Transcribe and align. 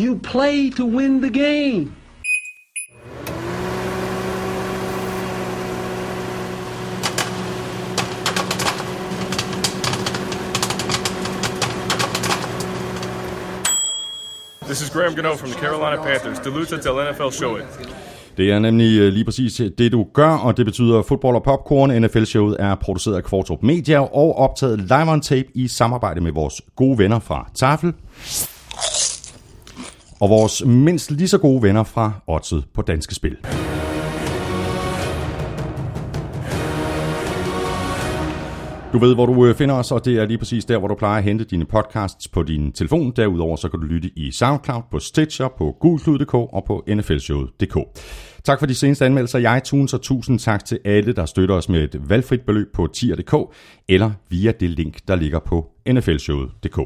You 0.00 0.18
play 0.18 0.70
to 0.70 0.84
win 0.86 1.20
the 1.20 1.30
game. 1.30 1.92
This 14.62 14.80
is 14.82 14.90
Graham 14.90 15.14
Gano 15.14 15.36
from 15.36 15.50
the 15.50 15.58
Carolina 15.58 16.02
Panthers. 16.02 16.38
Deluta 16.38 16.76
til 16.76 16.90
NFL 16.90 17.30
Show 17.30 17.56
It. 17.56 17.64
Det 18.36 18.52
er 18.52 18.58
nemlig 18.58 18.98
øh, 19.00 19.12
lige 19.12 19.24
præcis 19.24 19.62
det, 19.78 19.92
du 19.92 20.06
gør, 20.12 20.30
og 20.30 20.56
det 20.56 20.66
betyder 20.66 21.02
fodbold 21.02 21.36
og 21.36 21.42
popcorn. 21.42 22.02
NFL-showet 22.02 22.56
er 22.58 22.74
produceret 22.74 23.16
af 23.16 23.24
Kvartrup 23.24 23.62
Media 23.62 24.00
og 24.00 24.38
optaget 24.38 24.78
live 24.78 25.12
on 25.12 25.20
tape 25.20 25.48
i 25.54 25.68
samarbejde 25.68 26.20
med 26.20 26.32
vores 26.32 26.62
gode 26.76 26.98
venner 26.98 27.18
fra 27.18 27.50
Tafel. 27.54 27.92
Og 30.20 30.30
vores 30.30 30.64
mindst 30.64 31.10
lige 31.10 31.28
så 31.28 31.38
gode 31.38 31.62
venner 31.62 31.82
fra 31.82 32.12
Oddset 32.26 32.64
på 32.74 32.82
Danske 32.82 33.14
Spil. 33.14 33.36
Du 38.92 38.98
ved, 38.98 39.14
hvor 39.14 39.26
du 39.26 39.46
øh, 39.46 39.54
finder 39.54 39.74
os, 39.74 39.92
og 39.92 40.04
det 40.04 40.18
er 40.18 40.26
lige 40.26 40.38
præcis 40.38 40.64
der, 40.64 40.78
hvor 40.78 40.88
du 40.88 40.94
plejer 40.94 41.18
at 41.18 41.24
hente 41.24 41.44
dine 41.44 41.64
podcasts 41.64 42.28
på 42.28 42.42
din 42.42 42.72
telefon. 42.72 43.12
Derudover 43.16 43.56
så 43.56 43.68
kan 43.68 43.80
du 43.80 43.86
lytte 43.86 44.10
i 44.16 44.30
SoundCloud, 44.30 44.82
på 44.90 44.98
Stitcher, 44.98 45.48
på 45.58 45.76
gulklud.dk 45.80 46.34
og 46.34 46.64
på 46.66 46.84
nflshowet.dk. 46.88 47.76
Tak 48.44 48.58
for 48.58 48.66
de 48.66 48.74
seneste 48.74 49.04
anmeldelser 49.04 49.38
i 49.38 49.58
iTunes, 49.58 49.94
og 49.94 50.02
tusind 50.02 50.38
tak 50.38 50.64
til 50.64 50.78
alle, 50.84 51.12
der 51.12 51.26
støtter 51.26 51.54
os 51.54 51.68
med 51.68 51.84
et 51.84 52.10
valgfrit 52.10 52.40
beløb 52.40 52.72
på 52.74 52.86
tier.dk 52.86 53.34
eller 53.88 54.10
via 54.28 54.52
det 54.60 54.70
link, 54.70 54.98
der 55.08 55.16
ligger 55.16 55.38
på 55.38 55.66
nflshowet.dk. 55.88 56.78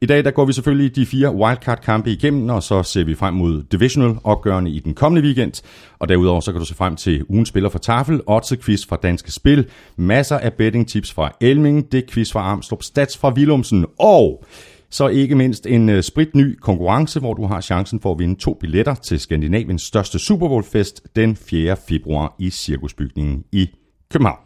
I 0.00 0.06
dag 0.06 0.24
der 0.24 0.30
går 0.30 0.44
vi 0.44 0.52
selvfølgelig 0.52 0.96
de 0.96 1.06
fire 1.06 1.34
wildcard-kampe 1.34 2.10
igennem, 2.10 2.48
og 2.48 2.62
så 2.62 2.82
ser 2.82 3.04
vi 3.04 3.14
frem 3.14 3.34
mod 3.34 3.62
divisional-opgørende 3.62 4.70
i 4.70 4.78
den 4.78 4.94
kommende 4.94 5.26
weekend. 5.26 5.62
Og 5.98 6.08
derudover 6.08 6.40
så 6.40 6.52
kan 6.52 6.58
du 6.58 6.66
se 6.66 6.74
frem 6.74 6.96
til 6.96 7.24
ugens 7.28 7.48
spiller 7.48 7.68
fra 7.68 7.78
Tafel, 7.78 8.20
odds 8.26 8.52
quiz 8.64 8.86
fra 8.86 8.96
Danske 9.02 9.32
Spil, 9.32 9.66
masser 9.96 10.38
af 10.38 10.52
betting 10.52 10.88
tips 10.88 11.12
fra 11.12 11.32
Elming, 11.40 11.92
det 11.92 12.10
quiz 12.10 12.32
fra 12.32 12.40
Armstrong, 12.40 12.84
stats 12.84 13.18
fra 13.18 13.32
Willumsen 13.32 13.86
og 13.98 14.44
så 14.90 15.08
ikke 15.08 15.34
mindst 15.34 15.66
en 15.66 15.88
uh, 15.88 16.00
spritny 16.00 16.58
konkurrence, 16.60 17.20
hvor 17.20 17.34
du 17.34 17.46
har 17.46 17.60
chancen 17.60 18.00
for 18.00 18.12
at 18.12 18.18
vinde 18.18 18.40
to 18.40 18.54
billetter 18.60 18.94
til 18.94 19.20
Skandinaviens 19.20 19.82
største 19.82 20.18
Super 20.18 20.48
Bowl 20.48 20.64
fest 20.64 21.02
den 21.16 21.36
4. 21.36 21.76
februar 21.88 22.34
i 22.38 22.50
Cirkusbygningen 22.50 23.44
i 23.52 23.70
København. 24.12 24.38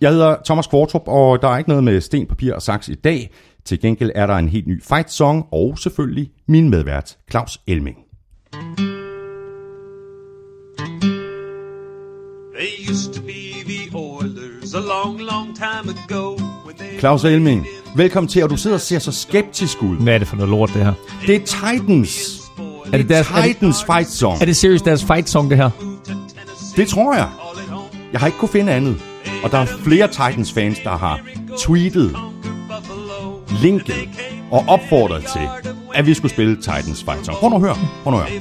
Jeg 0.00 0.10
hedder 0.10 0.36
Thomas 0.44 0.66
Kvartrup, 0.66 1.08
og 1.08 1.42
der 1.42 1.48
er 1.48 1.58
ikke 1.58 1.70
noget 1.70 1.84
med 1.84 2.00
sten, 2.00 2.26
papir 2.26 2.54
og 2.54 2.62
saks 2.62 2.88
i 2.88 2.94
dag. 2.94 3.30
Til 3.64 3.80
gengæld 3.80 4.10
er 4.14 4.26
der 4.26 4.34
en 4.34 4.48
helt 4.48 4.66
ny 4.66 4.82
fight 4.82 5.12
song, 5.12 5.46
og 5.52 5.78
selvfølgelig 5.78 6.30
min 6.48 6.70
medvært, 6.70 7.16
Claus 7.30 7.60
Elming. 7.66 7.96
They 12.58 12.90
used 12.90 13.12
to 13.14 13.22
be 13.22 13.64
the 13.66 13.96
Oilers 13.96 14.74
a 14.74 14.80
long, 14.80 15.20
long 15.20 15.56
time 15.56 15.94
ago. 15.94 16.36
Claus 16.98 17.24
Elming, 17.24 17.66
velkommen 17.96 18.28
til, 18.28 18.42
og 18.42 18.50
du 18.50 18.56
sidder 18.56 18.76
og 18.76 18.80
ser 18.80 18.98
så 18.98 19.12
skeptisk 19.12 19.82
ud. 19.82 19.96
Hvad 19.96 20.14
er 20.14 20.18
det 20.18 20.28
for 20.28 20.36
noget 20.36 20.50
lort, 20.50 20.70
det 20.74 20.84
her? 20.84 20.92
Det 21.26 21.36
er 21.36 21.40
Titans. 21.40 22.42
Er 22.92 22.96
det, 22.96 23.08
deres, 23.08 23.30
er, 23.30 23.34
det, 23.34 23.44
Titans 23.44 23.84
fight 23.84 24.10
song. 24.10 24.40
er 24.40 24.44
det 24.44 24.56
seriøst 24.56 24.84
deres 24.84 25.04
fight 25.04 25.28
song, 25.28 25.50
det 25.50 25.58
her? 25.58 25.70
Det 26.76 26.88
tror 26.88 27.14
jeg. 27.14 27.28
Jeg 28.12 28.20
har 28.20 28.26
ikke 28.26 28.38
kunne 28.38 28.48
finde 28.48 28.72
andet. 28.72 28.96
Og 29.44 29.50
der 29.50 29.58
er 29.58 29.66
flere 29.66 30.08
Titans 30.08 30.52
fans, 30.52 30.78
der 30.84 30.96
har 30.96 31.20
tweetet, 31.58 32.16
linket 33.62 34.08
og 34.50 34.64
opfordret 34.68 35.22
til, 35.22 35.48
at 35.94 36.06
vi 36.06 36.14
skulle 36.14 36.32
spille 36.32 36.56
Titans 36.56 37.04
fight 37.04 37.26
song. 37.26 37.38
Prøv 37.38 37.50
nu 37.50 37.56
at 37.56 37.62
høre. 37.62 37.76
Prøv 38.02 38.10
nu 38.10 38.18
at 38.18 38.28
høre. 38.28 38.40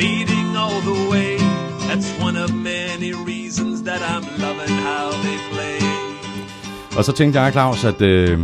Leading 0.00 0.56
all 0.56 0.80
the 0.82 1.10
way. 1.10 1.38
That's 1.88 2.24
one 2.26 2.36
of 2.36 2.50
many 2.50 3.12
reasons 3.12 3.82
that 3.82 4.00
I'm 4.02 4.24
loving 4.42 4.76
how 4.88 5.10
they 5.22 5.36
play. 5.50 5.53
Og 6.96 7.04
så 7.04 7.12
tænkte 7.12 7.40
jeg, 7.40 7.52
Claus, 7.52 7.84
at 7.84 8.02
øh, 8.02 8.38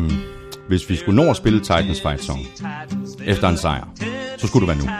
hvis 0.68 0.90
vi 0.90 0.96
skulle 0.96 1.24
nå 1.24 1.30
at 1.30 1.36
spille 1.36 1.60
Titans 1.60 2.00
fight 2.00 2.24
song 2.24 2.40
efter 3.26 3.48
en 3.48 3.56
sejr, 3.56 3.88
så 4.38 4.46
skulle 4.46 4.66
det 4.66 4.76
være 4.76 4.86
nu. 4.86 4.92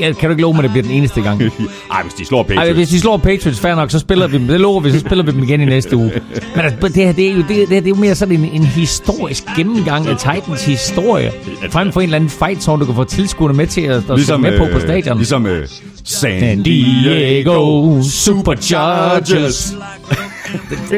Ja, 0.00 0.12
kan 0.12 0.28
du 0.28 0.32
ikke 0.32 0.42
love 0.42 0.54
mig, 0.54 0.58
at 0.58 0.64
det 0.64 0.70
bliver 0.70 0.82
den 0.82 0.92
eneste 0.92 1.20
gang? 1.20 1.42
Ej, 1.92 2.02
hvis 2.02 2.14
de 2.14 2.24
slår 2.24 2.40
Ej, 2.40 2.46
Patriots. 2.46 2.76
hvis 2.76 2.88
de 2.88 3.00
slår 3.00 3.16
Patriots, 3.16 3.60
fair 3.60 3.74
nok, 3.74 3.90
så 3.90 3.98
spiller 3.98 4.26
vi 4.26 4.38
dem. 4.38 4.46
Det 4.46 4.60
lover 4.60 4.80
vi, 4.80 4.92
så 4.92 5.00
spiller 5.00 5.24
vi 5.24 5.30
dem 5.30 5.42
igen 5.42 5.60
i 5.60 5.64
næste 5.64 5.96
uge. 5.96 6.12
Men 6.56 6.64
altså, 6.64 6.88
det 6.88 6.96
her, 6.96 7.12
det 7.12 7.28
er 7.28 7.32
jo, 7.32 7.38
det, 7.38 7.48
det, 7.48 7.56
her, 7.56 7.66
det 7.66 7.84
er 7.84 7.88
jo 7.88 7.94
mere 7.94 8.14
sådan 8.14 8.34
en, 8.34 8.44
en 8.44 8.64
historisk 8.64 9.44
gennemgang 9.56 10.06
af 10.08 10.16
Titans 10.16 10.64
historie. 10.64 11.32
Frem 11.70 11.92
for 11.92 12.00
en 12.00 12.04
eller 12.04 12.16
anden 12.16 12.30
fight 12.30 12.62
song, 12.62 12.80
du 12.80 12.86
kan 12.86 12.94
få 12.94 13.04
tilskuerne 13.04 13.56
med 13.56 13.66
til 13.66 13.80
at, 13.80 13.96
at 14.10 14.16
ligesom, 14.16 14.40
med 14.40 14.58
på 14.58 14.66
på 14.72 14.80
stadion. 14.80 15.16
Ligesom 15.16 15.46
øh, 15.46 15.68
San 16.04 16.62
Diego 16.62 18.02
Superchargers. 18.02 19.74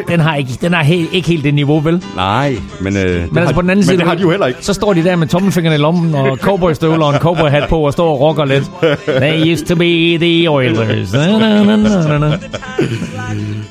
Den 0.09 0.21
har 0.21 0.37
ikke, 0.37 0.51
den 0.61 0.73
har 0.73 0.83
he, 0.83 1.07
ikke 1.13 1.29
helt 1.29 1.45
det 1.45 1.55
niveau, 1.55 1.81
vel? 1.81 2.05
Nej, 2.17 2.57
men, 2.81 2.97
øh, 2.97 3.03
Men 3.03 3.39
altså 3.39 3.41
har, 3.45 3.53
på 3.53 3.61
den 3.61 3.71
anden 3.71 3.77
men 3.77 3.83
side... 3.83 3.97
det 3.97 4.07
har 4.07 4.15
de 4.15 4.23
jo 4.23 4.31
heller 4.31 4.47
ikke. 4.47 4.65
Så 4.65 4.73
står 4.73 4.93
de 4.93 5.05
der 5.05 5.17
med 5.17 5.27
tommelfingeren 5.27 5.81
i 5.81 5.83
lommen 5.83 6.15
og 6.15 6.37
cowboystøvler 6.37 7.05
og 7.05 7.15
en 7.15 7.21
cowboyhat 7.21 7.69
på 7.69 7.81
og 7.81 7.93
står 7.93 8.11
og 8.11 8.21
rocker 8.21 8.45
lidt. 8.45 8.71
They 9.07 9.53
used 9.53 9.67
to 9.67 9.77
be 9.77 10.19
the 10.19 10.51
Oilers. 10.51 11.13
Na, 11.13 11.39
na, 11.39 11.77
na, 11.77 11.77
na, 12.09 12.19
na. 12.19 12.39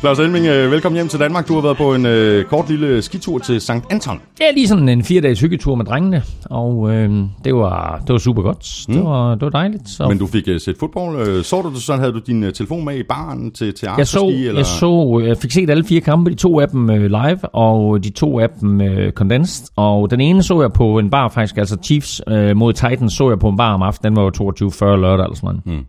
Claus 0.04 0.20
Elming, 0.20 0.46
øh, 0.46 0.72
velkommen 0.72 0.98
hjem 0.98 1.08
til 1.08 1.20
Danmark. 1.20 1.48
Du 1.48 1.54
har 1.54 1.62
været 1.62 1.78
på 1.78 1.96
en 1.96 2.06
øh, 2.06 2.46
kort 2.46 2.70
lille 2.70 3.02
skitur 3.02 3.40
til 3.40 3.62
St. 3.62 3.72
Anton. 3.90 4.20
Det 4.38 4.46
er 4.50 4.54
lige 4.54 4.68
sådan 4.68 4.90
en 4.90 5.04
fire 5.04 5.22
dages 5.22 5.40
hyggetur 5.40 5.76
med 5.76 5.86
drengene, 5.86 6.24
og 6.46 6.92
øh, 6.92 7.10
det, 7.44 7.56
var, 7.56 8.02
det 8.08 8.14
var 8.14 8.18
super 8.18 8.42
godt. 8.42 8.86
Det, 8.88 9.04
var, 9.04 9.36
det 9.36 9.42
var 9.42 9.50
dejligt. 9.50 9.90
Så 9.90 10.08
Men 10.08 10.18
du 10.18 10.28
fik 10.28 10.44
uh, 10.48 10.58
set 10.58 10.76
fodbold. 10.80 11.38
Uh, 11.38 11.44
så 11.44 11.62
du 11.62 11.74
det 11.74 11.82
sådan? 11.82 12.00
Havde 12.00 12.14
du 12.14 12.20
din 12.28 12.54
telefon 12.54 12.86
med 12.86 12.98
i 12.98 13.04
baren 13.04 13.52
til, 13.52 13.74
til 13.74 13.90
jeg 13.98 14.08
så, 14.08 14.20
afterski? 14.20 14.48
eller? 14.48 14.60
jeg 14.60 14.66
så, 14.66 15.24
jeg 15.28 15.38
fik 15.38 15.52
set 15.52 15.70
alle 15.74 15.84
fire 15.84 16.02
kampe, 16.02 16.30
de 16.30 16.36
to 16.36 16.60
af 16.60 16.70
dem 16.70 16.90
øh, 16.90 17.06
live, 17.06 17.56
og 17.56 18.04
de 18.04 18.10
to 18.10 18.40
af 18.40 18.50
dem 18.50 18.82
øh, 18.82 19.12
condensed. 19.12 19.68
Og 19.76 20.12
den 20.12 20.22
ene 20.22 20.44
så 20.44 20.62
jeg 20.62 20.74
på 20.74 21.00
en 21.00 21.10
bar 21.10 21.30
faktisk, 21.30 21.58
altså 21.58 21.78
Chiefs 21.84 22.22
øh, 22.28 22.58
mod 22.58 22.74
Titans 22.74 23.14
så 23.14 23.30
jeg 23.30 23.40
på 23.40 23.50
en 23.50 23.58
bar 23.58 23.74
om 23.74 23.82
aftenen, 23.82 24.16
den 24.16 24.24
var 24.24 24.32
jo 24.40 24.52
22.40 24.70 24.86
lørdag 24.86 25.24
eller 25.24 25.36
sådan 25.36 25.62
noget. 25.66 25.66
Mm. 25.66 25.86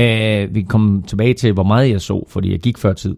Uh, 0.00 0.54
vi 0.54 0.62
kom 0.62 1.04
tilbage 1.06 1.34
til, 1.34 1.52
hvor 1.52 1.62
meget 1.62 1.90
jeg 1.90 2.00
så, 2.00 2.26
fordi 2.28 2.52
jeg 2.52 2.60
gik 2.60 2.78
før 2.78 2.92
tid. 2.92 3.16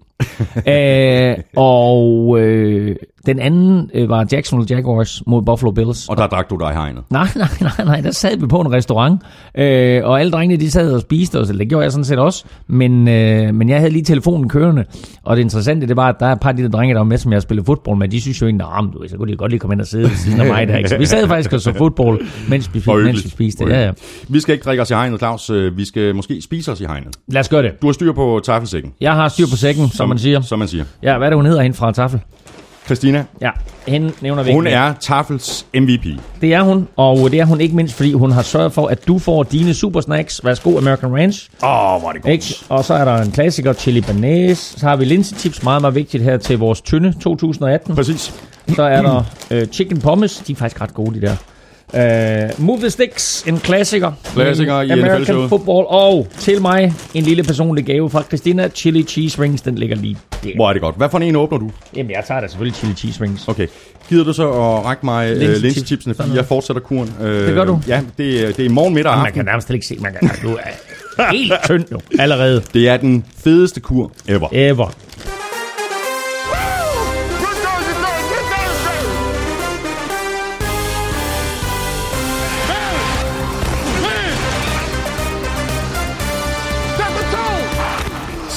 Uh, 0.56 1.42
og 1.56 2.28
uh, 2.28 2.88
den 3.26 3.38
anden 3.38 3.90
uh, 4.02 4.08
var 4.08 4.26
Jacksonville 4.32 4.76
Jaguars 4.76 5.22
mod 5.26 5.42
Buffalo 5.42 5.70
Bills. 5.70 6.08
Og 6.08 6.16
der 6.16 6.26
drak 6.26 6.50
du 6.50 6.56
dig 6.56 6.72
hegnet. 6.74 7.02
Nej, 7.10 7.28
nej, 7.36 7.48
nej, 7.60 7.84
nej, 7.84 8.00
der 8.00 8.10
sad 8.10 8.36
vi 8.36 8.46
på 8.46 8.60
en 8.60 8.72
restaurant, 8.72 9.22
øh, 9.54 10.04
og 10.04 10.20
alle 10.20 10.32
drengene, 10.32 10.60
de 10.60 10.70
sad 10.70 10.92
og 10.92 11.00
spiste, 11.00 11.40
og 11.40 11.46
det 11.46 11.68
gjorde 11.68 11.82
jeg 11.82 11.92
sådan 11.92 12.04
set 12.04 12.18
også, 12.18 12.44
men, 12.66 13.08
øh, 13.08 13.54
men 13.54 13.68
jeg 13.68 13.78
havde 13.78 13.92
lige 13.92 14.04
telefonen 14.04 14.48
kørende, 14.48 14.84
og 15.22 15.36
det 15.36 15.42
interessante, 15.42 15.86
det 15.86 15.96
var, 15.96 16.08
at 16.08 16.16
der 16.20 16.26
er 16.26 16.32
et 16.32 16.40
par 16.40 16.48
af 16.48 16.56
de 16.56 16.62
der 16.62 16.68
drenge, 16.68 16.94
der 16.94 17.00
var 17.00 17.04
med, 17.04 17.18
som 17.18 17.32
jeg 17.32 17.42
spillede 17.42 17.66
fodbold 17.66 17.98
med, 17.98 18.08
de 18.08 18.20
synes 18.20 18.40
jo 18.40 18.46
egentlig, 18.46 18.66
nah, 18.66 18.92
du, 18.92 19.08
så 19.08 19.16
kunne 19.16 19.32
de 19.32 19.36
godt 19.36 19.50
lige 19.50 19.60
komme 19.60 19.74
ind 19.74 19.80
og 19.80 19.86
sidde 19.86 20.04
ved 20.04 20.16
siden 20.16 20.40
af 20.40 20.46
mig 20.46 20.68
der, 20.68 20.76
ikke? 20.76 20.88
Så 20.88 20.98
vi 20.98 21.06
sad 21.06 21.28
faktisk 21.28 21.52
og 21.52 21.60
så 21.60 21.72
fodbold, 21.74 22.26
mens 22.48 22.70
vi, 22.74 22.80
Hvor 22.80 22.96
mens 23.04 23.24
vi 23.24 23.28
spiste. 23.30 23.64
Ja, 23.68 23.84
ja. 23.84 23.92
Vi 24.28 24.40
skal 24.40 24.52
ikke 24.52 24.64
drikke 24.64 24.82
os 24.82 24.90
i 24.90 24.94
hegnet, 24.94 25.18
Claus. 25.18 25.50
Øh, 25.50 25.76
Vi 25.76 25.84
skal 25.84 26.14
måske 26.14 26.42
spise 26.42 26.72
os 26.72 26.80
i 26.80 26.84
hegnet. 26.84 27.16
Lad 27.28 27.40
os 27.40 27.48
gøre 27.48 27.62
det. 27.62 27.82
Du 27.82 27.86
har 27.86 27.92
styr 27.92 28.12
på 28.12 28.40
taffelsækken. 28.44 28.92
Jeg 29.00 29.12
har 29.12 29.28
styr 29.28 29.46
på 29.50 29.56
sækken, 29.56 29.88
som 29.88 30.07
man 30.08 30.19
siger. 30.19 30.41
Som 30.41 30.58
man 30.58 30.69
siger. 30.69 30.84
Ja, 31.02 31.19
hvad 31.19 31.26
er 31.26 31.30
det, 31.30 31.36
hun 31.36 31.46
hedder 31.46 31.62
hende 31.62 31.76
fra 31.76 31.92
Tafel? 31.92 32.20
Christina, 32.86 33.24
Ja, 33.41 33.50
hende 33.88 34.12
nævner 34.20 34.42
vi 34.42 34.52
hun 34.52 34.66
ikke. 34.66 34.76
er 34.76 34.94
Tafels 35.00 35.66
MVP. 35.74 36.06
Det 36.41 36.54
er 36.54 36.62
hun, 36.62 36.88
og 36.96 37.30
det 37.30 37.41
er 37.41 37.44
hun 37.44 37.60
ikke 37.60 37.76
mindst, 37.76 37.94
fordi 37.94 38.12
hun 38.12 38.30
har 38.30 38.42
sørget 38.42 38.72
for, 38.72 38.86
at 38.86 39.08
du 39.08 39.18
får 39.18 39.42
dine 39.42 39.74
supersnacks. 39.74 40.41
Værsgo, 40.44 40.78
American 40.78 41.12
Ranch. 41.14 41.48
Åh, 41.62 41.94
oh, 41.94 42.00
hvor 42.00 42.08
er 42.08 42.12
det 42.12 42.28
Ikke? 42.30 42.54
Og 42.68 42.84
så 42.84 42.94
er 42.94 43.04
der 43.04 43.22
en 43.22 43.30
klassiker, 43.32 43.72
chili 43.72 44.00
banase. 44.00 44.80
Så 44.80 44.86
har 44.86 44.97
vi 44.97 45.04
linsechips, 45.04 45.62
meget, 45.62 45.82
meget 45.82 45.94
vigtigt 45.94 46.22
her 46.22 46.36
til 46.36 46.58
vores 46.58 46.80
tynde 46.80 47.12
2018. 47.20 47.94
Præcis. 47.94 48.34
Så 48.74 48.82
er 48.82 49.02
der 49.02 49.22
øh, 49.50 49.66
chicken 49.66 50.00
pommes, 50.00 50.36
de 50.47 50.52
er 50.52 50.56
faktisk 50.56 50.80
ret 50.80 50.94
gode, 50.94 51.20
de 51.20 51.26
der. 51.26 51.36
Uh, 51.94 52.00
Move 52.66 52.78
the 52.81 52.91
Sticks, 52.91 53.45
en 53.47 53.59
klassiker. 53.59 54.12
Klassiker 54.24 54.80
i 54.80 54.91
American 54.91 55.21
NFL-showet. 55.21 55.48
Football. 55.48 55.84
Og 55.89 56.27
til 56.39 56.62
mig, 56.62 56.92
en 57.15 57.22
lille 57.22 57.42
personlig 57.42 57.84
gave 57.86 58.10
fra 58.10 58.22
Christina. 58.22 58.68
Chili 58.68 59.03
Cheese 59.03 59.42
Rings, 59.42 59.62
den 59.62 59.74
ligger 59.74 59.97
lige 59.97 60.16
der. 60.45 60.51
Hvor 60.57 60.68
er 60.68 60.72
det 60.72 60.83
godt. 60.83 60.97
Hvad 60.97 61.09
for 61.10 61.18
en 61.18 61.36
åbner 61.36 61.59
du? 61.59 61.71
Jamen, 61.97 62.10
jeg 62.12 62.24
tager 62.28 62.41
da 62.41 62.47
selvfølgelig 62.47 62.77
Chili 62.77 62.95
Cheese 62.95 63.21
Rings. 63.24 63.48
Okay. 63.48 63.66
Gider 64.09 64.24
du 64.24 64.33
så 64.33 64.48
at 64.48 64.84
række 64.84 65.04
mig 65.07 65.28
Linsechips. 65.36 65.62
linsechipsene, 65.62 66.15
fordi 66.15 66.34
jeg 66.36 66.45
fortsætter 66.45 66.80
kuren? 66.83 67.12
Øh, 67.21 67.47
Det 67.47 67.54
gør 67.54 67.65
du. 67.65 67.80
Ja, 67.89 68.01
det, 68.18 68.45
er- 68.48 68.53
det 68.53 68.66
er 68.66 68.71
morgen, 68.71 68.95
middag 68.95 69.12
og 69.12 69.18
Man 69.18 69.33
kan 69.33 69.45
nærmest 69.45 69.71
ikke 69.71 69.86
se, 69.86 69.97
man 70.01 70.12
kan, 70.21 70.30
du 70.42 70.54
er 71.16 71.33
helt 71.33 71.53
tynd 71.65 71.84
nu, 71.91 71.98
allerede. 72.18 72.62
Det 72.74 72.89
er 72.89 72.97
den 72.97 73.24
fedeste 73.45 73.80
kur 73.80 74.12
ever. 74.28 74.48
Ever. 74.53 74.92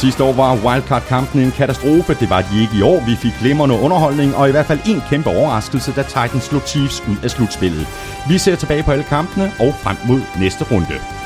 Sidste 0.02 0.24
år 0.24 0.34
var 0.34 0.56
wildcard-kampen 0.56 1.42
en 1.42 1.52
katastrofe. 1.52 2.14
Det 2.14 2.30
var 2.30 2.42
de 2.42 2.62
ikke 2.62 2.78
i 2.78 2.82
år. 2.82 3.06
Vi 3.06 3.16
fik 3.16 3.32
glimrende 3.42 3.76
underholdning, 3.76 4.36
og 4.36 4.48
i 4.48 4.52
hvert 4.52 4.66
fald 4.66 4.80
en 4.86 5.02
kæmpe 5.10 5.30
overraskelse, 5.30 5.92
da 5.92 6.04
Titans 6.04 6.44
slog 6.44 6.62
Chiefs 6.62 7.04
ud 7.10 7.18
af 7.24 7.32
slutspillet. 7.32 7.88
Vi 8.30 8.38
ser 8.38 8.56
tilbage 8.56 8.84
på 8.84 8.92
alle 8.92 9.04
kampene 9.04 9.52
og 9.60 9.74
frem 9.84 9.98
mod 10.08 10.22
næste 10.40 10.64
runde. 10.72 11.21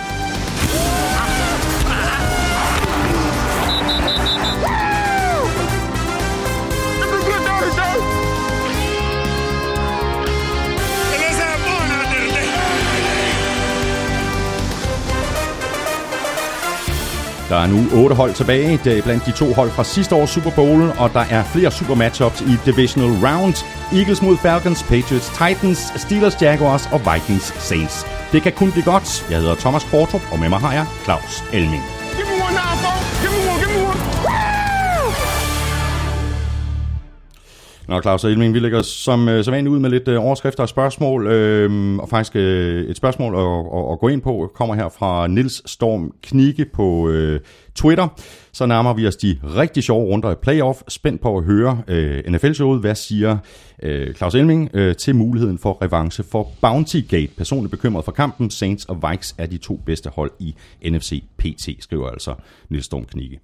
Der 17.55 17.61
er 17.61 17.67
nu 17.67 18.03
otte 18.03 18.15
hold 18.15 18.33
tilbage. 18.33 18.79
Det 18.83 18.97
er 18.97 19.01
blandt 19.01 19.25
de 19.25 19.31
to 19.31 19.53
hold 19.53 19.71
fra 19.71 19.83
sidste 19.83 20.15
års 20.15 20.29
Super 20.29 20.51
Bowl, 20.51 20.81
og 20.97 21.13
der 21.13 21.25
er 21.29 21.43
flere 21.43 21.71
super 21.71 21.95
matchups 21.95 22.41
i 22.41 22.57
Divisional 22.65 23.11
Round. 23.27 23.55
Eagles 23.93 24.21
mod 24.21 24.37
Falcons, 24.37 24.83
Patriots, 24.83 25.29
Titans, 25.29 25.91
Steelers, 25.95 26.41
Jaguars 26.41 26.89
og 26.91 27.01
Vikings 27.13 27.63
Saints. 27.63 28.05
Det 28.31 28.41
kan 28.41 28.51
kun 28.51 28.71
blive 28.71 28.85
godt. 28.85 29.25
Jeg 29.29 29.39
hedder 29.39 29.55
Thomas 29.55 29.83
Kvartrup, 29.83 30.21
og 30.31 30.39
med 30.39 30.49
mig 30.49 30.59
har 30.59 30.73
jeg 30.73 30.85
Claus 31.05 31.43
Elming. 31.53 32.04
Nå, 37.87 38.01
Claus 38.01 38.23
og 38.23 38.31
Elming, 38.31 38.53
vi 38.53 38.59
lægger 38.59 38.81
som, 38.81 39.29
øh, 39.29 39.43
sædvanligt 39.43 39.73
ud 39.73 39.79
med 39.79 39.89
lidt 39.89 40.07
øh, 40.07 40.25
overskrifter 40.25 40.63
og 40.63 40.69
spørgsmål, 40.69 41.27
øh, 41.27 41.97
og 41.97 42.09
faktisk 42.09 42.35
øh, 42.35 42.89
et 42.89 42.97
spørgsmål 42.97 43.35
at, 43.35 43.79
at, 43.79 43.91
at 43.91 43.99
gå 43.99 44.07
ind 44.07 44.21
på 44.21 44.51
kommer 44.55 44.75
her 44.75 44.89
fra 44.89 45.27
Nils 45.27 45.71
Storm 45.71 46.13
Knikke 46.23 46.65
på 46.65 47.09
øh, 47.09 47.39
Twitter. 47.75 48.07
Så 48.51 48.65
nærmer 48.65 48.93
vi 48.93 49.07
os 49.07 49.15
de 49.15 49.39
rigtig 49.43 49.83
sjove 49.83 50.05
runder 50.05 50.31
i 50.31 50.35
playoff. 50.35 50.81
Spændt 50.87 51.21
på 51.21 51.37
at 51.37 51.43
høre 51.43 51.81
øh, 51.87 52.23
NFL-showet. 52.27 52.79
Hvad 52.79 52.95
siger 52.95 53.37
øh, 53.83 54.13
Claus 54.13 54.35
Elming 54.35 54.69
øh, 54.73 54.95
til 54.95 55.15
muligheden 55.15 55.57
for 55.57 55.77
revanche 55.81 56.23
for 56.23 56.51
Bounty 56.61 56.99
Gate? 57.09 57.31
Personligt 57.37 57.71
bekymret 57.71 58.05
for 58.05 58.11
kampen. 58.11 58.49
Saints 58.49 58.85
og 58.85 59.03
Vikes 59.09 59.35
er 59.37 59.45
de 59.45 59.57
to 59.57 59.81
bedste 59.85 60.09
hold 60.09 60.31
i 60.39 60.55
NFC 60.89 61.23
PT, 61.37 61.69
skriver 61.79 62.09
altså 62.09 62.35
Nils 62.69 62.85
Storm 62.85 63.05
Knikke. 63.05 63.39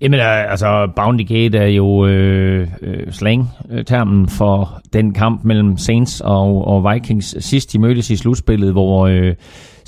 Jamen 0.00 0.20
altså, 0.20 0.88
Bounty 0.96 1.24
Gate 1.24 1.58
er 1.58 1.66
jo 1.66 2.06
øh, 2.06 2.68
øh, 2.82 3.12
slang-termen 3.12 4.28
for 4.28 4.80
den 4.92 5.14
kamp 5.14 5.44
mellem 5.44 5.78
Saints 5.78 6.20
og, 6.20 6.68
og 6.68 6.92
Vikings. 6.92 7.44
Sidst 7.44 7.72
de 7.72 7.78
mødtes 7.78 8.10
i 8.10 8.16
slutspillet, 8.16 8.72
hvor 8.72 9.06
øh, 9.06 9.34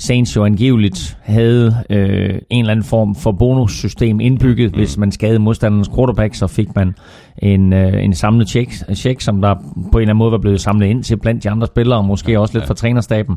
Saints 0.01 0.35
jo 0.35 0.45
angiveligt 0.45 1.17
havde 1.23 1.75
øh, 1.89 2.39
en 2.49 2.59
eller 2.59 2.71
anden 2.71 2.85
form 2.85 3.15
for 3.15 3.31
bonussystem 3.31 4.19
indbygget. 4.19 4.71
Mm. 4.71 4.77
Hvis 4.77 4.97
man 4.97 5.11
skadede 5.11 5.39
modstanderens 5.39 5.89
quarterback, 5.95 6.35
så 6.35 6.47
fik 6.47 6.75
man 6.75 6.95
en, 7.37 7.73
øh, 7.73 8.03
en 8.03 8.13
samlet 8.13 8.49
check, 8.49 8.71
check, 8.95 9.21
som 9.21 9.41
der 9.41 9.53
på 9.53 9.97
en 9.97 10.01
eller 10.01 10.01
anden 10.01 10.17
måde 10.17 10.31
var 10.31 10.37
blevet 10.37 10.61
samlet 10.61 10.87
ind 10.87 11.03
til 11.03 11.17
blandt 11.17 11.43
de 11.43 11.49
andre 11.49 11.67
spillere, 11.67 11.99
og 11.99 12.05
måske 12.05 12.39
også 12.39 12.57
lidt 12.57 12.67
fra 12.67 12.73
trænerstaben. 12.73 13.35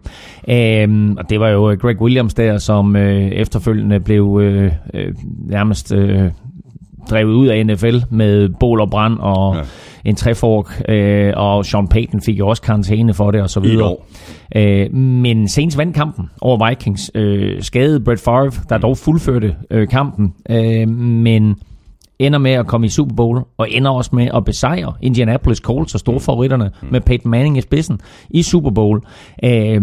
Øh, 0.49 1.15
og 1.19 1.31
det 1.31 1.41
var 1.41 1.49
jo 1.49 1.77
Greg 1.81 2.01
Williams 2.01 2.35
der, 2.35 2.59
som 2.59 2.97
øh, 2.97 3.29
efterfølgende 3.29 4.01
blev 4.01 4.41
øh, 4.43 4.73
øh, 4.95 5.15
nærmest... 5.47 5.95
Øh, 5.95 6.31
drevet 7.11 7.35
ud 7.35 7.47
af 7.47 7.67
NFL 7.67 7.97
med 8.11 8.49
bål 8.61 8.81
og 8.81 8.91
brand 8.91 9.19
og 9.19 9.57
ja. 9.57 9.63
En 10.05 10.15
træfork, 10.15 10.83
øh, 10.89 11.33
og 11.37 11.67
Sean 11.67 11.89
Payton 11.89 12.21
fik 12.21 12.39
jo 12.39 12.49
også 12.49 12.63
karantæne 12.63 13.15
for 13.15 13.31
det 13.31 13.43
og 13.43 13.51
så 13.51 13.61
videre. 13.61 13.97
Øh, 14.57 14.95
men 14.95 15.49
Saints 15.49 15.79
vandt 15.79 15.97
kampen 15.97 16.31
over 16.41 16.69
Vikings. 16.69 17.11
Øh, 17.15 17.63
skadede 17.63 18.01
Brett 18.01 18.21
Favre, 18.21 18.51
der 18.69 18.79
dog 18.79 18.97
fuldførte 18.97 19.57
øh, 19.71 19.89
kampen, 19.89 20.35
øh, 20.51 20.89
men 20.89 21.57
ender 22.19 22.39
med 22.39 22.51
at 22.51 22.67
komme 22.67 22.87
i 22.87 22.91
Super 22.91 23.15
Bowl, 23.15 23.43
og 23.59 23.71
ender 23.71 23.91
også 23.91 24.11
med 24.13 24.29
at 24.35 24.45
besejre 24.45 24.93
Indianapolis 25.03 25.59
Colts 25.59 25.95
og 25.95 26.01
store 26.01 26.21
favoritterne 26.21 26.71
mm. 26.83 26.89
med 26.91 27.01
Peyton 27.01 27.31
Manning 27.31 27.59
i 27.59 27.61
spidsen 27.61 28.01
i 28.31 28.43
Super 28.43 28.71
Bowl. 28.71 29.01
Øh, 29.45 29.83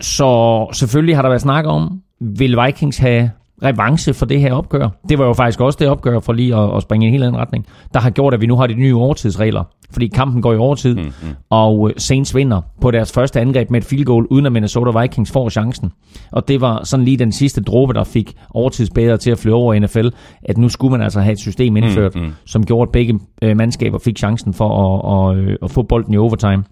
så 0.00 0.66
selvfølgelig 0.72 1.16
har 1.16 1.22
der 1.22 1.28
været 1.28 1.42
snak 1.42 1.64
om, 1.66 2.02
vil 2.20 2.56
Vikings 2.64 2.98
have 2.98 3.30
revanche 3.64 4.14
for 4.14 4.26
det 4.26 4.40
her 4.40 4.52
opgør. 4.52 4.88
Det 5.08 5.18
var 5.18 5.26
jo 5.26 5.32
faktisk 5.32 5.60
også 5.60 5.76
det 5.80 5.88
opgør, 5.88 6.20
for 6.20 6.32
lige 6.32 6.56
at, 6.56 6.76
at 6.76 6.82
springe 6.82 7.06
i 7.06 7.08
en 7.08 7.12
helt 7.12 7.24
anden 7.24 7.40
retning, 7.40 7.66
der 7.94 8.00
har 8.00 8.10
gjort, 8.10 8.34
at 8.34 8.40
vi 8.40 8.46
nu 8.46 8.56
har 8.56 8.66
de 8.66 8.74
nye 8.74 8.94
overtidsregler. 8.94 9.64
Fordi 9.90 10.06
kampen 10.06 10.42
går 10.42 10.52
i 10.52 10.56
overtid, 10.56 10.94
mm, 10.94 11.02
mm. 11.02 11.28
og 11.50 11.92
Saints 11.96 12.34
vinder 12.34 12.60
på 12.80 12.90
deres 12.90 13.12
første 13.12 13.40
angreb 13.40 13.70
med 13.70 13.80
et 13.80 13.86
field 13.86 14.04
goal, 14.04 14.26
uden 14.30 14.46
at 14.46 14.52
Minnesota 14.52 15.00
Vikings 15.00 15.32
får 15.32 15.48
chancen. 15.48 15.92
Og 16.32 16.48
det 16.48 16.60
var 16.60 16.84
sådan 16.84 17.04
lige 17.04 17.16
den 17.16 17.32
sidste 17.32 17.62
dråbe, 17.62 17.92
der 17.92 18.04
fik 18.04 18.34
overtidsbæder 18.50 19.16
til 19.16 19.30
at 19.30 19.38
flyve 19.38 19.54
over 19.54 19.74
i 19.74 19.78
NFL, 19.78 20.08
at 20.42 20.58
nu 20.58 20.68
skulle 20.68 20.90
man 20.90 21.02
altså 21.02 21.20
have 21.20 21.32
et 21.32 21.38
system 21.38 21.76
indført, 21.76 22.14
mm, 22.14 22.20
mm. 22.20 22.32
som 22.46 22.66
gjorde, 22.66 22.88
at 22.88 22.92
begge 22.92 23.20
øh, 23.42 23.56
mandskaber 23.56 23.98
fik 23.98 24.18
chancen 24.18 24.54
for 24.54 24.68
at, 24.68 25.38
at, 25.38 25.48
at, 25.48 25.58
at 25.62 25.70
få 25.70 25.82
bolden 25.82 26.14
i 26.14 26.16
overtime. 26.16 26.64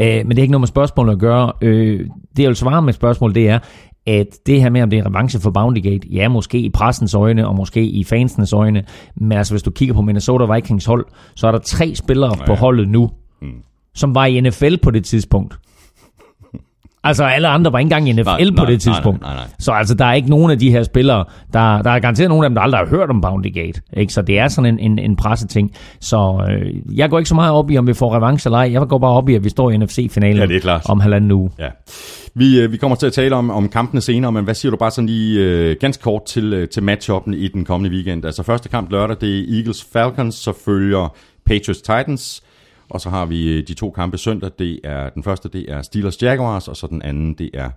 Øh, 0.00 0.26
men 0.26 0.30
det 0.30 0.38
er 0.38 0.42
ikke 0.42 0.52
noget 0.52 0.60
med 0.60 0.68
spørgsmålet 0.68 1.12
at 1.12 1.18
gøre. 1.18 1.52
Øh, 1.60 2.00
det 2.36 2.42
jeg 2.42 2.48
vil 2.48 2.56
svare 2.56 2.82
med 2.82 2.92
spørgsmål, 2.92 3.34
det 3.34 3.48
er, 3.48 3.58
at 4.06 4.38
det 4.46 4.62
her 4.62 4.70
med, 4.70 4.82
om 4.82 4.90
det 4.90 4.98
er 4.98 5.06
revanche 5.06 5.40
for 5.40 5.50
Bounty 5.50 5.80
Gate, 5.80 6.08
ja, 6.10 6.28
måske 6.28 6.58
i 6.58 6.70
pressens 6.70 7.14
øjne, 7.14 7.48
og 7.48 7.54
måske 7.54 7.84
i 7.84 8.04
fansenes 8.04 8.52
øjne, 8.52 8.84
men 9.16 9.38
altså 9.38 9.52
hvis 9.54 9.62
du 9.62 9.70
kigger 9.70 9.94
på 9.94 10.02
Minnesota 10.02 10.54
Vikings 10.54 10.84
hold, 10.84 11.06
så 11.36 11.46
er 11.46 11.52
der 11.52 11.58
tre 11.58 11.94
spillere 11.94 12.36
ja. 12.38 12.46
på 12.46 12.54
holdet 12.54 12.88
nu, 12.88 13.10
mm. 13.42 13.48
som 13.94 14.14
var 14.14 14.26
i 14.26 14.40
NFL 14.40 14.76
på 14.82 14.90
det 14.90 15.04
tidspunkt. 15.04 15.58
Altså 17.04 17.24
alle 17.24 17.48
andre 17.48 17.72
var 17.72 17.78
ikke 17.78 17.86
engang 17.86 18.08
i 18.08 18.12
NFL 18.12 18.50
nej, 18.50 18.56
på 18.56 18.64
det 18.64 18.80
tidspunkt. 18.80 19.20
Nej, 19.20 19.30
nej, 19.30 19.36
nej, 19.36 19.46
nej. 19.46 19.54
Så 19.58 19.72
altså 19.72 19.94
der 19.94 20.04
er 20.04 20.12
ikke 20.12 20.30
nogen 20.30 20.50
af 20.50 20.58
de 20.58 20.70
her 20.70 20.82
spillere, 20.82 21.24
der, 21.52 21.82
der 21.82 21.90
er 21.90 21.98
garanteret 21.98 22.28
nogen 22.28 22.44
af 22.44 22.50
dem, 22.50 22.54
der 22.54 22.62
aldrig 22.62 22.78
har 22.80 22.86
hørt 22.86 23.10
om 23.10 23.20
Bounty 23.20 23.48
Gate. 23.48 23.80
Ikke? 23.96 24.12
Så 24.12 24.22
det 24.22 24.38
er 24.38 24.48
sådan 24.48 24.78
en, 24.78 24.92
en, 24.92 24.98
en 24.98 25.16
presseting. 25.16 25.72
Så 26.00 26.46
øh, 26.50 26.98
jeg 26.98 27.10
går 27.10 27.18
ikke 27.18 27.28
så 27.28 27.34
meget 27.34 27.52
op 27.52 27.70
i, 27.70 27.78
om 27.78 27.86
vi 27.86 27.94
får 27.94 28.16
revanche 28.16 28.48
eller 28.48 28.58
ej. 28.58 28.72
Jeg 28.72 28.88
går 28.88 28.98
bare 28.98 29.10
op 29.10 29.28
i, 29.28 29.34
at 29.34 29.44
vi 29.44 29.48
står 29.48 29.70
i 29.70 29.76
NFC-finalen 29.76 30.36
ja, 30.36 30.46
det 30.46 30.56
er 30.56 30.60
klart. 30.60 30.82
om 30.84 31.00
halvanden 31.00 31.30
uge. 31.30 31.50
Ja. 31.58 31.68
Vi, 32.34 32.60
øh, 32.60 32.72
vi 32.72 32.76
kommer 32.76 32.96
til 32.96 33.06
at 33.06 33.12
tale 33.12 33.36
om, 33.36 33.50
om 33.50 33.68
kampene 33.68 34.00
senere, 34.00 34.32
men 34.32 34.44
hvad 34.44 34.54
siger 34.54 34.70
du 34.70 34.76
bare 34.76 34.90
sådan 34.90 35.06
lige 35.06 35.40
øh, 35.40 35.76
ganske 35.80 36.02
kort 36.02 36.24
til, 36.24 36.52
øh, 36.52 36.68
til 36.68 36.82
matchuppen 36.82 37.34
i 37.34 37.48
den 37.48 37.64
kommende 37.64 37.96
weekend? 37.96 38.24
Altså 38.24 38.42
første 38.42 38.68
kamp 38.68 38.90
lørdag, 38.90 39.16
det 39.20 39.38
er 39.38 39.62
Eagles-Falcons, 39.62 40.30
så 40.30 40.52
følger 40.64 41.14
Patriots-Titans, 41.50 42.42
og 42.90 43.00
så 43.00 43.10
har 43.10 43.26
vi 43.26 43.58
øh, 43.58 43.68
de 43.68 43.74
to 43.74 43.90
kampe 43.90 44.18
søndag. 44.18 44.50
Det 44.58 44.80
er, 44.84 45.10
den 45.10 45.22
første 45.22 45.48
det 45.48 45.70
er 45.72 45.82
Steelers-Jaguars, 45.82 46.68
og 46.68 46.76
så 46.76 46.86
den 46.90 47.02
anden 47.02 47.34
det 47.34 47.50
er 47.54 47.70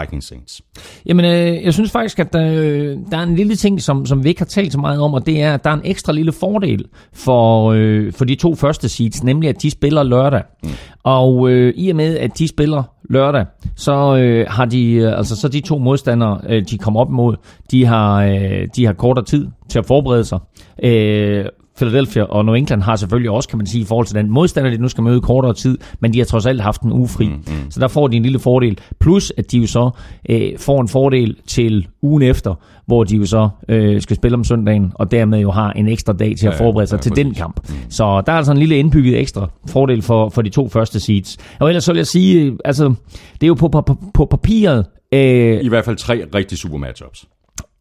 Vikings 0.00 0.26
Saints. 0.26 0.62
Jamen, 1.06 1.24
øh, 1.24 1.64
jeg 1.64 1.74
synes 1.74 1.90
faktisk, 1.90 2.18
at 2.18 2.32
der, 2.32 2.52
øh, 2.52 2.98
der 3.10 3.18
er 3.18 3.22
en 3.22 3.36
lille 3.36 3.56
ting, 3.56 3.82
som, 3.82 4.06
som 4.06 4.24
vi 4.24 4.28
ikke 4.28 4.40
har 4.40 4.46
talt 4.46 4.72
så 4.72 4.78
meget 4.78 5.00
om, 5.00 5.14
og 5.14 5.26
det 5.26 5.42
er, 5.42 5.54
at 5.54 5.64
der 5.64 5.70
er 5.70 5.74
en 5.74 5.80
ekstra 5.84 6.12
lille 6.12 6.32
fordel 6.32 6.84
for, 7.12 7.72
øh, 7.76 8.12
for 8.12 8.24
de 8.24 8.34
to 8.34 8.54
første 8.54 8.88
seeds, 8.88 9.24
nemlig 9.24 9.48
at 9.48 9.62
de 9.62 9.70
spiller 9.70 10.02
lørdag. 10.02 10.42
Mm. 10.62 10.70
Og 11.02 11.50
øh, 11.50 11.74
i 11.76 11.90
og 11.90 11.96
med, 11.96 12.18
at 12.18 12.38
de 12.38 12.48
spiller 12.48 12.82
lørdag, 13.10 13.46
så 13.76 14.16
øh, 14.16 14.46
har 14.48 14.64
de, 14.64 14.92
øh, 14.92 15.18
altså 15.18 15.36
så 15.36 15.48
de 15.48 15.60
to 15.60 15.78
modstandere, 15.78 16.40
øh, 16.48 16.62
de 16.70 16.78
kommer 16.78 17.00
op 17.00 17.08
imod, 17.08 17.36
de 17.70 17.84
har, 17.84 18.24
øh, 18.24 18.68
de 18.76 18.86
har 18.86 18.92
kortere 18.92 19.24
tid 19.24 19.46
til 19.68 19.78
at 19.78 19.86
forberede 19.86 20.24
sig. 20.24 20.38
Øh, 20.82 21.44
Philadelphia 21.76 22.22
og 22.22 22.44
New 22.44 22.54
England 22.54 22.82
har 22.82 22.96
selvfølgelig 22.96 23.30
også, 23.30 23.48
kan 23.48 23.58
man 23.58 23.66
sige, 23.66 23.82
i 23.82 23.84
forhold 23.84 24.06
til 24.06 24.16
den 24.16 24.30
modstander, 24.30 24.70
de 24.70 24.78
nu 24.78 24.88
skal 24.88 25.04
møde 25.04 25.20
kortere 25.20 25.54
tid, 25.54 25.78
men 26.00 26.12
de 26.12 26.18
har 26.18 26.24
trods 26.24 26.46
alt 26.46 26.60
haft 26.60 26.82
en 26.82 26.92
uge 26.92 27.08
fri. 27.08 27.28
Mm, 27.28 27.34
mm. 27.34 27.70
Så 27.70 27.80
der 27.80 27.88
får 27.88 28.08
de 28.08 28.16
en 28.16 28.22
lille 28.22 28.38
fordel. 28.38 28.78
Plus, 29.00 29.32
at 29.36 29.52
de 29.52 29.58
jo 29.58 29.66
så 29.66 29.90
øh, 30.28 30.58
får 30.58 30.80
en 30.80 30.88
fordel 30.88 31.36
til 31.46 31.86
ugen 32.02 32.22
efter, 32.22 32.54
hvor 32.86 33.04
de 33.04 33.16
jo 33.16 33.26
så 33.26 33.48
øh, 33.68 34.02
skal 34.02 34.16
spille 34.16 34.34
om 34.34 34.44
søndagen, 34.44 34.92
og 34.94 35.10
dermed 35.10 35.38
jo 35.38 35.50
har 35.50 35.72
en 35.72 35.88
ekstra 35.88 36.12
dag 36.12 36.36
til 36.36 36.46
at 36.46 36.54
forberede 36.54 36.86
sig 36.86 36.96
ja, 36.96 36.98
ja, 36.98 37.14
til 37.14 37.24
den 37.24 37.34
kamp. 37.34 37.68
Mm. 37.68 37.74
Så 37.90 38.22
der 38.26 38.32
er 38.32 38.36
altså 38.36 38.52
en 38.52 38.58
lille 38.58 38.76
indbygget 38.76 39.20
ekstra 39.20 39.48
fordel 39.68 40.02
for, 40.02 40.28
for 40.28 40.42
de 40.42 40.50
to 40.50 40.68
første 40.68 41.00
seeds. 41.00 41.36
Og 41.60 41.68
ellers 41.68 41.84
så 41.84 41.92
vil 41.92 41.98
jeg 41.98 42.06
sige, 42.06 42.42
øh, 42.42 42.52
altså, 42.64 42.94
det 43.34 43.42
er 43.42 43.46
jo 43.46 43.54
på, 43.54 43.68
på, 43.68 43.98
på 44.14 44.24
papiret... 44.24 44.86
Øh, 45.14 45.64
I 45.64 45.68
hvert 45.68 45.84
fald 45.84 45.96
tre 45.96 46.24
rigtig 46.34 46.58
super 46.58 46.78
matchups. 46.78 47.26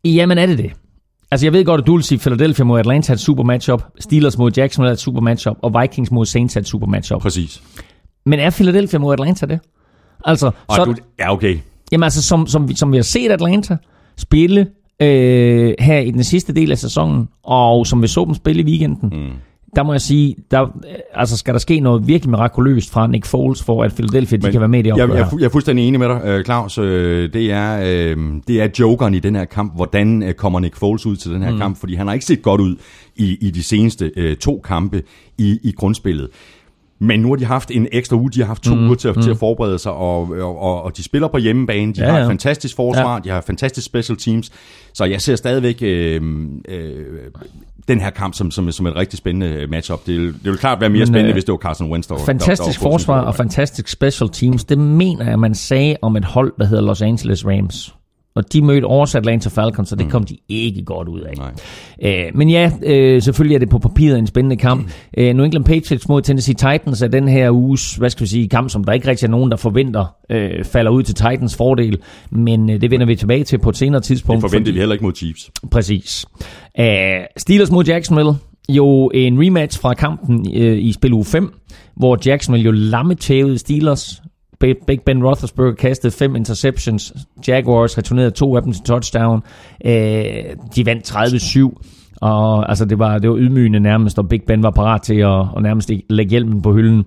Jamen 0.06 0.38
er 0.38 0.46
det 0.46 0.58
det. 0.58 0.72
Altså, 1.34 1.46
jeg 1.46 1.54
ved 1.54 1.66
godt, 1.66 1.82
at 1.82 1.88
du 1.88 1.96
vil 1.96 2.04
sige, 2.04 2.20
Philadelphia 2.20 2.66
mod 2.66 2.80
Atlanta 2.80 3.12
er 3.12 3.16
et 3.16 3.20
super 3.20 3.44
matchup, 3.44 3.84
Steelers 4.00 4.38
mod 4.38 4.52
Jacksonville 4.58 4.90
er 4.90 4.94
et 4.94 5.00
super 5.00 5.22
matchup, 5.22 5.58
og 5.62 5.82
Vikings 5.82 6.12
mod 6.12 6.26
Saints 6.26 6.56
er 6.56 6.60
et 6.60 6.68
super 6.68 6.88
matchup. 6.88 7.22
Præcis. 7.22 7.64
Men 8.26 8.40
er 8.40 8.50
Philadelphia 8.50 9.00
mod 9.00 9.14
Atlanta 9.14 9.46
det? 9.46 9.60
Altså, 10.26 10.52
Ej, 10.70 10.76
så, 10.76 10.86
du, 10.86 10.96
ja, 11.20 11.34
okay. 11.34 11.58
Jamen 11.92 12.04
altså, 12.04 12.22
som, 12.22 12.48
som, 12.48 12.76
som 12.76 12.92
vi 12.92 12.98
har 12.98 13.04
set 13.04 13.32
Atlanta 13.32 13.78
spille 14.18 14.68
øh, 15.02 15.74
her 15.80 16.00
i 16.00 16.12
den 16.12 16.24
sidste 16.24 16.54
del 16.54 16.72
af 16.72 16.78
sæsonen, 16.78 17.30
og 17.44 17.88
som 17.88 18.02
vi 18.02 18.08
så 18.08 18.26
dem 18.26 18.34
spille 18.34 18.62
i 18.62 18.66
weekenden, 18.66 19.10
mm 19.12 19.32
der 19.76 19.84
må 19.84 19.94
jeg 19.94 20.02
sige, 20.02 20.36
der, 20.52 20.78
altså 21.14 21.38
skal 21.38 21.54
der 21.54 21.60
ske 21.60 21.80
noget 21.80 22.08
virkelig 22.08 22.30
mirakuløst 22.30 22.92
fra 22.92 23.08
Nick 23.08 23.26
Foles, 23.26 23.64
for 23.64 23.84
at 23.84 23.94
Philadelphia 23.94 24.38
de 24.38 24.52
kan 24.52 24.60
være 24.60 24.70
med 24.70 24.80
i 24.80 24.82
det. 24.82 24.98
Jeg, 24.98 25.10
jeg, 25.10 25.28
jeg 25.40 25.46
er 25.46 25.50
fuldstændig 25.50 25.88
enig 25.88 26.00
med 26.00 26.10
dig, 26.10 26.22
øh, 26.26 26.44
Claus. 26.44 26.78
Øh, 26.78 27.34
det 27.34 27.52
er, 27.52 27.80
øh, 27.80 28.18
det 28.48 28.62
er 28.62 28.68
jokeren 28.80 29.14
i 29.14 29.20
den 29.20 29.36
her 29.36 29.46
kamp. 29.46 29.76
Hvordan 29.76 30.34
kommer 30.38 30.60
Nick 30.60 30.76
Foles 30.76 31.06
ud 31.06 31.16
til 31.16 31.32
den 31.32 31.42
her 31.42 31.52
mm. 31.52 31.58
kamp? 31.58 31.78
Fordi 31.78 31.96
han 31.96 32.08
har 32.08 32.14
ikke 32.14 32.26
set 32.26 32.42
godt 32.42 32.62
ud 32.62 32.76
i, 33.16 33.38
i 33.42 33.52
de 33.52 33.64
seneste 33.64 34.36
to 34.36 34.62
kampe 34.66 35.02
i, 35.38 35.60
i 35.64 35.72
grundspillet. 35.72 36.28
Men 37.00 37.20
nu 37.20 37.30
har 37.30 37.36
de 37.36 37.46
haft 37.46 37.72
en 37.72 37.88
ekstra 37.92 38.16
uge, 38.16 38.32
de 38.32 38.40
har 38.40 38.48
haft 38.48 38.64
to 38.64 38.76
mm, 38.76 38.86
uger 38.86 38.96
til, 38.96 39.08
at, 39.08 39.16
mm. 39.16 39.22
til 39.22 39.32
at 39.32 39.38
forberede 39.38 39.80
sig, 39.80 39.92
og, 39.92 40.30
og, 40.30 40.60
og, 40.60 40.84
og 40.84 40.98
de 40.98 41.04
spiller 41.04 41.28
på 41.28 41.38
hjemmebane, 41.38 41.94
de 41.94 42.02
Ja, 42.02 42.10
har 42.10 42.18
ja. 42.18 42.24
et 42.24 42.28
fantastisk 42.28 42.76
forsvar, 42.76 43.14
ja. 43.14 43.20
de 43.24 43.30
har 43.30 43.42
fantastisk 43.42 43.86
special 43.86 44.18
teams, 44.18 44.52
så 44.94 45.06
jeg 45.06 45.22
ser 45.22 45.36
stadigvæk 45.36 45.78
øh, 45.82 46.22
øh, 46.70 47.06
den 47.88 48.02
her 48.02 48.10
kamp 48.10 48.34
som, 48.34 48.52
som, 48.52 48.72
som 48.72 48.88
et 48.88 48.96
rigtig 48.96 49.18
spændende 49.18 49.68
matchup. 49.68 50.00
Det, 50.06 50.34
det 50.34 50.52
vil 50.52 50.58
klart 50.58 50.82
være 50.82 50.90
mere 50.90 51.00
Men, 51.00 51.08
spændende, 51.08 51.30
øh, 51.30 51.34
hvis 51.34 51.44
det 51.44 51.52
var 51.52 51.58
Carson 51.58 51.92
Wentz, 51.92 52.08
der 52.08 52.18
Fantastisk 52.26 52.80
der, 52.80 52.86
der 52.86 52.92
forsvar 52.92 53.22
og 53.22 53.36
fantastisk 53.36 53.88
special 53.88 54.30
teams. 54.30 54.64
Det 54.64 54.78
mener 54.78 55.30
jeg, 55.30 55.40
man 55.40 55.56
sagde 55.56 55.98
om 56.02 56.16
et 56.16 56.26
hold, 56.26 56.54
der 56.60 56.66
hedder 56.66 56.84
Los 56.84 57.02
Angeles 57.02 57.46
Rams. 57.46 57.96
Og 58.36 58.54
de 58.54 58.62
mødte 58.62 58.86
også 58.86 59.18
Atlanta 59.18 59.50
Falcons, 59.50 59.90
så 59.90 59.96
det 59.96 60.10
kom 60.10 60.24
de 60.24 60.38
ikke 60.50 60.84
godt 60.86 61.08
ud 61.08 61.20
af. 61.22 61.34
Nej. 61.38 61.52
Øh, 62.26 62.32
men 62.38 62.50
ja, 62.50 62.72
øh, 62.84 63.22
selvfølgelig 63.22 63.56
er 63.56 63.60
det 63.60 63.70
på 63.70 63.80
papiret 63.80 64.20
en 64.20 64.28
spændende 64.28 64.56
kamp. 64.58 64.92
Øh, 65.18 65.34
New 65.36 65.46
England 65.46 65.66
Patriots 65.66 66.08
mod 66.08 66.22
Tennessee 66.22 66.56
Titans 66.56 67.02
er 67.02 67.08
den 67.08 67.28
her 67.28 67.52
uges, 67.52 67.96
hvad 67.96 68.10
skal 68.10 68.24
vi 68.24 68.30
sige, 68.30 68.50
kamp, 68.50 68.70
som 68.70 68.84
der 68.84 68.94
ikke 68.94 69.08
rigtig 69.08 69.26
er 69.28 69.32
nogen, 69.32 69.52
der 69.52 69.58
forventer 69.58 70.16
øh, 70.30 70.66
falder 70.66 70.92
ud 70.92 71.04
til 71.04 71.16
Titans 71.16 71.56
fordel. 71.56 71.98
Men 72.32 72.70
øh, 72.70 72.82
det 72.82 72.92
vender 72.92 73.06
vi 73.06 73.16
tilbage 73.16 73.44
til 73.44 73.58
på 73.60 73.70
et 73.70 73.78
senere 73.78 74.02
tidspunkt. 74.02 74.44
Det 74.44 74.50
forventede 74.52 74.70
fordi- 74.72 74.74
vi 74.76 74.80
heller 74.80 74.94
ikke 74.94 75.06
mod 75.06 75.14
Chiefs. 75.16 75.52
Præcis. 75.72 76.26
Uh, 76.80 76.86
Steelers 77.38 77.72
mod 77.72 77.86
Jacksonville. 77.86 78.32
Jo 78.70 79.12
en 79.14 79.40
rematch 79.46 79.80
fra 79.82 79.94
kampen 79.94 80.40
uh, 80.40 80.78
i 80.78 80.92
spil 80.92 81.14
uge 81.14 81.26
5, 81.26 81.54
hvor 81.96 82.20
Jacksonville 82.26 82.66
jo 82.66 82.72
lammetævede 82.72 83.58
Steelers. 83.58 84.22
Big 84.88 85.02
Ben 85.06 85.24
Roethlisberger 85.26 85.74
kastede 85.74 86.14
fem 86.14 86.36
interceptions. 86.36 87.14
Jaguars 87.48 87.98
returnerede 87.98 88.32
to 88.32 88.56
af 88.56 88.64
dem 88.64 88.74
til 88.74 88.84
touchdown. 88.84 89.42
Uh, 89.86 89.92
de 90.76 90.86
vandt 90.86 91.12
30-7. 91.12 92.18
Og 92.22 92.70
altså, 92.70 92.86
det 92.86 93.00
var, 93.00 93.18
det 93.18 93.30
var 93.30 93.38
ydmygende 93.38 93.80
nærmest, 93.80 94.20
og 94.20 94.30
Big 94.30 94.42
Ben 94.48 94.64
var 94.64 94.72
parat 94.72 95.02
til 95.02 95.16
at, 95.16 95.46
at 95.58 95.64
nærmest 95.64 95.92
lægge 96.10 96.30
hjelmen 96.30 96.62
på 96.62 96.74
hylden. 96.74 97.06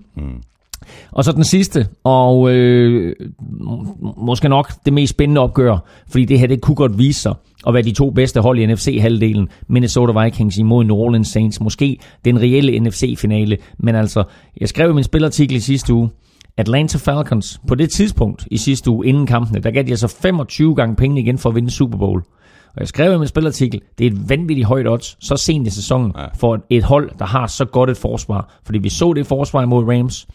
Og 1.11 1.23
så 1.23 1.31
den 1.31 1.43
sidste, 1.43 1.87
og 2.03 2.51
øh, 2.51 3.15
må- 3.61 4.15
måske 4.17 4.49
nok 4.49 4.71
det 4.85 4.93
mest 4.93 5.09
spændende 5.09 5.41
opgør, 5.41 5.77
fordi 6.09 6.25
det 6.25 6.39
her 6.39 6.47
det 6.47 6.61
kunne 6.61 6.75
godt 6.75 6.97
vise 6.97 7.21
sig 7.21 7.33
at 7.67 7.73
være 7.73 7.83
de 7.83 7.91
to 7.91 8.09
bedste 8.09 8.41
hold 8.41 8.59
i 8.59 8.65
NFC-halvdelen. 8.65 9.47
Minnesota 9.67 10.23
Vikings 10.23 10.57
imod 10.57 10.83
New 10.83 10.95
Orleans 10.95 11.27
Saints. 11.27 11.61
Måske 11.61 11.99
den 12.25 12.39
reelle 12.41 12.79
NFC-finale. 12.79 13.57
Men 13.77 13.95
altså, 13.95 14.23
jeg 14.61 14.69
skrev 14.69 14.89
i 14.89 14.93
min 14.93 15.03
spilartikel 15.03 15.57
i 15.57 15.59
sidste 15.59 15.93
uge, 15.93 16.09
Atlanta 16.57 16.97
Falcons, 16.97 17.61
på 17.67 17.75
det 17.75 17.89
tidspunkt 17.89 18.47
i 18.51 18.57
sidste 18.57 18.89
uge 18.91 19.07
inden 19.07 19.27
kampene, 19.27 19.59
der 19.59 19.71
gav 19.71 19.83
de 19.83 19.89
altså 19.89 20.07
25 20.07 20.75
gange 20.75 20.95
penge 20.95 21.21
igen 21.21 21.37
for 21.37 21.49
at 21.49 21.55
vinde 21.55 21.71
Super 21.71 21.97
Bowl. 21.97 22.23
Og 22.67 22.79
jeg 22.79 22.87
skrev 22.87 23.13
i 23.13 23.17
min 23.17 23.27
spilartikel, 23.27 23.81
det 23.97 24.07
er 24.07 24.11
et 24.11 24.29
vanvittigt 24.29 24.67
højt 24.67 24.87
odds, 24.87 25.17
så 25.25 25.35
sent 25.37 25.67
i 25.67 25.69
sæsonen, 25.69 26.11
ja. 26.17 26.25
for 26.39 26.55
et- 26.55 26.61
et 26.69 26.83
hold, 26.83 27.11
der 27.19 27.25
har 27.25 27.47
så 27.47 27.65
godt 27.65 27.89
et 27.89 27.97
forsvar. 27.97 28.59
Fordi 28.65 28.77
vi 28.79 28.89
så 28.89 29.13
det 29.13 29.27
forsvar 29.27 29.61
imod 29.63 29.83
Rams, 29.97 30.27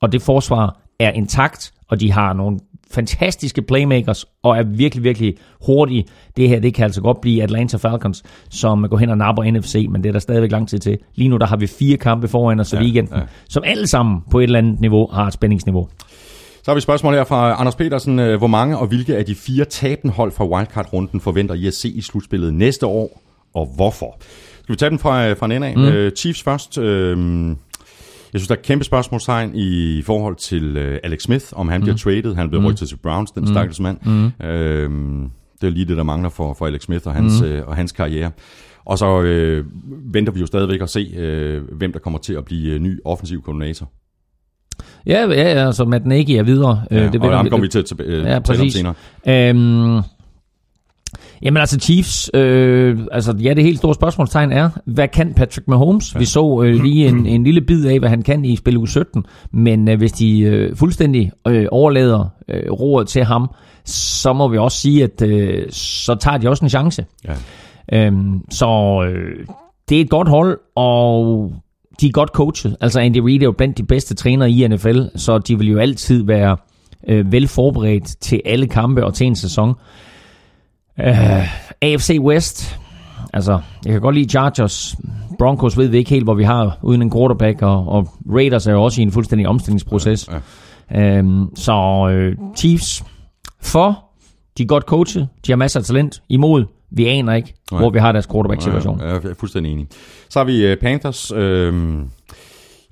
og 0.00 0.12
det 0.12 0.22
forsvar 0.22 0.80
er 1.00 1.10
intakt, 1.12 1.72
og 1.88 2.00
de 2.00 2.12
har 2.12 2.32
nogle 2.32 2.58
fantastiske 2.90 3.62
playmakers, 3.62 4.24
og 4.42 4.58
er 4.58 4.62
virkelig, 4.62 5.04
virkelig 5.04 5.34
hurtige. 5.66 6.04
Det 6.36 6.48
her, 6.48 6.60
det 6.60 6.74
kan 6.74 6.84
altså 6.84 7.00
godt 7.00 7.20
blive 7.20 7.42
Atlanta 7.42 7.76
Falcons, 7.76 8.22
som 8.50 8.86
går 8.90 8.96
hen 8.96 9.10
og 9.10 9.18
napper 9.18 9.50
NFC, 9.50 9.86
men 9.90 10.02
det 10.02 10.08
er 10.08 10.12
der 10.12 10.18
stadigvæk 10.18 10.50
lang 10.52 10.68
tid 10.68 10.78
til. 10.78 10.98
Lige 11.14 11.28
nu, 11.28 11.36
der 11.36 11.46
har 11.46 11.56
vi 11.56 11.66
fire 11.66 11.96
kampe 11.96 12.28
foran 12.28 12.60
os 12.60 12.72
i 12.72 12.76
Ja, 12.76 12.82
weekenden, 12.82 13.14
ja. 13.16 13.22
som 13.48 13.62
alle 13.66 13.86
sammen 13.86 14.20
på 14.30 14.38
et 14.38 14.42
eller 14.44 14.58
andet 14.58 14.80
niveau 14.80 15.08
har 15.12 15.26
et 15.26 15.32
spændingsniveau. 15.32 15.88
Så 16.62 16.70
har 16.70 16.74
vi 16.74 16.78
et 16.78 16.82
spørgsmål 16.82 17.14
her 17.14 17.24
fra 17.24 17.60
Anders 17.60 17.74
Petersen. 17.76 18.18
Øh, 18.18 18.38
Hvor 18.38 18.46
mange 18.46 18.78
og 18.78 18.86
hvilke 18.86 19.16
af 19.16 19.24
de 19.24 19.34
fire 19.34 19.64
tabende 19.64 20.14
hold 20.14 20.32
fra 20.32 20.44
wildcard-runden 20.46 21.20
forventer 21.20 21.54
I 21.54 21.66
at 21.66 21.74
se 21.74 21.88
i 21.88 22.00
slutspillet 22.00 22.54
næste 22.54 22.86
år, 22.86 23.22
og 23.54 23.72
hvorfor? 23.76 24.16
Skal 24.62 24.72
vi 24.72 24.76
tage 24.76 24.90
den 24.90 24.98
fra, 24.98 25.28
øh, 25.28 25.36
fra 25.36 25.46
en 25.46 25.52
ende 25.52 25.66
af? 25.66 25.76
Mm. 25.76 25.82
Øh, 25.84 26.12
Chiefs 26.16 26.42
først. 26.42 26.78
Øh, 26.78 27.16
jeg 28.32 28.40
synes, 28.40 28.48
der 28.48 28.54
er 28.54 28.60
kæmpe 28.62 28.84
spørgsmålstegn 28.84 29.54
i 29.54 30.02
forhold 30.02 30.36
til 30.36 30.76
øh, 30.76 30.98
Alex 31.04 31.22
Smith, 31.22 31.46
om 31.52 31.68
han 31.68 31.80
mm. 31.80 31.84
bliver 31.84 31.96
traded. 31.96 32.34
Han 32.34 32.48
blevet 32.48 32.62
mm. 32.64 32.70
rygtet 32.70 32.88
til 32.88 32.96
Browns, 32.96 33.30
den 33.30 33.46
stakkels 33.46 33.80
mand. 33.80 33.98
Mm. 34.04 34.46
Øh, 34.46 34.90
det 35.60 35.66
er 35.66 35.70
lige 35.70 35.84
det, 35.84 35.96
der 35.96 36.02
mangler 36.02 36.28
for, 36.28 36.54
for 36.54 36.66
Alex 36.66 36.82
Smith 36.82 37.06
og 37.06 37.14
hans, 37.14 37.40
mm. 37.40 37.46
øh, 37.46 37.68
og 37.68 37.76
hans 37.76 37.92
karriere. 37.92 38.30
Og 38.84 38.98
så 38.98 39.22
øh, 39.22 39.64
venter 40.14 40.32
vi 40.32 40.40
jo 40.40 40.46
stadigvæk 40.46 40.80
at 40.82 40.90
se, 40.90 41.14
øh, 41.16 41.62
hvem 41.72 41.92
der 41.92 41.98
kommer 41.98 42.18
til 42.18 42.34
at 42.34 42.44
blive 42.44 42.74
øh, 42.74 42.80
ny 42.80 43.00
offensiv 43.04 43.42
koordinator. 43.42 43.90
Ja, 45.06 45.26
ja, 45.26 45.66
altså 45.66 45.84
Matt 45.84 46.06
Nagy 46.06 46.30
er 46.30 46.42
videre. 46.42 46.82
Ja, 46.90 47.06
Øh, 47.06 47.12
det 47.12 47.20
og 47.20 47.36
ham 47.36 47.48
kommer 47.48 47.64
vi 47.64 47.68
til 47.68 47.78
at 47.78 47.92
øh, 48.00 48.24
Ja, 48.24 48.38
tale 48.38 48.62
om 48.62 48.70
senere. 48.70 48.94
Øhm, 49.28 50.02
jamen 51.42 51.60
altså 51.60 51.78
Chiefs, 51.78 52.30
øh, 52.34 52.98
altså 53.12 53.34
ja, 53.42 53.54
det 53.54 53.64
helt 53.64 53.78
store 53.78 53.94
spørgsmålstegn 53.94 54.52
er, 54.52 54.70
hvad 54.84 55.08
kan 55.08 55.34
Patrick 55.34 55.68
Mahomes? 55.68 56.14
Ja. 56.14 56.18
Vi 56.18 56.24
så 56.24 56.62
øh, 56.62 56.82
lige 56.82 57.08
en, 57.08 57.26
en 57.26 57.44
lille 57.44 57.60
bid 57.60 57.86
af, 57.86 57.98
hvad 57.98 58.08
han 58.08 58.22
kan 58.22 58.44
i 58.44 58.56
spil 58.56 58.76
uge 58.76 58.88
17, 58.88 59.24
men 59.52 59.88
øh, 59.88 59.98
hvis 59.98 60.12
de 60.12 60.40
øh, 60.40 60.76
fuldstændig 60.76 61.32
øh, 61.48 61.66
overlader 61.70 62.28
øh, 62.48 62.72
roret 62.72 63.08
til 63.08 63.24
ham, 63.24 63.50
så 63.84 64.32
må 64.32 64.48
vi 64.48 64.58
også 64.58 64.80
sige, 64.80 65.04
at 65.04 65.22
øh, 65.22 65.66
så 65.70 66.14
tager 66.14 66.38
de 66.38 66.48
også 66.48 66.64
en 66.64 66.68
chance. 66.68 67.06
Ja. 67.24 67.34
Øhm, 67.92 68.40
så 68.50 69.02
øh, 69.08 69.46
det 69.88 69.96
er 69.96 70.00
et 70.00 70.10
godt 70.10 70.28
hold, 70.28 70.58
og 70.76 71.52
de 72.00 72.06
er 72.06 72.10
godt 72.10 72.30
coachet. 72.30 72.76
Altså 72.80 73.00
Andy 73.00 73.16
Reid 73.18 73.40
er 73.40 73.44
jo 73.44 73.52
blandt 73.52 73.78
de 73.78 73.82
bedste 73.82 74.14
trænere 74.14 74.50
i 74.50 74.68
NFL, 74.68 75.02
så 75.16 75.38
de 75.38 75.58
vil 75.58 75.68
jo 75.68 75.78
altid 75.78 76.24
være 76.24 76.56
øh, 77.08 77.32
vel 77.32 77.48
forberedt 77.48 78.20
til 78.20 78.40
alle 78.44 78.66
kampe 78.66 79.04
og 79.04 79.14
til 79.14 79.26
en 79.26 79.36
sæson. 79.36 79.74
Øh, 81.00 81.48
AFC 81.82 82.18
West, 82.20 82.78
altså 83.32 83.60
jeg 83.84 83.92
kan 83.92 84.00
godt 84.00 84.14
lide 84.14 84.28
Chargers. 84.30 84.96
Broncos 85.38 85.78
ved 85.78 85.88
vi 85.88 85.98
ikke 85.98 86.10
helt, 86.10 86.24
hvor 86.24 86.34
vi 86.34 86.44
har 86.44 86.78
uden 86.82 87.02
en 87.02 87.12
quarterback, 87.12 87.62
og, 87.62 87.88
og 87.88 88.08
Raiders 88.34 88.66
er 88.66 88.72
jo 88.72 88.82
også 88.82 89.00
i 89.00 89.02
en 89.02 89.12
fuldstændig 89.12 89.48
omstillingsproces. 89.48 90.28
Ja, 90.32 90.38
Øhm, 90.94 91.56
så 91.56 92.08
øh, 92.12 92.36
Chiefs 92.56 93.04
for, 93.62 94.04
de 94.58 94.62
er 94.62 94.66
godt 94.66 94.84
coachet, 94.84 95.28
de 95.46 95.52
har 95.52 95.56
masser 95.56 95.80
af 95.80 95.84
talent, 95.86 96.22
imod, 96.28 96.64
vi 96.90 97.06
aner 97.06 97.34
ikke, 97.34 97.54
Nej. 97.72 97.80
hvor 97.80 97.90
vi 97.90 97.98
har 97.98 98.12
deres 98.12 98.26
quarterback-situation. 98.26 99.00
Ja, 99.00 99.06
jeg 99.06 99.24
er 99.24 99.34
fuldstændig 99.38 99.72
enig. 99.72 99.86
Så 100.28 100.38
har 100.38 100.44
vi 100.44 100.72
uh, 100.72 100.78
Panthers. 100.78 101.32
Øh, 101.32 101.74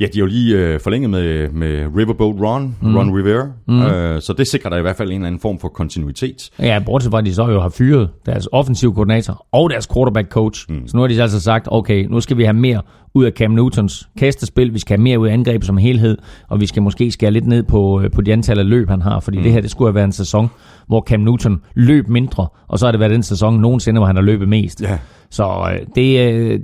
ja, 0.01 0.07
de 0.07 0.19
er 0.19 0.21
jo 0.21 0.27
lige 0.27 0.75
uh, 0.75 0.81
forlænget 0.81 1.11
med, 1.11 1.49
med 1.51 1.87
Riverboat 1.97 2.37
Ron, 2.41 2.77
mm. 2.83 2.97
Ron 2.97 3.17
Rivera. 3.17 3.47
Mm. 3.69 3.81
Uh, 3.81 4.21
så 4.21 4.35
det 4.39 4.49
sikrer 4.49 4.71
der 4.71 4.77
i 4.77 4.83
hvert 4.83 4.97
fald 4.97 5.09
en 5.09 5.15
eller 5.15 5.27
anden 5.27 5.41
form 5.41 5.59
for 5.59 5.69
kontinuitet. 5.69 6.51
Ja, 6.59 6.83
bortset 6.87 7.11
fra, 7.11 7.19
at 7.19 7.25
de 7.25 7.35
så 7.35 7.49
jo 7.49 7.61
har 7.61 7.69
fyret 7.69 8.09
deres 8.27 8.49
offensiv 8.53 8.95
koordinator 8.95 9.47
og 9.53 9.71
deres 9.71 9.89
quarterback 9.95 10.29
coach. 10.29 10.67
Mm. 10.69 10.89
Så 10.89 10.97
nu 10.97 11.01
har 11.01 11.09
de 11.09 11.23
altså 11.23 11.41
sagt, 11.41 11.69
okay, 11.71 12.05
nu 12.05 12.21
skal 12.21 12.37
vi 12.37 12.45
have 12.45 12.55
mere 12.55 12.83
ud 13.17 13.25
af 13.25 13.33
Cam 13.33 13.51
Newtons 13.51 14.09
kastespil, 14.19 14.75
vi 14.75 14.79
skal 14.79 14.97
have 14.97 15.03
mere 15.03 15.19
ud 15.19 15.29
af 15.29 15.33
angrebet 15.33 15.67
som 15.67 15.77
helhed, 15.77 16.19
og 16.49 16.61
vi 16.61 16.67
skal 16.67 16.83
måske 16.83 17.11
skære 17.11 17.31
lidt 17.31 17.47
ned 17.47 17.63
på, 17.63 18.01
øh, 18.01 18.11
på 18.11 18.21
de 18.21 18.33
antal 18.33 18.59
af 18.59 18.69
løb, 18.69 18.89
han 18.89 19.03
har, 19.03 19.21
fordi 19.21 19.37
mm. 19.37 19.43
det 19.43 19.53
her, 19.53 19.61
det 19.61 19.71
skulle 19.71 19.89
have 19.89 19.95
været 19.95 20.05
en 20.05 20.13
sæson, 20.13 20.51
hvor 20.87 21.01
Cam 21.01 21.21
Newton 21.21 21.61
løb 21.75 22.09
mindre, 22.09 22.47
og 22.69 22.79
så 22.79 22.87
har 22.87 22.91
det 22.91 23.01
været 23.01 23.13
den 23.13 23.23
sæson 23.23 23.61
nogensinde, 23.61 23.99
hvor 23.99 24.07
han 24.07 24.17
har 24.17 24.23
løbet 24.23 24.49
mest. 24.49 24.83
Ja. 24.83 24.99
Så 25.31 25.71
øh, 25.73 25.87
det, 25.95 26.35
øh, 26.35 26.61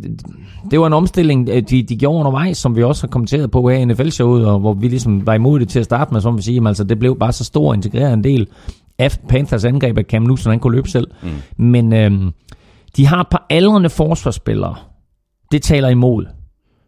det 0.70 0.80
var 0.80 0.86
en 0.86 0.92
omstilling, 0.92 1.46
de, 1.46 1.62
de 1.82 1.96
gjorde 1.96 2.18
undervejs, 2.18 2.58
som 2.58 2.76
vi 2.76 2.82
også 2.82 3.02
har 3.06 3.08
kommenteret 3.08 3.50
på 3.50 3.68
her 3.68 3.76
i 3.78 3.84
NFL-showet, 3.84 4.46
og 4.46 4.58
hvor 4.58 4.72
vi 4.72 4.88
ligesom 4.88 5.26
var 5.26 5.34
imod 5.34 5.60
det 5.60 5.68
til 5.68 5.78
at 5.78 5.84
starte 5.84 6.12
med, 6.12 6.20
som 6.20 6.36
vi 6.36 6.42
siger, 6.42 6.54
jamen, 6.54 6.66
altså, 6.66 6.84
det 6.84 6.98
blev 6.98 7.18
bare 7.18 7.32
så 7.32 7.44
stor 7.44 7.68
og 7.68 7.74
integreret 7.74 8.12
en 8.12 8.24
del 8.24 8.46
af 8.98 9.18
Panthers 9.28 9.64
angreb, 9.64 9.98
at 9.98 10.06
Cam 10.06 10.22
Newton 10.22 10.50
han 10.50 10.58
kunne 10.58 10.74
løbe 10.74 10.88
selv. 10.88 11.06
Mm. 11.22 11.64
Men 11.64 11.92
øh, 11.92 12.32
de 12.96 13.06
har 13.06 13.20
et 13.20 13.28
par 13.30 13.46
aldrende 13.50 13.90
forsvarsspillere. 13.90 14.74
Det 15.52 15.62
taler 15.62 15.88
imod. 15.88 16.26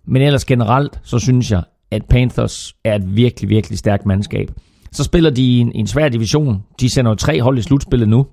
Men 0.06 0.22
ellers 0.22 0.44
generelt, 0.44 1.00
så 1.02 1.18
synes 1.18 1.50
jeg, 1.50 1.62
at 1.90 2.04
Panthers 2.04 2.76
er 2.84 2.94
et 2.94 3.16
virkelig, 3.16 3.50
virkelig 3.50 3.78
stærkt 3.78 4.06
mandskab. 4.06 4.50
Så 4.92 5.04
spiller 5.04 5.30
de 5.30 5.42
i 5.42 5.58
en, 5.58 5.72
en 5.74 5.86
svær 5.86 6.08
division. 6.08 6.62
De 6.80 6.90
sender 6.90 7.10
jo 7.10 7.14
tre 7.14 7.42
hold 7.42 7.58
i 7.58 7.62
slutspillet 7.62 8.08
nu. 8.08 8.26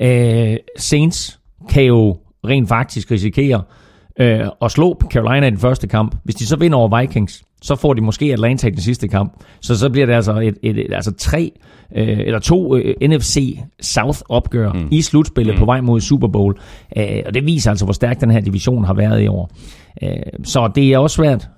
Øh, 0.00 0.56
Saints 0.76 1.40
kan 1.68 1.84
jo 1.84 2.18
rent 2.44 2.68
faktisk 2.68 3.10
risikere 3.10 3.62
øh, 4.20 4.40
at 4.62 4.70
slå 4.70 5.00
Carolina 5.10 5.46
i 5.46 5.50
den 5.50 5.58
første 5.58 5.86
kamp. 5.86 6.16
Hvis 6.24 6.34
de 6.34 6.46
så 6.46 6.56
vinder 6.56 6.78
over 6.78 7.00
Vikings, 7.00 7.42
så 7.62 7.76
får 7.76 7.94
de 7.94 8.00
måske 8.00 8.32
Atlanta 8.32 8.66
i 8.66 8.70
den 8.70 8.80
sidste 8.80 9.08
kamp. 9.08 9.32
Så 9.60 9.78
så 9.78 9.90
bliver 9.90 10.06
det 10.06 10.12
altså, 10.12 10.38
et, 10.38 10.54
et, 10.62 10.78
et, 10.78 10.92
altså 10.92 11.12
tre 11.12 11.52
øh, 11.96 12.18
eller 12.18 12.38
to 12.38 12.76
øh, 12.76 12.94
NFC 13.02 13.58
South 13.80 14.18
opgør 14.28 14.72
mm. 14.72 14.88
i 14.90 15.02
slutspillet 15.02 15.54
mm. 15.54 15.58
på 15.58 15.64
vej 15.64 15.80
mod 15.80 16.00
Super 16.00 16.28
Bowl. 16.28 16.58
Øh, 16.96 17.22
og 17.26 17.34
det 17.34 17.46
viser 17.46 17.70
altså, 17.70 17.84
hvor 17.84 17.92
stærk 17.92 18.20
den 18.20 18.30
her 18.30 18.40
division 18.40 18.84
har 18.84 18.94
været 18.94 19.22
i 19.22 19.26
år. 19.26 19.50
Øh, 20.02 20.10
så 20.44 20.70
det 20.74 20.92
er 20.92 20.98
også 20.98 21.14
svært 21.14 21.48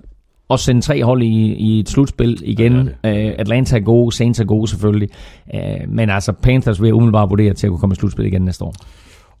at 0.49 0.59
sende 0.59 0.81
tre 0.81 1.03
hold 1.03 1.21
i, 1.21 1.53
i 1.53 1.79
et 1.79 1.89
slutspil 1.89 2.41
igen. 2.43 2.89
Ja, 3.03 3.27
øh, 3.27 3.33
Atlanta 3.37 3.75
er 3.75 3.79
gode, 3.81 4.15
Saints 4.15 4.39
er 4.39 4.45
gode 4.45 4.67
selvfølgelig. 4.67 5.09
Øh, 5.55 5.61
men 5.87 6.09
altså 6.09 6.31
Panthers 6.31 6.81
vil 6.81 6.87
jeg 6.87 6.95
umiddelbart 6.95 7.29
vurdere 7.29 7.53
til 7.53 7.67
at 7.67 7.71
kunne 7.71 7.79
komme 7.79 7.93
i 7.93 7.95
slutspil 7.95 8.25
igen 8.25 8.41
næste 8.41 8.63
år. 8.63 8.73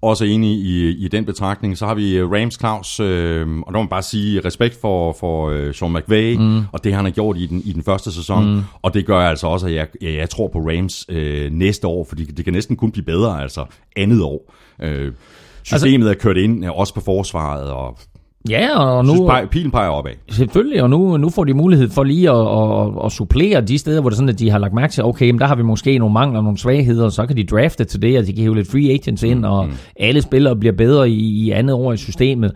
Også 0.01 0.25
enig 0.25 0.59
i, 0.59 0.89
i 0.89 1.07
den 1.07 1.25
betragtning. 1.25 1.77
Så 1.77 1.85
har 1.85 1.93
vi 1.93 2.17
øh, 2.17 2.31
Rams 2.31 2.59
Claus, 2.59 2.99
øh, 2.99 3.47
og 3.59 3.73
der 3.73 3.79
må 3.79 3.81
man 3.81 3.87
bare 3.87 4.03
sige 4.03 4.41
respekt 4.45 4.81
for, 4.81 5.13
for 5.19 5.49
øh, 5.49 5.73
Sean 5.73 5.93
McVay, 5.93 6.35
mm. 6.37 6.61
og 6.71 6.83
det 6.83 6.93
han 6.93 7.05
har 7.05 7.11
gjort 7.11 7.37
i 7.37 7.45
den, 7.45 7.61
i 7.65 7.73
den 7.73 7.83
første 7.83 8.11
sæson. 8.11 8.55
Mm. 8.55 8.61
Og 8.81 8.93
det 8.93 9.05
gør 9.05 9.19
altså 9.19 9.47
også, 9.47 9.67
at 9.67 9.73
jeg, 9.73 9.87
jeg, 10.01 10.13
jeg 10.13 10.29
tror 10.29 10.47
på 10.47 10.59
Rams 10.59 11.05
øh, 11.09 11.51
næste 11.51 11.87
år, 11.87 12.05
fordi 12.09 12.23
det 12.23 12.45
kan 12.45 12.53
næsten 12.53 12.75
kun 12.75 12.91
blive 12.91 13.05
bedre, 13.05 13.41
altså 13.41 13.65
andet 13.97 14.21
år. 14.21 14.53
Øh, 14.81 15.11
systemet 15.63 16.07
altså, 16.07 16.09
er 16.09 16.13
kørt 16.13 16.37
ind, 16.37 16.65
også 16.65 16.93
på 16.93 17.01
forsvaret, 17.01 17.71
og 17.71 17.97
Ja, 18.49 18.79
og 18.79 19.05
Nu, 19.05 19.13
synes, 19.13 19.27
pege, 19.29 19.47
pilen 19.47 19.71
peger 19.71 19.89
opad. 19.89 20.11
Selvfølgelig, 20.29 20.83
og 20.83 20.89
nu, 20.89 21.17
nu 21.17 21.29
får 21.29 21.43
de 21.43 21.53
mulighed 21.53 21.89
for 21.89 22.03
lige 22.03 22.29
at, 22.29 22.35
at, 22.35 23.05
at, 23.05 23.11
supplere 23.11 23.61
de 23.61 23.77
steder, 23.77 24.01
hvor 24.01 24.09
det 24.09 24.15
er 24.15 24.17
sådan, 24.17 24.29
at 24.29 24.39
de 24.39 24.49
har 24.49 24.57
lagt 24.57 24.73
mærke 24.73 24.93
til, 24.93 25.03
okay, 25.03 25.29
men 25.29 25.39
der 25.39 25.47
har 25.47 25.55
vi 25.55 25.63
måske 25.63 25.97
nogle 25.97 26.13
mangler, 26.13 26.41
nogle 26.41 26.57
svagheder, 26.57 27.05
og 27.05 27.11
så 27.11 27.25
kan 27.25 27.37
de 27.37 27.43
drafte 27.43 27.83
til 27.83 28.01
det, 28.01 28.17
og 28.17 28.27
de 28.27 28.33
kan 28.33 28.41
hive 28.41 28.55
lidt 28.55 28.71
free 28.71 28.91
agents 28.91 29.23
ind, 29.23 29.45
og 29.45 29.67
alle 29.99 30.21
spillere 30.21 30.55
bliver 30.55 30.73
bedre 30.75 31.09
i, 31.09 31.45
i 31.45 31.51
andet 31.51 31.75
år 31.75 31.93
i 31.93 31.97
systemet. 31.97 32.51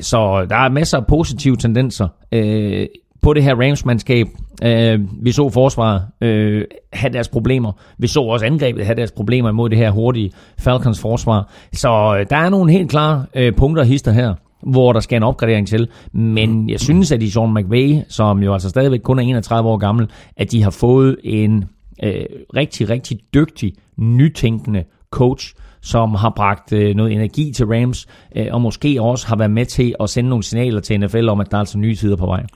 Så 0.00 0.46
der 0.50 0.56
er 0.56 0.68
masser 0.68 0.98
af 0.98 1.06
positive 1.06 1.56
tendenser 1.56 2.08
øh, 2.32 2.86
på 3.22 3.34
det 3.34 3.42
her 3.42 3.54
Rams-mandskab. 3.54 4.26
Øh, 4.64 5.00
Vi 5.22 5.32
så 5.32 5.50
forsvaret 5.50 6.02
øh, 6.20 6.64
have 6.92 7.12
deres 7.12 7.28
problemer. 7.28 7.72
Vi 7.98 8.06
så 8.06 8.20
også 8.20 8.46
angrebet 8.46 8.86
have 8.86 8.96
deres 8.96 9.12
problemer 9.12 9.50
imod 9.50 9.70
det 9.70 9.78
her 9.78 9.90
hurtige 9.90 10.32
Falcons 10.58 11.00
forsvar. 11.00 11.50
Så 11.72 12.16
øh, 12.18 12.26
der 12.30 12.36
er 12.36 12.48
nogle 12.50 12.72
helt 12.72 12.90
klare 12.90 13.24
øh, 13.34 13.52
punkter 13.52 13.82
og 13.82 13.86
hister 13.86 14.12
her 14.12 14.34
hvor 14.62 14.92
der 14.92 15.00
skal 15.00 15.16
en 15.16 15.22
opgradering 15.22 15.68
til. 15.68 15.88
Men 16.12 16.70
jeg 16.70 16.80
synes, 16.80 17.12
at 17.12 17.22
i 17.22 17.30
Sean 17.30 17.54
McVay, 17.54 17.98
som 18.08 18.42
jo 18.42 18.52
altså 18.52 18.68
stadigvæk 18.68 19.00
kun 19.00 19.18
er 19.18 19.22
31 19.22 19.68
år 19.68 19.76
gammel, 19.76 20.08
at 20.36 20.52
de 20.52 20.62
har 20.62 20.70
fået 20.70 21.16
en 21.24 21.64
øh, 22.02 22.24
rigtig, 22.56 22.90
rigtig 22.90 23.20
dygtig, 23.34 23.74
nytænkende 23.96 24.84
coach, 25.10 25.54
som 25.82 26.14
har 26.14 26.32
bragt 26.36 26.72
øh, 26.72 26.94
noget 26.94 27.12
energi 27.12 27.52
til 27.52 27.66
Rams, 27.66 28.06
øh, 28.36 28.46
og 28.50 28.60
måske 28.60 29.02
også 29.02 29.26
har 29.26 29.36
været 29.36 29.50
med 29.50 29.66
til 29.66 29.94
at 30.00 30.10
sende 30.10 30.30
nogle 30.30 30.42
signaler 30.44 30.80
til 30.80 31.00
NFL 31.00 31.28
om, 31.28 31.40
at 31.40 31.50
der 31.50 31.56
er 31.56 31.60
altså 31.60 31.78
nye 31.78 31.94
tider 31.94 32.16
på 32.16 32.26
vej. 32.26 32.46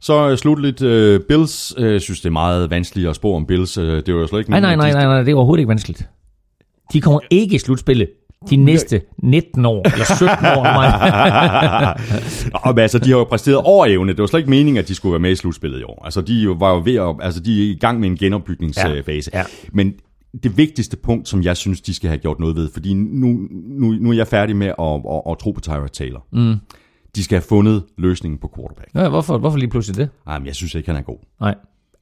Så 0.00 0.30
øh, 0.30 0.38
slutligt, 0.38 0.82
øh, 0.82 1.20
Bills, 1.28 1.74
øh, 1.78 1.92
jeg 1.92 2.00
synes 2.00 2.20
det 2.20 2.26
er 2.26 2.32
meget 2.32 2.70
vanskeligt 2.70 3.08
at 3.08 3.16
spå 3.16 3.34
om 3.34 3.46
Bills. 3.46 3.78
Øh, 3.78 4.02
det 4.06 4.14
var 4.14 4.20
jo 4.20 4.26
slet 4.26 4.38
ikke 4.38 4.50
Nej, 4.50 4.60
nej, 4.60 4.76
nej, 4.76 4.92
nej, 4.92 5.04
nej, 5.04 5.22
det 5.22 5.32
er 5.32 5.34
overhovedet 5.34 5.60
ikke 5.60 5.68
vanskeligt. 5.68 6.08
De 6.92 7.00
kommer 7.00 7.20
ikke 7.30 7.56
i 7.56 7.58
slutspillet 7.58 8.08
de 8.50 8.56
næste 8.56 9.00
19 9.22 9.64
år, 9.66 9.92
eller 9.92 10.04
17 10.16 10.28
år. 10.46 10.62
men 12.72 12.78
altså, 12.78 12.98
de 12.98 13.10
har 13.10 13.18
jo 13.18 13.24
præsteret 13.24 13.56
over 13.56 13.86
evne. 13.86 14.12
Det 14.12 14.20
var 14.20 14.26
slet 14.26 14.40
ikke 14.40 14.50
meningen, 14.50 14.76
at 14.76 14.88
de 14.88 14.94
skulle 14.94 15.12
være 15.12 15.20
med 15.20 15.30
i 15.30 15.36
slutspillet 15.36 15.80
i 15.80 15.82
år. 15.82 16.04
Altså, 16.04 16.20
de 16.20 16.48
var 16.48 16.74
jo 16.74 16.82
ved 16.84 16.94
at, 16.94 17.16
altså, 17.22 17.40
de 17.40 17.62
er 17.62 17.70
i 17.70 17.78
gang 17.80 18.00
med 18.00 18.08
en 18.08 18.16
genopbygningsfase. 18.16 19.30
Ja, 19.34 19.38
ja. 19.38 19.44
Men 19.72 19.94
det 20.42 20.56
vigtigste 20.56 20.96
punkt, 20.96 21.28
som 21.28 21.42
jeg 21.42 21.56
synes, 21.56 21.80
de 21.80 21.94
skal 21.94 22.08
have 22.08 22.18
gjort 22.18 22.40
noget 22.40 22.56
ved, 22.56 22.70
fordi 22.72 22.94
nu, 22.94 23.38
nu, 23.52 23.92
nu 23.92 24.10
er 24.10 24.14
jeg 24.14 24.26
færdig 24.26 24.56
med 24.56 24.66
at, 24.66 24.74
at, 24.78 25.22
at 25.30 25.38
tro 25.38 25.50
på 25.50 25.60
Tyrod 25.60 25.88
Taylor. 25.88 26.26
Mm. 26.32 26.54
De 27.16 27.24
skal 27.24 27.36
have 27.36 27.44
fundet 27.48 27.84
løsningen 27.98 28.38
på 28.38 28.52
quarterback. 28.56 28.90
ja, 28.94 29.08
hvorfor, 29.08 29.38
hvorfor 29.38 29.58
lige 29.58 29.70
pludselig 29.70 29.96
det? 29.96 30.08
Ej, 30.26 30.38
men 30.38 30.46
jeg 30.46 30.54
synes 30.54 30.74
ikke, 30.74 30.88
han 30.88 30.96
er 30.96 31.02
god. 31.02 31.18
Nej. 31.40 31.54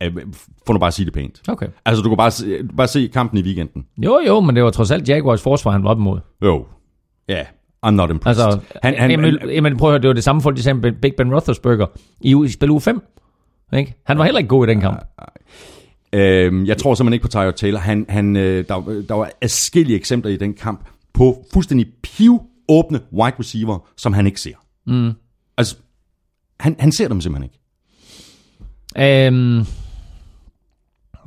Øh, 0.02 0.16
Få 0.66 0.72
nu 0.72 0.78
bare 0.78 0.88
at 0.88 0.94
sige 0.94 1.06
det 1.06 1.12
pænt. 1.14 1.42
Okay. 1.48 1.66
Altså, 1.84 2.02
du 2.02 2.08
kan 2.08 2.16
bare, 2.16 2.30
se- 2.30 2.64
bare 2.76 2.88
se 2.88 3.10
kampen 3.12 3.38
i 3.38 3.42
weekenden. 3.42 3.86
Jo, 3.98 4.20
jo, 4.26 4.40
men 4.40 4.56
det 4.56 4.64
var 4.64 4.70
trods 4.70 4.90
alt 4.90 5.08
Jaguars 5.08 5.42
forsvar, 5.42 5.70
han 5.72 5.84
var 5.84 5.90
op 5.90 5.98
imod. 5.98 6.20
Jo. 6.42 6.66
Ja, 7.28 7.34
yeah, 7.34 7.46
I'm 7.86 7.90
not 7.90 8.10
impressed. 8.10 8.44
Altså, 8.44 8.60
han, 8.82 8.94
han, 8.98 9.10
jamen, 9.10 9.38
jamen, 9.50 9.76
prøv 9.76 9.88
at 9.88 9.92
høre, 9.92 10.00
det 10.02 10.08
var 10.08 10.14
det 10.14 10.24
samme 10.24 10.42
folk, 10.42 10.56
de 10.56 10.62
sagde 10.62 10.78
med 10.78 10.92
Big 10.92 11.12
Ben 11.16 11.32
Roethlisberger 11.34 11.86
i, 12.20 12.36
i 12.44 12.48
spil 12.48 12.70
uge 12.70 12.80
5. 12.80 13.02
Ikke? 13.76 13.94
Han 14.04 14.18
var 14.18 14.24
heller 14.24 14.38
ikke 14.38 14.48
god 14.48 14.66
i 14.68 14.70
den 14.70 14.80
kamp. 14.80 14.98
øh, 16.12 16.68
jeg 16.68 16.78
tror 16.78 16.94
simpelthen 16.94 17.12
ikke 17.12 17.22
på 17.22 17.28
Tyrod 17.28 17.52
Taylor. 17.52 17.78
Han, 17.78 18.06
han, 18.08 18.36
øh, 18.36 18.64
der, 18.68 19.02
der 19.08 19.14
var 19.14 19.30
adskillige 19.40 19.96
eksempler 19.96 20.30
i 20.32 20.36
den 20.36 20.54
kamp 20.54 20.84
på 21.14 21.44
fuldstændig 21.52 21.86
piv 22.02 22.40
åbne 22.68 23.00
wide 23.12 23.36
receiver, 23.40 23.78
som 23.96 24.12
han 24.12 24.26
ikke 24.26 24.40
ser. 24.40 24.54
Mm. 24.86 25.12
Altså, 25.56 25.76
han, 26.60 26.76
han 26.78 26.92
ser 26.92 27.08
dem 27.08 27.20
simpelthen 27.20 27.44
ikke. 27.44 27.58
Øhm, 28.98 29.64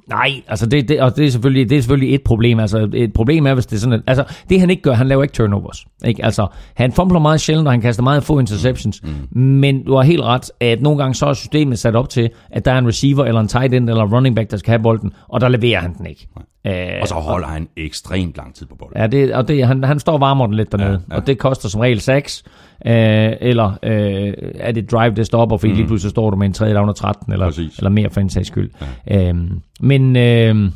nej, 0.09 0.41
altså 0.47 0.65
det, 0.65 0.89
det, 0.89 1.01
og 1.01 1.15
det 1.15 1.25
er, 1.25 1.29
selvfølgelig, 1.29 1.69
det 1.69 1.77
er 1.77 1.81
selvfølgelig 1.81 2.15
et 2.15 2.21
problem. 2.23 2.59
Altså 2.59 2.89
et 2.93 3.13
problem 3.13 3.47
er, 3.47 3.53
hvis 3.53 3.65
det 3.65 3.75
er 3.75 3.79
sådan, 3.79 3.93
at, 3.93 4.01
altså 4.07 4.23
det 4.49 4.59
han 4.59 4.69
ikke 4.69 4.81
gør, 4.81 4.93
han 4.93 5.07
laver 5.07 5.23
ikke 5.23 5.33
turnovers. 5.33 5.85
Ikke? 6.05 6.25
Altså 6.25 6.47
han 6.75 6.91
fumbler 6.91 7.19
meget 7.19 7.41
sjældent, 7.41 7.67
og 7.67 7.73
han 7.73 7.81
kaster 7.81 8.03
meget 8.03 8.23
få 8.23 8.39
interceptions. 8.39 9.03
Mm. 9.03 9.39
Men 9.39 9.83
du 9.83 9.95
har 9.95 10.03
helt 10.03 10.21
ret, 10.21 10.51
at 10.59 10.81
nogle 10.81 10.99
gange 10.99 11.15
så 11.15 11.25
er 11.25 11.33
systemet 11.33 11.79
sat 11.79 11.95
op 11.95 12.09
til, 12.09 12.29
at 12.51 12.65
der 12.65 12.71
er 12.71 12.77
en 12.77 12.87
receiver, 12.87 13.25
eller 13.25 13.41
en 13.41 13.47
tight 13.47 13.73
end, 13.73 13.89
eller 13.89 14.03
en 14.03 14.13
running 14.13 14.35
back, 14.35 14.51
der 14.51 14.57
skal 14.57 14.71
have 14.71 14.83
bolden, 14.83 15.11
og 15.27 15.41
der 15.41 15.49
leverer 15.49 15.81
han 15.81 15.93
den 15.97 16.05
ikke. 16.05 16.27
Øh, 16.67 16.73
Og 17.01 17.07
så 17.07 17.15
holder 17.15 17.47
han 17.47 17.67
ekstremt 17.77 18.37
lang 18.37 18.55
tid 18.55 18.65
på 18.65 18.75
bolden. 18.75 19.01
Ja, 19.01 19.07
det, 19.07 19.33
og 19.33 19.47
det, 19.47 19.67
han, 19.67 19.83
han 19.83 19.99
står 19.99 20.13
og 20.13 20.21
varmer 20.21 20.45
den 20.45 20.55
lidt 20.55 20.71
dernede, 20.71 20.89
ja, 20.89 20.97
ja. 21.15 21.15
og 21.15 21.27
det 21.27 21.37
koster 21.37 21.69
som 21.69 21.81
regel 21.81 21.99
6, 22.01 22.43
øh, 22.85 23.33
eller 23.41 23.77
øh, 23.83 24.33
er 24.55 24.71
det 24.71 24.91
drive, 24.91 25.15
det 25.15 25.25
stopper, 25.25 25.57
fordi 25.57 25.71
mm. 25.71 25.77
lige 25.77 25.87
pludselig 25.87 26.09
står 26.09 26.29
du 26.29 26.37
med 26.37 26.47
en 26.47 26.53
3 26.53 26.73
down 26.73 26.89
og 26.89 26.95
13, 26.95 27.33
eller, 27.33 27.45
Præcis. 27.45 27.77
eller 27.77 27.89
mere 27.89 28.09
for 28.09 28.21
en 28.21 28.29
sags 28.29 28.47
skyld. 28.47 28.71
Ja. 29.07 29.29
Øhm, 29.29 29.61
men 29.79 30.15
øh, 30.15 30.71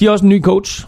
de 0.00 0.04
har 0.04 0.12
også 0.12 0.24
en 0.24 0.28
ny 0.28 0.42
coach 0.42 0.86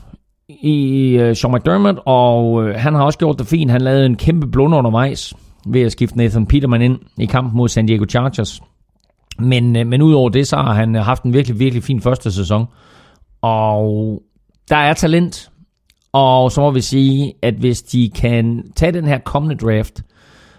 i 0.49 1.09
øh, 1.21 1.37
Sean 1.37 1.55
McDermott, 1.55 1.99
og 2.07 2.69
øh, 2.69 2.75
han 2.75 2.95
har 2.95 3.03
også 3.03 3.19
gjort 3.19 3.39
det 3.39 3.47
fint. 3.47 3.71
Han 3.71 3.81
lavede 3.81 4.07
en 4.07 4.17
kæmpe 4.17 4.47
blunder 4.47 4.79
undervejs 4.79 5.35
ved 5.67 5.83
at 5.83 5.93
skifte 5.93 6.17
Nathan 6.17 6.47
Peterman 6.47 6.83
ind 6.83 6.99
i 7.19 7.27
kampen 7.27 7.57
mod 7.57 7.69
San 7.69 7.87
Diego 7.87 8.05
Chargers. 8.09 8.61
Men, 9.39 9.77
øh, 9.77 9.87
men 9.87 10.03
udover 10.03 10.29
det, 10.29 10.49
så 10.49 10.57
har 10.57 10.75
han 10.75 10.95
haft 10.95 11.23
en 11.23 11.33
virkelig, 11.33 11.59
virkelig 11.59 11.83
fin 11.83 12.01
første 12.01 12.33
sæson. 12.33 12.67
Og 13.43 14.23
der 14.69 14.77
er 14.77 14.95
talent, 14.95 15.51
og 16.17 16.53
så 16.53 16.61
må 16.61 16.71
vi 16.71 16.81
sige, 16.81 17.35
at 17.43 17.55
hvis 17.55 17.83
de 17.83 18.11
kan 18.15 18.63
tage 18.77 18.93
den 18.93 19.05
her 19.05 19.19
kommende 19.19 19.67
draft, 19.67 20.03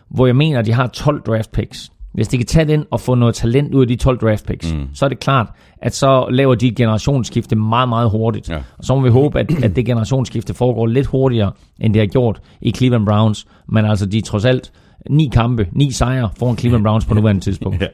hvor 0.10 0.26
jeg 0.26 0.36
mener, 0.36 0.60
at 0.60 0.66
de 0.66 0.74
har 0.74 0.88
12 0.88 1.22
draft 1.22 1.52
picks, 1.52 1.92
hvis 2.14 2.28
de 2.28 2.38
kan 2.38 2.46
tage 2.46 2.66
den 2.66 2.86
og 2.92 3.00
få 3.00 3.16
noget 3.16 3.36
talent 3.36 3.74
ud 3.74 3.82
af 3.82 3.88
de 3.88 3.96
12 3.96 4.20
draft 4.20 4.46
picks, 4.46 4.74
mm. 4.74 4.88
så 4.94 5.06
er 5.06 5.10
det 5.10 5.20
klart, 5.20 5.48
at 5.82 5.96
så 5.96 6.28
laver 6.30 6.56
de 6.56 6.68
et 6.68 6.76
generationsskifte 6.76 7.56
meget, 7.56 7.90
meget 7.90 8.10
hurtigt. 8.10 8.50
Ja. 8.50 8.58
Og 8.78 8.84
så 8.84 8.96
må 8.96 9.02
vi 9.02 9.10
håbe, 9.10 9.40
at, 9.40 9.64
at 9.64 9.76
det 9.76 9.86
generationsskifte 9.86 10.54
foregår 10.54 10.86
lidt 10.86 11.08
hurtigere, 11.08 11.52
end 11.80 11.94
det 11.94 12.00
har 12.00 12.08
gjort 12.08 12.42
i 12.62 12.72
Cleveland 12.72 13.06
Browns. 13.06 13.48
Men 13.70 13.86
altså, 13.86 14.06
de 14.06 14.18
er 14.18 14.22
trods 14.22 14.46
alt 14.46 14.72
ni 15.10 15.30
kampe, 15.34 15.68
ni 15.72 15.92
sejre 15.92 16.30
foran 16.40 16.58
Cleveland 16.58 16.84
Browns 16.84 17.06
på 17.06 17.14
nuværende 17.14 17.42
tidspunkt. 17.42 17.82
Ja. 17.82 17.88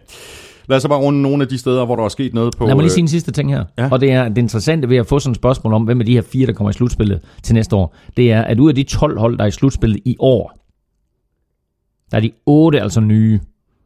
Lad 0.67 0.77
os 0.77 0.81
så 0.81 0.89
bare 0.89 0.99
runde 0.99 1.21
nogle 1.21 1.43
af 1.43 1.47
de 1.49 1.57
steder, 1.57 1.85
hvor 1.85 1.95
der 1.95 2.03
er 2.03 2.09
sket 2.09 2.33
noget 2.33 2.55
på... 2.57 2.65
Lad 2.65 2.75
mig 2.75 2.81
lige 2.81 2.91
øh, 2.91 2.93
sige 2.93 3.01
en 3.01 3.07
sidste 3.07 3.31
ting 3.31 3.53
her. 3.53 3.63
Ja. 3.77 3.89
Og 3.91 4.01
det 4.01 4.11
er 4.11 4.29
det 4.29 4.37
interessante 4.37 4.89
ved 4.89 4.97
at 4.97 5.07
få 5.07 5.19
sådan 5.19 5.31
et 5.31 5.35
spørgsmål 5.35 5.73
om, 5.73 5.83
hvem 5.83 5.99
er 5.99 6.05
de 6.05 6.13
her 6.13 6.21
fire, 6.21 6.47
der 6.47 6.53
kommer 6.53 6.69
i 6.69 6.73
slutspillet 6.73 7.19
til 7.43 7.55
næste 7.55 7.75
år. 7.75 7.95
Det 8.17 8.31
er, 8.31 8.41
at 8.41 8.59
ud 8.59 8.69
af 8.69 8.75
de 8.75 8.83
12 8.83 9.19
hold, 9.19 9.37
der 9.37 9.43
er 9.43 9.47
i 9.47 9.51
slutspillet 9.51 9.99
i 10.05 10.15
år, 10.19 10.59
der 12.11 12.17
er 12.17 12.21
de 12.21 12.31
8 12.45 12.81
altså 12.81 13.01
nye. 13.01 13.39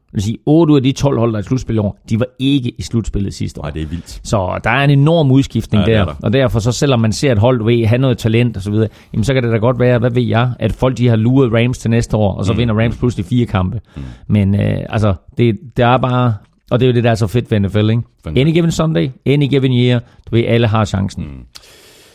Det 0.08 0.14
vil 0.14 0.22
sige, 0.24 0.38
8 0.46 0.72
ud 0.72 0.78
af 0.78 0.84
de 0.84 0.92
12 0.92 1.20
hold, 1.20 1.32
der 1.32 1.38
er 1.38 1.42
i 1.42 1.44
slutspillet 1.44 1.84
i 1.84 1.86
år, 1.86 2.00
de 2.10 2.20
var 2.20 2.26
ikke 2.40 2.70
i 2.78 2.82
slutspillet 2.82 3.34
sidste 3.34 3.60
år. 3.60 3.64
Nej, 3.64 3.72
det 3.72 3.82
er 3.82 3.86
vildt. 3.86 4.22
Så 4.24 4.60
der 4.64 4.70
er 4.70 4.84
en 4.84 4.90
enorm 4.90 5.32
udskiftning 5.32 5.88
Ja, 5.88 5.94
er 5.94 5.98
der. 5.98 6.06
der. 6.06 6.16
Og 6.24 6.34
derfor 6.34 6.60
så 6.60 6.72
selvom 6.72 7.00
man 7.00 7.12
ser 7.12 7.32
et 7.32 7.38
hold, 7.38 7.60
du 7.60 7.66
ved, 7.66 7.86
have 7.86 8.00
noget 8.00 8.18
talent 8.18 8.58
og 8.58 8.64
så 8.64 8.72
videre, 8.72 8.88
jamen 9.14 9.24
så 9.24 9.34
kan 9.34 9.44
det 9.44 9.52
da 9.52 9.58
godt 9.58 9.80
være, 9.80 10.00
hvad 10.00 10.12
ved 10.12 10.24
jeg, 10.24 10.52
at 10.60 10.74
folk 10.74 10.98
de 10.98 11.08
har 11.08 11.16
luret 11.16 11.54
Rams 11.54 11.78
til 11.78 11.90
næste 11.90 12.18
år, 12.18 12.34
og 12.34 12.46
så 12.46 12.54
mm. 12.54 12.60
vinder 12.60 12.80
Rams 12.84 12.98
pludselig 12.98 13.26
fire 13.26 13.46
kampe. 13.46 13.82
Mm. 13.96 14.04
Men 14.28 14.56
øh, 14.56 14.86
altså, 14.90 15.14
det, 15.38 15.60
det 15.78 15.86
er 15.86 15.98
bare, 15.98 16.34
og 16.72 16.80
det 16.80 16.86
er 16.86 16.90
jo 16.90 16.96
det, 16.96 17.04
der 17.04 17.12
er 17.12 17.16
så 17.16 17.28
fedt 17.28 17.52
ved 17.52 17.60
NFL, 17.60 17.90
ikke? 17.90 18.02
Fandme. 18.24 18.42
Any 18.42 18.52
given 18.52 18.72
Sunday, 18.72 19.10
any 19.26 19.48
given 19.50 19.74
year, 19.74 20.00
du 20.00 20.36
ved, 20.36 20.44
alle 20.48 20.68
har 20.68 20.86
chancen. 20.86 21.24
Mm. 21.24 21.64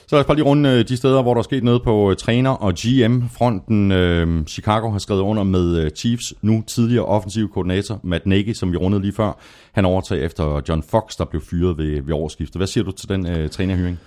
Så 0.07 0.17
lad 0.17 0.21
os 0.21 0.27
bare 0.27 0.37
lige 0.37 0.47
runde 0.47 0.71
øh, 0.71 0.89
de 0.89 0.97
steder, 0.97 1.23
hvor 1.23 1.35
der 1.35 1.39
er 1.39 1.43
sket 1.43 1.65
noget 1.65 1.83
på 1.83 2.11
øh, 2.11 2.17
træner- 2.17 2.51
og 2.51 2.75
GM-fronten. 2.75 3.93
Øh, 3.93 4.45
Chicago 4.47 4.91
har 4.91 4.99
skrevet 4.99 5.21
under 5.21 5.43
med 5.43 5.77
øh, 5.77 5.91
Chiefs 5.91 6.35
nu 6.43 6.63
tidligere 6.67 7.05
offensiv 7.05 7.53
koordinator 7.53 8.01
Matt 8.03 8.27
Nagy, 8.27 8.53
som 8.53 8.73
vi 8.73 8.77
rundede 8.77 9.03
lige 9.03 9.13
før. 9.13 9.39
Han 9.73 9.85
overtager 9.85 10.25
efter 10.25 10.61
John 10.69 10.83
Fox, 10.91 11.17
der 11.19 11.25
blev 11.25 11.43
fyret 11.43 11.79
ved, 11.79 12.03
ved 12.03 12.15
årsskiftet. 12.15 12.57
Hvad 12.57 12.67
siger 12.67 12.85
du 12.85 12.91
til 12.91 13.09
den 13.09 13.27
øh, 13.27 13.51
trænerhyring? 13.51 13.99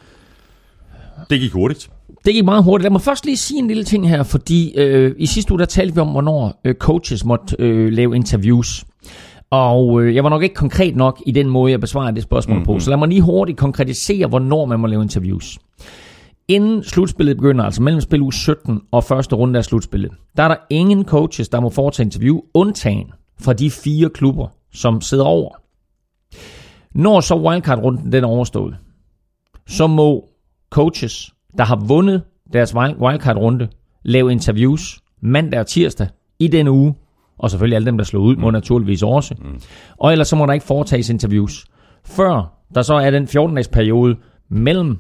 Det 1.30 1.40
gik 1.40 1.52
hurtigt. 1.52 1.90
Det 2.26 2.34
gik 2.34 2.46
meget 2.46 2.64
hurtigt. 2.64 2.84
Lad 2.84 2.92
mig 2.92 3.02
først 3.02 3.26
lige 3.26 3.38
sige 3.38 3.60
en 3.60 3.68
lille 3.68 3.84
ting 3.84 4.10
her, 4.10 4.24
fordi 4.24 4.74
øh, 4.78 5.16
i 5.18 5.26
sidste 5.26 5.52
uge, 5.52 5.60
der 5.60 5.66
talte 5.66 5.94
vi 5.94 6.00
om, 6.00 6.08
hvornår 6.08 6.62
øh, 6.66 6.76
coaches 6.76 7.26
måtte 7.26 7.56
øh, 7.60 7.92
lave 7.92 8.16
interviews. 8.16 8.86
Og 9.50 10.02
øh, 10.02 10.16
jeg 10.16 10.24
var 10.24 10.30
nok 10.30 10.44
ikke 10.44 10.56
konkret 10.56 10.96
nok 10.96 11.22
i 11.26 11.32
den 11.32 11.50
måde, 11.50 11.72
jeg 11.72 11.80
besvarede 11.80 12.16
det 12.16 12.24
spørgsmål 12.24 12.58
mm-hmm. 12.58 12.66
på. 12.66 12.80
Så 12.80 12.90
lad 12.90 12.98
mig 12.98 13.08
lige 13.08 13.22
hurtigt 13.22 13.58
konkretisere, 13.58 14.28
hvornår 14.28 14.66
man 14.66 14.80
må 14.80 14.88
lave 14.88 15.04
interviews. 15.04 15.60
Inden 16.48 16.84
slutspillet 16.84 17.38
begynder, 17.38 17.66
altså 17.66 17.82
mellem 17.82 18.02
spil 18.02 18.22
uge 18.22 18.34
17 18.34 18.82
og 18.92 19.04
første 19.04 19.36
runde 19.36 19.58
af 19.58 19.66
slutspillet, 19.66 20.12
der 20.38 20.44
er 20.44 20.48
der 20.48 20.58
ingen 20.70 21.06
coaches, 21.06 21.50
der 21.50 21.60
må 21.60 21.70
foretage 21.70 22.06
interview, 22.06 22.40
undtagen 22.54 23.12
fra 23.40 23.54
de 23.54 23.72
fire 23.72 24.10
klubber, 24.10 24.48
som 24.74 25.02
sidder 25.02 25.24
over. 25.24 25.50
Når 26.92 27.20
så 27.20 27.36
wildcard-runden 27.36 28.12
den 28.12 28.24
er 28.24 28.28
overstået, 28.28 28.78
så 29.68 29.88
må 29.88 30.30
coaches, 30.70 31.34
der 31.58 31.64
har 31.64 31.76
vundet 31.76 32.24
deres 32.54 32.76
wild- 32.76 32.98
wildcard-runde, 33.02 33.68
lave 34.04 34.32
interviews 34.32 35.00
mandag 35.22 35.60
og 35.60 35.68
tirsdag 35.68 36.08
i 36.40 36.48
denne 36.48 36.72
uge, 36.72 36.96
og 37.38 37.52
selvfølgelig 37.52 37.76
alle 37.76 37.86
dem, 37.86 37.98
der 37.98 38.06
slår 38.06 38.22
ud, 38.22 38.36
må 38.36 38.52
naturligvis 38.52 39.04
også. 39.04 39.36
Og 39.98 40.12
ellers 40.12 40.28
så 40.28 40.36
må 40.36 40.46
der 40.46 40.54
ikke 40.54 40.66
foretages 40.66 41.10
interviews, 41.10 41.66
før 42.06 42.54
der 42.76 42.82
så 42.82 42.94
er 42.94 43.12
den 43.12 43.24
14-dages 43.24 43.68
periode 43.68 44.16
mellem 44.50 44.98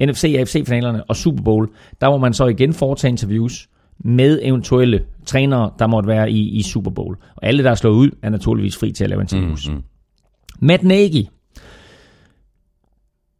NFC 0.00 0.32
og 0.34 0.40
AFC-finalerne 0.40 1.04
og 1.04 1.16
Super 1.16 1.42
Bowl, 1.42 1.68
der 2.00 2.10
må 2.10 2.16
man 2.18 2.34
så 2.34 2.46
igen 2.46 2.72
foretage 2.72 3.10
interviews 3.10 3.68
med 3.98 4.40
eventuelle 4.42 5.04
trænere, 5.26 5.70
der 5.78 5.86
måtte 5.86 6.06
være 6.06 6.30
i, 6.30 6.48
i 6.48 6.62
Super 6.62 6.90
Bowl. 6.90 7.16
Og 7.36 7.46
alle, 7.46 7.64
der 7.64 7.70
er 7.70 7.74
slået 7.74 7.94
ud, 7.94 8.10
er 8.22 8.30
naturligvis 8.30 8.76
fri 8.76 8.92
til 8.92 9.04
at 9.04 9.10
lave 9.10 9.22
interviews. 9.22 9.68
Mm-hmm. 9.68 9.82
Matt 10.60 10.82
Nagy 10.82 11.26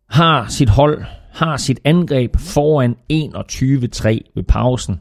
har 0.09 0.47
sit 0.49 0.69
hold, 0.69 1.05
har 1.33 1.57
sit 1.57 1.81
angreb 1.85 2.37
foran 2.39 2.97
21-3 3.13 4.33
ved 4.35 4.43
pausen. 4.43 5.01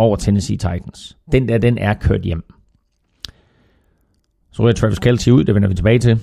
Over 0.00 0.16
Tennessee 0.16 0.56
Titans. 0.56 1.16
Den 1.32 1.48
der, 1.48 1.58
den 1.58 1.78
er 1.78 1.94
kørt 1.94 2.22
hjem. 2.22 2.42
Så 4.52 4.62
ryger 4.62 4.72
Travis 4.72 4.98
Kelce 4.98 5.32
ud, 5.32 5.44
det 5.44 5.54
vender 5.54 5.68
vi 5.68 5.74
tilbage 5.74 5.98
til. 5.98 6.20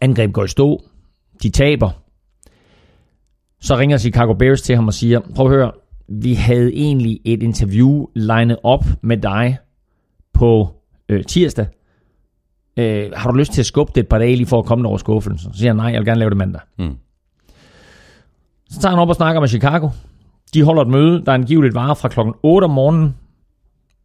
Angreb 0.00 0.32
går 0.32 0.44
i 0.44 0.48
stå. 0.48 0.84
De 1.42 1.50
taber. 1.50 1.90
Så 3.60 3.76
ringer 3.76 3.98
Chicago 3.98 4.34
Bears 4.34 4.62
til 4.62 4.76
ham 4.76 4.86
og 4.86 4.94
siger, 4.94 5.20
prøv 5.34 5.46
at 5.46 5.52
høre, 5.52 5.72
vi 6.08 6.34
havde 6.34 6.74
egentlig 6.74 7.20
et 7.24 7.42
interview 7.42 8.06
legnet 8.14 8.58
op 8.62 8.84
med 9.02 9.16
dig 9.16 9.58
på 10.32 10.68
øh, 11.08 11.24
tirsdag. 11.24 11.66
Øh, 12.76 13.10
har 13.16 13.30
du 13.30 13.36
lyst 13.36 13.52
til 13.52 13.62
at 13.62 13.66
skubbe 13.66 13.92
det 13.94 14.00
et 14.00 14.08
par 14.08 14.18
dage 14.18 14.36
lige 14.36 14.46
for 14.46 14.58
at 14.58 14.64
komme 14.64 14.88
over 14.88 14.98
skuffelsen? 14.98 15.52
Så 15.52 15.58
siger 15.58 15.70
han, 15.70 15.76
nej, 15.76 15.86
jeg 15.86 15.98
vil 15.98 16.06
gerne 16.06 16.18
lave 16.18 16.30
det 16.30 16.38
mandag. 16.38 16.60
Mm. 16.78 16.96
Så 18.70 18.80
tager 18.80 18.90
han 18.90 18.98
op 18.98 19.08
og 19.08 19.14
snakker 19.14 19.40
med 19.40 19.48
Chicago. 19.48 19.88
De 20.54 20.62
holder 20.62 20.82
et 20.82 20.88
møde, 20.88 21.24
der 21.26 21.32
angiveligt 21.32 21.74
varer 21.74 21.94
fra 21.94 22.08
klokken 22.08 22.34
8 22.42 22.64
om 22.64 22.70
morgenen 22.70 23.16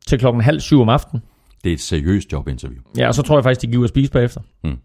til 0.08 0.20
klokken 0.20 0.44
halv 0.44 0.60
syv 0.60 0.82
om 0.82 0.90
aftenen. 0.90 1.24
Det 1.64 1.70
er 1.70 1.74
et 1.74 1.82
seriøst 1.82 2.32
jobinterview. 2.32 2.82
Ja, 2.98 3.08
og 3.08 3.16
så 3.16 3.22
tror 3.22 3.38
jeg 3.38 3.44
faktisk, 3.44 3.62
de 3.62 3.68
giver 3.68 3.84
at 3.84 3.90
spise 3.90 4.12
bagefter. 4.12 4.42
Mm. 4.64 4.78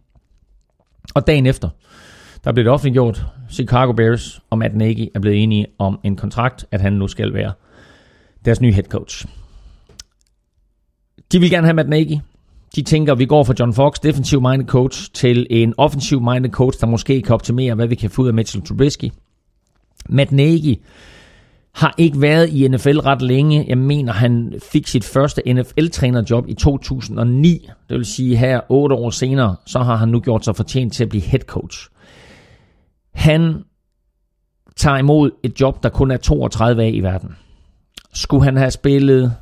Og 1.15 1.27
dagen 1.27 1.47
efter, 1.47 1.69
der 2.45 2.53
blev 2.53 2.65
det 2.65 2.73
offentliggjort. 2.73 3.27
Chicago 3.51 3.93
Bears 3.93 4.41
og 4.51 4.59
Matt 4.59 4.77
Nagy 4.77 5.09
er 5.15 5.21
blevet 5.21 5.43
enige 5.43 5.67
om 5.79 6.01
en 6.05 6.17
kontrakt, 6.17 6.67
at 6.71 6.81
han 6.81 6.93
nu 6.93 7.09
skal 7.09 7.35
være 7.35 7.53
deres 8.45 8.61
nye 8.61 8.73
head 8.73 8.85
coach. 8.85 9.27
De 11.33 11.41
vil 11.41 11.51
gerne 11.51 11.67
have 11.67 11.75
Matt 11.75 11.89
Nagy. 11.89 12.19
De 12.77 12.83
tænker, 12.83 13.13
at 13.13 13.19
vi 13.19 13.27
går 13.27 13.45
fra 13.45 13.55
John 13.61 13.75
Fox, 13.75 13.95
defensive 14.03 14.41
minded 14.41 14.67
coach, 14.67 15.13
til 15.13 15.47
en 15.51 15.75
offensive 15.77 16.21
minded 16.21 16.51
coach, 16.51 16.81
der 16.81 16.87
måske 16.87 17.23
kan 17.23 17.35
optimere, 17.35 17.75
hvad 17.75 17.87
vi 17.87 17.95
kan 17.95 18.11
få 18.11 18.23
ud 18.23 18.29
af 18.29 18.35
Mitchell 18.35 18.65
Trubisky. 18.65 19.11
Matt 20.09 20.33
Nagy 20.33 20.77
har 21.75 21.95
ikke 21.99 22.21
været 22.21 22.49
i 22.49 22.69
NFL 22.69 22.99
ret 22.99 23.23
længe. 23.23 23.65
Jeg 23.69 23.79
mener, 23.79 24.13
han 24.13 24.55
fik 24.73 24.87
sit 24.87 25.05
første 25.05 25.43
NFL-trænerjob 25.53 26.49
i 26.49 26.55
2009. 26.55 27.69
Det 27.89 27.97
vil 27.97 28.05
sige, 28.05 28.37
her 28.37 28.61
otte 28.69 28.95
år 28.95 29.11
senere, 29.11 29.57
så 29.67 29.79
har 29.79 29.97
han 29.97 30.09
nu 30.09 30.21
gjort 30.21 30.45
sig 30.45 30.57
fortjent 30.57 30.93
til 30.93 31.05
at 31.05 31.09
blive 31.09 31.23
head 31.23 31.41
coach. 31.41 31.89
Han 33.15 33.65
tager 34.77 34.97
imod 34.97 35.31
et 35.43 35.61
job, 35.61 35.83
der 35.83 35.89
kun 35.89 36.11
er 36.11 36.17
32 36.17 36.83
af 36.83 36.91
i 36.95 37.01
verden. 37.01 37.37
Skulle 38.13 38.45
han 38.45 38.57
have 38.57 38.71
spillet 38.71 39.33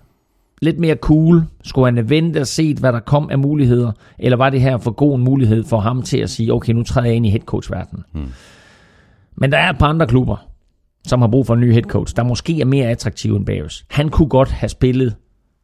lidt 0.62 0.78
mere 0.78 0.94
cool? 0.94 1.44
Skulle 1.64 1.86
han 1.86 1.96
have 1.96 2.10
ventet 2.10 2.40
og 2.40 2.46
set, 2.46 2.78
hvad 2.78 2.92
der 2.92 3.00
kom 3.00 3.30
af 3.30 3.38
muligheder? 3.38 3.92
Eller 4.18 4.36
var 4.36 4.50
det 4.50 4.60
her 4.60 4.78
for 4.78 4.90
god 4.90 5.18
en 5.18 5.24
mulighed 5.24 5.64
for 5.64 5.80
ham 5.80 6.02
til 6.02 6.18
at 6.18 6.30
sige, 6.30 6.52
okay, 6.52 6.72
nu 6.72 6.82
træder 6.82 7.06
jeg 7.06 7.16
ind 7.16 7.26
i 7.26 7.30
head 7.30 7.40
coach-verdenen? 7.40 8.04
Hmm. 8.12 8.32
Men 9.36 9.52
der 9.52 9.58
er 9.58 9.70
et 9.70 9.78
par 9.78 9.86
andre 9.86 10.06
klubber, 10.06 10.47
som 11.06 11.20
har 11.20 11.28
brug 11.28 11.46
for 11.46 11.54
en 11.54 11.60
ny 11.60 11.72
head 11.72 11.82
coach, 11.82 12.16
der 12.16 12.22
måske 12.22 12.60
er 12.60 12.64
mere 12.64 12.86
attraktiv 12.86 13.36
end 13.36 13.46
Bears. 13.46 13.84
Han 13.90 14.08
kunne 14.08 14.28
godt 14.28 14.50
have 14.50 14.68
spillet 14.68 15.14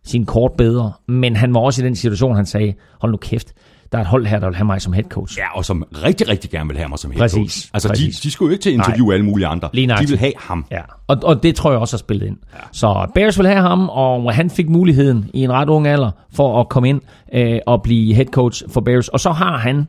sin 0.05 0.27
kort 0.27 0.53
bedre, 0.59 0.93
men 1.09 1.37
han 1.37 1.55
var 1.55 1.61
også 1.61 1.83
i 1.83 1.87
den 1.87 1.97
situation, 1.97 2.37
han 2.37 2.47
sagde, 2.47 2.75
hold 3.01 3.13
nu 3.13 3.17
kæft, 3.17 3.53
der 3.93 3.99
er 3.99 4.03
et 4.03 4.09
hold 4.09 4.27
her, 4.27 4.39
der 4.39 4.47
vil 4.47 4.57
have 4.57 4.65
mig 4.65 4.83
som 4.83 4.93
head 4.93 5.05
coach. 5.05 5.39
Ja, 5.39 5.57
og 5.57 5.65
som 5.65 5.85
rigtig, 6.05 6.29
rigtig 6.29 6.51
gerne 6.51 6.69
vil 6.69 6.77
have 6.77 6.89
mig 6.89 6.99
som 6.99 7.11
head 7.11 7.21
Præcis, 7.21 7.55
coach. 7.55 7.71
Altså, 7.75 7.89
præcis. 7.89 8.21
De, 8.21 8.29
de 8.29 8.31
skulle 8.31 8.49
jo 8.49 8.53
ikke 8.53 8.63
til 8.63 8.71
at 8.71 8.75
interviewe 8.75 9.15
alle 9.15 9.27
mulige 9.27 9.47
andre. 9.47 9.69
Lige 9.73 9.89
de 9.89 10.09
vil 10.09 10.19
have 10.19 10.33
ham. 10.39 10.67
Ja, 10.71 10.81
og, 11.07 11.17
og 11.23 11.43
det 11.43 11.57
tror 11.57 11.71
jeg 11.71 11.81
også 11.81 11.97
har 11.97 11.99
spillet 11.99 12.27
ind. 12.27 12.37
Ja. 12.55 12.59
Så 12.73 13.11
Bears 13.15 13.39
vil 13.39 13.47
have 13.47 13.61
ham, 13.61 13.89
og 13.89 14.35
han 14.35 14.51
fik 14.51 14.69
muligheden 14.69 15.31
i 15.35 15.45
en 15.45 15.53
ret 15.53 15.69
ung 15.69 15.87
alder 15.87 16.11
for 16.33 16.61
at 16.61 16.69
komme 16.69 16.89
ind 16.89 17.01
øh, 17.35 17.59
og 17.67 17.83
blive 17.83 18.15
head 18.15 18.27
coach 18.27 18.63
for 18.71 18.81
Bears. 18.81 19.09
Og 19.09 19.21
så 19.21 19.31
har 19.31 19.59
han, 19.59 19.87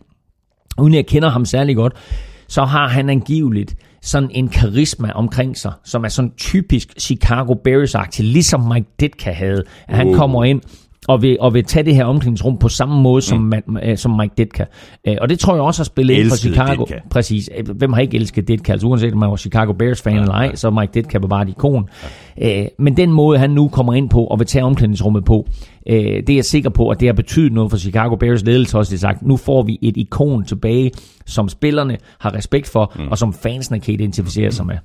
uden 0.79 0.93
jeg 0.93 1.05
kender 1.05 1.29
ham 1.29 1.45
særlig 1.45 1.75
godt, 1.75 1.93
så 2.47 2.65
har 2.65 2.87
han 2.87 3.09
angiveligt 3.09 3.75
sådan 4.05 4.29
en 4.31 4.47
karisma 4.47 5.11
omkring 5.11 5.57
sig, 5.57 5.73
som 5.83 6.03
er 6.03 6.09
sådan 6.09 6.31
typisk 6.37 6.93
Chicago 6.99 7.53
Bears-agtig, 7.53 8.23
ligesom 8.23 8.61
Mike 8.73 8.87
Ditka 8.99 9.31
havde. 9.31 9.63
At 9.87 9.97
han 9.97 10.13
kommer 10.13 10.43
ind 10.43 10.61
og 11.07 11.21
vil, 11.21 11.37
og 11.39 11.53
vil 11.53 11.63
tage 11.63 11.83
det 11.83 11.95
her 11.95 12.05
omklædningsrum 12.05 12.57
på 12.57 12.69
samme 12.69 13.01
måde 13.01 13.21
som, 13.21 13.53
mm. 13.67 13.77
øh, 13.83 13.97
som 13.97 14.11
Mike 14.11 14.33
Ditka. 14.37 14.65
Øh, 15.07 15.15
og 15.21 15.29
det 15.29 15.39
tror 15.39 15.53
jeg 15.53 15.63
også 15.63 15.81
har 15.81 15.85
spillet 15.85 16.13
ind 16.13 16.29
for 16.29 16.35
Chicago. 16.35 16.85
Ditka. 16.85 16.99
Præcis. 17.09 17.49
Øh, 17.57 17.75
Hvem 17.75 17.93
har 17.93 18.01
ikke 18.01 18.17
elsket 18.17 18.47
Ditka? 18.47 18.71
Altså 18.71 18.87
uanset 18.87 19.13
om 19.13 19.19
man 19.19 19.29
var 19.29 19.35
Chicago 19.35 19.73
Bears-fan 19.73 20.15
ja, 20.15 20.21
eller 20.21 20.33
ej, 20.33 20.55
så 20.55 20.67
er 20.67 20.71
Mike 20.71 20.91
Ditka 20.93 21.17
bare 21.17 21.43
et 21.43 21.49
ikon. 21.49 21.89
Ja. 22.37 22.61
Øh, 22.61 22.67
men 22.79 22.97
den 22.97 23.11
måde, 23.11 23.39
han 23.39 23.49
nu 23.49 23.67
kommer 23.67 23.93
ind 23.93 24.09
på 24.09 24.23
og 24.23 24.39
vil 24.39 24.47
tage 24.47 24.63
omklædningsrummet 24.63 25.25
på, 25.25 25.47
øh, 25.89 25.97
det 25.97 26.29
er 26.29 26.35
jeg 26.35 26.45
sikker 26.45 26.69
på, 26.69 26.89
at 26.89 26.99
det 26.99 27.07
har 27.07 27.13
betydet 27.13 27.53
noget 27.53 27.71
for 27.71 27.77
Chicago 27.77 28.15
Bears 28.15 28.43
ledelse 28.43 28.77
også. 28.77 28.91
Det 28.91 28.99
sagt, 28.99 29.21
nu 29.21 29.37
får 29.37 29.63
vi 29.63 29.79
et 29.81 29.97
ikon 29.97 30.45
tilbage, 30.45 30.91
som 31.25 31.49
spillerne 31.49 31.97
har 32.19 32.33
respekt 32.33 32.69
for, 32.69 32.93
mm. 32.95 33.07
og 33.07 33.17
som 33.17 33.33
fansene 33.33 33.79
kan 33.79 33.93
identificere 33.93 34.51
sig 34.51 34.65
med. 34.65 34.75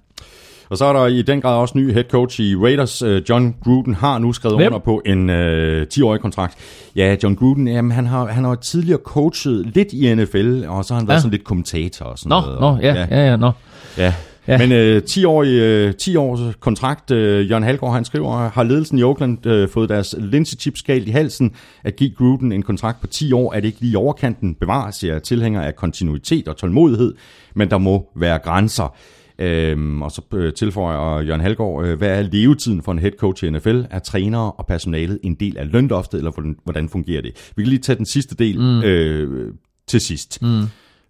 Og 0.70 0.78
så 0.78 0.84
er 0.84 0.92
der 0.92 1.06
i 1.06 1.22
den 1.22 1.40
grad 1.40 1.56
også 1.56 1.78
ny 1.78 1.92
head 1.92 2.04
coach 2.10 2.40
i 2.40 2.56
Raiders. 2.56 3.02
Øh, 3.02 3.22
John 3.28 3.54
Gruden 3.64 3.94
har 3.94 4.18
nu 4.18 4.32
skrevet 4.32 4.56
Hvem? 4.58 4.66
under 4.66 4.78
på 4.78 5.02
en 5.06 5.30
øh, 5.30 5.86
10-årig 5.94 6.20
kontrakt. 6.20 6.54
Ja, 6.96 7.16
John 7.22 7.34
Gruden, 7.36 7.68
jamen, 7.68 7.90
han, 7.90 8.06
har, 8.06 8.26
han 8.26 8.44
har 8.44 8.54
tidligere 8.54 8.98
coachet 9.04 9.66
lidt 9.74 9.92
i 9.92 10.14
NFL, 10.14 10.64
og 10.68 10.84
så 10.84 10.94
har 10.94 10.98
han 11.00 11.08
været 11.08 11.16
Ja. 11.16 11.20
sådan 11.20 11.30
lidt 11.30 11.44
kommentator 11.44 12.06
og 12.06 12.18
sådan 12.18 12.28
Nå, 12.28 12.40
noget. 12.40 12.60
nå, 12.60 12.66
Og- 12.66 12.78
ja, 12.82 13.06
ja, 13.10 13.30
ja, 13.30 13.36
nå. 13.36 13.50
Ja. 13.98 14.04
Ja. 14.04 14.14
ja. 14.48 14.58
Men 14.58 14.72
øh, 14.72 15.02
10, 15.02 15.24
år, 15.24 15.44
øh, 15.46 15.94
10 15.94 16.16
års 16.16 16.40
kontrakt, 16.60 17.10
øh, 17.10 17.50
Jørgen 17.50 17.64
Halgaard, 17.64 17.94
han 17.94 18.04
skriver, 18.04 18.48
har 18.48 18.62
ledelsen 18.62 18.98
i 18.98 19.02
Oakland 19.02 19.46
øh, 19.46 19.68
fået 19.68 19.88
deres 19.88 20.14
linse 20.18 20.56
chips 20.56 20.82
galt 20.82 21.08
i 21.08 21.10
halsen. 21.10 21.52
At 21.84 21.96
give 21.96 22.10
Gruden 22.18 22.52
en 22.52 22.62
kontrakt 22.62 23.00
på 23.00 23.06
10 23.06 23.32
år, 23.32 23.52
er 23.52 23.60
det 23.60 23.66
ikke 23.68 23.80
lige 23.80 23.98
overkanten. 23.98 24.54
Bevares, 24.54 25.04
jeg 25.04 25.14
er 25.14 25.18
tilhænger 25.18 25.62
af 25.62 25.76
kontinuitet 25.76 26.48
og 26.48 26.56
tålmodighed, 26.56 27.14
men 27.54 27.70
der 27.70 27.78
må 27.78 28.06
være 28.16 28.38
grænser. 28.38 28.94
Øhm, 29.40 30.02
og 30.02 30.10
så 30.10 30.22
øh, 30.34 30.52
tilføjer 30.52 31.20
Jørgen 31.20 31.40
Halgaard, 31.40 31.84
øh, 31.84 31.98
hvad 31.98 32.08
er 32.08 32.22
levetiden 32.22 32.82
for 32.82 32.92
en 32.92 32.98
head 32.98 33.12
coach 33.18 33.44
i 33.44 33.50
NFL? 33.50 33.82
Er 33.90 33.98
trænere 33.98 34.52
og 34.52 34.66
personalet 34.66 35.18
en 35.22 35.34
del 35.34 35.58
af 35.58 35.72
lønloftet, 35.72 36.18
eller 36.18 36.54
hvordan, 36.64 36.88
fungerer 36.88 37.22
det? 37.22 37.52
Vi 37.56 37.62
kan 37.62 37.68
lige 37.68 37.80
tage 37.80 37.96
den 37.96 38.06
sidste 38.06 38.34
del 38.34 38.58
mm. 38.58 38.82
øh, 38.82 39.52
til 39.88 40.00
sidst. 40.00 40.42
Mm. 40.42 40.62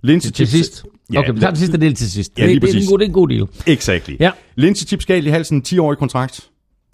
Linse 0.02 0.30
Til 0.30 0.46
sidst. 0.46 0.84
Okay, 1.16 1.32
vi 1.32 1.40
tager 1.40 1.50
den 1.50 1.56
sidste 1.56 1.78
del 1.78 1.94
til 1.94 2.10
sidst. 2.10 2.38
Ja, 2.38 2.46
lige 2.46 2.54
det, 2.54 2.62
det, 2.62 2.68
er 2.68 2.72
en 2.72 2.76
præcis. 2.76 2.90
god, 2.90 2.98
det 2.98 3.04
er 3.04 3.08
en 3.08 3.12
god 3.12 3.28
deal. 3.28 3.46
Exactly. 3.66 4.16
Ja. 4.20 4.30
Linse 4.56 4.86
chips 4.86 5.06
galt 5.06 5.26
i 5.26 5.28
halsen, 5.28 5.62
10-årig 5.68 5.98
kontrakt. 5.98 6.48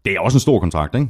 Det 0.05 0.12
er 0.12 0.20
også 0.20 0.37
en 0.37 0.40
stor 0.40 0.61
kontrakt, 0.61 0.94
ikke? 0.94 1.09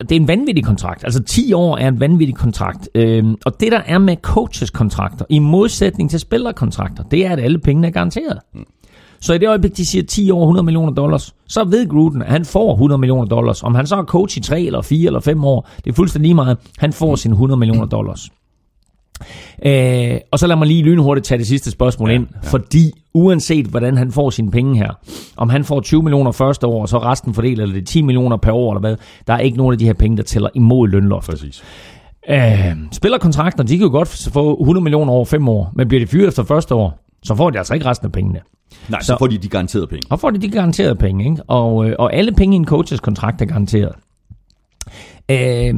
det 0.00 0.12
er 0.12 0.16
en 0.16 0.28
vanvittig 0.28 0.64
kontrakt. 0.64 1.04
Altså 1.04 1.22
10 1.22 1.52
år 1.52 1.76
er 1.76 1.88
en 1.88 2.00
vanvittig 2.00 2.36
kontrakt. 2.36 2.88
Øhm, 2.94 3.36
og 3.46 3.60
det 3.60 3.72
der 3.72 3.82
er 3.86 3.98
med 3.98 4.16
coaches 4.22 4.70
kontrakter, 4.70 5.24
i 5.28 5.38
modsætning 5.38 6.10
til 6.10 6.20
spillerkontrakter, 6.20 7.02
det 7.02 7.26
er, 7.26 7.30
at 7.30 7.40
alle 7.40 7.58
pengene 7.58 7.86
er 7.86 7.90
garanteret. 7.90 8.38
Så 9.20 9.34
i 9.34 9.38
det 9.38 9.48
øjeblik, 9.48 9.76
de 9.76 9.86
siger 9.86 10.02
10 10.02 10.30
år 10.30 10.40
100 10.40 10.64
millioner 10.64 10.92
dollars, 10.92 11.34
så 11.48 11.64
ved 11.64 11.88
Gruden, 11.88 12.22
at 12.22 12.28
han 12.28 12.44
får 12.44 12.72
100 12.72 12.98
millioner 12.98 13.24
dollars. 13.24 13.62
Om 13.62 13.74
han 13.74 13.86
så 13.86 13.96
er 13.96 14.02
coach 14.02 14.38
i 14.38 14.40
3 14.40 14.62
eller 14.62 14.82
4 14.82 15.06
eller 15.06 15.20
5 15.20 15.44
år, 15.44 15.68
det 15.84 15.90
er 15.90 15.94
fuldstændig 15.94 16.26
lige 16.26 16.34
meget. 16.34 16.58
Han 16.78 16.92
får 16.92 17.16
sine 17.16 17.32
100 17.32 17.58
millioner 17.58 17.86
dollars. 17.86 18.30
Øh, 19.64 20.18
og 20.30 20.38
så 20.38 20.46
lad 20.46 20.56
mig 20.56 20.66
lige 20.66 20.82
lynhurtigt 20.82 21.26
tage 21.26 21.38
det 21.38 21.46
sidste 21.46 21.70
spørgsmål 21.70 22.08
ja, 22.08 22.14
ind, 22.14 22.26
ja. 22.44 22.48
fordi 22.48 22.92
uanset 23.14 23.66
hvordan 23.66 23.96
han 23.96 24.12
får 24.12 24.30
sine 24.30 24.50
penge 24.50 24.76
her, 24.76 24.90
om 25.36 25.48
han 25.48 25.64
får 25.64 25.80
20 25.80 26.02
millioner 26.02 26.32
første 26.32 26.66
år, 26.66 26.82
og 26.82 26.88
så 26.88 26.98
resten 26.98 27.34
fordelt, 27.34 27.60
eller 27.60 27.74
det 27.74 27.82
er 27.82 27.86
10 27.86 28.02
millioner 28.02 28.36
per 28.36 28.52
år, 28.52 28.72
eller 28.72 28.80
hvad, 28.80 28.96
der 29.26 29.34
er 29.34 29.38
ikke 29.38 29.56
nogen 29.56 29.72
af 29.72 29.78
de 29.78 29.84
her 29.84 29.92
penge, 29.92 30.16
der 30.16 30.22
tæller 30.22 30.48
imod 30.54 30.88
lønloftet. 30.88 31.34
Præcis. 31.34 31.62
Øh, 32.28 32.76
spillerkontrakter, 32.92 33.64
de 33.64 33.78
kan 33.78 33.86
jo 33.86 33.92
godt 33.92 34.28
få 34.32 34.60
100 34.60 34.84
millioner 34.84 35.12
over 35.12 35.24
5 35.24 35.48
år, 35.48 35.72
men 35.74 35.88
bliver 35.88 36.00
de 36.00 36.06
fyret 36.06 36.28
efter 36.28 36.44
første 36.44 36.74
år, 36.74 37.09
så 37.22 37.34
får 37.34 37.50
de 37.50 37.58
altså 37.58 37.74
ikke 37.74 37.86
resten 37.86 38.06
af 38.06 38.12
pengene. 38.12 38.40
Nej, 38.88 39.00
så, 39.00 39.06
Så- 39.06 39.16
får 39.18 39.26
de 39.26 39.38
de 39.38 39.48
garanterede 39.48 39.86
penge. 39.86 40.02
Og 40.10 40.20
får 40.20 40.30
de 40.30 40.38
de 40.38 40.48
garanterede 40.50 40.94
penge, 40.94 41.24
ikke? 41.30 41.42
Og, 41.42 41.88
øh, 41.88 41.96
og 41.98 42.14
alle 42.14 42.32
penge 42.32 42.54
i 42.54 42.56
en 42.56 42.64
coaches 42.66 43.00
kontrakt 43.00 43.42
er 43.42 43.46
garanteret. 43.46 43.92
Øh, 45.30 45.74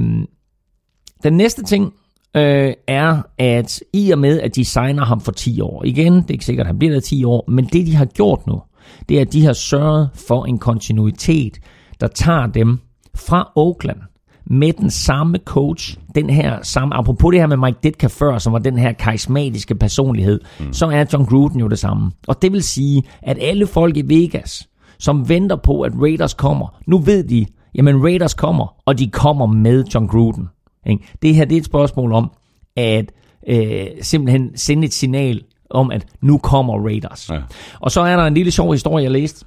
den 1.24 1.32
næste 1.32 1.62
ting 1.62 1.92
øh, 2.36 2.72
er, 2.88 3.22
at 3.38 3.80
i 3.92 4.10
og 4.10 4.18
med, 4.18 4.40
at 4.40 4.56
de 4.56 4.64
signer 4.64 5.04
ham 5.04 5.20
for 5.20 5.32
10 5.32 5.60
år, 5.60 5.84
igen, 5.84 6.14
det 6.14 6.24
er 6.30 6.32
ikke 6.32 6.44
sikkert, 6.44 6.64
at 6.64 6.68
han 6.68 6.78
bliver 6.78 6.92
der 6.94 7.00
10 7.00 7.24
år, 7.24 7.44
men 7.50 7.64
det 7.64 7.86
de 7.86 7.94
har 7.94 8.04
gjort 8.04 8.46
nu, 8.46 8.62
det 9.08 9.16
er, 9.16 9.20
at 9.20 9.32
de 9.32 9.44
har 9.44 9.52
sørget 9.52 10.10
for 10.28 10.44
en 10.44 10.58
kontinuitet, 10.58 11.58
der 12.00 12.06
tager 12.06 12.46
dem 12.46 12.78
fra 13.14 13.52
Oakland 13.56 13.98
med 14.44 14.72
den 14.72 14.90
samme 14.90 15.38
coach, 15.44 15.98
den 16.14 16.30
her 16.30 16.58
samme, 16.62 16.94
apropos 16.94 17.32
det 17.32 17.40
her 17.40 17.46
med 17.46 17.56
Mike 17.56 17.78
Ditka 17.82 18.06
før, 18.06 18.38
som 18.38 18.52
var 18.52 18.58
den 18.58 18.78
her 18.78 18.92
karismatiske 18.92 19.74
personlighed, 19.74 20.40
mm. 20.60 20.72
så 20.72 20.86
er 20.86 21.04
John 21.12 21.24
Gruden 21.24 21.60
jo 21.60 21.68
det 21.68 21.78
samme. 21.78 22.10
Og 22.28 22.42
det 22.42 22.52
vil 22.52 22.62
sige, 22.62 23.02
at 23.22 23.38
alle 23.40 23.66
folk 23.66 23.96
i 23.96 24.02
Vegas, 24.02 24.68
som 24.98 25.28
venter 25.28 25.56
på, 25.56 25.80
at 25.80 25.92
Raiders 26.00 26.34
kommer, 26.34 26.80
nu 26.86 26.98
ved 26.98 27.24
de, 27.24 27.46
jamen 27.74 28.02
Raiders 28.04 28.34
kommer, 28.34 28.74
og 28.86 28.98
de 28.98 29.10
kommer 29.10 29.46
med 29.46 29.84
John 29.94 30.06
Gruden. 30.06 30.48
Ikke? 30.86 31.04
Det 31.22 31.34
her 31.34 31.44
det 31.44 31.54
er 31.54 31.60
et 31.60 31.64
spørgsmål 31.64 32.12
om, 32.12 32.30
at 32.76 33.12
øh, 33.48 33.86
simpelthen 34.00 34.56
sende 34.56 34.84
et 34.84 34.92
signal 34.92 35.42
om, 35.70 35.90
at 35.90 36.06
nu 36.20 36.38
kommer 36.38 36.84
Raiders. 36.86 37.30
Ja. 37.30 37.38
Og 37.80 37.90
så 37.90 38.00
er 38.00 38.16
der 38.16 38.24
en 38.24 38.34
lille 38.34 38.52
sjov 38.52 38.72
historie, 38.72 39.04
jeg 39.04 39.10
læste, 39.10 39.44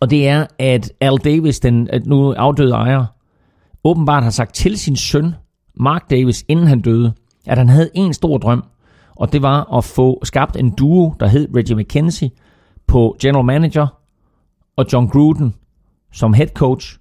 og 0.00 0.10
det 0.10 0.28
er, 0.28 0.46
at 0.58 0.92
Al 1.00 1.16
Davis, 1.16 1.60
den 1.60 1.88
at 1.90 2.06
nu 2.06 2.32
afdøde 2.32 2.72
ejer, 2.72 3.04
åbenbart 3.86 4.22
har 4.22 4.30
sagt 4.30 4.54
til 4.54 4.78
sin 4.78 4.96
søn, 4.96 5.34
Mark 5.80 6.10
Davis, 6.10 6.44
inden 6.48 6.66
han 6.66 6.80
døde, 6.80 7.12
at 7.46 7.58
han 7.58 7.68
havde 7.68 7.90
en 7.94 8.14
stor 8.14 8.38
drøm, 8.38 8.64
og 9.16 9.32
det 9.32 9.42
var 9.42 9.76
at 9.76 9.84
få 9.84 10.24
skabt 10.24 10.56
en 10.56 10.70
duo, 10.70 11.14
der 11.20 11.26
hed 11.26 11.48
Reggie 11.56 11.76
McKenzie 11.76 12.30
på 12.86 13.16
general 13.22 13.44
manager, 13.44 13.86
og 14.76 14.86
John 14.92 15.08
Gruden 15.08 15.54
som 16.12 16.34
head 16.34 16.48
coach, 16.48 16.98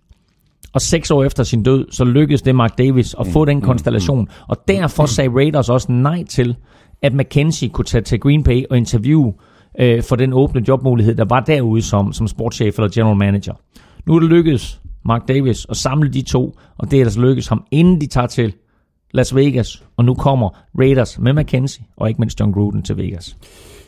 Og 0.73 0.81
seks 0.81 1.11
år 1.11 1.23
efter 1.23 1.43
sin 1.43 1.63
død, 1.63 1.87
så 1.91 2.03
lykkedes 2.03 2.41
det 2.41 2.55
Mark 2.55 2.77
Davis 2.77 3.15
at 3.19 3.27
få 3.27 3.45
den 3.45 3.61
konstellation. 3.61 4.27
Og 4.47 4.57
derfor 4.67 5.05
sagde 5.05 5.29
Raiders 5.29 5.69
også 5.69 5.91
nej 5.91 6.23
til, 6.23 6.55
at 7.01 7.13
McKenzie 7.13 7.69
kunne 7.69 7.85
tage 7.85 8.01
til 8.01 8.19
Green 8.19 8.43
Bay 8.43 8.63
og 8.69 8.77
interviewe 8.77 9.33
øh, 9.79 10.03
for 10.03 10.15
den 10.15 10.33
åbne 10.33 10.63
jobmulighed, 10.67 11.15
der 11.15 11.25
var 11.25 11.39
derude 11.39 11.81
som, 11.81 12.13
som 12.13 12.27
sportschef 12.27 12.79
eller 12.79 12.89
general 12.89 13.17
manager. 13.17 13.53
Nu 14.05 14.15
er 14.15 14.19
det 14.19 14.29
lykkedes 14.29 14.81
Mark 15.05 15.27
Davis 15.27 15.65
at 15.69 15.77
samle 15.77 16.09
de 16.13 16.21
to, 16.21 16.55
og 16.77 16.91
det 16.91 16.99
er 16.99 17.03
altså 17.03 17.19
lykkedes 17.21 17.47
ham, 17.47 17.63
inden 17.71 18.01
de 18.01 18.07
tager 18.07 18.27
til 18.27 18.53
Las 19.13 19.35
Vegas, 19.35 19.83
og 19.97 20.05
nu 20.05 20.13
kommer 20.13 20.49
Raiders 20.79 21.19
med 21.19 21.33
McKenzie, 21.33 21.85
og 21.97 22.07
ikke 22.09 22.19
mindst 22.21 22.39
John 22.39 22.51
Gruden 22.51 22.81
til 22.83 22.97
Vegas. 22.97 23.37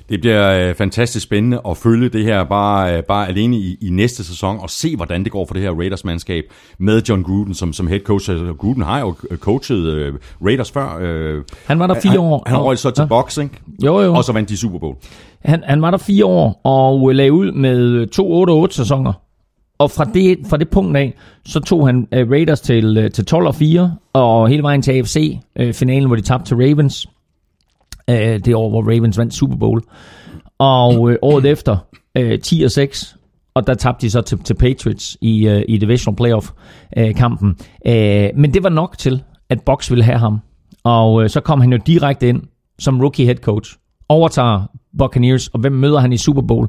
Det 0.09 0.21
bliver 0.21 0.69
øh, 0.69 0.75
fantastisk 0.75 1.23
spændende 1.23 1.61
at 1.69 1.77
følge 1.77 2.09
det 2.09 2.23
her 2.23 2.43
bare, 2.43 2.97
øh, 2.97 3.03
bare 3.03 3.27
alene 3.27 3.57
i, 3.57 3.77
i 3.81 3.89
næste 3.89 4.23
sæson 4.23 4.59
og 4.59 4.69
se, 4.69 4.95
hvordan 4.95 5.23
det 5.23 5.31
går 5.31 5.45
for 5.45 5.53
det 5.53 5.63
her 5.63 5.71
Raiders-mandskab 5.71 6.43
med 6.79 7.01
John 7.09 7.23
Gruden 7.23 7.53
som, 7.53 7.73
som 7.73 7.87
head 7.87 7.99
coach. 7.99 8.29
Altså, 8.31 8.53
Gruden 8.53 8.83
har 8.83 8.99
jo 8.99 9.15
coachet 9.37 9.77
øh, 9.77 10.13
Raiders 10.45 10.71
før. 10.71 10.97
Øh, 11.01 11.43
Han 11.65 11.79
var 11.79 11.87
der 11.87 11.99
fire 12.01 12.11
han, 12.11 12.19
år. 12.19 12.43
Han 12.47 12.55
og- 12.57 12.65
røg 12.65 12.77
så 12.77 12.91
til 12.91 13.01
Ja. 13.01 13.07
boxing, 13.07 13.57
Jo, 13.85 13.99
jo. 14.01 14.13
og 14.13 14.23
så 14.23 14.33
vandt 14.33 14.49
de 14.49 14.57
Super 14.57 14.79
Bowl. 14.79 14.95
Han, 15.45 15.63
han 15.65 15.81
var 15.81 15.91
der 15.91 15.97
fire 15.97 16.25
år 16.25 16.61
og 16.63 17.09
lagde 17.15 17.33
ud 17.33 17.51
med 17.51 18.07
to 18.07 18.65
8-8 18.67 18.71
sæsoner. 18.71 19.13
Og 19.79 19.91
fra 19.91 20.03
det, 20.03 20.37
fra 20.49 20.57
det 20.57 20.69
punkt 20.69 20.97
af, 20.97 21.13
så 21.45 21.59
tog 21.59 21.87
han 21.87 21.97
uh, 21.97 22.31
Raiders 22.31 22.61
til, 22.61 23.05
uh, 23.05 23.11
til 23.11 23.25
12 23.25 23.47
og 23.47 23.55
4, 23.55 23.95
og 24.13 24.47
hele 24.47 24.63
vejen 24.63 24.81
til 24.81 24.91
AFC-finalen, 24.91 26.07
hvor 26.07 26.15
de 26.15 26.21
tabte 26.21 26.49
til 26.49 26.57
Ravens. 26.57 27.07
Uh, 28.11 28.15
det 28.15 28.55
år, 28.55 28.69
hvor 28.69 28.81
Ravens 28.81 29.17
vandt 29.17 29.33
Super 29.33 29.55
Bowl. 29.55 29.81
Og 30.59 31.01
uh, 31.01 31.13
året 31.21 31.45
efter, 31.55 31.77
uh, 32.19 32.39
10 32.43 32.63
og 32.63 32.71
6, 32.71 33.17
og 33.55 33.67
der 33.67 33.73
tabte 33.73 34.05
de 34.05 34.11
så 34.11 34.21
til, 34.21 34.37
til 34.37 34.53
Patriots 34.53 35.17
i, 35.21 35.49
uh, 35.49 35.61
i 35.67 35.77
Divisional 35.77 36.15
Playoff-kampen. 36.15 37.55
Uh, 37.85 38.39
men 38.39 38.53
det 38.53 38.63
var 38.63 38.69
nok 38.69 38.97
til, 38.97 39.23
at 39.49 39.61
Box 39.61 39.89
ville 39.89 40.03
have 40.03 40.19
ham. 40.19 40.39
Og 40.83 41.13
uh, 41.13 41.27
så 41.27 41.41
kom 41.41 41.61
han 41.61 41.71
jo 41.71 41.79
direkte 41.87 42.29
ind 42.29 42.41
som 42.79 43.01
rookie 43.01 43.25
head 43.25 43.35
coach. 43.35 43.75
Overtager 44.09 44.71
Buccaneers, 44.97 45.47
og 45.47 45.59
hvem 45.59 45.71
møder 45.71 45.99
han 45.99 46.13
i 46.13 46.17
Super 46.17 46.41
Bowl? 46.41 46.67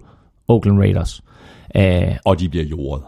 Oakland 0.48 0.78
Raiders. 0.78 1.22
Uh, 1.78 2.16
Og 2.24 2.40
de 2.40 2.48
bliver 2.48 2.64
jordet. 2.64 3.04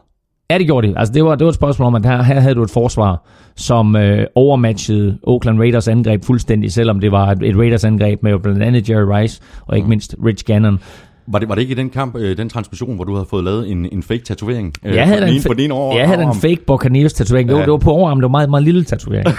Ja, 0.51 0.59
det 0.59 0.67
gjorde 0.67 0.89
de. 0.89 0.99
Altså, 0.99 1.15
det 1.15 1.25
var, 1.25 1.35
det 1.35 1.45
var 1.45 1.49
et 1.49 1.55
spørgsmål 1.55 1.87
om, 1.87 1.95
at 1.95 2.07
her, 2.07 2.23
her 2.23 2.41
havde 2.41 2.55
du 2.55 2.63
et 2.63 2.71
forsvar, 2.71 3.27
som 3.57 3.97
øh, 3.97 4.27
overmatchede 4.35 5.19
Oakland 5.23 5.59
Raiders 5.59 5.89
angreb 5.89 6.25
fuldstændig, 6.25 6.73
selvom 6.73 7.01
det 7.01 7.13
var 7.13 7.31
et, 7.31 7.43
et 7.43 7.57
Raiders 7.57 7.85
angreb 7.85 8.23
med 8.23 8.39
blandt 8.39 8.63
andet 8.63 8.91
Jerry 8.91 9.21
Rice 9.21 9.41
og 9.67 9.77
ikke 9.77 9.89
mindst 9.89 10.17
Rich 10.25 10.45
Gannon. 10.45 10.81
Var 11.27 11.39
det, 11.39 11.49
var 11.49 11.55
det 11.55 11.63
ikke 11.63 11.73
i 11.73 11.75
den 11.77 11.91
kamp, 11.91 12.17
øh, 12.17 12.37
den 12.37 12.49
transmission, 12.49 12.95
hvor 12.97 13.05
du 13.05 13.15
havde 13.15 13.27
fået 13.31 13.45
lavet 13.45 13.71
en, 13.71 13.87
en 13.93 14.03
fake 14.03 14.23
tatovering? 14.25 14.75
Øh, 14.85 14.95
Jeg 14.95 15.07
havde 15.07 15.21
den 15.21 15.29
en, 15.29 15.35
ene- 15.35 15.47
på 15.47 15.55
din 15.55 15.71
over, 15.71 15.97
jeg 15.99 16.09
havde 16.09 16.23
en 16.23 16.35
fake 16.35 16.65
Buccaneers 16.67 17.13
tatovering. 17.13 17.49
Det, 17.49 17.55
var, 17.55 17.61
Ja. 17.61 17.65
det 17.67 17.73
var 17.73 17.79
på 17.79 17.91
overarm, 17.91 18.19
det 18.19 18.23
var 18.23 18.29
meget, 18.29 18.51
meget 18.51 18.65
lille 18.65 18.85
tatovering. 18.85 19.27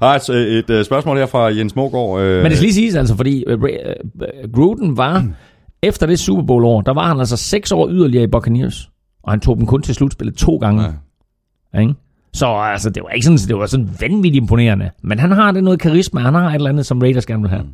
Altså, 0.00 0.32
et 0.32 0.70
øh, 0.70 0.84
spørgsmål 0.84 1.16
her 1.16 1.26
fra 1.26 1.44
Jens 1.46 1.76
Mågaard. 1.76 2.20
Øh, 2.20 2.36
Men 2.42 2.44
det 2.50 2.56
skal 2.56 2.64
lige 2.64 2.74
siges 2.74 2.94
altså, 2.94 3.16
fordi 3.16 3.44
øh, 3.46 3.58
øh, 3.62 4.52
Gruden 4.54 4.96
var, 4.96 5.26
efter 5.82 6.06
det 6.06 6.18
Super 6.18 6.42
Bowl 6.42 6.64
år, 6.64 6.80
der 6.80 6.92
var 6.94 7.08
han 7.08 7.18
altså 7.18 7.36
seks 7.36 7.72
år 7.72 7.88
yderligere 7.88 8.24
i 8.24 8.26
Buccaneers. 8.26 8.90
Og 9.24 9.32
han 9.32 9.40
tog 9.40 9.56
dem 9.56 9.66
kun 9.66 9.82
til 9.82 9.94
slutspillet 9.94 10.36
to 10.36 10.56
gange. 10.56 10.82
Ja. 11.74 11.80
Ikke? 11.80 11.94
Så 12.34 12.46
altså, 12.46 12.90
det 12.90 13.02
var 13.02 13.08
ikke 13.08 13.24
sådan, 13.24 13.38
det 13.38 13.56
var 13.56 13.66
sådan 13.66 13.90
vanvittigt 14.00 14.42
imponerende. 14.42 14.90
Men 15.02 15.18
han 15.18 15.30
har 15.30 15.52
det 15.52 15.64
noget 15.64 15.80
karisma, 15.80 16.20
han 16.20 16.34
har 16.34 16.48
et 16.48 16.54
eller 16.54 16.70
andet, 16.70 16.86
som 16.86 16.98
Raiders 16.98 17.26
gerne 17.26 17.42
vil 17.42 17.50
have. 17.50 17.64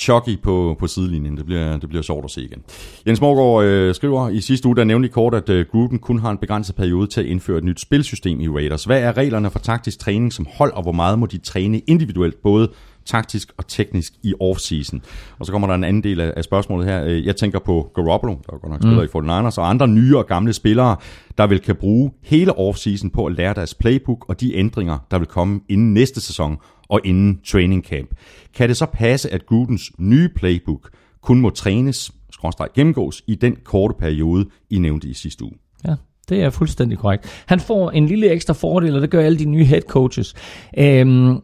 Chucky 0.00 0.38
på, 0.42 0.76
på 0.78 0.86
sidelinjen. 0.86 1.36
Det 1.36 1.46
bliver, 1.46 1.76
det 1.76 1.88
bliver 1.88 2.02
sjovt 2.02 2.24
at 2.24 2.30
se 2.30 2.42
igen. 2.42 2.58
Jens 3.06 3.20
Morgård 3.20 3.64
øh, 3.64 3.94
skriver, 3.94 4.28
i 4.28 4.40
sidste 4.40 4.68
uge, 4.68 4.76
der 4.76 4.84
nævnte 4.84 5.06
I 5.06 5.10
kort, 5.10 5.34
at 5.34 5.48
øh, 5.48 5.66
Gruden 5.70 5.98
kun 5.98 6.18
har 6.18 6.30
en 6.30 6.38
begrænset 6.38 6.76
periode 6.76 7.06
til 7.06 7.20
at 7.20 7.26
indføre 7.26 7.58
et 7.58 7.64
nyt 7.64 7.80
spilsystem 7.80 8.40
i 8.40 8.48
Raiders. 8.48 8.84
Hvad 8.84 9.02
er 9.02 9.16
reglerne 9.16 9.50
for 9.50 9.58
taktisk 9.58 9.98
træning 9.98 10.32
som 10.32 10.46
hold, 10.54 10.72
og 10.72 10.82
hvor 10.82 10.92
meget 10.92 11.18
må 11.18 11.26
de 11.26 11.38
træne 11.38 11.78
individuelt, 11.78 12.42
både 12.42 12.68
taktisk 13.06 13.52
og 13.56 13.66
teknisk 13.66 14.12
i 14.22 14.34
offseason? 14.40 15.02
Og 15.38 15.46
så 15.46 15.52
kommer 15.52 15.68
der 15.68 15.74
en 15.74 15.84
anden 15.84 16.02
del 16.02 16.20
af, 16.20 16.32
af 16.36 16.44
spørgsmålet 16.44 16.86
her. 16.86 17.04
Øh, 17.04 17.26
Jeg 17.26 17.36
tænker 17.36 17.58
på 17.58 17.90
Garoppolo, 17.94 18.32
der 18.32 18.52
er 18.52 18.58
godt 18.58 18.72
nok 18.72 18.82
spiller 18.82 19.20
mm. 19.22 19.26
i 19.28 19.46
49ers, 19.48 19.58
og 19.58 19.70
andre 19.70 19.88
nye 19.88 20.18
og 20.18 20.26
gamle 20.26 20.52
spillere, 20.52 20.96
der 21.38 21.46
vil 21.46 21.60
kan 21.60 21.76
bruge 21.76 22.10
hele 22.22 22.58
offseason 22.58 23.10
på 23.10 23.26
at 23.26 23.32
lære 23.32 23.54
deres 23.54 23.74
playbook 23.74 24.28
og 24.28 24.40
de 24.40 24.56
ændringer, 24.56 24.98
der 25.10 25.18
vil 25.18 25.26
komme 25.26 25.60
inden 25.68 25.94
næste 25.94 26.20
sæson 26.20 26.56
og 26.88 27.00
inden 27.04 27.40
training 27.46 27.84
camp. 27.84 28.10
Kan 28.54 28.68
det 28.68 28.76
så 28.76 28.86
passe, 28.86 29.32
at 29.32 29.46
Grudens 29.46 29.92
nye 29.98 30.28
playbook 30.36 30.90
kun 31.22 31.40
må 31.40 31.50
trænes, 31.50 32.12
skråstreg 32.32 32.68
gennemgås, 32.74 33.22
i 33.26 33.34
den 33.34 33.56
korte 33.64 33.94
periode, 33.98 34.46
I 34.70 34.78
nævnte 34.78 35.08
i 35.08 35.14
sidste 35.14 35.44
uge? 35.44 35.54
Ja, 35.84 35.94
det 36.28 36.42
er 36.42 36.50
fuldstændig 36.50 36.98
korrekt. 36.98 37.42
Han 37.46 37.60
får 37.60 37.90
en 37.90 38.06
lille 38.06 38.30
ekstra 38.30 38.54
fordel, 38.54 38.96
og 38.96 39.02
det 39.02 39.10
gør 39.10 39.20
alle 39.20 39.38
de 39.38 39.44
nye 39.44 39.64
head 39.64 39.80
coaches. 39.80 40.34
Øhm, 40.78 41.38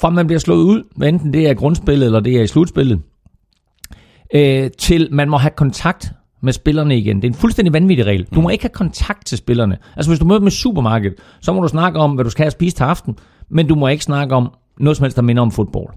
fra 0.00 0.10
man 0.10 0.26
bliver 0.26 0.40
slået 0.40 0.62
ud, 0.62 0.82
hvad 0.96 1.08
enten 1.08 1.32
det 1.32 1.46
er 1.46 1.50
i 1.50 1.54
grundspillet 1.54 2.06
eller 2.06 2.20
det 2.20 2.36
er 2.36 2.42
i 2.42 2.46
slutspillet, 2.46 3.00
øh, 4.34 4.70
til 4.78 5.08
man 5.10 5.28
må 5.28 5.36
have 5.36 5.50
kontakt 5.50 6.12
med 6.42 6.52
spillerne 6.52 6.98
igen. 6.98 7.16
Det 7.16 7.24
er 7.24 7.28
en 7.32 7.34
fuldstændig 7.34 7.72
vanvittig 7.72 8.06
regel. 8.06 8.26
Du 8.34 8.40
må 8.40 8.48
ikke 8.48 8.64
have 8.64 8.70
kontakt 8.70 9.26
til 9.26 9.38
spillerne. 9.38 9.78
Altså 9.96 10.10
hvis 10.10 10.18
du 10.18 10.24
møder 10.24 10.38
dem 10.38 10.48
i 10.48 10.50
supermarkedet, 10.50 11.18
så 11.40 11.52
må 11.52 11.62
du 11.62 11.68
snakke 11.68 11.98
om, 11.98 12.12
hvad 12.12 12.24
du 12.24 12.30
skal 12.30 12.42
have 12.42 12.46
at 12.46 12.52
spise 12.52 12.76
til 12.76 12.84
aften, 12.84 13.16
men 13.48 13.68
du 13.68 13.74
må 13.74 13.88
ikke 13.88 14.04
snakke 14.04 14.34
om 14.34 14.52
noget 14.80 14.96
som 14.96 15.04
helst, 15.04 15.16
der 15.16 15.22
minder 15.22 15.42
om 15.42 15.50
fodbold. 15.50 15.94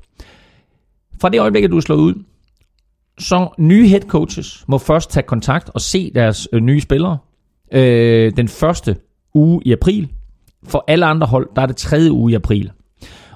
Fra 1.22 1.30
det 1.30 1.42
øjeblik, 1.42 1.64
at 1.64 1.72
du 1.72 1.78
er 1.78 1.82
slået 1.82 2.00
ud, 2.00 2.14
så 3.20 3.48
nye 3.58 3.88
head 3.88 4.02
coaches 4.02 4.64
må 4.68 4.78
først 4.78 5.12
tage 5.12 5.24
kontakt 5.24 5.70
og 5.70 5.82
se 5.82 6.12
deres 6.16 6.48
øh, 6.54 6.62
nye 6.62 6.82
spillere 6.82 7.18
øh, 7.74 8.32
den 8.38 8.48
første 8.48 8.96
uge 9.34 9.62
i 9.66 9.72
april. 9.72 10.10
For 10.64 10.84
alle 10.88 11.06
andre 11.06 11.28
hold, 11.28 11.50
der 11.56 11.62
er 11.62 11.66
det 11.66 11.78
tredje 11.78 12.12
uge 12.12 12.32
i 12.32 12.36
april. 12.36 12.72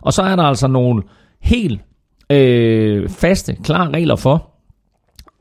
Og 0.06 0.13
så 0.13 0.22
er 0.22 0.36
der 0.36 0.44
altså 0.44 0.68
nogle 0.68 1.04
helt 1.41 1.82
øh, 2.30 3.10
faste, 3.10 3.56
klare 3.63 3.89
regler 3.89 4.15
for, 4.15 4.52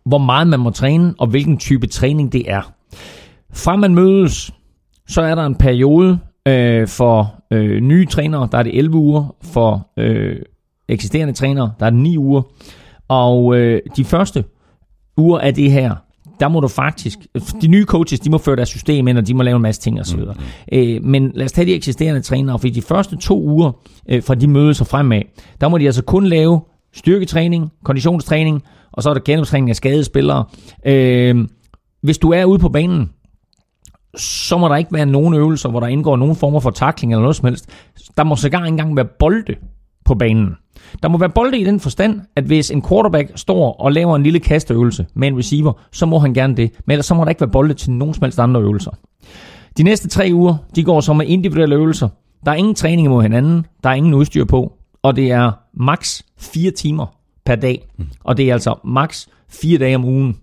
hvor 0.04 0.18
meget 0.18 0.46
man 0.46 0.60
må 0.60 0.70
træne, 0.70 1.14
og 1.18 1.26
hvilken 1.26 1.58
type 1.58 1.86
træning 1.86 2.32
det 2.32 2.50
er. 2.50 2.72
Fra 3.52 3.76
man 3.76 3.94
mødes, 3.94 4.52
så 5.08 5.22
er 5.22 5.34
der 5.34 5.46
en 5.46 5.54
periode 5.54 6.18
øh, 6.48 6.88
for 6.88 7.34
øh, 7.50 7.80
nye 7.80 8.06
trænere, 8.06 8.48
der 8.52 8.58
er 8.58 8.62
det 8.62 8.78
11 8.78 8.96
uger. 8.96 9.34
For 9.42 9.88
øh, 9.96 10.36
eksisterende 10.88 11.32
trænere, 11.32 11.72
der 11.80 11.86
er 11.86 11.90
det 11.90 11.98
9 11.98 12.18
uger. 12.18 12.42
Og 13.08 13.56
øh, 13.56 13.80
de 13.96 14.04
første 14.04 14.44
uger 15.16 15.38
af 15.38 15.54
det 15.54 15.72
her, 15.72 15.94
der 16.40 16.48
må 16.48 16.60
du 16.60 16.68
faktisk, 16.68 17.18
de 17.62 17.66
nye 17.66 17.84
coaches, 17.84 18.20
de 18.20 18.30
må 18.30 18.38
føre 18.38 18.56
deres 18.56 18.68
system 18.68 19.08
ind, 19.08 19.18
og 19.18 19.26
de 19.26 19.34
må 19.34 19.42
lave 19.42 19.56
en 19.56 19.62
masse 19.62 19.80
ting 19.80 20.00
osv. 20.00 20.20
Mm. 20.20 20.30
Øh, 20.72 21.04
men 21.04 21.32
lad 21.34 21.44
os 21.44 21.52
tage 21.52 21.66
de 21.66 21.74
eksisterende 21.74 22.20
trænere, 22.20 22.58
for 22.58 22.68
de 22.68 22.82
første 22.82 23.16
to 23.16 23.42
uger 23.42 23.72
øh, 24.08 24.22
fra 24.22 24.34
de 24.34 24.46
mødes 24.46 24.80
og 24.80 24.86
fremad, 24.86 25.22
der 25.60 25.68
må 25.68 25.78
de 25.78 25.86
altså 25.86 26.02
kun 26.02 26.26
lave 26.26 26.60
styrketræning, 26.92 27.72
konditionstræning, 27.84 28.62
og 28.92 29.02
så 29.02 29.10
er 29.10 29.14
der 29.14 29.20
genoptræning 29.24 29.70
af 29.70 29.76
skadede 29.76 30.04
spillere. 30.04 30.44
Øh, 30.86 31.48
hvis 32.02 32.18
du 32.18 32.32
er 32.32 32.44
ude 32.44 32.58
på 32.58 32.68
banen, 32.68 33.10
så 34.16 34.58
må 34.58 34.68
der 34.68 34.76
ikke 34.76 34.92
være 34.92 35.06
nogen 35.06 35.34
øvelser, 35.34 35.68
hvor 35.68 35.80
der 35.80 35.86
indgår 35.86 36.16
nogen 36.16 36.36
former 36.36 36.60
for 36.60 36.70
takling 36.70 37.12
eller 37.12 37.22
noget 37.22 37.36
som 37.36 37.46
helst. 37.46 37.68
Der 38.16 38.24
må 38.24 38.36
sågar 38.36 38.58
ikke 38.58 38.68
engang 38.68 38.96
være 38.96 39.08
bolde 39.18 39.54
på 40.04 40.14
banen. 40.14 40.56
Der 41.02 41.08
må 41.08 41.18
være 41.18 41.30
bolde 41.30 41.58
i 41.58 41.64
den 41.64 41.80
forstand, 41.80 42.20
at 42.36 42.44
hvis 42.44 42.70
en 42.70 42.82
quarterback 42.82 43.32
står 43.36 43.72
og 43.72 43.92
laver 43.92 44.16
en 44.16 44.22
lille 44.22 44.40
kasteøvelse 44.40 45.06
med 45.14 45.28
en 45.28 45.38
receiver, 45.38 45.72
så 45.92 46.06
må 46.06 46.18
han 46.18 46.34
gerne 46.34 46.56
det. 46.56 46.70
Men 46.86 46.92
ellers 46.92 47.06
så 47.06 47.14
må 47.14 47.24
der 47.24 47.28
ikke 47.28 47.40
være 47.40 47.50
bolde 47.50 47.74
til 47.74 47.90
nogen 47.90 48.14
som 48.14 48.22
helst 48.22 48.38
andre 48.38 48.60
øvelser. 48.60 48.90
De 49.76 49.82
næste 49.82 50.08
tre 50.08 50.30
uger, 50.32 50.56
de 50.76 50.84
går 50.84 51.00
så 51.00 51.12
med 51.12 51.26
individuelle 51.26 51.74
øvelser. 51.74 52.08
Der 52.44 52.50
er 52.50 52.56
ingen 52.56 52.74
træning 52.74 53.08
mod 53.08 53.22
hinanden, 53.22 53.66
der 53.84 53.90
er 53.90 53.94
ingen 53.94 54.14
udstyr 54.14 54.44
på, 54.44 54.72
og 55.02 55.16
det 55.16 55.30
er 55.30 55.52
maks 55.74 56.22
4 56.38 56.70
timer 56.70 57.06
per 57.44 57.54
dag. 57.54 57.86
Og 58.24 58.36
det 58.36 58.48
er 58.48 58.52
altså 58.52 58.74
maks 58.84 59.28
4 59.48 59.78
dage 59.78 59.96
om 59.96 60.04
ugen. 60.04 60.36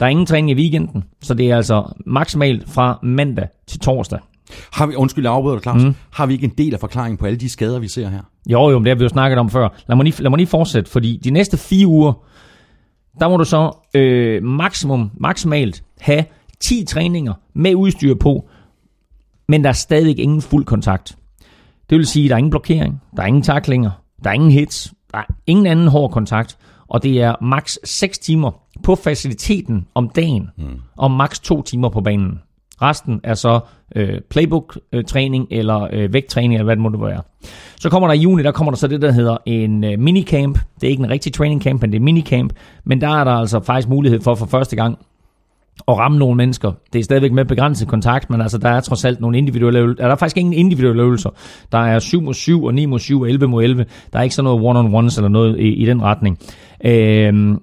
Der 0.00 0.06
er 0.06 0.10
ingen 0.10 0.26
træning 0.26 0.50
i 0.50 0.54
weekenden, 0.54 1.04
så 1.22 1.34
det 1.34 1.50
er 1.50 1.56
altså 1.56 1.92
maksimalt 2.06 2.70
fra 2.70 2.98
mandag 3.02 3.48
til 3.66 3.80
torsdag. 3.80 4.18
Har 4.72 4.86
vi, 4.86 4.94
undskyld, 4.94 5.24
jeg 5.24 5.32
afbryder 5.32 5.58
Claus. 5.60 5.84
Mm. 5.84 5.94
Har 6.10 6.26
vi 6.26 6.32
ikke 6.32 6.44
en 6.44 6.52
del 6.58 6.74
af 6.74 6.80
forklaringen 6.80 7.16
på 7.16 7.26
alle 7.26 7.38
de 7.38 7.48
skader, 7.48 7.78
vi 7.78 7.88
ser 7.88 8.08
her? 8.08 8.20
Jo, 8.50 8.70
jo, 8.70 8.78
men 8.78 8.84
det 8.84 8.90
har 8.90 8.96
vi 8.96 9.02
jo 9.02 9.08
snakket 9.08 9.38
om 9.38 9.50
før. 9.50 9.68
Lad 9.88 9.96
mig 9.96 10.04
lige, 10.04 10.22
lad 10.22 10.30
mig 10.30 10.36
lige 10.36 10.46
fortsætte, 10.46 10.90
fordi 10.90 11.20
de 11.24 11.30
næste 11.30 11.56
fire 11.56 11.86
uger, 11.86 12.12
der 13.20 13.28
må 13.28 13.36
du 13.36 13.44
så 13.44 13.76
øh, 13.94 14.42
maksimum, 14.42 15.10
maksimalt 15.14 15.84
have 16.00 16.24
10 16.60 16.84
træninger 16.84 17.32
med 17.54 17.74
udstyr 17.74 18.14
på, 18.14 18.48
men 19.48 19.62
der 19.62 19.68
er 19.68 19.74
stadig 19.74 20.18
ingen 20.18 20.42
fuld 20.42 20.64
kontakt. 20.64 21.16
Det 21.90 21.98
vil 21.98 22.06
sige, 22.06 22.24
at 22.24 22.28
der 22.28 22.34
er 22.34 22.38
ingen 22.38 22.50
blokering, 22.50 23.02
der 23.16 23.22
er 23.22 23.26
ingen 23.26 23.42
taklinger, 23.42 23.90
der 24.24 24.30
er 24.30 24.34
ingen 24.34 24.50
hits, 24.50 24.94
der 25.12 25.18
er 25.18 25.24
ingen 25.46 25.66
anden 25.66 25.88
hård 25.88 26.10
kontakt, 26.10 26.58
og 26.88 27.02
det 27.02 27.22
er 27.22 27.34
maks 27.42 27.78
6 27.84 28.18
timer 28.18 28.50
på 28.82 28.94
faciliteten 28.94 29.86
om 29.94 30.08
dagen, 30.08 30.50
mm. 30.58 30.80
og 30.96 31.10
maks 31.10 31.40
2 31.40 31.62
timer 31.62 31.88
på 31.88 32.00
banen. 32.00 32.40
Resten 32.82 33.20
er 33.22 33.34
så 33.34 33.60
øh, 33.96 34.20
playbook-træning 34.30 35.48
øh, 35.50 35.58
eller 35.58 35.88
øh, 35.92 36.12
vægttræning, 36.12 36.54
eller 36.54 36.64
hvad 36.64 36.76
det 36.76 36.82
måtte 36.82 37.00
være. 37.00 37.22
Så 37.80 37.90
kommer 37.90 38.08
der 38.08 38.14
i 38.14 38.18
juni, 38.18 38.42
der 38.42 38.52
kommer 38.52 38.70
der 38.70 38.76
så 38.78 38.86
det, 38.86 39.02
der 39.02 39.12
hedder 39.12 39.36
en 39.46 39.84
øh, 39.84 39.98
minicamp. 39.98 40.58
Det 40.80 40.86
er 40.86 40.90
ikke 40.90 41.04
en 41.04 41.10
rigtig 41.10 41.32
training 41.32 41.62
camp, 41.62 41.80
men 41.80 41.92
det 41.92 41.98
er 41.98 42.02
minicamp. 42.02 42.52
Men 42.84 43.00
der 43.00 43.08
er 43.08 43.24
der 43.24 43.32
altså 43.32 43.60
faktisk 43.60 43.88
mulighed 43.88 44.20
for 44.20 44.34
for 44.34 44.46
første 44.46 44.76
gang 44.76 44.98
at 45.88 45.98
ramme 45.98 46.18
nogle 46.18 46.36
mennesker. 46.36 46.72
Det 46.92 46.98
er 46.98 47.02
stadigvæk 47.02 47.32
med 47.32 47.44
begrænset 47.44 47.88
kontakt, 47.88 48.30
men 48.30 48.40
altså, 48.40 48.58
der 48.58 48.68
er 48.68 48.80
trods 48.80 49.04
alt 49.04 49.20
nogle 49.20 49.38
individuelle 49.38 49.78
øvelser. 49.78 50.04
Der 50.04 50.12
er 50.12 50.16
faktisk 50.16 50.36
ingen 50.36 50.52
individuelle 50.52 51.02
øvelser. 51.02 51.30
Der 51.72 51.78
er 51.78 51.98
7 51.98 52.22
mod 52.22 52.34
7 52.34 52.64
og 52.64 52.74
9 52.74 52.86
mod 52.86 52.98
7 52.98 53.20
og 53.20 53.28
11 53.28 53.46
mod 53.46 53.64
11. 53.64 53.86
Der 54.12 54.18
er 54.18 54.22
ikke 54.22 54.34
sådan 54.34 54.44
noget 54.44 54.62
one-on-ones 54.62 55.18
eller 55.18 55.28
noget 55.28 55.58
i, 55.58 55.68
i 55.68 55.86
den 55.86 56.02
retning. 56.02 56.38
Øhm, 56.84 57.58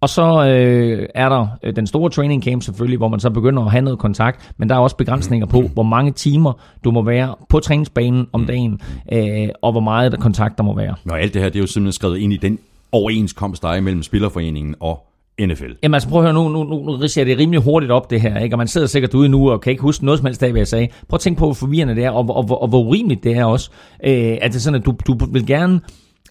og 0.00 0.08
så 0.08 0.46
øh, 0.46 1.08
er 1.14 1.28
der 1.28 1.46
øh, 1.62 1.76
den 1.76 1.86
store 1.86 2.10
training 2.10 2.42
camp 2.42 2.62
selvfølgelig, 2.62 2.98
hvor 2.98 3.08
man 3.08 3.20
så 3.20 3.30
begynder 3.30 3.62
at 3.62 3.70
have 3.70 3.82
noget 3.82 3.98
kontakt, 3.98 4.52
men 4.58 4.68
der 4.68 4.74
er 4.74 4.78
også 4.78 4.96
begrænsninger 4.96 5.46
på, 5.46 5.62
hvor 5.62 5.82
mange 5.82 6.12
timer 6.12 6.52
du 6.84 6.90
må 6.90 7.02
være 7.02 7.34
på 7.48 7.60
træningsbanen 7.60 8.26
om 8.32 8.46
dagen, 8.46 8.80
øh, 9.12 9.48
og 9.62 9.72
hvor 9.72 9.80
meget 9.80 10.12
der 10.12 10.18
kontakt 10.18 10.58
der 10.58 10.64
må 10.64 10.76
være. 10.76 10.94
Og 11.10 11.20
alt 11.20 11.34
det 11.34 11.42
her, 11.42 11.48
det 11.48 11.56
er 11.56 11.60
jo 11.60 11.66
simpelthen 11.66 11.92
skrevet 11.92 12.18
ind 12.18 12.32
i 12.32 12.36
den 12.36 12.58
overenskomst, 12.92 13.62
der 13.62 13.68
er 13.68 13.80
mellem 13.80 14.02
Spillerforeningen 14.02 14.74
og 14.80 15.06
NFL. 15.40 15.72
Jamen 15.82 15.94
altså 15.94 16.08
prøv 16.08 16.20
at 16.20 16.24
høre, 16.24 16.34
nu, 16.34 16.48
nu, 16.48 16.64
nu, 16.64 16.84
nu 16.84 16.92
ridser 16.92 17.20
jeg 17.20 17.26
det 17.26 17.38
rimelig 17.38 17.62
hurtigt 17.62 17.92
op 17.92 18.10
det 18.10 18.20
her, 18.20 18.38
ikke? 18.38 18.54
og 18.54 18.58
man 18.58 18.68
sidder 18.68 18.86
sikkert 18.86 19.14
ude 19.14 19.28
nu 19.28 19.50
og 19.50 19.60
kan 19.60 19.70
ikke 19.70 19.82
huske 19.82 20.04
noget 20.04 20.18
som 20.18 20.26
helst 20.26 20.42
af, 20.42 20.50
hvad 20.50 20.60
jeg 20.60 20.68
sagde. 20.68 20.88
Prøv 21.08 21.16
at 21.16 21.20
tænke 21.20 21.38
på, 21.38 21.44
hvor 21.44 21.54
forvirrende 21.54 21.94
det 21.94 22.04
er, 22.04 22.10
og, 22.10 22.28
og, 22.28 22.36
og, 22.50 22.62
og 22.62 22.68
hvor 22.68 22.84
urimeligt 22.84 23.24
det 23.24 23.36
er 23.36 23.44
også. 23.44 23.70
Øh, 24.04 24.12
at 24.12 24.50
det 24.52 24.54
er 24.56 24.60
sådan, 24.60 24.80
at 24.80 24.86
du, 24.86 24.94
du 25.06 25.18
vil 25.32 25.46
gerne 25.46 25.80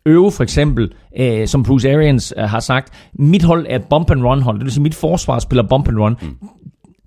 øve 0.06 0.32
for 0.32 0.44
eksempel, 0.44 0.94
øh, 1.20 1.48
som 1.48 1.64
Bruce 1.64 1.94
Arians 1.94 2.34
øh, 2.38 2.44
har 2.44 2.60
sagt, 2.60 2.94
mit 3.14 3.44
hold 3.44 3.66
er 3.70 3.76
et 3.76 3.86
bump 3.90 4.12
and 4.12 4.24
run 4.24 4.42
hold, 4.42 4.58
det 4.58 4.66
vil 4.66 4.74
sige, 4.74 4.84
mit 4.84 4.96
forsvar 4.96 5.40
spiller 5.40 5.64
bump 5.64 5.88
and 5.88 6.00
run. 6.00 6.16
Mm. 6.22 6.48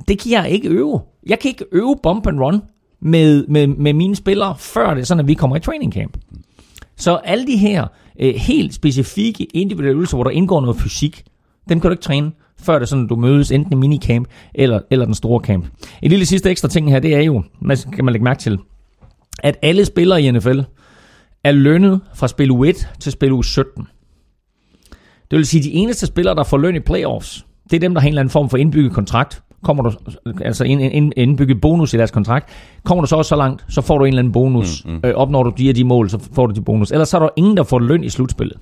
Det 0.09 0.19
kan 0.19 0.33
jeg 0.33 0.51
ikke 0.51 0.69
øve. 0.69 1.01
Jeg 1.27 1.39
kan 1.39 1.49
ikke 1.49 1.65
øve 1.73 1.97
bump 2.03 2.27
and 2.27 2.41
run 2.41 2.63
med, 3.01 3.47
med, 3.47 3.67
med 3.67 3.93
mine 3.93 4.17
spillere, 4.17 4.55
før 4.59 4.95
det 4.95 5.01
er 5.01 5.05
sådan, 5.05 5.21
at 5.21 5.29
vi 5.29 5.35
kommer 5.35 5.57
i 5.57 5.61
training 5.61 5.93
camp. 5.93 6.17
Så 6.97 7.17
alle 7.17 7.47
de 7.47 7.57
her 7.57 7.87
øh, 8.21 8.35
helt 8.35 8.75
specifikke 8.75 9.45
individuelle 9.45 9.95
øvelser, 9.95 10.17
hvor 10.17 10.25
der 10.25 10.31
indgår 10.31 10.61
noget 10.61 10.77
fysik, 10.77 11.25
dem 11.69 11.81
kan 11.81 11.89
du 11.89 11.93
ikke 11.93 12.03
træne, 12.03 12.33
før 12.61 12.75
det 12.75 12.83
er 12.83 12.87
sådan, 12.87 13.05
at 13.05 13.11
du 13.11 13.17
mødes 13.17 13.51
enten 13.51 13.73
i 13.73 13.77
minicamp 13.77 14.29
eller, 14.55 14.81
eller 14.91 15.05
den 15.05 15.15
store 15.15 15.45
camp. 15.45 15.67
En 16.03 16.11
lille 16.11 16.27
sidste 16.27 16.51
ekstra 16.51 16.69
ting 16.69 16.91
her, 16.91 17.01
det 17.01 17.15
er 17.15 17.21
jo, 17.21 17.43
man 17.61 17.77
kan 17.93 18.05
man 18.05 18.13
lægge 18.13 18.25
mærke 18.25 18.41
til, 18.41 18.59
at 19.43 19.57
alle 19.63 19.85
spillere 19.85 20.23
i 20.23 20.31
NFL 20.31 20.61
er 21.44 21.53
lønnet 21.53 22.01
fra 22.14 22.29
spil 22.29 22.51
u 22.51 22.64
1 22.64 22.88
til 23.01 23.12
spil 23.12 23.33
u 23.33 23.42
17. 23.42 23.87
Det 25.31 25.37
vil 25.37 25.46
sige, 25.46 25.61
at 25.61 25.64
de 25.64 25.72
eneste 25.72 26.07
spillere, 26.07 26.35
der 26.35 26.42
får 26.44 26.59
løn 26.59 26.77
i 26.77 26.81
playoffs, 26.81 27.46
det 27.70 27.77
er 27.77 27.81
dem, 27.81 27.94
der 27.94 28.01
har 28.01 28.07
en 28.07 28.12
eller 28.12 28.20
anden 28.20 28.33
form 28.33 28.51
for 28.51 28.57
indbygget 28.57 28.92
kontrakt. 28.92 29.42
Kommer 29.64 29.83
du, 29.83 29.92
altså 30.40 30.64
en, 30.64 30.81
en 30.81 31.12
indbygget 31.16 31.61
bonus 31.61 31.94
i 31.94 31.96
deres 31.96 32.11
kontrakt. 32.11 32.48
Kommer 32.85 33.03
du 33.03 33.09
så 33.09 33.16
også 33.16 33.29
så 33.29 33.37
langt, 33.37 33.64
så 33.68 33.81
får 33.81 33.98
du 33.98 34.05
en 34.05 34.09
eller 34.09 34.18
anden 34.18 34.33
bonus. 34.33 34.85
Mm, 34.85 34.90
mm. 34.92 35.01
Øh, 35.05 35.14
opnår 35.14 35.42
du 35.42 35.53
de 35.59 35.64
her 35.64 35.72
de 35.72 35.85
mål, 35.85 36.11
så 36.11 36.29
får 36.33 36.46
du 36.46 36.55
de 36.55 36.62
bonus. 36.62 36.90
Ellers 36.90 37.09
så 37.09 37.16
er 37.16 37.20
der 37.20 37.29
ingen, 37.37 37.57
der 37.57 37.62
får 37.62 37.79
løn 37.79 38.05
i 38.05 38.09
slutspillet. 38.09 38.59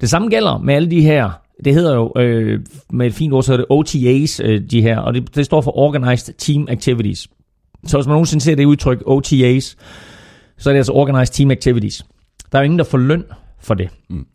Det 0.00 0.10
samme 0.10 0.28
gælder 0.28 0.58
med 0.58 0.74
alle 0.74 0.90
de 0.90 1.00
her 1.00 1.30
det 1.64 1.74
hedder 1.74 1.94
jo, 1.94 2.12
øh, 2.16 2.60
med 2.92 3.06
et 3.06 3.14
fint 3.14 3.32
ord, 3.32 3.42
så 3.42 3.52
er 3.52 3.56
det 3.56 3.66
OTAs, 3.68 4.40
øh, 4.44 4.62
de 4.70 4.82
her, 4.82 4.98
og 4.98 5.14
det, 5.14 5.36
det 5.36 5.44
står 5.44 5.60
for 5.60 5.78
Organized 5.78 6.34
Team 6.34 6.66
Activities. 6.70 7.28
Så 7.86 7.96
hvis 7.96 8.06
man 8.06 8.12
nogensinde 8.12 8.44
ser 8.44 8.54
det 8.54 8.64
udtryk, 8.64 9.02
OTAs, 9.06 9.76
så 10.58 10.70
er 10.70 10.72
det 10.72 10.78
altså 10.78 10.92
Organized 10.92 11.34
Team 11.34 11.50
Activities. 11.50 12.04
Der 12.52 12.58
er 12.58 12.62
jo 12.62 12.64
ingen, 12.64 12.78
der 12.78 12.84
får 12.84 12.98
løn 12.98 13.24
for 13.60 13.74
det. 13.74 13.88
Mm. 14.10 14.26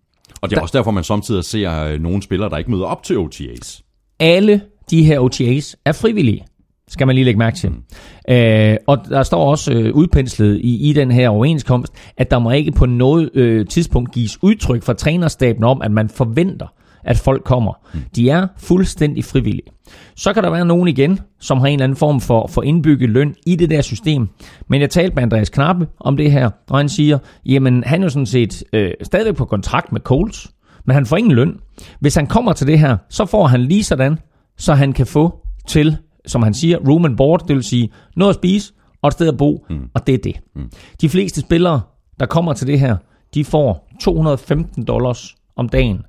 Og 0.42 0.50
det 0.50 0.56
er 0.56 0.60
der, 0.60 0.62
også 0.62 0.78
derfor, 0.78 0.92
man 0.92 1.04
samtidig 1.04 1.44
ser 1.44 1.84
øh, 1.84 2.00
nogle 2.00 2.24
spillere, 2.24 2.50
der 2.50 2.58
ikke 2.58 2.72
møder 2.72 2.86
op 2.86 3.04
til 3.04 3.18
OTAs. 3.18 3.84
Alle 4.20 4.62
de 4.90 5.04
her 5.04 5.20
OTAs 5.20 5.76
er 5.86 5.92
frivillige, 5.92 6.46
skal 6.88 7.08
man 7.08 7.16
lige 7.16 7.26
lægge 7.26 7.38
mærke 7.38 7.58
til. 7.58 7.70
Mm. 7.70 8.34
Øh, 8.34 8.78
og 8.88 8.98
der 9.10 9.24
står 9.24 9.50
også 9.52 9.74
øh, 9.74 9.94
udpenslet 9.94 10.60
i, 10.64 10.90
i 10.90 10.94
den 10.94 11.12
her 11.12 11.30
overenskomst, 11.30 11.94
at 12.18 12.32
der 12.32 12.40
må 12.40 12.52
ikke 12.52 12.72
på 12.72 12.86
noget 12.86 13.30
øh, 13.34 13.68
tidspunkt 13.68 14.12
gives 14.12 14.44
udtryk 14.44 14.84
fra 14.84 14.94
trænerstaben 14.94 15.64
om, 15.64 15.82
at 15.82 15.92
man 15.92 16.10
forventer, 16.10 16.68
at 17.04 17.18
folk 17.18 17.44
kommer. 17.44 17.74
Mm. 17.94 18.00
De 18.16 18.30
er 18.30 18.48
fuldstændig 18.58 19.26
frivillige. 19.26 19.68
Så 20.16 20.34
kan 20.34 20.44
der 20.44 20.50
være 20.50 20.66
nogen 20.66 20.88
igen, 20.88 21.20
som 21.40 21.58
har 21.58 21.68
en 21.68 21.74
eller 21.74 21.84
anden 21.84 21.96
form 21.96 22.22
for, 22.22 22.48
for 22.48 22.62
indbygget 22.62 23.10
løn 23.10 23.36
i 23.46 23.56
det 23.56 23.70
der 23.70 23.82
system. 23.82 24.30
Men 24.68 24.82
jeg 24.82 24.90
talte 24.90 25.16
med 25.16 25.24
Andreas 25.24 25.50
Knappe 25.50 25.88
om 26.00 26.18
det 26.18 26.32
her, 26.32 26.50
og 26.70 26.78
han 26.78 26.90
siger, 26.90 27.18
jamen 27.46 27.84
han 27.84 28.02
er 28.02 28.06
jo 28.06 28.10
sådan 28.10 28.26
set 28.26 28.64
øh, 28.74 28.92
stadig 29.04 29.36
på 29.36 29.46
kontrakt 29.46 29.92
med 29.92 30.02
Colts, 30.02 30.52
men 30.86 30.94
han 30.94 31.06
får 31.06 31.18
ingen 31.18 31.34
løn. 31.34 31.60
Hvis 32.00 32.16
han 32.16 32.28
kommer 32.28 32.54
til 32.54 32.68
det 32.68 32.80
her, 32.80 32.98
så 33.10 33.26
får 33.26 33.48
han 33.48 33.62
lige 33.62 33.84
sådan, 33.84 34.20
så 34.58 34.74
han 34.74 34.94
kan 34.94 35.06
få 35.06 35.40
til, 35.68 35.98
som 36.26 36.44
han 36.44 36.54
siger, 36.54 36.78
room 36.78 37.06
and 37.06 37.18
board, 37.18 37.48
det 37.48 37.56
vil 37.56 37.64
sige 37.64 37.92
noget 38.16 38.30
at 38.30 38.36
spise 38.36 38.74
og 39.02 39.08
et 39.08 39.14
sted 39.14 39.28
at 39.28 39.38
bo, 39.38 39.66
mm. 39.70 39.90
og 39.94 40.08
det 40.08 40.14
er 40.14 40.20
det. 40.24 40.40
Mm. 40.56 40.70
De 41.02 41.10
fleste 41.10 41.42
spillere, 41.42 41.82
der 42.20 42.26
kommer 42.26 42.54
til 42.54 42.68
det 42.68 42.80
her, 42.80 42.98
de 43.34 43.46
får 43.46 43.90
215 44.02 44.86
dollars 44.86 45.36
om 45.56 45.70
dagen 45.70 46.02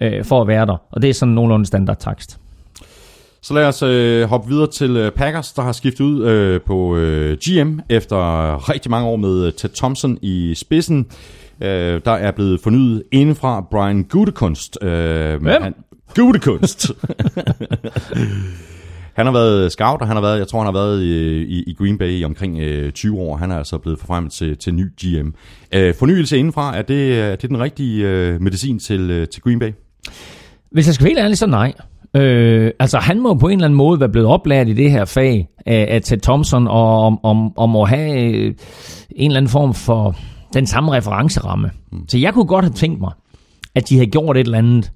øh, 0.00 0.24
for 0.24 0.40
at 0.40 0.48
være 0.48 0.66
der. 0.66 0.76
Og 0.90 1.02
det 1.02 1.10
er 1.10 1.14
sådan 1.14 1.34
nogenlunde 1.34 1.66
standardtakst. 1.66 2.38
Så 3.42 3.54
lad 3.54 3.66
os 3.66 3.82
øh, 3.82 4.28
hoppe 4.28 4.48
videre 4.48 4.66
til 4.66 4.96
øh, 4.96 5.12
Packers, 5.12 5.52
der 5.52 5.62
har 5.62 5.72
skiftet 5.72 6.04
ud 6.04 6.24
øh, 6.24 6.60
på 6.60 6.96
øh, 6.96 7.38
GM 7.38 7.78
efter 7.88 8.16
rigtig 8.70 8.90
mange 8.90 9.08
år 9.08 9.16
med 9.16 9.46
øh, 9.46 9.52
Ted 9.52 9.70
Thompson 9.70 10.18
i 10.22 10.54
spidsen. 10.54 11.06
Øh, 11.60 12.00
der 12.04 12.12
er 12.12 12.30
blevet 12.30 12.60
fornyet 12.60 13.02
indenfra 13.12 13.66
Brian 13.70 14.02
Gutekunst. 14.02 14.78
Øh, 14.82 15.42
Hvem? 15.42 15.62
Han, 15.62 15.74
Gutekunst. 16.16 16.86
han 19.18 19.26
har 19.26 19.32
været 19.32 19.72
scout, 19.72 20.00
og 20.00 20.06
han 20.06 20.16
har 20.16 20.22
været, 20.22 20.38
jeg 20.38 20.48
tror, 20.48 20.58
han 20.58 20.74
har 20.74 20.80
været 20.80 21.02
i, 21.02 21.42
i, 21.42 21.62
i 21.66 21.74
Green 21.74 21.98
Bay 21.98 22.20
i 22.20 22.24
omkring 22.24 22.58
øh, 22.58 22.92
20 22.92 23.18
år. 23.18 23.36
Han 23.36 23.50
er 23.50 23.56
altså 23.56 23.78
blevet 23.78 23.98
forfremmet 23.98 24.32
til, 24.32 24.56
til 24.56 24.74
ny 24.74 24.86
GM. 25.02 25.28
Øh, 25.74 25.94
fornyelse 25.94 26.38
indenfra, 26.38 26.76
er 26.76 26.82
det, 26.82 27.20
er 27.20 27.36
det 27.36 27.50
den 27.50 27.60
rigtige 27.60 28.08
øh, 28.08 28.40
medicin 28.40 28.78
til, 28.78 29.10
øh, 29.10 29.28
til 29.28 29.42
Green 29.42 29.58
Bay? 29.58 29.70
Hvis 30.72 30.86
jeg 30.86 30.94
skal 30.94 31.04
være 31.04 31.10
helt 31.10 31.24
ærlig, 31.24 31.38
så 31.38 31.46
nej. 31.46 31.72
Øh, 32.16 32.70
altså 32.78 32.98
han 32.98 33.20
må 33.20 33.34
på 33.34 33.48
en 33.48 33.52
eller 33.52 33.64
anden 33.64 33.76
måde 33.76 34.00
være 34.00 34.08
blevet 34.08 34.28
oplært 34.28 34.68
i 34.68 34.72
det 34.72 34.90
her 34.90 35.04
fag 35.04 35.48
af, 35.66 35.86
af 35.90 36.02
Ted 36.02 36.18
Thompson, 36.18 36.68
og 36.68 37.06
om, 37.06 37.24
om, 37.24 37.58
om 37.58 37.76
at 37.76 37.88
have 37.88 38.22
øh, 38.22 38.54
en 39.10 39.30
eller 39.30 39.36
anden 39.36 39.50
form 39.50 39.74
for 39.74 40.16
den 40.54 40.66
samme 40.66 40.92
referenceramme. 40.92 41.70
Mm. 41.92 42.08
Så 42.08 42.18
jeg 42.18 42.34
kunne 42.34 42.46
godt 42.46 42.64
have 42.64 42.72
tænkt 42.72 43.00
mig, 43.00 43.12
at 43.74 43.88
de 43.88 43.94
havde 43.94 44.10
gjort 44.10 44.36
et 44.36 44.44
eller 44.44 44.58
andet, 44.58 44.92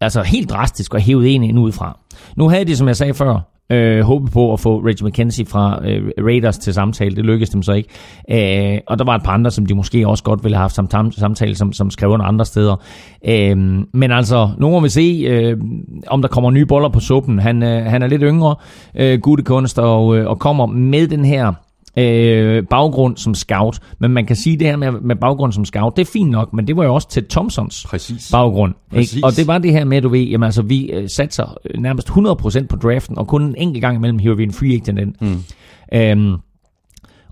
altså 0.00 0.22
helt 0.22 0.50
drastisk 0.50 0.94
og 0.94 1.00
hævet 1.00 1.34
en 1.34 1.42
ind 1.42 1.58
udefra. 1.58 1.98
Nu 2.36 2.48
havde 2.48 2.64
de, 2.64 2.76
som 2.76 2.88
jeg 2.88 2.96
sagde 2.96 3.14
før, 3.14 3.40
øh, 3.70 4.00
håbet 4.00 4.32
på 4.32 4.52
at 4.52 4.60
få 4.60 4.78
Reggie 4.78 5.08
McKenzie 5.08 5.46
fra 5.46 5.80
øh, 5.88 6.10
Raiders 6.18 6.58
til 6.58 6.74
samtale. 6.74 7.16
Det 7.16 7.24
lykkedes 7.24 7.50
dem 7.50 7.62
så 7.62 7.72
ikke. 7.72 7.88
Øh, 8.30 8.80
og 8.86 8.98
der 8.98 9.04
var 9.04 9.14
et 9.14 9.22
par 9.22 9.32
andre, 9.32 9.50
som 9.50 9.66
de 9.66 9.74
måske 9.74 10.08
også 10.08 10.24
godt 10.24 10.44
ville 10.44 10.56
have 10.56 10.62
haft 10.62 10.74
som 10.74 11.10
samtale, 11.10 11.54
som, 11.54 11.72
som 11.72 11.90
skrev 11.90 12.10
under 12.10 12.26
andre 12.26 12.44
steder. 12.44 12.76
Øh, 13.28 13.56
men 13.92 14.10
altså, 14.10 14.50
nu 14.58 14.70
må 14.70 14.80
vi 14.80 14.88
se, 14.88 15.24
øh, 15.28 15.56
om 16.06 16.22
der 16.22 16.28
kommer 16.28 16.50
nye 16.50 16.66
boller 16.66 16.88
på 16.88 17.00
suppen. 17.00 17.38
Han, 17.38 17.62
øh, 17.62 17.84
han 17.84 18.02
er 18.02 18.06
lidt 18.06 18.22
yngre, 18.24 18.54
øh, 18.94 19.20
kunst, 19.20 19.78
og, 19.78 20.16
øh, 20.16 20.26
og 20.26 20.38
kommer 20.38 20.66
med 20.66 21.08
den 21.08 21.24
her 21.24 21.52
øh, 21.96 22.64
baggrund 22.66 23.16
som 23.16 23.34
scout. 23.34 23.80
Men 23.98 24.10
man 24.10 24.26
kan 24.26 24.36
sige 24.36 24.56
det 24.56 24.66
her 24.66 24.76
med, 24.76 24.92
med 24.92 25.16
baggrund 25.16 25.52
som 25.52 25.64
scout, 25.64 25.96
det 25.96 26.02
er 26.02 26.10
fint 26.12 26.30
nok, 26.30 26.52
men 26.52 26.66
det 26.66 26.76
var 26.76 26.84
jo 26.84 26.94
også 26.94 27.08
til 27.08 27.24
Thompsons 27.28 27.86
Præcis. 27.88 28.30
baggrund. 28.32 28.74
Præcis. 28.90 29.14
Ikke? 29.16 29.26
Og 29.26 29.36
det 29.36 29.46
var 29.46 29.58
det 29.58 29.72
her 29.72 29.84
med, 29.84 29.96
at 29.96 30.02
du 30.02 30.08
ved, 30.08 30.20
jamen, 30.20 30.44
altså, 30.44 30.62
vi 30.62 30.90
øh, 30.90 31.08
satser 31.08 31.56
nærmest 31.78 32.08
100% 32.08 32.66
på 32.66 32.76
draften, 32.76 33.18
og 33.18 33.26
kun 33.26 33.42
en 33.42 33.54
enkelt 33.58 33.80
gang 33.80 33.96
imellem 33.96 34.18
hiver 34.18 34.34
vi 34.34 34.42
en 34.42 34.52
free 34.52 34.74
agent 34.74 34.98
ind. 34.98 35.14
Mm. 35.20 35.42
Øhm, 35.94 36.36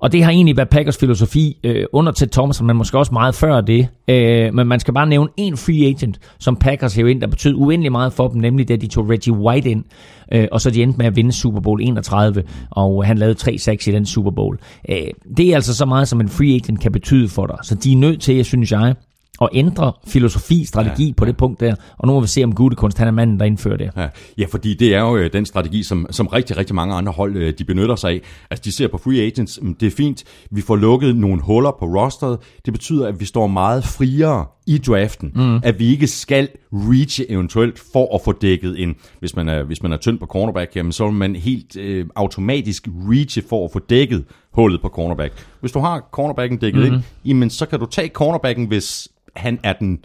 og 0.00 0.12
det 0.12 0.24
har 0.24 0.30
egentlig 0.30 0.56
været 0.56 0.68
Packers 0.68 0.96
filosofi 0.96 1.56
øh, 1.64 1.84
under 1.92 2.12
Ted 2.12 2.26
Thompson, 2.26 2.66
men 2.66 2.76
måske 2.76 2.98
også 2.98 3.12
meget 3.12 3.34
før 3.34 3.60
det. 3.60 3.88
Øh, 4.08 4.54
men 4.54 4.66
man 4.66 4.80
skal 4.80 4.94
bare 4.94 5.06
nævne 5.06 5.28
en 5.36 5.56
free 5.56 5.86
agent, 5.86 6.20
som 6.38 6.56
Packers 6.56 6.94
hævde 6.94 7.10
ind, 7.10 7.20
der 7.20 7.26
betød 7.26 7.54
uendelig 7.54 7.92
meget 7.92 8.12
for 8.12 8.28
dem, 8.28 8.40
nemlig 8.40 8.68
da 8.68 8.76
de 8.76 8.86
tog 8.86 9.10
Reggie 9.10 9.34
White 9.34 9.70
ind, 9.70 9.84
øh, 10.32 10.48
og 10.52 10.60
så 10.60 10.70
de 10.70 10.82
endte 10.82 10.98
med 10.98 11.06
at 11.06 11.16
vinde 11.16 11.32
Super 11.32 11.60
Bowl 11.60 11.80
31, 11.82 12.42
og 12.70 13.06
han 13.06 13.18
lavede 13.18 13.50
3-6 13.50 13.70
i 13.70 13.92
den 13.92 14.06
Super 14.06 14.30
Bowl. 14.30 14.58
Øh, 14.88 14.96
det 15.36 15.50
er 15.50 15.54
altså 15.54 15.76
så 15.76 15.86
meget, 15.86 16.08
som 16.08 16.20
en 16.20 16.28
free 16.28 16.54
agent 16.54 16.80
kan 16.80 16.92
betyde 16.92 17.28
for 17.28 17.46
dig. 17.46 17.56
Så 17.62 17.74
de 17.74 17.92
er 17.92 17.96
nødt 17.96 18.20
til, 18.20 18.36
jeg 18.36 18.46
synes 18.46 18.72
jeg, 18.72 18.94
at 19.40 19.48
ændre 19.52 19.92
filosofi, 20.06 20.64
strategi 20.64 21.06
ja, 21.06 21.12
på 21.16 21.24
det 21.24 21.36
punkt 21.36 21.60
der. 21.60 21.74
Og 21.98 22.08
nu 22.08 22.12
må 22.14 22.20
vi 22.20 22.26
se, 22.26 22.44
om 22.44 22.54
Gutekunst 22.54 22.98
han 22.98 23.08
er 23.08 23.12
manden, 23.12 23.38
der 23.38 23.44
indfører 23.44 23.76
det. 23.76 23.90
Ja, 23.96 24.08
ja 24.38 24.46
fordi 24.50 24.74
det 24.74 24.94
er 24.94 25.00
jo 25.00 25.16
øh, 25.16 25.32
den 25.32 25.46
strategi, 25.46 25.82
som, 25.82 26.06
som 26.10 26.26
rigtig, 26.26 26.56
rigtig 26.56 26.74
mange 26.74 26.94
andre 26.94 27.12
hold 27.12 27.36
øh, 27.36 27.54
de 27.58 27.64
benytter 27.64 27.96
sig 27.96 28.10
af. 28.10 28.20
Altså 28.50 28.62
de 28.64 28.72
ser 28.72 28.88
på 28.88 28.98
free 28.98 29.20
agents, 29.20 29.60
det 29.80 29.86
er 29.86 29.90
fint, 29.96 30.24
vi 30.50 30.60
får 30.60 30.76
lukket 30.76 31.16
nogle 31.16 31.42
huller 31.42 31.70
på 31.78 31.86
rosteret. 31.86 32.38
Det 32.64 32.72
betyder, 32.72 33.08
at 33.08 33.20
vi 33.20 33.24
står 33.24 33.46
meget 33.46 33.84
friere 33.84 34.46
i 34.66 34.78
draften, 34.78 35.32
mm. 35.34 35.60
at 35.62 35.78
vi 35.78 35.86
ikke 35.86 36.06
skal 36.06 36.48
reach 36.72 37.20
eventuelt 37.28 37.78
for 37.92 38.14
at 38.14 38.20
få 38.24 38.32
dækket 38.32 38.82
en, 38.82 38.94
hvis 39.20 39.36
man 39.36 39.48
er, 39.48 39.62
hvis 39.62 39.82
man 39.82 39.92
er 39.92 39.96
tynd 39.96 40.18
på 40.18 40.26
cornerback, 40.26 40.76
jamen, 40.76 40.92
så 40.92 41.04
vil 41.04 41.14
man 41.14 41.36
helt 41.36 41.76
øh, 41.76 42.06
automatisk 42.16 42.88
reach 42.88 43.38
for 43.48 43.64
at 43.64 43.70
få 43.72 43.78
dækket 43.78 44.24
hullet 44.52 44.82
på 44.82 44.88
cornerback. 44.88 45.46
Hvis 45.60 45.72
du 45.72 45.78
har 45.78 46.08
cornerbacken 46.12 46.58
dækket 46.58 46.80
mm. 46.80 46.94
ind, 46.94 47.02
jamen, 47.24 47.50
så 47.50 47.66
kan 47.66 47.80
du 47.80 47.86
tage 47.86 48.08
cornerbacken, 48.08 48.66
hvis 48.66 49.08
han 49.36 49.58
er 49.62 49.72
den 49.72 49.98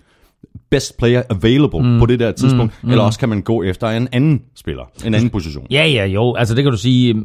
best 0.69 0.97
player 0.97 1.23
available 1.29 1.79
mm. 1.79 1.99
på 1.99 2.05
det 2.05 2.19
der 2.19 2.31
tidspunkt, 2.31 2.73
mm. 2.83 2.89
eller 2.89 3.03
også 3.03 3.19
kan 3.19 3.29
man 3.29 3.41
gå 3.41 3.63
efter 3.63 3.87
en 3.87 4.07
anden 4.11 4.41
spiller, 4.55 4.83
en 5.05 5.13
anden 5.13 5.29
position. 5.29 5.67
Ja, 5.71 5.85
ja, 5.87 6.05
jo, 6.05 6.35
altså 6.35 6.55
det 6.55 6.63
kan 6.63 6.71
du 6.71 6.77
sige, 6.77 7.15
øh, 7.15 7.23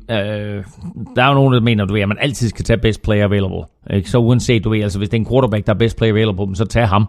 der 1.17 1.23
er 1.23 1.29
jo 1.29 1.35
nogen, 1.35 1.55
der 1.55 1.61
mener, 1.61 1.85
du 1.85 1.93
ved, 1.93 2.03
at 2.03 2.09
man 2.09 2.19
altid 2.21 2.49
skal 2.49 2.65
tage 2.65 2.79
best 2.79 3.03
player 3.03 3.25
available. 3.25 3.63
Ikke? 3.95 4.11
Så 4.11 4.19
uanset, 4.19 4.65
du 4.65 4.71
ved, 4.71 4.83
altså 4.83 4.99
hvis 4.99 5.09
det 5.09 5.17
er 5.17 5.21
en 5.21 5.27
quarterback, 5.31 5.67
der 5.67 5.75
er 5.75 5.79
best 5.79 5.97
player 5.97 6.13
available, 6.13 6.57
så 6.57 6.65
tag 6.65 6.89
ham. 6.89 7.07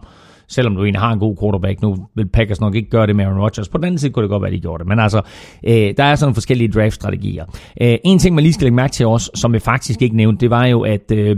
selvom 0.48 0.76
du 0.76 0.84
egentlig 0.84 1.02
har 1.02 1.12
en 1.12 1.20
god 1.20 1.36
quarterback. 1.42 1.82
Nu 1.82 2.08
vil 2.16 2.28
Packers 2.28 2.62
nok 2.62 2.76
ikke 2.76 2.90
gøre 2.90 3.08
det 3.08 3.16
med 3.16 3.26
Aaron 3.26 3.40
Rodgers. 3.40 3.70
På 3.70 3.78
den 3.78 3.86
anden 3.86 3.98
side 3.98 4.12
kunne 4.12 4.24
det 4.24 4.30
godt 4.30 4.44
være, 4.44 4.52
de 4.52 4.60
gjorde 4.60 4.82
det. 4.82 4.88
Men 4.88 5.00
altså, 5.00 5.22
øh, 5.68 5.94
der 5.98 6.04
er 6.04 6.16
sådan 6.16 6.34
forskellige 6.34 6.72
draft-strategier. 6.72 7.46
Øh, 7.82 7.98
en 8.04 8.20
ting, 8.20 8.36
man 8.36 8.44
lige 8.44 8.54
skal 8.54 8.66
lægge 8.66 8.76
mærke 8.76 8.92
til 8.92 9.06
også, 9.06 9.32
som 9.36 9.54
vi 9.54 9.60
faktisk 9.60 10.02
ikke 10.02 10.16
nævnte, 10.16 10.42
det 10.42 10.50
var 10.50 10.66
jo, 10.66 10.82
at 10.82 11.12
øh, 11.12 11.38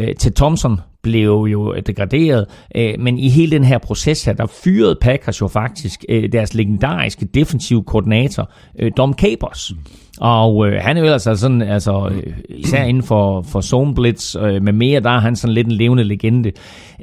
øh, 0.00 0.14
Ted 0.14 0.32
Thompson 0.32 0.80
blev 1.08 1.46
jo 1.52 1.74
øh, 1.74 1.82
degraderet, 1.86 2.46
øh, 2.76 2.94
men 2.98 3.18
i 3.18 3.28
hele 3.28 3.50
den 3.50 3.64
her 3.64 3.78
proces 3.78 4.24
her, 4.24 4.32
der 4.32 4.46
fyrede 4.46 4.98
Packers 5.00 5.40
jo 5.40 5.48
faktisk 5.48 6.04
øh, 6.08 6.32
deres 6.32 6.54
legendariske 6.54 7.24
defensive 7.24 7.82
koordinator, 7.82 8.50
øh, 8.78 8.92
Dom 8.96 9.14
Capers. 9.14 9.72
Og 10.20 10.66
øh, 10.66 10.80
han 10.82 10.96
er 10.96 11.00
jo 11.00 11.04
ellers 11.04 11.26
altså 11.26 11.40
sådan, 11.40 11.62
altså, 11.62 12.10
øh, 12.12 12.32
især 12.48 12.84
inden 12.84 13.02
for, 13.02 13.42
for 13.42 13.60
zone 13.60 13.94
blitz 13.94 14.36
øh, 14.36 14.62
med 14.62 14.72
mere, 14.72 15.00
der 15.00 15.10
er 15.10 15.20
han 15.20 15.36
sådan 15.36 15.54
lidt 15.54 15.66
en 15.66 15.72
levende 15.72 16.04
legende. 16.04 16.52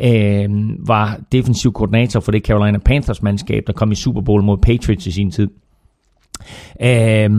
Øh, 0.03 0.49
var 0.87 1.19
defensiv 1.31 1.73
koordinator 1.73 2.19
for 2.19 2.31
det 2.31 2.45
Carolina 2.45 2.77
Panthers 2.77 3.21
mandskab, 3.21 3.63
der 3.67 3.73
kom 3.73 3.91
i 3.91 3.95
Super 3.95 4.21
Bowl 4.21 4.43
mod 4.43 4.57
Patriots 4.57 5.07
i 5.07 5.11
sin 5.11 5.31
tid. 5.31 5.49
Øh, 6.81 7.29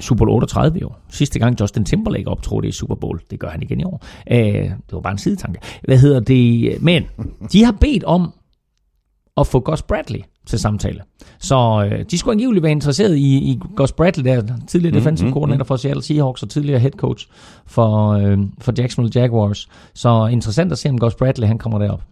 Super 0.00 0.24
Bowl 0.24 0.30
38 0.30 0.78
jo. 0.80 0.90
Sidste 1.10 1.38
gang 1.38 1.60
Justin 1.60 1.84
Timberlake 1.84 2.28
optrådte 2.28 2.68
i 2.68 2.72
Super 2.72 2.94
Bowl. 2.94 3.20
Det 3.30 3.40
gør 3.40 3.48
han 3.48 3.62
igen 3.62 3.80
i 3.80 3.84
år. 3.84 4.04
Øh, 4.30 4.38
det 4.64 4.92
var 4.92 5.00
bare 5.00 5.12
en 5.12 5.18
sidetanke. 5.18 5.60
Hvad 5.84 5.98
hedder 5.98 6.20
det? 6.20 6.82
Men 6.82 7.04
de 7.52 7.64
har 7.64 7.72
bedt 7.72 8.04
om 8.04 8.32
at 9.36 9.46
få 9.46 9.60
Gus 9.60 9.82
Bradley 9.82 10.20
til 10.46 10.58
samtale. 10.58 11.00
Så 11.38 11.88
øh, 11.92 12.04
de 12.10 12.18
skulle 12.18 12.32
angiveligt 12.32 12.62
være 12.62 12.72
interesseret 12.72 13.16
i, 13.16 13.36
i 13.36 13.60
Gus 13.76 13.92
Bradley, 13.92 14.24
der 14.24 14.42
tidligere 14.66 14.92
mm, 14.92 14.98
defensive 14.98 15.26
mm, 15.26 15.32
coordinator 15.32 15.64
mm. 15.64 15.66
for 15.66 15.76
Seattle 15.76 16.02
Seahawks 16.02 16.42
og 16.42 16.48
tidligere 16.48 16.78
head 16.80 16.90
coach 16.90 17.28
for, 17.66 18.10
øh, 18.10 18.38
for 18.60 18.72
Jacksonville 18.78 19.20
Jaguars. 19.20 19.68
Så 19.94 20.26
interessant 20.26 20.72
at 20.72 20.78
se, 20.78 20.88
om 20.88 20.98
Gus 20.98 21.14
Bradley 21.14 21.48
han 21.48 21.58
kommer 21.58 21.78
derop. 21.78 22.02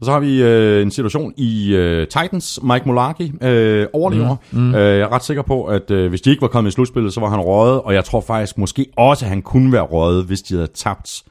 Og 0.00 0.06
så 0.06 0.12
har 0.12 0.20
vi 0.20 0.42
øh, 0.42 0.82
en 0.82 0.90
situation 0.90 1.32
i 1.36 1.74
øh, 1.74 2.06
Titans. 2.06 2.60
Mike 2.62 2.82
Mularkey 2.86 3.44
øh, 3.44 3.86
overlever. 3.92 4.36
Mm. 4.50 4.60
Mm. 4.60 4.74
Øh, 4.74 4.98
jeg 4.98 5.00
er 5.00 5.12
ret 5.12 5.24
sikker 5.24 5.42
på, 5.42 5.64
at 5.64 5.90
øh, 5.90 6.08
hvis 6.08 6.20
de 6.20 6.30
ikke 6.30 6.42
var 6.42 6.48
kommet 6.48 6.70
i 6.70 6.74
slutspillet, 6.74 7.12
så 7.12 7.20
var 7.20 7.28
han 7.28 7.40
røget. 7.40 7.80
Og 7.80 7.94
jeg 7.94 8.04
tror 8.04 8.20
faktisk 8.20 8.58
måske 8.58 8.86
også, 8.96 9.24
at 9.24 9.28
han 9.28 9.42
kunne 9.42 9.72
være 9.72 9.82
røget, 9.82 10.24
hvis 10.24 10.42
de 10.42 10.54
havde 10.54 10.68
tabt 10.74 11.22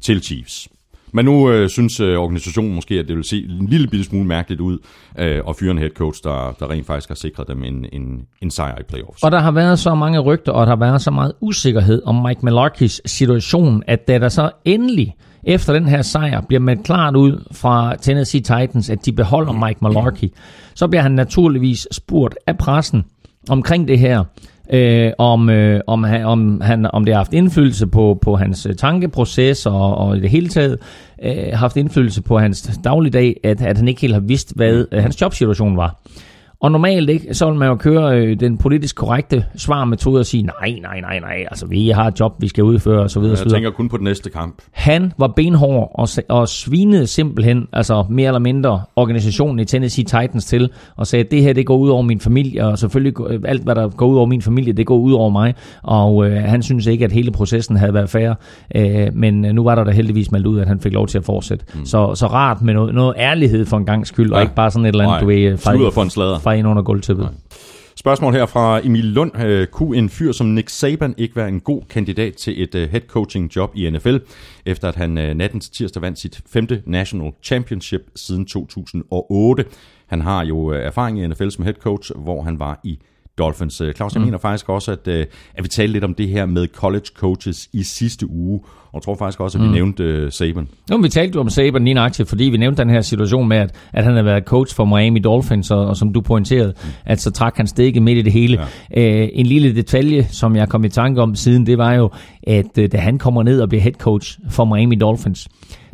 til 0.00 0.22
Chiefs. 0.22 0.68
Men 1.12 1.24
nu 1.24 1.50
øh, 1.50 1.68
synes 1.68 2.00
øh, 2.00 2.18
organisationen 2.18 2.74
måske, 2.74 2.94
at 2.94 3.08
det 3.08 3.16
vil 3.16 3.24
se 3.24 3.46
en 3.60 3.66
lille 3.66 3.88
bitte 3.88 4.04
smule 4.04 4.26
mærkeligt 4.26 4.60
ud 4.60 4.78
øh, 5.18 5.42
at 5.48 5.56
fyre 5.56 5.70
en 5.70 5.78
head 5.78 5.90
coach, 5.90 6.20
der, 6.24 6.56
der 6.60 6.70
rent 6.70 6.86
faktisk 6.86 7.08
har 7.08 7.14
sikret 7.14 7.48
dem 7.48 7.64
en, 7.64 7.86
en, 7.92 8.26
en 8.42 8.50
sejr 8.50 8.78
i 8.78 8.82
playoffs. 8.82 9.22
Og 9.22 9.32
der 9.32 9.38
har 9.38 9.50
været 9.50 9.78
så 9.78 9.94
mange 9.94 10.18
rygter, 10.18 10.52
og 10.52 10.66
der 10.66 10.72
har 10.72 10.80
været 10.80 11.02
så 11.02 11.10
meget 11.10 11.32
usikkerhed 11.40 12.02
om 12.06 12.14
Mike 12.14 12.40
Malarkeys 12.42 13.00
situation, 13.06 13.82
at 13.86 14.08
da 14.08 14.18
der 14.18 14.28
så 14.28 14.50
endelig 14.64 15.16
efter 15.44 15.72
den 15.72 15.88
her 15.88 16.02
sejr 16.02 16.40
bliver 16.40 16.60
man 16.60 16.82
klart 16.82 17.16
ud 17.16 17.44
fra 17.52 17.96
Tennessee 17.96 18.40
Titans, 18.40 18.90
at 18.90 19.06
de 19.06 19.12
beholder 19.12 19.52
Mike 19.52 19.78
Malarkey, 19.82 20.28
så 20.74 20.88
bliver 20.88 21.02
han 21.02 21.12
naturligvis 21.12 21.88
spurgt 21.92 22.34
af 22.46 22.58
pressen 22.58 23.04
omkring 23.48 23.88
det 23.88 23.98
her 23.98 24.24
øh, 24.72 25.12
om, 25.18 25.50
øh, 25.50 25.80
om, 25.86 26.04
han, 26.04 26.24
om, 26.24 26.60
han, 26.60 26.86
om 26.92 27.04
det 27.04 27.14
har 27.14 27.18
haft 27.18 27.32
indflydelse 27.32 27.86
på, 27.86 28.18
på 28.22 28.36
hans 28.36 28.66
øh, 28.66 28.74
tankeproces 28.74 29.66
og, 29.66 29.94
og 29.94 30.16
i 30.16 30.20
det 30.20 30.30
hele 30.30 30.48
taget 30.48 30.78
øh, 31.22 31.34
haft 31.52 31.76
indflydelse 31.76 32.22
på 32.22 32.38
hans 32.38 32.80
dagligdag, 32.84 33.40
at, 33.44 33.62
at 33.62 33.78
han 33.78 33.88
ikke 33.88 34.00
helt 34.00 34.14
har 34.14 34.20
vidst, 34.20 34.52
hvad 34.56 34.86
øh, 34.92 35.02
hans 35.02 35.20
jobsituation 35.20 35.76
var. 35.76 36.00
Og 36.62 36.72
normalt 36.72 37.10
ikke, 37.10 37.34
så 37.34 37.50
vil 37.50 37.58
man 37.58 37.68
jo 37.68 37.74
køre 37.74 38.18
øh, 38.18 38.40
den 38.40 38.58
politisk 38.58 38.96
korrekte 38.96 39.44
svarmetode 39.56 40.20
og 40.20 40.26
sige, 40.26 40.42
nej, 40.42 40.78
nej, 40.82 41.00
nej, 41.00 41.18
nej, 41.18 41.46
altså 41.50 41.66
vi 41.66 41.88
har 41.88 42.06
et 42.06 42.20
job, 42.20 42.32
vi 42.38 42.48
skal 42.48 42.64
udføre 42.64 43.00
osv. 43.00 43.22
Jeg 43.22 43.38
tænker 43.38 43.70
kun 43.70 43.88
på 43.88 43.96
den 43.96 44.04
næste 44.04 44.30
kamp. 44.30 44.54
Han 44.70 45.12
var 45.18 45.26
benhård 45.26 45.90
og, 45.94 46.08
og 46.28 46.48
svinede 46.48 47.06
simpelthen, 47.06 47.66
altså 47.72 48.04
mere 48.10 48.26
eller 48.26 48.38
mindre, 48.38 48.82
organisationen 48.96 49.58
i 49.58 49.64
Tennessee 49.64 50.04
Titans 50.04 50.44
til, 50.44 50.70
og 50.96 51.06
sagde, 51.06 51.24
det 51.30 51.42
her, 51.42 51.52
det 51.52 51.66
går 51.66 51.76
ud 51.76 51.88
over 51.88 52.02
min 52.02 52.20
familie, 52.20 52.66
og 52.66 52.78
selvfølgelig 52.78 53.14
alt, 53.44 53.62
hvad 53.62 53.74
der 53.74 53.88
går 53.88 54.06
ud 54.06 54.16
over 54.16 54.26
min 54.26 54.42
familie, 54.42 54.72
det 54.72 54.86
går 54.86 54.98
ud 54.98 55.12
over 55.12 55.30
mig. 55.30 55.54
Og 55.82 56.26
øh, 56.26 56.42
han 56.42 56.62
synes 56.62 56.86
ikke, 56.86 57.04
at 57.04 57.12
hele 57.12 57.30
processen 57.30 57.76
havde 57.76 57.94
været 57.94 58.10
fair, 58.10 58.34
øh, 58.74 59.08
men 59.14 59.44
øh, 59.44 59.52
nu 59.52 59.64
var 59.64 59.74
der 59.74 59.84
da 59.84 59.90
heldigvis 59.90 60.32
meldt 60.32 60.46
ud, 60.46 60.58
at 60.58 60.68
han 60.68 60.80
fik 60.80 60.92
lov 60.92 61.06
til 61.06 61.18
at 61.18 61.24
fortsætte. 61.24 61.64
Mm. 61.74 61.86
Så, 61.86 62.14
så 62.14 62.26
rart 62.26 62.62
med 62.62 62.74
noget, 62.74 62.94
noget 62.94 63.14
ærlighed 63.18 63.66
for 63.66 63.76
en 63.76 63.86
gang 63.86 64.06
skyld, 64.06 64.30
ja. 64.30 64.36
og 64.36 64.42
ikke 64.42 64.54
bare 64.54 64.70
sådan 64.70 64.84
et 64.84 64.88
eller 64.88 65.04
andet, 65.04 65.12
Nej. 65.12 65.20
du 65.20 65.26
ved, 65.78 65.92
for 65.92 66.02
en 66.02 66.10
slader 66.10 66.38
bare 66.50 66.58
ind 66.58 66.68
under 66.68 66.82
gulvtæppet. 66.82 67.24
Nej. 67.24 67.34
Spørgsmål 67.96 68.32
her 68.32 68.46
fra 68.46 68.86
Emil 68.86 69.04
Lund. 69.04 69.40
Øh, 69.42 69.66
kunne 69.66 69.98
en 69.98 70.08
fyr 70.08 70.32
som 70.32 70.46
Nick 70.46 70.68
Saban 70.68 71.14
ikke 71.18 71.36
være 71.36 71.48
en 71.48 71.60
god 71.60 71.82
kandidat 71.90 72.34
til 72.34 72.62
et 72.62 72.74
øh, 72.74 72.90
head 72.90 73.00
coaching 73.00 73.56
job 73.56 73.72
i 73.74 73.90
NFL, 73.90 74.16
efter 74.66 74.88
at 74.88 74.96
han 74.96 75.18
øh, 75.18 75.34
natten 75.34 75.60
til 75.60 75.72
tirsdag 75.72 76.02
vandt 76.02 76.18
sit 76.18 76.42
femte 76.46 76.82
National 76.86 77.32
Championship 77.42 78.00
siden 78.16 78.46
2008? 78.46 79.64
Han 80.06 80.20
har 80.20 80.44
jo 80.44 80.68
erfaring 80.68 81.20
i 81.20 81.26
NFL 81.26 81.48
som 81.48 81.64
head 81.64 81.74
coach, 81.74 82.12
hvor 82.16 82.42
han 82.42 82.58
var 82.58 82.80
i 82.84 82.98
Dolphins. 83.38 83.82
Claus, 83.96 84.14
jeg 84.14 84.20
mm. 84.20 84.24
mener 84.24 84.38
faktisk 84.38 84.68
også, 84.68 84.92
at, 84.92 85.08
at 85.08 85.28
vi 85.62 85.68
talte 85.68 85.92
lidt 85.92 86.04
om 86.04 86.14
det 86.14 86.28
her 86.28 86.46
med 86.46 86.66
college 86.66 87.06
coaches 87.14 87.68
i 87.72 87.82
sidste 87.82 88.30
uge, 88.30 88.60
og 88.92 88.94
jeg 88.94 89.02
tror 89.02 89.14
faktisk 89.14 89.40
også, 89.40 89.58
at 89.58 89.62
vi 89.62 89.68
mm. 89.68 89.74
nævnte 89.74 90.24
uh, 90.24 90.32
Saban. 90.32 90.68
Jo, 90.90 90.96
vi 90.96 91.08
talte 91.08 91.36
jo 91.36 91.40
om 91.40 91.48
Saban 91.50 91.84
lige 91.84 91.94
nøjagtigt, 91.94 92.28
fordi 92.28 92.44
vi 92.44 92.56
nævnte 92.56 92.82
den 92.82 92.90
her 92.90 93.00
situation 93.00 93.48
med, 93.48 93.56
at, 93.56 93.74
at 93.92 94.04
han 94.04 94.16
har 94.16 94.22
været 94.22 94.44
coach 94.44 94.76
for 94.76 94.84
Miami 94.84 95.18
Dolphins, 95.18 95.70
og, 95.70 95.86
og 95.86 95.96
som 95.96 96.12
du 96.12 96.20
pointerede, 96.20 96.74
mm. 96.82 96.90
at 97.04 97.20
så 97.20 97.30
trak 97.30 97.56
han 97.56 97.66
stikket 97.66 98.02
midt 98.02 98.18
i 98.18 98.22
det 98.22 98.32
hele. 98.32 98.66
Ja. 98.96 99.24
Uh, 99.24 99.28
en 99.32 99.46
lille 99.46 99.74
detalje, 99.74 100.24
som 100.24 100.56
jeg 100.56 100.68
kom 100.68 100.84
i 100.84 100.88
tanke 100.88 101.22
om 101.22 101.34
siden, 101.34 101.66
det 101.66 101.78
var 101.78 101.92
jo, 101.94 102.10
at 102.42 102.78
uh, 102.78 102.84
da 102.92 102.98
han 102.98 103.18
kommer 103.18 103.42
ned 103.42 103.60
og 103.60 103.68
bliver 103.68 103.82
head 103.82 103.92
coach 103.92 104.38
for 104.50 104.64
Miami 104.64 104.94
Dolphins, 104.94 105.48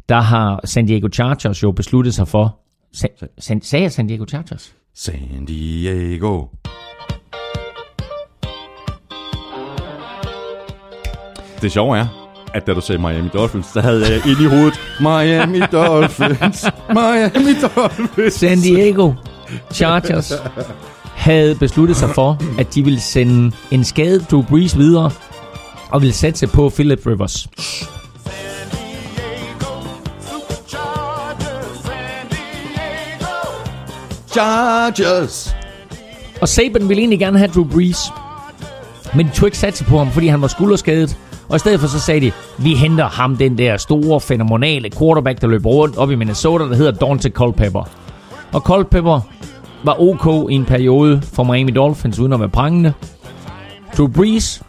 der 0.09 0.21
har 0.21 0.61
San 0.65 0.87
Diego 0.87 1.09
Chargers 1.13 1.63
jo 1.63 1.73
besluttet 1.73 2.15
sig 2.15 2.29
for... 2.29 2.59
Sa- 2.97 3.59
sagde 3.63 3.83
jeg 3.83 3.93
San 3.93 4.07
Diego 4.07 4.25
Chargers? 4.29 4.75
San 4.95 5.45
Diego. 5.49 6.45
Det 11.63 11.73
sjove 11.73 11.99
er, 11.99 12.26
at 12.57 12.67
da 12.67 12.75
du 12.75 12.81
sagde 12.81 13.01
Miami 13.01 13.29
Dolphins, 13.29 13.67
så 13.73 13.81
havde 13.81 14.13
jeg 14.13 14.27
ind 14.27 14.41
i 14.41 14.45
hovedet, 14.45 14.81
Miami 15.01 15.61
Dolphins, 15.73 16.65
Miami 16.89 17.55
Dolphins. 17.77 18.35
San 18.35 18.59
Diego 18.59 19.13
Chargers 19.73 20.33
havde 21.15 21.55
besluttet 21.55 21.97
sig 21.97 22.11
for, 22.11 22.39
at 22.59 22.75
de 22.75 22.85
ville 22.85 23.01
sende 23.01 23.57
en 23.71 23.85
skadet 23.85 24.31
Drew 24.31 24.43
Brees 24.43 24.79
videre, 24.79 25.11
og 25.91 26.01
ville 26.03 26.15
sætte 26.15 26.47
på 26.47 26.69
Philip 26.69 27.07
Rivers. 27.07 27.49
Chargers. 34.31 35.57
Og 36.41 36.49
Saban 36.49 36.89
ville 36.89 37.01
egentlig 37.01 37.19
gerne 37.19 37.39
have 37.39 37.51
Drew 37.55 37.65
Brees, 37.65 37.99
men 39.15 39.27
de 39.27 39.31
tog 39.33 39.47
ikke 39.47 39.59
satse 39.59 39.85
på 39.85 39.99
ham, 39.99 40.11
fordi 40.11 40.27
han 40.27 40.43
var 40.43 40.49
skulderskadet. 40.49 41.17
Og 41.49 41.57
i 41.57 41.59
stedet 41.59 41.81
for 41.81 41.87
så 41.87 42.01
sagde 42.01 42.21
de, 42.21 42.33
vi 42.59 42.75
henter 42.75 43.09
ham, 43.09 43.37
den 43.37 43.59
der 43.59 43.77
store, 43.77 44.21
fænomenale 44.21 44.91
quarterback, 44.91 45.41
der 45.41 45.47
løber 45.47 45.71
rundt 45.71 45.97
op 45.97 46.11
i 46.11 46.15
Minnesota, 46.15 46.65
der 46.65 46.75
hedder 46.75 46.93
Dante 46.93 47.31
Culpepper. 47.31 47.89
Og 48.53 48.61
Culpepper 48.61 49.21
var 49.85 50.01
ok 50.01 50.51
i 50.51 50.55
en 50.55 50.65
periode 50.65 51.23
for 51.23 51.45
Miami 51.45 51.71
Dolphins, 51.71 52.19
uden 52.19 52.33
at 52.33 52.41
være 52.41 52.49
prangende. 52.49 52.93
Drew 53.97 54.09
Brees 54.09 54.63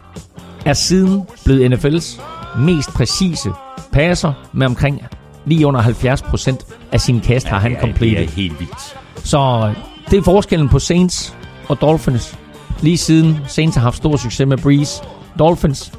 er 0.64 0.72
siden 0.72 1.22
blevet 1.44 1.72
NFL's 1.72 2.20
mest 2.58 2.90
præcise 2.94 3.50
passer 3.92 4.32
med 4.52 4.66
omkring 4.66 5.02
lige 5.46 5.66
under 5.66 5.82
70% 5.82 6.88
af 6.92 7.00
sin 7.00 7.20
kast 7.20 7.46
ja, 7.46 7.50
har 7.50 7.58
han 7.58 7.76
completed. 7.80 8.16
Det 8.16 8.24
er 8.24 8.30
helt 8.30 8.60
vildt. 8.60 8.96
Så 9.16 9.72
det 10.10 10.18
er 10.18 10.22
forskellen 10.22 10.68
på 10.68 10.78
Saints 10.78 11.36
og 11.68 11.80
Dolphins. 11.80 12.38
Lige 12.80 12.98
siden 12.98 13.36
Saints 13.46 13.76
har 13.76 13.82
haft 13.82 13.96
stor 13.96 14.16
succes 14.16 14.46
med 14.46 14.58
Breeze. 14.58 15.02
Dolphins 15.38 15.92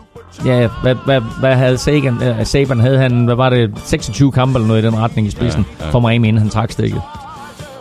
Ja, 0.46 0.70
hvad, 0.82 0.96
hvad, 1.06 1.22
hvad 1.40 1.56
havde 1.56 1.78
Sagan, 1.78 2.14
uh, 2.14 2.44
Saban, 2.44 2.80
havde 2.80 2.98
han, 2.98 3.26
hvad 3.26 3.36
var 3.36 3.50
det, 3.50 3.72
26 3.84 4.32
kampe 4.32 4.58
eller 4.58 4.68
noget 4.68 4.84
i 4.84 4.86
den 4.86 4.98
retning 4.98 5.28
i 5.28 5.32
spidsen 5.32 5.66
ja, 5.80 5.86
ja. 5.86 5.92
for 5.92 6.00
Miami, 6.00 6.28
inden 6.28 6.42
han 6.42 6.50
trak 6.50 6.72
stikket. 6.72 7.02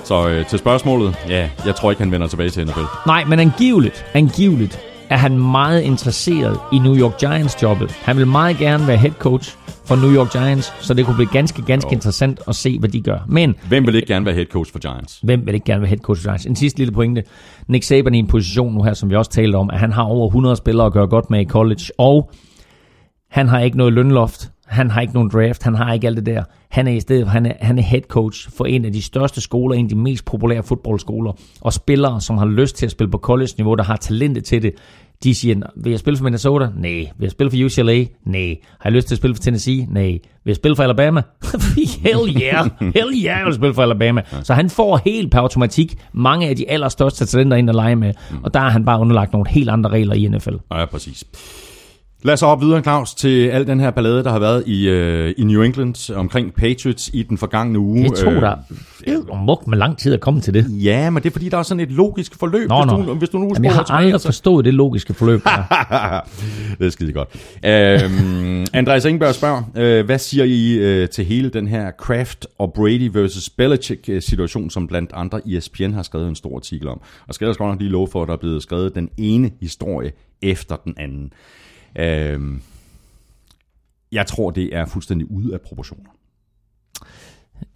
Så 0.05 0.29
øh, 0.29 0.47
til 0.47 0.59
spørgsmålet, 0.59 1.17
ja, 1.29 1.49
jeg 1.67 1.75
tror 1.75 1.91
ikke, 1.91 2.03
han 2.03 2.13
vender 2.13 2.27
tilbage 2.27 2.51
til 2.51 2.67
NFL. 2.67 2.81
Nej, 3.07 3.25
men 3.25 3.39
angiveligt, 3.39 4.05
angiveligt 4.15 4.81
er 5.11 5.17
han 5.17 5.39
meget 5.39 5.83
interesseret 5.83 6.59
i 6.73 6.79
New 6.79 6.97
York 6.97 7.19
Giants-jobbet. 7.21 7.91
Han 7.91 8.17
vil 8.17 8.27
meget 8.27 8.59
gerne 8.59 8.87
være 8.87 8.97
head 8.97 9.13
coach 9.19 9.57
for 9.85 9.97
New 9.97 10.15
York 10.15 10.33
Giants, 10.33 10.73
så 10.81 10.95
det 10.95 11.07
kunne 11.07 11.15
blive 11.15 11.29
ganske, 11.33 11.63
ganske 11.63 11.89
jo. 11.91 11.95
interessant 11.95 12.41
at 12.49 12.57
se, 12.57 12.79
hvad 12.79 12.89
de 12.89 13.01
gør. 13.01 13.19
Men 13.29 13.55
Hvem 13.69 13.87
vil 13.87 13.95
ikke 13.95 14.09
gerne 14.09 14.27
være 14.27 14.35
head 14.35 14.47
coach 14.47 14.73
for 14.73 14.79
Giants? 14.79 15.21
Hvem 15.23 15.47
vil 15.47 15.55
ikke 15.55 15.65
gerne 15.65 15.81
være 15.81 15.89
head 15.89 15.99
coach 15.99 16.23
for 16.23 16.29
Giants? 16.29 16.47
En 16.47 16.57
sidste 16.57 16.79
lille 16.79 16.93
pointe. 16.93 17.23
Nick 17.69 17.85
Saban 17.85 18.15
i 18.15 18.19
en 18.19 18.27
position 18.27 18.75
nu 18.75 18.83
her, 18.83 18.95
som 18.95 19.11
vi 19.11 19.17
også 19.17 19.31
talte 19.31 19.57
om, 19.57 19.71
at 19.71 19.79
han 19.79 19.93
har 19.93 20.03
over 20.03 20.27
100 20.27 20.57
spillere 20.57 20.87
at 20.87 20.93
gøre 20.93 21.07
godt 21.07 21.31
med 21.31 21.41
i 21.41 21.45
college, 21.45 21.85
og 21.99 22.31
han 23.31 23.49
har 23.49 23.61
ikke 23.61 23.77
noget 23.77 23.93
lønloft. 23.93 24.51
Han 24.67 24.91
har 24.91 25.01
ikke 25.01 25.15
nogen 25.15 25.31
draft, 25.31 25.63
han 25.63 25.75
har 25.75 25.93
ikke 25.93 26.07
alt 26.07 26.17
det 26.17 26.27
der. 26.27 26.45
Han 26.71 26.87
er 26.87 26.93
i 26.93 27.01
stedet, 27.01 27.29
han 27.29 27.47
er, 27.47 27.53
han 27.61 27.79
er 27.79 27.83
head 27.83 28.03
coach 28.09 28.51
for 28.57 28.65
en 28.65 28.85
af 28.85 28.93
de 28.93 29.03
største 29.03 29.41
skoler, 29.41 29.75
en 29.75 29.85
af 29.85 29.89
de 29.89 29.97
mest 29.97 30.25
populære 30.25 30.63
fodboldskoler. 30.63 31.33
Og 31.61 31.73
spillere, 31.73 32.21
som 32.21 32.39
har 32.39 32.47
lyst 32.47 32.77
til 32.77 32.87
at 32.87 32.93
spille 32.93 33.11
på 33.11 33.19
college-niveau, 33.19 33.75
der 33.75 33.85
har 33.85 33.97
talentet 33.97 34.45
til 34.45 34.63
det, 34.63 34.73
de 35.23 35.35
siger, 35.35 35.61
vil 35.77 35.91
jeg 35.91 35.99
spille 35.99 36.17
for 36.17 36.25
Minnesota? 36.25 36.69
Nej. 36.77 36.91
Vil 36.91 37.11
jeg 37.21 37.31
spille 37.31 37.51
for 37.51 37.65
UCLA? 37.65 38.05
Nej. 38.25 38.57
Har 38.81 38.91
jeg 38.91 38.93
lyst 38.93 39.09
til 39.09 39.15
at 39.15 39.19
spille 39.19 39.35
for 39.35 39.43
Tennessee? 39.43 39.87
Nej. 39.91 40.03
Vil 40.05 40.21
jeg 40.47 40.57
spille 40.57 40.77
for 40.77 40.83
Alabama? 40.83 41.23
Hell 42.05 42.43
yeah. 42.43 42.71
Hell 42.81 43.11
yeah, 43.15 43.25
jeg 43.39 43.43
vil 43.47 43.55
spille 43.55 43.75
for 43.75 43.83
Alabama. 43.83 44.23
Så 44.43 44.55
han 44.55 44.71
får 44.71 45.01
helt 45.05 45.33
per 45.33 45.39
automatik 45.39 45.95
mange 46.13 46.49
af 46.49 46.57
de 46.57 46.71
allerstørste 46.71 47.27
talenter 47.27 47.57
ind 47.57 47.69
at 47.69 47.75
lege 47.75 47.97
med. 47.97 48.13
Og 48.43 48.55
der 48.55 48.61
er 48.61 48.69
han 48.69 48.85
bare 48.85 49.01
underlagt 49.01 49.33
nogle 49.33 49.49
helt 49.51 49.69
andre 49.71 49.91
regler 49.91 50.15
i 50.15 50.29
NFL. 50.29 50.55
Ja, 50.73 50.85
præcis. 50.85 51.25
Lad 52.23 52.35
os 52.35 52.43
op 52.43 52.61
videre, 52.61 52.83
Claus, 52.83 53.15
til 53.15 53.47
al 53.49 53.67
den 53.67 53.81
her 53.81 53.91
ballade, 53.91 54.25
der 54.25 54.31
har 54.31 54.39
været 54.39 54.63
i, 54.67 54.89
øh, 54.89 55.35
i 55.39 55.45
New 55.45 55.63
England 55.63 56.11
omkring 56.17 56.55
Patriots 56.55 57.11
i 57.13 57.23
den 57.23 57.39
forgangne 57.39 57.79
uge. 57.79 58.05
Det 58.05 58.15
tog 58.19 58.33
dig 58.33 58.59
øh, 59.07 59.37
muk 59.47 59.67
med 59.67 59.79
lang 59.79 59.99
tid 59.99 60.13
at 60.15 60.21
komme 60.21 60.41
til 60.41 60.55
det. 60.55 60.67
Ja, 60.85 61.11
men 61.11 61.23
det 61.23 61.29
er 61.29 61.33
fordi, 61.33 61.49
der 61.49 61.59
er 61.59 61.63
sådan 61.63 61.81
et 61.81 61.91
logisk 61.93 62.35
forløb. 62.39 62.69
Nå, 62.69 62.83
hvis, 62.85 62.93
nå. 62.93 63.03
Du, 63.03 63.15
hvis 63.15 63.29
du 63.29 63.39
nu 63.39 63.45
Jamen, 63.55 63.65
jeg 63.65 63.73
har 63.75 63.91
aldrig 63.91 64.05
tilbage, 64.11 64.19
så- 64.19 64.29
forstået 64.29 64.65
det 64.65 64.75
logiske 64.75 65.15
forløb. 65.15 65.45
der. 65.45 66.21
det 66.79 66.87
er 66.87 66.91
skide 66.91 67.13
godt. 67.13 67.29
Øhm, 67.65 68.67
Andreas 68.73 69.05
Ingberg 69.05 69.35
spørger, 69.35 69.63
øh, 69.77 70.05
hvad 70.07 70.19
siger 70.19 70.45
I 70.45 70.73
øh, 70.75 71.09
til 71.09 71.25
hele 71.25 71.49
den 71.51 71.67
her 71.69 71.91
Kraft 71.91 72.47
og 72.59 72.73
Brady 72.73 73.11
versus 73.13 73.51
Belichick 73.51 74.09
øh, 74.09 74.23
situation, 74.23 74.71
som 74.71 74.87
blandt 74.87 75.11
andre 75.15 75.41
ESPN 75.49 75.93
har 75.93 76.03
skrevet 76.03 76.29
en 76.29 76.37
stor 76.37 76.57
artikel 76.57 76.89
om. 76.89 77.01
Og 77.29 77.35
skal 77.35 77.45
jeg 77.45 77.49
også 77.49 77.59
godt 77.59 77.71
nok 77.71 77.81
lige 77.81 77.91
love 77.91 78.09
for, 78.13 78.23
at 78.23 78.29
der 78.29 78.35
er 78.35 78.39
blevet 78.39 78.63
skrevet 78.63 78.95
den 78.95 79.09
ene 79.17 79.51
historie 79.61 80.13
efter 80.43 80.77
den 80.85 80.95
anden. 80.99 81.33
Øhm, 81.97 82.63
jeg 84.13 84.27
tror, 84.27 84.51
det 84.51 84.77
er 84.77 84.87
fuldstændig 84.87 85.31
ude 85.31 85.55
af 85.55 85.61
proportioner. 85.61 86.11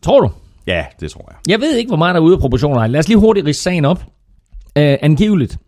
Tror 0.03 0.21
du? 0.21 0.31
Ja, 0.67 0.87
det 1.01 1.11
tror 1.11 1.29
jeg. 1.31 1.39
Jeg 1.49 1.61
ved 1.61 1.77
ikke, 1.77 1.89
hvor 1.89 1.97
meget 1.97 2.15
der 2.15 2.21
er 2.21 2.25
ude 2.25 2.35
af 2.35 2.41
proportioner. 2.41 2.87
Lad 2.87 3.01
os 3.01 3.09
lige 3.09 3.19
hurtigt 3.19 3.47
ridse 3.47 3.63
sagen 3.63 3.85
op. 3.85 4.03
Uh, 4.79 4.95
angiveligt, 5.03 5.59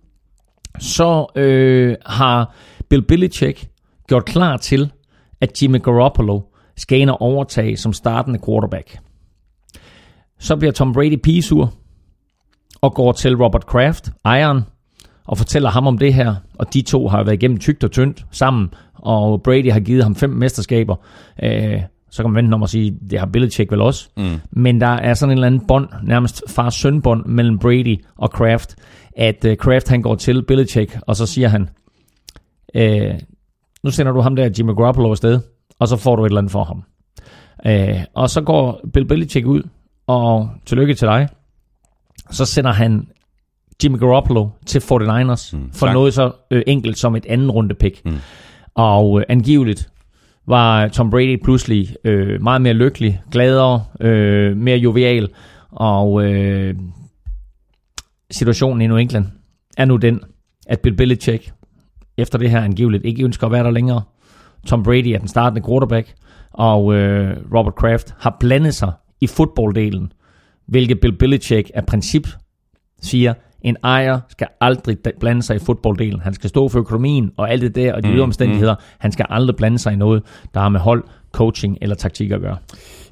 så 0.79 1.27
uh, 1.37 2.13
har 2.13 2.55
Bill 2.89 3.03
Belichick 3.03 3.69
gjort 4.09 4.25
klar 4.25 4.57
til, 4.57 4.93
at 5.41 5.63
Jimmy 5.63 5.83
Garoppolo 5.83 6.41
skal 6.77 7.01
ind 7.01 7.11
og 7.11 7.21
overtage 7.21 7.77
som 7.77 7.93
startende 7.93 8.39
quarterback. 8.47 8.99
Så 10.39 10.57
bliver 10.57 10.73
Tom 10.73 10.93
Brady 10.93 11.21
pisur 11.23 11.75
og 12.81 12.95
går 12.95 13.13
til 13.13 13.37
Robert 13.37 13.67
Kraft, 13.67 14.11
ejeren, 14.25 14.61
og 15.27 15.39
fortæller 15.39 15.71
ham 15.71 15.87
om 15.87 15.99
det 15.99 16.15
her. 16.15 16.35
Og 16.59 16.75
de 16.75 16.83
to 16.83 17.09
har 17.09 17.25
været 17.25 17.35
igennem 17.35 17.59
tygt 17.59 17.85
og 17.85 17.91
tyndt 17.91 18.27
sammen, 18.31 18.75
og 18.95 19.43
Brady 19.43 19.73
har 19.73 19.81
givet 19.81 20.03
ham 20.03 20.15
fem 20.15 20.31
mesterskaber. 20.31 20.97
Øh, 21.43 21.81
så 22.11 22.23
kan 22.23 22.31
man 22.31 22.43
vente 22.43 22.55
om 22.55 22.63
at 22.63 22.71
sige, 22.71 22.99
det 23.11 23.19
har 23.19 23.27
Belichick 23.27 23.71
vel 23.71 23.81
også. 23.81 24.09
Mm. 24.17 24.41
Men 24.51 24.81
der 24.81 24.87
er 24.87 25.15
sådan 25.15 25.31
en 25.31 25.39
eller 25.39 25.47
anden 25.47 25.67
bånd, 25.67 25.89
nærmest 26.03 26.43
far-søn 26.49 27.03
bånd 27.03 27.27
mellem 27.27 27.59
Brady 27.59 28.05
og 28.17 28.31
Kraft, 28.31 28.77
at 29.17 29.45
øh, 29.45 29.57
Kraft 29.57 29.89
han 29.89 30.03
går 30.03 30.15
til 30.15 30.43
Belichick, 30.43 30.99
og 31.01 31.17
så 31.17 31.27
siger 31.27 31.49
han, 31.49 31.69
øh, 32.75 33.15
nu 33.83 33.91
sender 33.91 34.13
du 34.13 34.21
ham 34.21 34.37
der 34.37 34.51
Jimmy 34.59 34.75
Garoppolo 34.77 35.11
afsted, 35.11 35.41
og 35.79 35.89
så 35.89 35.97
får 35.97 36.17
du 36.17 36.25
et 36.25 36.29
eller 36.29 36.39
andet 36.39 36.53
for 36.53 36.65
ham. 36.65 36.83
Øh, 37.67 38.01
og 38.15 38.31
så 38.31 38.41
går 38.41 38.81
Bill 38.93 39.07
Belichick 39.07 39.47
ud, 39.47 39.63
og 40.07 40.51
tillykke 40.67 40.95
til 40.95 41.09
dig. 41.09 41.29
Så 42.31 42.45
sender 42.45 42.73
han 42.73 43.09
Jimmy 43.85 43.99
Garoppolo 43.99 44.49
til 44.67 44.79
49ers 44.79 45.57
mm, 45.57 45.73
for 45.73 45.87
tak. 45.87 45.95
noget 45.95 46.15
så 46.15 46.33
øh, 46.51 46.63
enkelt 46.67 46.99
som 46.99 47.17
et 47.17 47.27
anden 47.27 47.51
runde 47.51 47.75
pick. 47.75 48.05
Mm. 48.05 48.17
Og 48.75 49.21
øh, 49.21 49.27
angiveligt 49.29 49.89
var 50.47 50.89
Tom 50.89 51.11
Brady 51.11 51.43
pludselig 51.45 51.97
øh, 52.05 52.43
meget 52.43 52.63
mere 52.63 52.73
lykkelig, 52.73 53.23
gladere, 53.31 53.85
øh, 54.01 54.57
mere 54.57 54.77
jovial, 54.79 55.29
og 55.71 56.25
øh, 56.25 56.75
situationen 58.31 58.81
i 58.81 58.87
New 58.87 58.97
England 58.97 59.27
er 59.77 59.85
nu 59.85 59.97
den, 59.97 60.21
at 60.67 60.81
Bill 60.81 60.97
Belichick 60.97 61.53
efter 62.19 62.39
det 62.39 62.51
her 62.51 62.61
angiveligt 62.61 63.05
ikke 63.05 63.25
ønsker 63.25 63.47
at 63.47 63.53
være 63.53 63.65
der 63.65 63.71
længere. 63.71 64.03
Tom 64.67 64.83
Brady 64.83 65.07
er 65.07 65.19
den 65.19 65.29
startende 65.29 65.67
quarterback, 65.69 66.15
og 66.53 66.95
øh, 66.95 67.37
Robert 67.55 67.75
Kraft 67.75 68.15
har 68.19 68.37
blandet 68.41 68.75
sig 68.75 68.93
i 69.21 69.27
fodbolddelen, 69.27 70.13
hvilket 70.67 71.01
Bill 71.01 71.17
Belichick 71.17 71.71
af 71.75 71.87
princip 71.87 72.29
siger, 73.03 73.35
en 73.65 73.77
ejer 73.85 74.21
skal 74.29 74.47
aldrig 74.61 74.97
blande 75.21 75.43
sig 75.43 75.57
i 75.57 75.59
fodbolddelen. 75.59 76.21
Han 76.21 76.35
skal 76.35 76.51
stå 76.51 76.69
for 76.69 76.79
økonomien 76.79 77.31
og 77.37 77.51
alt 77.51 77.63
det 77.63 77.75
der, 77.75 77.95
og 77.95 78.03
de 78.03 78.09
mm, 78.09 78.21
omstændigheder. 78.21 78.75
Han 78.99 79.13
skal 79.13 79.27
aldrig 79.29 79.57
blande 79.57 79.79
sig 79.79 79.93
i 79.93 79.97
noget, 79.97 80.23
der 80.55 80.61
har 80.61 80.69
med 80.69 80.81
hold, 80.81 81.05
coaching 81.35 81.79
eller 81.81 81.97
taktik 81.97 82.31
at 82.31 82.41
gøre. 82.41 82.57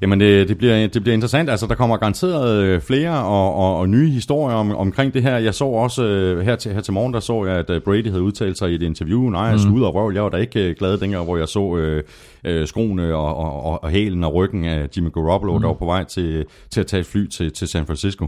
Jamen, 0.01 0.19
det, 0.19 0.47
det, 0.47 0.57
bliver, 0.57 0.87
det 0.87 1.01
bliver 1.01 1.13
interessant. 1.13 1.49
Altså, 1.49 1.67
der 1.67 1.75
kommer 1.75 1.97
garanteret 1.97 2.63
øh, 2.63 2.81
flere 2.81 3.23
og, 3.23 3.55
og, 3.55 3.79
og 3.79 3.89
nye 3.89 4.09
historier 4.09 4.55
om, 4.55 4.75
omkring 4.75 5.13
det 5.13 5.23
her. 5.23 5.37
Jeg 5.37 5.53
så 5.53 5.65
også 5.65 6.03
øh, 6.03 6.45
her, 6.45 6.55
til, 6.55 6.73
her 6.73 6.81
til 6.81 6.93
morgen, 6.93 7.13
der 7.13 7.19
så 7.19 7.45
jeg, 7.45 7.55
at 7.55 7.69
øh, 7.69 7.81
Brady 7.81 8.09
havde 8.09 8.21
udtalt 8.21 8.57
sig 8.57 8.71
i 8.71 8.75
et 8.75 8.81
interview. 8.81 9.29
Nej, 9.29 9.41
jeg 9.41 9.59
mm. 9.67 9.73
ud 9.73 9.81
og 9.81 9.95
røv. 9.95 10.11
Jeg 10.13 10.23
var 10.23 10.29
da 10.29 10.37
ikke 10.37 10.73
glad 10.73 10.97
dengang, 10.97 11.25
hvor 11.25 11.37
jeg 11.37 11.47
så 11.47 11.77
øh, 11.77 12.03
øh, 12.43 12.67
skoene 12.67 13.15
og, 13.15 13.35
og, 13.35 13.63
og, 13.63 13.83
og 13.83 13.89
hælen 13.89 14.23
og 14.23 14.33
ryggen 14.33 14.65
af 14.65 14.87
Jimmy 14.97 15.13
Garoppolo, 15.13 15.53
mm. 15.53 15.61
der 15.61 15.67
var 15.67 15.75
på 15.75 15.85
vej 15.85 16.03
til, 16.03 16.45
til 16.69 16.79
at 16.79 16.87
tage 16.87 17.01
et 17.01 17.05
fly 17.05 17.27
til, 17.27 17.51
til 17.51 17.67
San 17.67 17.85
Francisco. 17.85 18.27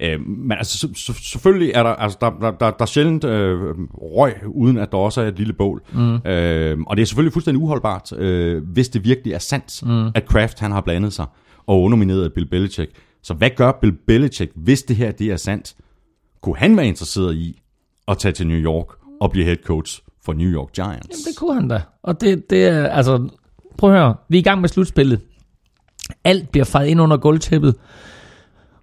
Øh, 0.00 0.20
men 0.20 0.52
altså, 0.52 0.78
så, 0.78 0.88
så, 0.94 1.12
selvfølgelig 1.22 1.72
er 1.74 1.82
der, 1.82 1.90
altså, 1.90 2.18
der, 2.20 2.30
der, 2.30 2.50
der, 2.50 2.70
der 2.70 2.82
er 2.82 2.86
sjældent 2.86 3.24
øh, 3.24 3.58
røg, 3.94 4.34
uden 4.46 4.76
at 4.76 4.92
der 4.92 4.98
også 4.98 5.20
er 5.20 5.28
et 5.28 5.38
lille 5.38 5.52
bål. 5.52 5.82
Mm. 5.92 6.14
Øh, 6.14 6.78
og 6.86 6.96
det 6.96 7.02
er 7.02 7.06
selvfølgelig 7.06 7.32
fuldstændig 7.32 7.62
uholdbart, 7.62 8.12
øh, 8.12 8.62
hvis 8.72 8.88
det 8.88 9.04
virkelig 9.04 9.32
er 9.32 9.38
sandt, 9.38 9.82
mm. 9.86 10.06
at 10.14 10.26
Kraft 10.26 10.60
han 10.60 10.72
har 10.72 10.80
blandet 10.80 11.12
sig 11.12 11.26
og 11.66 11.82
undermineret 11.82 12.32
Bill 12.32 12.46
Belichick. 12.46 12.92
Så 13.22 13.34
hvad 13.34 13.50
gør 13.56 13.72
Bill 13.80 13.92
Belichick, 14.06 14.52
hvis 14.54 14.82
det 14.82 14.96
her 14.96 15.12
det 15.12 15.26
er 15.26 15.36
sandt? 15.36 15.74
Kunne 16.42 16.56
han 16.56 16.76
være 16.76 16.86
interesseret 16.86 17.34
i 17.34 17.62
at 18.08 18.18
tage 18.18 18.32
til 18.32 18.46
New 18.46 18.58
York 18.58 18.86
og 19.20 19.30
blive 19.30 19.44
head 19.44 19.56
coach 19.64 20.02
for 20.24 20.32
New 20.32 20.48
York 20.48 20.72
Giants? 20.72 21.24
Det 21.24 21.36
kunne 21.36 21.54
han 21.54 21.68
da. 21.68 21.82
Og 22.02 22.20
det, 22.20 22.50
det 22.50 22.64
er, 22.64 22.86
altså, 22.86 23.28
prøv 23.78 23.94
at 23.94 23.98
høre, 23.98 24.14
vi 24.28 24.36
er 24.36 24.40
i 24.40 24.42
gang 24.42 24.60
med 24.60 24.68
slutspillet. 24.68 25.20
Alt 26.24 26.50
bliver 26.50 26.64
fejret 26.64 26.88
ind 26.88 27.00
under 27.00 27.16
gulvtæppet. 27.16 27.74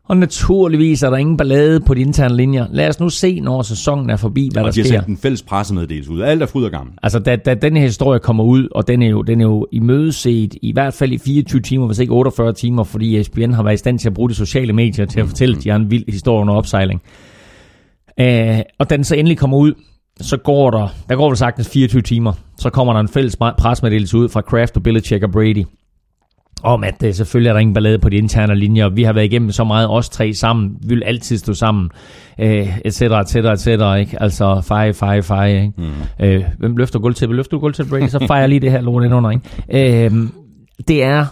Og 0.09 0.17
naturligvis 0.17 1.03
er 1.03 1.09
der 1.09 1.17
ingen 1.17 1.37
ballade 1.37 1.79
på 1.79 1.93
de 1.93 2.01
interne 2.01 2.37
linjer. 2.37 2.65
Lad 2.71 2.89
os 2.89 2.99
nu 2.99 3.09
se, 3.09 3.39
når 3.39 3.61
sæsonen 3.61 4.09
er 4.09 4.15
forbi, 4.17 4.49
hvad 4.53 4.61
der 4.63 4.67
og 4.67 4.75
de 4.75 4.79
har 4.81 4.87
sker. 4.87 4.97
sendt 4.99 5.07
en 5.07 5.17
fælles 5.17 5.41
pressemeddelelse 5.41 6.11
ud. 6.11 6.21
Alt 6.21 6.41
er 6.41 6.45
fryd 6.45 6.63
og 6.63 6.71
gammel. 6.71 6.93
Altså, 7.03 7.19
da, 7.19 7.35
da 7.35 7.53
den 7.53 7.77
her 7.77 7.83
historie 7.83 8.19
kommer 8.19 8.43
ud, 8.43 8.67
og 8.71 8.87
den 8.87 9.01
er 9.01 9.07
jo, 9.07 9.21
den 9.21 9.41
er 9.41 9.45
jo 9.45 9.67
imødeset 9.71 10.55
i 10.61 10.71
hvert 10.73 10.93
fald 10.93 11.11
i 11.11 11.17
24 11.17 11.61
timer, 11.61 11.85
hvis 11.87 11.99
ikke 11.99 12.13
48 12.13 12.53
timer, 12.53 12.83
fordi 12.83 13.17
ESPN 13.17 13.51
har 13.53 13.63
været 13.63 13.73
i 13.73 13.77
stand 13.77 13.99
til 13.99 14.07
at 14.09 14.13
bruge 14.13 14.29
de 14.29 14.35
sociale 14.35 14.73
medier 14.73 15.05
til 15.05 15.19
at 15.19 15.27
fortælle, 15.27 15.57
at 15.57 15.63
de 15.63 15.69
har 15.69 15.75
en 15.75 15.91
vild 15.91 16.11
historie 16.11 16.41
under 16.41 16.53
opsejling. 16.53 17.01
Øh, 18.19 18.59
og 18.79 18.89
da 18.89 18.95
den 18.95 19.03
så 19.03 19.15
endelig 19.15 19.37
kommer 19.37 19.57
ud, 19.57 19.73
så 20.21 20.37
går 20.37 20.71
der, 20.71 20.87
der 21.09 21.15
går 21.15 21.29
vel 21.29 21.37
sagtens 21.37 21.69
24 21.69 22.01
timer, 22.01 22.33
så 22.57 22.69
kommer 22.69 22.93
der 22.93 22.99
en 22.99 23.07
fælles 23.07 23.35
presmeddelelse 23.57 24.17
ud 24.17 24.29
fra 24.29 24.41
Kraft 24.41 24.77
og 24.77 24.83
Belichick 24.83 25.23
og 25.23 25.31
Brady, 25.31 25.65
om 26.63 26.83
at 26.83 27.03
øh, 27.03 27.13
selvfølgelig 27.13 27.49
er 27.49 27.53
der 27.53 27.59
ingen 27.59 27.73
ballade 27.73 27.99
på 27.99 28.09
de 28.09 28.15
interne 28.15 28.55
linjer. 28.55 28.89
Vi 28.89 29.03
har 29.03 29.13
været 29.13 29.25
igennem 29.25 29.51
så 29.51 29.63
meget, 29.63 29.89
os 29.89 30.09
tre 30.09 30.33
sammen. 30.33 30.77
Vi 30.81 30.95
vil 30.95 31.03
altid 31.03 31.37
stå 31.37 31.53
sammen, 31.53 31.89
øh, 32.39 32.77
et 32.85 32.93
cetera, 32.93 33.21
et 33.21 33.29
cetera, 33.29 33.53
et 33.53 33.59
cetera, 33.59 33.95
ikke? 33.95 34.21
Altså, 34.21 34.61
feje, 34.61 34.93
feje, 34.93 35.23
feje, 35.23 35.61
ikke? 35.61 35.73
Mm. 35.77 36.25
Øh, 36.25 36.43
hvem 36.59 36.77
løfter 36.77 36.99
gulv 36.99 37.15
til? 37.15 37.29
Løfter 37.29 37.57
du 37.57 37.59
gulv 37.59 37.73
til 37.73 37.85
Brady, 37.89 38.07
så 38.07 38.25
fejrer 38.27 38.47
lige 38.47 38.59
det 38.59 38.71
her 38.71 38.81
lort 38.81 39.03
ind 39.03 39.13
under, 39.13 39.31
ikke? 39.31 40.05
Øh, 40.05 40.11
det 40.87 41.03
er, 41.03 41.25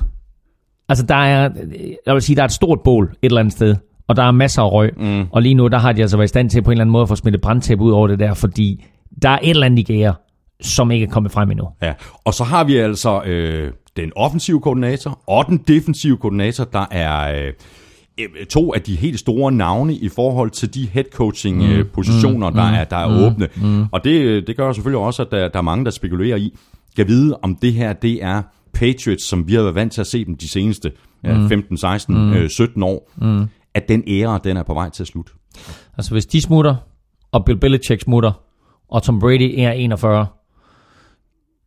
altså 0.90 1.06
der 1.06 1.16
er, 1.16 1.50
jeg 2.06 2.14
vil 2.14 2.22
sige, 2.22 2.36
der 2.36 2.42
er 2.42 2.46
et 2.46 2.52
stort 2.52 2.80
bål 2.84 3.04
et 3.04 3.18
eller 3.22 3.40
andet 3.40 3.54
sted, 3.54 3.76
og 4.08 4.16
der 4.16 4.24
er 4.24 4.32
masser 4.32 4.62
af 4.62 4.72
røg, 4.72 4.92
mm. 4.98 5.26
og 5.32 5.42
lige 5.42 5.56
nu, 5.56 5.68
der 5.68 5.78
har 5.78 5.92
de 5.92 6.02
altså 6.02 6.18
været 6.18 6.28
i 6.28 6.28
stand 6.28 6.50
til 6.50 6.62
på 6.62 6.72
en 6.72 6.74
eller 6.74 6.84
anden 6.84 6.92
måde 6.92 7.02
at 7.02 7.10
få 7.10 7.16
smittet 7.16 7.42
brandtæppe 7.42 7.84
ud 7.84 7.92
over 7.92 8.08
det 8.08 8.20
der, 8.20 8.34
fordi 8.34 8.86
der 9.22 9.30
er 9.30 9.40
et 9.44 9.50
eller 9.50 9.66
andet 9.66 9.80
i 9.80 9.84
gære, 9.84 10.14
som 10.62 10.92
ikke 10.92 11.06
er 11.06 11.10
kommet 11.10 11.32
frem 11.32 11.52
endnu. 11.52 11.68
Ja, 11.82 11.94
og 12.26 12.34
så 12.34 12.44
har 12.44 12.64
vi 12.64 12.78
altså 12.78 13.22
øh, 13.22 13.72
den 13.98 14.12
offensive 14.16 14.62
koordinator 14.62 15.22
og 15.28 15.46
den 15.48 15.58
defensive 15.58 16.18
koordinator, 16.18 16.64
der 16.64 16.86
er 16.92 17.46
øh, 18.20 18.46
to 18.50 18.74
af 18.74 18.82
de 18.82 18.96
helt 18.96 19.20
store 19.20 19.52
navne 19.52 19.94
i 19.94 20.10
forhold 20.10 20.50
til 20.50 20.74
de 20.74 20.88
head 20.88 21.06
coaching 21.14 21.58
mm. 21.58 21.72
øh, 21.72 21.86
positioner, 21.86 22.50
mm. 22.50 22.56
der 22.56 22.64
er, 22.64 22.84
der 22.84 22.98
er 22.98 23.08
mm. 23.08 23.24
åbne. 23.24 23.48
Mm. 23.56 23.86
Og 23.92 24.04
det, 24.04 24.48
det 24.48 24.58
gør 24.58 24.74
selvfølgelig 24.74 25.06
også, 25.06 25.22
at 25.22 25.32
der, 25.32 25.48
der 25.48 25.60
er 25.60 25.64
mange, 25.64 25.86
der 25.86 25.92
spekulerer 25.92 26.38
i, 26.38 26.58
kan 26.96 27.08
vide, 27.08 27.40
om 27.42 27.56
det 27.56 27.74
her 27.74 27.94
det 27.94 28.24
er 28.24 28.42
Patriots, 28.74 29.24
som 29.24 29.48
vi 29.48 29.54
har 29.54 29.62
været 29.62 29.76
vant 29.76 29.94
til 29.94 30.02
at 30.02 30.08
se 30.08 30.26
dem 30.26 30.38
de 30.38 30.50
seneste 30.50 30.92
ja, 31.24 31.48
15, 31.48 31.78
16, 31.78 32.16
mm. 32.16 32.34
øh, 32.34 32.50
17 32.50 32.84
år, 32.84 33.12
mm. 33.18 33.46
at 33.74 33.88
den 33.90 34.04
æra, 34.08 34.38
den 34.44 34.58
er 34.58 34.64
på 34.64 34.74
vej 34.74 34.90
til 34.90 35.04
at 35.04 35.08
slutte. 35.08 35.32
Altså 35.98 36.12
hvis 36.12 36.26
de 36.26 36.42
smutter, 36.42 36.76
og 37.32 37.46
Bill 37.46 37.60
Belichick 37.60 38.02
smutter, 38.02 38.32
og 38.90 39.04
Tom 39.04 39.20
Brady 39.20 39.60
er 39.60 39.72
41, 39.72 40.28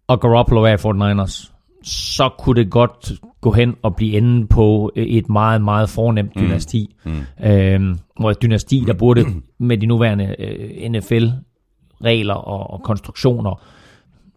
og 0.09 0.21
Garoppolo 0.21 0.63
er 0.63 0.77
49ers, 0.77 1.54
så 1.85 2.29
kunne 2.39 2.63
det 2.63 2.71
godt 2.71 3.13
gå 3.41 3.53
hen 3.53 3.75
og 3.83 3.97
blive 3.97 4.17
enden 4.17 4.47
på 4.47 4.93
et 4.97 5.29
meget, 5.29 5.63
meget 5.63 5.89
fornemt 5.89 6.35
dynasti. 6.39 6.95
Mm. 7.05 7.13
Mm. 7.13 7.47
Øhm, 7.47 7.99
hvor 8.21 8.31
et 8.31 8.43
dynasti, 8.43 8.85
der 8.87 8.95
burde 8.95 9.25
med 9.59 9.79
de 9.79 9.87
nuværende 9.87 10.37
øh, 10.39 10.91
NFL-regler 10.91 12.35
og, 12.35 12.71
og 12.71 12.83
konstruktioner, 12.83 13.63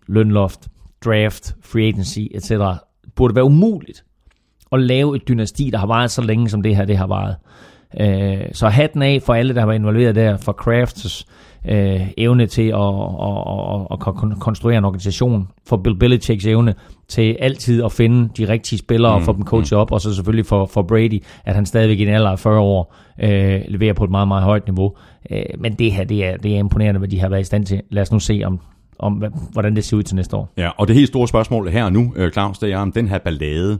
lønloft, 0.07 0.67
draft, 1.05 1.55
free 1.61 1.87
agency, 1.87 2.19
etc., 2.31 2.51
burde 3.15 3.35
være 3.35 3.45
umuligt 3.45 4.03
at 4.71 4.79
lave 4.79 5.15
et 5.15 5.27
dynasti, 5.27 5.69
der 5.69 5.77
har 5.77 5.87
varet 5.87 6.11
så 6.11 6.21
længe, 6.21 6.49
som 6.49 6.61
det 6.61 6.75
her 6.75 6.85
det 6.85 6.97
har 6.97 7.07
varet. 7.07 7.35
Øh, 7.99 8.45
så 8.53 8.67
hatten 8.67 9.01
af 9.01 9.21
for 9.21 9.33
alle, 9.33 9.53
der 9.53 9.59
har 9.59 9.67
været 9.67 9.79
involveret 9.79 10.15
der, 10.15 10.37
for 10.37 10.51
Crafts 10.51 11.27
øh, 11.69 12.07
evne 12.17 12.47
til 12.47 12.67
at, 12.67 12.93
at, 13.21 13.37
at, 13.91 14.31
at 14.31 14.39
konstruere 14.39 14.77
en 14.77 14.85
organisation, 14.85 15.47
for 15.67 15.77
Bill 15.77 15.99
Belichicks 15.99 16.45
evne 16.45 16.75
til 17.09 17.37
altid 17.39 17.83
at 17.83 17.91
finde 17.91 18.29
de 18.37 18.47
rigtige 18.47 18.79
spillere 18.79 19.13
og 19.13 19.23
få 19.23 19.33
dem 19.33 19.43
coachet 19.45 19.79
op, 19.79 19.91
og 19.91 20.01
så 20.01 20.15
selvfølgelig 20.15 20.45
for, 20.45 20.65
for 20.65 20.81
Brady, 20.81 21.23
at 21.45 21.55
han 21.55 21.65
stadigvæk 21.65 21.99
i 21.99 22.01
en 22.01 22.09
alder 22.09 22.29
af 22.29 22.39
40 22.39 22.59
år 22.59 22.95
øh, 23.23 23.61
leverer 23.67 23.93
på 23.93 24.03
et 24.03 24.11
meget, 24.11 24.27
meget 24.27 24.43
højt 24.43 24.67
niveau. 24.67 24.95
Øh, 25.31 25.43
men 25.59 25.73
det 25.73 25.91
her, 25.91 26.03
det 26.03 26.25
er, 26.25 26.37
det 26.37 26.53
er 26.53 26.57
imponerende, 26.57 26.97
hvad 26.97 27.09
de 27.09 27.19
har 27.19 27.29
været 27.29 27.41
i 27.41 27.43
stand 27.43 27.65
til. 27.65 27.81
Lad 27.89 28.01
os 28.01 28.11
nu 28.11 28.19
se, 28.19 28.41
om, 28.45 28.59
om 28.99 29.23
hvordan 29.51 29.75
det 29.75 29.85
ser 29.85 29.97
ud 29.97 30.03
til 30.03 30.15
næste 30.15 30.35
år. 30.35 30.53
Ja, 30.57 30.69
og 30.77 30.87
det 30.87 30.95
helt 30.95 31.07
store 31.07 31.27
spørgsmål 31.27 31.69
her 31.69 31.89
nu, 31.89 32.13
øh, 32.15 32.31
Claus, 32.31 32.59
det 32.59 32.71
er, 32.71 32.77
om 32.77 32.91
den 32.91 33.07
her 33.07 33.17
ballade, 33.17 33.79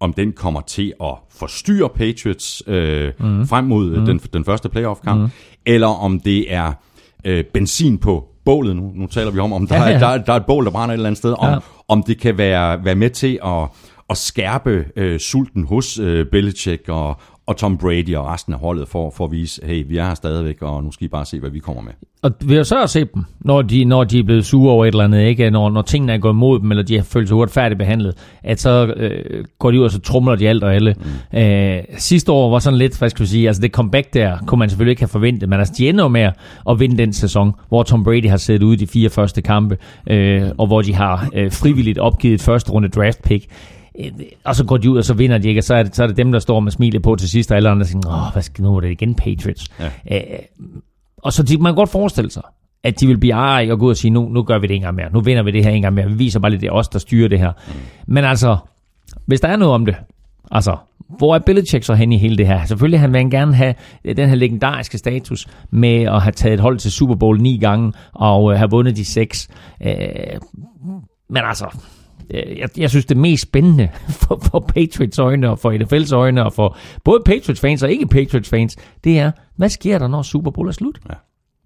om 0.00 0.12
den 0.12 0.32
kommer 0.32 0.60
til 0.60 0.92
at 1.02 1.14
forstyrre 1.30 1.88
Patriots 1.88 2.62
øh, 2.66 3.12
mm. 3.20 3.46
frem 3.46 3.64
mod 3.64 3.98
mm. 3.98 4.06
den, 4.06 4.18
den 4.18 4.44
første 4.44 4.68
playoff-kamp, 4.68 5.20
mm. 5.20 5.28
eller 5.66 5.86
om 5.86 6.20
det 6.20 6.54
er 6.54 6.72
øh, 7.24 7.44
benzin 7.44 7.98
på 7.98 8.33
bålet. 8.44 8.76
Nu, 8.76 8.92
nu 8.94 9.06
taler 9.06 9.30
vi 9.30 9.38
om, 9.38 9.52
om 9.52 9.66
der, 9.66 9.76
ja, 9.76 9.88
ja. 9.88 9.94
Er, 9.94 9.98
der, 9.98 10.18
der 10.18 10.32
er 10.32 10.36
et 10.36 10.46
bål, 10.46 10.64
der 10.64 10.70
brænder 10.70 10.92
et 10.92 10.96
eller 10.96 11.06
andet 11.06 11.18
sted. 11.18 11.34
Om, 11.38 11.48
ja. 11.48 11.58
om 11.88 12.02
det 12.02 12.20
kan 12.20 12.38
være, 12.38 12.84
være 12.84 12.94
med 12.94 13.10
til 13.10 13.38
at, 13.44 13.68
at 14.10 14.16
skærpe 14.16 14.84
øh, 14.96 15.20
sulten 15.20 15.66
hos 15.66 15.98
øh, 15.98 16.26
Belichick 16.26 16.88
og, 16.88 17.20
og 17.46 17.56
Tom 17.56 17.78
Brady 17.78 18.16
og 18.16 18.26
resten 18.26 18.52
af 18.52 18.58
holdet 18.58 18.88
for, 18.88 19.10
for 19.10 19.24
at 19.24 19.32
vise, 19.32 19.60
hey, 19.66 19.84
vi 19.88 19.96
er 19.96 20.06
her 20.06 20.14
stadigvæk, 20.14 20.62
og 20.62 20.84
nu 20.84 20.92
skal 20.92 21.04
I 21.04 21.08
bare 21.08 21.24
se, 21.24 21.40
hvad 21.40 21.50
vi 21.50 21.58
kommer 21.58 21.82
med. 21.82 21.92
Og 22.22 22.32
vi 22.40 22.54
har 22.54 22.62
så 22.62 22.82
at 22.82 22.90
se 22.90 23.04
dem, 23.14 23.24
når 23.40 23.62
de, 23.62 23.84
når 23.84 24.04
de 24.04 24.18
er 24.18 24.22
blevet 24.22 24.46
sure 24.46 24.72
over 24.72 24.84
et 24.84 24.88
eller 24.88 25.04
andet, 25.04 25.20
ikke? 25.20 25.50
Når, 25.50 25.70
når 25.70 25.82
tingene 25.82 26.12
er 26.12 26.18
gået 26.18 26.32
imod 26.32 26.60
dem, 26.60 26.70
eller 26.70 26.84
de 26.84 26.96
har 26.96 27.02
følt 27.02 27.28
sig 27.28 27.36
uretfærdigt 27.36 27.78
behandlet, 27.78 28.14
at 28.42 28.60
så 28.60 28.94
øh, 28.96 29.44
går 29.58 29.70
de 29.70 29.78
ud 29.78 29.84
og 29.84 29.90
så 29.90 30.00
trumler 30.00 30.36
de 30.36 30.48
alt 30.48 30.64
og 30.64 30.74
alle. 30.74 30.94
Mm. 31.32 31.38
Øh, 31.38 31.82
sidste 31.98 32.32
år 32.32 32.50
var 32.50 32.58
sådan 32.58 32.78
lidt, 32.78 32.98
hvad 32.98 33.10
skal 33.10 33.22
vi 33.22 33.28
sige, 33.28 33.46
altså 33.46 33.62
det 33.62 33.70
comeback 33.70 34.14
der, 34.14 34.38
kunne 34.46 34.58
man 34.58 34.68
selvfølgelig 34.68 34.90
ikke 34.90 35.02
have 35.02 35.08
forventet, 35.08 35.48
men 35.48 35.58
altså 35.58 35.74
de 35.78 35.88
ender 35.88 36.08
med 36.08 36.30
at 36.70 36.80
vinde 36.80 36.98
den 36.98 37.12
sæson, 37.12 37.52
hvor 37.68 37.82
Tom 37.82 38.04
Brady 38.04 38.28
har 38.28 38.36
siddet 38.36 38.62
ude 38.62 38.76
de 38.76 38.86
fire 38.86 39.10
første 39.10 39.42
kampe, 39.42 39.78
øh, 40.10 40.42
og 40.58 40.66
hvor 40.66 40.82
de 40.82 40.94
har 40.94 41.28
øh, 41.34 41.52
frivilligt 41.52 41.98
opgivet 41.98 42.34
et 42.34 42.42
første 42.42 42.72
runde 42.72 42.88
draft 42.88 43.22
pick 43.22 43.46
og 44.44 44.56
så 44.56 44.64
går 44.64 44.76
de 44.76 44.90
ud, 44.90 44.98
og 44.98 45.04
så 45.04 45.14
vinder 45.14 45.38
de 45.38 45.48
ikke, 45.48 45.60
og 45.60 45.64
så 45.64 45.74
er 45.74 45.82
det, 45.82 45.96
så 45.96 46.02
er 46.02 46.06
det 46.06 46.16
dem, 46.16 46.32
der 46.32 46.38
står 46.38 46.60
med 46.60 46.72
smilet 46.72 47.02
på 47.02 47.16
til 47.16 47.28
sidst, 47.28 47.50
og 47.50 47.56
alle 47.56 47.68
andre 47.70 47.84
siger, 47.84 48.26
åh, 48.26 48.32
hvad 48.32 48.42
skal 48.42 48.64
nu 48.64 48.76
er 48.76 48.80
det 48.80 48.90
igen 48.90 49.14
Patriots. 49.14 49.68
Ja. 49.80 50.16
Øh, 50.16 50.38
og 51.18 51.32
så 51.32 51.42
de, 51.42 51.58
man 51.58 51.72
kan 51.72 51.76
godt 51.76 51.90
forestille 51.90 52.30
sig, 52.30 52.42
at 52.82 53.00
de 53.00 53.06
vil 53.06 53.18
blive 53.18 53.34
ej 53.34 53.68
og 53.70 53.78
gå 53.78 53.86
ud 53.86 53.90
og 53.90 53.96
sige, 53.96 54.10
nu, 54.10 54.28
nu 54.28 54.42
gør 54.42 54.58
vi 54.58 54.66
det 54.66 54.76
en 54.76 54.82
gang 54.82 54.96
mere, 54.96 55.12
nu 55.12 55.20
vinder 55.20 55.42
vi 55.42 55.50
det 55.50 55.64
her 55.64 55.70
en 55.70 55.82
gang 55.82 55.94
mere, 55.94 56.08
vi 56.08 56.14
viser 56.14 56.40
bare 56.40 56.50
lidt, 56.50 56.60
det 56.60 56.66
er 56.66 56.72
os, 56.72 56.88
der 56.88 56.98
styrer 56.98 57.28
det 57.28 57.38
her. 57.38 57.52
Mm. 57.68 57.74
Men 58.06 58.24
altså, 58.24 58.56
hvis 59.26 59.40
der 59.40 59.48
er 59.48 59.56
noget 59.56 59.74
om 59.74 59.86
det, 59.86 59.96
altså, 60.50 60.76
hvor 61.18 61.34
er 61.34 61.38
Belichick 61.38 61.84
så 61.84 61.94
hen 61.94 62.12
i 62.12 62.18
hele 62.18 62.36
det 62.36 62.46
her? 62.46 62.64
Selvfølgelig 62.64 63.00
han 63.00 63.12
vil 63.12 63.30
gerne 63.30 63.54
have 63.54 63.74
den 64.16 64.28
her 64.28 64.34
legendariske 64.34 64.98
status 64.98 65.46
med 65.70 66.02
at 66.02 66.22
have 66.22 66.32
taget 66.32 66.54
et 66.54 66.60
hold 66.60 66.78
til 66.78 66.92
Super 66.92 67.14
Bowl 67.14 67.40
ni 67.40 67.58
gange 67.58 67.92
og 68.12 68.52
øh, 68.52 68.58
have 68.58 68.70
vundet 68.70 68.96
de 68.96 69.04
seks. 69.04 69.48
Øh, 69.82 69.94
men 71.28 71.42
altså, 71.44 71.66
Øh, 71.66 71.93
jeg, 72.30 72.68
jeg 72.76 72.90
synes, 72.90 73.04
det 73.06 73.16
mest 73.16 73.42
spændende 73.42 73.88
for, 74.22 74.40
for 74.50 74.60
Patriots 74.60 75.18
øjne 75.18 75.50
og 75.50 75.58
for 75.58 75.72
NFL's 75.72 76.14
øjne 76.14 76.44
og 76.44 76.52
for 76.52 76.76
både 77.04 77.22
Patriots 77.24 77.60
fans 77.60 77.82
og 77.82 77.92
ikke 77.92 78.06
Patriots 78.06 78.48
fans, 78.48 78.76
det 79.04 79.18
er, 79.18 79.30
hvad 79.56 79.68
sker 79.68 79.98
der, 79.98 80.08
når 80.08 80.22
Super 80.22 80.50
Bowl 80.50 80.68
er 80.68 80.72
slut? 80.72 81.00
Ja, 81.08 81.14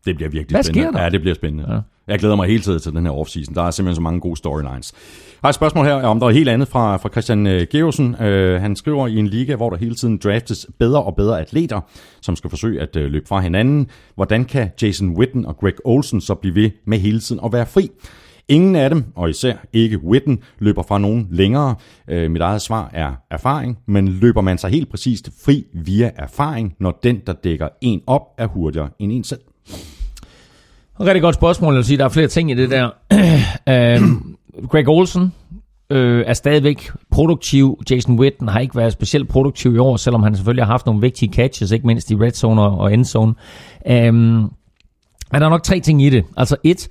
det 0.06 0.16
bliver 0.16 0.30
virkelig 0.30 0.54
hvad 0.54 0.62
spændende. 0.62 0.88
Sker 0.88 0.98
der? 0.98 1.04
Ja, 1.04 1.11
det 1.11 1.20
bliver 1.20 1.34
spændende. 1.34 1.74
Ja. 1.74 1.80
Jeg 2.09 2.18
glæder 2.18 2.36
mig 2.36 2.46
hele 2.46 2.62
tiden 2.62 2.80
til 2.80 2.92
den 2.92 3.04
her 3.04 3.12
offseason. 3.12 3.54
Der 3.54 3.62
er 3.62 3.70
simpelthen 3.70 3.94
så 3.94 4.00
mange 4.02 4.20
gode 4.20 4.36
storylines. 4.36 4.92
Jeg 4.92 5.38
har 5.42 5.48
et 5.48 5.54
spørgsmål 5.54 5.84
her 5.84 5.94
om 5.94 6.20
der 6.20 6.26
er 6.26 6.30
helt 6.30 6.48
andet 6.48 6.68
fra, 6.68 6.96
fra 6.96 7.09
Christian 7.09 7.46
øh, 7.46 7.66
Georgsen. 7.72 8.14
Uh, 8.14 8.61
han 8.61 8.76
skriver 8.76 9.06
i 9.06 9.16
en 9.16 9.26
liga, 9.26 9.56
hvor 9.56 9.70
der 9.70 9.76
hele 9.76 9.94
tiden 9.94 10.18
draftes 10.24 10.66
bedre 10.78 11.02
og 11.02 11.16
bedre 11.16 11.40
atleter, 11.40 11.80
som 12.22 12.36
skal 12.36 12.50
forsøge 12.50 12.80
at 12.80 12.96
uh, 12.96 13.02
løbe 13.02 13.26
fra 13.26 13.40
hinanden. 13.40 13.86
Hvordan 14.14 14.44
kan 14.44 14.70
Jason 14.82 15.16
Witten 15.18 15.46
og 15.46 15.56
Greg 15.56 15.74
Olsen 15.84 16.20
så 16.20 16.34
blive 16.34 16.54
ved 16.54 16.70
med 16.84 16.98
hele 16.98 17.20
tiden 17.20 17.40
at 17.44 17.52
være 17.52 17.66
fri? 17.66 17.90
Ingen 18.51 18.76
af 18.76 18.90
dem, 18.90 19.05
og 19.14 19.30
især 19.30 19.55
ikke 19.72 20.05
Witten, 20.05 20.38
løber 20.59 20.82
fra 20.82 20.99
nogen 20.99 21.28
længere. 21.30 21.74
Øh, 22.09 22.30
mit 22.30 22.42
eget 22.42 22.62
svar 22.62 22.90
er 22.92 23.12
erfaring, 23.30 23.78
men 23.86 24.09
løber 24.09 24.40
man 24.40 24.59
sig 24.59 24.70
helt 24.70 24.90
præcist 24.90 25.30
fri 25.44 25.66
via 25.74 26.11
erfaring, 26.16 26.74
når 26.80 26.99
den, 27.03 27.20
der 27.26 27.32
dækker 27.32 27.68
en 27.80 28.01
op, 28.07 28.22
er 28.38 28.46
hurtigere 28.46 28.88
end 28.99 29.12
en 29.12 29.24
selv? 29.24 29.40
Rigtig 31.01 31.22
godt 31.22 31.34
spørgsmål. 31.34 31.72
Jeg 31.72 31.76
vil 31.76 31.84
sige, 31.84 31.99
der 31.99 32.05
er 32.05 32.09
flere 32.09 32.26
ting 32.26 32.51
i 32.51 32.55
det 32.55 32.70
der. 32.70 32.90
øh, 33.68 34.01
Greg 34.68 34.88
Olsen 34.88 35.32
øh, 35.90 36.24
er 36.26 36.34
stadigvæk 36.34 36.90
produktiv. 37.11 37.82
Jason 37.90 38.18
Witten 38.18 38.49
har 38.49 38.61
ikke 38.61 38.76
været 38.76 38.92
specielt 38.92 39.28
produktiv 39.28 39.74
i 39.74 39.78
år, 39.78 39.96
selvom 39.96 40.22
han 40.22 40.34
selvfølgelig 40.36 40.64
har 40.64 40.72
haft 40.72 40.86
nogle 40.86 41.01
vigtige 41.01 41.32
catches, 41.32 41.70
ikke 41.70 41.86
mindst 41.86 42.11
i 42.11 42.16
red 42.16 42.30
zone 42.30 42.62
og 42.62 42.92
end 42.92 43.05
zone. 43.05 43.34
Øh, 43.86 44.14
men 44.14 45.40
der 45.40 45.46
er 45.46 45.51
nok 45.51 45.62
tre 45.62 45.80
ting 45.80 46.03
i 46.03 46.11
det. 46.11 46.24
Altså 46.36 46.57
et, 46.64 46.88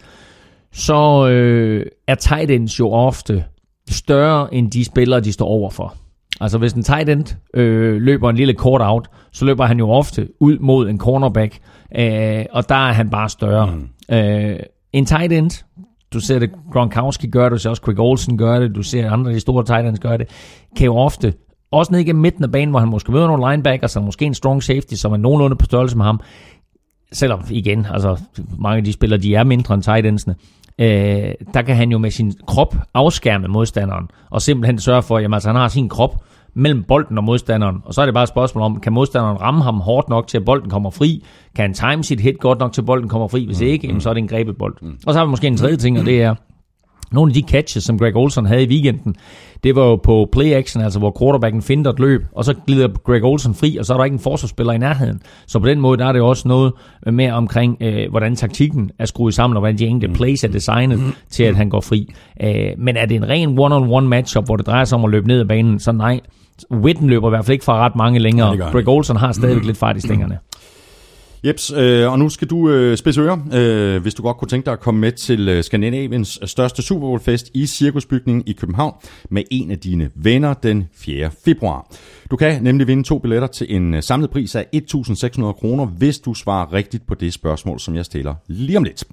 så 0.78 1.28
øh, 1.28 1.86
er 2.07 2.15
tight 2.15 2.51
ends 2.51 2.80
jo 2.80 2.91
ofte 2.91 3.43
større 3.89 4.53
end 4.53 4.71
de 4.71 4.86
spillere, 4.86 5.19
de 5.19 5.32
står 5.32 5.45
overfor. 5.45 5.95
Altså 6.41 6.57
hvis 6.57 6.73
en 6.73 6.84
tight 6.84 7.09
end 7.09 7.36
øh, 7.53 8.01
løber 8.01 8.30
en 8.30 8.36
lille 8.36 8.53
kort 8.53 8.82
out, 8.84 9.07
så 9.32 9.45
løber 9.45 9.65
han 9.65 9.80
jo 9.80 9.89
ofte 9.89 10.28
ud 10.39 10.59
mod 10.59 10.89
en 10.89 10.99
cornerback, 10.99 11.59
øh, 11.97 12.45
og 12.51 12.69
der 12.69 12.75
er 12.75 12.93
han 12.93 13.09
bare 13.09 13.30
større. 13.30 13.75
Mm. 13.75 14.15
Øh, 14.15 14.59
en 14.93 15.05
tight 15.05 15.34
end, 15.34 15.63
du 16.13 16.19
ser 16.19 16.39
det 16.39 16.49
Gronkowski 16.71 17.28
gør 17.28 17.43
det, 17.43 17.51
du 17.51 17.57
ser 17.57 17.69
også 17.69 17.82
Craig 17.82 17.99
Olsen 17.99 18.38
gør 18.38 18.59
det, 18.59 18.75
du 18.75 18.84
ser 18.84 19.11
andre 19.11 19.32
af 19.32 19.34
de 19.34 19.39
store 19.39 19.65
tight 19.65 19.88
ends 19.88 19.99
gøre 19.99 20.17
det, 20.17 20.30
kan 20.78 20.86
jo 20.86 20.97
ofte, 20.97 21.34
også 21.71 21.91
ned 21.91 21.99
igennem 21.99 22.21
midten 22.21 22.43
af 22.43 22.51
banen, 22.51 22.69
hvor 22.69 22.80
han 22.80 22.89
måske 22.89 23.11
møder 23.11 23.28
nogle 23.28 23.51
linebackers, 23.51 23.95
og 23.95 24.03
måske 24.03 24.25
en 24.25 24.34
strong 24.34 24.63
safety, 24.63 24.93
som 24.93 25.13
er 25.13 25.17
nogenlunde 25.17 25.55
på 25.55 25.65
størrelse 25.65 25.97
med 25.97 26.05
ham, 26.05 26.19
selvom 27.11 27.43
igen, 27.49 27.88
altså 27.89 28.21
mange 28.57 28.78
af 28.78 28.84
de 28.84 28.93
spillere, 28.93 29.19
de 29.19 29.36
er 29.36 29.43
mindre 29.43 29.73
end 29.73 29.84
tight 29.84 30.05
endsene, 30.05 30.36
øh, 30.36 30.57
der 31.53 31.61
kan 31.65 31.75
han 31.75 31.91
jo 31.91 31.97
med 31.97 32.11
sin 32.11 32.34
krop 32.47 32.75
afskærme 32.93 33.47
modstanderen, 33.47 34.09
og 34.30 34.41
simpelthen 34.41 34.80
sørge 34.80 35.01
for, 35.01 35.17
at 35.17 35.34
altså, 35.34 35.49
han 35.49 35.55
har 35.55 35.67
sin 35.67 35.89
krop 35.89 36.23
mellem 36.53 36.84
bolden 36.84 37.17
og 37.17 37.23
modstanderen, 37.23 37.78
og 37.86 37.93
så 37.93 38.01
er 38.01 38.05
det 38.05 38.13
bare 38.13 38.23
et 38.23 38.30
spørgsmål 38.30 38.63
om, 38.63 38.80
kan 38.80 38.93
modstanderen 38.93 39.41
ramme 39.41 39.63
ham 39.63 39.80
hårdt 39.80 40.09
nok 40.09 40.28
til, 40.28 40.38
at 40.38 40.45
bolden 40.45 40.69
kommer 40.69 40.89
fri? 40.89 41.23
Kan 41.55 41.63
han 41.63 41.73
time 41.73 42.03
sit 42.03 42.19
hit 42.19 42.39
godt 42.39 42.59
nok 42.59 42.73
til, 42.73 42.82
at 42.82 42.86
bolden 42.86 43.09
kommer 43.09 43.28
fri? 43.28 43.45
Hvis 43.45 43.61
ikke, 43.61 43.93
mm. 43.93 43.99
så 43.99 44.09
er 44.09 44.13
det 44.13 44.21
en 44.21 44.28
grebet 44.28 44.57
bold. 44.57 44.75
Mm. 44.82 44.97
Og 45.05 45.13
så 45.13 45.19
har 45.19 45.25
vi 45.25 45.30
måske 45.30 45.47
en 45.47 45.57
tredje 45.57 45.78
ting, 45.78 45.99
og 45.99 46.05
det 46.05 46.21
er, 46.21 46.36
nogle 47.12 47.30
af 47.30 47.34
de 47.34 47.43
catches, 47.49 47.84
som 47.84 47.99
Greg 47.99 48.16
Olsen 48.16 48.45
havde 48.45 48.64
i 48.64 48.68
weekenden, 48.68 49.16
det 49.64 49.76
var 49.76 49.86
jo 49.86 49.95
på 49.95 50.30
play 50.32 50.53
action, 50.53 50.84
altså 50.84 50.99
hvor 50.99 51.16
quarterbacken 51.20 51.62
finder 51.62 51.91
et 51.91 51.99
løb, 51.99 52.22
og 52.32 52.45
så 52.45 52.53
glider 52.68 52.88
Greg 52.88 53.24
Olsen 53.24 53.53
fri, 53.53 53.78
og 53.78 53.86
så 53.86 53.93
er 53.93 53.97
der 53.97 54.05
ikke 54.05 54.14
en 54.14 54.20
forsvarsspiller 54.20 54.74
i 54.74 54.78
nærheden. 54.78 55.22
Så 55.47 55.60
på 55.60 55.68
den 55.68 55.80
måde, 55.80 55.97
der 55.97 56.05
er 56.05 56.12
det 56.12 56.22
også 56.22 56.47
noget 56.47 56.74
med 57.05 57.32
omkring, 57.32 57.78
øh, 57.82 58.10
hvordan 58.10 58.36
taktikken 58.36 58.91
er 58.99 59.05
skruet 59.05 59.34
sammen, 59.34 59.58
og 59.58 59.62
hvordan 59.62 59.78
de 59.78 59.86
enkelte 59.86 60.16
plays 60.16 60.43
er 60.43 60.47
designet 60.47 60.99
til, 61.30 61.43
at 61.43 61.55
han 61.55 61.70
går 61.70 61.82
fri. 61.82 62.14
Øh, 62.43 62.70
men 62.78 62.97
er 62.97 63.05
det 63.05 63.16
en 63.16 63.30
ren 63.30 63.60
one-on-one 63.60 64.08
matchup, 64.08 64.45
hvor 64.45 64.55
det 64.55 64.68
drejer 64.68 64.86
sig 64.86 64.97
om 64.97 65.05
at 65.05 65.12
løbe 65.12 65.28
ned 65.28 65.39
ad 65.39 65.45
banen, 65.45 65.80
så 65.80 65.91
nej. 65.91 66.20
Witten 66.72 67.10
løber 67.10 67.28
i 67.28 67.30
hvert 67.30 67.45
fald 67.45 67.53
ikke 67.53 67.66
fra 67.66 67.86
ret 67.86 67.95
mange 67.95 68.20
længere. 68.20 68.55
Ja, 68.55 68.70
Greg 68.72 68.88
Olsen 68.88 69.16
har 69.16 69.32
stadigvæk 69.32 69.66
lidt 69.66 69.78
fart 69.78 69.97
i 69.97 70.01
stængerne. 70.01 70.38
Jeps, 71.45 71.71
øh, 71.71 72.11
og 72.11 72.19
nu 72.19 72.29
skal 72.29 72.47
du 72.47 72.69
øh, 72.69 72.97
spidse 72.97 73.21
ører, 73.21 73.38
øh, 73.53 74.01
hvis 74.01 74.13
du 74.13 74.23
godt 74.23 74.38
kunne 74.38 74.47
tænke 74.47 74.65
dig 74.65 74.73
at 74.73 74.79
komme 74.79 74.99
med 75.01 75.11
til 75.11 75.49
øh, 75.49 75.63
Skandinaviens 75.63 76.39
øh, 76.41 76.47
største 76.47 76.81
Super 76.81 77.07
Bowl 77.07 77.19
fest 77.19 77.51
i 77.53 77.65
Cirkusbygningen 77.65 78.43
i 78.45 78.53
København 78.53 78.93
med 79.29 79.43
en 79.51 79.71
af 79.71 79.79
dine 79.79 80.09
venner 80.15 80.53
den 80.53 80.89
4. 80.95 81.29
februar. 81.45 81.88
Du 82.32 82.36
kan 82.36 82.63
nemlig 82.63 82.88
vinde 82.88 83.03
to 83.03 83.19
billetter 83.19 83.47
til 83.47 83.75
en 83.75 83.93
øh, 83.93 84.03
samlet 84.03 84.30
pris 84.30 84.55
af 84.55 84.65
1.600 84.75 85.51
kroner, 85.51 85.86
hvis 85.86 86.19
du 86.19 86.34
svarer 86.34 86.73
rigtigt 86.73 87.07
på 87.07 87.15
det 87.15 87.34
spørgsmål, 87.34 87.80
som 87.80 87.95
jeg 87.95 88.05
stiller 88.05 88.36
lige 88.47 88.78
om 88.78 88.84
lidt. 88.84 89.03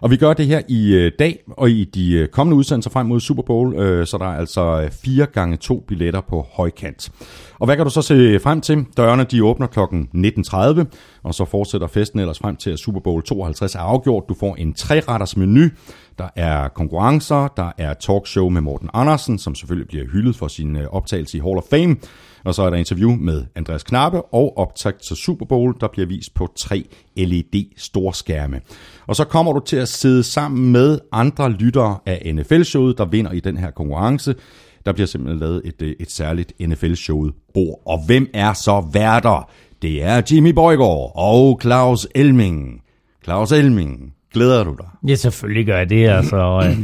Og 0.00 0.10
vi 0.10 0.16
gør 0.16 0.32
det 0.32 0.46
her 0.46 0.62
i 0.68 0.94
øh, 0.94 1.12
dag 1.18 1.38
og 1.46 1.70
i 1.70 1.84
de 1.84 2.12
øh, 2.12 2.28
kommende 2.28 2.56
udsendelser 2.56 2.90
frem 2.90 3.06
mod 3.06 3.20
Super 3.20 3.42
Bowl, 3.42 4.06
så 4.06 4.18
der 4.18 4.24
er 4.24 4.38
altså 4.38 4.88
fire 5.04 5.26
gange 5.26 5.56
to 5.56 5.84
billetter 5.88 6.20
på 6.20 6.46
højkant. 6.52 7.10
Og 7.58 7.66
hvad 7.66 7.76
kan 7.76 7.84
du 7.84 7.90
så 7.90 8.02
se 8.02 8.40
frem 8.40 8.60
til? 8.60 8.86
Dørene 8.96 9.24
de 9.24 9.44
åbner 9.44 9.66
kl. 9.66 9.80
19.30, 9.80 10.84
og 11.22 11.34
så 11.34 11.44
fortsætter 11.44 11.86
festen 11.86 12.20
ellers 12.20 12.38
frem 12.38 12.56
til, 12.56 12.70
at 12.70 12.78
Super 12.78 13.00
Bowl 13.00 13.22
52 13.22 13.74
er 13.74 13.80
afgjort. 13.80 14.24
Du 14.28 14.34
får 14.40 14.56
en 14.56 14.74
treretters 14.74 15.36
menu, 15.36 15.68
der 16.18 16.28
er 16.36 16.68
konkurrencer, 16.68 17.48
der 17.56 17.72
er 17.78 17.94
talkshow 17.94 18.48
med 18.48 18.60
Morten 18.60 18.90
Andersen, 18.94 19.38
som 19.38 19.54
selvfølgelig 19.54 19.88
bliver 19.88 20.04
hyldet 20.12 20.36
for 20.36 20.48
sin 20.48 20.76
optagelse 20.76 21.38
i 21.38 21.40
Hall 21.40 21.56
of 21.56 21.64
Fame. 21.70 21.96
Og 22.44 22.54
så 22.54 22.62
er 22.62 22.70
der 22.70 22.76
interview 22.76 23.16
med 23.16 23.44
Andreas 23.54 23.82
Knappe 23.82 24.22
og 24.22 24.58
optakt 24.58 25.02
til 25.02 25.16
Super 25.16 25.46
Bowl, 25.46 25.74
der 25.80 25.88
bliver 25.88 26.06
vist 26.06 26.34
på 26.34 26.48
tre 26.56 26.84
LED-storskærme. 27.16 28.60
Og 29.06 29.16
så 29.16 29.24
kommer 29.24 29.52
du 29.52 29.60
til 29.66 29.76
at 29.76 29.88
sidde 29.88 30.22
sammen 30.22 30.72
med 30.72 30.98
andre 31.12 31.50
lyttere 31.50 31.98
af 32.06 32.32
NFL-showet, 32.34 32.98
der 32.98 33.04
vinder 33.04 33.32
i 33.32 33.40
den 33.40 33.56
her 33.56 33.70
konkurrence. 33.70 34.34
Der 34.86 34.92
bliver 34.92 35.06
simpelthen 35.06 35.40
lavet 35.40 35.62
et, 35.64 35.82
øh, 35.82 35.94
et 36.00 36.10
særligt 36.10 36.52
NFL-showet 36.60 37.34
bord. 37.54 37.82
Og 37.86 38.06
hvem 38.06 38.30
er 38.34 38.52
så 38.52 38.88
værter? 38.92 39.50
Det 39.82 40.02
er 40.02 40.22
Jimmy 40.32 40.50
Borgård 40.50 41.12
og 41.14 41.58
Claus 41.62 42.06
Elming. 42.14 42.82
Claus 43.24 43.52
Elming, 43.52 44.14
glæder 44.32 44.64
du 44.64 44.76
dig? 44.78 44.86
Ja, 45.08 45.14
selvfølgelig 45.14 45.66
gør 45.66 45.78
jeg 45.78 45.90
det. 45.90 46.08
Altså, 46.08 46.62
øh, 46.66 46.78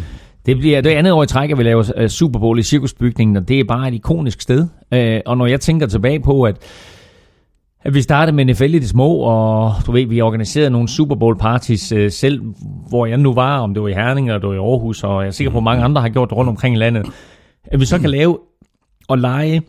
det 0.47 0.59
bliver 0.59 0.81
det 0.81 0.91
andet 0.91 1.13
år 1.13 1.23
i 1.23 1.27
træk, 1.27 1.51
at 1.51 1.59
vi 1.59 1.63
laver 1.63 1.93
øh, 1.97 2.09
Super 2.09 2.39
Bowl 2.39 2.59
i 2.59 2.63
cirkusbygningen, 2.63 3.37
og 3.37 3.49
det 3.49 3.61
er 3.61 3.65
bare 3.65 3.89
et 3.89 3.95
ikonisk 3.95 4.41
sted. 4.41 4.69
Øh, 4.93 5.21
og 5.27 5.37
når 5.37 5.47
jeg 5.47 5.61
tænker 5.61 5.87
tilbage 5.87 6.21
på, 6.21 6.43
at 6.43 6.57
at 7.87 7.95
vi 7.95 8.03
startede 8.03 8.37
med 8.37 8.45
NFL 8.45 8.75
i 8.75 8.79
det 8.79 8.89
små, 8.89 9.17
og 9.17 9.73
du 9.87 9.93
ved, 9.93 10.07
vi 10.07 10.21
organiserede 10.21 10.71
nogle 10.71 10.89
Super 10.89 11.15
Bowl 11.15 11.39
parties 11.39 11.93
øh, 11.93 12.11
selv, 12.11 12.43
hvor 12.89 13.07
jeg 13.07 13.19
nu 13.19 13.35
var, 13.35 13.59
om 13.59 13.75
det 13.75 13.83
var 13.83 13.89
i 13.89 13.93
Herning 13.93 14.29
eller 14.29 14.39
det 14.39 14.49
var 14.49 14.55
i 14.55 14.59
Aarhus, 14.59 15.05
og 15.05 15.23
jeg 15.23 15.27
er 15.27 15.33
sikker 15.33 15.51
på, 15.51 15.57
at 15.59 15.65
mange 15.65 15.85
andre 15.85 16.03
har 16.03 16.09
gjort 16.09 16.31
det 16.31 16.37
rundt 16.37 16.49
omkring 16.49 16.75
i 16.75 16.79
landet. 16.79 17.07
At 17.65 17.81
vi 17.81 17.85
så 17.85 17.99
kan 17.99 18.11
lave 18.11 18.39
og 19.09 19.19
lege 19.19 19.63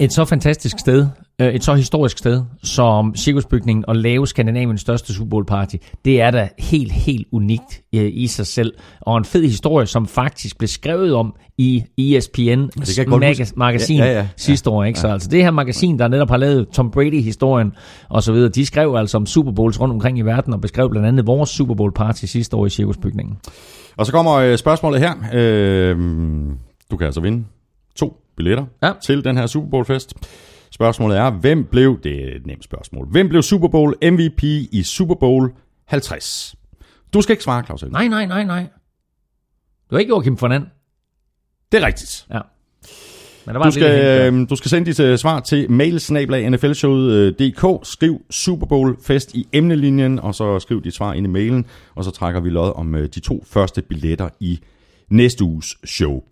et 0.00 0.12
så 0.12 0.24
fantastisk 0.24 0.78
sted, 0.78 1.06
øh, 1.40 1.48
et 1.54 1.64
så 1.64 1.74
historisk 1.74 2.18
sted, 2.18 2.42
som 2.62 3.14
Cirkusbygningen 3.16 3.84
og 3.88 3.96
lave 3.96 4.26
Skandinaviens 4.26 4.80
største 4.80 5.14
Super 5.14 5.28
Bowl 5.30 5.44
party, 5.46 5.76
det 6.04 6.20
er 6.20 6.30
da 6.30 6.48
helt, 6.58 6.92
helt 6.92 7.26
unikt 7.32 7.82
øh, 7.94 8.10
i 8.14 8.26
sig 8.26 8.46
selv. 8.46 8.74
Og 9.00 9.18
en 9.18 9.24
fed 9.24 9.42
historie, 9.42 9.86
som 9.86 10.06
faktisk 10.06 10.58
blev 10.58 10.68
skrevet 10.68 11.14
om 11.14 11.34
i 11.58 11.84
ESPN 11.98 12.40
det 12.40 12.72
kan 12.74 12.84
jeg 12.96 13.06
godt 13.06 13.20
mag- 13.20 13.38
huske. 13.40 13.58
magasin 13.58 13.96
Ja, 13.98 14.04
ja, 14.04 14.12
ja. 14.12 14.28
sidste 14.36 14.70
år. 14.70 14.84
Ikke? 14.84 14.98
Så 15.00 15.08
altså 15.08 15.28
det 15.28 15.42
her 15.42 15.50
magasin, 15.50 15.98
der 15.98 16.08
netop 16.08 16.30
har 16.30 16.36
lavet 16.36 16.68
Tom 16.68 16.90
Brady-historien 16.90 17.72
og 18.08 18.22
så 18.22 18.32
videre, 18.32 18.48
de 18.50 18.66
skrev 18.66 18.94
altså 18.94 19.16
om 19.16 19.26
Super 19.26 19.52
Bowls 19.52 19.80
rundt 19.80 19.92
omkring 19.94 20.18
i 20.18 20.22
verden, 20.22 20.52
og 20.52 20.60
beskrev 20.60 20.90
blandt 20.90 21.08
andet 21.08 21.26
vores 21.26 21.50
Super 21.50 21.74
Bowl 21.74 21.92
party 21.92 22.24
sidste 22.24 22.56
år 22.56 22.66
i 22.66 22.70
Cirkusbygningen. 22.70 23.36
Og 23.96 24.06
så 24.06 24.12
kommer 24.12 24.32
øh, 24.34 24.58
spørgsmålet 24.58 25.00
her. 25.00 25.12
Øh, 25.34 25.96
du 26.90 26.96
kan 26.96 27.04
altså 27.06 27.20
vinde 27.20 27.44
to 27.96 28.16
billetter 28.36 28.64
Ja. 28.82 28.90
til 29.06 29.24
den 29.24 29.36
her 29.36 29.46
Super 29.46 29.68
Bowl 29.70 29.84
fest. 29.84 30.14
Spørgsmålet 30.70 31.18
er, 31.18 31.30
hvem 31.30 31.64
blev, 31.64 32.00
det 32.02 32.24
er 32.24 32.36
et 32.36 32.46
nemt 32.46 32.64
spørgsmål, 32.64 33.06
hvem 33.10 33.28
blev 33.28 33.42
Super 33.42 33.68
Bowl 33.68 33.94
MVP 34.02 34.42
i 34.72 34.82
Super 34.84 35.14
Bowl 35.14 35.52
50? 35.86 36.54
Du 37.14 37.22
skal 37.22 37.32
ikke 37.32 37.44
svare, 37.44 37.64
Claus. 37.64 37.84
Nej, 37.90 38.08
nej, 38.08 38.26
nej, 38.26 38.44
nej. 38.44 38.60
Det 38.60 38.68
var 39.90 39.98
ikke 39.98 40.08
Joachim 40.10 40.38
Fernand. 40.38 40.66
Det 41.72 41.82
er 41.82 41.86
rigtigt. 41.86 42.26
Ja. 42.30 42.40
Men 43.46 43.54
der 43.54 43.58
var 43.58 43.70
Du 43.70 43.74
lille 43.74 43.88
hint 43.90 43.98
der. 44.04 44.26
skal, 44.26 44.34
øh, 44.34 44.50
du 44.50 44.56
skal 44.56 44.70
sende 44.70 44.86
dit 44.86 45.00
øh, 45.00 45.18
svar 45.18 45.40
til 45.40 45.70
mailsnablag.nflshowet.dk. 45.70 47.86
Skriv 47.86 48.22
Super 48.30 48.66
Bowl 48.66 48.96
fest 49.02 49.34
i 49.34 49.48
emnelinjen, 49.52 50.18
og 50.18 50.34
så 50.34 50.58
skriv 50.58 50.82
dit 50.84 50.94
svar 50.94 51.12
ind 51.12 51.26
i 51.26 51.30
mailen, 51.30 51.66
og 51.94 52.04
så 52.04 52.10
trækker 52.10 52.40
vi 52.40 52.50
lod 52.50 52.72
om 52.76 52.94
øh, 52.94 53.08
de 53.14 53.20
to 53.20 53.44
første 53.46 53.82
billetter 53.82 54.28
i 54.40 54.60
næste 55.10 55.44
uges 55.44 55.76
show. 55.84 56.22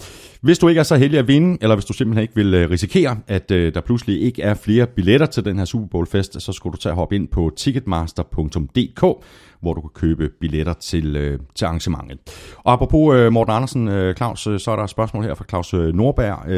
Hvis 0.40 0.58
du 0.58 0.68
ikke 0.68 0.78
er 0.78 0.82
så 0.82 0.96
heldig 0.96 1.18
at 1.18 1.28
vinde, 1.28 1.58
eller 1.60 1.74
hvis 1.76 1.84
du 1.84 1.92
simpelthen 1.92 2.22
ikke 2.22 2.34
vil 2.34 2.54
øh, 2.54 2.70
risikere, 2.70 3.18
at 3.26 3.50
øh, 3.50 3.74
der 3.74 3.80
pludselig 3.80 4.22
ikke 4.22 4.42
er 4.42 4.54
flere 4.54 4.86
billetter 4.86 5.26
til 5.26 5.44
den 5.44 5.58
her 5.58 5.64
Super 5.64 5.86
Bowl 5.86 6.06
fest, 6.06 6.42
så 6.42 6.52
skal 6.52 6.70
du 6.70 6.76
tage 6.76 6.92
og 6.92 6.96
hoppe 6.96 7.16
ind 7.16 7.28
på 7.28 7.50
ticketmaster.dk, 7.56 9.00
hvor 9.60 9.74
du 9.74 9.80
kan 9.80 9.90
købe 9.94 10.28
billetter 10.40 10.72
til, 10.72 11.16
øh, 11.16 11.38
til 11.54 11.64
arrangementet. 11.64 12.18
Og 12.56 12.72
apropos 12.72 13.32
Morten 13.32 13.54
Andersen, 13.54 13.88
Claus, 14.16 14.40
så 14.40 14.70
er 14.70 14.76
der 14.76 14.84
et 14.84 14.90
spørgsmål 14.90 15.24
her 15.24 15.34
fra 15.34 15.44
Claus 15.48 15.72
Norberg. 15.72 16.48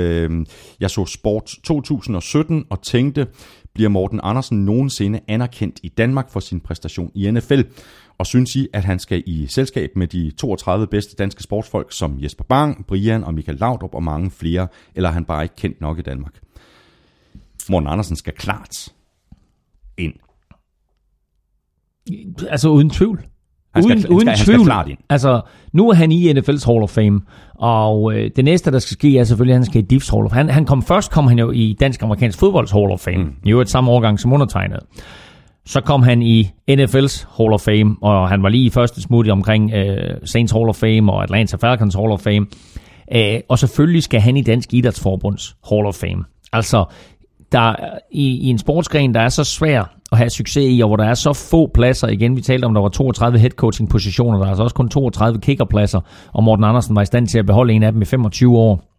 Jeg 0.80 0.90
så 0.90 1.06
Sport 1.06 1.54
2017 1.64 2.64
og 2.70 2.82
tænkte, 2.82 3.26
bliver 3.76 3.88
Morten 3.88 4.20
Andersen 4.22 4.64
nogensinde 4.64 5.20
anerkendt 5.28 5.80
i 5.82 5.88
Danmark 5.88 6.30
for 6.30 6.40
sin 6.40 6.60
præstation 6.60 7.10
i 7.14 7.30
NFL? 7.30 7.60
Og 8.18 8.26
synes 8.26 8.56
I, 8.56 8.68
at 8.72 8.84
han 8.84 8.98
skal 8.98 9.22
i 9.26 9.46
selskab 9.46 9.90
med 9.96 10.06
de 10.06 10.30
32 10.30 10.86
bedste 10.86 11.16
danske 11.16 11.42
sportsfolk 11.42 11.92
som 11.92 12.16
Jesper 12.22 12.44
Bang, 12.48 12.86
Brian 12.86 13.24
og 13.24 13.34
Michael 13.34 13.58
Laudrup 13.58 13.94
og 13.94 14.02
mange 14.02 14.30
flere, 14.30 14.68
eller 14.94 15.08
er 15.08 15.12
han 15.12 15.24
bare 15.24 15.42
ikke 15.42 15.56
kendt 15.56 15.80
nok 15.80 15.98
i 15.98 16.02
Danmark? 16.02 16.34
Morten 17.68 17.88
Andersen 17.88 18.16
skal 18.16 18.32
klart 18.32 18.88
ind. 19.98 20.14
Altså 22.50 22.68
uden 22.68 22.90
tvivl. 22.90 23.20
Han 23.74 23.82
skal- 23.82 23.86
uden, 23.86 23.90
han 23.98 24.00
skal- 24.02 24.14
uden 24.14 24.28
han 24.28 24.36
skal 24.36 24.52
tvivl. 24.54 24.64
klart 24.66 24.88
ind. 24.88 24.98
Altså, 25.08 25.40
nu 25.72 25.88
er 25.90 25.94
han 25.94 26.12
i 26.12 26.32
NFL's 26.32 26.66
Hall 26.66 26.82
of 26.82 26.90
Fame, 26.90 27.20
og 27.54 28.12
øh, 28.14 28.30
det 28.36 28.44
næste, 28.44 28.70
der 28.70 28.78
skal 28.78 28.94
ske, 28.94 29.18
er 29.18 29.24
selvfølgelig, 29.24 29.52
at 29.52 29.58
han 29.58 29.64
skal 29.66 29.82
i 29.82 29.86
Diffs 29.86 30.08
Hall 30.08 30.24
of 30.24 30.30
Fame. 30.30 30.38
Han, 30.38 30.50
han 30.50 30.64
kom 30.66 30.82
først, 30.82 31.10
kom 31.10 31.26
han 31.26 31.38
jo 31.38 31.50
i 31.50 31.76
Dansk-Amerikansk 31.80 32.38
Fodbolds 32.38 32.70
Hall 32.70 32.90
of 32.90 33.00
Fame, 33.00 33.24
mm. 33.24 33.34
i 33.44 33.50
øvrigt 33.50 33.70
samme 33.70 33.90
årgang 33.90 34.20
som 34.20 34.32
undertegnet. 34.32 34.78
Så 35.66 35.80
kom 35.80 36.02
han 36.02 36.22
i 36.22 36.50
NFL's 36.70 37.26
Hall 37.38 37.52
of 37.52 37.60
Fame, 37.60 37.96
og 38.02 38.28
han 38.28 38.42
var 38.42 38.48
lige 38.48 38.64
i 38.64 38.70
første 38.70 39.02
smut 39.02 39.28
omkring 39.28 39.72
øh, 39.72 40.14
Saints 40.24 40.52
Hall 40.52 40.68
of 40.68 40.76
Fame 40.76 41.12
og 41.12 41.22
Atlanta 41.22 41.56
Falcons 41.56 41.94
Hall 41.94 42.12
of 42.12 42.20
Fame. 42.20 42.46
Øh, 43.14 43.40
og 43.48 43.58
selvfølgelig 43.58 44.02
skal 44.02 44.20
han 44.20 44.36
i 44.36 44.42
Dansk 44.42 44.74
Idrætsforbunds 44.74 45.56
Hall 45.68 45.86
of 45.86 45.94
Fame. 45.94 46.24
Altså, 46.52 46.84
der 47.52 47.74
i, 48.12 48.26
i 48.26 48.46
en 48.46 48.58
sportsgren, 48.58 49.14
der 49.14 49.20
er 49.20 49.28
så 49.28 49.44
svær 49.44 49.96
at 50.12 50.18
have 50.18 50.30
succes 50.30 50.76
i, 50.78 50.80
og 50.80 50.88
hvor 50.88 50.96
der 50.96 51.04
er 51.04 51.14
så 51.14 51.32
få 51.32 51.70
pladser, 51.74 52.08
igen, 52.08 52.36
vi 52.36 52.40
talte 52.40 52.64
om, 52.64 52.74
der 52.74 52.80
var 52.80 52.88
32 52.88 53.38
head 53.38 53.50
coaching 53.50 53.90
positioner, 53.90 54.38
der 54.38 54.44
er 54.44 54.48
altså 54.48 54.62
også 54.62 54.74
kun 54.74 54.88
32 54.88 55.40
kickerpladser, 55.40 56.00
og 56.32 56.44
Morten 56.44 56.64
Andersen 56.64 56.96
var 56.96 57.02
i 57.02 57.06
stand 57.06 57.26
til 57.26 57.38
at 57.38 57.46
beholde 57.46 57.72
en 57.72 57.82
af 57.82 57.92
dem 57.92 58.02
i 58.02 58.04
25 58.04 58.58
år 58.58 58.95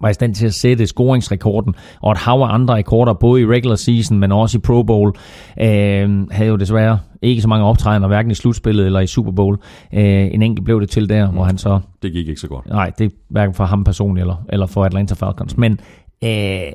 var 0.00 0.08
i 0.08 0.14
stand 0.14 0.34
til 0.34 0.46
at 0.46 0.54
sætte 0.54 0.86
scoringsrekorden, 0.86 1.74
og 2.00 2.12
et 2.12 2.18
hav 2.18 2.40
af 2.40 2.54
andre 2.54 2.74
rekorder, 2.74 3.12
både 3.12 3.42
i 3.42 3.46
regular 3.46 3.74
season, 3.74 4.18
men 4.18 4.32
også 4.32 4.58
i 4.58 4.60
Pro 4.60 4.82
Bowl, 4.82 5.16
øh, 5.60 6.30
havde 6.30 6.48
jo 6.48 6.56
desværre 6.56 6.98
ikke 7.22 7.42
så 7.42 7.48
mange 7.48 7.66
optrædener, 7.66 8.08
hverken 8.08 8.30
i 8.30 8.34
slutspillet 8.34 8.86
eller 8.86 9.00
i 9.00 9.06
Super 9.06 9.32
Bowl. 9.32 9.58
Øh, 9.94 10.02
en 10.34 10.42
enkelt 10.42 10.64
blev 10.64 10.80
det 10.80 10.90
til 10.90 11.08
der, 11.08 11.30
hvor 11.30 11.44
han 11.44 11.58
så 11.58 11.80
Det 12.02 12.12
gik 12.12 12.28
ikke 12.28 12.40
så 12.40 12.48
godt. 12.48 12.66
Nej, 12.66 12.92
det 12.98 13.04
er 13.04 13.10
hverken 13.30 13.54
for 13.54 13.64
ham 13.64 13.84
personligt 13.84 14.22
eller, 14.22 14.44
eller 14.48 14.66
for 14.66 14.84
Atlanta 14.84 15.14
Falcons. 15.14 15.56
Men 15.56 15.80
øh, 16.24 16.72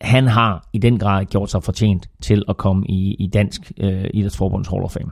han 0.00 0.26
har 0.26 0.68
i 0.72 0.78
den 0.78 0.98
grad 0.98 1.24
gjort 1.24 1.50
sig 1.50 1.62
fortjent 1.62 2.08
til 2.22 2.44
at 2.48 2.56
komme 2.56 2.86
i, 2.86 3.14
i 3.14 3.26
Dansk 3.26 3.72
øh, 3.80 4.04
Idrætsforbunds 4.14 4.68
Hall 4.68 4.82
of 4.82 4.90
Fame. 4.90 5.10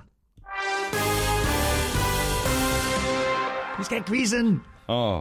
Vi 3.79 3.85
skal 3.85 3.97
have 3.97 4.05
quizzen! 4.05 4.61
Åh, 4.89 5.21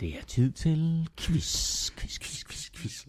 Det 0.00 0.08
er 0.08 0.24
tid 0.26 0.52
til 0.52 1.08
quiz, 1.20 1.90
quiz, 1.90 2.18
quiz, 2.18 2.44
quiz, 2.44 2.70
quiz. 2.76 3.04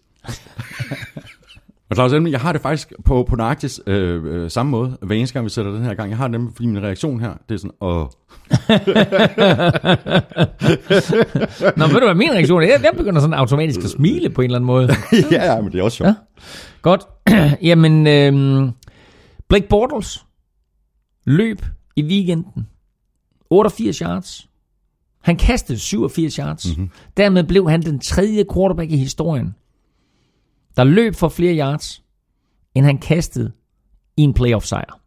Og 1.90 1.96
Claus 1.96 2.12
Elming, 2.12 2.32
jeg 2.32 2.40
har 2.40 2.52
det 2.52 2.62
faktisk 2.62 2.92
på, 3.04 3.24
på 3.28 3.36
nøjagtigt 3.36 3.80
øh, 3.86 4.24
øh, 4.24 4.50
samme 4.50 4.70
måde, 4.70 4.98
hver 5.02 5.16
eneste 5.16 5.32
gang 5.34 5.44
vi 5.44 5.50
sætter 5.50 5.72
den 5.72 5.84
her 5.84 5.94
gang. 5.94 6.10
Jeg 6.10 6.18
har 6.18 6.24
det 6.24 6.30
nemlig, 6.32 6.52
fordi 6.54 6.66
min 6.66 6.82
reaktion 6.82 7.20
her, 7.20 7.34
det 7.48 7.54
er 7.54 7.58
sådan, 7.58 7.70
åh, 7.80 8.00
Nå, 11.76 11.86
ved 11.86 12.00
du 12.00 12.06
hvad 12.06 12.14
min 12.14 12.30
reaktion 12.30 12.62
er? 12.62 12.66
Jeg, 12.66 12.80
jeg 12.82 12.92
begynder 12.96 13.20
sådan 13.20 13.34
automatisk 13.34 13.80
at 13.84 13.90
smile 13.90 14.30
på 14.30 14.40
en 14.40 14.44
eller 14.44 14.56
anden 14.56 14.66
måde. 14.66 14.88
ja, 15.32 15.54
ja, 15.54 15.60
men 15.60 15.72
det 15.72 15.80
er 15.80 15.84
også 15.84 15.96
sjovt. 15.96 16.08
Ja. 16.08 16.14
Godt. 16.82 17.02
Jamen, 17.68 18.06
øhm, 18.06 18.70
Blake 19.48 19.68
Bortles 19.68 20.24
løb 21.24 21.62
i 21.96 22.02
weekenden 22.02 22.66
88 23.50 23.98
yards. 23.98 24.49
Han 25.20 25.36
kastede 25.36 25.78
87 25.78 26.34
yards. 26.36 26.66
Mm-hmm. 26.76 26.90
Dermed 27.16 27.44
blev 27.44 27.70
han 27.70 27.82
den 27.82 27.98
tredje 28.00 28.44
quarterback 28.54 28.90
i 28.90 28.96
historien, 28.96 29.54
der 30.76 30.84
løb 30.84 31.14
for 31.14 31.28
flere 31.28 31.58
yards, 31.58 32.02
end 32.74 32.84
han 32.86 32.98
kastede 32.98 33.52
i 34.16 34.22
en 34.22 34.34
playoff 34.34 34.66
sejr. 34.66 35.00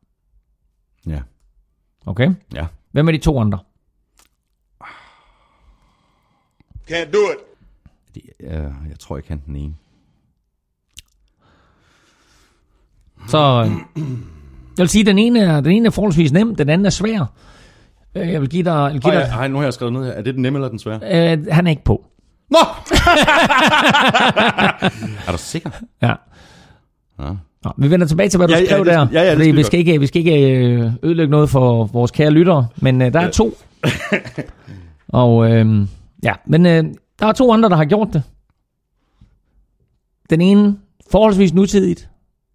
Ja, 1.07 1.22
Okay? 2.05 2.30
ja. 2.53 2.68
Hvem 2.91 3.07
er 3.07 3.11
de 3.11 3.18
to 3.18 3.39
andre? 3.39 3.59
Can't 6.91 7.11
do 7.11 7.18
it. 7.34 7.39
Det, 8.16 8.22
øh, 8.39 8.49
jeg 8.89 8.99
tror 8.99 9.18
ikke, 9.18 9.30
han 9.30 9.41
den 9.45 9.55
ene. 9.55 9.76
Så 13.28 13.38
øh, 13.66 14.01
jeg 14.78 14.84
vil 14.84 14.89
sige, 14.89 15.01
at 15.01 15.05
den 15.05 15.20
ene 15.20 15.39
er, 15.39 15.61
den 15.61 15.72
ene 15.72 15.86
er 15.88 15.91
forholdsvis 15.91 16.32
nem, 16.32 16.55
den 16.55 16.70
anden 16.70 16.86
er 16.86 16.89
svær. 16.89 17.26
Øh, 18.16 18.32
Jeg 18.32 18.41
vil 18.41 18.49
give 18.49 18.64
dig... 18.64 18.72
Jeg 18.72 18.93
vil 18.93 19.01
give 19.01 19.14
Ej, 19.14 19.24
dig 19.26 19.32
ej, 19.34 19.47
nu 19.47 19.57
har 19.57 19.64
jeg 19.64 19.74
skrevet 19.74 19.93
ned 19.93 20.05
her. 20.05 20.11
Er 20.11 20.22
det 20.22 20.34
den 20.34 20.41
nemme 20.41 20.57
eller 20.59 20.70
den 20.70 20.80
svære? 20.80 21.32
øh, 21.34 21.45
han 21.51 21.68
er 21.68 21.72
ikke 21.72 21.84
på. 21.84 22.05
Nå! 22.49 22.57
er 25.28 25.32
du 25.32 25.38
sikker? 25.38 25.70
Ja. 26.01 26.14
Ja. 27.20 27.30
Nå, 27.64 27.72
vi 27.78 27.91
vender 27.91 28.07
tilbage 28.07 28.30
til, 28.30 28.38
hvad 28.38 28.47
du 28.47 28.53
Ja, 28.53 28.59
ja, 28.59 28.66
skrev 28.66 28.86
det 28.86 28.93
skal- 28.93 29.07
der. 29.14 29.22
ja, 29.22 29.30
ja, 29.32 29.36
det 29.38 29.55
vi 29.55 29.64
skal, 29.64 29.80
ikke, 29.80 29.99
vi 29.99 30.07
skal 30.07 30.20
ikke 30.28 30.51
øh, 30.57 30.91
ødelægge 31.03 31.32
noget 31.32 31.49
for 31.49 31.86
vores 31.86 32.11
kære 32.11 32.32
lyttere, 32.32 32.68
men 32.78 33.01
øh, 33.01 33.14
der 33.14 33.20
er 33.20 33.32
to. 33.32 33.57
Og 35.07 35.51
øh, 35.51 35.88
ja, 36.24 36.34
men 36.45 36.66
øh, 36.66 36.84
der 37.20 37.28
er 37.28 37.32
to 37.32 37.51
andre, 37.51 37.70
der 37.70 37.76
har 37.76 37.86
gjort 37.86 38.07
det. 38.14 38.24
Den 40.30 40.41
ene 40.41 40.78
forholdsvis 41.11 41.53
nutidigt, 41.53 42.09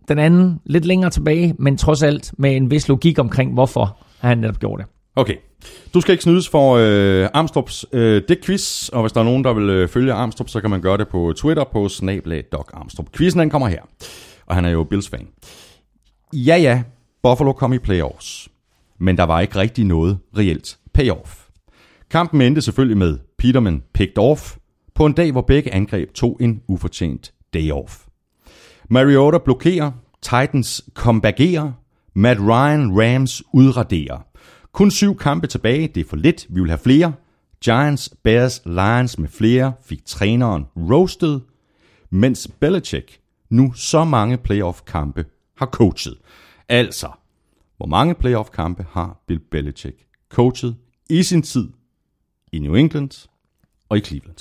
den 0.09 0.19
anden 0.19 0.61
lidt 0.65 0.85
længere 0.85 1.11
tilbage, 1.11 1.55
men 1.59 1.77
trods 1.77 2.03
alt 2.03 2.33
med 2.39 2.57
en 2.57 2.71
vis 2.71 2.89
logik 2.89 3.19
omkring, 3.19 3.53
hvorfor 3.55 3.97
han 4.21 4.39
netop 4.39 4.59
gjorde 4.59 4.83
det. 4.83 4.91
Okay. 5.17 5.35
Du 5.95 6.01
skal 6.01 6.13
ikke 6.13 6.25
snydes 6.25 6.49
for 6.49 6.77
øh, 6.77 7.29
Armstrongs 7.35 7.87
øh, 7.93 8.23
dækquiz, 8.29 8.89
og 8.89 9.01
hvis 9.01 9.13
der 9.13 9.21
er 9.21 9.25
nogen, 9.25 9.45
der 9.45 9.53
vil 9.53 9.71
øh, 9.71 9.89
følge 9.89 10.13
Armstrong, 10.13 10.51
så 10.51 10.61
kan 10.61 10.71
man 10.71 10.81
gøre 10.81 10.97
det 10.97 11.09
på 11.09 11.33
Twitter 11.37 11.65
på 11.73 11.89
snablag 11.89 12.45
Doc 12.53 12.71
Armstrong. 12.73 13.13
Quizzen 13.13 13.41
den 13.41 13.51
kommer 13.51 13.69
her, 13.69 13.83
og 14.47 14.55
han 14.55 14.65
er 14.65 14.71
jo 14.71 14.85
Bills-fan. 14.85 15.29
Ja, 16.33 16.57
ja, 16.57 16.83
Buffalo 17.23 17.53
kom 17.53 17.73
i 17.73 17.79
playoffs, 17.79 18.49
men 18.99 19.17
der 19.17 19.25
var 19.25 19.41
ikke 19.41 19.57
rigtig 19.57 19.85
noget 19.85 20.19
reelt 20.39 20.79
payoff. 20.95 21.45
Kampen 22.11 22.41
endte 22.41 22.63
selvfølgelig 22.63 22.99
med 22.99 23.19
Peterman 23.39 23.83
picked 23.95 24.19
off, 24.19 24.57
på 24.95 25.07
en 25.07 25.13
dag, 25.13 25.33
hvor 25.33 25.43
begge 25.43 25.75
angreb 25.75 26.15
tog 26.15 26.37
en 26.41 26.63
ufortjent 26.69 27.33
day 27.55 27.71
off. 27.71 27.99
Mariota 28.91 29.39
blokerer, 29.39 29.91
Titans 30.23 30.85
comebackerer, 30.95 31.73
Matt 32.15 32.41
Ryan 32.41 33.01
Rams 33.01 33.43
udraderer. 33.53 34.28
Kun 34.73 34.91
syv 34.91 35.17
kampe 35.17 35.47
tilbage, 35.47 35.89
det 35.89 36.01
er 36.01 36.09
for 36.09 36.17
lidt, 36.17 36.47
vi 36.49 36.61
vil 36.61 36.71
have 36.71 36.79
flere. 36.79 37.15
Giants, 37.65 38.11
Bears, 38.23 38.63
Lions 38.67 39.19
med 39.19 39.29
flere 39.29 39.73
fik 39.85 40.05
træneren 40.05 40.67
roasted, 40.77 41.41
mens 42.11 42.49
Belichick 42.61 43.21
nu 43.51 43.73
så 43.73 44.05
mange 44.05 44.39
playoff-kampe 44.39 45.25
har 45.57 45.67
coachet. 45.67 46.19
Altså, 46.69 47.11
hvor 47.77 47.87
mange 47.87 48.15
playoff-kampe 48.15 48.87
har 48.91 49.23
Bill 49.27 49.41
Belichick 49.51 49.97
coachet 50.29 50.77
i 51.11 51.23
sin 51.23 51.43
tid 51.43 51.69
i 52.53 52.59
New 52.59 52.75
England 52.75 53.29
og 53.89 53.99
i 53.99 54.01
Cleveland? 54.01 54.37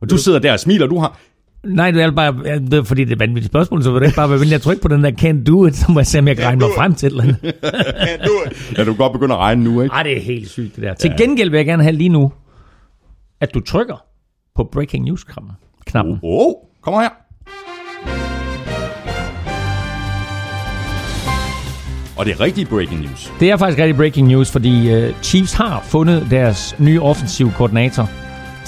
Og 0.00 0.10
du 0.10 0.18
sidder 0.18 0.38
der 0.38 0.52
og 0.52 0.60
smiler, 0.60 0.86
du 0.86 0.98
har... 0.98 1.18
Nej, 1.66 1.90
det 1.90 2.02
er 2.02 2.10
bare, 2.10 2.34
ja, 2.44 2.58
det 2.58 2.74
er, 2.74 2.82
fordi 2.82 3.04
det 3.04 3.12
er 3.12 3.16
vanvittigt 3.18 3.52
spørgsmål, 3.52 3.82
så 3.82 3.92
vil 3.92 4.00
det 4.00 4.06
ikke 4.06 4.16
bare 4.16 4.30
være 4.30 4.40
venlig 4.40 4.54
at 4.54 4.62
trykke 4.62 4.82
på 4.82 4.88
den 4.88 5.04
der 5.04 5.10
can't 5.10 5.44
do 5.44 5.66
it, 5.66 5.76
så 5.76 5.92
må 5.92 6.00
jeg 6.00 6.06
se, 6.06 6.18
om 6.18 6.28
jeg 6.28 6.36
kan 6.36 6.46
regne 6.46 6.58
mig 6.58 6.68
frem 6.76 6.94
til 6.94 7.06
eller 7.06 7.22
andet. 7.22 7.36
Can't 8.06 8.26
do 8.26 8.32
it. 8.46 8.78
Ja, 8.78 8.84
du 8.84 8.92
kan 8.92 8.96
godt 8.96 9.12
begynde 9.12 9.34
at 9.34 9.40
regne 9.40 9.64
nu, 9.64 9.82
ikke? 9.82 9.92
Ej, 9.92 10.02
det 10.02 10.16
er 10.16 10.20
helt 10.20 10.50
sygt 10.50 10.76
det 10.76 10.84
der. 10.84 10.94
Til 10.94 11.12
gengæld 11.18 11.50
vil 11.50 11.56
jeg 11.56 11.66
gerne 11.66 11.82
have 11.82 11.94
lige 11.94 12.08
nu, 12.08 12.32
at 13.40 13.54
du 13.54 13.60
trykker 13.60 14.04
på 14.54 14.68
breaking 14.72 15.04
news-knappen. 15.04 15.52
Knappen. 15.86 16.12
Åh, 16.12 16.18
oh, 16.22 16.54
kom 16.82 16.94
her. 16.94 17.08
Og 22.16 22.26
det 22.26 22.32
er 22.32 22.40
rigtig 22.40 22.68
breaking 22.68 23.00
news. 23.00 23.32
Det 23.40 23.50
er 23.50 23.56
faktisk 23.56 23.78
rigtig 23.78 23.96
breaking 23.96 24.28
news, 24.28 24.50
fordi 24.50 24.96
uh, 24.96 25.22
Chiefs 25.22 25.52
har 25.52 25.82
fundet 25.82 26.26
deres 26.30 26.76
nye 26.78 27.02
offensiv 27.02 27.50
koordinator. 27.50 28.10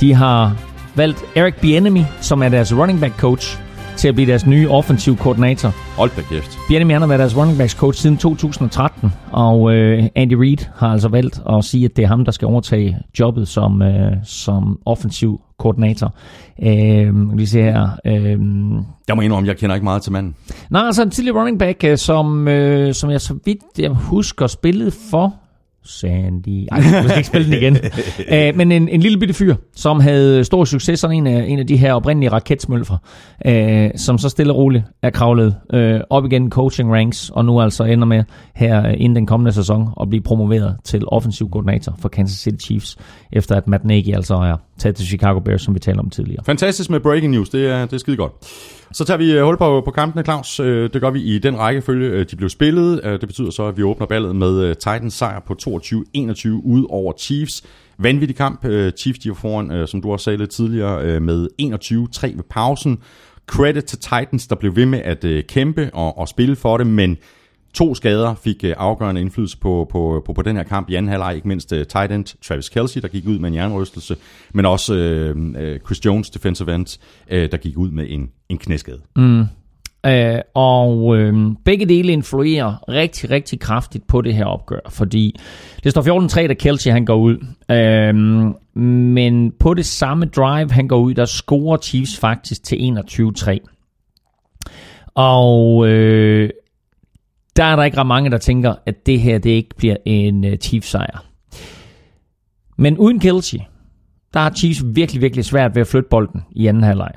De 0.01 0.15
har 0.15 0.57
valgt 0.97 1.25
Eric 1.35 1.55
Bieniemy, 1.61 2.03
som 2.21 2.43
er 2.43 2.49
deres 2.49 2.77
running 2.77 3.01
back 3.01 3.19
coach, 3.19 3.59
til 3.97 4.09
at 4.09 4.15
blive 4.15 4.31
deres 4.31 4.47
nye 4.47 4.71
offensiv 4.71 5.17
koordinator. 5.17 5.69
Hold 5.97 6.11
da 6.17 6.23
kæft. 6.23 6.59
Bieniemy 6.69 6.93
har 6.93 7.07
været 7.07 7.19
deres 7.19 7.37
running 7.37 7.59
backs 7.59 7.73
coach 7.75 8.01
siden 8.01 8.17
2013, 8.17 9.13
og 9.33 9.75
øh, 9.75 10.05
Andy 10.15 10.33
Reid 10.33 10.57
har 10.77 10.89
altså 10.89 11.09
valgt 11.09 11.41
at 11.51 11.65
sige, 11.65 11.85
at 11.85 11.97
det 11.97 12.03
er 12.03 12.09
ham, 12.09 12.25
der 12.25 12.33
skal 12.33 12.47
overtage 12.47 12.97
jobbet 13.21 13.49
som, 13.49 13.83
øh, 13.83 14.13
som 14.25 14.79
offensiv 14.87 15.41
koordinator. 15.59 16.15
Øh, 16.63 17.39
vi 17.39 17.47
ser 17.47 17.63
her. 17.63 17.89
Øh, 18.07 18.39
Jeg 19.09 19.17
må 19.17 19.23
indrømme, 19.23 19.49
jeg 19.49 19.57
kender 19.57 19.75
ikke 19.75 19.85
meget 19.85 20.03
til 20.03 20.13
manden. 20.13 20.35
Nej, 20.71 20.83
altså 20.87 21.03
en 21.03 21.11
tidligere 21.11 21.39
running 21.39 21.59
back, 21.59 21.85
øh, 21.85 21.99
som, 21.99 22.49
øh, 22.49 22.95
som 22.95 23.11
jeg 23.11 23.21
så 23.21 23.35
vidt 23.45 23.59
jeg 23.79 23.91
husker 23.91 24.47
spillede 24.47 24.91
for 25.11 25.35
Sandy. 25.85 26.67
Ej, 26.73 26.79
jeg 26.93 27.05
skal 27.05 27.17
ikke 27.17 27.27
spille 27.27 27.47
den 27.47 27.55
igen. 27.63 27.77
Æ, 28.29 28.53
men 28.53 28.73
en, 28.73 28.89
en 28.89 29.01
lille 29.01 29.19
bitte 29.19 29.35
fyr, 29.35 29.55
som 29.77 30.01
havde 30.01 30.45
stor 30.45 30.65
succes, 30.65 31.01
sådan 31.01 31.17
en 31.17 31.27
af, 31.27 31.45
en 31.49 31.59
af 31.59 31.67
de 31.67 31.77
her 31.77 31.93
oprindelige 31.93 32.33
raketsmølfer, 32.33 32.97
øh, 33.47 33.91
som 33.97 34.19
så 34.19 34.29
stille 34.29 34.53
og 34.53 34.57
roligt 34.57 34.85
er 35.03 35.11
kravlet 35.11 35.57
øh, 35.73 36.01
op 36.11 36.25
igen 36.25 36.51
coaching 36.51 36.93
ranks, 36.93 37.31
og 37.31 37.45
nu 37.45 37.61
altså 37.61 37.85
ender 37.85 38.07
med 38.07 38.25
her 38.55 38.85
inden 38.89 39.17
den 39.17 39.27
kommende 39.27 39.53
sæson 39.53 39.89
at 40.01 40.09
blive 40.09 40.23
promoveret 40.23 40.77
til 40.85 41.03
offensiv 41.07 41.51
koordinator 41.51 41.95
for 41.99 42.09
Kansas 42.09 42.39
City 42.39 42.65
Chiefs, 42.65 42.97
efter 43.33 43.57
at 43.57 43.69
Matt 43.69 43.85
Nagy 43.85 44.15
altså 44.15 44.35
er 44.35 44.57
tage 44.79 44.93
til 44.93 45.07
Chicago 45.07 45.41
Bears, 45.41 45.63
som 45.63 45.75
vi 45.75 45.81
talte 45.81 46.01
om 46.01 46.11
tidligere. 46.11 46.45
Fantastisk 46.45 46.91
med 46.91 47.01
breaking 47.01 47.33
news, 47.33 47.49
det 47.49 47.67
er, 47.67 47.87
det 47.87 47.93
er 47.93 47.99
skide 47.99 48.17
godt. 48.17 48.33
Så 48.93 49.05
tager 49.05 49.19
vi 49.19 49.33
øh, 49.33 49.45
hul 49.45 49.57
på, 49.57 49.83
på 49.85 49.91
kampene, 49.91 50.25
Claus. 50.25 50.61
Øh, 50.61 50.91
det 50.93 51.01
gør 51.01 51.11
vi 51.11 51.23
i 51.23 51.39
den 51.39 51.59
rækkefølge, 51.59 52.09
øh, 52.09 52.27
de 52.31 52.37
blev 52.37 52.49
spillet. 52.49 53.01
Det 53.05 53.29
betyder 53.29 53.51
så, 53.51 53.67
at 53.67 53.77
vi 53.77 53.83
åbner 53.83 54.07
ballet 54.07 54.37
med 54.37 54.75
Titans 54.75 55.15
sejr 55.15 55.41
på 55.41 55.57
22-21 55.63 56.49
ud 56.49 56.87
over 56.91 57.13
Chiefs. 57.19 57.63
Vanvittig 57.99 58.37
kamp. 58.37 58.67
Chiefs 58.97 59.19
de 59.19 59.29
var 59.29 59.35
foran, 59.35 59.87
som 59.87 60.03
du 60.03 60.13
også 60.13 60.25
sagde 60.25 60.37
lidt 60.37 60.51
tidligere, 60.51 61.21
med 61.21 61.49
21-3 61.63 62.37
ved 62.37 62.45
pausen. 62.51 62.99
Credit 63.47 63.85
til 63.85 63.99
Titans, 63.99 64.47
der 64.47 64.55
blev 64.55 64.77
ved 64.77 64.87
med 64.87 65.01
at 65.05 65.47
kæmpe 65.47 65.91
og, 65.93 66.19
og 66.19 66.29
spille 66.29 66.57
for 66.57 66.77
det, 66.77 66.87
men 66.87 67.17
To 67.75 67.95
skader 67.95 68.35
fik 68.35 68.65
øh, 68.65 68.75
afgørende 68.77 69.21
indflydelse 69.21 69.59
på, 69.59 69.89
på, 69.91 70.23
på, 70.27 70.33
på 70.33 70.43
den 70.43 70.57
her 70.57 70.63
kamp 70.63 70.91
i 70.91 70.95
anden 70.95 71.11
halvleg. 71.11 71.35
Ikke 71.35 71.49
mindst 71.49 71.73
uh, 71.73 71.79
tight 71.79 72.13
end 72.13 72.25
Travis 72.43 72.69
Kelsey, 72.69 73.01
der 73.01 73.09
gik 73.09 73.27
ud 73.27 73.39
med 73.39 73.49
en 73.49 73.55
jernrystelse, 73.55 74.17
men 74.53 74.67
også 74.67 74.95
øh, 74.95 75.37
øh, 75.57 75.81
Chris 75.81 76.05
Jones, 76.05 76.31
defensive 76.31 76.75
end, 76.75 76.99
øh, 77.31 77.51
der 77.51 77.57
gik 77.57 77.79
ud 77.79 77.91
med 77.91 78.07
en, 78.09 78.31
en 78.49 78.59
knæskade. 78.59 79.01
Mm. 79.17 79.45
Øh, 80.07 80.39
og 80.55 81.17
øh, 81.17 81.35
begge 81.65 81.87
dele 81.87 82.13
influerer 82.13 82.89
rigtig, 82.89 83.31
rigtig 83.31 83.61
kraftigt 83.61 84.07
på 84.07 84.21
det 84.21 84.35
her 84.35 84.45
opgør, 84.45 84.81
fordi 84.89 85.37
det 85.85 85.91
står 85.91 86.43
14-3, 86.43 86.47
da 86.47 86.55
Kelsey 86.55 86.91
han 86.91 87.05
går 87.05 87.17
ud. 87.17 87.47
Øh, 87.71 88.15
men 88.81 89.53
på 89.61 89.75
det 89.75 89.87
samme 89.87 90.27
drive, 90.27 90.71
han 90.71 90.89
går 90.89 90.99
ud, 90.99 91.15
der 91.15 91.25
scorer 91.25 91.77
Chiefs 91.77 92.19
faktisk 92.19 92.65
til 92.65 92.77
21-3. 92.77 93.59
Og 95.15 95.89
øh, 95.89 96.51
der 97.57 97.65
er 97.65 97.77
der 97.77 97.83
ikke 97.83 97.99
ret 97.99 98.07
mange, 98.07 98.31
der 98.31 98.39
tænker, 98.39 98.75
at 98.87 99.07
det 99.07 99.21
her 99.21 99.39
det 99.39 99.51
ikke 99.51 99.77
bliver 99.77 99.97
en 100.05 100.45
uh, 100.45 100.51
Chiefs 100.61 100.89
sejr. 100.89 101.25
Men 102.79 102.99
uden 102.99 103.21
Kelsey, 103.21 103.59
der 104.35 104.41
har 104.41 104.51
Chiefs 104.51 104.83
virkelig, 104.87 105.23
virkelig 105.23 105.45
svært 105.45 105.75
ved 105.75 105.81
at 105.81 105.87
flytte 105.87 106.09
bolden 106.09 106.43
i 106.51 106.67
anden 106.67 106.83
halvleg. 106.83 107.11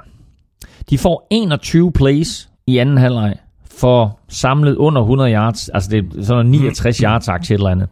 De 0.89 0.97
får 0.97 1.27
21 1.31 1.91
plays 1.91 2.49
i 2.67 2.77
anden 2.77 2.97
halvleg 2.97 3.35
for 3.79 4.19
samlet 4.27 4.75
under 4.75 5.01
100 5.01 5.33
yards, 5.33 5.69
altså 5.69 5.89
det 5.89 6.17
er 6.17 6.23
sådan 6.23 6.45
69 6.45 6.97
yards 6.97 7.27
aktie 7.37 7.53
eller 7.53 7.69
andet. 7.69 7.89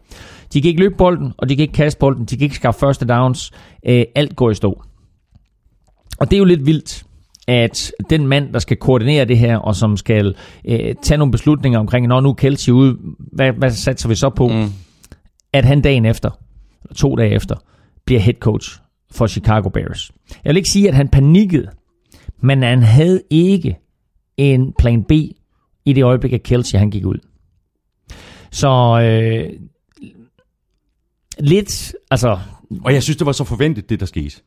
De 0.52 0.62
kan 0.62 0.68
ikke 0.68 0.80
løbe 0.80 0.94
bolden, 0.98 1.32
og 1.38 1.48
de 1.48 1.56
kan 1.56 1.62
ikke 1.62 1.74
kaste 1.74 1.98
bolden, 1.98 2.24
de 2.24 2.36
kan 2.36 2.44
ikke 2.44 2.56
skaffe 2.56 2.80
første 2.80 3.06
downs. 3.06 3.52
Øh, 3.86 4.04
alt 4.14 4.36
går 4.36 4.50
i 4.50 4.54
stå. 4.54 4.82
Og 6.18 6.30
det 6.30 6.36
er 6.36 6.38
jo 6.38 6.44
lidt 6.44 6.66
vildt, 6.66 7.05
at 7.46 7.92
den 8.10 8.26
mand, 8.26 8.52
der 8.52 8.58
skal 8.58 8.76
koordinere 8.76 9.24
det 9.24 9.38
her, 9.38 9.56
og 9.56 9.76
som 9.76 9.96
skal 9.96 10.34
øh, 10.64 10.94
tage 11.02 11.18
nogle 11.18 11.32
beslutninger 11.32 11.78
omkring, 11.78 12.06
når 12.06 12.20
nu 12.20 12.32
Kelsey 12.32 12.72
ude, 12.72 12.96
hvad, 13.32 13.52
hvad 13.52 13.70
satser 13.70 14.08
vi 14.08 14.14
så 14.14 14.30
på? 14.30 14.48
Mm. 14.48 14.68
At 15.52 15.64
han 15.64 15.80
dagen 15.80 16.04
efter, 16.04 16.30
eller 16.84 16.94
to 16.94 17.16
dage 17.16 17.34
efter, 17.34 17.56
bliver 18.04 18.20
head 18.20 18.34
coach 18.34 18.80
for 19.10 19.26
Chicago 19.26 19.68
Bears. 19.68 20.12
Jeg 20.44 20.50
vil 20.50 20.56
ikke 20.56 20.70
sige, 20.70 20.88
at 20.88 20.94
han 20.94 21.08
panikkede, 21.08 21.68
men 22.40 22.62
han 22.62 22.82
havde 22.82 23.22
ikke 23.30 23.78
en 24.36 24.72
plan 24.78 25.04
B 25.04 25.12
i 25.84 25.92
det 25.92 26.04
øjeblik, 26.04 26.32
at 26.32 26.42
Kelsey 26.42 26.78
han 26.78 26.90
gik 26.90 27.06
ud. 27.06 27.18
Så 28.50 29.00
øh, 29.02 29.50
lidt, 31.38 31.94
altså, 32.10 32.38
Og 32.84 32.94
jeg 32.94 33.02
synes, 33.02 33.16
det 33.16 33.26
var 33.26 33.32
så 33.32 33.44
forventet, 33.44 33.90
det 33.90 34.00
der 34.00 34.06
skete. 34.06 34.40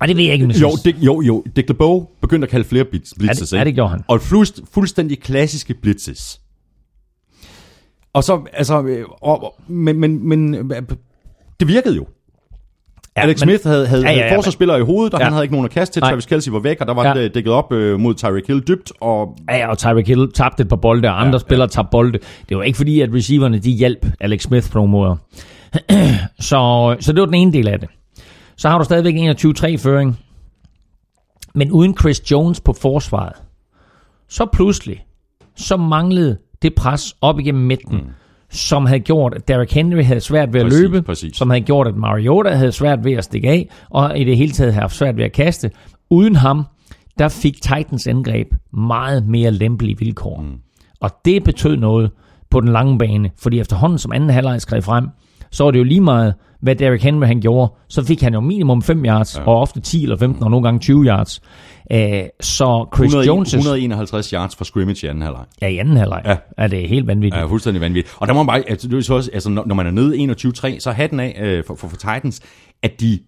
Og 0.00 0.08
det 0.08 0.16
ved 0.16 0.24
jeg 0.24 0.32
ikke, 0.32 0.44
om 0.44 0.50
jeg 0.50 0.60
Jo, 0.62 0.70
det, 0.84 0.96
jo, 1.00 1.20
jo. 1.20 1.44
Dick 1.56 1.68
LeBeau 1.68 2.06
begyndte 2.20 2.46
at 2.46 2.50
kalde 2.50 2.64
flere 2.68 2.84
blitz, 2.84 3.12
blitzes. 3.18 3.52
Ja, 3.52 3.56
det- 3.56 3.58
ja, 3.58 3.62
ikke? 3.62 3.68
det 3.68 3.74
gjorde 3.74 3.90
han. 3.90 4.00
Og 4.08 4.20
fuldst, 4.20 4.60
fuldstændig 4.72 5.20
klassiske 5.20 5.74
blitzes. 5.82 6.40
Og 8.12 8.24
så, 8.24 8.40
altså, 8.52 8.82
øh, 8.82 9.04
og, 9.22 9.54
men, 9.68 10.00
men, 10.00 10.28
men 10.28 10.54
øh, 10.54 10.82
det 11.60 11.68
virkede 11.68 11.96
jo. 11.96 12.06
Ja, 13.16 13.22
Alex 13.22 13.40
men- 13.40 13.48
Smith 13.48 13.66
havde, 13.66 13.86
havde, 13.86 14.02
Ja, 14.02 14.10
ja, 14.10 14.16
ja, 14.16 14.24
ja, 14.24 14.30
ja, 14.32 14.36
forsvarsspillere 14.36 14.78
i 14.78 14.82
hovedet, 14.82 15.14
og 15.14 15.20
Ja. 15.20 15.24
han 15.24 15.32
havde 15.32 15.44
ikke 15.44 15.54
nogen 15.54 15.64
at 15.64 15.70
kaste 15.70 15.92
til. 15.94 16.00
Nej. 16.00 16.10
Travis 16.10 16.26
Kelsey 16.26 16.50
var 16.52 16.58
væk, 16.58 16.80
og 16.80 16.86
der 16.86 16.94
var 16.94 17.04
Ja. 17.06 17.18
ja. 17.18 17.28
dækket 17.28 17.52
op 17.52 17.72
øh, 17.72 18.00
mod 18.00 18.14
Tyreek 18.14 18.46
Hill 18.46 18.62
dybt, 18.68 18.92
og 19.00 19.36
Ja, 19.50 19.68
og 19.70 19.78
Tyreek 19.78 20.06
Hill 20.08 20.32
tabte 20.32 20.62
et 20.62 20.68
par 20.68 20.76
bolde, 20.76 21.08
og 21.08 21.20
andre 21.20 21.34
ja, 21.34 21.38
spillere 21.38 21.68
tabte 21.68 21.88
bolde. 21.90 22.18
Det 22.48 22.56
var 22.56 22.62
ikke 22.62 22.76
fordi, 22.76 23.00
at 23.00 23.10
receiverne 23.14 23.58
de 23.58 23.70
hjalp 23.70 24.06
Alex 24.20 24.42
Smith 24.42 24.70
på 24.70 24.78
nogle 24.78 24.90
måder. 24.90 25.16
så, 26.40 26.96
så 27.00 27.12
det 27.12 27.20
var 27.20 27.26
den 27.26 27.34
ene 27.34 27.52
del 27.52 27.68
af 27.68 27.80
det. 27.80 27.88
Så 28.56 28.68
har 28.68 28.78
du 28.78 28.84
stadigvæk 28.84 29.14
21-3 29.14 29.76
føring. 29.76 30.18
Men 31.54 31.72
uden 31.72 31.96
Chris 32.00 32.30
Jones 32.30 32.60
på 32.60 32.72
forsvaret, 32.72 33.32
så 34.28 34.46
pludselig, 34.52 35.06
så 35.56 35.76
manglede 35.76 36.38
det 36.62 36.74
pres 36.74 37.16
op 37.20 37.38
igennem 37.38 37.64
midten, 37.64 37.96
mm. 37.96 38.10
som 38.50 38.86
havde 38.86 39.00
gjort, 39.00 39.34
at 39.34 39.48
Derrick 39.48 39.72
Henry 39.72 40.02
havde 40.02 40.20
svært 40.20 40.52
ved 40.52 40.60
at 40.60 40.66
Præcis, 40.66 40.80
løbe, 40.80 41.02
præcis. 41.02 41.36
som 41.36 41.50
havde 41.50 41.64
gjort, 41.64 41.88
at 41.88 41.96
Mariota 41.96 42.50
havde 42.50 42.72
svært 42.72 43.04
ved 43.04 43.12
at 43.12 43.24
stikke 43.24 43.48
af, 43.48 43.68
og 43.90 44.18
i 44.18 44.24
det 44.24 44.36
hele 44.36 44.52
taget 44.52 44.72
havde 44.72 44.82
haft 44.82 44.96
svært 44.96 45.16
ved 45.16 45.24
at 45.24 45.32
kaste. 45.32 45.70
Uden 46.10 46.36
ham, 46.36 46.64
der 47.18 47.28
fik 47.28 47.54
Titans 47.62 48.06
angreb 48.06 48.48
meget 48.72 49.26
mere 49.26 49.50
lempelige 49.50 49.98
vilkår. 49.98 50.40
Mm. 50.40 50.58
Og 51.00 51.10
det 51.24 51.44
betød 51.44 51.76
noget 51.76 52.10
på 52.50 52.60
den 52.60 52.68
lange 52.68 52.98
bane, 52.98 53.30
fordi 53.38 53.60
efterhånden 53.60 53.98
som 53.98 54.12
anden 54.12 54.30
halvleg 54.30 54.60
skred 54.60 54.82
frem, 54.82 55.08
så 55.54 55.64
var 55.64 55.70
det 55.70 55.78
jo 55.78 55.84
lige 55.84 56.00
meget, 56.00 56.34
hvad 56.60 56.76
Derrick 56.76 57.02
Henry 57.02 57.26
han 57.26 57.40
gjorde. 57.40 57.72
Så 57.88 58.04
fik 58.04 58.22
han 58.22 58.34
jo 58.34 58.40
minimum 58.40 58.82
5 58.82 59.04
yards, 59.04 59.36
ja. 59.36 59.42
og 59.42 59.60
ofte 59.60 59.80
10 59.80 60.02
eller 60.02 60.16
15, 60.16 60.42
og 60.42 60.50
nogle 60.50 60.64
gange 60.64 60.80
20 60.80 61.04
yards. 61.04 61.42
Æh, 61.90 62.24
så 62.40 62.86
Chris 62.96 63.14
100, 63.14 63.32
Jones' 63.32 63.56
151 63.56 64.30
yards 64.30 64.56
fra 64.56 64.64
scrimmage 64.64 65.06
i 65.06 65.10
anden 65.10 65.22
halvleg. 65.22 65.44
Ja, 65.62 65.68
i 65.68 65.78
anden 65.78 65.96
halvleg. 65.96 66.22
Ja. 66.24 66.36
Er 66.56 66.66
det 66.66 66.88
helt 66.88 67.06
vanvittigt. 67.06 67.40
Ja, 67.40 67.46
fuldstændig 67.46 67.80
vanvittigt. 67.80 68.16
Og 68.18 68.26
der 68.26 68.34
må 68.34 68.42
man 68.42 68.46
bare, 68.46 68.70
altså, 68.70 68.88
det 68.88 68.98
er 68.98 69.00
så 69.00 69.14
også, 69.14 69.30
altså, 69.34 69.50
når, 69.50 69.74
man 69.74 69.86
er 69.86 69.90
nede 69.90 70.34
21-3, 70.76 70.78
så 70.78 70.90
hatten 70.90 71.20
af 71.20 71.40
øh, 71.40 71.64
for, 71.66 71.74
for, 71.74 71.88
for 71.88 71.96
Titans, 71.96 72.40
at 72.82 73.00
de 73.00 73.18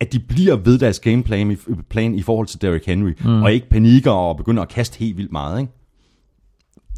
at 0.00 0.12
de 0.12 0.18
bliver 0.18 0.56
ved 0.56 0.78
deres 0.78 1.00
gameplan 1.00 1.50
i, 1.50 1.56
plan 1.90 2.14
i 2.14 2.22
forhold 2.22 2.46
til 2.46 2.62
Derrick 2.62 2.86
Henry, 2.86 3.12
mm. 3.24 3.42
og 3.42 3.52
ikke 3.52 3.68
panikker 3.68 4.10
og 4.10 4.36
begynder 4.36 4.62
at 4.62 4.68
kaste 4.68 4.98
helt 4.98 5.16
vildt 5.16 5.32
meget. 5.32 5.60
Ikke? 5.60 5.72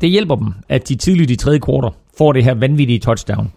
Det 0.01 0.11
hjælper 0.11 0.37
dem, 0.37 0.53
at 0.69 0.89
de 0.89 0.95
tidligt 0.95 1.31
i 1.31 1.37
tredje 1.37 1.59
kvartal 1.59 1.91
får 2.19 2.33
det 2.33 2.45
her 2.45 2.55
vanvittige 2.55 2.99
touchdown. 2.99 3.53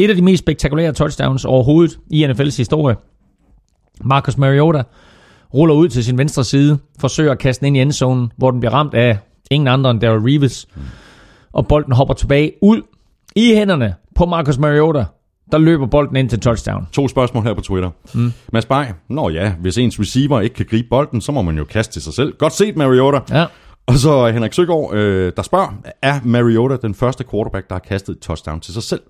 Et 0.00 0.10
af 0.10 0.16
de 0.16 0.22
mest 0.22 0.40
spektakulære 0.40 0.92
touchdowns 0.92 1.44
overhovedet 1.44 1.98
i 2.10 2.26
NFL's 2.26 2.56
historie. 2.56 2.96
Marcus 4.04 4.38
Mariota 4.38 4.82
ruller 5.54 5.74
ud 5.74 5.88
til 5.88 6.04
sin 6.04 6.18
venstre 6.18 6.44
side, 6.44 6.78
forsøger 7.00 7.32
at 7.32 7.38
kaste 7.38 7.60
den 7.60 7.66
ind 7.66 7.76
i 7.76 7.80
endzonen, 7.80 8.32
hvor 8.36 8.50
den 8.50 8.60
bliver 8.60 8.72
ramt 8.72 8.94
af 8.94 9.18
ingen 9.50 9.68
andre 9.68 9.90
end 9.90 10.00
Darrell 10.00 10.24
Reeves. 10.24 10.68
Og 11.52 11.66
bolden 11.66 11.92
hopper 11.92 12.14
tilbage 12.14 12.52
ud 12.62 12.82
i 13.36 13.54
hænderne 13.54 13.94
på 14.14 14.26
Marcus 14.26 14.58
Mariota 14.58 15.04
der 15.52 15.58
løber 15.58 15.86
bolden 15.86 16.16
ind 16.16 16.28
til 16.28 16.40
touchdown. 16.40 16.86
To 16.92 17.08
spørgsmål 17.08 17.44
her 17.44 17.54
på 17.54 17.60
Twitter. 17.60 17.90
Mm. 18.14 18.32
Mads 18.52 18.66
Bay, 18.66 18.84
nå 19.08 19.28
ja, 19.28 19.52
hvis 19.60 19.78
ens 19.78 20.00
receiver 20.00 20.40
ikke 20.40 20.54
kan 20.54 20.66
gribe 20.70 20.88
bolden, 20.88 21.20
så 21.20 21.32
må 21.32 21.42
man 21.42 21.58
jo 21.58 21.64
kaste 21.64 21.92
til 21.92 22.02
sig 22.02 22.12
selv. 22.12 22.34
Godt 22.38 22.52
set, 22.52 22.76
Mariota. 22.76 23.18
Ja. 23.30 23.46
Og 23.86 23.94
så 23.94 24.30
Henrik 24.30 24.52
Søgaard, 24.52 24.94
øh, 24.94 25.32
der 25.36 25.42
spørger, 25.42 25.74
er 26.02 26.20
Mariota 26.24 26.76
den 26.76 26.94
første 26.94 27.24
quarterback, 27.30 27.68
der 27.68 27.74
har 27.74 27.80
kastet 27.80 28.16
et 28.16 28.20
touchdown 28.20 28.60
til 28.60 28.74
sig 28.74 28.82
selv? 28.82 29.00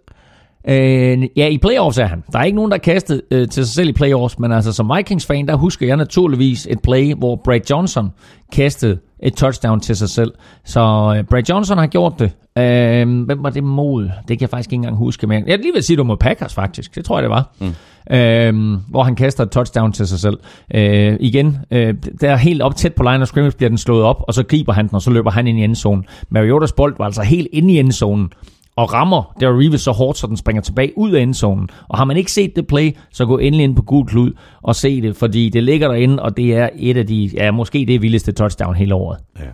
Øh, 0.68 1.28
ja, 1.36 1.48
i 1.48 1.58
playoffs 1.58 1.98
er 1.98 2.06
han. 2.06 2.24
Der 2.32 2.38
er 2.38 2.44
ikke 2.44 2.56
nogen, 2.56 2.70
der 2.70 2.76
har 2.76 2.92
kastet 2.92 3.22
øh, 3.30 3.48
til 3.48 3.66
sig 3.66 3.74
selv 3.74 3.88
i 3.88 3.92
playoffs, 3.92 4.38
men 4.38 4.52
altså 4.52 4.72
som 4.72 4.92
Vikings-fan, 4.96 5.48
der 5.48 5.54
husker 5.54 5.86
jeg 5.86 5.96
naturligvis 5.96 6.66
et 6.70 6.82
play, 6.82 7.14
hvor 7.14 7.40
Brad 7.44 7.61
Johnson 7.70 8.11
kastede 8.52 8.98
et 9.22 9.34
touchdown 9.34 9.80
til 9.80 9.96
sig 9.96 10.08
selv. 10.08 10.32
Så 10.64 10.80
øh, 11.16 11.24
Brad 11.24 11.42
Johnson 11.48 11.78
har 11.78 11.86
gjort 11.86 12.18
det. 12.18 12.32
Øh, 12.58 13.24
hvem 13.24 13.42
var 13.42 13.50
det 13.50 13.64
mod? 13.64 14.02
Det 14.04 14.11
kan 14.26 14.40
jeg 14.40 14.50
faktisk 14.50 14.68
ikke 14.68 14.74
engang 14.74 14.96
huske. 14.96 15.26
Men 15.26 15.48
jeg 15.48 15.58
lige 15.58 15.72
vil 15.72 15.82
sige, 15.82 15.96
det 15.96 16.00
var 16.00 16.06
mod 16.06 16.16
Packers 16.16 16.54
faktisk. 16.54 16.94
Det 16.94 17.04
tror 17.04 17.16
jeg, 17.16 17.22
det 17.22 17.30
var. 17.30 17.52
Mm. 17.61 17.74
Øh, 18.16 18.80
hvor 18.88 19.02
han 19.02 19.14
kaster 19.14 19.44
et 19.44 19.50
touchdown 19.50 19.92
til 19.92 20.06
sig 20.08 20.18
selv. 20.18 20.38
Øh, 20.74 21.16
igen, 21.20 21.58
øh, 21.70 21.94
der 22.20 22.36
helt 22.36 22.62
op 22.62 22.76
tæt 22.76 22.94
på 22.94 23.02
line 23.02 23.22
of 23.22 23.28
scrimmage 23.28 23.56
bliver 23.56 23.68
den 23.68 23.78
slået 23.78 24.02
op, 24.02 24.24
og 24.28 24.34
så 24.34 24.42
griber 24.42 24.72
han 24.72 24.88
den, 24.88 24.94
og 24.94 25.02
så 25.02 25.11
løber 25.11 25.30
han 25.30 25.46
ind 25.46 25.58
i 25.58 25.64
endzonen. 25.64 26.04
Mariotas 26.28 26.72
bold 26.72 26.94
var 26.98 27.04
altså 27.04 27.22
helt 27.22 27.48
inde 27.52 27.74
i 27.74 27.78
endzonen 27.78 28.32
og 28.76 28.92
rammer 28.92 29.36
der 29.40 29.58
Reeves 29.60 29.80
så 29.80 29.90
hårdt, 29.90 30.18
så 30.18 30.26
den 30.26 30.36
springer 30.36 30.62
tilbage 30.62 30.92
ud 30.98 31.10
af 31.10 31.22
endzonen. 31.22 31.68
Og 31.88 31.98
har 31.98 32.04
man 32.04 32.16
ikke 32.16 32.32
set 32.32 32.56
det 32.56 32.66
play, 32.66 32.96
så 33.12 33.26
gå 33.26 33.38
endelig 33.38 33.64
ind 33.64 33.76
på 33.76 33.82
gul 33.82 34.06
klud 34.06 34.32
og 34.62 34.76
se 34.76 35.02
det, 35.02 35.16
fordi 35.16 35.48
det 35.48 35.62
ligger 35.62 35.88
derinde, 35.88 36.22
og 36.22 36.36
det 36.36 36.56
er 36.56 36.68
et 36.76 36.96
af 36.96 37.06
de, 37.06 37.30
ja, 37.34 37.50
måske 37.50 37.84
det 37.88 38.02
vildeste 38.02 38.32
touchdown 38.32 38.74
hele 38.74 38.94
året. 38.94 39.18
Ja. 39.38 39.44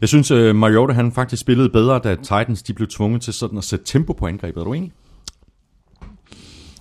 Jeg 0.00 0.08
synes, 0.08 0.30
uh, 0.30 0.56
Mariota 0.56 0.92
han 0.92 1.12
faktisk 1.12 1.40
spillede 1.40 1.68
bedre, 1.68 2.00
da 2.04 2.14
Titans 2.14 2.62
de 2.62 2.74
blev 2.74 2.88
tvunget 2.88 3.22
til 3.22 3.32
sådan 3.32 3.58
at 3.58 3.64
sætte 3.64 3.84
tempo 3.84 4.12
på 4.12 4.26
angrebet. 4.26 4.60
Er 4.60 4.64
du 4.64 4.72
enig? 4.72 4.92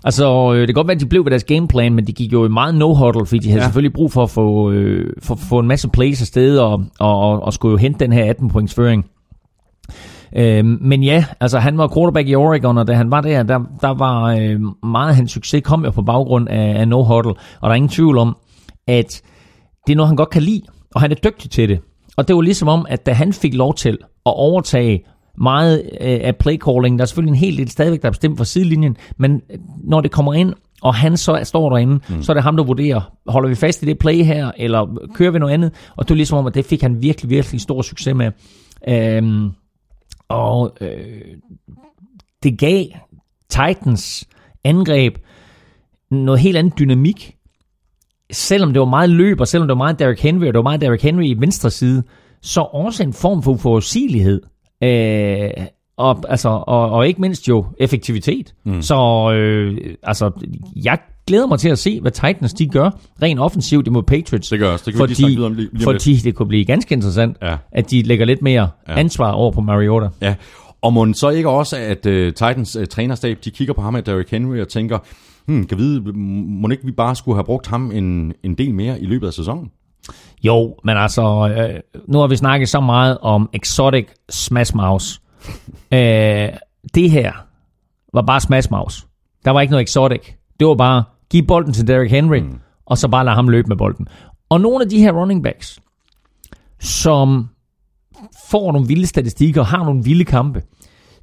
Altså, 0.04 0.54
øh, 0.54 0.60
det 0.60 0.68
kan 0.68 0.74
godt 0.74 0.88
være, 0.88 0.96
at 0.96 1.02
de 1.02 1.06
blev 1.06 1.26
ved 1.26 1.32
deres 1.32 1.44
gameplan, 1.44 1.94
men 1.94 2.08
de 2.08 2.14
gik 2.14 2.34
jo 2.34 2.48
meget 2.48 2.76
no-huddle, 2.76 3.26
fordi 3.26 3.40
de 3.40 3.50
havde 3.50 3.62
ja. 3.62 3.66
selvfølgelig 3.66 3.94
brug 3.94 4.12
for 4.12 4.24
at 4.24 4.30
få, 4.30 4.72
øh, 4.72 5.14
for, 5.22 5.36
få 5.36 5.60
en 5.60 5.68
masse 5.68 5.90
plays 5.90 6.22
afsted, 6.22 6.58
og, 6.58 6.86
og, 7.00 7.20
og, 7.20 7.44
og 7.44 7.54
skulle 7.54 7.72
jo 7.72 7.78
hente 7.78 8.00
den 8.00 8.14
her 8.14 8.34
18-points 8.34 8.76
føring. 8.76 9.06
Øh, 10.36 10.66
men 10.66 11.04
ja, 11.04 11.26
altså 11.40 11.60
han 11.60 11.78
var 11.78 11.88
quarterback 11.96 12.30
i 12.30 12.36
Oregon, 12.36 12.78
og 12.78 12.88
da 12.88 12.94
han 12.94 13.12
var 13.12 13.22
der, 13.22 13.44
der, 13.44 13.60
der 13.82 13.94
var 13.94 14.24
øh, 14.24 14.60
meget 14.84 15.10
af 15.10 15.16
hans 15.16 15.32
succes 15.32 15.62
kom 15.64 15.86
jo 15.86 15.92
på 15.92 16.02
baggrund 16.02 16.50
af, 16.50 16.80
af 16.80 16.88
no-huddle, 16.88 17.34
og 17.62 17.64
der 17.64 17.70
er 17.70 17.74
ingen 17.74 17.90
tvivl 17.90 18.18
om, 18.18 18.38
at 18.88 19.22
det 19.88 19.94
er 19.94 19.98
noget, 19.98 20.08
han 20.08 20.18
godt 20.18 20.30
kan 20.30 20.42
lide, 20.42 20.62
og 20.96 21.02
han 21.02 21.12
er 21.12 21.16
dygtig 21.16 21.52
til 21.52 21.70
det. 21.70 21.80
Og 22.18 22.28
det 22.28 22.36
var 22.36 22.42
ligesom 22.42 22.68
om, 22.68 22.86
at 22.90 23.06
da 23.06 23.12
han 23.12 23.34
fik 23.34 23.54
lov 23.54 23.76
til 23.76 23.98
at 24.26 24.34
overtage 24.36 25.04
meget 25.38 25.82
øh, 26.02 26.20
af 26.24 26.36
playcalling, 26.36 27.00
der 27.00 27.04
er 27.04 27.08
selvfølgelig 27.08 27.32
en 27.32 27.40
hel 27.40 27.58
del 27.58 27.70
stadigvæk, 27.70 28.02
der 28.02 28.08
er 28.08 28.12
bestemt 28.12 28.38
fra 28.38 28.46
sidelinjen, 28.46 28.98
men 29.18 29.42
når 29.84 30.02
det 30.02 30.12
kommer 30.12 30.34
ind, 30.34 30.54
og 30.82 30.96
han 30.96 31.18
så 31.18 31.40
står 31.44 31.70
derinde, 31.70 32.00
mm. 32.10 32.22
så 32.22 32.32
er 32.32 32.34
det 32.34 32.44
ham, 32.44 32.58
der 32.58 32.64
vurderer, 32.64 33.12
holder 33.28 33.50
vi 33.50 33.56
fast 33.56 33.84
i 33.84 33.86
det 33.86 34.00
play 34.00 34.24
her, 34.24 34.52
eller 34.58 35.08
kører 35.14 35.32
vi 35.32 35.40
noget 35.40 35.54
andet? 35.54 35.72
Og 35.96 36.06
det 36.06 36.12
er 36.12 36.16
ligesom 36.16 36.38
om, 36.38 36.48
at 36.48 36.56
det 36.56 36.66
fik 36.66 36.82
han 36.82 37.02
virkelig, 37.02 37.30
virkelig 37.30 37.62
stor 37.62 37.82
succes 37.82 38.16
med. 38.16 38.32
Øhm, 38.88 39.50
og 40.30 40.78
øh, 40.82 41.38
det 42.44 42.60
gav 42.60 42.86
Titans 43.50 44.28
angreb 44.64 45.18
noget 46.12 46.40
helt 46.40 46.58
andet 46.58 46.80
dynamik. 46.80 47.36
Selvom 48.32 48.74
det 48.74 48.80
var 48.80 48.86
meget 48.86 49.10
løb, 49.10 49.40
og 49.40 49.48
selvom 49.48 49.68
det 49.68 49.78
var 49.78 49.84
meget 49.84 50.00
Derrick 50.00 50.22
Henry, 50.22 50.48
og 50.48 50.54
det 50.54 50.56
var 50.56 50.62
meget 50.62 50.82
Derrick 50.82 51.04
Henry 51.04 51.24
i 51.24 51.34
venstre 51.40 51.70
side, 51.70 52.04
så 52.42 52.62
også 52.62 53.04
en 53.04 53.14
form 53.14 53.44
for 53.44 53.52
uforudsigelighed. 53.52 54.42
Øh, 54.84 55.50
og, 55.98 56.24
altså, 56.30 56.50
og, 56.50 56.90
og 56.90 57.08
ikke 57.08 57.22
mindst 57.22 57.48
jo 57.48 57.66
effektivitet. 57.80 58.54
Mm. 58.64 58.82
Så 58.82 59.32
øh, 59.32 59.78
altså, 60.04 60.32
jeg 60.76 60.98
glæder 61.28 61.48
mig 61.48 61.60
til 61.60 61.70
at 61.70 61.80
se, 61.80 62.02
hvad 62.02 62.12
Titans 62.12 62.54
de 62.54 62.68
gør 62.68 62.90
rent 63.22 63.40
offensivt 63.40 63.88
imod 63.88 64.04
Patriots. 64.04 64.50
Det 64.50 64.60
gør 64.60 64.72
også. 64.72 64.86
Det 64.86 64.94
kan 64.94 65.00
fordi, 65.00 65.24
vi 65.24 65.30
lige 65.30 65.46
om 65.46 65.54
lige, 65.54 65.70
lige 65.74 65.84
fordi 65.84 66.16
det 66.16 66.36
kunne 66.36 66.48
blive 66.48 66.66
ganske 66.66 66.94
interessant, 66.94 67.38
ja. 67.42 67.58
at 67.72 67.92
de 67.92 68.02
lægger 68.02 68.26
lidt 68.26 68.42
mere 68.42 68.70
ja. 68.88 69.00
ansvar 69.00 69.32
over 69.32 69.52
på 69.52 69.62
Mariota. 69.62 70.08
Ja, 70.22 70.36
og 70.82 70.94
må 70.94 71.14
så 71.14 71.30
ikke 71.30 71.50
også, 71.50 71.78
at 71.78 72.06
uh, 72.06 72.14
Titans 72.14 72.76
uh, 72.76 72.86
trænerstab, 72.86 73.38
de 73.46 73.52
kigger 73.52 73.74
på 73.74 73.82
ham 73.82 73.96
af 73.96 74.04
Derrick 74.04 74.32
Henry 74.32 74.60
og 74.60 74.68
tænker, 74.68 75.00
hmm, 75.46 75.66
kan 75.66 75.78
vide, 75.78 76.02
må 76.12 76.70
ikke 76.70 76.86
vi 76.86 76.92
bare 76.92 77.16
skulle 77.16 77.36
have 77.36 77.46
brugt 77.46 77.68
ham 77.68 77.92
en, 77.92 78.34
en 78.44 78.56
del 78.56 78.74
mere 78.74 79.02
i 79.02 79.06
løbet 79.06 79.28
af 79.28 79.34
sæsonen? 79.34 79.72
Jo, 80.44 80.76
men 80.84 80.98
altså, 80.98 81.56
øh, 81.58 81.80
nu 82.08 82.20
har 82.20 82.28
vi 82.28 82.36
snakket 82.36 82.70
så 82.70 82.80
meget 82.80 83.18
om 83.22 83.50
Exotic 83.54 84.06
Smash 84.30 84.76
Mouse. 84.76 85.20
Øh, 85.92 86.50
det 86.96 87.12
her 87.12 87.32
var 88.14 88.22
bare 88.22 88.42
Smash 88.42 88.72
Mouse. 88.72 89.06
Der 89.46 89.52
var 89.52 89.62
ikke 89.62 89.72
noget 89.72 89.84
exotic. 89.84 90.34
Det 90.60 90.68
var 90.68 90.76
bare, 90.76 91.04
giv 91.30 91.48
bolden 91.48 91.74
til 91.74 91.88
Derrick 91.88 92.12
Henry, 92.12 92.40
mm. 92.40 92.60
og 92.86 92.98
så 92.98 93.08
bare 93.08 93.26
lade 93.26 93.36
ham 93.36 93.50
løbe 93.50 93.68
med 93.68 93.78
bolden. 93.78 94.08
Og 94.50 94.62
nogle 94.62 94.84
af 94.84 94.90
de 94.90 95.00
her 95.00 95.12
running 95.12 95.44
backs, 95.44 95.80
som 96.80 97.50
får 98.50 98.72
nogle 98.72 98.88
vilde 98.88 99.08
statistikker 99.08 99.62
og 99.62 99.68
har 99.68 99.84
nogle 99.84 100.04
vilde 100.04 100.26
kampe, 100.26 100.64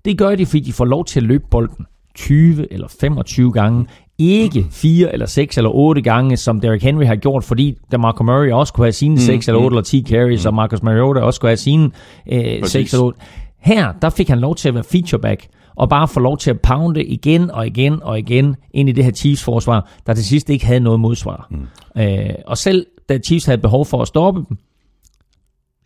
det 0.05 0.19
gør 0.19 0.35
de, 0.35 0.47
fordi 0.47 0.61
de 0.61 0.73
får 0.73 0.85
lov 0.85 1.05
til 1.05 1.21
at 1.21 1.25
løbe 1.25 1.45
bolden 1.51 1.87
20 2.15 2.73
eller 2.73 2.89
25 3.01 3.53
gange. 3.53 3.87
Ikke 4.19 4.67
4 4.71 5.13
eller 5.13 5.27
6 5.27 5.57
eller 5.57 5.71
8 5.71 6.03
gange, 6.03 6.37
som 6.37 6.61
Derrick 6.61 6.85
Henry 6.85 7.05
har 7.05 7.17
gjort, 7.17 7.45
fordi 7.45 7.79
da 7.93 7.97
Marco 7.97 8.25
Murray 8.25 8.51
også 8.51 8.73
kunne 8.73 8.85
have 8.85 8.93
sine 8.93 9.21
6 9.21 9.49
mm, 9.49 9.51
eller 9.51 9.65
8 9.65 9.69
mm. 9.69 9.77
eller 9.77 9.83
10 9.83 10.05
carries, 10.09 10.45
mm. 10.45 10.49
og 10.49 10.55
Marcus 10.55 10.83
Mariota 10.83 11.21
også 11.21 11.41
kunne 11.41 11.51
have 11.51 11.57
sine 11.57 11.91
øh, 12.33 12.67
6 12.67 12.93
eller 12.93 13.05
8. 13.05 13.19
Her, 13.63 13.93
der 14.03 14.11
fik 14.11 14.29
han 14.29 14.39
lov 14.39 14.55
til 14.55 14.69
at 14.69 14.75
være 14.75 14.85
featureback, 14.85 15.47
og 15.75 15.89
bare 15.89 16.09
få 16.09 16.21
lov 16.21 16.39
til 16.39 16.51
at 16.51 16.61
pounde 16.61 17.05
igen 17.05 17.51
og 17.51 17.67
igen 17.67 18.03
og 18.03 18.19
igen 18.19 18.57
ind 18.71 18.89
i 18.89 18.93
det 18.93 19.05
her 19.05 19.11
Chiefs-forsvar, 19.11 19.89
der 20.07 20.15
til 20.15 20.25
sidst 20.25 20.51
ikke 20.51 20.67
havde 20.67 20.81
noget 20.81 21.01
modsvar. 21.01 21.49
Mm. 21.51 21.67
Øh, 22.03 22.35
og 22.47 22.59
selv 22.59 22.87
da 23.09 23.19
Chiefs 23.19 23.47
havde 23.47 23.59
behov 23.59 23.87
for 23.87 24.03
at 24.03 24.09
stoppe 24.09 24.45
dem, 24.49 24.57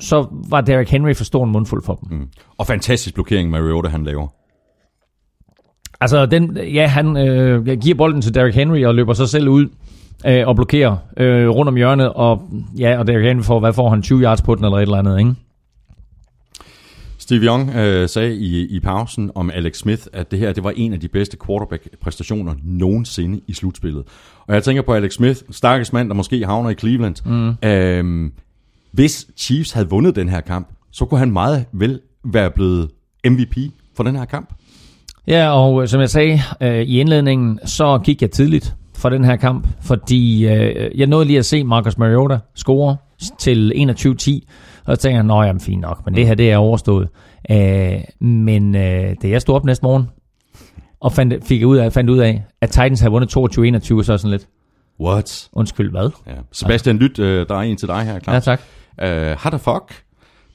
så 0.00 0.26
var 0.48 0.60
Derrick 0.60 0.90
Henry 0.90 1.14
for 1.14 1.24
stor 1.24 1.44
en 1.44 1.52
mundfuld 1.52 1.82
for 1.84 1.94
dem. 1.94 2.18
Mm. 2.18 2.28
Og 2.58 2.66
fantastisk 2.66 3.14
blokering, 3.14 3.50
Mariota 3.50 3.88
han 3.88 4.04
laver. 4.04 4.28
Altså, 6.00 6.26
den, 6.26 6.56
ja, 6.56 6.86
han 6.86 7.16
øh, 7.16 7.66
giver 7.66 7.94
bolden 7.94 8.22
til 8.22 8.34
Derrick 8.34 8.56
Henry 8.56 8.84
og 8.84 8.94
løber 8.94 9.12
sig 9.12 9.28
selv 9.28 9.48
ud 9.48 9.68
øh, 10.26 10.48
og 10.48 10.56
blokerer 10.56 10.96
øh, 11.16 11.48
rundt 11.48 11.68
om 11.68 11.76
hjørnet, 11.76 12.12
og 12.12 12.42
ja, 12.78 12.98
og 12.98 13.06
Derrick 13.06 13.26
Henry 13.26 13.42
får, 13.42 13.60
hvad 13.60 13.72
får 13.72 13.90
han, 13.90 14.02
20 14.02 14.22
yards 14.22 14.42
på 14.42 14.54
den 14.54 14.64
eller 14.64 14.78
et 14.78 14.82
eller 14.82 14.98
andet, 14.98 15.18
ikke? 15.18 15.34
Steve 17.26 17.44
Young 17.44 17.74
øh, 17.76 18.08
sagde 18.08 18.36
i, 18.36 18.66
i 18.66 18.80
pausen 18.80 19.30
om 19.34 19.50
Alex 19.50 19.76
Smith, 19.76 20.02
at 20.12 20.30
det 20.30 20.38
her 20.38 20.52
det 20.52 20.64
var 20.64 20.72
en 20.76 20.92
af 20.92 21.00
de 21.00 21.08
bedste 21.08 21.36
quarterback-præstationer 21.46 22.54
nogensinde 22.64 23.40
i 23.46 23.54
slutspillet. 23.54 24.04
Og 24.46 24.54
jeg 24.54 24.64
tænker 24.64 24.82
på 24.82 24.92
Alex 24.92 25.12
Smith, 25.12 25.40
stakkels 25.50 25.92
mand, 25.92 26.08
der 26.08 26.14
måske 26.14 26.44
havner 26.44 26.70
i 26.70 26.74
Cleveland. 26.74 27.14
Mm. 27.24 27.68
Øhm, 27.68 28.32
hvis 28.92 29.26
Chiefs 29.36 29.72
havde 29.72 29.88
vundet 29.88 30.16
den 30.16 30.28
her 30.28 30.40
kamp, 30.40 30.68
så 30.92 31.04
kunne 31.04 31.18
han 31.18 31.30
meget 31.30 31.64
vel 31.72 32.00
være 32.24 32.50
blevet 32.50 32.90
MVP 33.24 33.56
for 33.96 34.02
den 34.02 34.16
her 34.16 34.24
kamp. 34.24 34.54
Ja, 35.26 35.50
og 35.50 35.82
øh, 35.82 35.88
som 35.88 36.00
jeg 36.00 36.10
sagde 36.10 36.40
øh, 36.60 36.82
i 36.82 37.00
indledningen, 37.00 37.60
så 37.64 37.98
gik 38.04 38.22
jeg 38.22 38.30
tidligt 38.30 38.74
for 38.94 39.08
den 39.08 39.24
her 39.24 39.36
kamp, 39.36 39.68
fordi 39.80 40.46
øh, 40.46 40.98
jeg 40.98 41.06
nåede 41.06 41.24
lige 41.24 41.38
at 41.38 41.44
se 41.44 41.64
Marcus 41.64 41.98
Mariota 41.98 42.38
score 42.54 42.96
til 43.38 43.72
21-10, 43.76 44.40
og 44.86 44.96
så 44.96 45.02
tænkte 45.02 45.34
jeg, 45.34 45.40
at 45.42 45.46
jamen 45.46 45.60
fint 45.60 45.80
nok, 45.80 46.04
men 46.04 46.14
det 46.14 46.26
her 46.26 46.34
det 46.34 46.50
er 46.52 46.56
overstået. 46.56 47.08
Øh, 47.50 48.00
men 48.20 48.74
øh, 48.74 49.14
da 49.22 49.28
jeg 49.28 49.40
stod 49.40 49.54
op 49.54 49.64
næste 49.64 49.82
morgen, 49.82 50.08
og 51.00 51.12
fandt, 51.12 51.44
fik 51.44 51.64
ud 51.64 51.76
af, 51.76 51.92
fandt 51.92 52.10
ud 52.10 52.18
af, 52.18 52.44
at 52.60 52.70
Titans 52.70 53.00
havde 53.00 53.12
vundet 53.12 53.36
22-21, 53.36 54.02
så 54.02 54.02
sådan 54.18 54.30
lidt. 54.30 54.48
What? 55.00 55.48
Undskyld, 55.52 55.90
hvad? 55.90 56.10
Ja. 56.26 56.32
Sebastian 56.52 56.96
Lyt, 56.96 57.18
øh, 57.18 57.48
der 57.48 57.54
er 57.54 57.60
en 57.60 57.76
til 57.76 57.88
dig 57.88 58.02
her, 58.04 58.20
Claus. 58.20 58.46
Ja, 58.46 58.56
tak. 58.56 58.60
Uh, 59.02 59.38
how 59.38 59.50
the 59.50 59.58
fuck? 59.58 60.05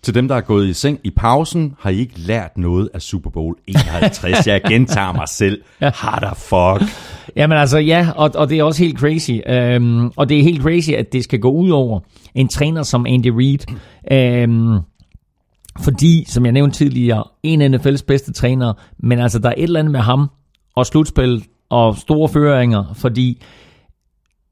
Til 0.03 0.15
dem, 0.15 0.27
der 0.27 0.35
er 0.35 0.41
gået 0.41 0.67
i 0.67 0.73
seng 0.73 0.99
i 1.03 1.09
pausen, 1.09 1.75
har 1.79 1.89
I 1.89 1.97
ikke 1.97 2.19
lært 2.19 2.57
noget 2.57 2.89
af 2.93 3.01
Super 3.01 3.29
Bowl 3.29 3.55
51. 3.67 4.47
Jeg 4.47 4.61
gentager 4.67 5.13
mig 5.13 5.29
selv. 5.29 5.61
The 5.81 5.91
fuck? 6.35 6.91
Jamen 7.35 7.57
altså, 7.57 7.77
ja, 7.77 8.07
og, 8.15 8.31
og 8.35 8.49
det 8.49 8.59
er 8.59 8.63
også 8.63 8.83
helt 8.83 8.99
crazy. 8.99 9.31
Um, 9.77 10.13
og 10.15 10.29
det 10.29 10.39
er 10.39 10.43
helt 10.43 10.61
crazy, 10.61 10.89
at 10.89 11.13
det 11.13 11.23
skal 11.23 11.39
gå 11.39 11.51
ud 11.51 11.69
over 11.69 11.99
en 12.35 12.47
træner 12.47 12.83
som 12.83 13.05
Andy 13.05 13.27
Reid. 13.27 13.59
Um, 14.47 14.79
fordi, 15.79 16.25
som 16.27 16.45
jeg 16.45 16.51
nævnte 16.51 16.77
tidligere, 16.77 17.23
en 17.43 17.61
af 17.61 17.69
NFL's 17.69 18.05
bedste 18.07 18.33
trænere, 18.33 18.73
men 18.99 19.19
altså, 19.19 19.39
der 19.39 19.49
er 19.49 19.53
et 19.57 19.63
eller 19.63 19.79
andet 19.79 19.91
med 19.91 19.99
ham 19.99 20.29
og 20.75 20.85
slutspil 20.85 21.43
og 21.69 21.97
store 21.97 22.29
føringer, 22.29 22.93
fordi 22.93 23.43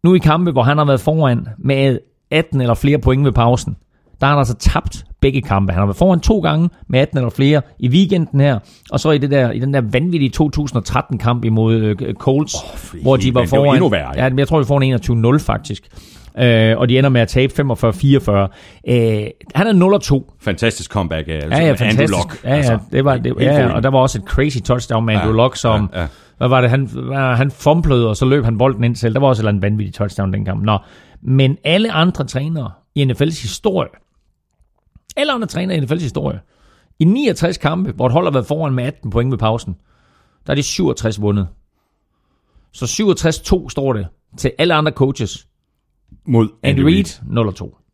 nu 0.04 0.14
i 0.14 0.18
kampe, 0.18 0.52
hvor 0.52 0.64
han 0.64 0.78
har 0.78 0.86
været 0.86 1.02
foran 1.02 1.48
med 1.58 2.00
18 2.32 2.62
eller 2.62 2.74
flere 2.74 2.98
point 2.98 3.26
ved 3.26 3.32
pausen, 3.32 3.76
der 4.22 4.28
har 4.28 4.34
han 4.34 4.40
altså 4.40 4.56
tabt 4.56 5.06
begge 5.22 5.42
kampe. 5.42 5.74
Han 5.74 5.80
har 5.80 5.86
været 5.86 5.98
foran 5.98 6.20
to 6.20 6.40
gange 6.40 6.70
med 6.88 7.00
18 7.00 7.18
eller 7.18 7.30
flere 7.30 7.62
i 7.80 7.90
weekenden 7.90 8.40
her, 8.40 8.60
og 8.92 9.00
så 9.00 9.12
i, 9.12 9.18
det 9.18 9.32
der, 9.32 9.52
i 9.52 9.60
den 9.60 9.74
der 9.74 9.82
vanvittige 9.92 10.32
2013-kamp 10.44 11.46
imod 11.46 11.82
uh, 12.02 12.14
Colts, 12.14 12.56
oh, 12.56 13.02
hvor 13.02 13.18
de 13.18 13.34
var 13.34 13.46
foran... 13.46 13.62
Det 13.64 13.68
var 13.68 13.74
endnu 13.74 13.90
værre, 13.90 14.12
ja. 14.16 14.26
ja, 14.26 14.32
jeg 14.38 14.48
tror, 14.48 14.60
de 14.60 14.66
får 14.66 14.82
en 14.82 15.34
21-0 15.36 15.38
faktisk. 15.40 15.84
øh, 16.40 16.78
og 16.78 16.90
de 16.90 16.98
ender 16.98 17.10
med 17.10 17.22
at 17.22 17.28
tabe 17.28 17.54
45-44. 17.54 17.58
Øh, 17.62 19.28
han 19.56 19.68
er 19.82 20.00
0-2. 20.30 20.38
Fantastisk 20.42 20.92
comeback 20.92 21.28
af 21.28 21.34
altså, 21.34 21.62
Ja, 21.62 21.68
ja, 21.68 21.76
Andrew. 21.86 22.08
Luck. 22.08 22.44
Ja, 22.44 22.50
ja, 22.50 22.56
Altså, 22.56 22.78
det 22.92 23.06
var, 23.06 23.18
det, 23.18 23.34
ja, 23.40 23.60
ja, 23.60 23.74
og 23.74 23.84
der 23.84 23.90
var 23.90 24.00
også 24.00 24.18
et 24.18 24.24
crazy 24.26 24.58
touchdown 24.58 25.06
med 25.06 25.14
Andrew 25.16 25.36
Ja, 25.36 25.44
Luck, 25.44 25.56
som, 25.56 25.90
ja, 25.94 26.02
ja. 26.02 26.08
hvad 26.38 26.48
var 26.48 26.62
det, 26.62 26.70
han, 26.70 26.90
han 27.14 27.52
fumblede, 27.52 28.10
og 28.10 28.16
så 28.16 28.26
løb 28.26 28.44
han 28.44 28.58
bolden 28.58 28.84
ind 28.84 28.96
selv. 28.96 29.14
Der 29.14 29.20
var 29.20 29.28
også 29.28 29.40
et 29.40 29.44
eller 29.44 29.50
andet 29.50 29.62
vanvittigt 29.62 29.98
touchdown 29.98 30.34
den 30.34 30.46
kamp. 30.46 30.64
Nå. 30.64 30.78
Men 31.22 31.58
alle 31.64 31.92
andre 31.92 32.24
trænere 32.24 32.72
i 32.96 33.04
NFL's 33.04 33.42
historie, 33.42 33.90
alle 35.18 35.34
andre 35.34 35.48
trænere 35.48 35.78
i 35.78 35.82
NFL's 35.82 36.02
historie, 36.02 36.40
i 37.00 37.06
69 37.06 37.58
kampe, 37.58 37.92
hvor 37.92 38.06
et 38.06 38.12
hold 38.14 38.26
har 38.26 38.32
været 38.32 38.46
foran 38.46 38.74
med 38.74 38.84
18 38.84 39.10
point 39.10 39.32
ved 39.32 39.38
pausen, 39.38 39.76
der 40.48 40.52
er 40.52 40.56
de 40.56 40.64
67 40.64 41.22
vundet. 41.22 41.48
Så 42.74 42.86
67-2 43.66 43.70
står 43.70 43.94
det 43.94 44.08
til 44.38 44.52
alle 44.58 44.74
andre 44.74 44.92
coaches. 44.92 45.48
Mod 46.28 46.48
Andy 46.64 46.80
Reid 46.80 47.06
0-2. 47.06 47.86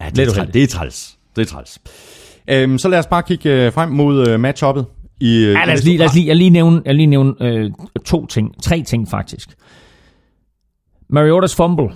Ja, 0.00 0.10
det, 0.10 0.28
er 0.28 0.32
træls. 0.32 0.52
det 0.52 0.62
er 0.62 0.66
træls. 0.66 1.18
Det 1.36 1.42
er 1.42 1.46
træls. 1.46 1.78
Øhm, 2.50 2.78
så 2.78 2.88
lad 2.88 2.98
os 2.98 3.06
bare 3.06 3.22
kigge 3.22 3.66
øh, 3.66 3.72
frem 3.72 3.88
mod 3.90 4.28
øh, 4.28 4.40
matchuppet. 4.40 4.86
I, 5.20 5.36
øh, 5.36 5.52
Ja, 5.52 5.64
lad 5.64 5.74
os 5.74 5.84
lige, 5.84 5.96
lad 5.96 6.06
os 6.06 6.14
lige, 6.14 6.26
jeg 6.26 6.36
lige 6.36 6.50
nævne, 6.50 6.82
jeg 6.84 6.94
lige 6.94 7.06
nævne 7.06 7.34
øh, 7.40 7.70
to 8.06 8.26
ting, 8.26 8.62
tre 8.62 8.82
ting 8.82 9.08
faktisk. 9.08 9.56
Mariotas 11.08 11.54
fumble 11.56 11.88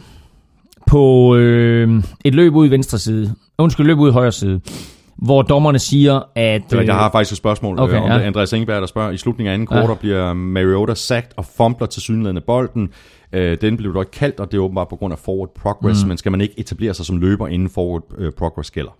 på 0.93 1.37
øh, 1.37 2.03
et 2.25 2.35
løb 2.35 2.55
ud 2.55 2.67
i 2.67 2.71
venstre 2.71 2.99
side, 2.99 3.35
undskyld, 3.59 3.87
løb 3.87 3.99
ud 3.99 4.09
i 4.09 4.13
højre 4.13 4.33
side, 4.33 4.61
hvor 5.17 5.43
dommerne 5.43 5.79
siger, 5.79 6.21
at... 6.35 6.63
Det 6.71 6.77
var- 6.77 6.81
øh, 6.83 6.87
Jeg 6.87 6.95
har 6.95 7.11
faktisk 7.11 7.33
et 7.33 7.39
spørgsmål 7.39 7.79
Okay, 7.79 7.95
okay, 7.95 8.05
om 8.05 8.11
ja. 8.11 8.19
det. 8.19 8.23
Andreas 8.25 8.53
Ingeberg, 8.53 8.81
der 8.81 8.87
spørger, 8.87 9.11
i 9.11 9.17
slutningen 9.17 9.51
af 9.51 9.55
anden 9.55 9.69
Ja. 9.71 9.77
kvartal 9.81 9.97
bliver 9.97 10.33
Mariota 10.33 10.95
sagt 10.95 11.33
og 11.37 11.45
fumbler 11.57 11.87
til 11.87 12.03
synligheden 12.03 12.37
af 12.37 12.43
bolden. 12.45 12.89
Øh, 13.33 13.57
den 13.61 13.77
blev 13.77 13.95
dog 13.95 14.03
ikke 14.03 14.11
kaldt, 14.11 14.41
og 14.41 14.53
det 14.53 14.59
er 14.59 14.63
åbenbart 14.63 14.89
på 14.89 14.97
grund 14.97 15.13
af 15.13 15.19
forward 15.19 15.51
progress, 15.61 16.05
mm. 16.05 16.09
men 16.09 16.17
skal 16.19 16.33
man 16.33 16.41
ikke 16.41 16.55
etablere 16.61 16.95
sig 16.95 17.07
som 17.07 17.17
løber, 17.19 17.49
inden 17.49 17.69
forward 17.69 18.03
øh, 18.19 18.33
progress 18.39 18.71
gælder? 18.71 18.91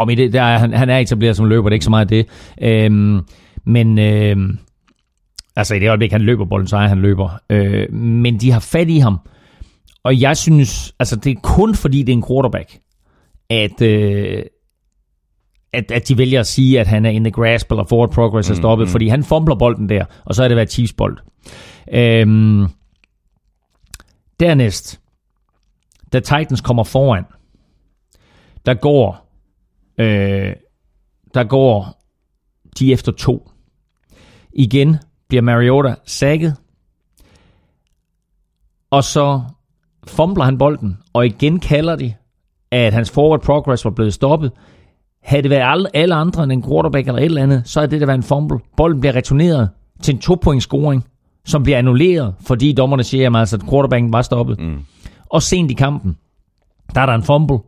Åh, 0.00 0.06
men 0.06 0.16
det, 0.18 0.32
der, 0.32 0.42
er- 0.42 0.58
han, 0.58 0.72
han 0.72 0.90
er 0.90 0.98
etableret 0.98 1.36
som 1.36 1.46
løber, 1.46 1.68
det 1.68 1.72
er 1.72 1.76
ikke 1.76 1.84
så 1.84 1.90
meget 1.90 2.10
det. 2.10 2.26
Øhm, 2.62 3.20
men 3.66 3.98
øhm, 3.98 4.58
altså 5.56 5.74
i 5.74 5.78
det 5.78 5.88
øjeblik, 5.88 6.12
han 6.12 6.20
løber 6.22 6.44
bolden, 6.44 6.68
så 6.68 6.76
er 6.76 6.86
han 6.86 6.98
løber. 6.98 7.28
Øh, 7.50 7.92
men 7.94 8.38
de 8.40 8.50
har 8.52 8.60
fat 8.60 8.88
i 8.88 8.98
ham. 8.98 9.18
Og 10.04 10.20
jeg 10.20 10.36
synes, 10.36 10.94
altså 10.98 11.16
det 11.16 11.30
er 11.30 11.40
kun 11.42 11.74
fordi, 11.74 12.02
det 12.02 12.12
er 12.12 12.16
en 12.16 12.24
quarterback, 12.28 12.78
at, 13.50 13.82
øh, 13.82 14.44
at, 15.72 15.90
at 15.90 16.08
de 16.08 16.18
vælger 16.18 16.40
at 16.40 16.46
sige, 16.46 16.80
at 16.80 16.86
han 16.86 17.06
er 17.06 17.10
in 17.10 17.24
the 17.24 17.30
grasp, 17.30 17.70
eller 17.70 17.84
forward 17.84 18.10
progress 18.10 18.50
er 18.50 18.54
stoppet, 18.54 18.86
mm, 18.86 18.90
fordi 18.90 19.08
han 19.08 19.24
fumbler 19.24 19.54
bolden 19.54 19.88
der, 19.88 20.04
og 20.24 20.34
så 20.34 20.44
er 20.44 20.48
det 20.48 20.56
været 20.56 20.72
Chiefs 20.72 20.92
bold. 20.92 21.18
Øhm, 21.92 22.66
dernæst, 24.40 25.00
da 26.12 26.20
Titans 26.20 26.60
kommer 26.60 26.84
foran, 26.84 27.24
der 28.66 28.74
går 28.74 29.22
Øh, 29.98 30.52
der 31.34 31.44
går 31.44 32.02
de 32.78 32.92
efter 32.92 33.12
to. 33.12 33.50
Igen 34.52 34.96
bliver 35.28 35.42
Mariota 35.42 35.94
sækket. 36.04 36.56
Og 38.90 39.04
så 39.04 39.42
fumbler 40.06 40.44
han 40.44 40.58
bolden, 40.58 40.98
og 41.12 41.26
igen 41.26 41.60
kalder 41.60 41.96
de, 41.96 42.14
at 42.70 42.92
hans 42.92 43.10
forward 43.10 43.40
progress 43.40 43.84
var 43.84 43.90
blevet 43.90 44.14
stoppet. 44.14 44.52
Havde 45.22 45.42
det 45.42 45.50
været 45.50 45.86
alle, 45.94 46.14
andre 46.14 46.42
end 46.42 46.52
en 46.52 46.62
quarterback 46.62 47.06
eller 47.06 47.18
et 47.18 47.24
eller 47.24 47.42
andet, 47.42 47.62
så 47.64 47.80
er 47.80 47.86
det 47.86 48.00
der 48.00 48.06
været 48.06 48.18
en 48.18 48.22
fumble. 48.22 48.58
Bolden 48.76 49.00
bliver 49.00 49.16
returneret 49.16 49.68
til 50.02 50.14
en 50.14 50.20
to-point 50.20 50.62
scoring, 50.62 51.04
som 51.44 51.62
bliver 51.62 51.78
annulleret, 51.78 52.34
fordi 52.40 52.72
dommerne 52.72 53.04
siger, 53.04 53.30
at 53.30 53.36
altså, 53.36 53.56
at 53.56 53.62
quarterbacken 53.70 54.12
var 54.12 54.22
stoppet. 54.22 54.60
Mm. 54.60 54.78
Og 55.30 55.42
sent 55.42 55.70
i 55.70 55.74
kampen, 55.74 56.16
der 56.94 57.00
er 57.00 57.06
der 57.06 57.14
en 57.14 57.22
fumble 57.22 57.58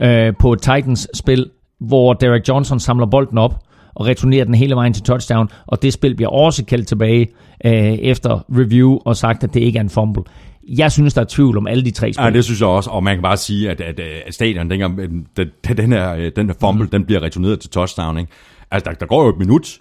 øh, 0.00 0.32
på 0.38 0.54
Titans-spil, 0.54 1.50
hvor 1.80 2.12
Derek 2.12 2.48
Johnson 2.48 2.80
samler 2.80 3.06
bolden 3.06 3.38
op 3.38 3.54
og 3.94 4.06
returnerer 4.06 4.44
den 4.44 4.54
hele 4.54 4.74
vejen 4.74 4.92
til 4.92 5.02
touchdown, 5.02 5.48
og 5.66 5.82
det 5.82 5.92
spil 5.92 6.14
bliver 6.14 6.30
også 6.30 6.64
kaldt 6.64 6.88
tilbage 6.88 7.28
øh, 7.64 7.72
efter 7.92 8.44
review 8.48 8.98
og 9.04 9.16
sagt, 9.16 9.44
at 9.44 9.54
det 9.54 9.60
ikke 9.60 9.76
er 9.76 9.82
en 9.82 9.90
fumble. 9.90 10.22
Jeg 10.68 10.92
synes, 10.92 11.14
der 11.14 11.20
er 11.20 11.26
tvivl 11.28 11.56
om 11.56 11.66
alle 11.66 11.84
de 11.84 11.90
tre 11.90 12.12
spil. 12.12 12.24
Ja, 12.24 12.30
det 12.30 12.44
synes 12.44 12.60
jeg 12.60 12.68
også, 12.68 12.90
og 12.90 13.04
man 13.04 13.16
kan 13.16 13.22
bare 13.22 13.36
sige, 13.36 13.70
at, 13.70 13.80
at, 13.80 14.00
at 14.00 14.34
stadion, 14.34 14.70
dengang, 14.70 15.00
øh, 15.00 15.46
da 15.68 15.72
den 15.72 15.92
her, 15.92 16.14
øh, 16.14 16.32
den 16.36 16.46
her 16.46 16.54
fumble, 16.60 16.84
mm. 16.84 16.90
den 16.90 17.04
bliver 17.04 17.22
returneret 17.22 17.60
til 17.60 17.70
touchdown, 17.70 18.18
ikke? 18.18 18.32
Altså, 18.70 18.90
der, 18.90 18.96
der 18.96 19.06
går 19.06 19.22
jo 19.22 19.28
et 19.28 19.38
minut, 19.38 19.80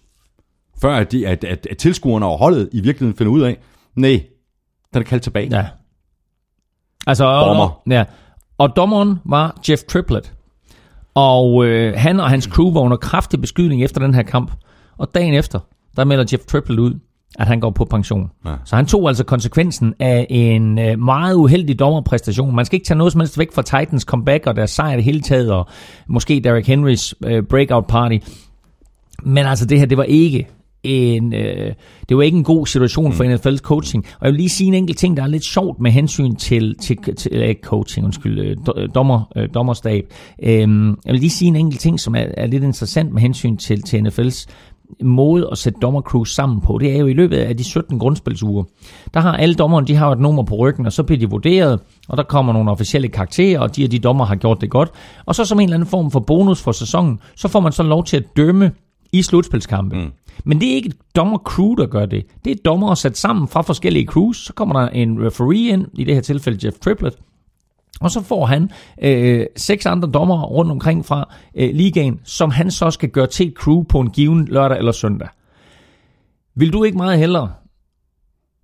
før 0.81 0.95
at, 0.95 1.11
de, 1.11 1.27
at, 1.27 1.43
at, 1.43 1.67
at 1.71 1.77
tilskuerne 1.77 2.25
og 2.25 2.37
holdet 2.37 2.69
i 2.71 2.81
virkeligheden 2.81 3.17
finder 3.17 3.33
ud 3.33 3.41
af, 3.41 3.57
nej, 3.95 4.23
den 4.93 5.01
er 5.01 5.05
kaldt 5.05 5.23
tilbage. 5.23 5.49
Ja. 5.51 5.65
Altså, 7.07 7.25
Dommer. 7.25 7.63
Og, 7.63 7.83
ja. 7.89 8.03
Og 8.57 8.75
dommeren 8.75 9.19
var 9.25 9.59
Jeff 9.69 9.83
Triplett. 9.83 10.33
Og 11.15 11.65
øh, 11.65 11.93
han 11.97 12.19
og 12.19 12.29
hans 12.29 12.45
crew 12.45 12.73
var 12.73 12.81
under 12.81 12.97
kraftig 12.97 13.41
beskydning 13.41 13.83
efter 13.83 14.01
den 14.01 14.13
her 14.13 14.23
kamp. 14.23 14.51
Og 14.97 15.15
dagen 15.15 15.33
efter, 15.33 15.59
der 15.95 16.03
melder 16.03 16.25
Jeff 16.31 16.45
Triplett 16.45 16.79
ud, 16.79 16.99
at 17.37 17.47
han 17.47 17.59
går 17.59 17.69
på 17.69 17.85
pension. 17.85 18.29
Ja. 18.45 18.51
Så 18.65 18.75
han 18.75 18.85
tog 18.85 19.07
altså 19.07 19.23
konsekvensen 19.23 19.93
af 19.99 20.27
en 20.29 20.79
øh, 20.79 20.99
meget 20.99 21.35
uheldig 21.35 21.79
dommerpræstation. 21.79 22.55
Man 22.55 22.65
skal 22.65 22.75
ikke 22.75 22.87
tage 22.87 22.97
noget 22.97 23.13
som 23.13 23.21
helst 23.21 23.39
væk 23.39 23.53
fra 23.53 23.61
Titans 23.61 24.03
comeback 24.03 24.47
og 24.47 24.55
deres 24.55 24.71
sejr 24.71 24.93
i 24.93 24.95
det 24.95 25.03
hele 25.03 25.21
taget, 25.21 25.51
og 25.51 25.67
måske 26.07 26.41
Derrick 26.43 26.67
Henrys 26.67 27.15
øh, 27.25 27.43
breakout 27.43 27.85
party. 27.87 28.17
Men 29.23 29.45
altså 29.45 29.65
det 29.65 29.79
her, 29.79 29.85
det 29.85 29.97
var 29.97 30.03
ikke 30.03 30.47
en, 30.83 31.33
øh, 31.33 31.73
det 32.09 32.17
var 32.17 32.23
ikke 32.23 32.37
en 32.37 32.43
god 32.43 32.67
situation 32.67 33.13
for 33.13 33.23
NFL's 33.23 33.57
coaching. 33.57 34.05
Og 34.19 34.25
jeg 34.25 34.31
vil 34.31 34.37
lige 34.37 34.49
sige 34.49 34.67
en 34.67 34.73
enkelt 34.73 34.97
ting, 34.97 35.17
der 35.17 35.23
er 35.23 35.27
lidt 35.27 35.45
sjovt 35.45 35.79
med 35.79 35.91
hensyn 35.91 36.35
til, 36.35 36.75
til, 36.81 36.97
til 37.17 37.41
ikke 37.41 37.61
coaching, 37.63 38.05
undskyld, 38.05 38.39
øh, 38.39 38.57
do- 38.69 38.87
dommer, 38.87 39.31
øh, 39.35 39.49
dommerstab. 39.53 40.13
Øhm, 40.43 40.89
jeg 40.89 41.11
vil 41.13 41.19
lige 41.19 41.29
sige 41.29 41.47
en 41.49 41.55
enkelt 41.55 41.81
ting, 41.81 41.99
som 41.99 42.15
er, 42.15 42.25
er 42.37 42.47
lidt 42.47 42.63
interessant 42.63 43.13
med 43.13 43.21
hensyn 43.21 43.57
til, 43.57 43.81
til 43.81 43.97
NFL's 43.97 44.45
måde 45.01 45.49
at 45.51 45.57
sætte 45.57 45.79
dommercrews 45.79 46.35
sammen 46.35 46.61
på, 46.61 46.77
det 46.77 46.95
er 46.95 46.97
jo 46.97 47.07
i 47.07 47.13
løbet 47.13 47.37
af 47.37 47.57
de 47.57 47.63
17 47.63 47.99
grundspilsuger. 47.99 48.63
Der 49.13 49.19
har 49.19 49.33
alle 49.33 49.55
dommerne, 49.55 49.87
de 49.87 49.95
har 49.95 50.11
et 50.11 50.19
nummer 50.19 50.43
på 50.43 50.55
ryggen, 50.55 50.85
og 50.85 50.93
så 50.93 51.03
bliver 51.03 51.19
de 51.19 51.29
vurderet, 51.29 51.79
og 52.07 52.17
der 52.17 52.23
kommer 52.23 52.53
nogle 52.53 52.71
officielle 52.71 53.07
karakterer, 53.07 53.59
og 53.59 53.75
de 53.75 53.83
og 53.85 53.91
de 53.91 53.99
dommer 53.99 54.25
har 54.25 54.35
gjort 54.35 54.61
det 54.61 54.69
godt. 54.69 54.89
Og 55.25 55.35
så 55.35 55.45
som 55.45 55.59
en 55.59 55.63
eller 55.63 55.75
anden 55.75 55.89
form 55.89 56.11
for 56.11 56.19
bonus 56.19 56.61
for 56.61 56.71
sæsonen, 56.71 57.19
så 57.35 57.47
får 57.47 57.59
man 57.59 57.71
så 57.71 57.83
lov 57.83 58.03
til 58.03 58.17
at 58.17 58.37
dømme 58.37 58.71
i 59.11 59.21
slutspilskampe. 59.21 59.95
Mm. 59.95 60.11
Men 60.43 60.61
det 60.61 60.71
er 60.71 60.75
ikke 60.75 60.89
et 60.89 60.97
dommercrew, 61.15 61.75
der 61.75 61.85
gør 61.85 62.05
det. 62.05 62.25
Det 62.45 62.51
er 62.51 62.55
dommer 62.65 62.93
sat 62.93 63.17
sammen 63.17 63.47
fra 63.47 63.61
forskellige 63.61 64.05
crews. 64.05 64.45
Så 64.45 64.53
kommer 64.53 64.79
der 64.79 64.89
en 64.89 65.25
referee 65.25 65.67
ind, 65.67 65.85
i 65.93 66.03
det 66.03 66.13
her 66.13 66.21
tilfælde 66.21 66.67
Jeff 66.67 66.77
Triplett, 66.79 67.17
og 68.01 68.11
så 68.11 68.21
får 68.21 68.45
han 68.45 68.69
øh, 69.03 69.45
seks 69.55 69.85
andre 69.85 70.09
dommer 70.13 70.43
rundt 70.43 70.71
omkring 70.71 71.05
fra 71.05 71.35
øh, 71.55 71.69
ligaen, 71.73 72.19
som 72.23 72.51
han 72.51 72.71
så 72.71 72.91
skal 72.91 73.09
gøre 73.09 73.27
til 73.27 73.47
et 73.47 73.53
crew 73.53 73.83
på 73.83 73.99
en 73.99 74.09
given 74.09 74.45
lørdag 74.45 74.77
eller 74.77 74.91
søndag. 74.91 75.27
Vil 76.55 76.73
du 76.73 76.83
ikke 76.83 76.97
meget 76.97 77.19
hellere 77.19 77.51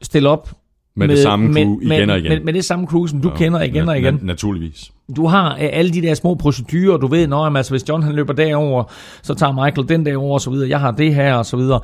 stille 0.02 0.30
op 0.30 0.52
Med, 0.96 1.08
med 1.08 1.16
det 1.16 1.24
samme 1.24 1.54
crew 1.54 1.80
med, 1.82 1.98
igen 1.98 2.10
og 2.10 2.16
med, 2.16 2.18
igen. 2.24 2.30
Med, 2.30 2.44
med 2.44 2.54
det 2.54 2.66
samme 2.66 2.88
crew, 2.88 3.06
som 3.06 3.22
du 3.22 3.30
kender 3.30 3.62
igen 3.62 3.90
og 3.90 3.96
Na- 3.96 3.98
igen? 3.98 4.16
na- 4.16 4.26
naturligvis. 4.26 4.92
Du 5.16 5.28
har 5.28 5.54
øh, 5.54 5.70
alle 5.72 5.94
de 5.94 6.02
der 6.02 6.14
små 6.14 6.36
procedurer, 6.36 6.98
du 6.98 7.08
ved, 7.08 7.28
når 7.28 7.56
altså, 7.58 7.74
hvis 7.74 7.90
John 7.90 8.04
han 8.04 8.16
løber 8.16 8.34
derover, 8.34 8.84
så 9.22 9.34
tager 9.34 9.66
Michael 9.66 9.90
den 9.90 10.06
derover 10.06 10.34
og 10.34 10.42
så 10.42 10.50
videre. 10.50 10.70
Jeg 10.70 10.80
har 10.80 10.92
det 10.92 11.16
her 11.16 11.36
og 11.36 11.46
så 11.46 11.58
videre. 11.58 11.80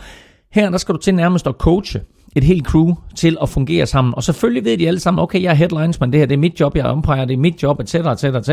Her 0.51 0.69
der 0.69 0.77
skal 0.77 0.95
du 0.95 0.99
til 0.99 1.15
nærmest 1.15 1.47
at 1.47 1.55
coache 1.55 2.01
et 2.35 2.43
helt 2.43 2.65
crew 2.65 2.93
til 3.15 3.37
at 3.41 3.49
fungere 3.49 3.85
sammen. 3.85 4.13
Og 4.15 4.23
selvfølgelig 4.23 4.65
ved 4.65 4.77
de 4.77 4.87
alle 4.87 4.99
sammen, 4.99 5.23
okay, 5.23 5.41
jeg 5.41 5.49
er 5.49 5.55
headlines, 5.55 5.99
men 5.99 6.11
det 6.11 6.19
her 6.19 6.25
det 6.25 6.35
er 6.35 6.39
mit 6.39 6.59
job, 6.59 6.75
jeg 6.75 6.87
er 6.87 6.93
umpire, 6.93 7.25
det 7.25 7.33
er 7.33 7.37
mit 7.37 7.63
job, 7.63 7.79
etc., 7.79 7.95
etc., 7.95 8.23
etc. 8.23 8.49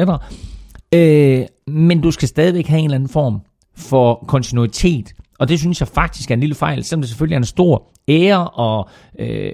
Øh, 0.94 1.46
men 1.66 2.00
du 2.00 2.10
skal 2.10 2.28
stadigvæk 2.28 2.66
have 2.66 2.78
en 2.78 2.84
eller 2.84 2.94
anden 2.94 3.08
form 3.08 3.40
for 3.76 4.24
kontinuitet. 4.28 5.12
Og 5.38 5.48
det 5.48 5.58
synes 5.58 5.80
jeg 5.80 5.88
faktisk 5.88 6.30
er 6.30 6.34
en 6.34 6.40
lille 6.40 6.54
fejl, 6.54 6.84
selvom 6.84 7.02
det 7.02 7.08
selvfølgelig 7.08 7.34
er 7.34 7.40
en 7.40 7.44
stor 7.44 7.92
ære 8.08 8.48
og 8.48 8.88
øh, 9.18 9.50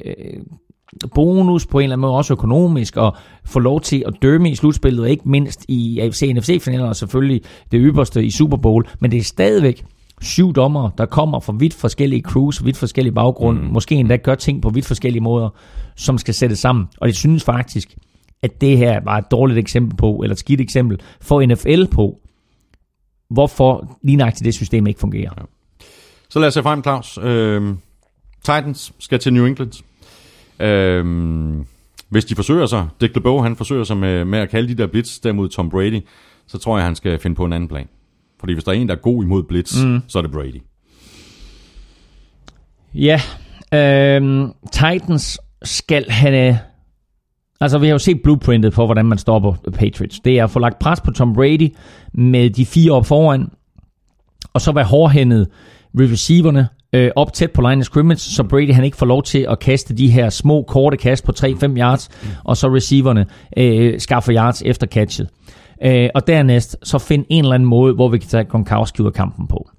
bonus 1.14 1.66
på 1.66 1.78
en 1.78 1.82
eller 1.82 1.94
anden 1.94 2.00
måde, 2.00 2.16
også 2.16 2.32
økonomisk, 2.32 2.96
og 2.96 3.16
få 3.44 3.58
lov 3.58 3.80
til 3.80 4.04
at 4.06 4.14
dømme 4.22 4.50
i 4.50 4.54
slutspillet, 4.54 5.00
og 5.00 5.10
ikke 5.10 5.28
mindst 5.28 5.64
i 5.68 5.98
AFC 5.98 6.32
NFC-finaler, 6.36 6.88
og 6.88 6.96
selvfølgelig 6.96 7.42
det 7.72 7.80
ypperste 7.82 8.24
i 8.24 8.30
Super 8.30 8.56
Bowl. 8.56 8.88
Men 9.00 9.10
det 9.10 9.18
er 9.18 9.22
stadigvæk 9.22 9.84
syv 10.22 10.52
dommer, 10.52 10.90
der 10.98 11.06
kommer 11.06 11.40
fra 11.40 11.54
vidt 11.58 11.74
forskellige 11.74 12.22
crews, 12.22 12.64
vidt 12.64 12.76
forskellige 12.76 13.14
baggrunde, 13.14 13.62
mm. 13.62 13.66
måske 13.66 13.94
endda 13.94 14.16
gør 14.16 14.34
ting 14.34 14.62
på 14.62 14.70
vidt 14.70 14.86
forskellige 14.86 15.22
måder, 15.22 15.48
som 15.96 16.18
skal 16.18 16.34
sættes 16.34 16.58
sammen. 16.58 16.88
Og 17.00 17.08
jeg 17.08 17.14
synes 17.14 17.44
faktisk, 17.44 17.96
at 18.42 18.60
det 18.60 18.78
her 18.78 19.00
var 19.04 19.18
et 19.18 19.30
dårligt 19.30 19.58
eksempel 19.58 19.96
på, 19.96 20.20
eller 20.22 20.32
et 20.32 20.38
skidt 20.38 20.60
eksempel 20.60 21.00
for 21.20 21.46
NFL 21.46 21.84
på, 21.86 22.18
hvorfor 23.30 23.98
lige 24.02 24.16
nøjagtigt 24.16 24.44
det 24.44 24.54
system 24.54 24.86
ikke 24.86 25.00
fungerer. 25.00 25.30
Så 26.28 26.38
lad 26.38 26.48
os 26.48 26.54
se 26.54 26.62
frem, 26.62 26.82
Claus. 26.82 27.18
Øhm, 27.22 27.78
Titans 28.40 28.92
skal 28.98 29.18
til 29.18 29.32
New 29.32 29.46
England. 29.46 29.82
Øhm, 30.60 31.66
hvis 32.08 32.24
de 32.24 32.34
forsøger 32.34 32.66
sig, 32.66 32.88
Dick 33.00 33.14
LeBeau, 33.14 33.40
han 33.40 33.56
forsøger 33.56 33.84
sig 33.84 33.96
med, 33.96 34.24
med 34.24 34.38
at 34.38 34.50
kalde 34.50 34.68
de 34.68 34.74
der 34.74 34.86
blitz 34.86 35.18
der 35.18 35.32
mod 35.32 35.48
Tom 35.48 35.70
Brady, 35.70 36.00
så 36.46 36.58
tror 36.58 36.76
jeg, 36.76 36.86
han 36.86 36.94
skal 36.94 37.18
finde 37.18 37.36
på 37.36 37.44
en 37.44 37.52
anden 37.52 37.68
plan. 37.68 37.88
Fordi 38.42 38.52
hvis 38.52 38.64
der 38.64 38.72
er 38.72 38.76
en, 38.76 38.88
der 38.88 38.94
er 38.94 38.98
god 38.98 39.24
imod 39.24 39.42
blitz, 39.42 39.84
mm. 39.84 40.02
så 40.08 40.18
er 40.18 40.22
det 40.22 40.32
Brady. 40.32 40.62
Ja, 42.94 43.20
øhm, 43.74 44.52
Titans 44.72 45.38
skal 45.62 46.10
have 46.10 46.58
Altså, 47.60 47.78
vi 47.78 47.86
har 47.86 47.92
jo 47.92 47.98
set 47.98 48.22
blueprintet 48.22 48.74
for, 48.74 48.86
hvordan 48.86 49.06
man 49.06 49.18
stopper 49.18 49.54
Patriots. 49.72 50.20
Det 50.20 50.38
er 50.38 50.44
at 50.44 50.50
få 50.50 50.58
lagt 50.58 50.78
pres 50.78 51.00
på 51.00 51.10
Tom 51.10 51.34
Brady 51.34 51.74
med 52.14 52.50
de 52.50 52.66
fire 52.66 52.92
op 52.92 53.06
foran, 53.06 53.48
og 54.54 54.60
så 54.60 54.72
være 54.72 54.84
hårdhændet 54.84 55.48
ved 55.94 56.12
receiverne 56.12 56.68
øh, 56.92 57.10
op 57.16 57.32
tæt 57.32 57.50
på 57.50 57.60
line 57.60 57.80
of 57.80 57.84
scrimmage, 57.84 58.18
så 58.18 58.42
Brady 58.42 58.72
han 58.72 58.84
ikke 58.84 58.96
får 58.96 59.06
lov 59.06 59.22
til 59.22 59.46
at 59.50 59.58
kaste 59.58 59.94
de 59.96 60.10
her 60.10 60.30
små, 60.30 60.62
korte 60.62 60.96
kast 60.96 61.24
på 61.24 61.32
3-5 61.38 61.44
yards, 61.78 62.10
og 62.44 62.56
så 62.56 62.74
receiverne 62.74 63.26
øh, 63.56 64.00
skaffer 64.00 64.34
yards 64.34 64.62
efter 64.66 64.86
catchet. 64.86 65.28
Øh, 65.48 65.52
og 66.14 66.26
dernæst 66.26 66.76
så 66.82 66.98
find 66.98 67.24
en 67.28 67.44
eller 67.44 67.54
anden 67.54 67.68
måde, 67.68 67.94
hvor 67.94 68.08
vi 68.08 68.18
kan 68.18 68.28
tage 68.28 68.44
Gronkowski 68.44 69.02
ud 69.02 69.06
af 69.06 69.12
kampen 69.12 69.46
på. 69.46 69.70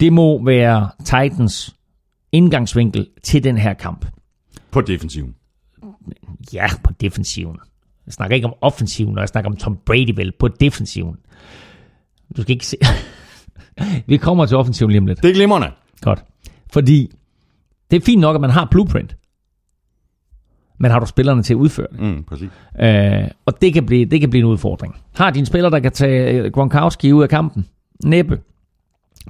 Det 0.00 0.12
må 0.12 0.44
være 0.44 0.90
Titans 1.04 1.76
indgangsvinkel 2.32 3.08
til 3.22 3.44
den 3.44 3.58
her 3.58 3.74
kamp. 3.74 4.06
På 4.70 4.80
defensiven. 4.80 5.34
Ja, 6.52 6.66
på 6.84 6.92
defensiven. 7.00 7.56
Jeg 8.06 8.12
snakker 8.12 8.36
ikke 8.36 8.46
om 8.46 8.54
offensiven, 8.60 9.14
når 9.14 9.22
jeg 9.22 9.28
snakker 9.28 9.50
om 9.50 9.56
Tom 9.56 9.78
Brady 9.86 10.16
vel, 10.16 10.32
på 10.38 10.48
defensiven. 10.48 11.16
Du 12.36 12.42
skal 12.42 12.52
ikke 12.52 12.66
se... 12.66 12.76
vi 14.06 14.16
kommer 14.16 14.46
til 14.46 14.56
offensiven 14.56 14.90
lige 14.90 15.00
om 15.00 15.06
lidt. 15.06 15.22
Det 15.22 15.30
er 15.30 15.34
glimrende. 15.34 15.70
Godt. 16.00 16.24
Fordi 16.72 17.10
det 17.90 17.96
er 17.96 18.00
fint 18.00 18.20
nok, 18.20 18.34
at 18.34 18.40
man 18.40 18.50
har 18.50 18.68
blueprint. 18.70 19.16
Men 20.78 20.90
har 20.90 21.00
du 21.00 21.06
spillerne 21.06 21.42
til 21.42 21.54
at 21.54 21.58
udføre 21.58 21.86
det? 21.92 22.00
Mm, 22.00 22.24
præcis. 22.24 22.48
Øh, 22.80 23.28
og 23.46 23.62
det 23.62 23.74
kan, 23.74 23.86
blive, 23.86 24.04
det 24.04 24.20
kan 24.20 24.30
blive 24.30 24.40
en 24.40 24.46
udfordring. 24.46 24.94
Har 25.14 25.30
dine 25.30 25.46
spillere, 25.46 25.70
der 25.70 25.80
kan 25.80 25.92
tage 25.92 26.30
øh, 26.30 26.52
Gronkowski 26.52 27.12
ud 27.12 27.22
af 27.22 27.28
kampen? 27.28 27.66
Næppe. 28.04 28.38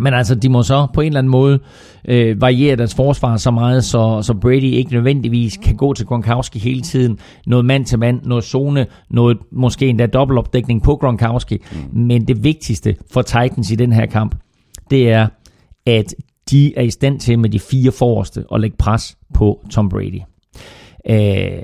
Men 0.00 0.14
altså, 0.14 0.34
de 0.34 0.48
må 0.48 0.62
så 0.62 0.86
på 0.94 1.00
en 1.00 1.06
eller 1.06 1.18
anden 1.18 1.30
måde 1.30 1.58
øh, 2.08 2.40
variere 2.40 2.76
deres 2.76 2.94
forsvar 2.94 3.36
så 3.36 3.50
meget, 3.50 3.84
så, 3.84 4.22
så 4.22 4.34
Brady 4.34 4.62
ikke 4.62 4.92
nødvendigvis 4.92 5.56
kan 5.56 5.76
gå 5.76 5.94
til 5.94 6.06
Gronkowski 6.06 6.58
hele 6.58 6.80
tiden. 6.80 7.18
Noget 7.46 7.64
mand 7.64 7.84
til 7.84 7.98
mand, 7.98 8.20
noget 8.24 8.44
zone, 8.44 8.86
noget 9.10 9.38
måske 9.52 9.86
endda 9.86 10.06
dobbeltopdækning 10.06 10.82
på 10.82 10.96
Gronkowski. 10.96 11.58
Mm. 11.72 12.00
Men 12.00 12.28
det 12.28 12.44
vigtigste 12.44 12.96
for 13.12 13.22
Titans 13.22 13.70
i 13.70 13.74
den 13.74 13.92
her 13.92 14.06
kamp, 14.06 14.34
det 14.90 15.10
er, 15.10 15.26
at 15.86 16.14
de 16.50 16.78
er 16.78 16.82
i 16.82 16.90
stand 16.90 17.20
til 17.20 17.38
med 17.38 17.50
de 17.50 17.60
fire 17.60 17.92
forreste 17.92 18.44
at 18.54 18.60
lægge 18.60 18.76
pres 18.76 19.18
på 19.34 19.66
Tom 19.70 19.88
Brady. 19.88 20.20
Øh, 21.08 21.62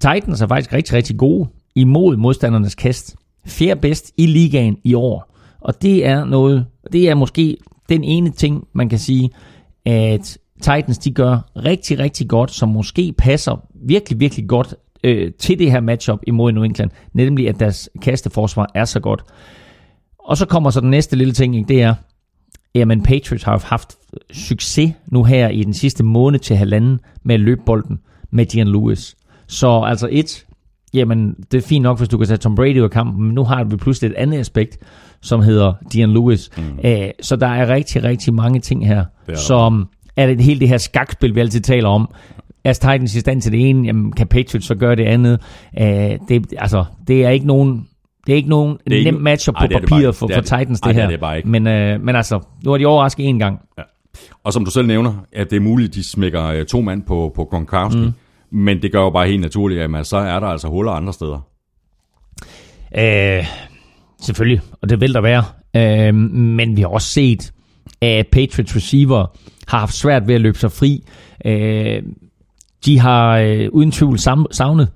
Titans 0.00 0.40
er 0.40 0.46
faktisk 0.46 0.72
rigtig, 0.72 0.94
rigtig 0.94 1.16
gode 1.16 1.48
imod 1.74 2.16
modstandernes 2.16 2.74
kast. 2.74 3.16
Fjerde 3.46 3.80
bedst 3.80 4.12
i 4.16 4.26
ligaen 4.26 4.78
i 4.84 4.94
år. 4.94 5.34
Og 5.60 5.82
det 5.82 6.06
er 6.06 6.24
noget, 6.24 6.66
det 6.92 7.08
er 7.08 7.14
måske 7.14 7.56
den 7.88 8.04
ene 8.04 8.30
ting, 8.30 8.66
man 8.72 8.88
kan 8.88 8.98
sige, 8.98 9.30
at 9.84 10.38
Titans 10.60 10.98
de 10.98 11.10
gør 11.10 11.50
rigtig, 11.56 11.98
rigtig 11.98 12.28
godt, 12.28 12.50
som 12.50 12.68
måske 12.68 13.14
passer 13.18 13.66
virkelig, 13.74 14.20
virkelig 14.20 14.48
godt 14.48 14.74
øh, 15.04 15.32
til 15.38 15.58
det 15.58 15.70
her 15.70 15.80
matchup 15.80 16.18
imod 16.26 16.52
New 16.52 16.62
England, 16.62 16.90
nemlig 17.12 17.48
at 17.48 17.60
deres 17.60 17.90
kasteforsvar 18.02 18.70
er 18.74 18.84
så 18.84 19.00
godt. 19.00 19.24
Og 20.18 20.36
så 20.36 20.46
kommer 20.46 20.70
så 20.70 20.80
den 20.80 20.90
næste 20.90 21.16
lille 21.16 21.32
ting, 21.32 21.56
ikke? 21.56 21.68
det 21.68 21.82
er, 21.82 21.94
jamen 22.74 23.02
Patriots 23.02 23.44
har 23.44 23.64
haft 23.66 23.96
succes 24.32 24.92
nu 25.06 25.24
her 25.24 25.48
i 25.48 25.64
den 25.64 25.74
sidste 25.74 26.04
måned 26.04 26.38
til 26.38 26.56
halvanden 26.56 27.00
med 27.22 27.34
at 27.34 27.40
løbe 27.40 27.60
bolden 27.66 27.98
med 28.34 28.46
Dion 28.46 28.68
Lewis. 28.68 29.16
Så 29.46 29.80
altså 29.86 30.08
et, 30.12 30.46
jamen 30.94 31.34
det 31.52 31.58
er 31.58 31.66
fint 31.68 31.82
nok, 31.82 31.98
hvis 31.98 32.08
du 32.08 32.18
kan 32.18 32.26
tage 32.26 32.38
Tom 32.38 32.54
Brady 32.54 32.78
ud 32.78 32.84
af 32.84 32.90
kampen, 32.90 33.24
men 33.24 33.34
nu 33.34 33.44
har 33.44 33.64
vi 33.64 33.76
pludselig 33.76 34.08
et 34.10 34.14
andet 34.16 34.38
aspekt, 34.38 34.78
som 35.22 35.42
hedder 35.42 35.72
Dion 35.92 36.12
Lewis. 36.12 36.50
Mm. 36.56 36.62
Æh, 36.84 37.08
så 37.22 37.36
der 37.36 37.46
er 37.46 37.68
rigtig, 37.74 38.04
rigtig 38.04 38.34
mange 38.34 38.60
ting 38.60 38.86
her, 38.86 39.04
er 39.28 39.36
som 39.36 39.88
er 40.16 40.26
det 40.26 40.40
hele 40.40 40.60
det 40.60 40.68
her 40.68 40.78
skakspil, 40.78 41.34
vi 41.34 41.40
altid 41.40 41.60
taler 41.60 41.88
om. 41.88 42.08
Er 42.64 42.72
Titans 42.72 43.14
i 43.14 43.20
stand 43.20 43.42
til 43.42 43.52
det 43.52 43.68
ene, 43.70 43.86
jamen 43.86 44.12
kan 44.12 44.26
Patriots 44.26 44.66
så 44.66 44.74
gøre 44.74 44.96
det 44.96 45.04
andet? 45.04 45.40
Æh, 45.78 46.18
det, 46.28 46.54
altså, 46.58 46.84
det 47.08 47.24
er 47.24 47.30
ikke 47.30 47.46
nogen 47.46 47.86
det 48.26 48.32
er 48.32 48.36
ikke 48.36 48.48
nogen 48.48 48.76
er 48.86 48.94
ikke- 48.94 49.10
nem 49.10 49.20
matchup 49.20 49.54
Ej, 49.54 49.60
på 49.62 49.66
det 49.68 49.74
er 49.74 49.80
det 49.80 49.88
papiret 49.88 50.14
for, 50.14 50.26
det 50.26 50.34
er 50.34 50.36
for 50.36 50.56
det. 50.56 50.60
Titans, 50.60 50.80
Ej, 50.80 50.88
det 50.88 50.96
det 50.96 51.00
er 51.02 51.04
her. 51.06 51.10
det 51.10 51.20
bare 51.20 51.36
ikke. 51.36 51.48
Men, 51.48 51.66
øh, 51.66 52.00
men 52.00 52.16
altså, 52.16 52.40
nu 52.64 52.70
har 52.70 52.78
de 52.78 52.86
overrasket 52.86 53.28
en 53.28 53.38
gang. 53.38 53.58
Og 54.44 54.52
som 54.52 54.64
du 54.64 54.70
selv 54.70 54.86
nævner, 54.86 55.12
at 55.32 55.50
det 55.50 55.56
er 55.56 55.60
muligt, 55.60 55.94
de 55.94 56.04
smækker 56.04 56.44
øh, 56.44 56.64
to 56.66 56.80
mand 56.80 57.02
på, 57.02 57.32
på 57.36 57.44
Gronkowski. 57.44 58.00
Mm. 58.00 58.12
Men 58.54 58.82
det 58.82 58.92
gør 58.92 59.00
jo 59.00 59.10
bare 59.10 59.28
helt 59.28 59.40
naturligt, 59.40 59.80
at 59.80 60.06
så 60.06 60.16
er 60.16 60.40
der 60.40 60.46
altså 60.46 60.68
huller 60.68 60.92
andre 60.92 61.12
steder. 61.12 61.46
Øh, 62.98 63.46
selvfølgelig, 64.20 64.60
og 64.82 64.88
det 64.88 65.00
vil 65.00 65.14
der 65.14 65.20
være. 65.20 65.44
Øh, 65.76 66.14
men 66.14 66.76
vi 66.76 66.80
har 66.80 66.88
også 66.88 67.08
set, 67.08 67.52
at 68.00 68.26
Patriots 68.26 68.76
receiver 68.76 69.26
har 69.68 69.78
haft 69.78 69.94
svært 69.94 70.28
ved 70.28 70.34
at 70.34 70.40
løbe 70.40 70.58
sig 70.58 70.72
fri. 70.72 71.04
Øh, 71.44 72.02
de 72.84 72.98
har 72.98 73.38
øh, 73.38 73.68
uden 73.72 73.92
tvivl 73.92 74.18
savnet 74.50 74.88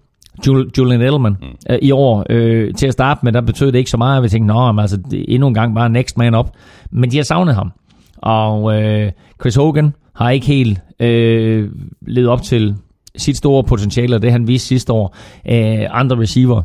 Jul- 0.47 0.71
Julian 0.79 1.03
Edelman 1.03 1.37
mm. 1.41 1.47
øh, 1.71 1.79
i 1.83 1.91
år. 1.91 2.27
Øh, 2.31 2.75
til 2.75 2.87
at 2.87 2.93
starte 2.93 3.21
med, 3.23 3.33
der 3.33 3.41
betød 3.41 3.73
det 3.73 3.79
ikke 3.79 3.91
så 3.91 3.97
meget, 3.97 4.17
at 4.17 4.23
vi 4.23 4.29
tænkte, 4.29 4.55
nå, 4.55 4.73
men 4.73 4.81
altså, 4.81 4.97
det 5.11 5.25
endnu 5.29 5.49
en 5.49 5.55
gang 5.55 5.75
bare 5.75 5.91
next 5.91 6.19
man 6.19 6.35
up. 6.35 6.49
Men 6.91 7.11
de 7.11 7.17
har 7.17 7.25
savnet 7.25 7.55
ham. 7.55 7.73
Og 8.17 8.83
øh, 8.83 9.13
Chris 9.41 9.55
Hogan 9.55 9.95
har 10.15 10.31
ikke 10.31 10.47
helt 10.47 10.81
øh, 11.01 11.71
levet 12.07 12.29
op 12.29 12.43
til 12.43 12.77
sit 13.19 13.37
store 13.37 13.65
potentiale, 13.65 14.17
og 14.17 14.23
det 14.23 14.33
han 14.33 14.47
viste 14.47 14.69
sidste 14.69 14.93
år. 14.93 15.17
Øh, 15.51 15.87
andre 15.91 16.19
receiver 16.19 16.63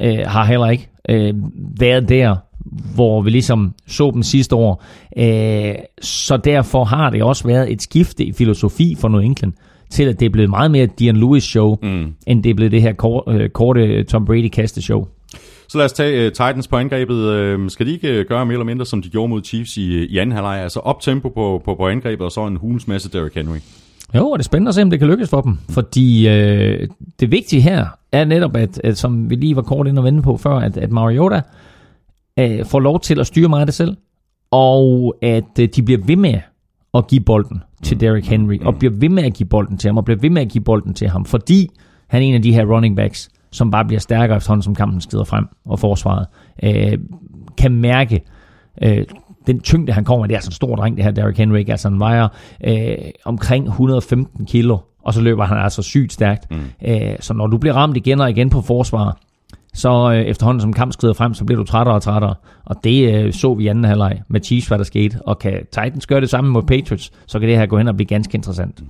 øh, 0.00 0.18
har 0.26 0.44
heller 0.44 0.70
ikke 0.70 0.88
øh, 1.08 1.34
været 1.78 2.08
der, 2.08 2.36
hvor 2.94 3.22
vi 3.22 3.30
ligesom 3.30 3.74
så 3.86 4.10
dem 4.14 4.22
sidste 4.22 4.56
år. 4.56 4.84
Øh, 5.16 5.74
så 6.02 6.36
derfor 6.36 6.84
har 6.84 7.10
det 7.10 7.22
også 7.22 7.46
været 7.46 7.72
et 7.72 7.82
skifte 7.82 8.24
i 8.24 8.32
filosofi 8.32 8.96
for 8.98 9.08
New 9.08 9.20
England, 9.20 9.52
til 9.90 10.04
at 10.04 10.20
det 10.20 10.26
er 10.26 10.30
blevet 10.30 10.50
meget 10.50 10.70
mere 10.70 10.86
Dion 10.86 11.16
Lewis 11.16 11.44
show, 11.44 11.76
mm. 11.82 12.14
end 12.26 12.42
det 12.42 12.50
er 12.50 12.54
blevet 12.54 12.72
det 12.72 12.82
her 12.82 12.92
kort, 12.92 13.22
øh, 13.28 13.48
korte 13.48 14.04
Tom 14.04 14.24
Brady 14.24 14.48
kaste 14.48 14.82
show. 14.82 15.06
Så 15.68 15.78
lad 15.78 15.84
os 15.84 15.92
tage 15.92 16.26
uh, 16.26 16.32
Titans 16.32 16.68
på 16.68 16.76
angrebet. 16.76 17.54
Uh, 17.56 17.68
skal 17.68 17.86
de 17.86 17.92
ikke 17.92 18.20
uh, 18.20 18.26
gøre 18.28 18.46
mere 18.46 18.54
eller 18.54 18.64
mindre, 18.64 18.86
som 18.86 19.02
de 19.02 19.08
gjorde 19.08 19.28
mod 19.28 19.44
Chiefs 19.44 19.76
i, 19.76 20.04
i 20.04 20.18
anden 20.18 20.32
halvleg? 20.32 20.62
Altså 20.62 20.80
op 20.80 21.00
tempo 21.00 21.28
på, 21.28 21.62
på, 21.64 21.74
på 21.74 21.88
angrebet, 21.88 22.24
og 22.24 22.32
så 22.32 22.46
en 22.46 22.56
hulens 22.56 22.88
masse 22.88 23.10
Derrick 23.10 23.34
Henry. 23.34 23.58
Jo, 24.14 24.28
og 24.28 24.38
det 24.38 24.42
er 24.42 24.44
spændende 24.44 24.68
at 24.68 24.74
se, 24.74 24.82
om 24.82 24.90
det 24.90 24.98
kan 24.98 25.08
lykkes 25.08 25.30
for 25.30 25.40
dem. 25.40 25.58
Fordi 25.70 26.28
øh, 26.28 26.88
det 27.20 27.30
vigtige 27.30 27.62
her 27.62 27.86
er 28.12 28.24
netop, 28.24 28.56
at, 28.56 28.80
at 28.84 28.98
som 28.98 29.30
vi 29.30 29.34
lige 29.34 29.56
var 29.56 29.62
kort 29.62 29.86
ind 29.86 29.98
og 29.98 30.04
vende 30.04 30.22
på 30.22 30.36
før, 30.36 30.56
at, 30.56 30.76
at 30.76 30.90
Mariota 30.90 31.40
øh, 32.38 32.64
får 32.64 32.80
lov 32.80 33.00
til 33.00 33.20
at 33.20 33.26
styre 33.26 33.48
meget 33.48 33.60
af 33.60 33.66
det 33.66 33.74
selv, 33.74 33.96
og 34.50 35.14
at 35.22 35.58
øh, 35.60 35.68
de 35.76 35.82
bliver 35.82 36.00
ved 36.04 36.16
med 36.16 36.38
at 36.94 37.06
give 37.06 37.20
bolden 37.20 37.62
til 37.82 38.00
Derrick 38.00 38.26
Henry, 38.26 38.58
og 38.60 38.76
bliver 38.78 38.92
ved 38.94 39.08
med 39.08 39.22
at 39.22 39.34
give 39.34 39.48
bolden 39.48 39.78
til 39.78 39.88
ham, 39.88 39.96
og 39.96 40.04
bliver 40.04 40.18
ved 40.20 40.30
med 40.30 40.42
at 40.42 40.48
give 40.48 40.64
bolden 40.64 40.94
til 40.94 41.08
ham, 41.08 41.24
fordi 41.24 41.68
han 42.08 42.22
er 42.22 42.26
en 42.26 42.34
af 42.34 42.42
de 42.42 42.54
her 42.54 42.64
running 42.64 42.96
backs, 42.96 43.28
som 43.52 43.70
bare 43.70 43.84
bliver 43.84 44.00
stærkere 44.00 44.36
efterhånden, 44.36 44.62
som 44.62 44.74
kampen 44.74 45.00
skrider 45.00 45.24
frem, 45.24 45.44
og 45.64 45.78
forsvaret 45.78 46.26
øh, 46.62 46.98
kan 47.58 47.72
mærke 47.72 48.20
øh, 48.82 49.04
den 49.46 49.60
tyngde, 49.60 49.92
han 49.92 50.04
kommer 50.04 50.22
med. 50.22 50.28
Det 50.28 50.34
er 50.34 50.38
altså 50.38 50.48
en 50.48 50.52
stor 50.52 50.76
dreng, 50.76 50.96
det 50.96 51.04
her 51.04 51.10
Derrick 51.10 51.38
Henry. 51.38 51.58
ikke? 51.58 51.72
Altså 51.72 51.88
han 51.88 51.98
vejer 52.00 52.28
øh, 52.66 52.94
omkring 53.24 53.66
115 53.66 54.46
kilo, 54.46 54.78
og 55.04 55.14
så 55.14 55.20
løber 55.20 55.44
han 55.44 55.58
altså 55.58 55.82
sygt 55.82 56.12
stærkt. 56.12 56.50
Mm. 56.50 56.56
Øh, 56.88 57.16
så 57.20 57.34
når 57.34 57.46
du 57.46 57.58
bliver 57.58 57.74
ramt 57.74 57.96
igen 57.96 58.20
og 58.20 58.30
igen 58.30 58.50
på 58.50 58.60
forsvar, 58.60 59.18
så 59.74 60.12
øh, 60.12 60.22
efterhånden 60.22 60.60
som 60.60 60.72
kamp 60.72 60.92
skrider 60.92 61.14
frem, 61.14 61.34
så 61.34 61.44
bliver 61.44 61.58
du 61.58 61.64
trættere 61.66 61.94
og 61.94 62.02
trættere. 62.02 62.34
Og 62.64 62.76
det 62.84 63.14
øh, 63.14 63.32
så 63.32 63.54
vi 63.54 63.64
i 63.64 63.66
anden 63.68 63.84
halvleg 63.84 64.20
med 64.28 64.40
Chiefs, 64.40 64.66
hvad 64.68 64.78
der 64.78 64.84
skete. 64.84 65.18
Og 65.26 65.38
kan 65.38 65.52
Titans 65.72 66.06
gøre 66.06 66.20
det 66.20 66.30
samme 66.30 66.50
mod 66.50 66.62
Patriots, 66.62 67.12
så 67.26 67.38
kan 67.38 67.48
det 67.48 67.56
her 67.58 67.66
gå 67.66 67.78
hen 67.78 67.88
og 67.88 67.96
blive 67.96 68.06
ganske 68.06 68.34
interessant. 68.34 68.82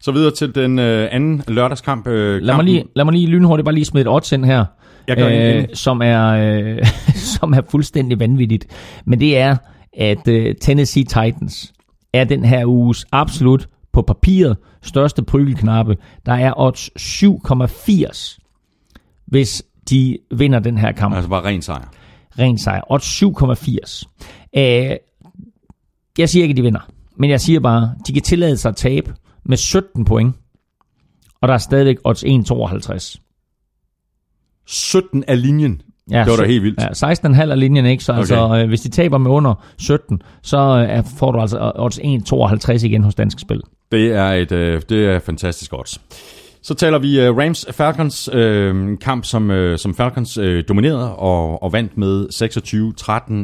Så 0.00 0.12
videre 0.12 0.30
til 0.30 0.54
den 0.54 0.78
øh, 0.78 1.08
anden 1.10 1.42
lørdagskamp. 1.48 2.06
Øh, 2.06 2.42
Lad 2.42 2.54
mig, 2.54 2.64
lige, 2.64 2.84
lad 2.96 3.04
mig 3.04 3.14
lige 3.14 3.26
lynhurtigt 3.26 3.64
bare 3.64 3.74
lige 3.74 3.84
smide 3.84 4.02
et 4.02 4.08
odds 4.08 4.32
ind 4.32 4.44
her, 4.44 4.64
Jeg 5.08 5.16
gør 5.16 5.28
det. 5.28 5.78
som, 5.78 6.02
er, 6.02 6.26
øh, 6.26 6.86
som 7.38 7.52
er 7.52 7.60
fuldstændig 7.70 8.20
vanvittigt. 8.20 8.66
Men 9.04 9.20
det 9.20 9.38
er, 9.38 9.56
at 9.98 10.28
øh, 10.28 10.54
Tennessee 10.60 11.04
Titans 11.04 11.72
er 12.12 12.24
den 12.24 12.44
her 12.44 12.66
uges 12.66 13.06
absolut 13.12 13.68
på 13.92 14.02
papiret 14.02 14.56
største 14.82 15.22
prygelknappe. 15.22 15.96
Der 16.26 16.32
er 16.32 16.52
odds 16.56 16.90
7,80, 16.98 18.38
hvis 19.26 19.62
de 19.90 20.18
vinder 20.30 20.58
den 20.58 20.78
her 20.78 20.92
kamp. 20.92 21.14
Altså 21.14 21.30
bare 21.30 21.44
ren 21.44 21.62
sejr. 21.62 21.88
Ren 22.38 22.58
sejr. 22.58 22.80
Odds 22.90 23.22
7,80. 23.22 24.60
Øh, 24.60 24.96
jeg 26.18 26.28
siger 26.28 26.42
ikke, 26.42 26.52
at 26.52 26.56
de 26.56 26.62
vinder. 26.62 26.90
Men 27.16 27.30
jeg 27.30 27.40
siger 27.40 27.60
bare, 27.60 27.94
de 28.06 28.12
kan 28.12 28.22
tillade 28.22 28.56
sig 28.56 28.68
at 28.68 28.76
tabe 28.76 29.14
med 29.44 29.56
17 29.56 30.04
point. 30.04 30.36
Og 31.40 31.48
der 31.48 31.54
er 31.54 31.58
stadigvæk 31.58 31.96
odds 32.04 32.24
1,52. 32.24 33.25
17 34.66 35.24
af 35.28 35.42
linjen. 35.42 35.80
Ja, 36.10 36.18
Det 36.24 36.30
var 36.30 36.36
da 36.36 36.44
helt 36.46 36.62
vildt. 36.62 36.80
Ja, 36.80 37.12
16,5 37.14 37.50
er 37.50 37.54
linjen, 37.54 37.86
ikke? 37.86 38.04
Så 38.04 38.12
Okay. 38.12 38.18
altså, 38.20 38.56
øh, 38.62 38.68
hvis 38.68 38.80
de 38.80 38.88
taber 38.88 39.18
med 39.18 39.30
under 39.30 39.64
17, 39.78 40.22
så 40.42 40.58
øh, 40.96 41.04
får 41.18 41.32
du 41.32 41.40
altså 41.40 41.72
odds 41.76 41.98
1,52 41.98 42.84
igen 42.86 43.02
hos 43.04 43.14
Dansk 43.14 43.40
Spil. 43.40 43.60
Det 43.92 44.12
er 44.12 44.26
et 44.32 44.52
øh, 44.52 44.82
det 44.88 45.06
er 45.06 45.18
fantastisk 45.18 45.72
odds. 45.72 46.00
Så 46.62 46.74
taler 46.74 46.98
vi 46.98 47.20
øh, 47.20 47.36
Rams-Falcons 47.36 48.36
øh, 48.36 48.98
kamp, 48.98 49.24
som, 49.24 49.50
øh, 49.50 49.78
som 49.78 49.94
Falcons 49.94 50.38
øh, 50.38 50.64
dominerede 50.68 51.16
og, 51.16 51.62
og 51.62 51.72
vandt 51.72 51.96
med 51.98 52.26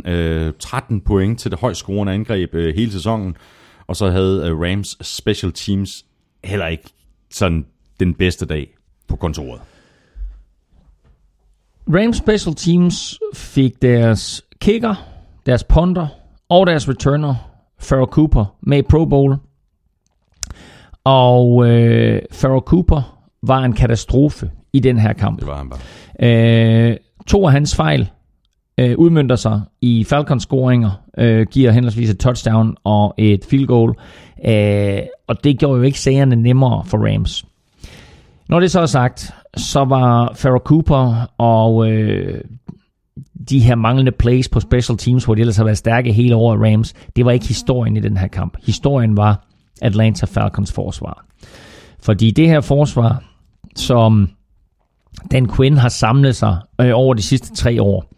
26-13 0.05 0.11
øh, 0.11 0.53
13 0.59 1.01
point 1.01 1.41
til 1.41 1.51
det 1.51 1.61
højst 1.61 1.79
scorende 1.81 2.13
angreb 2.13 2.55
øh, 2.55 2.75
hele 2.75 2.93
sæsonen. 2.93 3.37
Og 3.87 3.97
så 3.97 4.11
havde 4.11 4.43
øh, 4.47 4.61
Rams 4.61 4.97
Special 5.03 5.53
Teams 5.53 6.05
heller 6.45 6.67
ikke 6.67 6.85
sådan 7.31 7.67
den 8.01 8.15
bedste 8.15 8.47
dag 8.47 8.67
på 9.09 9.17
kontoret. 9.17 9.61
Rams 11.89 12.17
Special 12.17 12.55
Teams 12.55 13.19
fik 13.35 13.83
deres 13.83 14.43
kicker, 14.61 14.95
deres 15.47 15.65
punter 15.65 16.07
og 16.49 16.67
deres 16.67 16.89
returner, 16.89 17.35
Farrell 17.79 18.07
Cooper, 18.07 18.45
med 18.61 18.79
i 18.79 18.83
Pro 18.83 19.05
Bowl. 19.05 19.37
Og 21.05 21.69
øh, 21.69 22.23
Farrell 22.33 22.61
Cooper 22.61 23.19
var 23.43 23.65
en 23.65 23.73
katastrofe 23.73 24.51
i 24.73 24.81
den 24.81 24.99
her 24.99 25.13
kamp. 25.13 25.39
Det 25.39 25.47
var 25.49 25.57
han 25.57 25.71
bare. 25.71 26.91
Øh, 26.91 26.97
to 27.27 27.47
af 27.47 27.53
hans 27.53 27.77
fejl 27.77 28.11
øh, 28.79 28.99
udmyndter 28.99 29.37
sig 29.37 29.61
i 29.81 30.05
Falcons 30.05 30.43
scoringer, 30.43 30.91
øh, 31.19 31.47
giver 31.51 31.71
henholdsvis 31.71 32.11
et 32.11 32.19
touchdown 32.19 32.77
og 32.85 33.15
et 33.19 33.45
field 33.45 33.67
goal, 33.67 33.95
øh, 34.47 34.99
og 35.27 35.45
det 35.45 35.59
gjorde 35.59 35.77
jo 35.77 35.83
ikke 35.83 36.01
sagerne 36.01 36.37
nemmere 36.37 36.85
for 36.85 36.99
Rams. 36.99 37.45
Når 38.53 38.61
det 38.61 38.71
så 38.71 38.81
er 38.81 38.87
sagt, 38.87 39.35
så 39.57 39.85
var 39.85 40.33
Farrah 40.35 40.61
Cooper 40.61 41.31
og 41.39 41.91
øh, 41.91 42.41
de 43.49 43.61
her 43.61 43.75
manglende 43.75 44.13
plays 44.13 44.49
på 44.49 44.61
special 44.61 44.99
teams, 44.99 45.25
hvor 45.25 45.35
de 45.35 45.41
ellers 45.41 45.57
har 45.57 45.65
været 45.65 45.79
stærke 45.79 46.13
hele 46.13 46.37
året 46.37 46.61
Rams, 46.61 46.95
det 47.17 47.25
var 47.25 47.31
ikke 47.31 47.47
historien 47.47 47.97
i 47.97 48.01
den 48.01 48.17
her 48.17 48.29
kamp. 48.29 48.57
Historien 48.67 49.17
var 49.17 49.47
Atlanta 49.83 50.27
Falcons 50.27 50.73
forsvar. 50.73 51.25
Fordi 52.03 52.31
det 52.31 52.49
her 52.49 52.61
forsvar, 52.61 53.23
som 53.77 54.31
Dan 55.31 55.49
Quinn 55.57 55.77
har 55.77 55.89
samlet 55.89 56.37
sig 56.37 56.59
øh, 56.81 56.91
over 56.95 57.15
de 57.15 57.23
sidste 57.23 57.55
tre 57.55 57.83
år, 57.83 58.12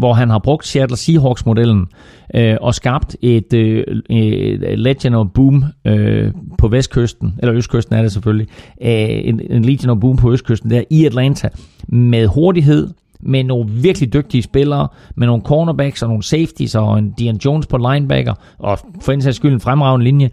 hvor 0.00 0.12
han 0.14 0.30
har 0.30 0.38
brugt 0.38 0.66
Seattle 0.66 0.96
Seahawks-modellen 0.96 1.86
øh, 2.34 2.56
og 2.60 2.74
skabt 2.74 3.16
et, 3.22 3.52
øh, 3.52 3.84
et 4.10 4.78
Legion 4.78 5.14
of 5.14 5.26
Boom 5.34 5.64
øh, 5.84 6.32
på 6.58 6.68
vestkysten, 6.68 7.34
eller 7.38 7.54
østkysten 7.54 7.94
er 7.94 8.02
det 8.02 8.12
selvfølgelig, 8.12 8.48
øh, 8.82 9.28
en, 9.28 9.40
en 9.50 9.64
Legion 9.64 9.90
of 9.90 10.00
Boom 10.00 10.16
på 10.16 10.32
østkysten 10.32 10.70
der 10.70 10.82
i 10.90 11.04
Atlanta, 11.04 11.48
med 11.88 12.26
hurtighed, 12.26 12.88
med 13.20 13.44
nogle 13.44 13.70
virkelig 13.70 14.12
dygtige 14.12 14.42
spillere, 14.42 14.88
med 15.16 15.26
nogle 15.26 15.42
cornerbacks 15.42 16.02
og 16.02 16.08
nogle 16.08 16.22
safeties 16.22 16.74
og 16.74 16.98
en 16.98 17.10
Dion 17.10 17.36
Jones 17.44 17.66
på 17.66 17.76
linebacker, 17.76 18.34
og 18.58 18.78
for 19.02 19.12
en 19.12 19.22
sags 19.22 19.36
skyld 19.36 19.52
en 19.52 19.60
fremragende 19.60 20.04
linje, 20.04 20.30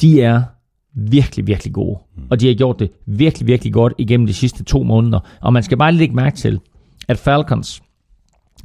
de 0.00 0.22
er 0.22 0.42
virkelig, 0.94 1.46
virkelig 1.46 1.72
gode. 1.72 1.98
Og 2.30 2.40
de 2.40 2.46
har 2.46 2.54
gjort 2.54 2.78
det 2.78 2.90
virkelig, 3.06 3.46
virkelig 3.46 3.72
godt 3.72 3.92
igennem 3.98 4.26
de 4.26 4.34
sidste 4.34 4.64
to 4.64 4.82
måneder. 4.82 5.20
Og 5.40 5.52
man 5.52 5.62
skal 5.62 5.78
bare 5.78 5.92
lægge 5.92 6.14
mærke 6.14 6.36
til, 6.36 6.60
at 7.08 7.18
Falcons, 7.18 7.82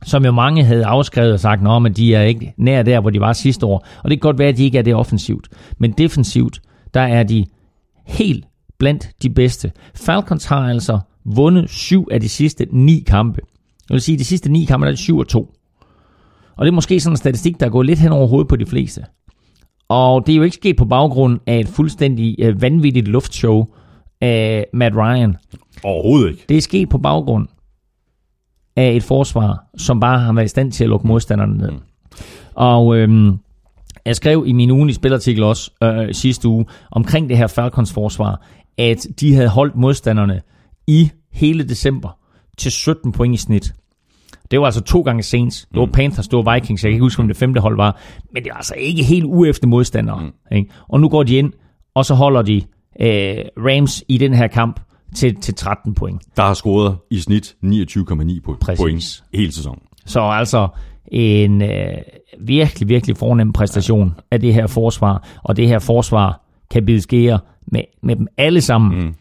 som 0.06 0.26
jo 0.26 0.32
mange 0.32 0.64
havde 0.64 0.86
afskrevet 0.86 1.34
og 1.34 1.40
sagt, 1.40 1.62
at 1.86 1.98
de 1.98 2.16
er 2.16 2.22
ikke 2.22 2.54
nær 2.58 2.84
der, 2.84 3.00
hvor 3.00 3.10
de 3.10 3.20
var 3.20 3.34
sidste 3.34 3.66
år. 3.66 3.86
Og 4.04 4.10
det 4.10 4.22
kan 4.22 4.28
godt 4.28 4.40
være, 4.40 4.48
at 4.48 4.58
de 4.58 4.64
ikke 4.64 4.78
er 4.78 4.82
det 4.82 4.96
offensivt. 4.96 5.48
Men 5.78 5.92
defensivt, 5.92 6.62
der 6.94 7.02
er 7.02 7.24
de 7.24 7.46
helt 8.06 8.46
blandt 8.78 9.10
de 9.24 9.30
bedste. 9.30 9.72
Falcons 9.96 10.46
har 10.46 10.70
altså 10.70 11.00
vundet 11.26 11.70
syv 11.70 12.08
af 12.12 12.22
de 12.22 12.30
sidste 12.30 12.68
ni 12.72 13.04
kampe. 13.08 13.42
Jeg 13.90 13.96
vil 13.96 14.02
sige, 14.02 14.14
at 14.14 14.20
de 14.20 14.26
sidste 14.26 14.52
ni 14.52 14.66
kampe 14.66 14.86
der 14.86 14.92
er 14.92 14.96
det 14.96 15.00
7 15.00 15.18
og 15.18 15.28
2. 15.28 15.54
Og 16.58 16.66
det 16.66 16.72
er 16.72 16.76
måske 16.76 17.00
sådan 17.00 17.14
en 17.14 17.18
statistik, 17.18 17.60
der 17.60 17.70
går 17.70 17.84
lidt 17.84 18.00
hen 18.00 18.12
over 18.12 18.28
hovedet 18.28 18.48
på 18.48 18.56
de 18.56 18.66
fleste. 18.66 19.06
Og 19.90 20.28
det 20.28 20.34
er 20.34 20.38
jo 20.38 20.44
ikke 20.44 20.56
sket 20.56 20.76
på 20.76 20.86
baggrund 20.86 21.40
af 21.48 21.60
et 21.60 21.68
fuldstændig 21.68 22.36
øh, 22.40 22.62
vanvittigt 22.62 23.08
luftshow 23.08 23.66
af 24.22 24.66
Matt 24.74 24.96
Ryan. 24.96 25.36
Overhovedet 25.84 26.30
ikke. 26.30 26.46
Det 26.50 26.58
er 26.58 26.62
sket 26.62 26.90
på 26.90 26.98
baggrund 26.98 27.48
af 28.76 28.92
et 28.96 29.04
forsvar, 29.04 29.66
som 29.78 30.00
bare 30.00 30.20
har 30.20 30.34
været 30.34 30.46
i 30.46 30.50
stand 30.50 30.72
til 30.72 30.84
at 30.84 30.90
lukke 30.90 31.08
modstanderne 31.08 31.58
ned. 31.58 31.72
Og 32.56 32.98
øhm, 32.98 33.38
jeg 34.06 34.16
skrev 34.16 34.44
i 34.48 34.52
min 34.52 34.72
ugenlige 34.72 34.96
spilartikel 34.96 35.44
også 35.44 35.72
øh, 35.84 36.14
sidste 36.14 36.48
uge 36.48 36.66
omkring 36.92 37.30
det 37.30 37.38
her 37.38 37.48
Falcons 37.48 37.94
forsvar, 37.94 38.42
at 38.78 39.08
de 39.20 39.36
havde 39.36 39.50
holdt 39.50 39.76
modstanderne 39.76 40.42
i 40.88 41.12
hele 41.32 41.64
december 41.64 42.18
til 42.58 42.72
17 42.72 43.12
point 43.12 43.36
i 43.36 43.38
snit. 43.38 43.74
Det 44.52 44.60
var 44.60 44.66
altså 44.66 44.82
to 44.82 45.02
gange 45.02 45.24
Saints. 45.24 45.68
Det 45.72 45.80
var 45.80 45.86
Panthers, 45.86 46.28
det 46.28 46.38
var 46.38 46.54
Vikings. 46.54 46.84
Jeg 46.84 46.90
kan 46.90 46.94
ikke 46.94 47.04
huske, 47.04 47.22
om 47.22 47.28
det 47.28 47.38
femte 47.38 47.62
hold 47.62 47.76
var. 47.76 48.02
Men 48.34 48.44
det 48.44 48.50
var 48.52 48.58
altså 48.58 48.74
ikke 48.78 49.04
helt 49.04 49.26
uefter 49.26 49.68
modstandere. 49.68 50.22
Mm. 50.22 50.58
Ikke? 50.58 50.70
Og 50.88 51.00
nu 51.00 51.10
går 51.10 51.24
de 51.24 51.36
ind, 51.36 51.54
og 51.96 52.06
så 52.06 52.14
holder 52.14 52.42
de 52.42 52.56
øh, 53.02 53.38
Rams 53.58 54.04
i 54.08 54.18
den 54.18 54.34
her 54.34 54.48
kamp 54.48 54.80
til, 55.16 55.36
til 55.36 55.56
13 55.56 55.94
point. 55.94 56.22
Der 56.38 56.44
har 56.44 56.54
scoret 56.54 56.98
i 57.12 57.20
snit 57.20 57.56
29,9 57.66 57.72
po- 58.48 58.76
point 58.78 59.24
hele 59.34 59.52
sæsonen. 59.52 59.82
Så 60.06 60.20
altså 60.22 60.68
en 61.08 61.62
øh, 61.62 61.98
virkelig, 62.40 62.90
virkelig 62.90 63.18
fornem 63.18 63.54
præstation 63.54 64.14
af 64.32 64.40
det 64.40 64.54
her 64.54 64.68
forsvar. 64.68 65.28
Og 65.44 65.58
det 65.58 65.68
her 65.68 65.80
forsvar 65.80 66.42
kan 66.72 66.86
bide 66.86 67.02
skære 67.02 67.40
med, 67.68 67.82
med 68.04 68.16
dem 68.16 68.28
alle 68.38 68.62
sammen. 68.62 69.06
Mm. 69.06 69.14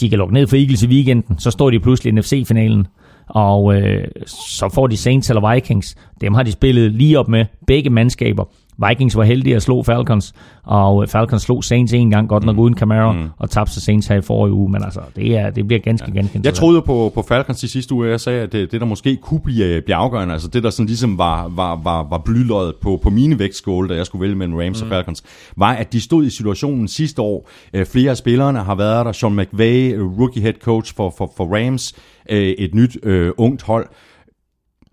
De 0.00 0.08
kan 0.08 0.18
lukke 0.18 0.34
ned 0.34 0.46
for 0.46 0.56
Eagles 0.56 0.82
i 0.82 0.86
weekenden, 0.86 1.38
så 1.38 1.50
står 1.50 1.70
de 1.70 1.80
pludselig 1.80 2.10
i 2.12 2.14
NFC-finalen. 2.14 2.86
Og 3.26 3.74
øh, 3.74 4.04
så 4.26 4.68
får 4.74 4.86
de 4.86 4.96
Saints 4.96 5.30
eller 5.30 5.54
Vikings. 5.54 5.96
Dem 6.20 6.34
har 6.34 6.42
de 6.42 6.52
spillet 6.52 6.92
lige 6.92 7.18
op 7.18 7.28
med 7.28 7.44
begge 7.66 7.90
mandskaber. 7.90 8.44
Vikings 8.88 9.16
var 9.16 9.24
heldige 9.24 9.56
at 9.56 9.62
slå 9.62 9.82
Falcons, 9.82 10.34
og 10.64 11.02
øh, 11.02 11.08
Falcons 11.08 11.42
slog 11.42 11.64
Saints 11.64 11.92
en 11.92 12.10
gang, 12.10 12.28
godt 12.28 12.44
nok 12.44 12.58
uden 12.58 12.76
Camaro, 12.76 13.12
mm. 13.12 13.28
og 13.38 13.50
tabte 13.50 13.72
sig 13.72 13.82
Saints 13.82 14.06
her 14.06 14.16
i 14.16 14.20
forrige 14.20 14.52
uge, 14.52 14.70
men 14.70 14.84
altså, 14.84 15.00
det, 15.16 15.38
er, 15.38 15.50
det 15.50 15.66
bliver 15.66 15.80
ganske, 15.80 16.12
ganske 16.12 16.40
Jeg 16.44 16.54
troede 16.54 16.82
på, 16.82 17.12
på 17.14 17.22
Falcons 17.28 17.62
i 17.62 17.68
sidste 17.68 17.94
uge, 17.94 18.08
jeg 18.08 18.20
sagde, 18.20 18.42
at 18.42 18.52
det, 18.52 18.72
det 18.72 18.80
der 18.80 18.86
måske 18.86 19.16
kunne 19.16 19.40
blive, 19.40 19.80
blive 19.80 19.96
afgørende, 19.96 20.32
altså 20.32 20.48
det 20.48 20.62
der 20.62 20.70
sådan 20.70 20.86
ligesom 20.86 21.18
var, 21.18 21.48
var, 21.48 21.80
var, 21.82 22.08
var 22.10 22.18
blyløjet 22.18 22.74
på, 22.82 22.98
på 23.02 23.10
mine 23.10 23.38
vægtskåle, 23.38 23.88
da 23.88 23.94
jeg 23.94 24.06
skulle 24.06 24.22
vælge 24.22 24.36
mellem 24.36 24.56
Rams 24.56 24.82
mm. 24.82 24.86
og 24.86 24.94
Falcons, 24.94 25.22
var, 25.56 25.72
at 25.72 25.92
de 25.92 26.00
stod 26.00 26.24
i 26.24 26.30
situationen 26.30 26.88
sidste 26.88 27.22
år. 27.22 27.48
Øh, 27.74 27.86
Flere 27.86 28.10
af 28.10 28.16
spillerne 28.16 28.58
har 28.58 28.74
været 28.74 29.06
der. 29.06 29.12
Sean 29.12 29.36
McVay, 29.36 29.94
øh, 29.94 30.18
rookie 30.18 30.42
head 30.42 30.54
coach 30.62 30.94
for, 30.96 31.14
for, 31.18 31.32
for 31.36 31.56
Rams, 31.56 31.94
øh, 32.30 32.38
et 32.38 32.74
nyt 32.74 32.96
øh, 33.02 33.32
ungt 33.36 33.62
hold. 33.62 33.86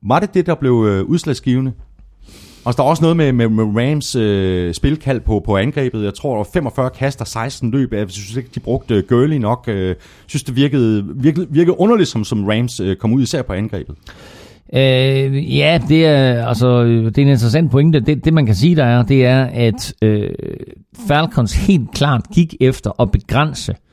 Var 0.08 0.20
det 0.20 0.34
det, 0.34 0.46
der 0.46 0.56
blev 0.56 0.86
øh, 0.90 1.04
udslagsgivende? 1.04 1.74
Og 2.66 2.78
der 2.78 2.84
er 2.84 2.88
også 2.88 3.04
noget 3.04 3.18
med, 3.18 3.32
med, 3.32 3.50
med 3.50 3.64
Rams 3.64 4.16
øh, 4.16 4.74
spilkald 4.74 5.20
på, 5.20 5.42
på 5.46 5.58
angrebet. 5.58 6.04
Jeg 6.04 6.14
tror, 6.14 6.30
der 6.30 6.38
var 6.38 6.48
45 6.54 6.90
kaster, 6.90 7.26
16 7.26 7.72
løb. 7.72 7.94
Jeg 7.94 8.10
synes 8.10 8.36
ikke, 8.36 8.50
de 8.56 8.60
brugte 8.60 8.94
girly 8.94 9.08
Gurley 9.08 9.38
nok. 9.38 9.66
Øh, 9.68 9.88
jeg 9.88 9.96
synes, 10.28 10.44
det 10.44 10.56
virkede, 10.56 11.06
virkede, 11.16 11.48
virkede 11.50 11.80
underligt, 11.80 12.10
som, 12.10 12.24
som 12.24 12.46
Rams 12.46 12.80
øh, 12.80 12.96
kom 12.96 13.14
ud, 13.14 13.22
især 13.22 13.42
på 13.42 13.54
angrebet. 13.54 13.96
Øh, 14.74 15.58
ja, 15.58 15.80
det 15.90 16.06
er, 16.06 16.48
altså, 16.48 16.84
øh, 16.84 17.06
det 17.06 17.18
er 17.18 17.22
en 17.22 17.28
interessant 17.28 17.72
pointe. 17.72 18.00
Det, 18.00 18.26
det 18.26 18.34
man 18.34 18.46
kan 18.46 18.56
sige, 18.56 18.76
der 18.76 18.86
er, 18.86 19.04
det 19.04 19.26
er, 19.26 19.44
at 19.46 19.94
øh, 20.02 20.30
Falcons 21.08 21.54
helt 21.54 21.92
klart 21.92 22.22
gik 22.34 22.56
efter 22.62 23.02
at 23.02 23.12
begrænse 23.12 23.72
øh, 23.72 23.93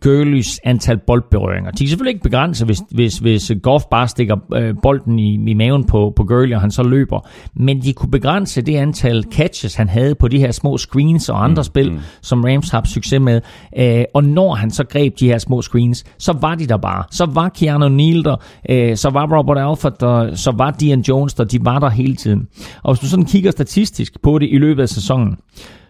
Gurleys 0.00 0.60
antal 0.64 0.98
boldberøringer. 1.06 1.70
De 1.70 1.78
kan 1.78 1.88
selvfølgelig 1.88 2.10
ikke 2.10 2.22
begrænse, 2.22 2.64
hvis, 2.64 2.78
hvis, 2.90 3.18
hvis 3.18 3.52
Goff 3.62 3.84
bare 3.90 4.08
stikker 4.08 4.36
øh, 4.54 4.74
bolden 4.82 5.18
i, 5.18 5.50
i 5.50 5.54
maven 5.54 5.84
på, 5.84 6.12
på 6.16 6.24
Gurley, 6.24 6.54
og 6.54 6.60
han 6.60 6.70
så 6.70 6.82
løber. 6.82 7.28
Men 7.54 7.82
de 7.82 7.92
kunne 7.92 8.10
begrænse 8.10 8.62
det 8.62 8.76
antal 8.76 9.24
catches, 9.32 9.74
han 9.74 9.88
havde 9.88 10.14
på 10.14 10.28
de 10.28 10.38
her 10.38 10.52
små 10.52 10.78
screens 10.78 11.28
og 11.28 11.44
andre 11.44 11.60
mm, 11.60 11.64
spil, 11.64 11.92
mm. 11.92 11.98
som 12.22 12.44
Rams 12.44 12.70
har 12.70 12.78
haft 12.78 12.88
succes 12.88 13.20
med. 13.20 13.40
Øh, 13.78 14.04
og 14.14 14.24
når 14.24 14.54
han 14.54 14.70
så 14.70 14.84
greb 14.84 15.20
de 15.20 15.26
her 15.26 15.38
små 15.38 15.62
screens, 15.62 16.04
så 16.18 16.32
var 16.40 16.54
de 16.54 16.66
der 16.66 16.76
bare. 16.76 17.04
Så 17.10 17.26
var 17.34 17.48
Keanu 17.48 17.88
Neal 17.88 18.24
der, 18.24 18.36
øh, 18.70 18.96
så 18.96 19.10
var 19.10 19.38
Robert 19.38 19.58
Alford 19.58 19.98
der, 20.00 20.34
så 20.34 20.52
var 20.58 20.70
Dion 20.70 21.00
Jones 21.00 21.34
der, 21.34 21.44
de 21.44 21.58
var 21.64 21.78
der 21.78 21.88
hele 21.88 22.16
tiden. 22.16 22.48
Og 22.82 22.94
hvis 22.94 23.00
du 23.00 23.06
sådan 23.06 23.24
kigger 23.24 23.50
statistisk 23.50 24.22
på 24.22 24.38
det 24.38 24.48
i 24.52 24.58
løbet 24.58 24.82
af 24.82 24.88
sæsonen, 24.88 25.36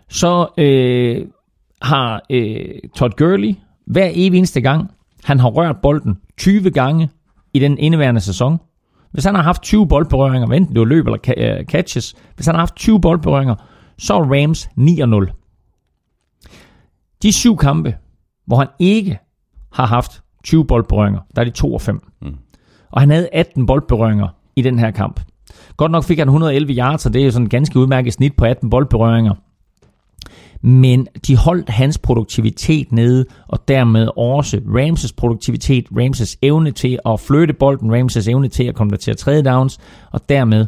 så 0.09 0.47
øh, 0.59 1.27
har 1.83 2.23
øh, 2.31 2.65
Todd 2.97 3.13
Gurley 3.17 3.55
hver 3.87 4.11
evig 4.15 4.39
eneste 4.39 4.61
gang, 4.61 4.91
han 5.25 5.41
har 5.41 5.49
rørt 5.49 5.77
bolden 5.83 6.19
20 6.37 6.71
gange 6.71 7.11
i 7.55 7.59
den 7.59 7.79
indeværende 7.79 8.21
sæson. 8.21 8.59
Hvis 9.13 9.25
han 9.25 9.35
har 9.35 9.43
haft 9.43 9.63
20 9.63 9.89
boldberøringer, 9.89 10.49
enten 10.49 10.75
det 10.75 10.81
var 10.81 10.87
løb 10.87 11.07
eller 11.07 11.19
øh, 11.37 11.65
catches, 11.65 12.15
hvis 12.35 12.47
han 12.47 12.55
har 12.55 12.61
haft 12.61 12.77
20 12.77 13.01
boldberøringer, 13.01 13.55
så 13.99 14.15
er 14.15 14.21
Rams 14.21 14.69
9-0. 14.79 15.41
De 17.23 17.33
syv 17.33 17.57
kampe, 17.57 17.97
hvor 18.47 18.57
han 18.57 18.69
ikke 18.79 19.19
har 19.73 19.87
haft 19.87 20.23
20 20.45 20.67
boldberøringer, 20.67 21.21
der 21.37 21.43
er 21.43 21.45
de 21.45 21.51
2 21.51 21.75
og 21.75 21.81
5. 21.81 22.01
Mm. 22.23 22.37
Og 22.91 23.01
han 23.01 23.11
havde 23.11 23.29
18 23.33 23.67
boldberøringer 23.67 24.29
i 24.57 24.63
den 24.63 24.79
her 24.79 24.91
kamp. 24.91 25.21
Godt 25.77 25.93
nok 25.93 26.05
fik 26.05 26.19
han 26.19 26.29
111 26.29 26.73
yards, 26.73 27.03
så 27.03 27.09
det 27.09 27.21
er 27.21 27.25
jo 27.25 27.31
sådan 27.31 27.47
en 27.47 27.49
ganske 27.49 27.79
udmærket 27.79 28.13
snit 28.13 28.37
på 28.37 28.45
18 28.45 28.71
boldberøringer 28.71 29.35
men 30.67 31.09
de 31.27 31.37
holdt 31.37 31.69
hans 31.69 31.99
produktivitet 31.99 32.93
nede, 32.93 33.25
og 33.49 33.69
dermed 33.69 34.09
også 34.17 34.61
Ramses 34.67 35.13
produktivitet, 35.13 35.87
Ramses 35.97 36.39
evne 36.43 36.71
til 36.71 36.99
at 37.07 37.21
flytte 37.21 37.55
bolden, 37.55 37.93
Ramses 37.93 38.29
evne 38.29 38.49
til 38.49 38.65
at 38.65 38.75
konvertere 38.75 39.15
tredje 39.15 39.43
downs, 39.43 39.79
og 40.13 40.29
dermed 40.29 40.67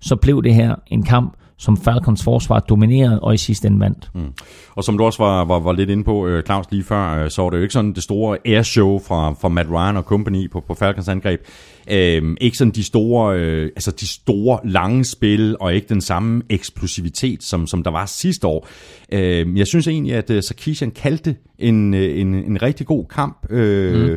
så 0.00 0.16
blev 0.16 0.42
det 0.42 0.54
her 0.54 0.74
en 0.86 1.02
kamp, 1.02 1.36
som 1.58 1.76
Falcons 1.76 2.24
forsvar 2.24 2.60
dominerede 2.60 3.20
og 3.20 3.34
i 3.34 3.36
sidste 3.36 3.68
ende 3.68 3.80
vandt. 3.80 4.10
Mm. 4.14 4.32
Og 4.74 4.84
som 4.84 4.98
du 4.98 5.04
også 5.04 5.22
var, 5.22 5.44
var, 5.44 5.58
var 5.58 5.72
lidt 5.72 5.90
inde 5.90 6.04
på, 6.04 6.26
øh, 6.26 6.42
Claus, 6.42 6.66
lige 6.70 6.84
før, 6.84 7.24
øh, 7.24 7.30
så 7.30 7.42
var 7.42 7.50
det 7.50 7.56
jo 7.56 7.62
ikke 7.62 7.72
sådan 7.72 7.92
det 7.92 8.02
store 8.02 8.38
airshow 8.44 8.98
fra, 8.98 9.32
fra 9.32 9.48
Matt 9.48 9.70
Ryan 9.70 9.96
og 9.96 10.02
company 10.02 10.50
på, 10.50 10.60
på 10.60 10.74
Falcons 10.74 11.08
angreb. 11.08 11.40
Øhm, 11.90 12.36
ikke 12.40 12.56
sådan 12.56 12.70
de 12.70 12.84
store, 12.84 13.38
øh, 13.38 13.64
altså 13.64 13.90
de 13.90 14.08
store 14.08 14.60
lange 14.64 15.04
spil, 15.04 15.56
og 15.60 15.74
ikke 15.74 15.88
den 15.88 16.00
samme 16.00 16.42
eksplosivitet, 16.48 17.42
som, 17.42 17.66
som 17.66 17.82
der 17.82 17.90
var 17.90 18.06
sidste 18.06 18.46
år. 18.46 18.68
Øhm, 19.12 19.56
jeg 19.56 19.66
synes 19.66 19.86
egentlig, 19.86 20.14
at 20.14 20.30
uh, 20.30 20.40
Sarkisian 20.40 20.90
kaldte 20.90 21.36
en, 21.58 21.94
en, 21.94 22.34
en 22.34 22.62
rigtig 22.62 22.86
god 22.86 23.04
kamp. 23.04 23.46
Øh, 23.50 24.10
mm 24.10 24.16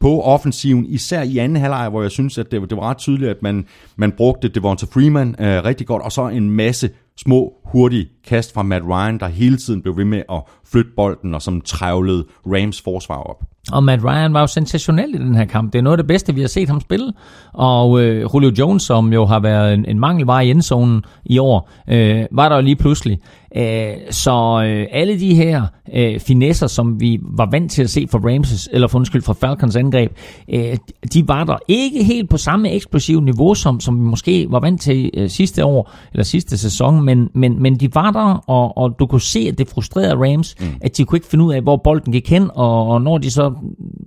på 0.00 0.22
offensiven, 0.22 0.86
især 0.86 1.22
i 1.22 1.38
anden 1.38 1.56
halvleg, 1.56 1.88
hvor 1.88 2.02
jeg 2.02 2.10
synes, 2.10 2.38
at 2.38 2.52
det, 2.52 2.70
det 2.70 2.76
var 2.76 2.90
ret 2.90 2.96
tydeligt, 2.96 3.30
at 3.30 3.42
man, 3.42 3.66
man 3.96 4.12
brugte 4.12 4.48
Devonta 4.48 4.86
Freeman 4.92 5.34
øh, 5.38 5.64
rigtig 5.64 5.86
godt, 5.86 6.02
og 6.02 6.12
så 6.12 6.28
en 6.28 6.50
masse 6.50 6.90
små, 7.16 7.52
hurtige 7.64 8.08
kast 8.26 8.54
fra 8.54 8.62
Matt 8.62 8.84
Ryan, 8.84 9.18
der 9.18 9.26
hele 9.26 9.56
tiden 9.56 9.82
blev 9.82 9.96
ved 9.96 10.04
med 10.04 10.22
at 10.32 10.42
flytte 10.72 10.90
bolden, 10.96 11.34
og 11.34 11.42
som 11.42 11.60
trævlede 11.60 12.24
Rams 12.46 12.80
forsvar 12.80 13.16
op. 13.16 13.42
Og 13.72 13.84
Matt 13.84 14.04
Ryan 14.04 14.34
var 14.34 14.40
jo 14.40 14.46
sensationel 14.46 15.14
i 15.14 15.18
den 15.18 15.34
her 15.34 15.44
kamp. 15.44 15.72
Det 15.72 15.78
er 15.78 15.82
noget 15.82 15.98
af 15.98 16.02
det 16.02 16.06
bedste, 16.06 16.34
vi 16.34 16.40
har 16.40 16.48
set 16.48 16.68
ham 16.68 16.80
spille. 16.80 17.12
Og 17.52 18.00
øh, 18.02 18.28
Julio 18.34 18.52
Jones, 18.58 18.82
som 18.82 19.12
jo 19.12 19.26
har 19.26 19.40
været 19.40 19.74
en, 19.74 19.84
en 19.84 20.00
mangelvare 20.00 20.46
i 20.46 20.50
endzonen 20.50 21.04
i 21.24 21.38
år, 21.38 21.70
øh, 21.88 22.24
var 22.32 22.48
der 22.48 22.56
jo 22.56 22.62
lige 22.62 22.76
pludselig. 22.76 23.18
Øh, 23.56 23.92
så 24.10 24.64
øh, 24.66 24.86
alle 24.90 25.20
de 25.20 25.34
her 25.34 25.66
øh, 25.94 26.20
finesser, 26.20 26.66
som 26.66 27.00
vi 27.00 27.18
var 27.22 27.48
vant 27.50 27.72
til 27.72 27.82
at 27.82 27.90
se 27.90 28.06
fra 28.10 28.18
Ramses, 28.18 28.68
eller 28.72 28.88
for 28.88 28.98
undskyld, 28.98 29.22
fra 29.22 29.32
Falcons 29.32 29.76
angreb, 29.76 30.12
øh, 30.52 30.76
de 31.14 31.28
var 31.28 31.44
der 31.44 31.56
ikke 31.68 32.04
helt 32.04 32.30
på 32.30 32.36
samme 32.36 32.70
eksplosive 32.70 33.22
niveau, 33.22 33.54
som, 33.54 33.80
som 33.80 34.00
vi 34.00 34.04
måske 34.04 34.46
var 34.50 34.60
vant 34.60 34.80
til 34.80 35.10
øh, 35.14 35.28
sidste 35.30 35.64
år, 35.64 35.92
eller 36.12 36.24
sidste 36.24 36.58
sæson, 36.58 37.04
men, 37.04 37.28
men, 37.34 37.62
men 37.62 37.76
de 37.76 37.94
var 37.94 38.10
der, 38.10 38.44
og, 38.46 38.78
og 38.78 38.96
du 38.98 39.06
kunne 39.06 39.20
se, 39.20 39.38
at 39.52 39.58
det 39.58 39.68
frustrerede 39.68 40.14
Rams, 40.14 40.54
mm. 40.60 40.66
at 40.80 40.96
de 40.96 41.04
kunne 41.04 41.16
ikke 41.16 41.28
finde 41.28 41.44
ud 41.44 41.54
af, 41.54 41.62
hvor 41.62 41.76
bolden 41.76 42.12
gik 42.12 42.30
hen, 42.30 42.50
og, 42.54 42.86
og 42.86 43.02
når 43.02 43.18
de 43.18 43.30
så 43.30 43.54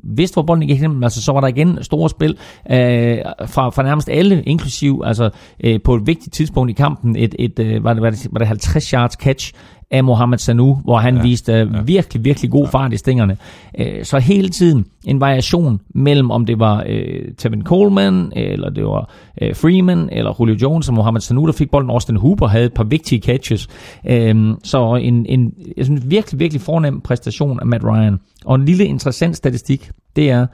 vidste, 0.03 0.35
hvor 0.35 0.43
bolden 0.43 0.68
gik 0.68 0.80
hen, 0.80 1.03
altså, 1.03 1.22
så 1.22 1.31
var 1.31 1.41
der 1.41 1.47
igen 1.47 1.77
store 1.81 2.09
spil 2.09 2.38
øh, 2.72 3.18
fra, 3.47 3.69
fra 3.69 3.84
nærmest 3.84 4.09
alle, 4.09 4.43
inklusiv 4.43 5.01
altså, 5.05 5.30
øh, 5.63 5.80
på 5.84 5.95
et 5.95 6.07
vigtigt 6.07 6.34
tidspunkt 6.34 6.69
i 6.69 6.73
kampen, 6.73 7.15
et, 7.15 7.35
et, 7.39 7.59
øh, 7.59 7.84
var, 7.84 7.93
det, 7.93 8.01
var, 8.01 8.09
det, 8.09 8.27
var 8.31 8.38
det 8.38 8.47
50 8.47 8.89
yards 8.89 9.15
catch 9.32 9.53
af 9.91 10.03
Mohamed 10.03 10.38
Sanu, 10.38 10.74
hvor 10.84 10.98
han 10.98 11.16
ja, 11.16 11.22
viste 11.22 11.53
ja. 11.53 11.82
virkelig, 11.82 12.26
virkelig 12.26 12.52
god 12.52 12.68
fart 12.68 12.94
i 12.94 12.98
stængerne. 12.98 13.38
Øh, 13.80 14.06
så 14.06 14.20
hele 14.20 14.49
tiden 14.49 14.86
en 15.06 15.20
variation 15.20 15.82
mellem, 15.95 16.32
om 16.32 16.45
det 16.45 16.60
var 16.60 16.84
øh, 16.88 17.32
Tevin 17.38 17.64
Coleman, 17.64 18.32
eller 18.36 18.70
det 18.70 18.84
var 18.86 19.10
øh, 19.41 19.56
Freeman, 19.56 20.10
eller 20.12 20.36
Julio 20.40 20.56
Jones 20.62 20.88
og 20.88 20.94
Mohamed 20.94 21.22
Sanu, 21.22 21.45
der 21.45 21.52
fik 21.52 21.72
bolden. 21.72 21.90
Austin 21.90 22.16
Hooper 22.16 22.48
havde 22.48 22.66
et 22.66 22.74
par 22.74 22.84
vigtige 22.84 23.22
catches. 23.22 23.68
Øh, 24.08 24.56
så 24.64 24.95
en, 24.95 25.26
en 25.26 25.53
jeg 25.78 25.86
synes, 25.86 26.10
virkelig, 26.10 26.40
virkelig 26.40 26.62
fornem 26.62 27.02
præstation 27.02 27.60
af 27.60 27.66
Matt 27.66 27.84
Ryan. 27.84 28.20
Og 28.45 28.56
en 28.56 28.66
lille 28.66 28.86
interessant 28.86 29.38
statistik, 29.38 29.91
det 30.16 30.30
er, 30.30 30.48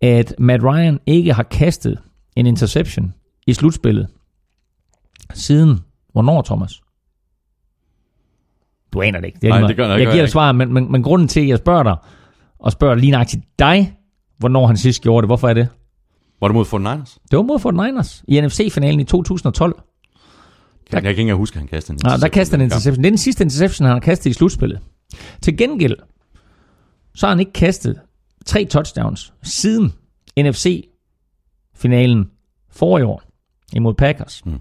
at 0.00 0.34
Matt 0.38 0.62
Ryan 0.62 0.98
ikke 1.06 1.32
har 1.32 1.42
kastet 1.42 1.98
en 2.36 2.46
interception 2.46 3.12
i 3.46 3.52
slutspillet 3.52 4.06
siden 5.34 5.80
hvornår, 6.12 6.42
Thomas? 6.42 6.83
Du 8.94 9.02
aner 9.02 9.20
det 9.20 9.26
ikke. 9.26 9.38
Det 9.42 9.48
er 9.50 9.58
Nej, 9.58 9.66
det 9.68 9.76
gør- 9.76 9.86
meget. 9.86 9.98
det 9.98 10.04
jeg 10.04 10.12
giver 10.12 10.14
jeg 10.16 10.22
dig 10.22 10.30
svar, 10.32 10.52
men, 10.52 10.72
men, 10.72 10.92
men 10.92 11.02
grunden 11.02 11.28
til, 11.28 11.40
at 11.40 11.48
jeg 11.48 11.58
spørger 11.58 11.82
dig, 11.82 11.96
og 12.58 12.72
spørger 12.72 12.94
lige 12.94 13.10
nøjagtigt 13.10 13.42
dig, 13.58 13.96
hvornår 14.38 14.66
han 14.66 14.76
sidst 14.76 15.02
gjorde 15.02 15.22
det, 15.22 15.28
hvorfor 15.28 15.48
er 15.48 15.54
det? 15.54 15.68
Var 16.40 16.48
det 16.48 16.54
mod 16.54 16.64
49ers? 16.64 17.18
Det 17.30 17.36
var 17.36 17.42
mod 17.42 17.58
Fort 17.58 17.74
Niners 17.74 18.24
i 18.28 18.40
NFC-finalen 18.40 19.00
i 19.00 19.04
2012. 19.04 19.82
Jeg 20.92 21.02
kan 21.02 21.10
ikke 21.10 21.20
engang 21.20 21.38
huske, 21.38 21.54
at 21.54 21.58
han 21.60 21.68
kastede 21.68 21.92
en 21.96 22.00
Nej, 22.04 22.10
der 22.10 22.16
interception 22.16 22.30
kaster 22.40 22.56
han 22.56 22.60
en 22.60 22.64
interception. 22.64 23.02
Det 23.04 23.08
er 23.08 23.10
den 23.10 23.18
sidste 23.18 23.44
interception, 23.44 23.86
han 23.86 23.92
har 23.94 24.00
kastet 24.00 24.30
i 24.30 24.32
slutspillet. 24.32 24.80
Til 25.42 25.56
gengæld, 25.56 25.96
så 27.14 27.26
har 27.26 27.32
han 27.32 27.40
ikke 27.40 27.52
kastet 27.52 28.00
tre 28.46 28.64
touchdowns 28.64 29.32
siden 29.42 29.92
NFC-finalen 30.40 32.30
for 32.70 32.98
i 32.98 33.02
år 33.02 33.22
imod 33.72 33.94
Packers. 33.94 34.42
Mm. 34.46 34.58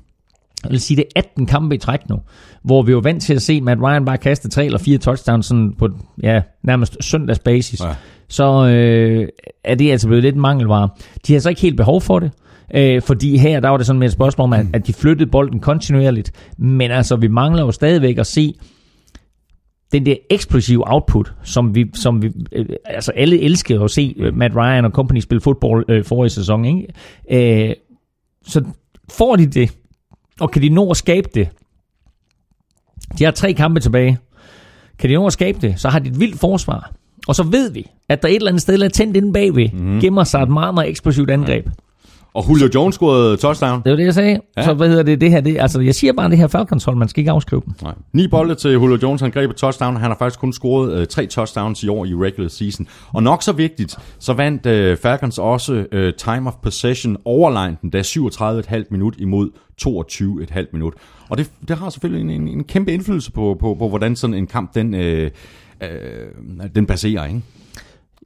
Jeg 0.63 0.71
vil 0.71 0.79
sige, 0.79 0.97
det 0.97 1.05
er 1.15 1.19
18 1.19 1.45
kampe 1.45 1.75
i 1.75 1.77
træk 1.77 2.09
nu, 2.09 2.19
hvor 2.63 2.81
vi 2.81 2.91
jo 2.91 2.99
vant 2.99 3.23
til 3.23 3.33
at 3.33 3.41
se 3.41 3.61
Matt 3.61 3.81
Ryan 3.81 4.05
bare 4.05 4.17
kaste 4.17 4.49
tre 4.49 4.65
eller 4.65 4.79
fire 4.79 4.97
touchdowns 4.97 5.45
sådan 5.45 5.73
på 5.77 5.89
ja, 6.23 6.41
nærmest 6.63 6.97
søndagsbasis. 7.01 7.81
Ja. 7.81 7.95
Så 8.29 8.67
øh, 8.67 9.27
er 9.63 9.75
det 9.75 9.91
altså 9.91 10.07
blevet 10.07 10.23
lidt 10.23 10.35
mangelvare. 10.35 10.89
De 11.27 11.33
har 11.33 11.39
så 11.39 11.49
ikke 11.49 11.61
helt 11.61 11.77
behov 11.77 12.01
for 12.01 12.19
det. 12.19 12.31
Øh, 12.75 13.01
fordi 13.01 13.37
her, 13.37 13.59
der 13.59 13.69
var 13.69 13.77
det 13.77 13.85
sådan 13.85 13.99
med 13.99 14.07
et 14.07 14.13
spørgsmål 14.13 14.43
om, 14.43 14.53
at, 14.53 14.65
at 14.73 14.87
de 14.87 14.93
flyttede 14.93 15.29
bolden 15.29 15.59
kontinuerligt. 15.59 16.31
Men 16.57 16.91
altså, 16.91 17.15
vi 17.15 17.27
mangler 17.27 17.63
jo 17.63 17.71
stadigvæk 17.71 18.17
at 18.17 18.27
se 18.27 18.53
den 19.91 20.05
der 20.05 20.15
eksplosive 20.29 20.93
output, 20.93 21.33
som 21.43 21.75
vi, 21.75 21.85
som 21.93 22.21
vi 22.21 22.31
øh, 22.51 22.65
altså 22.85 23.11
alle 23.11 23.41
elskede 23.41 23.83
at 23.83 23.91
se 23.91 24.15
øh, 24.17 24.37
Matt 24.37 24.55
Ryan 24.55 24.85
og 24.85 24.91
company 24.91 25.19
spille 25.19 25.41
fodbold 25.41 25.85
øh, 25.89 26.05
forrige 26.05 26.29
sæson. 26.29 26.65
Ikke? 26.65 27.67
Øh, 27.69 27.75
så 28.45 28.63
får 29.09 29.35
de 29.35 29.45
det, 29.45 29.77
og 30.43 30.51
kan 30.51 30.61
de 30.61 30.69
nå 30.69 30.89
at 30.89 30.97
skabe 30.97 31.29
det? 31.33 31.49
De 33.19 33.23
har 33.23 33.31
tre 33.31 33.53
kampe 33.53 33.79
tilbage. 33.79 34.17
Kan 34.99 35.09
de 35.09 35.15
nå 35.15 35.27
at 35.27 35.33
skabe 35.33 35.57
det, 35.61 35.79
så 35.79 35.89
har 35.89 35.99
de 35.99 36.09
et 36.09 36.19
vildt 36.19 36.39
forsvar. 36.39 36.91
Og 37.27 37.35
så 37.35 37.43
ved 37.43 37.71
vi, 37.71 37.87
at 38.09 38.21
der 38.21 38.27
et 38.27 38.35
eller 38.35 38.47
andet 38.47 38.61
sted 38.61 38.77
latent 38.77 39.17
inde 39.17 39.33
bagved, 39.33 39.69
mm-hmm. 39.73 39.99
gemmer 40.01 40.23
sig 40.23 40.41
et 40.41 40.49
meget, 40.49 40.73
meget 40.73 40.89
eksplosivt 40.89 41.29
angreb. 41.29 41.67
Og 42.33 42.45
Julio 42.49 42.69
Jones 42.75 42.95
scorede 42.95 43.37
touchdown. 43.37 43.81
Det 43.83 43.89
var 43.89 43.95
det, 43.95 44.05
jeg 44.05 44.13
sagde. 44.13 44.39
Ja. 44.57 44.63
Så 44.63 44.73
hvad 44.73 44.89
hedder 44.89 45.03
det, 45.03 45.21
det 45.21 45.31
her? 45.31 45.41
Det, 45.41 45.57
altså, 45.59 45.81
jeg 45.81 45.95
siger 45.95 46.13
bare, 46.13 46.29
det 46.29 46.37
her 46.37 46.47
Falcons 46.47 46.83
hold, 46.83 46.97
man 46.97 47.07
skal 47.07 47.21
ikke 47.21 47.31
afskrive 47.31 47.61
dem. 47.65 47.73
Nej. 47.81 47.93
Ni 48.13 48.27
bolde 48.27 48.55
til 48.55 48.71
Julio 48.71 48.97
Jones, 49.03 49.21
han 49.21 49.31
greb 49.31 49.49
et 49.49 49.55
touchdown. 49.55 49.95
Han 49.95 50.11
har 50.11 50.17
faktisk 50.17 50.39
kun 50.39 50.53
scoret 50.53 50.93
øh, 50.93 51.07
tre 51.07 51.25
touchdowns 51.25 51.83
i 51.83 51.87
år 51.87 52.05
i 52.05 52.15
regular 52.15 52.47
season. 52.49 52.87
Og 53.11 53.23
nok 53.23 53.43
så 53.43 53.51
vigtigt, 53.51 53.95
så 54.19 54.33
vandt 54.33 54.65
øh, 54.65 54.97
Falcons 54.97 55.37
også 55.37 55.85
øh, 55.91 56.13
time 56.13 56.47
of 56.47 56.53
possession 56.63 57.17
overline 57.25 57.77
den, 57.81 57.89
der 57.89 58.03
37,5 58.81 58.83
minut 58.89 59.15
imod 59.17 59.49
22,5 59.81 60.65
minut. 60.73 60.93
Og 61.29 61.37
det, 61.37 61.51
det 61.67 61.77
har 61.77 61.89
selvfølgelig 61.89 62.21
en, 62.21 62.41
en, 62.41 62.47
en 62.47 62.63
kæmpe 62.63 62.93
indflydelse 62.93 63.31
på, 63.31 63.57
på, 63.59 63.75
på, 63.79 63.89
hvordan 63.89 64.15
sådan 64.15 64.33
en 64.33 64.47
kamp 64.47 64.75
den, 64.75 64.93
øh, 64.93 65.31
øh, 65.81 65.89
den 66.75 66.85
baserer, 66.85 67.25
ikke? 67.25 67.41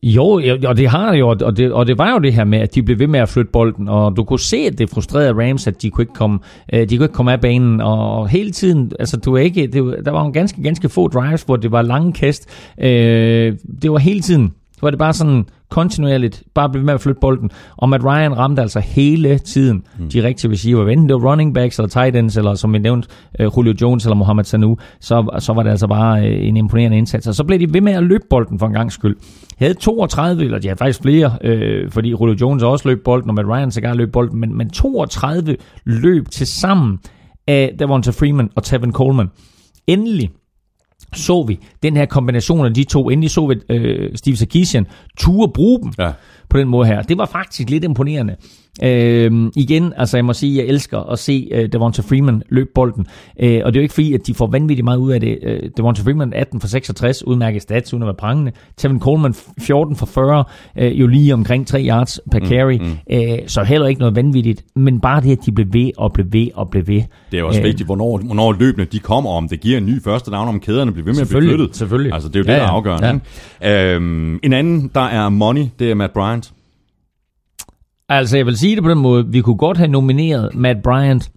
Jo, 0.04 0.40
ja, 0.40 0.56
og 0.68 0.78
det 0.78 0.88
har 0.90 1.12
det 1.12 1.20
jo, 1.20 1.30
og 1.30 1.58
det, 1.58 1.72
og 1.74 1.88
det 1.88 1.98
var 1.98 2.12
jo 2.14 2.20
det 2.20 2.34
her 2.34 2.44
med, 2.44 2.60
at 2.60 2.76
de 2.76 2.84
blev 2.84 3.00
ved 3.00 3.08
med 3.08 3.20
at 3.20 3.30
flytte 3.30 3.52
bolden, 3.52 3.88
og 3.90 4.18
du 4.18 4.24
kunne 4.24 4.40
se, 4.40 4.58
at 4.58 4.78
det 4.78 4.90
frustrerede 4.90 5.34
Rams, 5.50 5.68
at 5.68 5.82
de 5.82 5.90
kunne 5.90 6.02
ikke 6.02 6.14
komme, 6.14 6.40
øh, 6.74 6.90
de 6.90 6.98
kunne 6.98 7.06
ikke 7.06 7.14
komme 7.16 7.32
af 7.32 7.42
banen, 7.42 7.82
og 7.82 8.28
hele 8.30 8.52
tiden, 8.52 8.92
altså 9.00 9.18
du 9.18 9.34
er 9.34 9.40
ikke, 9.40 9.68
det, 9.68 9.86
var- 9.86 9.96
der 10.06 10.12
var 10.12 10.24
jo 10.26 10.32
ganske, 10.32 10.62
ganske 10.64 10.90
få 10.90 11.08
drives, 11.08 11.42
hvor 11.44 11.56
det 11.56 11.72
var 11.72 11.82
lange 11.82 12.14
kast, 12.14 12.50
øh, 12.82 13.54
det 13.82 13.92
var 13.92 13.98
hele 13.98 14.20
tiden, 14.22 14.54
var 14.82 14.90
det 14.90 15.00
bare 15.00 15.14
sådan 15.14 15.46
kontinuerligt, 15.70 16.44
bare 16.54 16.70
blive 16.70 16.82
ved 16.82 16.86
med 16.86 16.94
at 16.94 17.02
flytte 17.02 17.20
bolden, 17.22 17.52
og 17.78 17.90
Matt 17.90 18.04
Ryan 18.04 18.38
ramte 18.38 18.62
altså 18.62 18.80
hele 18.80 19.40
tiden 19.40 19.84
mm. 20.00 20.10
de 20.10 20.24
rigtige 20.24 20.52
receiver, 20.52 20.88
enten 20.88 21.10
det 21.10 21.22
var 21.22 21.32
running 21.32 21.54
backs 21.54 21.80
eller 21.80 21.90
tight 21.90 22.16
ends, 22.16 22.38
eller 22.38 22.56
som 22.56 22.74
vi 22.74 22.80
nævnte, 22.80 23.08
øh, 23.40 23.50
Julio 23.58 23.74
Jones 23.82 24.06
eller 24.06 24.16
Mohamed 24.16 24.44
Sanu, 24.44 24.78
så, 25.00 25.38
så 25.40 25.54
var 25.54 25.64
det 25.64 25.70
altså 25.70 25.88
bare 25.88 26.28
øh, 26.28 26.48
en 26.48 26.58
imponerende 26.58 26.98
indsats, 26.98 27.28
og 27.28 27.36
så 27.36 27.44
blev 27.44 27.60
de 27.60 27.74
ved 27.74 27.82
med 27.82 27.94
at 27.94 28.04
løbe 28.04 28.24
bolden 28.30 28.60
for 28.60 28.68
en 28.68 28.74
gang 28.74 28.92
skyld. 28.92 29.16
De 29.60 29.66
havde 29.66 29.74
32, 29.74 30.44
eller 30.44 30.60
de 30.60 30.68
havde 30.68 30.78
faktisk 30.78 31.02
flere, 31.02 31.38
øh, 31.42 31.92
fordi 31.92 32.10
Julio 32.10 32.36
Jones 32.42 32.64
også 32.64 32.88
løb 32.88 33.04
bolden, 33.04 33.30
og 33.30 33.36
Matt 33.36 33.48
Ryan 33.48 33.72
sågar 33.72 33.94
løb 33.94 34.12
bolden, 34.12 34.40
men, 34.40 34.58
men 34.58 34.70
32 34.70 35.58
løb 35.86 36.30
til 36.30 36.48
sammen 36.48 37.00
af 37.48 37.76
Devonta 37.80 38.12
Freeman 38.12 38.50
og 38.56 38.64
Tevin 38.64 38.92
Coleman. 38.92 39.28
Endelig 39.88 40.32
så 41.14 41.44
vi 41.44 41.60
den 41.84 41.98
her 41.98 42.06
kombination 42.06 42.66
af 42.66 42.74
de 42.74 42.84
to. 42.84 43.10
Endelig 43.10 43.32
så 43.32 43.48
vi 43.48 43.56
øh, 43.76 44.12
Steve 44.16 44.36
Sarkisian 44.36 44.88
ture 45.18 45.50
bruge 45.50 45.80
dem 45.84 45.94
Ja 46.00 46.12
på 46.50 46.58
den 46.58 46.68
måde 46.68 46.88
her. 46.88 47.02
Det 47.02 47.18
var 47.18 47.26
faktisk 47.26 47.70
lidt 47.70 47.84
imponerende. 47.84 48.36
Øh, 48.84 49.32
igen, 49.56 49.94
altså 49.98 50.18
jeg 50.18 50.26
må 50.26 50.34
sige, 50.34 50.58
jeg 50.58 50.66
elsker 50.66 51.00
at 51.12 51.20
se 51.20 51.48
øh, 51.52 51.70
Devonta 51.72 52.02
Freeman 52.02 52.44
løbe 52.50 52.70
bolden. 52.76 53.08
Øh, 53.40 53.62
og 53.66 53.74
det 53.74 53.80
er 53.80 53.82
jo 53.82 53.84
ikke 53.84 53.94
fordi, 53.94 54.14
at 54.14 54.28
de 54.28 54.34
får 54.34 54.48
vanvittigt 54.48 54.84
meget 54.84 54.98
ud 54.98 55.12
af 55.12 55.20
det. 55.20 55.38
Øh, 55.44 55.60
Devonta 55.78 56.02
Freeman 56.04 56.34
18 56.34 56.62
for 56.62 56.68
66, 56.68 57.28
udmærket 57.28 57.62
stats 57.62 57.94
uden 57.94 58.04
at 58.04 58.08
være 58.08 58.16
prangende. 58.16 58.52
Tevin 58.78 59.00
Coleman 59.00 59.34
14 59.60 59.96
for 59.96 60.06
40, 60.06 60.44
øh, 60.78 61.00
jo 61.00 61.08
lige 61.08 61.34
omkring 61.34 61.68
3 61.68 61.86
yards 61.88 62.20
per 62.32 62.40
carry. 62.40 62.78
Mm, 62.78 62.86
mm. 62.86 62.98
Øh, 63.12 63.38
så 63.48 63.64
heller 63.64 63.88
ikke 63.88 64.00
noget 64.00 64.16
vanvittigt. 64.16 64.64
Men 64.76 65.00
bare 65.00 65.22
det, 65.22 65.32
at 65.32 65.46
de 65.46 65.52
blev 65.52 65.68
ved 65.74 65.92
og 65.98 66.14
blev 66.14 66.26
ved 66.32 66.48
og 66.56 66.70
blev 66.70 66.88
ved. 66.88 67.02
Det 67.32 67.40
er 67.40 67.44
også 67.44 67.60
Øh, 67.60 67.66
vigtigt, 67.66 67.88
hvornår, 67.88 68.18
hvornår 68.18 68.54
løbende 68.60 68.86
de 68.86 69.00
kommer, 69.00 69.30
om 69.30 69.50
det 69.50 69.60
giver 69.60 69.78
en 69.78 69.86
ny 69.86 70.04
første 70.04 70.32
down, 70.32 70.48
om 70.48 70.60
kæderne 70.60 70.92
bliver 70.92 71.06
ved 71.06 71.14
med 71.14 71.22
at 71.22 71.28
blive 71.30 71.42
flyttet. 71.42 71.76
selvfølgelig. 71.76 72.14
Altså, 72.14 72.30
det 72.30 72.36
er 72.36 72.40
jo 72.40 72.44
det, 72.44 72.50
Ja, 72.50 72.56
der 72.56 72.62
er 72.64 72.68
afgørende. 72.68 73.20
Ja. 73.62 73.94
Øhm, 73.96 74.40
en 74.44 74.54
anden, 74.54 74.92
der 74.96 75.02
er 75.02 75.30
money, 75.30 75.64
det 75.80 75.92
er 75.92 75.96
Matt 75.96 76.14
Bryant. 76.14 76.47
Altså, 78.10 78.38
jeg 78.38 78.46
vil 78.46 78.58
sige 78.58 78.76
det 78.76 78.84
på 78.84 78.90
den 78.90 78.98
måde. 78.98 79.28
Vi 79.28 79.42
kunne 79.42 79.58
godt 79.58 79.78
have 79.78 79.88
nomineret 79.88 80.56
Matt 80.56 80.84
Bryant 80.84 81.32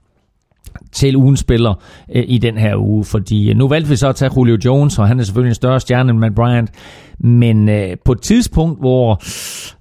til 0.93 1.17
ugens 1.17 1.41
spiller 1.41 1.75
øh, 2.15 2.25
i 2.27 2.39
den 2.39 2.59
her 2.59 2.77
uge, 2.77 3.05
fordi 3.05 3.51
øh, 3.51 3.57
nu 3.57 3.69
valgte 3.69 3.89
vi 3.89 3.97
så 3.97 4.09
at 4.09 4.17
tage 4.17 4.33
Julio 4.37 4.59
Jones, 4.65 4.99
og 4.99 5.09
han 5.09 5.21
er 5.21 5.25
selvfølgelig 5.25 5.51
en 5.51 5.55
større 5.55 5.81
stjerne 5.81 6.11
end 6.11 6.19
Matt 6.19 6.35
Bryant, 6.35 6.71
men 7.19 7.69
øh, 7.69 7.97
på 8.05 8.13
et 8.13 8.21
tidspunkt, 8.21 8.81
hvor, 8.81 9.23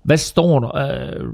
hvad 0.04 0.18
står 0.18 0.60
der? 0.60 0.76
Øh, 0.76 1.26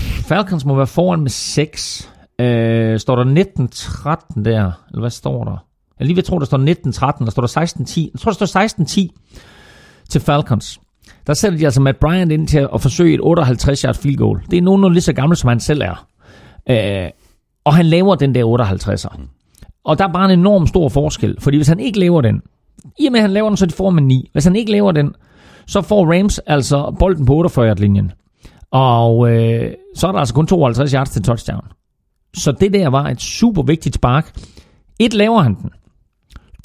Falcons 0.00 0.64
må 0.64 0.74
være 0.74 0.86
foran 0.86 1.20
med 1.20 1.30
6. 1.30 2.12
Øh, 2.40 2.98
står 2.98 3.16
der 3.16 3.24
19-13 3.24 4.42
der? 4.42 4.72
Eller 4.90 5.00
hvad 5.00 5.10
står 5.10 5.44
der? 5.44 5.64
Jeg 5.98 6.06
lige 6.06 6.16
ved 6.16 6.22
at 6.22 6.26
tro, 6.26 6.38
der 6.38 6.44
står 6.44 6.58
19-13, 6.58 7.24
der 7.24 7.30
står 7.30 7.42
der 7.42 7.60
16-10. 7.60 8.10
Jeg 8.12 8.20
tror, 8.20 8.32
der 8.32 8.46
står 8.46 9.08
16-10 9.08 10.04
til 10.08 10.20
Falcons. 10.20 10.80
Der 11.26 11.34
sætter 11.34 11.58
de 11.58 11.64
altså 11.64 11.80
Matt 11.80 12.00
Bryant 12.00 12.32
ind 12.32 12.48
til 12.48 12.68
at 12.74 12.80
forsøge 12.80 13.14
et 13.14 13.20
58 13.22 13.80
yard 13.80 13.94
field 13.94 14.16
goal. 14.16 14.40
Det 14.50 14.56
er 14.56 14.62
nogenlunde 14.62 14.94
lige 14.94 15.02
så 15.02 15.12
gammel, 15.12 15.36
som 15.36 15.48
han 15.48 15.60
selv 15.60 15.82
er. 15.82 16.06
Øh, 16.70 17.10
og 17.64 17.74
han 17.74 17.86
laver 17.86 18.14
den 18.14 18.34
der 18.34 18.44
58'er. 18.44 19.20
Og 19.84 19.98
der 19.98 20.08
er 20.08 20.12
bare 20.12 20.32
en 20.32 20.38
enorm 20.38 20.66
stor 20.66 20.88
forskel, 20.88 21.36
fordi 21.40 21.56
hvis 21.56 21.68
han 21.68 21.80
ikke 21.80 21.98
laver 21.98 22.20
den, 22.20 22.42
i 22.98 23.06
og 23.06 23.12
med 23.12 23.20
at 23.20 23.22
han 23.22 23.30
laver 23.30 23.48
den, 23.48 23.56
så 23.56 23.66
de 23.66 23.72
får 23.72 23.90
med 23.90 24.02
9. 24.02 24.30
Hvis 24.32 24.44
han 24.44 24.56
ikke 24.56 24.72
laver 24.72 24.92
den, 24.92 25.14
så 25.66 25.82
får 25.82 26.12
Rams 26.18 26.38
altså 26.38 26.96
bolden 26.98 27.26
på 27.26 27.34
48 27.34 27.74
linjen 27.74 28.12
Og 28.70 29.30
øh, 29.30 29.72
så 29.96 30.08
er 30.08 30.12
der 30.12 30.18
altså 30.18 30.34
kun 30.34 30.46
52 30.46 30.92
yards 30.92 31.10
til 31.10 31.22
touchdown. 31.22 31.64
Så 32.34 32.52
det 32.52 32.72
der 32.72 32.88
var 32.88 33.08
et 33.08 33.20
super 33.20 33.62
vigtigt 33.62 33.94
spark. 33.94 34.32
Et, 34.98 35.14
laver 35.14 35.40
han 35.40 35.54
den. 35.54 35.70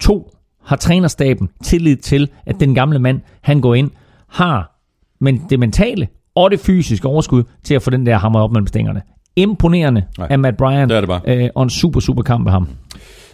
To, 0.01 0.31
har 0.65 0.75
trænerstaben 0.75 1.49
tillid 1.63 1.97
til, 1.97 2.29
at 2.45 2.59
den 2.59 2.75
gamle 2.75 2.99
mand, 2.99 3.21
han 3.41 3.61
går 3.61 3.75
ind, 3.75 3.91
har 4.35 4.71
men 5.19 5.41
det 5.49 5.59
mentale 5.59 6.07
og 6.35 6.51
det 6.51 6.59
fysiske 6.59 7.07
overskud 7.07 7.43
til 7.63 7.75
at 7.75 7.81
få 7.81 7.89
den 7.89 8.05
der 8.05 8.17
hammer 8.17 8.39
op 8.39 8.51
mellem 8.51 8.67
stængerne. 8.67 9.01
Imponerende 9.35 10.03
Nej, 10.17 10.27
af 10.29 10.39
Matt 10.39 10.57
Bryan, 10.57 10.89
det 10.89 10.97
er 10.97 11.01
det 11.01 11.07
bare. 11.07 11.21
Øh, 11.25 11.49
og 11.55 11.63
en 11.63 11.69
super, 11.69 11.99
super 11.99 12.23
kamp 12.23 12.47
af 12.47 12.53
ham. 12.53 12.69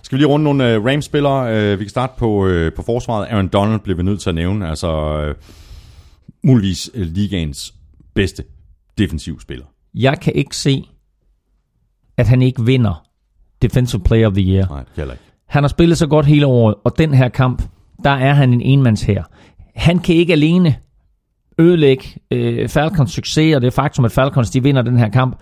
Skal 0.02 0.16
vi 0.16 0.22
lige 0.22 0.28
runde 0.28 0.44
nogle 0.44 0.80
uh, 0.80 0.86
Rams-spillere? 0.86 1.74
Uh, 1.74 1.80
vi 1.80 1.84
kan 1.84 1.90
starte 1.90 2.14
på, 2.18 2.48
uh, 2.48 2.74
på 2.76 2.82
forsvaret. 2.82 3.28
Aaron 3.28 3.48
Donald 3.48 3.80
bliver 3.80 3.98
vi 3.98 4.04
nødt 4.04 4.22
til 4.22 4.30
at 4.30 4.36
nævne. 4.36 4.70
Altså, 4.70 5.20
uh, 5.30 5.36
muligvis 6.44 6.90
uh, 6.96 7.02
ligaens 7.02 7.74
bedste 8.14 8.44
defensivspiller. 8.98 9.66
Jeg 9.94 10.20
kan 10.20 10.34
ikke 10.36 10.56
se, 10.56 10.84
at 12.18 12.28
han 12.28 12.42
ikke 12.42 12.66
vinder 12.66 13.04
Defensive 13.62 14.02
Player 14.02 14.28
of 14.28 14.34
the 14.34 14.44
Year. 14.44 14.68
Nej, 14.70 14.84
heller 14.96 15.14
ikke. 15.14 15.24
Han 15.48 15.64
har 15.64 15.68
spillet 15.68 15.98
så 15.98 16.08
godt 16.08 16.26
hele 16.26 16.46
året, 16.46 16.76
og 16.84 16.98
den 16.98 17.14
her 17.14 17.30
kamp, 17.30 17.64
der 18.04 18.10
er 18.10 18.34
han 18.34 18.54
en 18.54 18.62
enmands 18.62 19.02
her. 19.02 19.24
Han 19.76 20.00
kan 20.00 20.16
ikke 20.16 20.34
alene 20.34 20.76
ødelægge 21.62 22.04
øh, 22.32 22.70
Falcons 22.70 23.12
succes, 23.12 23.56
og 23.56 23.62
det 23.62 23.74
faktum, 23.74 24.06
at 24.06 24.12
Falcons 24.12 24.50
de 24.50 24.64
vinder 24.64 24.82
den 24.82 24.98
her 24.98 25.10
kamp. 25.10 25.36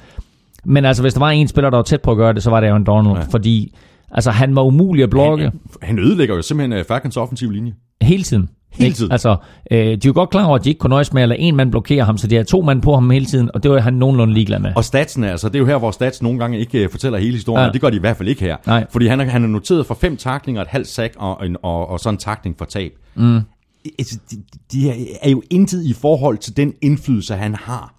Men 0.66 0.86
altså, 0.86 1.04
hvis 1.04 1.14
der 1.14 1.20
var 1.20 1.30
en 1.30 1.48
spiller, 1.48 1.70
der 1.70 1.78
var 1.78 1.84
tæt 1.84 2.02
på 2.02 2.12
at 2.12 2.18
gøre 2.18 2.34
det, 2.34 2.44
så 2.44 2.50
var 2.50 2.60
det 2.60 2.68
Aaron 2.68 2.84
Donald, 2.84 3.16
ja. 3.18 3.24
fordi 3.32 3.76
altså, 4.12 4.32
han 4.32 4.56
var 4.56 4.62
umulig 4.64 5.04
at 5.04 5.10
blokke 5.10 5.44
Han, 5.44 5.54
han 5.82 6.00
ødelægger 6.00 6.36
jo 6.36 6.42
simpelthen 6.42 6.80
uh, 6.80 6.86
Falcons 6.88 7.18
offensiv 7.18 7.52
linje. 7.52 7.74
hele 8.02 8.24
tiden. 8.24 8.50
Hele 8.74 8.86
Ikke? 8.88 8.96
tiden. 8.98 9.12
Altså, 9.12 9.36
øh, 9.72 9.78
de 9.78 9.92
er 9.94 9.98
jo 10.06 10.12
godt 10.14 10.30
klar 10.30 10.46
over, 10.46 10.56
at 10.58 10.64
de 10.64 10.70
ikke 10.70 10.80
kunne 10.80 10.90
nøjes 10.90 11.14
med 11.14 11.22
at 11.22 11.30
lade 11.30 11.40
en 11.40 11.56
mand 11.56 11.72
blokere 11.72 12.06
ham, 12.06 12.18
så 12.18 12.28
de 12.28 12.36
har 12.36 12.44
to 12.44 12.62
mand 12.62 12.82
på 12.82 12.94
ham 12.94 13.10
hele 13.10 13.26
tiden, 13.26 13.50
og 13.54 13.64
det 13.64 13.72
var 13.72 13.80
han 13.80 13.94
nogenlunde 13.94 14.34
ligeglad 14.34 14.60
med. 14.60 14.72
Og 14.76 14.84
statsen, 14.84 15.24
altså, 15.24 15.48
det 15.48 15.56
er 15.56 15.60
jo 15.60 15.66
her, 15.66 15.78
hvor 15.78 15.92
stats 15.92 16.22
nogle 16.22 16.40
gange 16.40 16.60
ikke 16.60 16.86
uh, 16.86 16.92
fortæller 16.92 17.20
hele 17.20 17.34
historien, 17.34 17.60
Ja. 17.62 17.66
ja. 17.66 17.72
det 17.72 17.82
gør 17.82 17.90
de 17.90 17.96
i 17.96 18.00
hvert 18.00 18.18
fald 18.18 18.30
ikke 18.30 18.42
her. 18.42 18.56
Nej. 18.68 18.86
Fordi 18.92 19.08
han 19.08 19.20
er, 19.20 19.26
han 19.26 19.44
er 19.44 19.48
noteret 19.48 19.86
for 19.86 19.94
fem 20.02 20.18
taklinger, 20.18 20.62
et 20.62 20.68
halvt 20.68 20.88
sack 20.88 21.14
og, 21.18 21.46
en, 21.46 21.58
og, 21.64 21.90
og 21.90 22.00
så 22.00 22.10
en 22.10 22.18
takling 22.18 22.56
for 22.58 22.66
tab. 22.66 22.92
Mm. 23.16 23.40
Altså, 24.00 24.20
de, 24.32 24.38
de 24.72 24.90
er 25.22 25.30
jo 25.30 25.42
intet 25.50 25.84
i 25.84 25.94
forhold 25.94 26.38
til 26.38 26.58
den 26.58 26.74
indflydelse, 26.82 27.36
han 27.36 27.56
har 27.56 27.94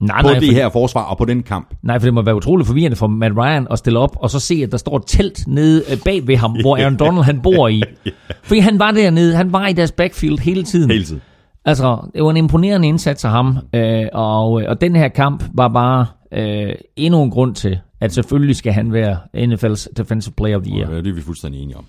nej, 0.00 0.22
på 0.22 0.28
nej, 0.28 0.38
det 0.38 0.48
for, 0.48 0.54
her 0.54 0.68
forsvar 0.68 1.02
og 1.02 1.18
på 1.18 1.24
den 1.24 1.42
kamp. 1.42 1.74
nej, 1.82 1.98
for 1.98 2.06
det 2.06 2.14
må 2.14 2.22
være 2.22 2.36
utroligt 2.36 2.66
forvirrende 2.66 2.96
for 2.96 3.06
Matt 3.06 3.36
Ryan 3.36 3.66
at 3.70 3.78
stille 3.78 3.98
op, 3.98 4.16
og 4.20 4.30
så 4.30 4.40
se, 4.40 4.54
at 4.54 4.72
der 4.72 4.78
står 4.78 4.96
et 4.96 5.02
telt 5.06 5.44
nede 5.46 5.82
øh, 5.92 5.98
bag 6.04 6.26
ved 6.26 6.36
ham, 6.36 6.56
hvor 6.60 6.76
Aaron 6.80 6.96
Donald 6.96 7.24
han 7.24 7.40
bor 7.40 7.68
i. 7.68 7.82
Fordi 8.42 8.60
han 8.60 8.78
var 8.78 8.90
dernede, 8.90 9.36
han 9.36 9.52
var 9.52 9.66
i 9.66 9.72
deres 9.72 9.92
backfield 9.92 10.38
hele 10.38 10.62
tiden. 10.62 10.90
Hele 10.90 11.04
tiden. 11.04 11.22
Altså, 11.64 12.10
det 12.14 12.22
var 12.22 12.30
en 12.30 12.36
imponerende 12.36 12.88
indsats 12.88 13.24
af 13.24 13.30
ham, 13.30 13.58
øh, 13.74 14.06
og, 14.12 14.52
og 14.52 14.80
den 14.80 14.96
her 14.96 15.08
kamp 15.08 15.44
var 15.54 15.68
bare 15.68 16.06
øh, 16.32 16.74
endnu 16.96 17.22
en 17.22 17.30
grund 17.30 17.54
til, 17.54 17.78
at 18.00 18.14
selvfølgelig 18.14 18.56
skal 18.56 18.72
han 18.72 18.92
være 18.92 19.18
NFL's 19.36 19.86
Defensive 19.96 20.34
Player 20.36 20.56
of 20.56 20.62
the 20.62 20.78
Year. 20.78 20.90
Ja. 20.90 20.96
Det 20.96 21.06
er 21.06 21.12
vi 21.14 21.20
fuldstændig 21.20 21.62
enige 21.62 21.76
om. 21.76 21.84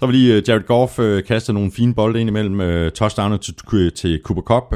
Så 0.00 0.06
vil 0.06 0.14
lige 0.14 0.38
uh, 0.38 0.48
Jared 0.48 0.62
Goff 0.66 0.98
uh, 0.98 1.22
kaste 1.22 1.52
nogle 1.52 1.72
fine 1.72 1.94
bolde 1.94 2.20
ind 2.20 2.30
imellem 2.30 2.60
uh, 2.60 2.92
touchdowner 2.92 3.36
til, 3.36 3.54
til 3.94 4.20
Cooper 4.24 4.42
Cup 4.42 4.72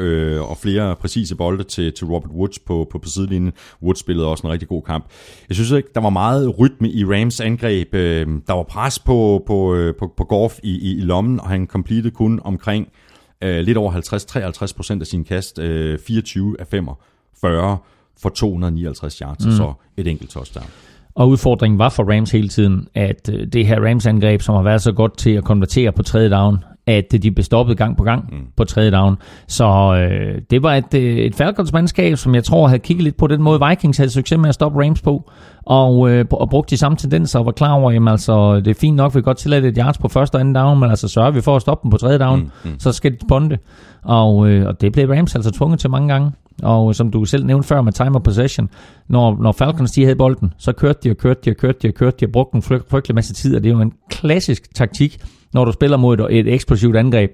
og 0.50 0.56
flere 0.58 0.96
præcise 0.96 1.36
bolde 1.36 1.64
til, 1.64 1.92
til 1.92 2.06
Robert 2.06 2.30
Woods 2.30 2.58
på, 2.58 2.88
på, 2.92 2.98
på 2.98 3.08
sidelinjen. 3.08 3.52
Woods 3.82 3.98
spillede 3.98 4.28
også 4.28 4.46
en 4.46 4.52
rigtig 4.52 4.68
god 4.68 4.82
kamp. 4.82 5.04
Jeg 5.48 5.54
synes 5.54 5.70
ikke, 5.70 5.88
der 5.94 6.00
var 6.00 6.10
meget 6.10 6.58
rytme 6.58 6.90
i 6.90 7.04
Rams 7.04 7.40
angreb. 7.40 7.92
Der 7.92 8.52
var 8.52 8.62
pres 8.62 8.98
på, 8.98 9.42
på, 9.46 9.92
på, 9.98 10.12
på 10.16 10.24
Goff 10.24 10.58
i, 10.62 10.70
i, 10.70 10.96
i 10.96 11.00
lommen, 11.00 11.40
og 11.40 11.48
han 11.48 11.66
completed 11.66 12.10
kun 12.10 12.40
omkring 12.44 12.88
lidt 13.42 13.78
over 13.78 13.92
50-53 14.70 14.76
procent 14.76 15.02
af 15.02 15.06
sin 15.06 15.24
kast. 15.24 15.58
Uh, 15.58 15.98
24 16.06 16.56
af 16.60 16.66
45 16.66 17.78
for 18.22 18.28
259 18.28 19.18
yards, 19.18 19.46
mm. 19.46 19.52
så 19.52 19.72
et 19.96 20.06
enkelt 20.06 20.30
touchdown. 20.30 20.66
Og 21.16 21.28
udfordringen 21.28 21.78
var 21.78 21.88
for 21.88 22.12
Rams 22.12 22.30
hele 22.30 22.48
tiden, 22.48 22.88
at 22.94 23.30
øh, 23.32 23.46
det 23.52 23.66
her 23.66 23.80
Rams-angreb, 23.80 24.40
som 24.40 24.54
har 24.54 24.62
været 24.62 24.82
så 24.82 24.92
godt 24.92 25.18
til 25.18 25.30
at 25.30 25.44
konvertere 25.44 25.92
på 25.92 26.02
tredje 26.02 26.30
down, 26.30 26.58
at 26.86 27.14
øh, 27.14 27.22
de 27.22 27.30
blev 27.30 27.44
stoppet 27.44 27.76
gang 27.76 27.96
på 27.96 28.04
gang 28.04 28.28
mm. 28.32 28.38
på 28.56 28.64
tredje 28.64 28.90
down. 28.90 29.16
Så 29.48 29.66
øh, 29.94 30.42
det 30.50 30.62
var 30.62 30.74
et, 30.74 30.94
øh, 30.94 31.16
et 31.16 31.34
Falcons-mandskab, 31.34 32.16
som 32.16 32.34
jeg 32.34 32.44
tror 32.44 32.66
havde 32.66 32.78
kigget 32.78 33.04
lidt 33.04 33.16
på 33.16 33.26
den 33.26 33.42
måde, 33.42 33.60
Vikings 33.68 33.98
havde 33.98 34.10
succes 34.10 34.38
med 34.38 34.48
at 34.48 34.54
stoppe 34.54 34.84
Rams 34.84 35.02
på, 35.02 35.30
og, 35.66 36.10
øh, 36.10 36.24
og 36.30 36.50
brugt 36.50 36.70
de 36.70 36.76
samme 36.76 36.96
tendenser 36.96 37.38
og 37.38 37.46
var 37.46 37.52
klar 37.52 37.72
over, 37.72 37.90
jamen 37.90 38.08
altså, 38.08 38.56
det 38.56 38.68
er 38.68 38.80
fint 38.80 38.96
nok, 38.96 39.14
vi 39.14 39.18
kan 39.18 39.22
godt 39.22 39.36
tillade 39.36 39.68
et 39.68 39.76
yards 39.78 39.98
på 39.98 40.08
første 40.08 40.34
og 40.34 40.40
anden 40.40 40.54
down, 40.54 40.80
men 40.80 40.90
altså 40.90 41.08
sørger 41.08 41.30
vi 41.30 41.40
for 41.40 41.56
at 41.56 41.62
stoppe 41.62 41.82
dem 41.82 41.90
på 41.90 41.96
tredje 41.96 42.18
down, 42.18 42.40
mm. 42.40 42.70
Mm. 42.70 42.78
så 42.78 42.92
skal 42.92 43.12
de 43.12 43.18
ponde. 43.28 43.58
Og, 44.02 44.48
øh, 44.48 44.66
og 44.66 44.80
det 44.80 44.92
blev 44.92 45.10
Rams 45.10 45.34
altså 45.34 45.50
tvunget 45.50 45.80
til 45.80 45.90
mange 45.90 46.08
gange. 46.08 46.32
Og 46.62 46.94
som 46.94 47.10
du 47.10 47.24
selv 47.24 47.46
nævnte 47.46 47.68
før 47.68 47.82
med 47.82 47.92
time 47.92 48.16
of 48.16 48.22
possession, 48.22 48.68
når, 49.08 49.36
når 49.42 49.52
Falcons 49.52 49.92
de 49.92 50.02
havde 50.04 50.16
bolden, 50.16 50.52
så 50.58 50.72
kørte 50.72 50.98
de 51.04 51.10
og 51.10 51.16
kørte 51.16 51.40
de 51.44 51.50
og 51.50 51.56
kørte 51.56 51.78
de 51.82 51.88
og 51.88 51.94
kørte 51.94 52.16
de 52.20 52.26
og 52.26 52.32
brugte 52.32 52.56
en 52.56 52.62
fryg- 52.62 52.88
frygtelig 52.88 53.14
masse 53.14 53.34
tid, 53.34 53.56
og 53.56 53.62
det 53.62 53.70
er 53.70 53.74
jo 53.74 53.80
en 53.80 53.92
klassisk 54.10 54.74
taktik, 54.74 55.18
når 55.52 55.64
du 55.64 55.72
spiller 55.72 55.96
mod 55.96 56.18
et, 56.18 56.38
et 56.38 56.54
eksplosivt 56.54 56.96
angreb. 56.96 57.30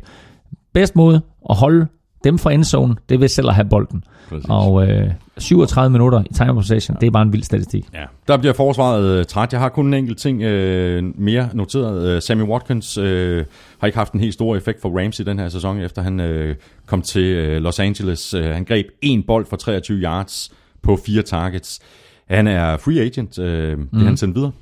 Bedst 0.74 0.96
måde 0.96 1.22
at 1.50 1.56
holde 1.56 1.86
dem 2.24 2.38
fra 2.38 2.52
endzone, 2.52 2.96
det 3.08 3.20
ved 3.20 3.28
selv 3.28 3.48
at 3.48 3.54
have 3.54 3.68
bolden. 3.68 4.04
Præcis. 4.28 4.46
Og 4.48 4.88
øh, 4.88 5.10
37 5.38 5.90
minutter 5.90 6.22
i 6.30 6.34
time 6.34 6.54
possession, 6.54 6.96
det 7.00 7.06
er 7.06 7.10
bare 7.10 7.22
en 7.22 7.32
vild 7.32 7.42
statistik. 7.42 7.84
Ja. 7.94 8.04
Der 8.28 8.36
bliver 8.36 8.52
forsvaret 8.52 9.04
øh, 9.04 9.24
træt. 9.24 9.52
Jeg 9.52 9.60
har 9.60 9.68
kun 9.68 9.86
en 9.86 9.94
enkelt 9.94 10.18
ting 10.18 10.42
øh, 10.42 11.04
mere 11.20 11.48
noteret. 11.52 12.08
Øh, 12.08 12.22
Sammy 12.22 12.42
Watkins 12.42 12.98
øh, 12.98 13.44
har 13.78 13.86
ikke 13.86 13.98
haft 13.98 14.12
en 14.12 14.20
helt 14.20 14.34
stor 14.34 14.56
effekt 14.56 14.82
for 14.82 14.98
Rams 15.00 15.20
i 15.20 15.22
den 15.22 15.38
her 15.38 15.48
sæson, 15.48 15.80
efter 15.80 16.02
han 16.02 16.20
øh, 16.20 16.56
kom 16.86 17.02
til 17.02 17.22
øh, 17.22 17.62
Los 17.62 17.78
Angeles. 17.78 18.34
Øh, 18.34 18.44
han 18.44 18.64
greb 18.64 18.86
en 19.02 19.22
bold 19.22 19.46
for 19.46 19.56
23 19.56 19.98
yards 19.98 20.52
på 20.82 20.98
fire 21.06 21.22
targets. 21.22 21.80
Han 22.28 22.46
er 22.46 22.76
free 22.76 23.00
agent. 23.00 23.38
Øh, 23.38 23.78
mm. 23.78 23.88
Han 23.92 24.16
sendt 24.16 24.36
videre? 24.36 24.52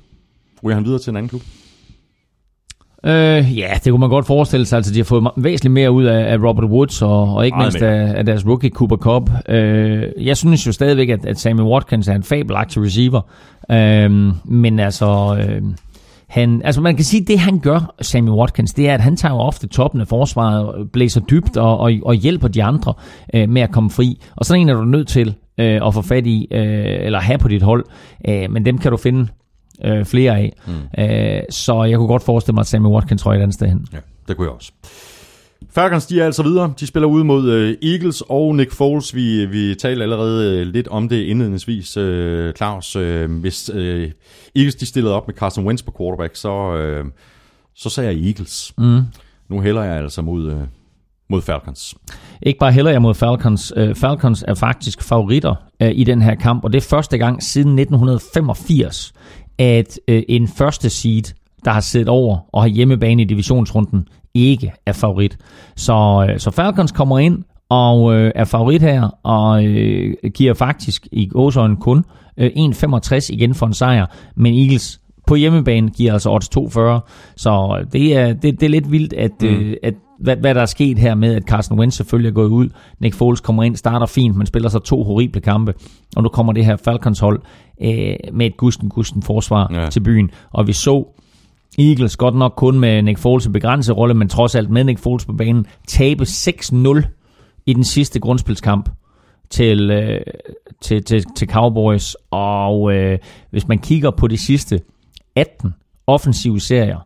Ryger 0.63 0.75
han 0.75 0.85
videre 0.85 0.99
til 0.99 1.09
en 1.09 1.17
anden 1.17 1.29
klub? 1.29 1.41
Øh, 3.05 3.57
ja, 3.57 3.69
det 3.83 3.91
kunne 3.91 3.99
man 3.99 4.09
godt 4.09 4.25
forestille 4.25 4.65
sig. 4.65 4.77
Altså, 4.77 4.93
de 4.93 4.99
har 4.99 5.03
fået 5.03 5.27
væsentligt 5.37 5.73
mere 5.73 5.91
ud 5.91 6.03
af, 6.03 6.33
af 6.33 6.37
Robert 6.37 6.65
Woods, 6.65 7.01
og, 7.01 7.35
og 7.35 7.45
ikke 7.45 7.57
mindst 7.57 7.81
af, 7.81 8.17
af 8.17 8.25
deres 8.25 8.47
rookie 8.47 8.69
Cooper 8.69 8.97
Cup. 8.97 9.29
Øh, 9.49 10.03
jeg 10.17 10.37
synes 10.37 10.67
jo 10.67 10.71
stadigvæk, 10.71 11.09
at, 11.09 11.25
at 11.25 11.39
Sammy 11.39 11.61
Watkins 11.61 12.07
er 12.07 12.13
en 12.13 12.23
fabelagtig 12.23 12.83
receiver. 12.83 13.21
Øh, 13.71 14.11
men 14.45 14.79
altså... 14.79 15.37
Øh, 15.39 15.61
han, 16.29 16.61
altså 16.65 16.81
man 16.81 16.95
kan 16.95 17.05
sige, 17.05 17.21
at 17.21 17.27
det 17.27 17.39
han 17.39 17.59
gør, 17.59 17.95
Sammy 18.01 18.29
Watkins, 18.29 18.73
det 18.73 18.89
er, 18.89 18.93
at 18.93 19.01
han 19.01 19.15
tager 19.15 19.33
jo 19.33 19.39
ofte 19.39 19.67
toppen 19.67 20.01
af 20.01 20.07
forsvaret, 20.07 20.91
blæser 20.91 21.21
dybt 21.21 21.57
og, 21.57 21.79
og, 21.79 21.91
og 22.03 22.13
hjælper 22.13 22.47
de 22.47 22.63
andre 22.63 22.93
øh, 23.33 23.49
med 23.49 23.61
at 23.61 23.71
komme 23.71 23.89
fri. 23.89 24.21
Og 24.35 24.45
sådan 24.45 24.61
en 24.61 24.69
er 24.69 24.73
du 24.73 24.85
nødt 24.85 25.07
til 25.07 25.35
øh, 25.59 25.87
at 25.87 25.93
få 25.93 26.01
fat 26.01 26.27
i, 26.27 26.47
øh, 26.51 27.05
eller 27.05 27.19
have 27.19 27.37
på 27.37 27.47
dit 27.47 27.61
hold. 27.61 27.85
Øh, 28.27 28.51
men 28.51 28.65
dem 28.65 28.77
kan 28.77 28.91
du 28.91 28.97
finde 28.97 29.27
øh, 29.85 30.05
flere 30.05 30.37
af. 30.37 30.53
Mm. 30.67 31.03
Øh, 31.03 31.41
så 31.49 31.83
jeg 31.83 31.97
kunne 31.97 32.07
godt 32.07 32.23
forestille 32.23 32.53
mig, 32.53 32.61
at 32.61 32.67
Sammy 32.67 32.87
Watkins 32.87 33.25
røg 33.25 33.37
et 33.37 33.41
andet 33.41 33.53
sted 33.53 33.67
hen. 33.67 33.87
Ja, 33.93 33.97
det 34.27 34.37
kunne 34.37 34.45
jeg 34.45 34.53
også. 34.53 34.71
Falcons, 35.71 36.05
de 36.05 36.21
er 36.21 36.25
altså 36.25 36.43
videre. 36.43 36.73
De 36.79 36.87
spiller 36.87 37.07
ude 37.07 37.23
mod 37.23 37.49
øh, 37.49 37.91
Eagles 37.91 38.23
og 38.29 38.55
Nick 38.55 38.71
Foles. 38.71 39.15
Vi, 39.15 39.45
vi 39.45 39.75
talte 39.75 40.03
allerede 40.03 40.59
øh, 40.59 40.67
lidt 40.67 40.87
om 40.87 41.09
det 41.09 41.23
indledningsvis, 41.23 41.97
øh, 41.97 42.53
Claus. 42.53 42.95
Øh, 42.95 43.31
hvis 43.39 43.71
øh, 43.73 44.11
Eagles 44.55 44.75
de 44.75 44.85
stillede 44.85 45.15
op 45.15 45.27
med 45.27 45.35
Carson 45.35 45.65
Wentz 45.65 45.83
på 45.83 45.93
quarterback, 45.97 46.35
så, 46.35 46.75
øh, 46.75 47.05
så 47.75 47.89
sagde 47.89 48.09
jeg 48.09 48.25
Eagles. 48.27 48.73
Mm. 48.77 49.01
Nu 49.49 49.61
hælder 49.61 49.83
jeg 49.83 49.95
altså 49.97 50.21
mod, 50.21 50.51
øh, 50.51 50.61
mod 51.29 51.41
Falcons. 51.41 51.95
Ikke 52.41 52.59
bare 52.59 52.71
heller 52.71 52.91
jeg 52.91 53.01
mod 53.01 53.13
Falcons. 53.13 53.73
Uh, 53.77 53.95
Falcons 53.95 54.43
er 54.47 54.53
faktisk 54.53 55.03
favoritter 55.03 55.55
uh, 55.83 55.89
i 55.91 56.03
den 56.03 56.21
her 56.21 56.35
kamp, 56.35 56.63
og 56.63 56.73
det 56.73 56.77
er 56.77 56.87
første 56.89 57.17
gang 57.17 57.43
siden 57.43 57.79
1985, 57.79 59.13
at 59.59 59.99
uh, 60.11 60.19
en 60.29 60.47
første 60.47 60.89
seed, 60.89 61.23
der 61.65 61.71
har 61.71 61.79
siddet 61.79 62.09
over 62.09 62.37
og 62.53 62.61
har 62.61 62.69
hjemmebane 62.69 63.21
i 63.21 63.25
divisionsrunden, 63.25 64.07
ikke 64.33 64.71
er 64.85 64.91
favorit. 64.91 65.37
Så, 65.75 66.27
uh, 66.29 66.37
så 66.37 66.51
Falcons 66.51 66.91
kommer 66.91 67.19
ind 67.19 67.43
og 67.69 68.03
uh, 68.03 68.29
er 68.35 68.45
favorit 68.45 68.81
her, 68.81 69.09
og 69.23 69.63
uh, 69.63 70.31
giver 70.33 70.53
faktisk 70.53 71.07
i 71.11 71.27
gåsøjne 71.27 71.77
kun 71.77 71.97
uh, 72.37 72.45
1,65 72.45 73.33
igen 73.33 73.55
for 73.55 73.65
en 73.65 73.73
sejr, 73.73 74.05
men 74.35 74.53
Eagles 74.53 74.99
på 75.29 75.35
hjemmebane 75.35 75.89
giver 75.89 76.13
altså 76.13 76.29
odds 76.29 76.49
2,40. 76.57 77.33
Så 77.35 77.83
det 77.93 78.17
er, 78.17 78.33
det, 78.33 78.59
det 78.59 78.63
er 78.63 78.69
lidt 78.69 78.91
vildt, 78.91 79.13
at, 79.13 79.41
mm. 79.41 79.47
øh, 79.47 79.75
at 79.83 79.93
hvad, 80.21 80.35
hvad 80.37 80.55
der 80.55 80.61
er 80.61 80.65
sket 80.65 80.97
her 80.99 81.15
med, 81.15 81.35
at 81.35 81.43
Carson 81.43 81.79
Wentz 81.79 81.95
selvfølgelig 81.97 82.29
er 82.29 82.33
gået 82.33 82.49
ud. 82.49 82.69
Nick 82.99 83.15
Foles 83.15 83.39
kommer 83.41 83.63
ind, 83.63 83.75
starter 83.75 84.05
fint, 84.05 84.35
men 84.35 84.47
spiller 84.47 84.69
så 84.69 84.79
to 84.79 85.03
horrible 85.03 85.41
kampe. 85.41 85.73
Og 86.15 86.23
nu 86.23 86.29
kommer 86.29 86.53
det 86.53 86.65
her 86.65 86.75
Falcons 86.75 87.19
hold 87.19 87.41
øh, 87.81 88.15
med 88.33 88.45
et 88.45 88.57
gusten-gusten 88.57 89.21
forsvar 89.23 89.71
Ja. 89.73 89.89
til 89.89 89.99
byen. 89.99 90.31
Og 90.51 90.67
vi 90.67 90.73
så 90.73 91.15
Eagles 91.79 92.17
godt 92.17 92.35
nok 92.35 92.53
kun 92.57 92.79
med 92.79 93.01
Nick 93.01 93.19
Foles 93.19 93.45
i 93.45 93.49
begrænset 93.49 93.97
rolle, 93.97 94.13
men 94.13 94.29
trods 94.29 94.55
alt 94.55 94.69
med 94.69 94.83
Nick 94.83 94.99
Foles 94.99 95.25
på 95.25 95.33
banen, 95.33 95.65
tabe 95.87 96.23
6-0 96.23 97.63
i 97.65 97.73
den 97.73 97.83
sidste 97.83 98.19
grundspilskamp 98.19 98.89
til, 99.49 99.91
øh, 99.91 100.21
til, 100.81 101.03
til, 101.03 101.23
til 101.35 101.47
Cowboys. 101.49 102.15
Og 102.31 102.93
øh, 102.93 103.17
hvis 103.51 103.67
man 103.67 103.77
kigger 103.79 104.11
på 104.11 104.27
de 104.27 104.37
sidste 104.37 104.79
18 105.35 105.73
offensive 106.07 106.59
serier, 106.59 106.97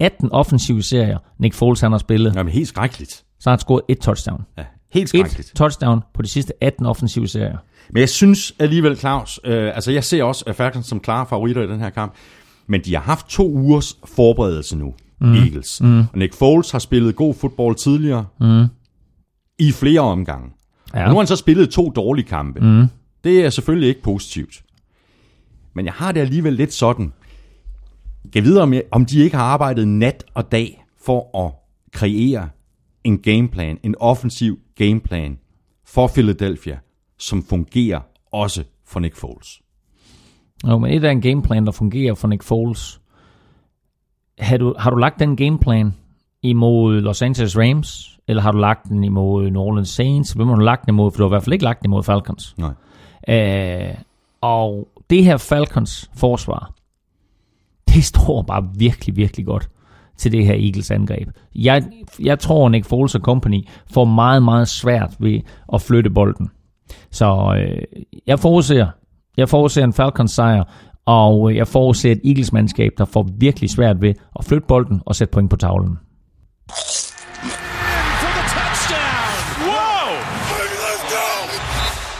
18 0.00 0.32
offensive 0.32 0.82
serier, 0.82 1.18
Nick 1.38 1.54
Foles 1.54 1.80
han 1.80 1.90
har 1.92 1.98
spillet, 1.98 2.34
Jamen 2.36 2.52
helt 2.52 2.68
skrækkeligt. 2.68 3.12
så 3.40 3.50
har 3.50 3.50
han 3.50 3.58
scoret 3.58 3.82
et 3.88 3.98
touchdown. 3.98 4.44
Ja. 4.58 4.64
Helt 4.92 5.02
Et 5.04 5.08
skrækkeligt. 5.08 5.52
touchdown 5.56 6.00
på 6.14 6.22
de 6.22 6.28
sidste 6.28 6.52
18 6.60 6.86
offensive 6.86 7.28
serier. 7.28 7.56
Men 7.90 8.00
jeg 8.00 8.08
synes 8.08 8.52
alligevel, 8.58 8.96
Claus, 8.96 9.40
øh, 9.44 9.74
altså 9.74 9.92
jeg 9.92 10.04
ser 10.04 10.22
også 10.24 10.52
Falcons 10.52 10.86
som 10.86 11.00
klare 11.00 11.26
favoritter 11.26 11.62
i 11.62 11.66
den 11.66 11.80
her 11.80 11.90
kamp, 11.90 12.12
men 12.66 12.80
de 12.84 12.94
har 12.94 13.02
haft 13.02 13.26
to 13.28 13.48
ugers 13.50 13.96
forberedelse 14.04 14.76
nu, 14.76 14.94
mm. 15.20 15.34
Eagles. 15.34 15.80
Mm. 15.80 15.98
Og 16.00 16.06
Nick 16.18 16.34
Foles 16.34 16.70
har 16.70 16.78
spillet 16.78 17.16
god 17.16 17.34
fodbold 17.34 17.76
tidligere 17.76 18.26
mm. 18.40 18.64
i 19.58 19.72
flere 19.72 20.00
omgange. 20.00 20.48
Ja. 20.94 20.98
Ja. 20.98 21.04
Og 21.04 21.08
nu 21.10 21.14
har 21.14 21.20
han 21.20 21.26
så 21.26 21.36
spillet 21.36 21.70
to 21.70 21.90
dårlige 21.90 22.26
kampe. 22.26 22.60
Mm. 22.60 22.86
Det 23.24 23.44
er 23.44 23.50
selvfølgelig 23.50 23.88
ikke 23.88 24.02
positivt. 24.02 24.62
Men 25.74 25.84
jeg 25.84 25.92
har 25.94 26.12
det 26.12 26.20
alligevel 26.20 26.52
lidt 26.52 26.72
sådan. 26.74 27.12
Jeg 28.34 28.42
kan 28.42 28.72
jeg, 28.72 28.82
om 28.90 29.06
de 29.06 29.18
ikke 29.18 29.36
har 29.36 29.44
arbejdet 29.44 29.88
nat 29.88 30.24
og 30.34 30.52
dag 30.52 30.84
for 31.04 31.46
at 31.46 31.52
kreere 31.92 32.48
en 33.04 33.18
gameplan, 33.18 33.78
en 33.82 33.94
offensiv 34.00 34.58
gameplan 34.74 35.38
for 35.86 36.06
Philadelphia, 36.06 36.78
som 37.18 37.42
fungerer 37.42 38.00
også 38.32 38.64
for 38.86 39.00
Nick 39.00 39.16
Foles. 39.16 39.60
Jo, 40.68 40.78
men 40.78 40.92
et 40.92 41.04
er 41.04 41.10
en 41.10 41.20
gameplan, 41.20 41.66
der 41.66 41.72
fungerer 41.72 42.14
for 42.14 42.28
Nick 42.28 42.42
Foles. 42.42 43.00
Har 44.38 44.56
du, 44.56 44.74
har 44.78 44.90
du 44.90 44.96
lagt 44.96 45.18
den 45.18 45.36
gameplan 45.36 45.94
imod 46.42 47.00
Los 47.00 47.22
Angeles 47.22 47.58
Rams, 47.58 48.18
eller 48.28 48.42
har 48.42 48.52
du 48.52 48.58
lagt 48.58 48.88
den 48.88 49.04
imod 49.04 49.50
New 49.50 49.62
Orleans 49.62 49.88
Saints? 49.88 50.32
Hvem 50.32 50.48
har 50.48 50.54
du 50.54 50.62
lagt 50.62 50.86
den 50.86 50.94
imod? 50.94 51.10
For 51.10 51.16
du 51.16 51.22
har 51.22 51.28
i 51.28 51.32
hvert 51.32 51.42
fald 51.42 51.52
ikke 51.52 51.64
lagt 51.64 51.82
den 51.82 51.88
imod 51.88 52.02
Falcons. 52.02 52.56
Nej. 52.58 52.72
Øh, 53.28 53.94
og 54.40 54.88
det 55.10 55.24
her 55.24 55.36
Falcons 55.36 56.10
forsvar, 56.16 56.74
det 57.98 58.04
står 58.04 58.42
bare 58.42 58.64
virkelig, 58.74 59.16
virkelig 59.16 59.46
godt 59.46 59.68
til 60.16 60.32
det 60.32 60.46
her 60.46 60.54
Eagles 60.54 60.90
angreb. 60.90 61.28
Jeg, 61.54 61.82
jeg 62.20 62.38
tror, 62.38 62.68
Nick 62.68 62.86
Foles 62.86 63.14
og 63.14 63.20
company 63.20 63.68
får 63.94 64.04
meget, 64.04 64.42
meget 64.42 64.68
svært 64.68 65.16
ved 65.18 65.40
at 65.72 65.82
flytte 65.82 66.10
bolden. 66.10 66.50
Så 67.10 67.54
øh, 67.58 68.02
jeg 68.26 68.38
forudser, 68.38 68.86
jeg 69.36 69.48
forudser 69.48 69.84
en 69.84 69.92
Falcons 69.92 70.30
sejr, 70.30 70.64
og 71.06 71.50
øh, 71.50 71.56
jeg 71.56 71.68
forudser 71.68 72.12
et 72.12 72.20
Eagles 72.24 72.52
mandskab, 72.52 72.92
der 72.98 73.04
får 73.04 73.28
virkelig 73.38 73.70
svært 73.70 74.00
ved 74.00 74.14
at 74.38 74.44
flytte 74.44 74.66
bolden 74.66 75.00
og 75.06 75.16
sætte 75.16 75.32
point 75.32 75.50
på 75.50 75.56
tavlen. 75.56 75.98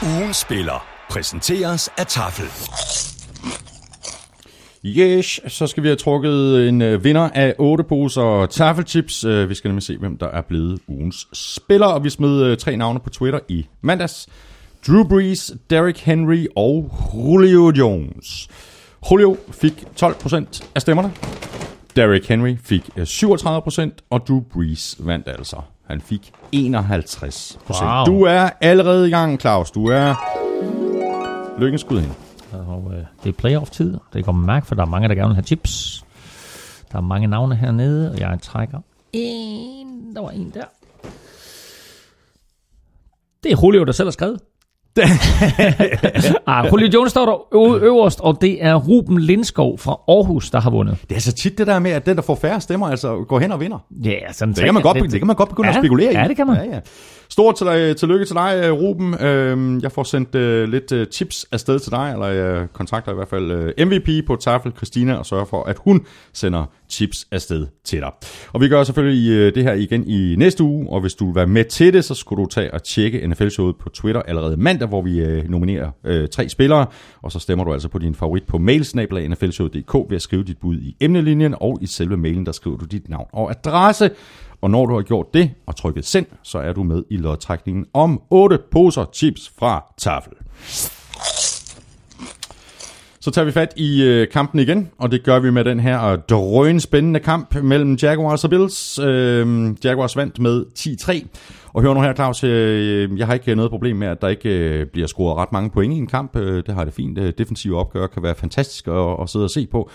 Ugen 0.02 0.34
spiller 0.34 0.86
præsenteres 1.10 1.90
af 1.98 2.06
Tafel. 2.06 3.07
Yes, 4.96 5.40
så 5.48 5.66
skal 5.66 5.82
vi 5.82 5.88
have 5.88 5.96
trukket 5.96 6.68
en 6.68 6.82
øh, 6.82 7.04
vinder 7.04 7.28
af 7.34 7.54
8 7.58 7.84
poser 7.84 8.46
taffelchips. 8.46 9.24
Øh, 9.24 9.48
vi 9.48 9.54
skal 9.54 9.68
nemlig 9.68 9.82
se, 9.82 9.96
hvem 9.98 10.18
der 10.18 10.26
er 10.26 10.40
blevet 10.40 10.80
ugens 10.88 11.28
spiller, 11.32 11.86
og 11.86 12.04
vi 12.04 12.10
smed 12.10 12.42
øh, 12.42 12.56
tre 12.56 12.76
navne 12.76 13.00
på 13.00 13.10
Twitter 13.10 13.40
i 13.48 13.66
mandags. 13.80 14.28
Drew 14.86 15.08
Brees, 15.08 15.52
Derrick 15.70 15.98
Henry 15.98 16.46
og 16.56 16.90
Julio 17.14 17.72
Jones. 17.78 18.48
Julio 19.10 19.36
fik 19.50 19.84
12% 20.02 20.64
af 20.74 20.80
stemmerne. 20.80 21.12
Derrick 21.96 22.28
Henry 22.28 22.56
fik 22.64 22.90
øh, 22.96 23.02
37%, 23.02 23.88
og 24.10 24.26
Drew 24.28 24.40
Brees 24.40 24.96
vandt 24.98 25.28
altså. 25.28 25.56
Han 25.86 26.00
fik 26.00 26.32
51%. 26.56 27.58
Wow. 27.68 28.04
Du 28.06 28.22
er 28.22 28.50
allerede 28.60 29.08
i 29.08 29.10
gang, 29.10 29.40
Claus. 29.40 29.70
Du 29.70 29.86
er 29.86 30.14
lykkens 31.60 31.80
skud 31.80 32.00
hen. 32.00 32.27
Og 32.68 32.92
øh, 32.94 33.04
det 33.24 33.28
er 33.28 33.32
playoff-tid. 33.32 33.98
Det 34.12 34.24
kommer 34.24 34.46
mærke, 34.46 34.66
for 34.66 34.74
der 34.74 34.82
er 34.82 34.86
mange, 34.86 35.08
der 35.08 35.14
gerne 35.14 35.28
vil 35.28 35.34
have 35.34 35.44
chips. 35.44 36.04
Der 36.92 36.98
er 36.98 37.02
mange 37.02 37.26
navne 37.26 37.56
hernede, 37.56 38.10
og 38.12 38.20
jeg 38.20 38.38
trækker 38.42 38.80
en. 39.12 40.14
Der 40.14 40.20
var 40.20 40.30
en 40.30 40.50
der. 40.54 40.64
Det 43.42 43.52
er 43.52 43.56
Julio, 43.62 43.84
der 43.84 43.92
selv 43.92 44.06
har 44.06 44.10
skrevet. 44.10 44.40
ah, 46.46 46.66
Julio 46.72 46.88
Jones 46.94 47.10
står 47.10 47.26
der 47.26 47.54
øverst, 47.84 48.20
og 48.20 48.38
det 48.40 48.64
er 48.64 48.74
Ruben 48.74 49.20
Lindskov 49.20 49.78
fra 49.78 49.90
Aarhus, 50.08 50.50
der 50.50 50.60
har 50.60 50.70
vundet. 50.70 50.96
Det 51.08 51.16
er 51.16 51.20
så 51.20 51.32
tit 51.32 51.58
det 51.58 51.66
der 51.66 51.78
med, 51.78 51.90
at 51.90 52.06
den, 52.06 52.16
der 52.16 52.22
får 52.22 52.34
færre 52.34 52.60
stemmer, 52.60 52.88
altså 52.88 53.24
går 53.28 53.38
hen 53.38 53.52
og 53.52 53.60
vinder. 53.60 53.78
Ja, 54.04 54.32
sådan 54.32 54.54
Det 54.54 54.64
kan 54.64 54.74
man 54.74 54.82
godt, 54.82 54.96
det, 55.02 55.10
det 55.12 55.20
kan 55.20 55.26
man 55.26 55.36
godt 55.36 55.48
begynde 55.48 55.68
Ja, 55.68 55.74
at 55.74 55.80
spekulere 55.82 56.12
i. 56.12 56.16
ja, 56.16 56.28
det 56.28 56.36
kan 56.36 56.46
man. 56.46 56.56
Ja, 56.56 56.74
ja. 56.74 56.80
Stort 57.30 57.54
til 57.56 57.66
dig, 57.66 57.96
tillykke 57.96 58.24
til 58.24 58.34
dig, 58.36 58.60
øh, 58.64 58.72
Ruben. 58.72 59.14
Øhm, 59.20 59.80
Jeg 59.80 59.92
får 59.92 60.02
sendt 60.02 60.34
øh, 60.34 60.68
lidt 60.68 60.92
øh, 60.92 61.06
tips 61.06 61.46
afsted 61.52 61.78
til 61.78 61.92
dig, 61.92 62.10
eller 62.12 62.26
jeg 62.26 62.66
kontakter 62.72 63.12
i 63.12 63.14
hvert 63.14 63.28
fald 63.28 63.50
øh, 63.50 63.86
MVP 63.86 64.26
på 64.26 64.36
Tafel, 64.36 64.72
Christina, 64.76 65.14
og 65.14 65.26
sørger 65.26 65.44
for, 65.44 65.64
at 65.64 65.76
hun 65.84 66.06
sender 66.34 66.64
tips 66.88 67.26
afsted 67.32 67.66
til 67.84 67.98
dig. 68.00 68.10
Og 68.52 68.60
vi 68.60 68.68
gør 68.68 68.84
selvfølgelig 68.84 69.30
øh, 69.30 69.54
det 69.54 69.62
her 69.62 69.72
igen 69.72 70.04
i 70.06 70.34
næste 70.38 70.62
uge, 70.64 70.90
og 70.90 71.00
hvis 71.00 71.14
du 71.14 71.26
vil 71.26 71.34
være 71.34 71.46
med 71.46 71.64
til 71.64 71.92
det, 71.92 72.04
så 72.04 72.14
skulle 72.14 72.42
du 72.44 72.48
tage 72.48 72.74
og 72.74 72.82
tjekke 72.82 73.26
NFL-showet 73.28 73.76
på 73.82 73.88
Twitter 73.88 74.22
allerede 74.22 74.56
mandag, 74.56 74.77
hvor 74.86 75.02
vi 75.02 75.20
øh, 75.20 75.50
nominerer 75.50 75.90
øh, 76.04 76.28
tre 76.28 76.48
spillere, 76.48 76.86
og 77.22 77.32
så 77.32 77.38
stemmer 77.38 77.64
du 77.64 77.72
altså 77.72 77.88
på 77.88 77.98
din 77.98 78.14
favorit 78.14 78.44
på 78.44 78.58
mailsnabla.nflshow.dk 78.58 79.94
ved 79.94 80.16
at 80.16 80.22
skrive 80.22 80.44
dit 80.44 80.58
bud 80.58 80.76
i 80.76 80.96
emnelinjen, 81.00 81.54
og 81.60 81.78
i 81.80 81.86
selve 81.86 82.16
mailen, 82.16 82.46
der 82.46 82.52
skriver 82.52 82.76
du 82.76 82.84
dit 82.84 83.08
navn 83.08 83.26
og 83.32 83.50
adresse. 83.50 84.10
Og 84.60 84.70
når 84.70 84.86
du 84.86 84.94
har 84.94 85.02
gjort 85.02 85.34
det 85.34 85.50
og 85.66 85.76
trykket 85.76 86.04
send, 86.04 86.26
så 86.42 86.58
er 86.58 86.72
du 86.72 86.82
med 86.82 87.02
i 87.10 87.16
lodtrækningen 87.16 87.86
om 87.92 88.22
8 88.30 88.58
poser 88.70 89.04
chips 89.14 89.52
fra 89.58 89.84
Tafel. 89.98 90.32
Så 93.20 93.30
tager 93.30 93.44
vi 93.44 93.52
fat 93.52 93.72
i 93.76 94.02
øh, 94.02 94.28
kampen 94.28 94.60
igen, 94.60 94.88
og 94.98 95.10
det 95.10 95.24
gør 95.24 95.38
vi 95.38 95.50
med 95.50 95.64
den 95.64 95.80
her 95.80 96.04
øh, 96.04 96.18
drøn 96.30 96.80
spændende 96.80 97.20
kamp 97.20 97.54
mellem 97.62 97.98
Jaguars 98.02 98.44
og 98.44 98.50
Bills. 98.50 98.98
Øh, 98.98 99.70
Jaguars 99.84 100.16
vandt 100.16 100.38
med 100.38 100.64
10-3. 100.78 101.26
Og 101.72 101.82
hør 101.82 101.94
nu 101.94 102.00
her, 102.00 102.14
Claus, 102.14 102.44
øh, 102.44 103.18
jeg 103.18 103.26
har 103.26 103.34
ikke 103.34 103.54
noget 103.54 103.70
problem 103.70 103.96
med, 103.96 104.08
at 104.08 104.22
der 104.22 104.28
ikke 104.28 104.48
øh, 104.48 104.86
bliver 104.86 105.06
scoret 105.06 105.36
ret 105.36 105.52
mange 105.52 105.70
point 105.70 105.94
i 105.94 105.96
en 105.96 106.06
kamp. 106.06 106.36
Øh, 106.36 106.62
det 106.66 106.74
har 106.74 106.84
det 106.84 106.94
fint. 106.94 107.38
Defensive 107.38 107.78
opgør 107.78 108.06
kan 108.06 108.22
være 108.22 108.34
fantastisk 108.34 108.88
at, 108.88 109.16
at 109.22 109.28
sidde 109.28 109.44
og 109.44 109.50
se 109.50 109.66
på. 109.66 109.90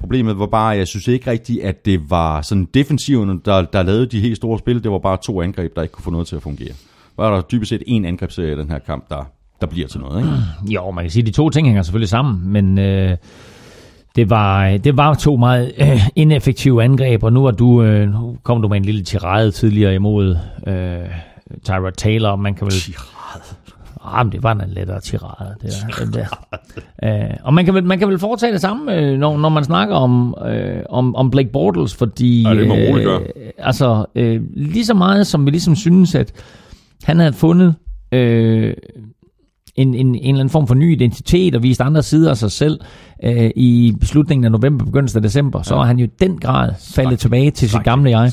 Problemet 0.00 0.38
var 0.38 0.46
bare, 0.46 0.72
at 0.72 0.78
jeg 0.78 0.86
synes 0.86 1.08
ikke 1.08 1.30
rigtigt, 1.30 1.62
at 1.62 1.84
det 1.84 2.10
var 2.10 2.42
sådan 2.42 2.68
defensiven, 2.74 3.42
der, 3.44 3.62
der 3.62 3.82
lavede 3.82 4.06
de 4.06 4.20
helt 4.20 4.36
store 4.36 4.58
spil. 4.58 4.82
Det 4.82 4.90
var 4.90 4.98
bare 4.98 5.18
to 5.24 5.42
angreb, 5.42 5.76
der 5.76 5.82
ikke 5.82 5.92
kunne 5.92 6.04
få 6.04 6.10
noget 6.10 6.26
til 6.26 6.36
at 6.36 6.42
fungere. 6.42 6.72
Var 7.16 7.34
der 7.34 7.40
dybest 7.42 7.68
set 7.68 7.82
en 7.86 8.04
angrebsserie 8.04 8.52
i 8.52 8.56
den 8.56 8.70
her 8.70 8.78
kamp, 8.78 9.10
der, 9.10 9.24
der 9.60 9.66
bliver 9.66 9.88
til 9.88 10.00
noget, 10.00 10.18
ikke? 10.18 10.32
Jo, 10.74 10.90
man 10.90 11.04
kan 11.04 11.10
sige, 11.10 11.22
at 11.22 11.26
de 11.26 11.32
to 11.32 11.50
ting 11.50 11.66
hænger 11.66 11.82
selvfølgelig 11.82 12.08
sammen, 12.08 12.52
men 12.52 12.78
øh, 12.78 13.16
det, 14.16 14.30
var, 14.30 14.76
det 14.76 14.96
var 14.96 15.14
to 15.14 15.36
meget 15.36 15.72
øh, 15.78 16.08
ineffektive 16.16 16.84
angreb, 16.84 17.22
og 17.22 17.32
nu, 17.32 17.46
er 17.46 17.50
du, 17.50 17.82
øh, 17.82 18.08
nu 18.08 18.36
kom 18.42 18.62
du 18.62 18.68
med 18.68 18.76
en 18.76 18.84
lille 18.84 19.02
tirade 19.02 19.50
tidligere 19.50 19.94
imod 19.94 20.36
øh, 20.66 20.98
Tyrod 21.64 21.92
Taylor. 21.92 22.36
Man 22.36 22.54
kan 22.54 22.64
vel... 22.64 22.72
Tirade? 22.72 23.56
Ah, 24.04 24.26
men 24.26 24.32
det 24.32 24.42
var 24.42 24.52
en 24.52 24.62
lettere 24.70 25.00
tirade. 25.00 25.54
Det 25.62 25.72
der, 25.96 26.04
den 26.04 26.12
der. 26.12 26.46
Øh, 27.04 27.36
og 27.42 27.54
man 27.54 27.64
kan, 27.64 27.74
vel, 27.74 27.84
man 27.84 27.98
kan 27.98 28.08
vel 28.08 28.18
foretage 28.18 28.52
det 28.52 28.60
samme, 28.60 28.94
øh, 28.94 29.18
når, 29.18 29.38
når 29.38 29.48
man 29.48 29.64
snakker 29.64 29.94
om, 29.94 30.34
øh, 30.46 30.82
om, 30.88 31.16
om 31.16 31.30
Blake 31.30 31.48
Bortles, 31.52 31.94
fordi... 31.94 32.42
Ja, 32.42 32.54
det 32.54 32.68
må 32.68 32.74
roligt 32.74 33.04
gøre. 33.04 33.20
Øh, 33.20 33.50
altså, 33.58 34.06
øh, 34.14 34.42
lige 34.56 34.86
så 34.86 34.94
meget 34.94 35.26
som 35.26 35.46
vi 35.46 35.50
ligesom 35.50 35.76
synes, 35.76 36.14
at 36.14 36.32
han 37.04 37.18
havde 37.18 37.32
fundet... 37.32 37.74
Øh, 38.12 38.74
en, 39.80 39.94
en, 39.94 40.06
en 40.06 40.16
eller 40.16 40.40
anden 40.40 40.50
form 40.50 40.66
for 40.66 40.74
ny 40.74 40.92
identitet 40.92 41.54
og 41.54 41.62
vist 41.62 41.80
andre 41.80 42.02
sider 42.02 42.30
af 42.30 42.36
sig 42.36 42.50
selv. 42.50 42.80
Øh, 43.24 43.50
i 43.56 43.94
slutningen 44.02 44.44
af 44.44 44.52
november, 44.52 44.84
begyndelsen 44.84 45.18
af 45.18 45.22
december, 45.22 45.62
så 45.62 45.74
er 45.74 45.84
han 45.84 45.98
jo 45.98 46.08
den 46.20 46.38
grad 46.38 46.72
faldet 46.94 47.18
tilbage 47.18 47.50
til 47.50 47.70
sit 47.70 47.84
gamle 47.84 48.10
jeg. 48.10 48.32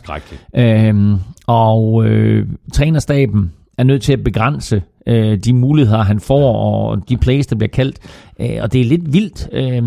Øhm, 0.56 1.18
og 1.48 2.06
øh, 2.06 2.48
trænerstaben 2.74 3.52
er 3.78 3.84
nødt 3.84 4.02
til 4.02 4.14
at 4.14 4.24
begrænse 4.24 4.82
øh, 5.08 5.38
de 5.38 5.54
muligheder, 5.54 6.04
han 6.04 6.20
får, 6.20 6.54
og 6.54 7.10
de 7.10 7.18
plays, 7.18 7.48
der 7.48 7.56
bliver 7.56 7.70
kaldt. 7.70 8.00
Øh, 8.40 8.58
og 8.62 8.74
det 8.74 8.82
er 8.82 8.86
lidt 8.86 9.14
vildt, 9.14 9.50
øh, 9.54 9.84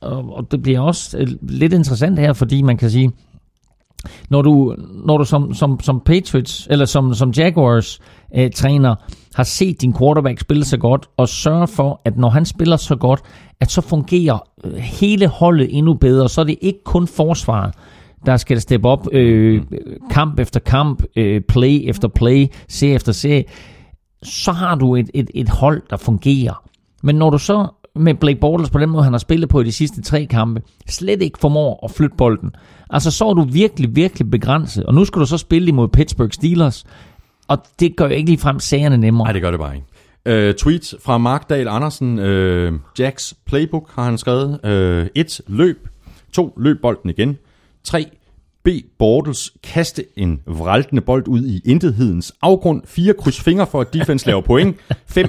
og, 0.00 0.36
og 0.36 0.52
det 0.52 0.62
bliver 0.62 0.80
også 0.80 1.18
øh, 1.18 1.28
lidt 1.42 1.72
interessant 1.72 2.18
her, 2.18 2.32
fordi 2.32 2.62
man 2.62 2.76
kan 2.76 2.90
sige, 2.90 3.10
når 4.30 4.42
du, 4.42 4.74
når 5.06 5.18
du 5.18 5.24
som, 5.24 5.54
som, 5.54 5.80
som 5.80 6.00
Patriots, 6.04 6.68
eller 6.70 6.84
som, 6.84 7.14
som 7.14 7.30
Jaguars 7.30 8.00
øh, 8.36 8.50
træner, 8.50 8.94
har 9.34 9.42
set 9.42 9.82
din 9.82 9.94
quarterback 9.98 10.40
spille 10.40 10.64
så 10.64 10.76
godt, 10.76 11.08
og 11.16 11.28
sørge 11.28 11.68
for, 11.68 12.00
at 12.04 12.16
når 12.16 12.28
han 12.28 12.44
spiller 12.44 12.76
så 12.76 12.96
godt, 12.96 13.20
at 13.60 13.70
så 13.70 13.80
fungerer 13.80 14.38
øh, 14.64 14.74
hele 14.74 15.26
holdet 15.26 15.78
endnu 15.78 15.94
bedre, 15.94 16.28
så 16.28 16.40
er 16.40 16.44
det 16.44 16.56
ikke 16.60 16.84
kun 16.84 17.06
forsvaret, 17.06 17.74
der 18.26 18.36
skal 18.36 18.60
steppe 18.60 18.88
op 18.88 19.06
øh, 19.12 19.62
kamp 20.10 20.38
efter 20.38 20.60
kamp, 20.60 21.02
øh, 21.16 21.40
play 21.48 21.80
efter 21.88 22.08
play, 22.08 22.46
serie 22.68 22.94
efter 22.94 23.12
serie, 23.12 23.44
så 24.22 24.52
har 24.52 24.74
du 24.74 24.96
et, 24.96 25.10
et, 25.14 25.30
et 25.34 25.48
hold, 25.48 25.82
der 25.90 25.96
fungerer. 25.96 26.62
Men 27.02 27.16
når 27.16 27.30
du 27.30 27.38
så 27.38 27.68
med 27.96 28.14
Blake 28.14 28.40
Bortles 28.40 28.70
på 28.70 28.78
den 28.78 28.90
måde, 28.90 29.04
han 29.04 29.12
har 29.12 29.18
spillet 29.18 29.48
på 29.48 29.60
i 29.60 29.64
de 29.64 29.72
sidste 29.72 30.02
tre 30.02 30.26
kampe, 30.26 30.62
slet 30.88 31.22
ikke 31.22 31.38
formår 31.38 31.80
at 31.84 31.90
flytte 31.90 32.16
bolden, 32.16 32.50
altså 32.90 33.10
så 33.10 33.28
er 33.28 33.34
du 33.34 33.42
virkelig, 33.42 33.96
virkelig 33.96 34.30
begrænset. 34.30 34.84
Og 34.84 34.94
nu 34.94 35.04
skal 35.04 35.20
du 35.20 35.26
så 35.26 35.38
spille 35.38 35.68
imod 35.68 35.88
Pittsburgh 35.88 36.30
Steelers, 36.32 36.84
og 37.50 37.58
det 37.80 37.96
gør 37.96 38.04
jo 38.04 38.10
ikke 38.10 38.30
ligefrem 38.30 38.60
sagerne 38.60 38.96
nemmere. 38.96 39.26
Nej, 39.26 39.32
det 39.32 39.42
gør 39.42 39.50
det 39.50 39.60
bare 39.60 39.74
ikke. 39.74 39.86
Uh, 40.48 40.54
tweet 40.54 40.94
fra 41.04 41.18
Mark 41.18 41.50
Dahl 41.50 41.68
Andersen. 41.68 42.18
Uh, 42.18 42.80
Jacks 42.98 43.34
playbook 43.46 43.90
har 43.94 44.04
han 44.04 44.18
skrevet. 44.18 44.60
Uh, 44.64 45.06
et, 45.14 45.40
løb. 45.46 45.88
To, 46.32 46.54
løb 46.56 46.80
bolden 46.82 47.10
igen. 47.10 47.38
Tre, 47.84 48.06
bede 48.64 48.82
Bortles 48.98 49.52
kaste 49.62 50.04
en 50.16 50.40
vraltende 50.46 51.02
bold 51.02 51.28
ud 51.28 51.44
i 51.44 51.60
intethedens 51.64 52.32
afgrund. 52.42 52.82
4 52.86 53.14
kryds 53.14 53.40
fingre 53.40 53.66
for, 53.66 53.80
at 53.80 53.94
defense 53.94 54.26
laver 54.26 54.40
point. 54.40 54.76
5. 55.06 55.26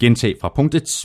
Gentag 0.00 0.34
fra 0.40 0.52
punkt 0.56 0.74
1. 0.74 1.04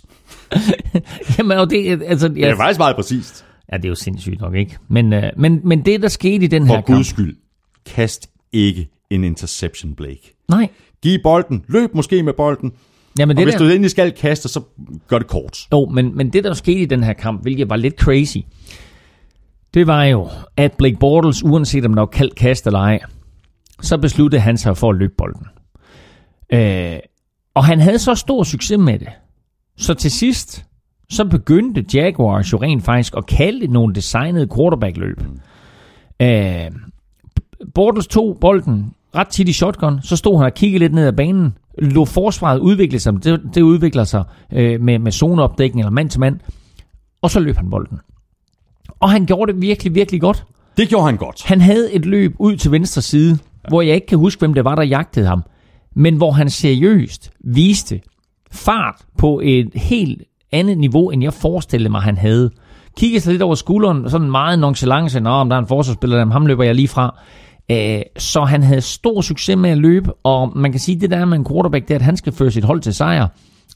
Jamen, 1.37 1.57
og 1.57 1.69
det, 1.69 2.01
altså, 2.03 2.27
Det 2.27 2.43
er 2.43 2.55
faktisk 2.55 2.79
meget 2.79 2.95
præcist. 2.95 3.45
Ja, 3.71 3.77
det 3.77 3.85
er 3.85 3.89
jo 3.89 3.95
sindssygt 3.95 4.41
nok, 4.41 4.55
ikke? 4.55 4.77
Men, 4.87 5.13
øh, 5.13 5.23
men, 5.37 5.61
men 5.63 5.85
det, 5.85 6.01
der 6.01 6.07
skete 6.07 6.45
i 6.45 6.47
den 6.47 6.67
For 6.67 6.73
her 6.73 6.81
kamp... 6.81 6.97
guds 6.97 7.07
skyld, 7.07 7.37
kast 7.85 8.29
ikke 8.53 8.89
en 9.09 9.23
interception, 9.23 9.95
Blake. 9.95 10.38
Nej. 10.49 10.69
Giv 11.01 11.19
bolden, 11.23 11.65
løb 11.67 11.95
måske 11.95 12.23
med 12.23 12.33
bolden, 12.33 12.73
Jamen, 13.19 13.37
og 13.37 13.37
det 13.37 13.45
hvis 13.45 13.53
der, 13.53 13.59
du 13.59 13.65
endelig 13.65 13.91
skal 13.91 14.11
kaste, 14.11 14.49
så 14.49 14.61
gør 15.07 15.17
det 15.17 15.27
kort. 15.27 15.67
Jo, 15.71 15.85
men, 15.85 16.17
men 16.17 16.33
det, 16.33 16.43
der 16.43 16.53
skete 16.53 16.79
i 16.79 16.85
den 16.85 17.03
her 17.03 17.13
kamp, 17.13 17.41
hvilket 17.41 17.69
var 17.69 17.75
lidt 17.75 17.99
crazy, 17.99 18.37
det 19.73 19.87
var 19.87 20.03
jo, 20.03 20.29
at 20.57 20.73
Blake 20.77 20.97
Bortles, 20.99 21.43
uanset 21.43 21.85
om 21.85 21.93
der 21.93 22.01
var 22.01 22.05
kaldt 22.05 22.35
kast 22.35 22.67
eller 22.67 22.79
ej, 22.79 22.99
så 23.81 23.97
besluttede 23.97 24.41
han 24.41 24.57
sig 24.57 24.77
for 24.77 24.89
at 24.89 24.95
løbe 24.95 25.13
bolden. 25.17 25.47
Øh, 26.53 26.99
og 27.53 27.65
han 27.65 27.79
havde 27.79 27.99
så 27.99 28.15
stor 28.15 28.43
succes 28.43 28.77
med 28.77 28.99
det. 28.99 29.09
Så 29.77 29.93
til 29.93 30.11
sidst, 30.11 30.65
så 31.09 31.25
begyndte 31.25 31.85
Jaguars 31.93 32.53
jo 32.53 32.57
rent 32.57 32.83
faktisk 32.83 33.13
at 33.17 33.25
kalde 33.25 33.61
det 33.61 33.69
nogle 33.69 33.95
designede 33.95 34.47
quarterback-løb. 34.55 35.21
Øh, 36.21 36.71
Bortles 37.75 38.07
tog 38.07 38.37
bolden 38.41 38.93
ret 39.15 39.27
tit 39.27 39.49
i 39.49 39.53
shotgun, 39.53 40.01
så 40.01 40.15
stod 40.15 40.37
han 40.37 40.45
og 40.45 40.53
kiggede 40.53 40.79
lidt 40.79 40.93
ned 40.93 41.07
ad 41.07 41.13
banen, 41.13 41.57
lå 41.77 42.05
forsvaret 42.05 42.59
udvikle 42.59 42.99
sig, 42.99 43.23
det, 43.23 43.41
det 43.55 43.61
udvikler 43.61 44.03
sig 44.03 44.23
øh, 44.53 44.81
med, 44.81 44.99
med 44.99 45.11
zoneopdækning 45.11 45.79
eller 45.79 45.91
mand 45.91 46.09
til 46.09 46.19
mand, 46.19 46.39
og 47.21 47.31
så 47.31 47.39
løb 47.39 47.55
han 47.55 47.69
bolden. 47.69 47.99
Og 48.99 49.09
han 49.09 49.25
gjorde 49.25 49.53
det 49.53 49.61
virkelig, 49.61 49.95
virkelig 49.95 50.21
godt. 50.21 50.45
Det 50.77 50.89
gjorde 50.89 51.05
han 51.05 51.17
godt. 51.17 51.43
Han 51.45 51.61
havde 51.61 51.93
et 51.93 52.05
løb 52.05 52.35
ud 52.39 52.55
til 52.55 52.71
venstre 52.71 53.01
side, 53.01 53.37
hvor 53.69 53.81
jeg 53.81 53.95
ikke 53.95 54.07
kan 54.07 54.17
huske, 54.17 54.39
hvem 54.39 54.53
det 54.53 54.65
var, 54.65 54.75
der 54.75 54.83
jagtede 54.83 55.27
ham, 55.27 55.43
men 55.95 56.15
hvor 56.15 56.31
han 56.31 56.49
seriøst 56.49 57.31
viste 57.39 58.01
fart 58.51 58.95
på 59.17 59.41
et 59.43 59.69
helt 59.75 60.23
andet 60.51 60.77
niveau, 60.77 61.09
end 61.09 61.23
jeg 61.23 61.33
forestillede 61.33 61.89
mig, 61.89 62.01
han 62.01 62.17
havde. 62.17 62.51
Kiggede 62.97 63.21
sig 63.21 63.31
lidt 63.31 63.41
over 63.41 63.55
skulderen, 63.55 64.09
sådan 64.09 64.31
meget 64.31 64.59
nonchalance, 64.59 65.19
Nå, 65.19 65.29
om 65.29 65.49
der 65.49 65.55
er 65.55 65.59
en 65.59 65.67
forsvarsspiller, 65.67 66.31
ham 66.31 66.45
løber 66.45 66.63
jeg 66.63 66.75
lige 66.75 66.87
fra. 66.87 67.19
Øh, 67.71 68.01
så 68.17 68.43
han 68.43 68.63
havde 68.63 68.81
stor 68.81 69.21
succes 69.21 69.57
med 69.57 69.69
at 69.69 69.77
løbe, 69.77 70.13
og 70.13 70.57
man 70.57 70.71
kan 70.71 70.79
sige, 70.79 70.99
det 70.99 71.11
der 71.11 71.25
med 71.25 71.37
en 71.37 71.45
quarterback, 71.45 71.87
det 71.87 71.93
er, 71.93 71.95
at 71.95 72.01
han 72.01 72.17
skal 72.17 72.33
føre 72.33 72.51
sit 72.51 72.63
hold 72.63 72.81
til 72.81 72.93
sejr. 72.93 73.27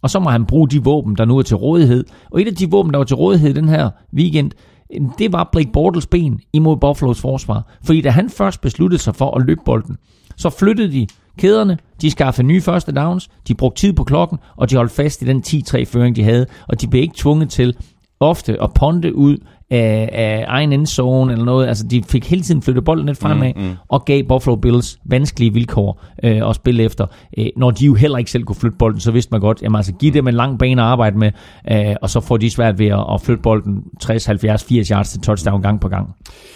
Og 0.02 0.10
så 0.10 0.20
må 0.20 0.30
han 0.30 0.46
bruge 0.46 0.70
de 0.70 0.84
våben, 0.84 1.16
der 1.16 1.26
nu 1.26 1.38
er 1.38 1.42
til 1.42 1.56
rådighed. 1.58 2.06
Og 2.32 2.42
et 2.42 2.48
af 2.48 2.56
de 2.56 2.72
våben, 2.72 2.92
der 2.94 2.98
var 2.98 3.06
til 3.06 3.16
rådighed 3.16 3.54
den 3.54 3.70
her 3.70 3.90
weekend, 4.14 4.52
øh, 4.94 5.02
det 5.18 5.34
var 5.34 5.50
Blake 5.52 5.72
Bortles 5.74 6.08
ben 6.08 6.40
imod 6.54 6.78
Buffalo's 6.78 7.22
forsvar. 7.22 7.78
Fordi 7.84 8.02
da 8.02 8.10
han 8.10 8.30
først 8.30 8.62
besluttede 8.62 9.02
sig 9.02 9.16
for 9.16 9.38
at 9.38 9.46
løbe 9.46 9.62
bolden, 9.66 9.98
så 10.38 10.50
flyttede 10.50 10.92
de 10.92 11.08
kæderne, 11.38 11.78
de 12.02 12.12
skaffede 12.12 12.48
nye 12.48 12.62
første 12.62 12.92
downs, 12.92 13.30
de 13.48 13.56
brugte 13.56 13.82
tid 13.82 13.94
på 13.94 14.04
klokken, 14.04 14.38
og 14.56 14.70
de 14.70 14.76
holdt 14.76 14.92
fast 14.92 15.22
i 15.22 15.26
den 15.26 15.44
10-3-føring, 15.48 16.16
de 16.16 16.24
havde, 16.24 16.46
og 16.68 16.82
de 16.82 16.88
blev 16.88 17.02
ikke 17.02 17.16
tvunget 17.18 17.50
til 17.50 17.76
ofte 18.20 18.62
at 18.62 18.74
ponte 18.76 19.16
ud 19.16 19.38
af, 19.74 20.10
af 20.12 20.46
egen 20.48 20.74
endzone 20.74 21.32
eller 21.32 21.46
noget. 21.46 21.68
Altså, 21.68 21.88
de 21.88 22.04
fik 22.04 22.30
hele 22.30 22.42
tiden 22.42 22.62
flyttet 22.62 22.86
bolden 22.86 23.06
lidt 23.06 23.18
fremad, 23.18 23.54
mm, 23.56 23.62
mm. 23.62 23.76
og 23.88 24.06
gav 24.06 24.24
Buffalo 24.24 24.56
Bills 24.56 25.00
vanskelige 25.06 25.54
vilkår 25.54 26.04
øh, 26.24 26.50
at 26.50 26.56
spille 26.56 26.84
efter. 26.84 27.08
Øh, 27.38 27.46
når 27.58 27.72
de 27.72 27.86
jo 27.86 27.94
heller 27.94 28.18
ikke 28.18 28.32
selv 28.32 28.44
kunne 28.44 28.56
flytte 28.56 28.78
bolden, 28.78 29.00
så 29.00 29.12
vidste 29.12 29.32
man 29.32 29.42
godt, 29.42 29.62
jamen 29.62 29.76
altså, 29.76 29.94
giv 29.94 30.14
dem 30.14 30.28
en 30.28 30.34
lang 30.34 30.60
bane 30.60 30.82
at 30.82 30.88
arbejde 30.88 31.18
med, 31.18 31.32
øh, 31.72 31.96
og 32.02 32.10
så 32.10 32.20
får 32.20 32.38
de 32.38 32.50
svært 32.50 32.80
ved 32.80 32.88
at, 32.88 33.06
at 33.14 33.22
flytte 33.22 33.42
bolden 33.42 33.84
60, 34.02 34.26
70, 34.26 34.64
80 34.64 34.88
yards 34.88 35.12
til 35.12 35.22
touchdown 35.22 35.62
gang 35.62 35.82
på 35.82 35.90
gang. 35.90 36.16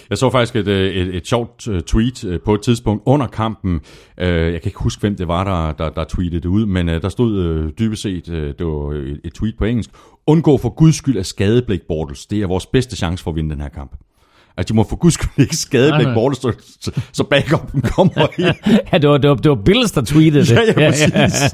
Jeg 0.09 0.17
så 0.17 0.29
faktisk 0.29 0.55
et, 0.55 0.67
øh, 0.67 0.91
et, 0.95 1.15
et 1.15 1.27
sjovt 1.27 1.67
øh, 1.67 1.81
tweet 1.81 2.23
øh, 2.23 2.39
på 2.45 2.53
et 2.53 2.61
tidspunkt 2.61 3.03
under 3.05 3.27
kampen. 3.27 3.79
Øh, 4.17 4.53
Jeg 4.53 4.61
kan 4.61 4.69
ikke 4.69 4.79
huske, 4.79 5.01
hvem 5.01 5.15
det 5.15 5.27
var, 5.27 5.43
der, 5.43 5.83
der, 5.83 5.89
der 5.89 6.03
tweetede 6.09 6.41
det 6.41 6.49
ud, 6.49 6.65
men 6.65 6.89
øh, 6.89 7.01
der 7.01 7.09
stod 7.09 7.37
øh, 7.37 7.71
dybest 7.79 8.01
set, 8.01 8.29
øh, 8.29 8.53
det 8.57 8.65
var 8.65 8.91
et, 8.91 9.19
et 9.25 9.33
tweet 9.33 9.57
på 9.57 9.65
engelsk, 9.65 9.89
undgå 10.27 10.57
for 10.57 10.69
guds 10.69 10.95
skyld 10.95 11.17
at 11.17 11.25
skade 11.25 11.61
Blake 11.61 11.85
Bortles. 11.87 12.25
Det 12.25 12.41
er 12.41 12.47
vores 12.47 12.65
bedste 12.65 12.95
chance 12.95 13.06
for 13.15 13.31
at 13.31 13.35
vinde 13.35 13.49
den 13.55 13.61
her 13.61 13.69
kamp. 13.69 13.91
At 14.57 14.69
de 14.69 14.73
må 14.75 14.85
for 14.89 14.95
guds 14.95 15.13
skyld 15.13 15.29
ikke 15.37 15.55
skade 15.57 15.89
nej. 15.89 16.13
Bortles, 16.13 16.37
så, 16.41 16.51
så, 16.81 16.91
så 17.11 17.23
backupen 17.23 17.81
kommer 17.81 18.27
ind. 18.39 18.55
ja, 18.93 18.97
det 18.97 19.09
var, 19.09 19.17
det 19.17 19.29
var, 19.29 19.35
det 19.35 19.49
var 19.49 19.57
Bills, 19.65 19.91
der 19.91 20.01
tweetede 20.01 20.45
det. 20.45 20.51
Ja, 20.51 20.61
ja, 20.83 20.89
præcis. 20.89 21.53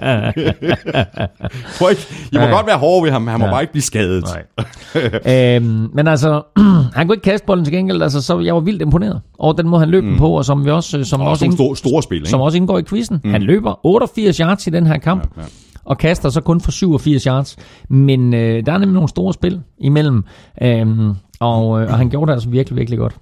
Prøv 1.78 1.90
ikke, 1.90 2.02
I 2.32 2.36
må 2.38 2.42
Ja. 2.42 2.50
godt 2.50 2.68
være 2.68 2.78
hårde 2.78 3.04
ved 3.04 3.12
ham, 3.12 3.28
han 3.28 3.40
må 3.40 3.46
Ja. 3.46 3.52
bare 3.52 3.62
ikke 3.62 3.72
blive 3.74 3.84
skadet. 3.84 4.24
Nej. 4.24 5.56
øhm, 5.56 5.90
men 5.94 6.08
altså, 6.08 6.42
han 6.96 7.08
kunne 7.08 7.16
ikke 7.16 7.24
kaste 7.24 7.46
bolden 7.46 7.66
til 7.66 7.74
gengæld, 7.74 8.02
altså, 8.02 8.22
så 8.22 8.40
jeg 8.40 8.54
var 8.56 8.62
vildt 8.62 8.82
imponeret 8.82 9.22
over 9.40 9.54
den 9.54 9.68
måde, 9.70 9.80
han 9.80 9.90
løb 9.90 10.04
mm. 10.04 10.10
den 10.10 10.20
på, 10.20 10.30
og 10.38 10.46
som 10.46 10.66
vi 10.66 10.70
også, 10.72 11.04
som 11.04 11.22
Og 11.22 11.28
også, 11.28 11.46
nogle 11.46 11.58
store, 11.58 11.76
store 11.76 12.04
spil, 12.04 12.18
ikke? 12.18 12.30
som 12.30 12.42
også 12.42 12.58
indgår 12.58 12.80
i 12.80 12.84
quizzen. 12.84 13.20
Mm. 13.24 13.32
Han 13.32 13.42
løber 13.42 13.86
88 13.86 14.38
yards 14.38 14.68
i 14.68 14.70
den 14.70 14.88
her 14.88 14.98
kamp, 14.98 15.24
ja, 15.38 15.42
ja. 15.42 15.48
og 15.86 15.98
kaster 15.98 16.30
så 16.30 16.42
kun 16.42 16.62
for 16.62 16.72
87 16.72 17.24
yards. 17.24 17.58
Men 17.90 18.34
øh, 18.34 18.66
der 18.66 18.74
er 18.74 18.78
nemlig 18.78 18.94
nogle 18.94 19.10
store 19.10 19.34
spil 19.34 19.62
imellem, 19.80 20.24
øhm, 20.62 21.14
og, 21.40 21.82
øh, 21.82 21.88
og 21.88 21.98
han 21.98 22.10
gjorde 22.10 22.28
det 22.28 22.34
altså 22.34 22.50
virkelig, 22.50 22.78
virkelig 22.78 23.00
godt. 23.00 23.16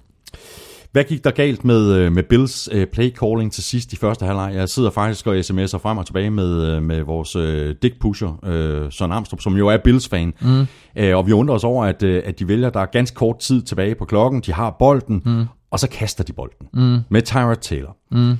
Hvad 0.92 1.04
gik 1.04 1.24
der 1.24 1.30
galt 1.30 1.64
med, 1.64 1.92
øh, 1.92 2.12
med 2.12 2.22
Bills 2.22 2.68
øh, 2.72 2.86
play 2.86 3.10
calling 3.10 3.52
til 3.52 3.62
sidst 3.62 3.92
i 3.92 3.96
første 3.96 4.26
halvleg? 4.26 4.52
Jeg 4.54 4.68
sidder 4.68 4.90
faktisk 4.90 5.26
og 5.26 5.36
sms'er 5.36 5.78
frem 5.78 5.98
og 5.98 6.06
tilbage 6.06 6.30
med, 6.30 6.66
øh, 6.66 6.82
med 6.82 7.02
vores 7.02 7.36
øh, 7.36 7.74
dick 7.82 8.00
pusher, 8.00 8.44
øh, 8.44 8.92
Søren 8.92 9.12
Armstrong, 9.12 9.42
som 9.42 9.56
jo 9.56 9.68
er 9.68 9.76
Bills-fan. 9.84 10.34
Mm. 10.40 10.66
Øh, 10.96 11.16
og 11.16 11.26
vi 11.26 11.32
undrer 11.32 11.54
os 11.54 11.64
over, 11.64 11.84
at, 11.84 12.02
at 12.02 12.38
de 12.38 12.48
vælger, 12.48 12.70
der 12.70 12.80
er 12.80 12.86
ganske 12.86 13.14
kort 13.14 13.38
tid 13.38 13.62
tilbage 13.62 13.94
på 13.94 14.04
klokken, 14.04 14.40
de 14.40 14.52
har 14.52 14.76
bolden, 14.78 15.22
mm. 15.24 15.44
og 15.70 15.78
så 15.78 15.88
kaster 15.88 16.24
de 16.24 16.32
bolden 16.32 16.68
mm. 16.72 16.98
med 17.08 17.22
Tyrod 17.22 17.56
Taylor. 17.56 17.96
Mm. 18.10 18.36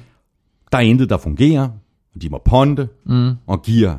Der 0.73 0.79
er 0.79 0.83
intet, 0.83 1.11
der 1.11 1.17
fungerer. 1.17 1.69
De 2.23 2.29
må 2.29 2.43
ponde 2.45 2.89
mm. 3.07 3.31
og 3.47 3.63
giver 3.63 3.95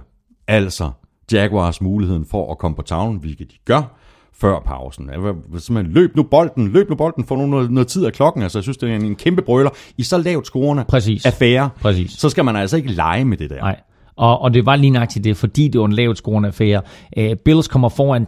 altså 0.47 0.91
Jaguars 1.31 1.81
muligheden 1.81 2.25
for 2.25 2.51
at 2.51 2.57
komme 2.57 2.75
på 2.75 2.81
tavlen, 2.81 3.19
hvilket 3.19 3.51
de 3.51 3.55
gør 3.65 3.99
før 4.35 4.59
pausen. 4.59 5.09
Altså, 5.09 5.33
Simpelthen, 5.57 5.93
løb 5.93 6.15
nu 6.15 6.23
bolden, 6.23 6.67
løb 6.67 6.89
nu 6.89 6.95
bolden, 6.95 7.25
få 7.25 7.35
noget, 7.35 7.71
noget 7.71 7.87
tid 7.87 8.05
af 8.05 8.13
klokken. 8.13 8.43
Altså, 8.43 8.59
jeg 8.59 8.63
synes, 8.63 8.77
det 8.77 8.91
er 8.91 8.95
en, 8.95 9.05
en 9.05 9.15
kæmpe 9.15 9.41
brøler. 9.41 9.69
I 9.97 10.03
så 10.03 10.17
lavt 10.17 10.45
scorende 10.45 10.83
Præcis. 10.87 11.25
affære, 11.25 11.69
Præcis. 11.81 12.11
så 12.11 12.29
skal 12.29 12.45
man 12.45 12.55
altså 12.55 12.77
ikke 12.77 12.91
lege 12.91 13.25
med 13.25 13.37
det 13.37 13.49
der. 13.49 13.59
Nej. 13.59 13.79
Og, 14.15 14.41
og 14.41 14.53
det 14.53 14.65
var 14.65 14.75
lige 14.75 14.91
nøjagtigt 14.91 15.23
det, 15.23 15.37
fordi 15.37 15.67
det 15.67 15.81
var 15.81 15.85
en 15.87 15.93
lavt 15.93 16.17
scorende 16.17 16.47
affære. 16.47 16.81
Uh, 17.17 17.35
Bills 17.45 17.67
kommer 17.67 17.89
foran 17.89 18.25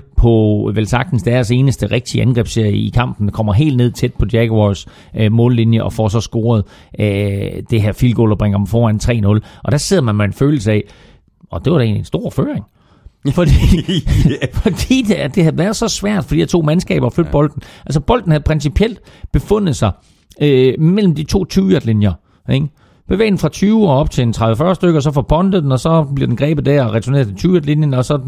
3-0 0.00 0.14
på 0.16 0.70
vel 0.74 0.86
sagtens 0.86 1.22
deres 1.22 1.50
eneste 1.50 1.86
rigtige 1.86 2.22
angrebsserie 2.22 2.76
i 2.76 2.90
kampen. 2.94 3.30
Kommer 3.30 3.52
helt 3.52 3.76
ned 3.76 3.90
tæt 3.92 4.14
på 4.14 4.26
Jaguars 4.32 4.86
uh, 5.20 5.32
mållinje 5.32 5.82
og 5.82 5.92
får 5.92 6.08
så 6.08 6.20
scoret 6.20 6.64
uh, 6.98 7.04
det 7.70 7.82
her 7.82 7.92
field 7.92 8.14
goal 8.14 8.32
og 8.32 8.38
bringer 8.38 8.58
dem 8.58 8.66
foran 8.66 9.00
3-0. 9.02 9.60
Og 9.64 9.72
der 9.72 9.78
sidder 9.78 10.02
man 10.02 10.14
med 10.14 10.24
en 10.24 10.32
følelse 10.32 10.72
af, 10.72 10.82
og 11.50 11.64
det 11.64 11.72
var 11.72 11.78
da 11.78 11.84
egentlig 11.84 12.00
en 12.00 12.04
stor 12.04 12.30
føring. 12.30 12.64
Fordi, 13.34 13.56
fordi 14.52 15.02
det, 15.02 15.34
det 15.34 15.42
havde 15.42 15.58
været 15.58 15.76
så 15.76 15.88
svært 15.88 16.24
for 16.24 16.34
de 16.34 16.40
her 16.40 16.46
to 16.46 16.62
mandskaber 16.62 17.06
at 17.06 17.12
flytte 17.12 17.28
ja. 17.28 17.32
bolden. 17.32 17.62
Altså 17.86 18.00
bolden 18.00 18.30
havde 18.30 18.42
principielt 18.42 19.00
befundet 19.32 19.76
sig 19.76 19.90
øh, 20.40 20.74
mellem 20.78 21.14
de 21.14 21.22
to 21.22 21.44
20-linjer. 21.52 22.12
Ikke? 22.52 22.68
Bevæg 23.08 23.26
den 23.26 23.38
fra 23.38 23.48
20 23.48 23.88
og 23.88 23.98
op 23.98 24.10
til 24.10 24.22
en 24.22 24.34
30-40 24.36 24.74
stykker, 24.74 25.00
så 25.00 25.10
får 25.10 25.22
pondet 25.22 25.62
den, 25.62 25.72
og 25.72 25.80
så 25.80 26.06
bliver 26.14 26.26
den 26.26 26.36
grebet 26.36 26.66
der 26.66 26.84
og 26.84 26.92
returneret 26.92 27.38
til 27.38 27.48
20-linjen, 27.48 27.94
og 27.94 28.04
så 28.04 28.20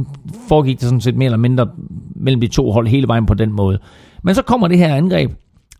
foregik 0.48 0.81
det 0.81 0.85
sådan 0.85 1.01
set 1.01 1.16
mere 1.16 1.27
eller 1.27 1.39
mindre 1.39 1.68
mellem 2.16 2.40
de 2.40 2.47
to 2.47 2.70
hold 2.70 2.89
hele 2.89 3.09
vejen 3.09 3.27
på 3.27 3.35
den 3.35 3.52
måde. 3.52 3.78
Men 4.23 4.35
så 4.35 4.43
kommer 4.43 4.68
det 4.68 4.78
her 4.78 4.94
angreb 4.94 5.31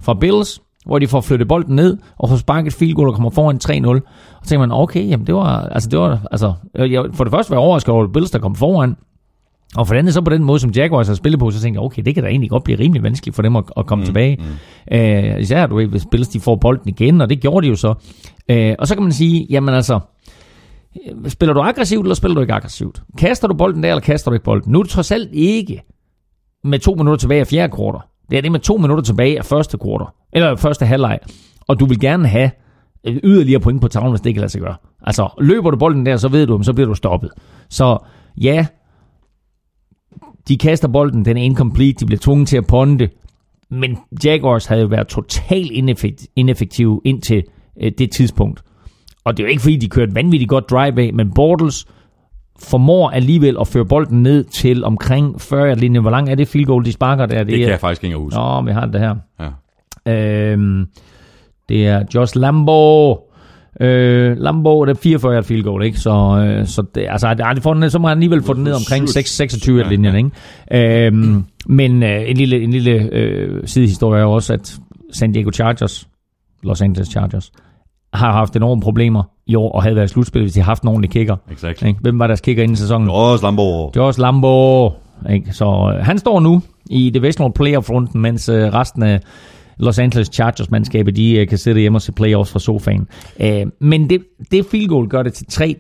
fra 0.01 0.15
Bills, 0.15 0.61
hvor 0.87 0.99
de 0.99 1.07
får 1.07 1.21
flyttet 1.21 1.49
bolden 1.49 1.77
ned, 1.77 1.99
og 2.19 2.29
får 2.29 2.37
sparket 2.37 2.73
field 2.73 2.95
goal 2.95 3.09
og 3.09 3.15
kommer 3.15 3.31
foran 3.31 3.61
3-0. 3.65 3.89
Og 3.89 4.03
så 4.43 4.49
tænker 4.49 4.67
man, 4.67 4.73
okay, 4.73 5.09
jamen 5.09 5.27
det 5.27 5.35
var, 5.35 5.69
altså 5.69 5.89
det 5.89 5.99
var, 5.99 6.27
altså, 6.31 6.53
jeg, 6.75 7.05
for 7.13 7.25
det 7.25 7.31
første 7.31 7.51
var 7.51 7.57
jeg 7.57 7.63
overrasket 7.63 7.95
over 7.95 8.07
Bills, 8.07 8.31
der 8.31 8.39
kom 8.39 8.55
foran, 8.55 8.97
og 9.77 9.87
for 9.87 9.95
det 9.95 9.99
andet 9.99 10.15
så 10.15 10.21
på 10.21 10.31
den 10.31 10.45
måde, 10.45 10.61
som 10.61 10.71
Jaguars 10.71 11.09
har 11.09 11.15
spillet 11.15 11.41
på, 11.41 11.51
så 11.51 11.61
tænkte 11.61 11.79
jeg, 11.79 11.85
okay, 11.85 12.03
det 12.03 12.15
kan 12.15 12.23
da 12.23 12.29
egentlig 12.29 12.51
godt 12.51 12.65
blive 12.65 12.79
rimelig 12.79 13.03
vanskeligt 13.03 13.35
for 13.35 13.43
dem 13.43 13.57
at, 13.57 13.65
at 13.77 13.87
komme 13.87 14.03
mm, 14.03 14.07
tilbage. 14.07 14.43
Mm. 14.91 14.97
Øh, 14.97 15.41
især 15.41 15.67
du 15.67 15.77
ved, 15.77 15.87
hvis 15.87 16.07
Bills 16.11 16.29
de 16.29 16.41
får 16.41 16.57
bolden 16.57 16.89
igen, 16.89 17.21
og 17.21 17.31
det 17.31 17.41
gjorde 17.41 17.67
de 17.67 17.71
jo 17.71 17.77
så. 17.77 17.95
Øh, 18.49 18.75
og 18.79 18.87
så 18.87 18.95
kan 18.95 19.03
man 19.03 19.13
sige, 19.13 19.47
jamen 19.51 19.75
altså, 19.75 20.01
øh, 21.07 21.31
spiller 21.31 21.53
du 21.53 21.61
aggressivt, 21.61 22.05
eller 22.05 22.15
spiller 22.15 22.35
du 22.35 22.41
ikke 22.41 22.53
aggressivt? 22.53 23.03
Kaster 23.19 23.49
du 23.49 23.55
bolden 23.55 23.83
der, 23.83 23.89
eller 23.89 24.01
kaster 24.01 24.31
du 24.31 24.35
ikke 24.35 24.45
bolden? 24.45 24.73
Nu 24.73 24.79
er 24.79 24.83
det 24.83 24.91
trods 24.93 25.13
alt 25.13 25.29
ikke 25.33 25.83
med 26.65 26.79
to 26.79 26.95
minutter 26.95 27.17
tilbage 27.17 27.41
af 27.41 27.47
fjerde 27.47 27.73
kvartal. 27.77 28.01
Det 28.31 28.39
er 28.39 28.43
det 28.43 28.53
med 28.53 28.61
to 28.61 28.77
minutter 28.77 29.05
tilbage 29.05 29.39
af 29.39 29.45
første 29.45 29.79
kvartal, 29.79 30.07
eller 30.33 30.57
første 30.57 30.87
halvleg. 30.87 31.19
Og 31.69 31.81
du 31.81 31.87
vil 31.87 32.01
gerne 32.01 32.29
have 32.29 32.51
øh, 33.07 33.17
yderligere 33.25 33.61
point 33.61 33.81
på 33.81 33.89
tavlen, 33.89 34.13
hvis 34.13 34.21
det 34.21 34.31
ikke 34.31 34.41
lader 34.41 34.49
sig 34.49 34.61
gøre. 34.61 34.77
Altså, 35.03 35.29
løber 35.41 35.71
du 35.71 35.77
bolden 35.77 36.07
der, 36.07 36.17
så 36.17 36.29
ved 36.29 36.47
du, 36.47 36.63
så 36.63 36.73
bliver 36.73 36.89
du 36.89 36.95
stoppet. 36.95 37.31
Så 37.69 37.99
ja, 38.41 38.67
de 40.49 40.59
kaster 40.59 40.89
bolden, 40.89 41.25
den 41.25 41.37
er 41.37 41.43
incomplete, 41.43 41.93
de 42.01 42.07
bliver 42.07 42.21
tvunget 42.21 42.49
til 42.49 42.57
at 42.57 42.67
ponde, 42.67 43.09
men 43.71 43.99
Jaguars 44.25 44.67
havde 44.67 44.83
jo 44.83 44.89
været 44.89 45.07
totalt 45.07 45.71
ineffektive 46.37 47.01
indtil 47.05 47.45
øh, 47.83 47.93
det 47.99 48.11
tidspunkt. 48.11 48.63
Og 49.25 49.37
det 49.37 49.43
er 49.43 49.47
jo 49.47 49.51
ikke 49.51 49.63
fordi, 49.63 49.77
de 49.77 49.89
kørte 49.89 50.15
vanvittigt 50.15 50.49
godt 50.49 50.71
drive 50.71 51.03
af, 51.07 51.15
men 51.15 51.35
Bortles 51.35 51.87
formår 52.63 53.11
alligevel 53.11 53.57
at 53.61 53.67
føre 53.69 53.85
bolden 53.85 54.23
ned 54.23 54.45
til 54.45 54.85
omkring 54.85 55.41
40 55.41 55.75
linje. 55.75 56.01
Hvor 56.01 56.11
lang 56.11 56.31
er 56.31 56.35
det 56.35 56.49
field 56.49 56.67
goal, 56.67 56.85
de 56.85 56.93
sparker 56.93 57.27
der? 57.27 57.45
Det 57.45 57.59
kan 57.59 57.69
jeg 57.69 57.81
faktisk 57.81 58.05
ikke 58.05 58.17
huske. 58.17 58.39
Nå, 58.39 58.63
vi 58.63 58.73
har 58.73 58.87
det 58.87 59.01
her. 59.01 59.15
Ja. 60.07 60.53
Øhm, 60.53 60.87
Det 61.69 61.87
er 61.87 62.03
Josh 62.15 62.37
Lambo. 62.37 63.13
Øh, 63.81 64.37
Lambo, 64.39 64.85
det 64.85 64.91
er 64.91 65.01
44 65.03 65.43
field 65.43 65.63
goal, 65.65 65.83
ikke? 65.85 65.99
Så, 66.01 66.11
øh, 66.49 66.67
så 66.67 66.83
det, 66.95 67.07
altså, 67.09 67.35
det, 67.35 67.45
det 67.55 67.63
får 67.63 67.75
den, 67.75 67.91
så 67.91 67.99
må 67.99 68.09
han 68.09 68.19
alligevel 68.19 68.43
få 68.43 68.55
den 68.55 68.65
ned 68.65 68.73
omkring 68.73 69.09
6, 69.09 69.31
26 69.37 69.83
ja, 69.83 69.89
linjen, 69.89 70.17
ikke? 70.17 71.07
Øhm, 71.07 71.45
men 71.67 72.03
øh, 72.03 72.31
en 72.31 72.37
lille, 72.37 72.61
en 72.63 72.71
lille 72.71 73.09
øh, 73.13 73.63
sidehistorie 73.69 74.21
er 74.21 74.27
også, 74.27 74.53
at 74.53 74.77
San 75.13 75.33
Diego 75.33 75.51
Chargers, 75.51 76.09
Los 76.63 76.83
Angeles 76.83 77.09
Chargers, 77.09 77.53
har 78.13 78.33
haft 78.33 78.57
enorme 78.57 78.81
problemer 78.81 79.23
i 79.47 79.55
år, 79.55 79.73
og 79.73 79.83
havde 79.83 79.97
været 79.97 80.11
i 80.11 80.13
slutspil, 80.13 80.43
hvis 80.43 80.53
de 80.53 80.61
har 80.61 80.65
haft 80.65 80.83
en 80.83 80.89
ordentlig 80.89 81.11
kicker. 81.11 81.37
Exactly. 81.53 81.87
Ikke? 81.87 82.01
Hvem 82.01 82.19
var 82.19 82.27
deres 82.27 82.41
kicker 82.41 82.63
inden 82.63 82.73
i 82.73 82.77
sæsonen? 82.77 83.09
Åh, 83.11 83.43
Lambo. 83.43 83.93
Josh 83.97 84.21
Lambo. 84.21 84.91
Ikke? 85.31 85.53
Så 85.53 85.95
øh, 85.95 86.05
han 86.05 86.19
står 86.19 86.41
nu 86.41 86.63
i 86.91 87.11
Divisional 87.11 87.53
Playoff-runden, 87.53 88.21
mens 88.21 88.49
øh, 88.49 88.75
resten 88.75 89.03
af 89.03 89.21
Los 89.79 89.99
Angeles 89.99 90.29
Chargers-mandskabet, 90.29 91.17
de 91.17 91.37
øh, 91.37 91.49
kan 91.49 91.59
sidde 91.59 91.81
hjemme 91.81 91.99
og 91.99 92.03
se 92.03 92.13
playoffs 92.13 92.53
fra 92.53 92.59
sofaen. 92.59 93.09
Øh, 93.41 93.67
men 93.79 94.11
det, 94.11 94.23
det 94.51 94.67
field 94.71 94.89
goal 94.89 95.09
gør 95.09 95.23
det 95.23 95.33
til 95.33 95.77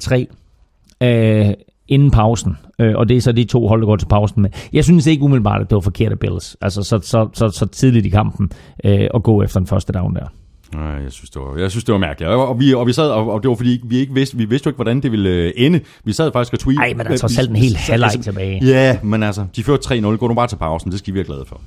3-3 1.00 1.06
øh, 1.06 1.54
inden 1.88 2.10
pausen. 2.10 2.56
Øh, 2.78 2.94
og 2.96 3.08
det 3.08 3.16
er 3.16 3.20
så 3.20 3.32
de 3.32 3.44
to 3.44 3.68
hold, 3.68 3.80
der 3.80 3.86
går 3.86 3.96
til 3.96 4.06
pausen 4.06 4.42
med. 4.42 4.50
Jeg 4.72 4.84
synes 4.84 5.06
ikke 5.06 5.22
umiddelbart, 5.22 5.60
at 5.60 5.70
det 5.70 5.74
var 5.74 5.80
forkert 5.80 6.12
af 6.12 6.18
Bills. 6.18 6.56
Altså 6.60 6.82
så, 6.82 6.98
så, 7.02 7.28
så, 7.32 7.48
så 7.48 7.66
tidligt 7.66 8.06
i 8.06 8.08
kampen 8.08 8.50
øh, 8.84 9.08
at 9.14 9.22
gå 9.22 9.42
efter 9.42 9.60
den 9.60 9.66
første 9.66 9.92
down 9.92 10.14
der. 10.14 10.26
Nej, 10.74 10.84
jeg 10.84 11.12
synes, 11.12 11.30
det 11.30 11.42
var, 11.42 11.56
jeg 11.58 11.70
synes, 11.70 11.84
det 11.84 11.92
var 11.92 11.98
mærkeligt. 11.98 12.30
Og, 12.32 12.60
vi, 12.60 12.74
og 12.74 12.86
vi 12.86 12.92
sad, 12.92 13.10
og, 13.10 13.32
og 13.32 13.42
det 13.42 13.48
var 13.48 13.54
fordi, 13.54 13.80
vi 13.84 13.96
ikke 13.96 14.14
vidste, 14.14 14.36
vi 14.36 14.44
vidste 14.44 14.66
jo 14.66 14.70
ikke, 14.70 14.76
hvordan 14.76 15.00
det 15.00 15.12
ville 15.12 15.30
øh, 15.30 15.52
ende. 15.56 15.80
Vi 16.04 16.12
sad 16.12 16.32
faktisk 16.32 16.52
og 16.52 16.58
tweetede. 16.58 16.80
Nej, 16.80 16.94
men 16.94 17.06
der 17.06 17.12
er 17.12 17.16
trods 17.16 17.38
alt 17.38 17.50
en 17.50 17.56
hel 17.56 17.76
halvleg 17.76 18.10
tilbage. 18.22 18.64
Ja, 18.64 18.98
men 19.02 19.22
altså, 19.22 19.46
de 19.56 19.64
førte 19.64 19.94
3-0. 19.94 20.16
Gå 20.16 20.28
nu 20.28 20.34
bare 20.34 20.46
til 20.46 20.56
pausen, 20.56 20.90
det 20.90 20.98
skal 20.98 21.14
vi 21.14 21.18
være 21.18 21.26
glade 21.26 21.44
for. 21.48 21.60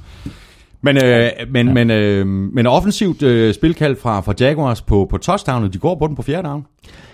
Men, 0.81 0.97
øh, 0.97 1.31
men, 1.49 1.67
ja. 1.67 1.73
men, 1.73 1.91
øh, 1.91 2.27
men 2.27 2.67
offensivt 2.67 3.23
øh, 3.23 3.53
spilkald 3.53 3.95
fra, 3.95 4.21
fra 4.21 4.33
Jaguars 4.39 4.81
på, 4.81 5.07
på 5.09 5.17
touchdownet, 5.17 5.73
de 5.73 5.77
går 5.77 5.95
på 5.95 6.07
den 6.07 6.15
på 6.15 6.21
fjerde 6.21 6.47
down. 6.47 6.65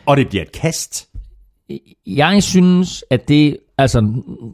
Og 0.06 0.18
det 0.18 0.30
bliver 0.30 0.42
et 0.42 0.52
kast. 0.52 1.08
Jeg 2.08 2.44
synes, 2.44 3.04
at 3.10 3.28
det... 3.28 3.58
Altså, 3.78 4.02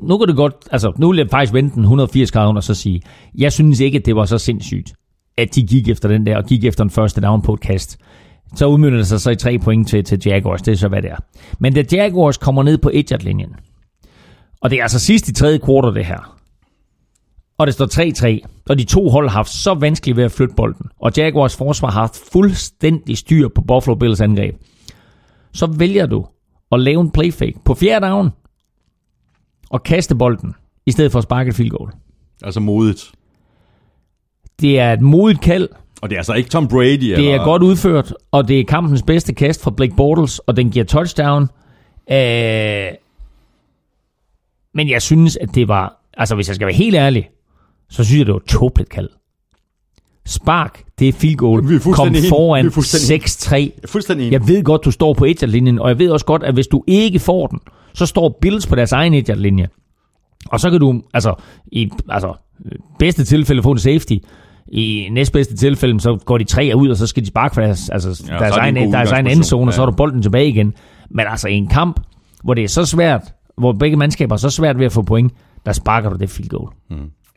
nu 0.01 0.17
kan 0.17 0.27
det 0.27 0.35
godt... 0.35 0.53
Altså, 0.71 0.93
nu 0.97 1.09
vil 1.09 1.17
jeg 1.17 1.27
faktisk 1.31 1.53
vente 1.53 1.75
den 1.75 1.83
180 1.83 2.31
grader 2.31 2.53
og 2.53 2.63
så 2.63 2.73
sige, 2.73 3.01
jeg 3.37 3.51
synes 3.51 3.79
ikke, 3.79 3.97
at 3.97 4.05
det 4.05 4.15
var 4.15 4.25
så 4.25 4.37
sindssygt, 4.37 4.93
at 5.41 5.55
de 5.55 5.67
gik 5.67 5.89
efter 5.89 6.09
den 6.09 6.25
der, 6.25 6.37
og 6.37 6.45
gik 6.45 6.65
efter 6.65 6.83
den 6.83 6.91
første 6.91 7.21
down 7.21 7.41
på 7.41 7.53
et 7.53 7.59
kast. 7.59 7.97
Så 8.55 8.65
udmyndte 8.65 8.97
det 8.97 9.07
sig 9.07 9.21
så 9.21 9.31
i 9.31 9.35
tre 9.35 9.59
point 9.59 9.87
til, 9.87 10.03
til 10.03 10.21
Jaguars, 10.25 10.61
det 10.61 10.71
er 10.71 10.75
så, 10.75 10.87
hvad 10.87 11.01
det 11.01 11.11
er. 11.11 11.17
Men 11.59 11.73
da 11.73 11.83
Jaguars 11.91 12.37
kommer 12.37 12.63
ned 12.63 12.77
på 12.77 12.89
1 12.93 13.23
linjen 13.23 13.55
og 14.61 14.69
det 14.69 14.79
er 14.79 14.83
altså 14.83 14.99
sidst 14.99 15.29
i 15.29 15.33
tredje 15.33 15.57
kvartal 15.57 15.95
det 15.95 16.05
her, 16.05 16.37
og 17.57 17.67
det 17.67 17.73
står 17.73 17.85
3-3, 18.45 18.63
og 18.69 18.77
de 18.77 18.83
to 18.83 19.09
hold 19.09 19.29
har 19.29 19.35
haft 19.35 19.49
så 19.49 19.73
vanskeligt 19.73 20.17
ved 20.17 20.23
at 20.23 20.31
flytte 20.31 20.55
bolden, 20.55 20.85
og 20.99 21.11
Jaguars 21.17 21.55
forsvar 21.55 21.91
har 21.91 21.99
haft 21.99 22.21
fuldstændig 22.31 23.17
styr 23.17 23.47
på 23.55 23.61
Buffalo 23.61 23.95
Bills 23.95 24.21
angreb, 24.21 24.55
så 25.53 25.65
vælger 25.65 26.05
du 26.05 26.25
at 26.71 26.79
lave 26.79 27.01
en 27.01 27.11
playfake 27.11 27.59
på 27.65 27.73
fjerde 27.73 28.05
down, 28.05 28.29
og 29.69 29.83
kaste 29.83 30.15
bolden, 30.15 30.53
i 30.85 30.91
stedet 30.91 31.11
for 31.11 31.19
at 31.19 31.23
sparke 31.23 31.49
et 31.49 31.55
field 31.55 31.69
goal. 31.69 31.91
Altså 32.43 32.59
modigt. 32.59 33.11
Det 34.61 34.79
er 34.79 34.93
et 34.93 35.01
modigt 35.01 35.41
kald. 35.41 35.69
Og 36.01 36.09
det 36.09 36.15
er 36.15 36.19
altså 36.19 36.33
ikke 36.33 36.49
Tom 36.49 36.67
Brady? 36.67 36.97
Det 36.97 37.17
eller? 37.17 37.39
er 37.39 37.43
godt 37.43 37.63
udført, 37.63 38.13
og 38.31 38.47
det 38.47 38.59
er 38.59 38.63
kampens 38.63 39.03
bedste 39.03 39.33
kast 39.33 39.63
fra 39.63 39.71
Blake 39.71 39.95
Bortles, 39.95 40.39
og 40.39 40.57
den 40.57 40.69
giver 40.69 40.85
touchdown. 40.85 41.43
Øh, 42.11 42.87
men 44.73 44.89
jeg 44.89 45.01
synes, 45.01 45.37
at 45.37 45.55
det 45.55 45.67
var... 45.67 45.97
Altså, 46.17 46.35
hvis 46.35 46.47
jeg 46.47 46.55
skal 46.55 46.67
være 46.67 46.75
helt 46.75 46.95
ærlig, 46.95 47.29
så 47.89 48.03
synes 48.03 48.19
jeg, 48.19 48.25
det 48.25 48.33
var 48.33 48.41
tåbeligt 48.47 48.89
kald. 48.89 49.09
Spark, 50.25 50.83
det 50.99 51.07
er 51.07 51.13
field 51.13 51.35
goal. 51.35 51.69
Vi 51.69 51.75
er 51.75 51.79
Kom 51.79 52.15
foran 52.29 52.63
Vi 52.63 52.67
er 52.67 52.71
fuldstændig 52.71 53.23
6-3. 53.23 53.55
Jeg 53.55 53.71
er 53.83 53.87
fuldstændig. 53.87 54.31
Jeg 54.31 54.47
ved 54.47 54.63
godt, 54.63 54.85
du 54.85 54.91
står 54.91 55.13
på 55.13 55.25
1 55.25 55.79
og 55.79 55.89
jeg 55.89 55.99
ved 55.99 56.09
også 56.09 56.25
godt, 56.25 56.43
at 56.43 56.53
hvis 56.53 56.67
du 56.67 56.83
ikke 56.87 57.19
får 57.19 57.47
den, 57.47 57.59
så 57.93 58.05
står 58.05 58.37
Bills 58.41 58.67
på 58.67 58.75
deres 58.75 58.91
egen 58.91 59.13
1 59.13 59.37
linje 59.37 59.67
Og 60.45 60.59
så 60.59 60.69
kan 60.69 60.79
du, 60.79 61.01
altså, 61.13 61.35
i 61.71 61.89
altså, 62.09 62.33
bedste 62.99 63.23
tilfælde 63.23 63.63
få 63.63 63.71
en 63.71 63.79
safety. 63.79 64.17
I 64.73 65.07
næstbedste 65.11 65.55
tilfælde, 65.55 65.99
så 65.99 66.19
går 66.25 66.37
de 66.37 66.43
tre 66.43 66.71
ud, 66.75 66.89
og 66.89 66.97
så 66.97 67.07
skal 67.07 67.23
de 67.23 67.27
sparke 67.27 67.53
for 67.53 67.61
deres, 67.61 67.89
altså, 67.89 68.23
Ja, 68.27 68.33
ja, 68.33 68.39
deres, 68.39 68.55
er 68.57 68.61
en 68.61 68.77
egen, 68.77 68.85
god 68.85 68.93
deres 68.93 69.11
egen 69.11 69.27
endzone, 69.27 69.69
og 69.69 69.73
så 69.73 69.81
Ja. 69.81 69.85
er 69.85 69.89
du 69.91 69.95
bolden 69.95 70.21
tilbage 70.21 70.47
igen. 70.47 70.73
Men 71.09 71.25
altså 71.29 71.47
i 71.47 71.53
en 71.53 71.67
kamp, 71.67 71.99
hvor 72.43 72.53
det 72.53 72.63
er 72.63 72.67
så 72.67 72.85
svært, 72.85 73.21
hvor 73.57 73.73
begge 73.73 73.97
mandskaber 73.97 74.33
er 74.35 74.37
så 74.37 74.49
svært 74.49 74.77
ved 74.77 74.85
at 74.85 74.91
få 74.91 75.01
point, 75.01 75.33
der 75.65 75.71
sparker 75.71 76.09
du 76.09 76.17
det 76.17 76.29
field 76.29 76.49
goal. 76.49 76.69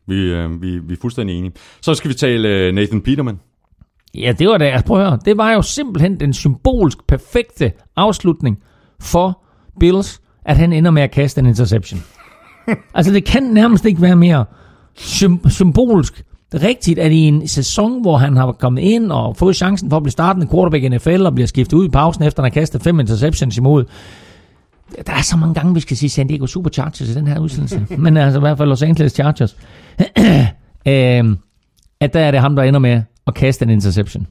Vi, 0.08 0.14
øh, 0.14 0.62
vi, 0.62 0.78
vi 0.78 0.92
er 0.92 0.96
fuldstændig 1.00 1.38
enige. 1.38 1.52
Så 1.82 1.94
skal 1.94 2.08
vi 2.08 2.14
tale 2.14 2.48
øh, 2.48 2.74
Nathan 2.74 3.00
Peterman. 3.00 3.38
Ja, 4.14 4.32
det 4.38 4.48
var 4.48 4.58
det. 4.58 4.64
Altså, 4.64 4.86
prøv 4.86 5.00
at 5.00 5.08
høre. 5.08 5.18
Det 5.24 5.36
var 5.36 5.52
jo 5.52 5.62
simpelthen 5.62 6.20
den 6.20 6.32
symbolsk 6.32 6.98
perfekte 7.08 7.72
afslutning 7.96 8.58
for 9.00 9.42
Bills, 9.80 10.20
at 10.46 10.56
han 10.56 10.72
ender 10.72 10.90
med 10.90 11.02
at 11.02 11.10
kaste 11.10 11.40
en 11.40 11.46
interception. 11.46 12.00
altså, 12.94 13.12
det 13.12 13.24
kan 13.24 13.42
nærmest 13.42 13.84
ikke 13.84 14.02
være 14.02 14.16
mere 14.16 14.44
sym- 14.98 15.48
symbolsk 15.48 16.22
rigtigt, 16.62 16.98
at 16.98 17.12
i 17.12 17.20
en 17.20 17.48
sæson, 17.48 18.00
hvor 18.00 18.16
han 18.16 18.36
har 18.36 18.52
kommet 18.52 18.82
ind 18.82 19.12
og 19.12 19.36
fået 19.36 19.56
chancen 19.56 19.90
for 19.90 19.96
at 19.96 20.02
blive 20.02 20.12
startende 20.12 20.46
quarterback 20.46 20.84
i 20.84 20.88
NFL 20.88 21.26
og 21.26 21.34
bliver 21.34 21.46
skiftet 21.46 21.76
ud 21.76 21.84
i 21.84 21.88
pausen, 21.88 22.22
efter 22.24 22.42
han 22.42 22.52
har 22.52 22.54
kastet 22.54 22.82
fem 22.82 23.00
interceptions 23.00 23.56
imod. 23.56 23.84
Der 25.06 25.12
er 25.12 25.22
så 25.22 25.36
mange 25.36 25.54
gange, 25.54 25.74
vi 25.74 25.80
skal 25.80 25.96
sige 25.96 26.10
San 26.10 26.26
Diego 26.26 26.46
Superchargers 26.46 27.00
i 27.00 27.14
den 27.14 27.26
her 27.26 27.38
udsendelse. 27.38 27.86
Men 27.98 28.16
altså 28.16 28.38
i 28.38 28.40
hvert 28.40 28.58
fald 28.58 28.68
Los 28.68 28.82
Angeles 28.82 29.12
Chargers. 29.12 29.56
øhm, 30.88 31.38
at 32.00 32.14
der 32.14 32.20
er 32.20 32.30
det 32.30 32.40
ham, 32.40 32.56
der 32.56 32.62
ender 32.62 32.80
med 32.80 33.02
at 33.26 33.34
kaste 33.34 33.64
en 33.64 33.70
interception. 33.70 34.26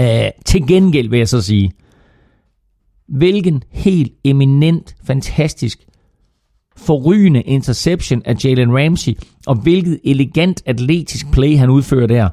Øh, 0.00 0.30
til 0.46 0.66
gengæld 0.66 1.08
vil 1.08 1.18
jeg 1.18 1.28
så 1.28 1.42
sige, 1.42 1.72
hvilken 3.08 3.62
helt 3.70 4.12
eminent, 4.24 4.94
fantastisk, 5.04 5.78
forrygende 6.76 7.40
interception 7.42 8.22
af 8.24 8.34
Jalen 8.44 8.72
Ramsey, 8.78 9.12
og 9.46 9.54
hvilket 9.62 10.00
elegant 10.04 10.62
atletisk 10.66 11.26
play, 11.32 11.56
han 11.56 11.70
udfører 11.70 12.06
der. 12.06 12.28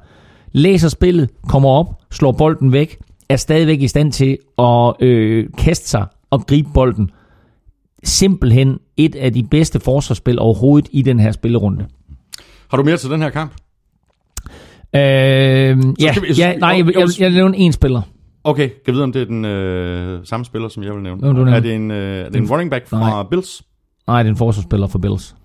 Læser 0.51 0.89
spillet, 0.89 1.29
kommer 1.49 1.69
op, 1.69 1.85
slår 2.11 2.31
bolden 2.31 2.73
væk, 2.73 2.97
er 3.29 3.35
stadigvæk 3.35 3.81
i 3.81 3.87
stand 3.87 4.11
til 4.11 4.37
at 4.59 4.93
øh, 4.99 5.45
kaste 5.57 5.89
sig 5.89 6.05
og 6.29 6.45
gribe 6.47 6.69
bolden. 6.73 7.09
Simpelthen 8.03 8.77
et 8.97 9.15
af 9.15 9.33
de 9.33 9.43
bedste 9.43 9.79
forsvarsspil 9.79 10.39
overhovedet 10.39 10.89
i 10.91 11.01
den 11.01 11.19
her 11.19 11.31
spillerunde. 11.31 11.85
Har 12.69 12.77
du 12.77 12.83
mere 12.83 12.97
til 12.97 13.09
den 13.09 13.21
her 13.21 13.29
kamp? 13.29 13.51
Øh, 14.95 14.99
ja, 14.99 15.75
vi- 15.77 16.33
ja, 16.37 16.55
nej, 16.57 16.69
jeg, 16.85 16.95
jeg, 16.95 17.07
jeg 17.19 17.29
nævner 17.29 17.55
en 17.57 17.71
spiller. 17.73 18.01
Okay, 18.43 18.67
kan 18.67 18.77
jeg 18.87 18.93
vide, 18.93 19.03
om 19.03 19.11
det 19.11 19.21
er 19.21 19.25
den 19.25 19.45
øh, 19.45 20.19
samme 20.25 20.45
spiller, 20.45 20.67
som 20.69 20.83
jeg 20.83 20.93
vil 20.93 21.01
nævne? 21.03 21.21
Nå, 21.21 21.27
du 21.27 21.33
nævner. 21.33 21.53
er 21.55 21.59
det 21.59 21.73
en, 21.75 21.91
øh, 21.91 22.25
er 22.25 22.29
det 22.29 22.35
en 22.41 22.49
running 22.49 22.71
back 22.71 22.87
fra 22.87 22.99
Nej. 22.99 23.23
Bills? 23.29 23.63
Nej, 24.07 24.23
det 24.23 24.29
er 24.29 24.33
en 24.33 24.37
forsvarsspiller 24.37 24.87
for 24.87 24.99
Bills. 24.99 25.35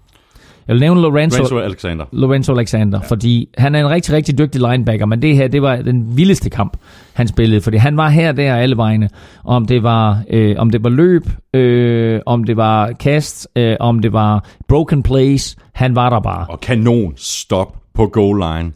Jeg 0.68 0.74
vil 0.74 0.80
nævne 0.80 1.00
Lorenzo, 1.00 1.36
Lorenzo 1.38 1.58
Alexander. 1.58 2.04
Lorenzo 2.12 2.52
Alexander, 2.54 2.98
ja. 3.02 3.08
fordi 3.08 3.48
han 3.58 3.74
er 3.74 3.80
en 3.80 3.90
rigtig, 3.90 4.14
rigtig 4.14 4.38
dygtig 4.38 4.60
linebacker, 4.70 5.06
men 5.06 5.22
det 5.22 5.36
her, 5.36 5.48
det 5.48 5.62
var 5.62 5.76
den 5.76 6.16
vildeste 6.16 6.50
kamp, 6.50 6.76
han 7.12 7.28
spillede, 7.28 7.60
fordi 7.60 7.76
han 7.76 7.96
var 7.96 8.08
her, 8.08 8.32
der 8.32 8.54
alle 8.54 8.76
vegne. 8.76 9.08
Om 9.44 9.66
det 9.66 9.82
var, 9.82 10.22
øh, 10.30 10.56
om 10.58 10.70
det 10.70 10.84
var 10.84 10.90
løb, 10.90 11.22
øh, 11.54 12.20
om 12.26 12.44
det 12.44 12.56
var 12.56 12.92
kast, 12.92 13.48
øh, 13.56 13.76
om 13.80 13.98
det 13.98 14.12
var 14.12 14.44
broken 14.68 15.02
plays, 15.02 15.56
han 15.74 15.96
var 15.96 16.10
der 16.10 16.20
bare. 16.20 16.46
Og 16.48 16.60
kanon 16.60 17.12
stop 17.16 17.76
på 17.94 18.06
goal 18.06 18.38
line 18.38 18.72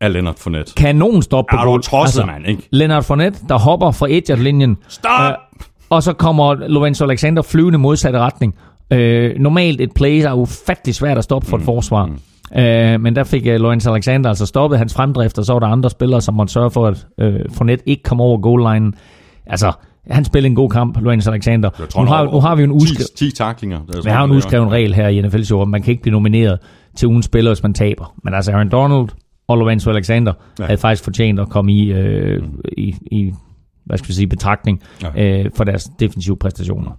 af 0.00 0.12
Leonard 0.12 0.36
Fournette. 0.38 0.72
Kanon 0.76 1.22
stop 1.22 1.44
på 1.50 1.56
Er 1.56 1.64
du 1.64 1.68
goal. 1.70 1.82
tosset, 1.82 2.26
mand, 2.26 2.46
ikke? 2.46 2.68
Leonard 2.72 3.02
Fournette, 3.02 3.38
der 3.48 3.58
hopper 3.58 3.90
fra 3.90 4.06
1 4.10 4.38
linjen 4.38 4.76
Stop! 4.88 5.34
og 5.90 6.02
så 6.02 6.12
kommer 6.12 6.54
Lorenzo 6.54 7.04
Alexander 7.04 7.42
flyvende 7.42 7.78
modsatte 7.78 8.18
retning. 8.18 8.54
Øh, 8.92 9.38
normalt 9.38 9.80
et 9.80 9.92
play 9.94 10.22
er 10.22 10.32
ufattelig 10.32 10.94
svært 10.94 11.18
at 11.18 11.24
stoppe 11.24 11.48
for 11.48 11.56
et 11.56 11.62
forsvar. 11.62 12.10
Øh, 12.56 13.00
men 13.00 13.16
der 13.16 13.24
fik 13.24 13.46
uh, 13.46 13.52
Lorenzo 13.52 13.92
Alexander 13.92 14.28
altså 14.28 14.46
stoppet 14.46 14.78
hans 14.78 14.94
fremdrift, 14.94 15.38
og 15.38 15.44
så 15.44 15.52
var 15.52 15.60
der 15.60 15.66
andre 15.66 15.90
spillere, 15.90 16.20
som 16.20 16.34
måtte 16.34 16.52
sørge 16.52 16.70
for, 16.70 16.86
at 16.86 17.06
øh, 17.20 17.40
Fournette 17.52 17.88
ikke 17.88 18.02
kom 18.02 18.20
over 18.20 18.38
goal-line. 18.38 18.92
Altså, 19.46 19.72
han 20.10 20.24
spillede 20.24 20.50
en 20.50 20.54
god 20.54 20.70
kamp, 20.70 20.98
Lorenzo 21.00 21.30
Alexander. 21.30 21.70
Jeg 21.78 21.88
tror, 21.88 22.04
Nu 22.04 22.10
har, 22.10 22.24
nu 22.24 22.40
har 22.40 22.54
vi 22.54 22.62
jo 22.62 22.72
en 22.72 22.80
10, 22.80 22.84
uskrevet 22.84 23.10
10 23.16 23.30
taklinger. 23.30 23.78
Er 23.78 24.02
vi 24.04 24.10
har 24.10 24.24
en 24.24 24.30
uskreven 24.30 24.72
regel 24.72 24.94
her 24.94 25.08
i 25.08 25.20
NFL 25.20 25.54
at 25.54 25.68
man 25.68 25.82
kan 25.82 25.90
ikke 25.90 26.02
blive 26.02 26.12
nomineret 26.12 26.58
til 26.96 27.08
ugens 27.08 27.26
spiller, 27.26 27.50
hvis 27.50 27.62
man 27.62 27.74
taber. 27.74 28.14
Men 28.24 28.34
altså 28.34 28.52
Aaron 28.52 28.68
Donald 28.68 29.08
og 29.48 29.58
Lorenzo 29.58 29.90
Alexander 29.90 30.32
ja. 30.58 30.64
havde 30.64 30.78
faktisk 30.78 31.04
fortjent 31.04 31.40
at 31.40 31.48
komme 31.48 31.72
i, 31.72 31.92
øh, 31.92 32.42
i, 32.78 32.94
i 33.10 33.32
hvad 33.86 33.98
skal 33.98 34.08
vi 34.08 34.14
sige, 34.14 34.26
betragtning 34.26 34.82
ja. 35.16 35.42
øh, 35.42 35.50
for 35.54 35.64
deres 35.64 35.90
defensive 36.00 36.36
præstationer. 36.36 36.90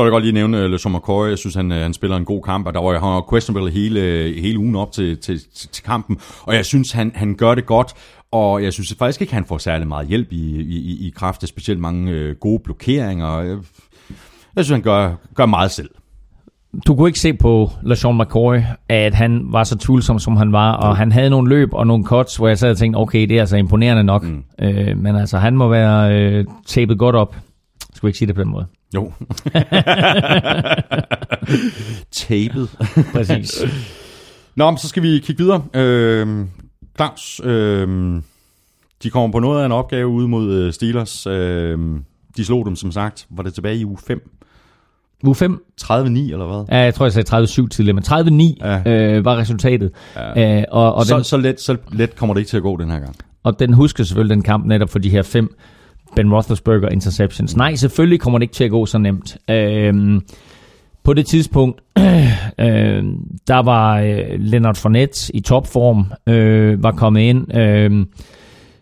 Så 0.00 0.04
vil 0.04 0.08
jeg 0.08 0.12
godt 0.12 0.24
lige 0.24 0.32
nævne 0.34 0.64
uh, 0.64 0.70
LeSean 0.70 0.94
McCoy. 0.94 1.28
Jeg 1.28 1.38
synes, 1.38 1.54
han, 1.54 1.72
øh, 1.72 1.78
han 1.78 1.92
spiller 1.94 2.16
en 2.16 2.24
god 2.24 2.42
kamp, 2.42 2.66
og 2.66 2.74
der 2.74 2.80
var 2.80 2.92
han 2.92 3.08
var 3.08 3.24
questionable 3.30 3.70
hele, 3.70 4.00
hele 4.40 4.58
ugen 4.58 4.76
op 4.76 4.92
til, 4.92 5.18
til, 5.18 5.40
til, 5.54 5.84
kampen. 5.84 6.18
Og 6.42 6.54
jeg 6.54 6.64
synes, 6.66 6.92
han, 6.92 7.12
han 7.14 7.34
gør 7.34 7.54
det 7.54 7.66
godt, 7.66 7.92
og 8.32 8.62
jeg 8.64 8.72
synes 8.72 8.94
faktisk 8.98 9.20
ikke, 9.20 9.34
han 9.34 9.44
får 9.44 9.58
særlig 9.58 9.88
meget 9.88 10.06
hjælp 10.08 10.32
i, 10.32 10.60
i, 10.60 11.06
i- 11.06 11.12
kraft 11.16 11.42
af 11.42 11.48
specielt 11.48 11.80
mange 11.80 12.30
uh, 12.30 12.36
gode 12.36 12.60
blokeringer. 12.64 13.40
Jeg, 13.40 13.58
jeg 14.56 14.64
synes, 14.64 14.68
han 14.74 14.82
gør, 14.82 15.14
gør 15.34 15.46
meget 15.46 15.70
selv. 15.70 15.88
du 16.86 16.94
kunne 16.94 17.08
ikke 17.08 17.20
se 17.20 17.32
på 17.32 17.70
LaShawn 17.82 18.18
McCoy, 18.22 18.58
at 18.88 19.14
han 19.14 19.40
var 19.44 19.64
så 19.64 19.78
tvivlsom, 19.78 20.18
som 20.18 20.36
han 20.36 20.52
var, 20.52 20.72
og 20.72 20.96
han 20.96 21.12
havde 21.12 21.30
nogle 21.30 21.48
løb 21.48 21.68
og 21.72 21.86
nogle 21.86 22.04
cuts, 22.04 22.36
hvor 22.36 22.48
jeg 22.48 22.58
sad 22.58 22.70
og 22.70 22.76
tænkte, 22.78 22.96
okay, 22.98 23.28
det 23.28 23.36
er 23.36 23.40
altså 23.40 23.56
imponerende 23.56 24.04
nok. 24.04 24.22
Mm. 24.24 24.44
Øh, 24.62 24.98
men 24.98 25.16
altså, 25.16 25.38
han 25.38 25.56
må 25.56 25.68
være 25.68 26.14
øh, 26.14 26.44
tapet 26.66 26.98
godt 26.98 27.16
op. 27.16 27.36
Skal 27.94 28.06
vi 28.06 28.08
ikke 28.08 28.18
sige 28.18 28.26
det 28.28 28.34
på 28.34 28.42
den 28.42 28.50
måde? 28.50 28.66
Jo. 28.94 29.12
Tapet. 32.12 32.68
Præcis. 33.12 33.62
Nå, 34.56 34.70
men 34.70 34.78
så 34.78 34.88
skal 34.88 35.02
vi 35.02 35.18
kigge 35.18 35.42
videre. 35.42 35.62
Øh, 35.74 36.46
Claus, 36.96 37.40
øh, 37.44 37.88
de 39.02 39.10
kommer 39.10 39.32
på 39.32 39.38
noget 39.38 39.62
af 39.62 39.66
en 39.66 39.72
opgave 39.72 40.08
ude 40.08 40.28
mod 40.28 40.52
øh, 40.54 40.72
Steelers. 40.72 41.26
Øh, 41.26 41.78
de 42.36 42.44
slog 42.44 42.66
dem, 42.66 42.76
som 42.76 42.92
sagt, 42.92 43.26
var 43.30 43.42
det 43.42 43.54
tilbage 43.54 43.76
i 43.76 43.84
uge 43.84 43.98
5? 44.06 44.30
Uge 45.24 45.34
5? 45.34 45.64
30-9, 45.82 45.92
eller 45.92 46.46
hvad? 46.46 46.64
Ja, 46.78 46.84
jeg 46.84 46.94
tror, 46.94 47.06
jeg 47.06 47.12
sagde 47.12 47.44
30-7 47.64 47.68
tidligere, 47.68 47.94
men 47.94 48.04
30-9 48.04 48.66
Ja. 48.66 48.82
ja. 48.86 49.16
øh, 49.16 49.24
var 49.24 49.36
resultatet. 49.36 49.90
Ja. 50.16 50.58
Øh, 50.58 50.64
og, 50.70 50.94
og, 50.94 51.06
så, 51.06 51.16
den, 51.16 51.24
så, 51.24 51.36
let, 51.36 51.60
så 51.60 51.76
let 51.92 52.16
kommer 52.16 52.34
det 52.34 52.40
ikke 52.40 52.48
til 52.50 52.56
at 52.56 52.62
gå 52.62 52.76
den 52.76 52.90
her 52.90 52.98
gang. 52.98 53.16
og 53.42 53.58
den 53.58 53.72
husker 53.72 54.04
selvfølgelig 54.04 54.34
den 54.34 54.42
kamp 54.42 54.66
netop 54.66 54.90
for 54.90 54.98
de 54.98 55.10
her 55.10 55.22
fem 55.22 55.56
Ben 56.16 56.32
Roethlisberger 56.32 56.88
interceptions. 56.88 57.56
Nej, 57.56 57.74
selvfølgelig 57.74 58.20
kommer 58.20 58.38
det 58.38 58.42
ikke 58.42 58.54
til 58.54 58.64
at 58.64 58.70
gå 58.70 58.86
så 58.86 58.98
nemt. 58.98 59.36
Øh, 59.50 60.20
på 61.04 61.14
det 61.14 61.26
tidspunkt, 61.26 61.80
øh, 62.58 63.04
der 63.48 63.62
var 63.62 63.98
øh, 63.98 64.24
Leonard 64.38 64.74
Fournette 64.74 65.36
i 65.36 65.40
topform, 65.40 66.04
øh, 66.26 66.82
var 66.82 66.92
kommet 66.92 67.20
ind, 67.20 67.56
øh, 67.56 68.06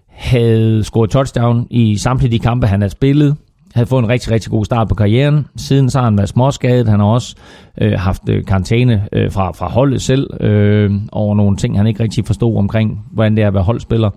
havde 0.08 0.84
scoret 0.84 1.10
touchdown 1.10 1.66
i 1.70 1.96
samtlige 1.96 2.32
de 2.32 2.38
kampe, 2.38 2.66
han 2.66 2.80
havde 2.80 2.90
spillet, 2.90 3.36
havde 3.74 3.86
fået 3.86 4.02
en 4.02 4.08
rigtig, 4.08 4.30
rigtig 4.30 4.50
god 4.50 4.64
start 4.64 4.88
på 4.88 4.94
karrieren. 4.94 5.46
Siden 5.56 5.90
så 5.90 5.98
har 5.98 6.04
han 6.04 6.18
været 6.18 6.28
småskadet. 6.28 6.88
Han 6.88 7.00
har 7.00 7.06
også 7.06 7.36
øh, 7.80 7.92
haft 7.92 8.28
øh, 8.28 8.44
karantæne 8.44 9.08
øh, 9.12 9.32
fra, 9.32 9.52
fra 9.52 9.68
holdet 9.68 10.02
selv 10.02 10.30
øh, 10.40 10.92
over 11.12 11.34
nogle 11.34 11.56
ting, 11.56 11.76
han 11.76 11.86
ikke 11.86 12.02
rigtig 12.02 12.26
forstod 12.26 12.56
omkring, 12.56 13.04
hvordan 13.12 13.36
det 13.36 13.42
er 13.42 13.48
at 13.48 13.54
være 13.54 13.62
holdspiller. 13.62 14.10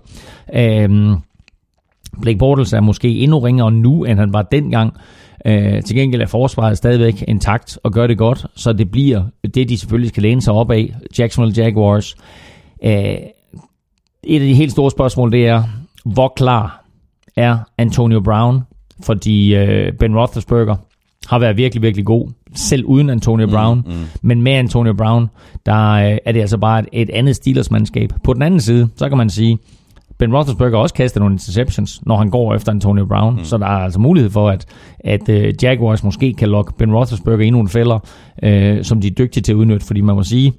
Øh, 0.54 1.16
Blake 2.20 2.38
Bortles 2.38 2.72
er 2.72 2.80
måske 2.80 3.08
endnu 3.08 3.38
ringere 3.38 3.72
nu, 3.72 4.04
end 4.04 4.18
han 4.18 4.32
var 4.32 4.42
dengang. 4.42 4.96
Øh, 5.46 5.82
til 5.82 5.96
gengæld 5.96 6.22
er 6.22 6.26
forsvaret 6.26 6.76
stadigvæk 6.76 7.24
intakt 7.28 7.78
og 7.82 7.92
gør 7.92 8.06
det 8.06 8.18
godt, 8.18 8.46
så 8.54 8.72
det 8.72 8.90
bliver 8.90 9.24
det, 9.54 9.68
de 9.68 9.78
selvfølgelig 9.78 10.08
skal 10.08 10.22
læne 10.22 10.42
sig 10.42 10.54
op 10.54 10.70
af. 10.70 10.94
Jacksonville 11.18 11.64
Jaguars. 11.64 12.16
Øh, 12.84 13.16
et 14.24 14.40
af 14.40 14.46
de 14.46 14.54
helt 14.54 14.72
store 14.72 14.90
spørgsmål, 14.90 15.32
det 15.32 15.46
er, 15.46 15.62
hvor 16.04 16.32
klar 16.36 16.84
er 17.36 17.58
Antonio 17.78 18.20
Brown? 18.20 18.60
Fordi 19.02 19.54
øh, 19.54 19.92
Ben 19.92 20.16
Roethlisberger 20.16 20.76
har 21.26 21.38
været 21.38 21.56
virkelig, 21.56 21.82
virkelig 21.82 22.06
god, 22.06 22.28
selv 22.54 22.84
uden 22.84 23.10
Antonio 23.10 23.46
Brown. 23.46 23.82
Mm, 23.86 23.92
mm. 23.92 24.04
Men 24.22 24.42
med 24.42 24.52
Antonio 24.52 24.92
Brown, 24.92 25.28
der 25.66 25.90
øh, 25.90 26.18
er 26.24 26.32
det 26.32 26.40
altså 26.40 26.58
bare 26.58 26.78
et, 26.78 26.88
et 26.92 27.10
andet 27.10 27.36
Steelers-mandskab. 27.36 28.12
På 28.24 28.32
den 28.32 28.42
anden 28.42 28.60
side, 28.60 28.88
så 28.96 29.08
kan 29.08 29.18
man 29.18 29.30
sige, 29.30 29.58
Ben 30.22 30.34
Roethlisberger 30.34 30.76
har 30.76 30.82
også 30.82 30.94
kastet 30.94 31.20
nogle 31.20 31.34
interceptions, 31.34 32.00
når 32.06 32.16
han 32.16 32.30
går 32.30 32.54
efter 32.54 32.72
Antonio 32.72 33.06
Brown. 33.06 33.36
Mm. 33.36 33.44
Så 33.44 33.58
der 33.58 33.66
er 33.66 33.84
altså 33.84 34.00
mulighed 34.00 34.30
for, 34.30 34.50
at, 34.50 34.66
at 35.00 35.28
uh, 35.28 35.62
Jaguars 35.62 36.04
måske 36.04 36.34
kan 36.34 36.48
lokke 36.48 36.72
Ben 36.78 36.94
Roethlisberger 36.94 37.40
i 37.40 37.50
nogle 37.50 37.68
fælder, 37.68 37.98
uh, 38.42 38.82
som 38.82 39.00
de 39.00 39.06
er 39.06 39.10
dygtige 39.10 39.42
til 39.42 39.52
at 39.52 39.56
udnytte. 39.56 39.86
Fordi 39.86 40.00
man 40.00 40.14
må 40.14 40.22
sige, 40.22 40.52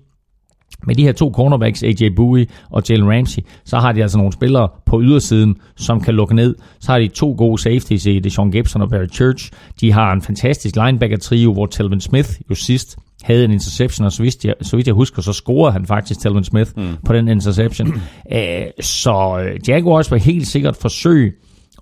med 0.87 0.95
de 0.95 1.03
her 1.03 1.11
to 1.11 1.31
cornerbacks, 1.33 1.83
AJ 1.83 2.09
Bowie 2.15 2.47
og 2.69 2.83
Jalen 2.89 3.09
Ramsey, 3.11 3.41
så 3.65 3.77
har 3.77 3.91
de 3.91 4.01
altså 4.01 4.17
nogle 4.17 4.33
spillere 4.33 4.67
på 4.85 5.01
ydersiden, 5.01 5.55
som 5.75 6.01
kan 6.01 6.13
lukke 6.13 6.35
ned. 6.35 6.55
Så 6.79 6.91
har 6.91 6.99
de 6.99 7.07
to 7.07 7.35
gode 7.37 7.61
safeties 7.61 8.05
i 8.05 8.19
Deshaun 8.19 8.51
Gibson 8.51 8.81
og 8.81 8.89
Barry 8.89 9.07
Church. 9.13 9.51
De 9.81 9.91
har 9.91 10.13
en 10.13 10.21
fantastisk 10.21 10.75
linebacker-trio, 10.75 11.53
hvor 11.53 11.65
Telvin 11.65 12.01
Smith 12.01 12.29
jo 12.49 12.55
sidst 12.55 12.97
havde 13.23 13.45
en 13.45 13.51
interception, 13.51 14.05
og 14.05 14.11
så 14.11 14.23
vidt 14.23 14.45
jeg, 14.45 14.53
så 14.61 14.75
vidt 14.75 14.87
jeg 14.87 14.95
husker, 14.95 15.21
så 15.21 15.33
scorede 15.33 15.73
han 15.73 15.85
faktisk 15.85 16.19
Telvin 16.19 16.43
Smith 16.43 16.71
mm. 16.77 16.95
på 17.05 17.13
den 17.13 17.27
interception. 17.27 17.87
Æh, 18.31 18.65
så 18.81 19.45
øh, 19.45 19.69
Jaguars 19.69 20.11
vil 20.11 20.19
helt 20.19 20.47
sikkert 20.47 20.75
forsøge 20.75 21.33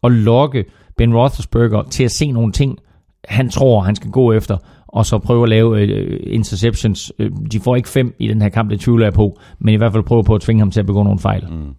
at 0.04 0.12
lokke 0.12 0.66
Ben 0.98 1.16
Roethlisberger 1.16 1.84
til 1.84 2.04
at 2.04 2.12
se 2.12 2.32
nogle 2.32 2.52
ting, 2.52 2.78
han 3.26 3.50
tror, 3.50 3.82
han 3.82 3.96
skal 3.96 4.12
gå 4.12 4.34
efter, 4.34 4.58
og 4.88 5.06
så 5.06 5.20
prøve 5.20 5.44
at 5.44 5.50
lave 5.50 5.82
øh, 5.82 6.20
interceptions. 6.26 7.12
Øh, 7.20 7.32
De 7.52 7.60
får 7.60 7.76
ikke 7.76 7.90
fem 7.90 8.16
i 8.20 8.28
den 8.28 8.42
her 8.42 8.50
kamp, 8.50 8.70
det 8.70 8.80
tvivler 8.80 9.06
jeg 9.06 9.14
på, 9.14 9.40
men 9.60 9.74
i 9.74 9.78
hvert 9.78 9.92
fald 9.92 10.04
prøve 10.04 10.24
på 10.24 10.36
at 10.36 10.42
tvinge 10.42 10.60
ham 10.60 10.72
til 10.72 10.80
at 10.80 10.86
begå 10.86 11.04
nogle 11.04 11.20
fejl. 11.20 11.48
Mm. 11.50 11.76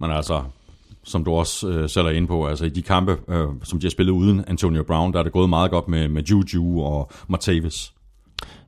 Men 0.00 0.10
altså, 0.10 0.42
som 1.04 1.24
du 1.24 1.32
også 1.32 1.68
øh, 1.68 1.88
selv 1.88 2.06
er 2.06 2.10
inde 2.10 2.26
på, 2.26 2.46
altså 2.46 2.64
i 2.64 2.68
de 2.68 2.82
kampe, 2.82 3.16
øh, 3.28 3.46
som 3.62 3.80
de 3.80 3.86
har 3.86 3.90
spillet 3.90 4.12
uden 4.12 4.44
Antonio 4.46 4.82
Brown, 4.82 5.12
der 5.12 5.18
er 5.18 5.22
det 5.22 5.32
gået 5.32 5.48
meget 5.48 5.70
godt 5.70 5.88
med, 5.88 6.08
med 6.08 6.22
Juju 6.22 6.82
og 6.82 7.10
Martavis. 7.28 7.92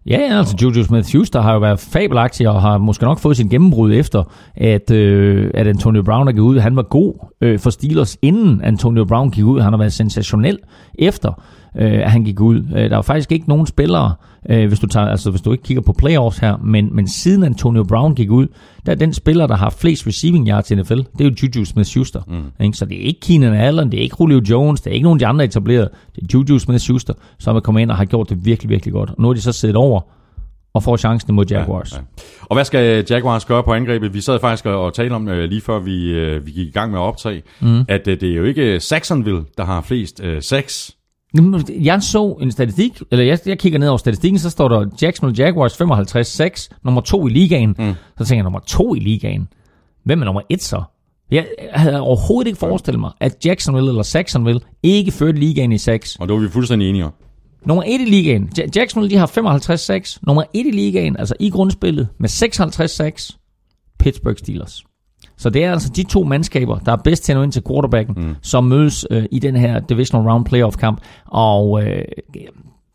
Ja, 0.06 0.18
ja, 0.20 0.38
altså 0.38 0.56
Juju 0.62 0.82
Smith-Schuster 0.82 1.40
har 1.40 1.52
jo 1.52 1.58
været 1.58 1.80
fabelagtig 1.80 2.48
og 2.48 2.62
har 2.62 2.78
måske 2.78 3.04
nok 3.04 3.18
fået 3.18 3.36
sin 3.36 3.48
gennembrud 3.48 3.92
efter, 3.92 4.22
at, 4.56 4.90
øh, 4.90 5.50
at 5.54 5.66
Antonio 5.66 6.02
Brown 6.02 6.28
er 6.28 6.32
gået 6.32 6.44
ud. 6.44 6.58
Han 6.58 6.76
var 6.76 6.82
god 6.82 7.14
øh, 7.40 7.58
for 7.58 7.70
Steelers, 7.70 8.16
inden 8.22 8.60
Antonio 8.64 9.04
Brown 9.04 9.30
gik 9.30 9.44
ud. 9.44 9.60
Han 9.60 9.72
har 9.72 9.78
været 9.78 9.92
sensationel 9.92 10.58
efter, 10.98 11.42
øh, 11.78 11.92
at 11.92 12.10
han 12.10 12.24
gik 12.24 12.40
ud. 12.40 12.56
Øh, 12.76 12.90
der 12.90 12.94
var 12.94 13.02
faktisk 13.02 13.32
ikke 13.32 13.48
nogen 13.48 13.66
spillere, 13.66 14.14
øh, 14.50 14.68
hvis, 14.68 14.80
du 14.80 14.86
tager, 14.86 15.06
altså, 15.06 15.30
hvis 15.30 15.40
du 15.40 15.52
ikke 15.52 15.64
kigger 15.64 15.82
på 15.82 15.92
playoffs 15.92 16.38
her, 16.38 16.56
men, 16.56 16.96
men 16.96 17.08
siden 17.08 17.42
Antonio 17.42 17.84
Brown 17.84 18.14
gik 18.14 18.30
ud, 18.30 18.46
der 18.86 18.92
er 18.92 18.96
den 18.96 19.14
spiller, 19.14 19.46
der 19.46 19.56
har 19.56 19.70
flest 19.70 20.06
receiving 20.06 20.48
yards 20.48 20.70
i 20.70 20.74
NFL, 20.74 20.98
det 20.98 21.20
er 21.20 21.24
jo 21.24 21.30
Juju 21.42 21.64
Smith-Schuster. 21.64 22.20
Mm. 22.26 22.64
Ikke? 22.64 22.78
Så 22.78 22.84
det 22.84 22.96
er 22.96 23.02
ikke 23.02 23.20
Keenan 23.20 23.54
Allen, 23.54 23.92
det 23.92 23.98
er 23.98 24.02
ikke 24.02 24.16
Julio 24.20 24.40
Jones, 24.50 24.80
det 24.80 24.90
er 24.90 24.94
ikke 24.94 25.04
nogen 25.04 25.16
af 25.16 25.20
de 25.20 25.26
andre 25.26 25.44
etablerede. 25.44 25.90
Det 26.16 26.22
er 26.22 26.26
Juju 26.34 26.58
Smith-Schuster, 26.58 27.12
som 27.38 27.56
er 27.56 27.60
kommet 27.60 27.82
ind 27.82 27.90
og 27.90 27.96
har 27.96 28.04
gjort 28.04 28.30
det 28.30 28.44
virkelig, 28.44 28.70
virkelig 28.70 28.92
godt. 28.92 29.10
Og 29.10 29.16
nu 29.18 29.28
er 29.30 29.34
de 29.34 29.40
så 29.40 29.52
siddet 29.52 29.76
over 29.76 30.00
og 30.74 30.82
får 30.82 30.96
chancen 30.96 31.34
mod 31.34 31.46
Jaguars. 31.50 31.92
Ja, 31.92 31.96
ja. 31.96 32.02
Og 32.42 32.56
hvad 32.56 32.64
skal 32.64 33.04
Jaguars 33.10 33.44
gøre 33.44 33.62
på 33.62 33.72
angrebet? 33.72 34.14
Vi 34.14 34.20
sad 34.20 34.40
faktisk 34.40 34.66
og 34.66 34.94
talte 34.94 35.12
om 35.12 35.28
øh, 35.28 35.48
lige 35.48 35.60
før 35.60 35.78
vi, 35.78 36.10
øh, 36.10 36.46
vi 36.46 36.50
gik 36.50 36.68
i 36.68 36.70
gang 36.70 36.90
med 36.92 36.98
at 36.98 37.02
optage, 37.02 37.42
mm. 37.60 37.84
at 37.88 38.06
det 38.06 38.22
er 38.22 38.34
jo 38.34 38.44
ikke 38.44 38.80
Saxonville, 38.80 39.44
der 39.56 39.64
har 39.64 39.80
flest 39.80 40.20
øh, 40.24 40.42
sex. 40.42 40.90
Jeg 41.80 42.02
så 42.02 42.38
en 42.40 42.52
statistik, 42.52 43.02
eller 43.10 43.24
jeg, 43.24 43.38
jeg 43.46 43.58
kigger 43.58 43.78
ned 43.78 43.88
over 43.88 43.98
statistikken, 43.98 44.38
så 44.38 44.50
står 44.50 44.68
der 44.68 44.86
Jacksonville 45.02 45.44
Jaguars 45.44 45.80
55-6, 46.72 46.78
nummer 46.84 47.00
to 47.00 47.26
i 47.26 47.30
ligaen. 47.30 47.74
Mm. 47.78 47.94
Så 48.18 48.24
tænker 48.24 48.36
jeg, 48.36 48.42
nummer 48.42 48.60
to 48.60 48.94
i 48.94 48.98
ligaen? 48.98 49.48
Hvem 50.04 50.20
er 50.20 50.24
nummer 50.24 50.40
et 50.48 50.62
så? 50.62 50.82
Jeg 51.30 51.46
havde 51.70 52.00
overhovedet 52.00 52.46
ikke 52.48 52.58
forestillet 52.58 53.00
mig, 53.00 53.10
at 53.20 53.36
Jacksonville 53.44 53.88
eller 53.88 54.02
Saxonville 54.02 54.60
ikke 54.82 55.10
førte 55.10 55.38
ligaen 55.38 55.72
i 55.72 55.78
6. 55.78 56.16
Og 56.16 56.28
det 56.28 56.34
var 56.34 56.40
vi 56.40 56.48
fuldstændig 56.48 56.88
enige 56.88 57.04
om. 57.04 57.12
Nummer 57.66 57.82
1 57.86 58.00
i 58.00 58.04
ligaen. 58.04 58.50
Ja- 58.58 58.66
Jacksonville, 58.76 59.10
de 59.14 59.18
har 59.18 59.26
55-6. 59.26 60.18
Nummer 60.26 60.42
1 60.54 60.66
i 60.66 60.70
ligaen, 60.70 61.16
altså 61.16 61.34
i 61.40 61.50
grundspillet, 61.50 62.08
med 62.18 62.28
56-6. 62.28 63.36
Pittsburgh 63.98 64.36
Steelers. 64.38 64.84
Så 65.38 65.50
det 65.50 65.64
er 65.64 65.72
altså 65.72 65.88
de 65.96 66.02
to 66.02 66.24
mandskaber, 66.24 66.78
der 66.78 66.92
er 66.92 66.96
bedst 66.96 67.24
til 67.24 67.32
at 67.32 67.36
nå 67.36 67.42
ind 67.42 67.52
til 67.52 67.62
quarterbacken, 67.68 68.14
mm. 68.18 68.36
som 68.42 68.64
mødes 68.64 69.06
øh, 69.10 69.24
i 69.30 69.38
den 69.38 69.56
her 69.56 69.80
divisional 69.80 70.28
round 70.28 70.44
playoff 70.44 70.76
kamp. 70.76 71.00
Og 71.26 71.84
øh, 71.84 72.04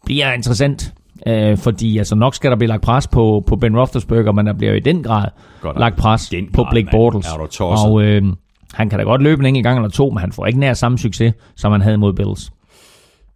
bliver 0.06 0.34
interessant, 0.34 0.94
øh, 1.28 1.58
fordi 1.58 1.98
altså 1.98 2.16
nok 2.16 2.36
skal 2.36 2.52
der 2.52 2.58
blive 2.58 2.68
lagt 2.68 2.82
pres 2.82 3.08
på, 3.08 3.44
på 3.48 3.56
Ben 3.56 3.78
Roethlisberger, 3.78 4.32
men 4.32 4.48
der 4.48 4.54
bliver 4.54 4.72
jo 4.72 4.78
i 4.78 4.80
den 4.80 5.04
grad 5.04 5.26
Godt, 5.62 5.80
lagt 5.80 5.96
pres 5.96 6.30
den 6.30 6.48
på 6.54 6.64
grad, 6.64 6.72
Blake. 6.72 6.88
Bortles. 6.92 7.28
Og 7.60 8.04
øh, 8.04 8.24
han 8.74 8.90
kan 8.90 9.00
da 9.00 9.06
godt 9.06 9.22
løbe 9.22 9.40
en 9.40 9.46
enkelt 9.46 9.64
gang 9.64 9.78
eller 9.78 9.90
to, 9.90 10.10
men 10.10 10.18
han 10.18 10.32
får 10.32 10.46
ikke 10.46 10.60
nær 10.60 10.74
samme 10.74 10.98
succes, 10.98 11.34
som 11.56 11.72
han 11.72 11.82
havde 11.82 11.98
mod 11.98 12.14
Bills. 12.14 12.52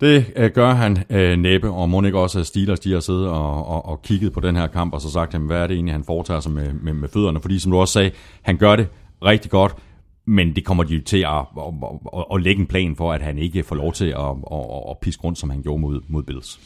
Det 0.02 0.26
øh, 0.36 0.52
gør 0.52 0.74
han 0.74 1.04
øh, 1.10 1.38
næppe, 1.38 1.70
og 1.70 1.90
må 1.90 2.02
ikke 2.02 2.20
også 2.20 2.40
øh, 2.40 2.42
at 2.42 2.48
Steelers 2.48 2.80
de 2.80 2.94
har 2.94 3.00
siddet 3.00 3.28
og, 3.28 3.68
og, 3.68 3.86
og 3.86 4.02
kigget 4.02 4.34
på 4.34 4.40
den 4.40 4.56
her 4.56 4.68
kamp, 4.68 4.94
og 4.94 5.02
så 5.02 5.12
sagt, 5.12 5.34
jamen, 5.34 5.48
hvad 5.48 5.58
er 5.58 5.68
det 5.68 5.74
egentlig, 5.74 5.94
han 5.94 6.04
foretager 6.04 6.40
sig 6.40 6.52
med, 6.52 6.74
med, 6.74 6.94
med 6.94 7.10
fødderne? 7.14 7.42
Fordi 7.42 7.60
som 7.60 7.72
du 7.72 7.78
også 7.78 7.94
sagde, 7.94 8.12
han 8.42 8.58
gør 8.58 8.76
det 8.76 8.88
rigtig 9.26 9.52
godt, 9.52 9.76
men 10.26 10.56
det 10.56 10.66
kommer 10.66 10.84
de 10.84 10.96
jo 10.96 11.02
til 11.06 11.18
at, 11.18 11.38
at, 11.58 11.74
at, 12.18 12.26
at 12.34 12.42
lægge 12.42 12.62
en 12.62 12.68
plan 12.68 12.96
for, 12.96 13.14
at 13.14 13.22
han 13.22 13.38
ikke 13.38 13.64
får 13.64 13.76
lov 13.76 13.94
til 13.94 14.06
at, 14.06 14.36
at, 14.52 14.60
at 14.90 14.98
piske 15.02 15.24
rundt, 15.24 15.38
som 15.38 15.50
han 15.50 15.62
gjorde 15.62 15.82
mod, 15.82 16.02
mod 16.08 16.24
Bills. 16.24 16.60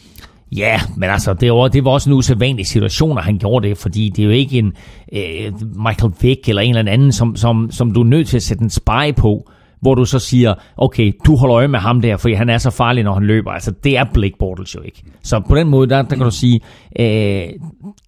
Ja, 0.58 0.80
men 0.98 1.10
altså, 1.10 1.34
det 1.34 1.54
var, 1.54 1.68
det 1.68 1.86
var 1.86 1.92
også 1.92 2.10
en 2.10 2.16
usædvanlig 2.16 2.68
situation, 2.68 3.18
at 3.18 3.24
han 3.24 3.38
gjorde 3.38 3.68
det, 3.68 3.78
fordi 3.78 4.10
det 4.10 4.22
er 4.22 4.26
jo 4.26 4.32
ikke 4.32 4.58
en 4.58 4.74
øh, 5.14 5.54
Michael 5.88 6.14
Vick 6.22 6.50
eller 6.50 6.62
en 6.62 6.76
eller 6.76 6.92
anden, 6.92 7.12
som, 7.12 7.36
som, 7.36 7.72
som 7.72 7.92
du 7.92 8.00
er 8.00 8.06
nødt 8.06 8.28
til 8.28 8.38
at 8.38 8.44
sætte 8.44 8.64
en 8.64 8.70
spy 8.70 9.12
på, 9.18 9.52
hvor 9.82 9.96
du 9.96 10.06
så 10.06 10.20
siger, 10.20 10.54
okay, 10.78 11.12
du 11.26 11.36
holder 11.36 11.56
øje 11.56 11.68
med 11.68 11.80
ham 11.80 12.02
der, 12.02 12.18
fordi 12.18 12.34
han 12.34 12.50
er 12.50 12.58
så 12.58 12.70
farlig, 12.70 13.04
når 13.04 13.14
han 13.14 13.24
løber. 13.24 13.52
Altså, 13.52 13.72
det 13.84 13.98
er 13.98 14.06
Blake 14.14 14.36
Bortles 14.40 14.76
jo 14.76 14.82
ikke. 14.82 15.04
Så 15.24 15.42
på 15.50 15.56
den 15.56 15.68
måde, 15.68 15.90
der, 15.90 16.02
der 16.02 16.16
kan 16.16 16.26
du 16.26 16.32
sige, 16.32 16.62
øh, 17.00 17.44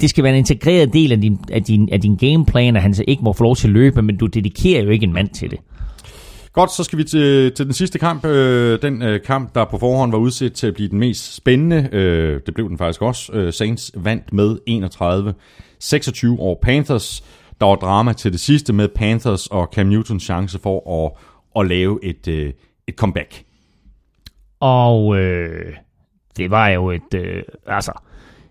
det 0.01 0.09
skal 0.09 0.23
være 0.23 0.33
en 0.33 0.37
integreret 0.37 0.93
del 0.93 1.11
af 1.11 1.21
din, 1.21 1.39
af, 1.51 1.63
din, 1.63 1.89
af 1.91 2.01
din 2.01 2.15
gameplan, 2.15 2.75
at 2.75 2.81
han 2.81 2.93
så 2.93 3.03
ikke 3.07 3.23
må 3.23 3.33
få 3.33 3.43
lov 3.43 3.55
til 3.55 3.67
at 3.67 3.73
løbe, 3.73 4.01
men 4.01 4.17
du 4.17 4.25
dedikerer 4.25 4.83
jo 4.83 4.89
ikke 4.89 5.03
en 5.03 5.13
mand 5.13 5.29
til 5.29 5.51
det. 5.51 5.59
Godt, 6.53 6.71
så 6.71 6.83
skal 6.83 6.99
vi 6.99 7.03
til, 7.03 7.53
til 7.53 7.65
den 7.65 7.73
sidste 7.73 7.99
kamp. 7.99 8.25
Øh, 8.25 8.81
den 8.81 9.01
øh, 9.01 9.21
kamp, 9.21 9.55
der 9.55 9.65
på 9.65 9.77
forhånd 9.77 10.11
var 10.11 10.17
udsat 10.17 10.53
til 10.53 10.67
at 10.67 10.73
blive 10.73 10.89
den 10.89 10.99
mest 10.99 11.35
spændende. 11.35 11.89
Øh, 11.91 12.41
det 12.45 12.53
blev 12.53 12.69
den 12.69 12.77
faktisk 12.77 13.01
også. 13.01 13.33
Øh, 13.33 13.53
Saints 13.53 13.91
vandt 13.95 14.33
med 14.33 14.57
31-26 16.37 16.41
over 16.41 16.55
Panthers. 16.61 17.23
Der 17.59 17.65
var 17.65 17.75
drama 17.75 18.13
til 18.13 18.31
det 18.31 18.39
sidste 18.39 18.73
med 18.73 18.87
Panthers 18.95 19.47
og 19.47 19.69
Cam 19.73 19.85
Newtons 19.85 20.23
chance 20.23 20.59
for 20.59 21.05
at, 21.05 21.11
at 21.59 21.67
lave 21.67 21.99
et, 22.03 22.27
øh, 22.27 22.53
et 22.87 22.95
comeback. 22.95 23.43
Og 24.59 25.17
øh, 25.17 25.73
det 26.37 26.51
var 26.51 26.67
jo 26.67 26.89
et, 26.91 27.13
øh, 27.15 27.43
altså, 27.67 27.91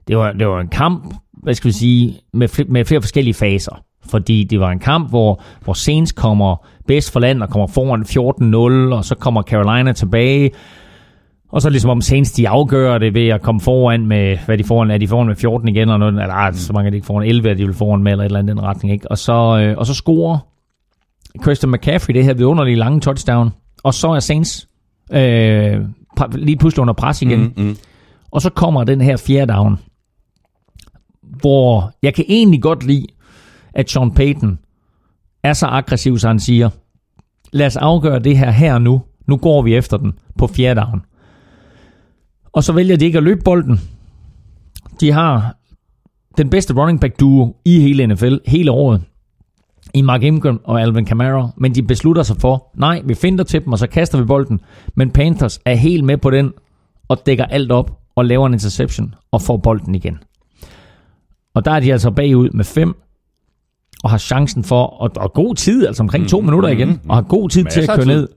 det 0.09 0.16
var, 0.16 0.33
det 0.33 0.49
var 0.49 0.61
en 0.61 0.69
kamp, 0.69 1.15
hvad 1.33 1.55
skal 1.55 1.69
vi 1.69 1.73
sige, 1.73 2.20
med, 2.33 2.49
fl- 2.49 2.69
med 2.73 2.85
flere 2.85 3.01
forskellige 3.03 3.35
faser. 3.35 3.85
Fordi 4.11 4.45
det 4.45 4.61
var 4.61 4.70
en 4.70 4.79
kamp, 4.79 5.09
hvor, 5.11 5.43
hvor 5.65 5.73
Saints 5.73 6.12
kommer 6.12 6.66
bedst 6.87 7.12
for 7.12 7.20
land 7.20 7.43
og 7.43 7.51
kommer 7.51 7.66
foran 7.66 8.03
14-0, 8.93 8.95
og 8.97 9.05
så 9.05 9.15
kommer 9.15 9.43
Carolina 9.43 9.93
tilbage. 9.93 10.51
Og 11.53 11.62
så 11.62 11.70
ligesom 11.70 11.91
om 11.91 12.01
Saints, 12.01 12.33
de 12.33 12.49
afgør 12.49 12.99
det 12.99 13.15
ved 13.15 13.29
at 13.29 13.43
komme 13.43 13.61
foran 13.61 14.07
med, 14.07 14.39
hvad 14.47 14.59
de 14.59 14.65
foran, 14.65 14.91
er 14.91 14.99
de 14.99 15.09
foran 15.09 15.27
med 15.27 15.37
14 15.37 15.69
igen, 15.69 15.81
eller 15.81 15.97
noget, 15.97 16.15
eller 16.15 16.35
ej, 16.35 16.53
så 16.53 16.73
mange 16.73 16.87
er 16.87 16.91
de 16.91 16.97
ikke 16.97 17.07
foran 17.07 17.29
11, 17.29 17.51
er 17.51 17.55
de 17.55 17.65
vil 17.66 17.74
foran 17.74 18.03
med, 18.03 18.12
eller 18.12 18.24
et 18.24 18.29
eller 18.29 18.39
andet 18.39 18.55
i 18.55 18.57
den 18.57 18.65
retning, 18.65 18.93
ikke? 18.93 19.11
Og 19.11 19.19
så, 19.19 19.33
øh, 19.33 19.79
og 19.79 19.87
så 19.87 19.95
scorer 19.95 20.39
Christian 21.42 21.72
McCaffrey 21.72 22.14
det 22.14 22.24
her 22.24 22.34
vidunderlige 22.34 22.76
lange 22.76 23.00
touchdown, 23.00 23.50
og 23.82 23.94
så 23.94 24.09
er 24.09 24.20
Saints 24.20 24.68
øh, 25.12 25.80
lige 26.32 26.56
pludselig 26.56 26.80
under 26.82 26.94
pres 26.94 27.22
igen. 27.22 27.40
Mm, 27.40 27.52
mm. 27.56 27.76
Og 28.30 28.42
så 28.42 28.50
kommer 28.50 28.84
den 28.84 29.00
her 29.00 29.16
fjerde 29.16 29.52
down, 29.52 29.78
hvor 31.22 31.92
jeg 32.02 32.14
kan 32.14 32.24
egentlig 32.28 32.62
godt 32.62 32.86
lide, 32.86 33.06
at 33.74 33.90
Sean 33.90 34.14
Payton 34.14 34.59
er 35.42 35.52
så 35.52 35.66
aggressiv, 35.66 36.18
så 36.18 36.28
han 36.28 36.40
siger, 36.40 36.70
lad 37.52 37.66
os 37.66 37.76
afgøre 37.76 38.18
det 38.18 38.38
her 38.38 38.50
her 38.50 38.78
nu. 38.78 39.02
Nu 39.26 39.36
går 39.36 39.62
vi 39.62 39.76
efter 39.76 39.96
den 39.96 40.12
på 40.38 40.46
fjerde 40.46 40.80
down. 40.80 41.02
Og 42.52 42.64
så 42.64 42.72
vælger 42.72 42.96
de 42.96 43.04
ikke 43.04 43.18
at 43.18 43.24
løbe 43.24 43.40
bolden. 43.44 43.80
De 45.00 45.12
har 45.12 45.56
den 46.36 46.50
bedste 46.50 46.74
running 46.74 47.00
back 47.00 47.20
duo 47.20 47.56
i 47.64 47.80
hele 47.80 48.06
NFL 48.06 48.36
hele 48.46 48.70
året 48.70 49.02
i 49.94 50.02
Mark 50.02 50.23
Ingram 50.23 50.60
og 50.64 50.81
Alvin 50.81 51.05
Kamara, 51.05 51.48
men 51.56 51.74
de 51.74 51.82
beslutter 51.82 52.23
sig 52.23 52.36
for, 52.36 52.70
nej, 52.74 53.02
vi 53.05 53.14
finder 53.14 53.44
til 53.44 53.64
dem, 53.64 53.73
og 53.73 53.78
så 53.78 53.86
kaster 53.86 54.19
vi 54.19 54.24
bolden. 54.24 54.60
Men 54.94 55.10
Panthers 55.10 55.60
er 55.64 55.74
helt 55.74 56.05
med 56.05 56.19
på 56.19 56.31
den, 56.31 56.52
og 57.09 57.27
dækker 57.27 57.44
alt 57.44 57.73
op, 57.73 57.98
og 58.16 58.24
laver 58.24 58.47
en 58.47 58.52
interception, 58.52 59.14
og 59.32 59.43
får 59.43 59.56
bolden 59.56 59.94
igen. 59.94 60.19
Og 61.55 61.64
der 61.64 61.70
er 61.70 61.81
de 61.81 61.93
altså 61.93 62.10
bagud 62.10 62.51
med 62.51 62.64
fem, 62.64 62.94
og 64.05 64.10
har 64.10 64.19
chancen 64.19 64.64
for, 64.64 64.85
og, 64.85 65.10
og 65.16 65.32
god 65.32 65.55
tid, 65.55 65.86
altså 65.86 66.02
omkring 66.02 66.28
to 66.28 66.40
minutter 66.40 66.69
igen, 66.69 67.01
og 67.09 67.14
har 67.14 67.23
god 67.23 67.48
tid 67.48 67.64
til 67.64 67.81
at 67.81 67.89
køre 67.89 67.98
tid. 67.98 68.06
ned 68.06 68.28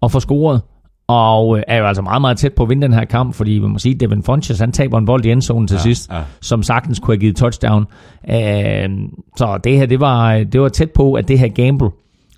og 0.00 0.12
få 0.12 0.20
scoret. 0.20 0.62
Og 1.08 1.58
øh, 1.58 1.62
er 1.68 1.76
jo 1.76 1.86
altså 1.86 2.02
meget, 2.02 2.20
meget 2.20 2.38
tæt 2.38 2.52
på 2.52 2.62
at 2.62 2.68
vinde 2.68 2.82
den 2.82 2.92
her 2.92 3.04
kamp, 3.04 3.34
fordi 3.34 3.50
vi 3.50 3.66
må 3.66 3.78
sige, 3.78 3.94
at 3.94 4.00
Devin 4.00 4.22
Funches, 4.22 4.58
han 4.58 4.72
taber 4.72 4.98
en 4.98 5.06
bold 5.06 5.24
i 5.24 5.30
endzonen 5.30 5.68
til 5.68 5.74
ja, 5.74 5.80
sidst, 5.80 6.10
ja. 6.12 6.20
som 6.40 6.62
sagtens 6.62 6.98
kunne 6.98 7.14
have 7.14 7.20
givet 7.20 7.36
touchdown. 7.36 7.86
Øh, 8.30 8.88
så 9.36 9.58
det 9.64 9.76
her, 9.78 9.86
det 9.86 10.00
var, 10.00 10.44
det 10.44 10.60
var 10.60 10.68
tæt 10.68 10.90
på, 10.90 11.12
at 11.14 11.28
det 11.28 11.38
her 11.38 11.48
gamble 11.48 11.90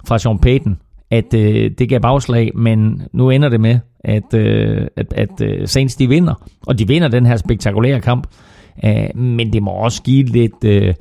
fra 0.07 0.19
Sean 0.19 0.39
Payton, 0.39 0.79
at 1.11 1.35
øh, 1.35 1.71
det 1.79 1.89
gav 1.89 2.01
bagslag, 2.01 2.51
men 2.55 3.03
nu 3.13 3.31
ender 3.31 3.49
det 3.49 3.61
med, 3.61 3.79
at, 4.05 4.35
øh, 4.35 4.87
at, 4.97 5.13
at 5.13 5.41
øh, 5.43 5.69
Saints 5.69 5.97
de 5.97 6.09
vinder, 6.09 6.35
og 6.67 6.79
de 6.79 6.89
vinder 6.89 7.09
den 7.09 7.27
her 7.27 7.37
spektakulære 7.37 8.01
kamp. 8.01 8.27
Øh, 8.85 9.17
men 9.17 9.53
det 9.53 9.63
må 9.63 9.71
også 9.71 10.03
give 10.03 10.23
lidt... 10.23 10.65
Øh, 10.65 10.95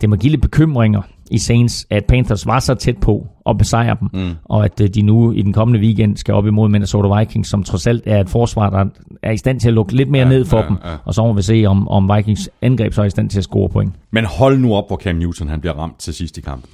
det 0.00 0.08
må 0.08 0.16
give 0.16 0.30
lidt 0.30 0.42
bekymringer 0.42 1.02
i 1.30 1.38
Saints, 1.38 1.86
at 1.90 2.04
Panthers 2.04 2.46
var 2.46 2.58
så 2.58 2.74
tæt 2.74 2.96
på 2.98 3.26
at 3.46 3.58
besejre 3.58 3.96
dem, 4.00 4.08
mm. 4.12 4.34
og 4.44 4.64
at 4.64 4.80
øh, 4.80 4.88
de 4.88 5.02
nu 5.02 5.32
i 5.32 5.42
den 5.42 5.52
kommende 5.52 5.80
weekend 5.80 6.16
skal 6.16 6.34
op 6.34 6.46
imod 6.46 6.68
Minnesota 6.68 7.18
Vikings, 7.18 7.48
som 7.48 7.62
trods 7.62 7.86
alt 7.86 8.02
er 8.06 8.20
et 8.20 8.28
forsvar, 8.28 8.70
der 8.70 8.84
er 9.22 9.30
i 9.30 9.36
stand 9.36 9.60
til 9.60 9.68
at 9.68 9.74
lukke 9.74 9.96
lidt 9.96 10.10
mere 10.10 10.22
ja, 10.22 10.28
ned 10.28 10.44
for 10.44 10.58
ja, 10.58 10.66
dem, 10.66 10.76
ja. 10.84 10.96
og 11.04 11.14
så 11.14 11.22
må 11.22 11.32
vi 11.32 11.42
se, 11.42 11.64
om, 11.66 11.88
om 11.88 12.10
Vikings 12.16 12.50
angreb 12.62 12.92
så 12.92 13.02
er 13.02 13.06
i 13.06 13.10
stand 13.10 13.30
til 13.30 13.38
at 13.38 13.44
score 13.44 13.68
point. 13.68 13.92
Men 14.10 14.24
hold 14.24 14.58
nu 14.58 14.74
op, 14.74 14.84
hvor 14.88 14.96
Cam 14.96 15.16
Newton 15.16 15.48
han 15.48 15.60
bliver 15.60 15.74
ramt 15.74 15.98
til 15.98 16.14
sidst 16.14 16.38
i 16.38 16.40
kampen. 16.40 16.70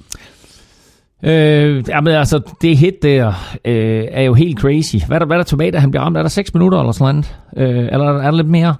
Øh, 1.23 1.83
jamen 1.89 2.13
altså, 2.13 2.41
det 2.61 2.77
hit 2.77 3.03
der 3.03 3.27
øh, 3.65 4.05
er 4.11 4.21
jo 4.21 4.33
helt 4.33 4.59
crazy. 4.59 4.95
Hvad 5.07 5.17
er 5.17 5.19
der, 5.19 5.25
hvad 5.25 5.37
er 5.37 5.39
der 5.39 5.43
tilbage, 5.43 5.71
da 5.71 5.77
han 5.77 5.91
bliver 5.91 6.03
ramt? 6.03 6.17
Er 6.17 6.21
der 6.21 6.29
6 6.29 6.53
minutter 6.53 6.79
eller 6.79 6.91
sådan 6.91 7.15
noget? 7.55 7.75
Øh, 7.77 7.89
eller 7.91 8.05
er 8.05 8.31
der 8.31 8.31
lidt 8.31 8.49
mere? 8.49 8.75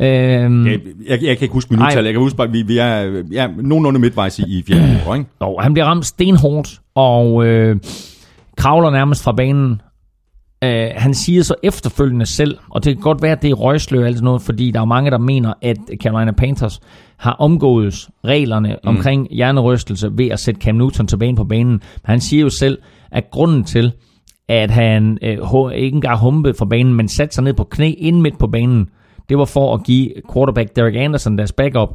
Øh, 0.00 0.06
Jeg, 0.06 0.80
jeg, 1.06 1.08
jeg 1.08 1.18
kan 1.18 1.42
ikke 1.42 1.52
huske 1.52 1.74
minuttal. 1.74 2.04
Jeg 2.04 2.12
kan 2.12 2.22
huske 2.22 2.42
at 2.42 2.52
vi, 2.52 2.62
vi 2.62 2.78
er 2.78 3.22
ja, 3.32 3.48
nogenlunde 3.56 4.00
midtvejs 4.00 4.38
i, 4.38 4.58
i 4.58 4.62
fjerde 4.66 4.82
minutter, 4.88 5.14
ikke? 5.14 5.26
Og 5.40 5.62
han 5.62 5.72
bliver 5.72 5.86
ramt 5.86 6.06
stenhårdt, 6.06 6.80
og 6.94 7.46
øh, 7.46 7.76
kravler 8.56 8.90
nærmest 8.90 9.22
fra 9.24 9.32
banen. 9.32 9.80
Øh, 10.64 10.88
han 10.96 11.14
siger 11.14 11.42
så 11.42 11.54
efterfølgende 11.62 12.26
selv, 12.26 12.58
og 12.70 12.84
det 12.84 12.96
kan 12.96 13.02
godt 13.02 13.22
være, 13.22 13.32
at 13.32 13.42
det 13.42 13.50
er 13.50 13.54
røgslø 13.54 14.00
og 14.00 14.06
alt 14.06 14.16
sådan 14.16 14.24
noget, 14.24 14.42
fordi 14.42 14.70
der 14.70 14.80
er 14.80 14.84
mange, 14.84 15.10
der 15.10 15.18
mener, 15.18 15.52
at 15.62 15.76
Carolina 16.02 16.32
Panthers 16.32 16.80
har 17.16 17.32
omgået 17.32 18.08
reglerne 18.24 18.68
mm. 18.68 18.88
omkring 18.88 19.28
hjernerystelse 19.30 20.10
ved 20.12 20.26
at 20.28 20.38
sætte 20.40 20.60
Cam 20.60 20.74
Newton 20.74 21.06
tilbage 21.06 21.36
på 21.36 21.44
banen. 21.44 21.72
Men 21.72 21.80
han 22.04 22.20
siger 22.20 22.42
jo 22.42 22.50
selv, 22.50 22.78
at 23.12 23.30
grunden 23.30 23.64
til, 23.64 23.92
at 24.48 24.70
han 24.70 25.18
øh, 25.22 25.38
ikke 25.74 25.94
engang 25.94 26.18
humpede 26.18 26.54
fra 26.54 26.64
banen, 26.64 26.94
men 26.94 27.08
satte 27.08 27.34
sig 27.34 27.44
ned 27.44 27.54
på 27.54 27.64
knæ 27.64 27.94
ind 27.98 28.20
midt 28.20 28.38
på 28.38 28.46
banen, 28.46 28.88
det 29.28 29.38
var 29.38 29.44
for 29.44 29.74
at 29.74 29.84
give 29.84 30.10
quarterback 30.32 30.76
Derek 30.76 30.94
Anderson, 30.96 31.38
deres 31.38 31.52
backup, 31.52 31.88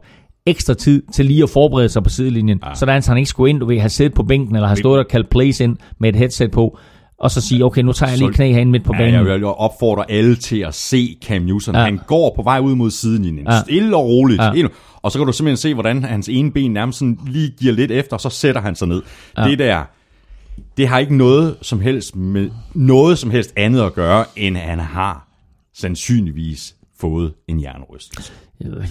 ekstra 0.45 0.73
tid 0.73 1.03
til 1.14 1.26
lige 1.26 1.43
at 1.43 1.49
forberede 1.49 1.89
sig 1.89 2.03
på 2.03 2.10
sidelinjen. 2.10 2.60
Ja. 2.65 2.76
Så 2.76 3.01
han 3.07 3.18
ikke 3.18 3.30
skulle 3.30 3.49
ind, 3.49 3.60
du 3.60 3.65
ved, 3.65 3.80
have 3.80 3.89
siddet 3.89 4.14
på 4.14 4.23
bænken, 4.23 4.55
eller 4.55 4.68
have 4.68 4.77
stået 4.77 4.99
og 4.99 5.07
kaldt 5.07 5.30
plays 5.30 5.60
ind 5.60 5.77
med 5.99 6.10
et 6.10 6.15
headset 6.15 6.51
på, 6.51 6.77
og 7.19 7.31
så 7.31 7.41
sige, 7.41 7.65
okay, 7.65 7.81
nu 7.81 7.93
tager 7.93 8.10
jeg 8.10 8.19
lige 8.19 8.34
knæ 8.34 8.51
herinde 8.51 8.72
midt 8.72 8.84
på 8.84 8.93
Ja, 8.93 8.99
banen. 8.99 9.14
jeg 9.14 9.26
vil 9.26 9.45
opfordre 9.45 10.11
alle 10.11 10.35
til 10.35 10.60
at 10.60 10.73
se 10.73 11.18
Cam 11.26 11.41
Newton. 11.41 11.76
Ja. 11.76 11.80
Ja. 11.80 11.85
Han 11.85 11.99
går 12.07 12.34
på 12.35 12.43
vej 12.43 12.60
ud 12.60 12.76
mod 12.76 12.91
sidelinjen. 12.91 13.45
Ja. 13.45 13.53
Ja. 13.53 13.61
Stille 13.61 13.95
og 13.95 14.05
roligt. 14.05 14.41
Ja. 14.41 14.53
Ja. 14.53 14.68
Og 15.01 15.11
så 15.11 15.19
kan 15.19 15.27
du 15.27 15.34
simpelthen 15.34 15.57
se, 15.57 15.73
hvordan 15.73 16.03
hans 16.03 16.30
ene 16.30 16.51
ben 16.51 16.72
nærmest 16.72 16.99
sådan 16.99 17.19
lige 17.27 17.53
giver 17.60 17.73
lidt 17.73 17.91
efter, 17.91 18.14
og 18.14 18.22
så 18.22 18.30
sætter 18.30 18.61
han 18.61 18.76
sig 18.76 18.88
ned. 18.88 19.01
Ja. 19.38 19.43
Det 19.43 19.60
der, 19.60 19.84
det 20.77 20.88
har 20.88 20.99
ikke 20.99 21.18
noget 21.18 21.55
som 21.61 21.80
helst 21.80 22.15
med 22.15 22.49
noget 22.73 23.18
som 23.18 23.31
helst 23.31 23.53
andet 23.55 23.81
at 23.81 23.93
gøre, 23.93 24.26
end 24.35 24.57
at 24.57 24.64
han 24.64 24.80
har 24.80 25.27
sandsynligvis 25.76 26.76
fået 27.03 27.34
en 27.47 27.59
hjernerystelse. 27.59 28.34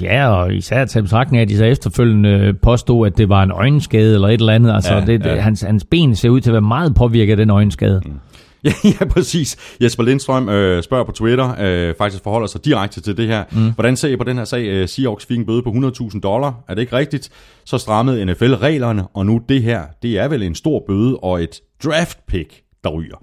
Ja, 0.01 0.29
og 0.29 0.55
især 0.55 0.85
til 0.85 1.03
betragtning 1.03 1.39
af, 1.39 1.43
at 1.43 1.49
de 1.49 1.57
så 1.57 1.65
efterfølgende 1.65 2.55
påstod, 2.63 3.07
at 3.07 3.19
det 3.19 3.29
var 3.29 3.43
en 3.43 3.51
øjenskade 3.51 4.15
eller 4.15 4.29
et 4.29 4.41
eller 4.41 4.53
andet. 4.53 4.75
Altså, 4.75 4.95
Ja, 4.95 5.01
det, 5.01 5.25
ja. 5.25 5.35
ja. 5.35 5.41
Hans, 5.41 5.61
hans 5.61 5.85
ben 5.85 6.17
ser 6.17 6.29
ud 6.29 6.41
til 6.41 6.51
at 6.51 6.53
være 6.53 6.63
meget 6.63 6.95
påvirket 6.95 7.31
af 7.31 7.37
den 7.37 7.51
øjenskade. 7.51 8.03
Mm. 8.07 8.13
Ja, 8.65 8.73
ja, 9.01 9.05
præcis. 9.05 9.77
Jesper 9.83 10.03
Lindstrøm 10.03 10.49
øh, 10.49 10.83
spørger 10.83 11.05
på 11.05 11.13
Twitter, 11.13 11.55
øh, 11.61 11.95
faktisk 11.99 12.23
forholder 12.23 12.47
sig 12.47 12.65
direkte 12.65 13.01
til 13.01 13.17
det 13.17 13.27
her. 13.27 13.45
Mm. 13.53 13.73
Hvordan 13.75 13.97
ser 13.97 14.09
I 14.09 14.17
på 14.17 14.25
den 14.25 14.37
her 14.39 14.45
sag? 14.45 14.65
Øh, 14.67 14.89
Seahawks 14.89 15.27
fik 15.27 15.39
en 15.39 15.47
bøde 15.47 15.63
på 15.63 15.71
100.000 15.71 16.21
dollar. 16.21 16.65
Er 16.69 16.75
det 16.75 16.83
ikke 16.83 16.97
rigtigt? 16.97 17.31
Så 17.65 17.79
strammede 17.79 18.25
NFL 18.25 18.53
reglerne, 18.53 19.07
og 19.15 19.27
nu 19.27 19.41
det 19.49 19.63
her, 19.63 19.83
det 20.03 20.19
er 20.19 20.29
vel 20.29 20.43
en 20.43 20.55
stor 20.55 20.85
bøde 20.87 21.17
og 21.17 21.43
et 21.43 21.61
draft 21.85 22.19
pick, 22.27 22.63
der 22.85 22.91
ryger. 22.91 23.17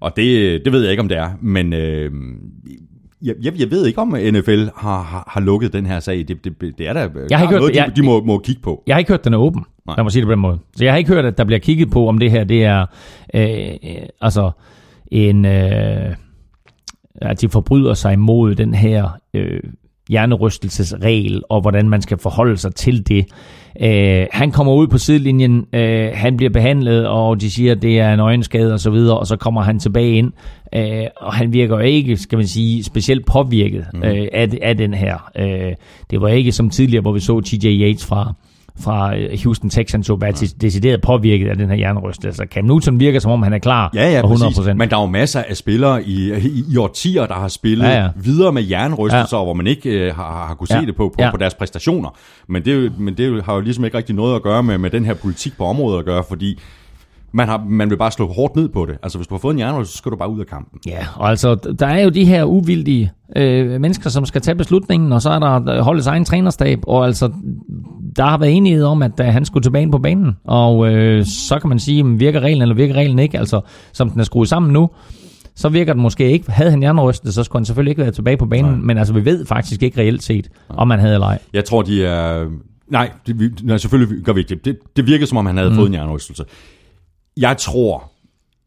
Og 0.00 0.16
det, 0.16 0.60
det 0.64 0.72
ved 0.72 0.82
jeg 0.82 0.90
ikke, 0.90 1.00
om 1.00 1.08
det 1.08 1.18
er, 1.18 1.30
men 1.40 1.72
øh, 1.72 2.10
jeg, 3.22 3.34
jeg, 3.42 3.60
jeg 3.60 3.70
ved 3.70 3.86
ikke, 3.86 4.00
om 4.00 4.08
NFL 4.08 4.64
har, 4.76 5.02
har, 5.02 5.24
har 5.30 5.40
lukket 5.40 5.72
den 5.72 5.86
her 5.86 6.00
sag. 6.00 6.18
Det, 6.28 6.44
det, 6.44 6.60
det 6.78 6.88
er 6.88 6.92
da 6.92 7.00
Jeg 7.30 7.38
har 7.38 7.44
ikke 7.44 7.52
hørt 7.52 7.60
noget, 7.60 7.74
de, 7.74 7.80
Jeg- 7.82 7.96
de 7.96 8.02
må, 8.02 8.24
må 8.24 8.38
kigge 8.38 8.62
på. 8.62 8.82
Jeg 8.86 8.94
har 8.94 8.98
ikke 8.98 9.10
hørt, 9.12 9.18
at 9.20 9.24
den 9.24 9.34
er 9.34 9.38
åben. 9.38 9.64
Nej. 9.86 9.96
Lad 9.96 10.04
mig 10.04 10.12
sige 10.12 10.20
det 10.20 10.26
på 10.26 10.32
den 10.32 10.40
måde. 10.40 10.58
Så 10.76 10.84
jeg 10.84 10.92
har 10.92 10.98
ikke 10.98 11.10
hørt, 11.12 11.24
at 11.24 11.38
der 11.38 11.44
bliver 11.44 11.58
kigget 11.58 11.90
på, 11.90 12.08
om 12.08 12.18
det 12.18 12.30
her 12.30 12.44
det 12.44 12.64
er 12.64 12.86
øh, 13.34 13.68
øh, 13.84 14.02
altså 14.20 14.50
en... 15.12 15.44
Øh, 15.44 16.14
at 17.14 17.40
de 17.40 17.48
forbryder 17.48 17.94
sig 17.94 18.12
imod 18.12 18.54
den 18.54 18.74
her 18.74 19.08
øh, 19.34 19.60
hjernerystelsesregel, 20.12 21.42
og 21.48 21.60
hvordan 21.60 21.88
man 21.88 22.02
skal 22.02 22.18
forholde 22.18 22.56
sig 22.56 22.74
til 22.74 23.08
det. 23.08 23.26
Øh, 23.80 24.26
han 24.32 24.50
kommer 24.50 24.72
ud 24.72 24.86
på 24.86 24.98
sidelinjen, 24.98 25.66
øh, 25.72 26.10
han 26.14 26.36
bliver 26.36 26.50
behandlet, 26.50 27.06
og 27.06 27.40
de 27.40 27.50
siger, 27.50 27.72
at 27.72 27.82
det 27.82 28.00
er 28.00 28.14
en 28.14 28.20
øjenskade 28.20 28.72
og 28.72 28.80
så 28.80 28.90
videre, 28.90 29.18
og 29.18 29.26
så 29.26 29.36
kommer 29.36 29.62
han 29.62 29.78
tilbage 29.78 30.12
ind, 30.12 30.32
øh, 30.74 31.06
og 31.16 31.34
han 31.34 31.52
virker 31.52 31.78
ikke, 31.78 32.16
skal 32.16 32.38
man 32.38 32.46
sige, 32.46 32.84
specielt 32.84 33.26
påvirket 33.26 33.86
mm. 33.94 34.02
øh, 34.02 34.28
af, 34.32 34.48
af 34.62 34.76
den 34.76 34.94
her. 34.94 35.30
Øh, 35.36 35.72
det 36.10 36.20
var 36.20 36.28
ikke 36.28 36.52
som 36.52 36.70
tidligere, 36.70 37.02
hvor 37.02 37.12
vi 37.12 37.20
så 37.20 37.40
TJ 37.40 37.66
Yates 37.66 38.06
fra, 38.06 38.34
fra 38.80 39.16
øh, 39.16 39.38
Houston 39.44 39.70
Texans, 39.70 40.06
så 40.06 40.16
være 40.16 40.32
decideret 40.60 41.00
påvirket 41.02 41.48
af 41.48 41.56
den 41.56 41.68
her 41.68 41.76
hjernerystelse. 41.76 42.28
Altså 42.28 42.54
Cam 42.54 42.64
Newton 42.64 43.00
virker, 43.00 43.20
som 43.20 43.30
om 43.30 43.42
han 43.42 43.52
er 43.52 43.58
klar 43.58 43.90
Ja, 43.94 44.10
ja, 44.10 44.20
på 44.22 44.26
100%. 44.32 44.44
præcis. 44.44 44.74
Men 44.76 44.90
der 44.90 44.96
er 44.96 45.00
jo 45.00 45.06
masser 45.06 45.42
af 45.48 45.56
spillere 45.56 46.02
i, 46.04 46.32
i, 46.34 46.64
i 46.72 46.76
årtier, 46.76 47.26
der 47.26 47.34
har 47.34 47.48
spillet 47.48 47.84
Ja, 47.84 47.90
ja, 47.90 47.96
ja. 47.96 48.02
ja. 48.04 48.10
videre 48.16 48.52
med 48.52 48.62
jernrystelser, 48.62 49.36
ja. 49.38 49.44
hvor 49.44 49.52
man 49.54 49.66
ikke 49.66 49.90
øh, 49.90 50.14
har, 50.14 50.46
har 50.46 50.54
kunne 50.54 50.68
se 50.68 50.74
Ja. 50.78 50.80
det 50.80 50.96
på, 50.96 51.08
på, 51.08 51.14
Ja. 51.18 51.24
ja. 51.24 51.30
på 51.30 51.36
deres 51.36 51.54
præstationer. 51.54 52.08
Men 52.48 52.64
det, 52.64 52.84
jo- 52.84 52.90
men 52.98 53.14
det 53.16 53.28
jo- 53.28 53.42
har 53.42 53.54
jo 53.54 53.60
ligesom 53.60 53.84
ikke 53.84 53.96
rigtig 53.96 54.14
noget 54.14 54.36
at 54.36 54.42
gøre 54.42 54.62
med, 54.62 54.78
med 54.78 54.90
den 54.90 55.04
her 55.04 55.14
politik 55.14 55.56
på 55.58 55.64
området 55.64 55.98
at 55.98 56.04
gøre, 56.04 56.24
fordi 56.28 56.58
man, 57.34 57.48
har, 57.48 57.64
man 57.68 57.90
vil 57.90 57.96
bare 57.96 58.10
slå 58.10 58.32
hårdt 58.32 58.56
ned 58.56 58.68
på 58.68 58.86
det. 58.86 58.96
Altså, 59.02 59.18
hvis 59.18 59.26
du 59.26 59.34
har 59.34 59.38
fået 59.38 59.52
en 59.54 59.58
jernrystelse, 59.60 59.92
så 59.92 59.98
skal 59.98 60.12
du 60.12 60.16
bare 60.16 60.30
ud 60.30 60.40
af 60.40 60.46
kampen. 60.46 60.80
Ja, 60.86 60.98
og 61.16 61.30
altså, 61.30 61.54
der 61.54 61.86
er 61.86 62.00
jo 62.00 62.08
de 62.10 62.24
her 62.24 62.44
uvildige 62.44 63.10
øh, 63.36 63.80
mennesker, 63.80 64.10
som 64.10 64.24
skal 64.26 64.40
tage 64.40 64.54
beslutningen, 64.54 65.12
og 65.12 65.22
så 65.22 65.30
er 65.30 65.38
der 65.38 65.82
holdets 65.82 66.06
egen 66.06 66.24
trænerstab, 66.24 66.78
og 66.86 67.06
altså, 67.06 67.30
der 68.16 68.24
har 68.24 68.38
været 68.38 68.56
enighed 68.56 68.84
om, 68.84 69.02
at 69.02 69.20
øh, 69.20 69.26
han 69.26 69.44
skulle 69.44 69.62
tilbage 69.62 69.90
på 69.90 69.98
banen, 69.98 70.36
og 70.44 70.92
øh, 70.92 71.24
så 71.26 71.58
kan 71.58 71.68
man 71.68 71.78
sige, 71.78 71.96
jamen, 71.96 72.20
virker 72.20 72.40
reglen 72.40 72.62
eller 72.62 72.74
virker 72.74 72.94
reglen 72.94 73.18
ikke, 73.18 73.38
altså, 73.38 73.60
som 73.92 74.10
den 74.10 74.20
er 74.20 74.24
skruet 74.24 74.48
sammen 74.48 74.72
nu, 74.72 74.90
så 75.56 75.68
virker 75.68 75.92
den 75.92 76.02
måske 76.02 76.30
ikke. 76.32 76.50
Havde 76.52 76.70
han 76.70 76.80
hjernerystet, 76.80 77.34
så 77.34 77.44
skulle 77.44 77.60
han 77.60 77.64
selvfølgelig 77.64 77.90
ikke 77.90 78.02
være 78.02 78.10
tilbage 78.10 78.36
på 78.36 78.46
banen, 78.46 78.70
Nej. 78.72 78.80
men 78.80 78.98
altså, 78.98 79.14
vi 79.14 79.24
ved 79.24 79.46
faktisk 79.46 79.82
ikke 79.82 80.00
reelt 80.00 80.22
set, 80.22 80.48
om 80.68 80.90
han 80.90 81.00
havde 81.00 81.14
eller 81.14 81.26
ej. 81.26 81.38
Jeg 81.52 81.64
tror, 81.64 81.82
de 81.82 82.04
er... 82.04 82.48
Nej, 82.88 83.10
det, 83.26 83.40
vi- 83.40 83.50
nej 83.62 83.76
selvfølgelig 83.76 84.24
gør 84.24 84.32
vi 84.32 84.40
ikke 84.40 84.54
det. 84.54 84.64
det. 84.64 84.78
Det 84.96 85.06
virker, 85.06 85.26
som 85.26 85.38
om 85.38 85.46
han 85.46 85.56
havde 85.56 85.70
mm. 85.70 85.76
fået 85.76 85.88
en 85.88 85.94
jernrystelse. 85.94 86.44
Jeg 87.36 87.56
tror, 87.56 88.10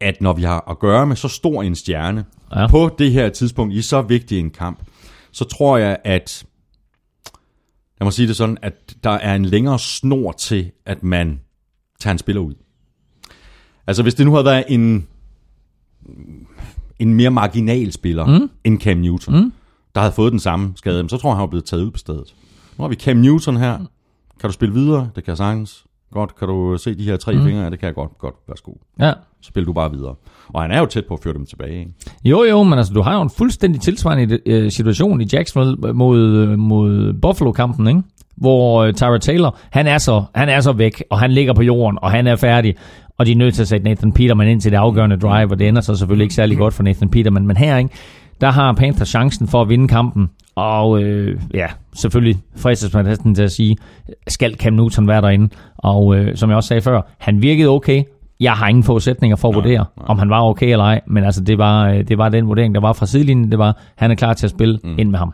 at 0.02 0.22
når 0.22 0.34
vi 0.34 0.44
har 0.44 0.70
at 0.70 0.80
gøre 0.80 1.08
med 1.08 1.16
så 1.16 1.28
stor 1.28 1.64
en 1.64 1.76
stjerne, 1.76 2.26
ja. 2.56 2.68
på 2.68 2.96
det 3.00 3.12
her 3.12 3.30
tidspunkt 3.30 3.74
i 3.74 3.82
så 3.82 4.02
vigtig 4.02 4.40
en 4.40 4.50
kamp, 4.50 4.80
så 5.32 5.46
tror 5.46 5.78
jeg, 5.78 5.98
at 6.04 6.44
lad 8.00 8.06
mig 8.06 8.14
sige 8.14 8.28
det 8.28 8.36
sådan, 8.36 8.58
at 8.62 8.96
der 9.04 9.10
er 9.10 9.36
en 9.36 9.46
længere 9.46 9.80
snor 9.80 10.32
til, 10.32 10.72
at 10.86 11.04
man 11.04 11.40
tager 12.00 12.12
en 12.12 12.18
spiller 12.18 12.42
ud. 12.42 12.54
Altså 13.88 14.04
hvis 14.04 14.16
det 14.16 14.26
nu 14.26 14.32
havde 14.32 14.46
været 14.46 14.64
en, 14.68 15.08
en 17.00 17.14
mere 17.14 17.30
marginal 17.30 17.92
spiller 17.92 18.26
mm. 18.40 18.50
end 18.64 18.82
Cam 18.82 18.98
Newton, 18.98 19.36
mm. 19.36 19.54
der 19.96 20.02
havde 20.02 20.14
fået 20.14 20.32
den 20.32 20.40
samme 20.40 20.74
skade, 20.76 21.10
så 21.10 21.18
tror 21.18 21.30
jeg, 21.30 21.36
han 21.36 21.42
var 21.42 21.48
blevet 21.48 21.66
taget 21.66 21.84
ud 21.84 21.92
på 21.92 21.98
stedet. 21.98 22.36
Nu 22.78 22.82
har 22.84 22.90
vi 22.90 22.96
Cam 22.96 23.18
Newton 23.18 23.58
her. 23.58 23.78
Kan 24.40 24.50
du 24.50 24.52
spille 24.52 24.74
videre? 24.74 25.10
Det 25.16 25.24
kan 25.24 25.32
jeg 25.32 25.38
sagtens. 25.38 25.86
Godt, 26.12 26.36
kan 26.36 26.48
du 26.48 26.78
se 26.78 26.96
de 26.96 27.04
her 27.04 27.18
tre 27.18 27.34
mm. 27.34 27.44
fingre? 27.44 27.64
Ja, 27.64 27.70
det 27.70 27.80
kan 27.80 27.88
jeg 27.88 27.96
godt. 27.96 28.18
Godt, 28.18 28.36
værsgo. 28.48 28.74
Ja 29.00 29.14
spil 29.46 29.66
du 29.66 29.74
bare 29.74 29.92
videre. 29.92 30.16
Og 30.48 30.62
han 30.62 30.72
er 30.72 30.80
jo 30.80 30.86
tæt 30.86 31.06
på 31.06 31.14
at 31.14 31.20
føre 31.24 31.34
dem 31.34 31.46
tilbage. 31.46 31.80
Ikke? 31.80 31.92
Jo, 32.26 32.44
jo, 32.44 32.64
men 32.64 32.78
altså, 32.78 32.94
du 32.94 33.02
har 33.02 33.16
jo 33.16 33.22
en 33.22 33.30
fuldstændig 33.30 33.82
tilsvarende 33.82 34.40
øh, 34.46 34.72
situation 34.72 35.22
i 35.22 35.26
Jacksonville 35.34 35.88
øh, 35.88 35.96
mod, 35.96 36.20
øh, 36.20 36.60
mod 36.60 37.14
Buffalo-kampen, 37.14 37.88
ikke? 37.88 38.02
Hvor 38.38 38.92
Tyra 38.92 39.18
Taylor, 39.18 39.58
han 39.70 39.88
er, 39.88 39.98
så, 39.98 40.24
han 40.36 40.50
er 40.50 40.62
så 40.62 40.74
væk, 40.74 41.04
og 41.10 41.20
han 41.20 41.32
ligger 41.32 41.54
på 41.54 41.62
jorden, 41.62 42.00
og 42.02 42.12
han 42.12 42.28
er 42.28 42.36
færdig. 42.36 42.76
Og 43.18 43.26
de 43.26 43.32
er 43.32 43.36
nødt 43.36 43.56
til 43.56 43.62
at 43.62 43.68
sætte 43.68 43.84
Nathan 43.84 44.12
Peterman 44.12 44.48
ind 44.48 44.62
til 44.62 44.72
det 44.72 44.78
afgørende 44.78 45.18
drive, 45.18 45.52
og 45.52 45.60
det 45.60 45.68
ender 45.68 45.82
så 45.82 45.96
selvfølgelig 45.96 46.24
ikke 46.24 46.36
særlig 46.36 46.58
godt 46.58 46.74
for 46.74 46.84
Nathan 46.84 47.10
Peterman. 47.10 47.48
Men 47.48 47.58
her, 47.58 47.78
ikke? 47.78 47.90
der 48.42 48.52
har 48.52 48.74
Panthers 48.74 49.10
chancen 49.10 49.48
for 49.48 49.62
at 49.62 49.70
vinde 49.70 49.88
kampen. 49.88 50.30
Og 50.56 51.04
øh, 51.04 51.40
ja, 51.54 51.68
selvfølgelig 51.96 52.38
fristes 52.56 52.94
man 52.94 53.06
næsten 53.06 53.36
til 53.36 53.44
at 53.44 53.52
sige, 53.52 53.78
skal 54.28 54.56
Cam 54.56 54.74
Newton 54.74 55.08
være 55.08 55.22
derinde? 55.22 55.50
Og 55.78 56.16
øh, 56.16 56.36
som 56.38 56.50
jeg 56.50 56.56
også 56.56 56.68
sagde 56.68 56.82
før, 56.82 57.02
han 57.18 57.42
virkede 57.42 57.70
okay. 57.70 58.04
Jeg 58.40 58.54
har 58.54 58.68
ingen 58.68 58.84
forudsætninger 58.84 59.36
for 59.36 59.50
at 59.50 59.56
vurdere, 59.56 59.86
nej. 59.98 60.06
om 60.08 60.20
han 60.20 60.30
var 60.30 60.44
okay 60.44 60.72
eller 60.72 60.84
ej. 60.84 61.02
Men 61.08 61.24
altså, 61.24 61.42
det 61.42 61.58
var, 61.58 61.90
øh, 61.90 62.08
det 62.08 62.18
var 62.18 62.30
den 62.30 62.48
vurdering, 62.48 62.76
der 62.76 62.82
var 62.82 62.94
fra 62.94 63.06
sidelinjen. 63.06 63.52
Det 63.52 63.60
var, 63.60 63.82
han 63.96 64.12
er 64.12 64.16
klar 64.16 64.34
til 64.34 64.46
at 64.46 64.50
spille 64.50 64.80
mm. 64.84 65.00
ind 65.00 65.10
med 65.10 65.20
ham. 65.20 65.34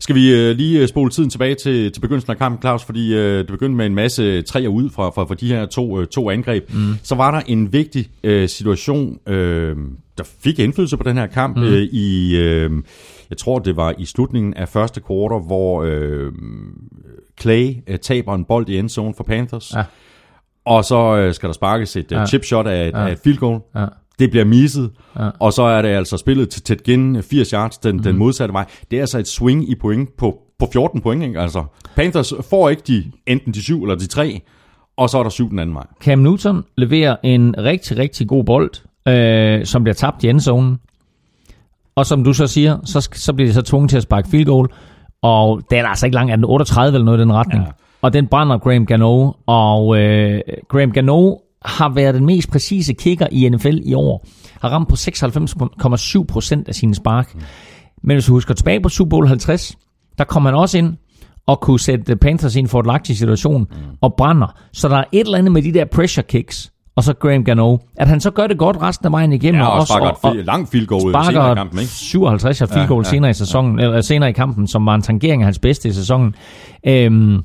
Skal 0.00 0.14
vi 0.14 0.34
øh, 0.34 0.56
lige 0.56 0.80
øh, 0.80 0.88
spole 0.88 1.10
tiden 1.10 1.30
tilbage 1.30 1.54
til, 1.54 1.92
til 1.92 2.00
begyndelsen 2.00 2.30
af 2.30 2.38
kampen, 2.38 2.62
Claus? 2.62 2.84
Fordi 2.84 3.14
øh, 3.14 3.38
det 3.38 3.46
begyndte 3.46 3.76
med 3.76 3.86
en 3.86 3.94
masse 3.94 4.42
træer 4.42 4.68
ud 4.68 4.90
fra, 4.90 5.10
fra, 5.10 5.24
fra 5.24 5.34
de 5.34 5.46
her 5.46 5.66
to, 5.66 6.00
øh, 6.00 6.06
to 6.06 6.30
angreb. 6.30 6.74
Mm. 6.74 6.94
Så 7.02 7.14
var 7.14 7.30
der 7.30 7.40
en 7.46 7.72
vigtig 7.72 8.06
øh, 8.24 8.48
situation, 8.48 9.18
øh, 9.26 9.76
der 10.18 10.24
fik 10.42 10.58
indflydelse 10.58 10.96
på 10.96 11.02
den 11.02 11.16
her 11.16 11.26
kamp 11.26 11.56
mm. 11.56 11.62
øh, 11.62 11.82
i... 11.82 12.36
Øh, 12.36 12.70
jeg 13.30 13.38
tror, 13.38 13.58
det 13.58 13.76
var 13.76 13.94
i 13.98 14.04
slutningen 14.04 14.54
af 14.54 14.68
første 14.68 15.00
kvartal, 15.00 15.46
hvor 15.46 15.82
øh, 15.82 16.32
Clay 17.40 17.74
øh, 17.86 17.98
taber 17.98 18.34
en 18.34 18.44
bold 18.44 18.68
i 18.68 18.78
endzone 18.78 19.14
for 19.16 19.24
Panthers. 19.24 19.72
Ja. 19.76 19.84
Og 20.70 20.84
så 20.84 21.16
øh, 21.16 21.34
skal 21.34 21.46
der 21.46 21.52
sparkes 21.52 21.96
et 21.96 22.12
ja. 22.12 22.26
chip 22.26 22.44
shot 22.44 22.66
af, 22.66 22.90
ja. 22.94 23.06
af 23.06 23.12
et 23.12 23.18
field 23.24 23.38
goal. 23.38 23.60
Ja. 23.76 23.86
Det 24.18 24.30
bliver 24.30 24.44
misset, 24.44 24.90
ja. 25.18 25.28
og 25.38 25.52
så 25.52 25.62
er 25.62 25.82
det 25.82 25.88
altså 25.88 26.16
spillet 26.16 26.48
til 26.48 26.62
Ted 26.62 26.76
Ginn 26.76 27.22
80 27.22 27.50
yards 27.50 27.78
den, 27.78 27.96
mm. 27.96 28.02
den 28.02 28.16
modsatte 28.16 28.52
vej. 28.52 28.66
Det 28.90 28.96
er 28.96 29.00
altså 29.00 29.18
et 29.18 29.28
swing 29.28 29.70
i 29.70 29.74
point 29.74 30.16
på, 30.18 30.38
på 30.58 30.68
14 30.72 31.00
point. 31.00 31.22
Ikke? 31.22 31.40
Altså, 31.40 31.64
Panthers 31.96 32.32
får 32.50 32.68
ikke 32.68 32.82
de, 32.86 33.04
enten 33.26 33.54
de 33.54 33.62
syv 33.62 33.82
eller 33.82 33.94
de 33.94 34.06
tre, 34.06 34.40
og 34.96 35.10
så 35.10 35.18
er 35.18 35.22
der 35.22 35.30
syv 35.30 35.50
den 35.50 35.58
anden 35.58 35.74
vej. 35.74 35.86
Cam 36.00 36.18
Newton 36.18 36.64
leverer 36.76 37.16
en 37.22 37.54
rigtig, 37.58 37.98
rigtig 37.98 38.28
god 38.28 38.44
bold, 38.44 38.70
øh, 39.08 39.66
som 39.66 39.84
bliver 39.84 39.94
tabt 39.94 40.24
i 40.24 40.28
endzonen. 40.28 40.78
Og 41.94 42.06
som 42.06 42.24
du 42.24 42.32
så 42.32 42.46
siger, 42.46 42.78
så, 42.84 43.08
så 43.12 43.32
bliver 43.32 43.48
de 43.48 43.54
så 43.54 43.62
tvunget 43.62 43.90
til 43.90 43.96
at 43.96 44.02
sparke 44.02 44.28
field 44.28 44.46
goal. 44.46 44.68
Og 45.22 45.62
den 45.70 45.78
er 45.78 45.88
altså 45.88 46.06
ikke 46.06 46.14
lang, 46.14 46.30
er 46.30 46.36
den 46.36 46.44
38 46.44 46.94
eller 46.94 47.04
noget 47.04 47.18
i 47.18 47.22
den 47.22 47.32
retning. 47.32 47.64
Ja. 47.64 47.70
Og 48.02 48.12
den 48.12 48.26
brænder 48.26 48.58
Graham 48.58 48.86
Gano. 48.86 49.32
Og 49.46 49.98
øh, 49.98 50.40
Graham 50.68 50.92
Gano 50.92 51.34
har 51.64 51.88
været 51.88 52.14
den 52.14 52.26
mest 52.26 52.50
præcise 52.50 52.92
kicker 52.92 53.26
i 53.32 53.48
NFL 53.48 53.78
i 53.84 53.94
år. 53.94 54.26
Har 54.60 54.68
ramt 54.68 54.88
på 54.88 54.94
96,7 54.94 56.24
procent 56.24 56.68
af 56.68 56.74
sine 56.74 56.94
spark. 56.94 57.34
Men 58.02 58.14
hvis 58.14 58.26
du 58.26 58.32
husker 58.32 58.54
tilbage 58.54 58.80
på 58.80 58.88
Super 58.88 59.10
Bowl 59.10 59.26
50, 59.26 59.78
der 60.18 60.24
kom 60.24 60.44
han 60.44 60.54
også 60.54 60.78
ind 60.78 60.96
og 61.46 61.60
kunne 61.60 61.80
sætte 61.80 62.16
Panthers 62.16 62.56
ind 62.56 62.68
for 62.68 62.80
et 62.80 62.86
lagt 62.86 63.06
situation 63.06 63.60
mm. 63.70 63.76
og 64.00 64.14
brænder. 64.14 64.58
Så 64.72 64.88
der 64.88 64.96
er 64.96 65.04
et 65.12 65.20
eller 65.20 65.38
andet 65.38 65.52
med 65.52 65.62
de 65.62 65.74
der 65.74 65.84
pressure 65.84 66.22
kicks, 66.22 66.72
og 66.96 67.04
så 67.04 67.12
Graham 67.14 67.44
Gano. 67.44 67.76
At 67.96 68.08
han 68.08 68.20
så 68.20 68.30
gør 68.30 68.46
det 68.46 68.58
godt 68.58 68.82
resten 68.82 69.06
af 69.06 69.12
vejen 69.12 69.32
igennem. 69.32 69.60
Ja, 69.60 69.66
og, 69.66 69.78
og 69.78 69.86
sparker 69.86 70.06
og, 70.06 70.18
og, 70.22 70.36
et 70.36 70.46
langt 70.46 70.70
field 70.70 70.86
goal 70.86 71.24
senere 71.24 71.52
i 71.52 71.54
kampen. 71.54 71.78
Ikke? 71.78 71.90
57 71.90 72.58
field 72.58 72.88
goal 72.88 73.02
ja, 73.02 73.08
ja, 73.08 73.10
senere 73.10 73.30
i 73.30 73.34
sæsonen, 73.34 73.78
ja. 73.78 73.84
eller 73.84 74.00
senere 74.00 74.30
i 74.30 74.32
kampen, 74.32 74.66
som 74.66 74.86
var 74.86 74.94
en 74.94 75.02
tangering 75.02 75.42
af 75.42 75.46
hans 75.46 75.58
bedste 75.58 75.88
i 75.88 75.92
sæsonen. 75.92 76.34
Øhm, 76.86 77.42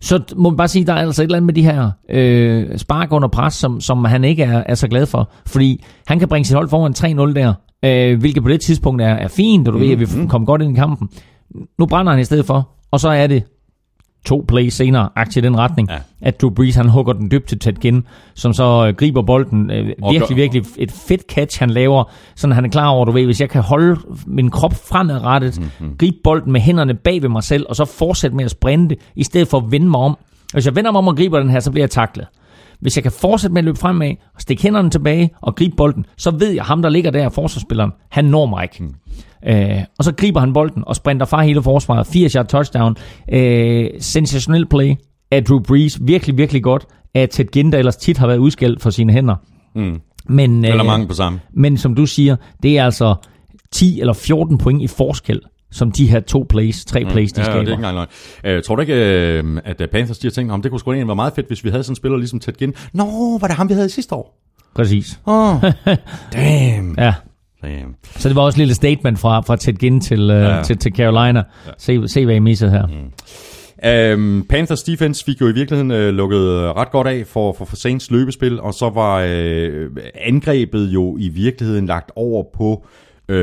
så 0.00 0.20
må 0.36 0.50
man 0.50 0.56
bare 0.56 0.68
sige, 0.68 0.86
der 0.86 0.92
er 0.92 0.96
altså 0.96 1.22
et 1.22 1.24
eller 1.24 1.36
andet 1.36 1.46
med 1.46 1.54
de 1.54 1.62
her 1.62 1.90
øh, 2.10 2.78
spark 2.78 3.12
under 3.12 3.28
pres, 3.28 3.54
som, 3.54 3.80
som 3.80 4.04
han 4.04 4.24
ikke 4.24 4.42
er, 4.42 4.62
er 4.66 4.74
så 4.74 4.88
glad 4.88 5.06
for. 5.06 5.30
Fordi 5.46 5.84
han 6.06 6.18
kan 6.18 6.28
bringe 6.28 6.44
sit 6.44 6.56
hold 6.56 6.68
foran 6.68 7.30
3-0 7.30 7.34
der, 7.34 7.54
øh, 7.84 8.18
hvilket 8.20 8.42
på 8.42 8.48
det 8.48 8.60
tidspunkt 8.60 9.02
er, 9.02 9.14
er 9.14 9.28
fint, 9.28 9.68
og 9.68 9.74
du 9.74 9.78
mm, 9.78 9.84
ved, 9.84 9.92
at 9.92 10.00
vi 10.00 10.06
mm. 10.16 10.28
kommer 10.28 10.46
godt 10.46 10.62
ind 10.62 10.72
i 10.72 10.74
kampen. 10.80 11.08
Nu 11.78 11.86
brænder 11.86 12.12
han 12.12 12.20
i 12.20 12.24
stedet 12.24 12.46
for, 12.46 12.68
og 12.90 13.00
så 13.00 13.08
er 13.08 13.26
det 13.26 13.44
to 14.26 14.44
plays 14.48 14.74
senere, 14.74 15.08
aktie 15.16 15.42
i 15.42 15.44
den 15.44 15.58
retning, 15.58 15.88
ja. 15.90 15.98
at 16.20 16.40
Drew 16.40 16.50
Brees 16.50 16.74
han 16.74 16.88
hugger 16.88 17.12
den 17.12 17.30
dybt 17.30 17.48
til 17.48 17.58
Ted 17.58 17.72
Ginn, 17.72 18.04
som 18.34 18.52
så 18.52 18.86
øh, 18.86 18.94
griber 18.94 19.22
bolden. 19.22 19.70
Øh, 19.70 19.86
virkelig, 20.10 20.36
virkelig 20.36 20.64
et 20.78 20.92
fedt 20.92 21.22
catch, 21.30 21.58
han 21.58 21.70
laver, 21.70 22.04
sådan 22.34 22.54
han 22.54 22.64
er 22.64 22.68
klar 22.68 22.88
over, 22.88 23.04
du 23.04 23.12
ved, 23.12 23.24
hvis 23.24 23.40
jeg 23.40 23.50
kan 23.50 23.62
holde 23.62 24.00
min 24.26 24.50
krop 24.50 24.74
fremadrettet, 24.88 25.60
mm-hmm. 25.60 25.96
gribe 25.98 26.16
bolden 26.24 26.52
med 26.52 26.60
hænderne 26.60 26.94
bag 26.94 27.22
ved 27.22 27.28
mig 27.28 27.42
selv, 27.42 27.66
og 27.68 27.76
så 27.76 27.84
fortsætte 27.84 28.36
med 28.36 28.44
at 28.44 28.50
sprinte, 28.50 28.96
i 29.16 29.24
stedet 29.24 29.48
for 29.48 29.58
at 29.58 29.72
vende 29.72 29.88
mig 29.90 30.00
om. 30.00 30.18
Hvis 30.52 30.66
jeg 30.66 30.76
vender 30.76 30.90
mig 30.92 30.98
om 30.98 31.08
og 31.08 31.16
griber 31.16 31.38
den 31.38 31.50
her, 31.50 31.60
så 31.60 31.70
bliver 31.70 31.82
jeg 31.82 31.90
taklet. 31.90 32.26
Hvis 32.80 32.96
jeg 32.96 33.02
kan 33.02 33.12
fortsætte 33.12 33.54
med 33.54 33.60
at 33.60 33.64
løbe 33.64 33.78
fremad, 33.78 34.10
og 34.34 34.40
stikke 34.40 34.62
hænderne 34.62 34.90
tilbage 34.90 35.30
og 35.40 35.56
gribe 35.56 35.76
bolden, 35.76 36.06
så 36.16 36.30
ved 36.30 36.50
jeg, 36.50 36.60
at 36.60 36.66
ham, 36.66 36.82
der 36.82 36.88
ligger 36.88 37.10
der, 37.10 37.28
forsvarsspilleren, 37.28 37.92
han 38.10 38.24
når 38.24 38.46
mig 38.46 38.62
ikke. 38.62 38.84
Mm. 38.84 38.94
Øh, 39.46 39.80
og 39.98 40.04
så 40.04 40.12
griber 40.14 40.40
han 40.40 40.52
bolden 40.52 40.82
og 40.86 40.96
sprinter 40.96 41.26
fra 41.26 41.42
hele 41.42 41.62
forsvaret. 41.62 42.06
80 42.06 42.32
yard 42.32 42.46
touchdown. 42.46 42.96
Øh, 43.32 43.90
sensationel 44.00 44.66
play 44.66 44.94
af 45.30 45.44
Drew 45.44 45.60
Brees. 45.60 45.98
Virkelig, 46.02 46.38
virkelig 46.38 46.62
godt. 46.62 46.86
At 47.14 47.30
Ted 47.30 47.44
Ginn, 47.44 47.72
der 47.72 47.78
ellers 47.78 47.96
tit 47.96 48.18
har 48.18 48.26
været 48.26 48.38
udskældt 48.38 48.82
for 48.82 48.90
sine 48.90 49.12
hænder. 49.12 49.36
Mm. 49.74 50.00
Men, 50.28 50.64
eller 50.64 50.80
øh, 50.80 50.86
mange 50.86 51.06
på 51.06 51.14
samme. 51.14 51.40
Men 51.52 51.76
som 51.76 51.94
du 51.94 52.06
siger, 52.06 52.36
det 52.62 52.78
er 52.78 52.84
altså 52.84 53.14
10 53.72 54.00
eller 54.00 54.12
14 54.12 54.58
point 54.58 54.82
i 54.82 54.86
forskel 54.86 55.40
som 55.70 55.92
de 55.92 56.06
her 56.06 56.20
to 56.20 56.46
plays, 56.48 56.84
tre 56.84 57.04
mm. 57.04 57.10
plays, 57.10 57.32
de 57.32 57.40
ja, 57.40 57.44
skaber. 57.44 57.60
Det 57.60 57.68
er 57.68 57.72
ikke 57.72 57.86
engang 57.86 58.08
løgn. 58.44 58.56
Uh, 58.58 58.62
tror 58.62 58.76
du 58.76 58.80
ikke, 58.80 59.42
uh, 59.44 59.58
at 59.64 59.90
Panthers 59.92 60.18
de 60.18 60.26
har 60.26 60.32
tænkt, 60.32 60.52
om 60.52 60.62
det 60.62 60.70
kunne 60.70 60.80
sgu 60.80 60.90
egentlig 60.90 61.08
være 61.08 61.16
meget 61.16 61.32
fedt, 61.32 61.46
hvis 61.46 61.64
vi 61.64 61.70
havde 61.70 61.82
sådan 61.82 61.92
en 61.92 61.96
spiller 61.96 62.18
ligesom 62.18 62.40
Ted 62.40 62.52
Ginn? 62.52 62.74
Nå, 62.92 63.38
var 63.40 63.46
det 63.46 63.56
ham, 63.56 63.68
vi 63.68 63.74
havde 63.74 63.88
sidste 63.88 64.14
år? 64.14 64.42
Præcis. 64.74 65.20
Oh, 65.26 65.62
damn. 66.32 66.94
ja. 66.98 67.14
Damn. 67.66 67.94
Så 68.16 68.28
det 68.28 68.36
var 68.36 68.42
også 68.42 68.56
et 68.56 68.58
lille 68.58 68.74
statement 68.74 69.18
fra, 69.18 69.40
fra 69.40 69.56
Ted 69.56 69.72
Ginn 69.72 70.00
til, 70.00 70.30
uh, 70.30 70.36
ja. 70.36 70.62
til, 70.62 70.78
til 70.78 70.92
Carolina. 70.96 71.42
Ja. 71.66 71.70
Se, 71.78 72.08
se, 72.08 72.24
hvad 72.24 72.34
I 72.34 72.38
missede 72.38 72.70
her. 72.70 72.86
Mm. 72.86 73.12
Um, 73.84 74.46
Panthers 74.48 74.82
defense 74.82 75.24
fik 75.24 75.40
jo 75.40 75.48
i 75.48 75.52
virkeligheden 75.52 75.90
uh, 75.90 76.14
lukket 76.14 76.40
ret 76.76 76.90
godt 76.90 77.06
af 77.06 77.26
for, 77.26 77.52
for, 77.52 77.64
for 77.64 77.76
Saints 77.76 78.10
løbespil, 78.10 78.60
og 78.60 78.74
så 78.74 78.90
var 78.90 79.24
uh, 79.24 79.96
angrebet 80.14 80.86
jo 80.86 81.16
i 81.20 81.28
virkeligheden 81.28 81.86
lagt 81.86 82.10
over 82.16 82.44
på 82.54 82.86
uh, 83.28 83.36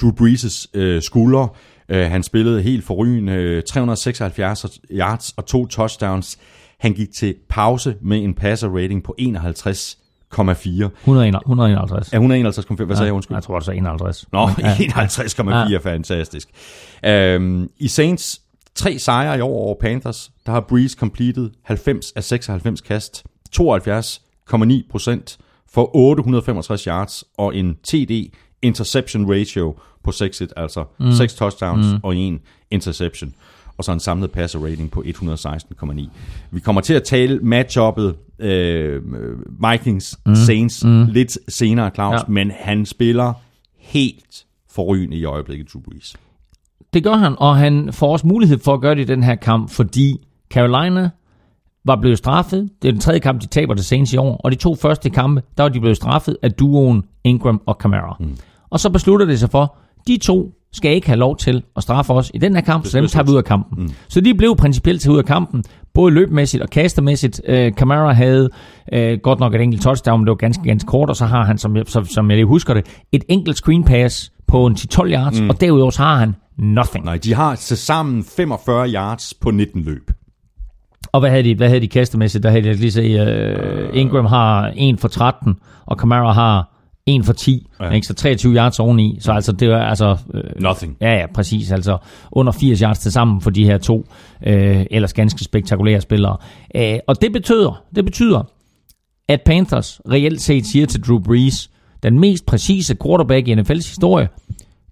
Drew 0.00 0.12
Brees' 0.20 0.66
uh, 0.78 1.02
skuldre. 1.02 1.48
Uh, 1.94 1.96
han 1.96 2.22
spillede 2.22 2.62
helt 2.62 2.84
forrygende 2.84 3.56
uh, 3.56 3.62
376 3.62 4.80
yards 4.90 5.32
og 5.36 5.46
to 5.46 5.66
touchdowns. 5.66 6.38
Han 6.78 6.92
gik 6.92 7.08
til 7.14 7.34
pause 7.48 7.94
med 8.02 8.18
en 8.18 8.34
passer 8.34 8.68
rating 8.68 9.02
på 9.02 9.14
51 9.18 9.98
151. 11.40 12.12
Ja, 12.12 12.18
151,5. 12.18 12.24
Hvad 12.24 12.86
ja, 12.88 12.94
sagde 12.94 13.04
jeg? 13.04 13.12
Undskyld. 13.12 13.36
Jeg 13.36 13.42
tror, 13.42 13.58
det 13.58 13.68
er 13.68 13.72
51. 13.72 14.26
Nå, 14.32 14.40
ja. 14.58 14.74
51,4. 14.74 15.70
Ja. 15.70 15.78
Fantastisk. 15.78 16.48
Um, 17.36 17.70
I 17.78 17.88
Saints 17.88 18.40
tre 18.74 18.98
sejre 18.98 19.38
i 19.38 19.40
år 19.40 19.64
over 19.64 19.74
Panthers, 19.80 20.30
der 20.46 20.52
har 20.52 20.60
Breeze 20.60 20.96
completed 20.98 21.50
90 21.62 22.12
af 22.12 22.24
96 22.24 22.80
kast, 22.80 23.24
72,9 23.56 24.90
procent 24.90 25.38
for 25.72 25.96
865 25.96 26.84
yards 26.84 27.24
og 27.38 27.56
en 27.56 27.74
TD 27.74 28.34
interception 28.62 29.32
ratio 29.32 29.76
på 30.04 30.12
6 30.12 30.42
altså 30.56 30.84
mm. 31.00 31.12
6 31.12 31.34
touchdowns 31.34 31.86
mm. 31.92 32.00
og 32.02 32.16
en 32.16 32.40
interception 32.70 33.34
og 33.80 33.84
så 33.84 33.92
en 33.92 34.00
samlet 34.00 34.30
passer 34.30 34.58
rating 34.58 34.90
på 34.90 35.04
116,9. 35.06 36.08
Vi 36.50 36.60
kommer 36.60 36.80
til 36.80 36.94
at 36.94 37.02
tale 37.02 37.38
matchuppet 37.42 38.16
øh, 38.38 39.02
Vikings 39.70 40.18
mm. 40.26 40.34
Saints 40.34 40.84
mm. 40.84 41.04
lidt 41.04 41.38
senere, 41.48 41.90
Claus, 41.94 42.14
ja. 42.14 42.24
men 42.28 42.50
han 42.50 42.86
spiller 42.86 43.32
helt 43.78 44.44
forrygende 44.70 45.16
i 45.16 45.24
øjeblikket, 45.24 45.72
Drew 45.72 45.82
Brees. 45.82 46.16
Det 46.94 47.04
gør 47.04 47.14
han, 47.14 47.34
og 47.38 47.56
han 47.56 47.92
får 47.92 48.12
også 48.12 48.26
mulighed 48.26 48.58
for 48.58 48.74
at 48.74 48.80
gøre 48.80 48.94
det 48.94 49.00
i 49.00 49.04
den 49.04 49.22
her 49.22 49.34
kamp, 49.34 49.70
fordi 49.70 50.26
Carolina 50.50 51.10
var 51.84 51.96
blevet 51.96 52.18
straffet. 52.18 52.70
Det 52.82 52.88
er 52.88 52.92
den 52.92 53.00
tredje 53.00 53.20
kamp, 53.20 53.42
de 53.42 53.46
taber 53.46 53.74
til 53.74 53.84
Saints 53.84 54.12
i 54.12 54.16
år, 54.16 54.36
og 54.36 54.50
de 54.50 54.56
to 54.56 54.74
første 54.74 55.10
kampe, 55.10 55.42
der 55.56 55.62
var 55.62 55.70
de 55.70 55.80
blevet 55.80 55.96
straffet 55.96 56.36
af 56.42 56.52
duoen 56.52 57.04
Ingram 57.24 57.62
og 57.66 57.76
Camara. 57.80 58.16
Mm. 58.20 58.36
Og 58.70 58.80
så 58.80 58.90
beslutter 58.90 59.26
det 59.26 59.40
sig 59.40 59.50
for, 59.50 59.76
de 60.06 60.16
to 60.16 60.59
skal 60.72 60.94
ikke 60.94 61.06
have 61.06 61.18
lov 61.18 61.36
til 61.36 61.62
at 61.76 61.82
straffe 61.82 62.12
os 62.12 62.30
i 62.34 62.38
den 62.38 62.54
her 62.54 62.62
kamp, 62.62 62.86
så 62.86 62.98
dem 62.98 63.06
tager 63.06 63.24
vi 63.24 63.30
ud 63.30 63.36
af 63.36 63.44
kampen. 63.44 63.82
Mm. 63.82 63.90
Så 64.08 64.20
de 64.20 64.34
blev 64.34 64.56
principielt 64.56 65.00
til 65.00 65.10
ud 65.10 65.18
af 65.18 65.24
kampen, 65.24 65.64
både 65.94 66.14
løbmæssigt 66.14 66.62
og 66.62 66.70
kastermæssigt. 66.70 67.40
Uh, 67.48 67.54
Camara 67.54 68.12
havde 68.12 68.48
uh, 68.96 69.12
godt 69.22 69.40
nok 69.40 69.54
et 69.54 69.60
enkelt 69.60 69.82
touchdown, 69.82 70.20
men 70.20 70.26
det 70.26 70.30
var 70.30 70.36
ganske, 70.36 70.62
ganske 70.64 70.86
kort, 70.86 71.08
og 71.08 71.16
så 71.16 71.26
har 71.26 71.44
han, 71.44 71.58
som 71.58 71.76
jeg, 71.76 71.84
som, 71.86 72.04
som 72.04 72.30
jeg 72.30 72.36
lige 72.36 72.46
husker 72.46 72.74
det, 72.74 72.86
et 73.12 73.24
enkelt 73.28 73.56
screen 73.56 73.84
pass 73.84 74.32
på 74.46 74.66
en 74.66 74.74
10-12 74.74 75.12
yards, 75.12 75.40
mm. 75.40 75.50
og 75.50 75.60
derudover 75.60 75.90
så 75.90 76.02
har 76.02 76.16
han 76.16 76.34
nothing. 76.58 77.04
Nej, 77.04 77.16
de 77.16 77.34
har 77.34 77.54
til 77.54 77.76
sammen 77.76 78.24
45 78.36 78.88
yards 78.88 79.34
på 79.34 79.50
19 79.50 79.82
løb. 79.82 80.10
Og 81.12 81.20
hvad 81.20 81.30
havde 81.30 81.44
de, 81.44 81.54
hvad 81.54 81.68
havde 81.68 81.80
de 81.80 81.88
kastemæssigt? 81.88 82.42
Der 82.42 82.50
havde 82.50 82.66
jeg 82.66 82.76
lige 82.76 82.92
se, 82.92 83.00
uh, 83.00 83.96
Ingram 83.96 84.26
har 84.26 84.72
1 84.76 85.00
for 85.00 85.08
13, 85.08 85.54
og 85.86 85.98
Kamara 85.98 86.32
har 86.32 86.79
1 87.06 87.24
for 87.24 87.32
10, 87.32 87.66
ja. 87.80 87.90
ikke? 87.90 88.06
så 88.06 88.14
23 88.14 88.54
yards 88.54 88.78
oveni. 88.80 89.18
Så 89.20 89.32
altså, 89.32 89.52
det 89.52 89.70
var 89.70 89.82
altså... 89.82 90.16
Øh, 90.34 90.42
Nothing. 90.60 90.96
Ja, 91.00 91.14
ja, 91.18 91.26
præcis. 91.34 91.72
Altså 91.72 91.98
under 92.32 92.52
80 92.52 92.80
yards 92.80 92.98
til 92.98 93.12
sammen 93.12 93.40
for 93.40 93.50
de 93.50 93.64
her 93.64 93.78
to 93.78 94.06
øh, 94.46 94.86
ellers 94.90 95.12
ganske 95.12 95.44
spektakulære 95.44 96.00
spillere. 96.00 96.36
Øh, 96.74 96.98
og 97.06 97.22
det 97.22 97.32
betyder, 97.32 97.82
det 97.94 98.04
betyder, 98.04 98.42
at 99.28 99.42
Panthers 99.42 100.00
reelt 100.10 100.40
set 100.40 100.66
siger 100.66 100.86
til 100.86 101.02
Drew 101.02 101.18
Brees, 101.18 101.70
den 102.02 102.18
mest 102.18 102.46
præcise 102.46 102.96
quarterback 103.04 103.48
i 103.48 103.54
NFL's 103.54 103.74
historie, 103.74 104.28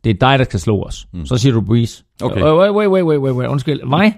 det 0.05 0.11
er 0.11 0.15
dig, 0.29 0.39
der 0.39 0.45
skal 0.45 0.61
slå 0.61 0.83
os. 0.83 1.07
Mm. 1.13 1.27
Så 1.27 1.37
siger 1.37 1.53
du 1.53 1.61
Breeze. 1.61 2.05
Okay. 2.23 2.43
Wait, 2.43 2.75
wait, 2.75 2.89
wait, 2.89 3.05
wait, 3.05 3.21
wait, 3.21 3.35
wait. 3.35 3.49
undskyld. 3.49 3.85
Mig? 3.87 4.15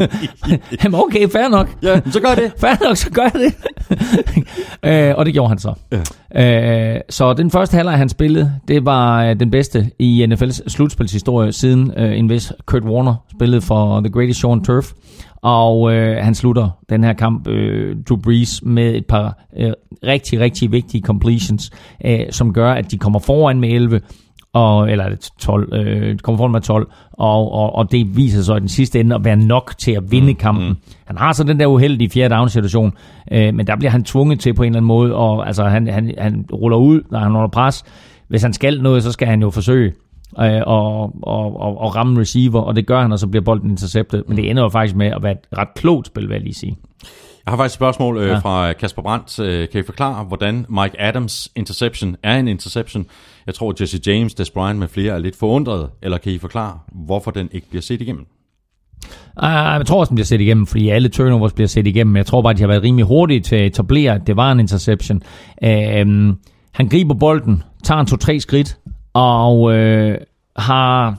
Jamen 0.84 1.00
okay, 1.00 1.28
fair 1.28 1.48
nok. 1.48 1.68
Ja, 1.82 2.00
så 2.10 2.20
gør 2.20 2.34
det. 2.34 2.52
fair 2.60 2.86
nok, 2.88 2.96
så 2.96 3.10
gør 3.10 3.28
det. 3.28 3.54
øh, 4.82 5.14
og 5.18 5.26
det 5.26 5.32
gjorde 5.34 5.48
han 5.48 5.58
så. 5.58 5.74
Ja. 6.34 6.94
Øh, 6.94 7.00
så 7.10 7.32
den 7.32 7.50
første 7.50 7.76
halvleg, 7.76 7.98
han 7.98 8.08
spillede, 8.08 8.52
det 8.68 8.86
var 8.86 9.24
øh, 9.24 9.40
den 9.40 9.50
bedste 9.50 9.90
i 9.98 10.26
NFL's 10.32 10.68
slutspilshistorie, 10.68 11.52
siden 11.52 11.92
øh, 11.96 12.18
en 12.18 12.28
vis 12.28 12.52
Kurt 12.66 12.84
Warner 12.84 13.14
spillede 13.36 13.60
for 13.60 14.00
The 14.00 14.10
Greatest 14.12 14.38
Show 14.38 14.52
on 14.52 14.64
Turf. 14.64 14.92
Og 15.42 15.92
øh, 15.92 16.24
han 16.24 16.34
slutter 16.34 16.70
den 16.90 17.04
her 17.04 17.12
kamp, 17.12 17.48
øh, 17.48 17.96
Drew 18.08 18.18
Brees, 18.18 18.62
med 18.62 18.94
et 18.94 19.06
par 19.06 19.44
øh, 19.56 19.72
rigtig, 20.06 20.40
rigtig 20.40 20.72
vigtige 20.72 21.02
completions, 21.02 21.70
øh, 22.06 22.20
som 22.30 22.52
gør, 22.52 22.72
at 22.72 22.90
de 22.90 22.98
kommer 22.98 23.18
foran 23.18 23.60
med 23.60 23.68
11, 23.68 24.00
og, 24.54 24.90
eller 24.90 25.30
12, 25.38 25.74
øh, 25.74 26.18
kommer 26.18 26.36
foran 26.36 26.52
med 26.52 26.60
12, 26.60 26.86
og, 27.12 27.52
og, 27.52 27.74
og 27.74 27.92
det 27.92 28.16
viser 28.16 28.42
sig 28.42 28.56
i 28.56 28.60
den 28.60 28.68
sidste 28.68 29.00
ende 29.00 29.14
at 29.14 29.24
være 29.24 29.36
nok 29.36 29.74
til 29.84 29.92
at 29.92 30.10
vinde 30.10 30.32
mm, 30.32 30.38
kampen. 30.38 30.68
Mm. 30.68 30.76
Han 31.04 31.16
har 31.16 31.32
så 31.32 31.44
den 31.44 31.60
der 31.60 31.66
uheldige 31.66 32.10
fjerde 32.10 32.34
down 32.34 32.48
situation, 32.48 32.92
øh, 33.32 33.54
men 33.54 33.66
der 33.66 33.76
bliver 33.76 33.90
han 33.90 34.04
tvunget 34.04 34.40
til 34.40 34.54
på 34.54 34.62
en 34.62 34.66
eller 34.66 34.76
anden 34.76 34.86
måde, 34.86 35.14
og 35.14 35.46
altså, 35.46 35.64
han, 35.64 35.86
han, 35.86 36.14
han 36.18 36.44
ruller 36.52 36.76
ud, 36.76 37.02
når 37.10 37.18
han 37.18 37.32
er 37.32 37.36
under 37.36 37.48
pres. 37.48 37.84
Hvis 38.28 38.42
han 38.42 38.52
skal 38.52 38.82
noget, 38.82 39.02
så 39.02 39.12
skal 39.12 39.28
han 39.28 39.42
jo 39.42 39.50
forsøge 39.50 39.92
øh, 40.40 40.60
og, 40.66 41.02
og, 41.22 41.60
og, 41.60 41.80
og 41.80 41.96
ramme 41.96 42.20
receiver, 42.20 42.60
og 42.60 42.76
det 42.76 42.86
gør 42.86 43.00
han, 43.00 43.12
og 43.12 43.18
så 43.18 43.26
bliver 43.26 43.44
bolden 43.44 43.70
interceptet. 43.70 44.24
Men 44.28 44.36
det 44.36 44.50
ender 44.50 44.62
jo 44.62 44.68
faktisk 44.68 44.96
med 44.96 45.06
at 45.06 45.22
være 45.22 45.32
et 45.32 45.58
ret 45.58 45.74
klogt 45.76 46.06
spil, 46.06 46.28
vil 46.28 46.34
jeg 46.34 46.42
lige 46.42 46.54
sige. 46.54 46.76
Jeg 47.46 47.52
har 47.52 47.56
faktisk 47.56 47.74
et 47.74 47.78
spørgsmål 47.78 48.18
øh, 48.18 48.28
ja. 48.28 48.38
fra 48.38 48.72
Kasper 48.72 49.02
Brandt. 49.02 49.40
Øh, 49.40 49.68
kan 49.68 49.80
I 49.80 49.84
forklare, 49.84 50.24
hvordan 50.24 50.66
Mike 50.68 51.00
Adams 51.00 51.50
interception 51.56 52.16
er 52.22 52.36
en 52.36 52.48
interception? 52.48 53.06
Jeg 53.46 53.54
tror, 53.54 53.74
Jesse 53.80 54.00
James, 54.06 54.34
Des 54.34 54.50
Bryant 54.50 54.78
med 54.78 54.88
flere 54.88 55.14
er 55.14 55.18
lidt 55.18 55.36
forundret. 55.36 55.90
Eller 56.02 56.18
kan 56.18 56.32
I 56.32 56.38
forklare, 56.38 56.78
hvorfor 56.92 57.30
den 57.30 57.48
ikke 57.52 57.68
bliver 57.68 57.82
set 57.82 58.00
igennem? 58.00 58.26
Uh, 59.42 59.48
jeg 59.48 59.86
tror 59.86 60.00
også, 60.00 60.10
den 60.10 60.14
bliver 60.14 60.26
set 60.26 60.40
igennem, 60.40 60.66
fordi 60.66 60.88
alle 60.88 61.08
turnovers 61.08 61.52
bliver 61.52 61.68
set 61.68 61.86
igennem. 61.86 62.16
Jeg 62.16 62.26
tror 62.26 62.42
bare, 62.42 62.52
de 62.52 62.60
har 62.60 62.68
været 62.68 62.82
rimelig 62.82 63.06
hurtige 63.06 63.40
til 63.40 63.56
at 63.56 63.66
etablere, 63.66 64.14
at 64.14 64.26
det 64.26 64.36
var 64.36 64.52
en 64.52 64.60
interception. 64.60 65.22
Uh, 65.62 65.68
han 66.72 66.88
griber 66.90 67.14
bolden, 67.14 67.62
tager 67.84 68.00
en 68.00 68.06
to-tre 68.06 68.40
skridt, 68.40 68.78
og 69.12 69.60
uh, 69.60 70.14
har 70.56 71.16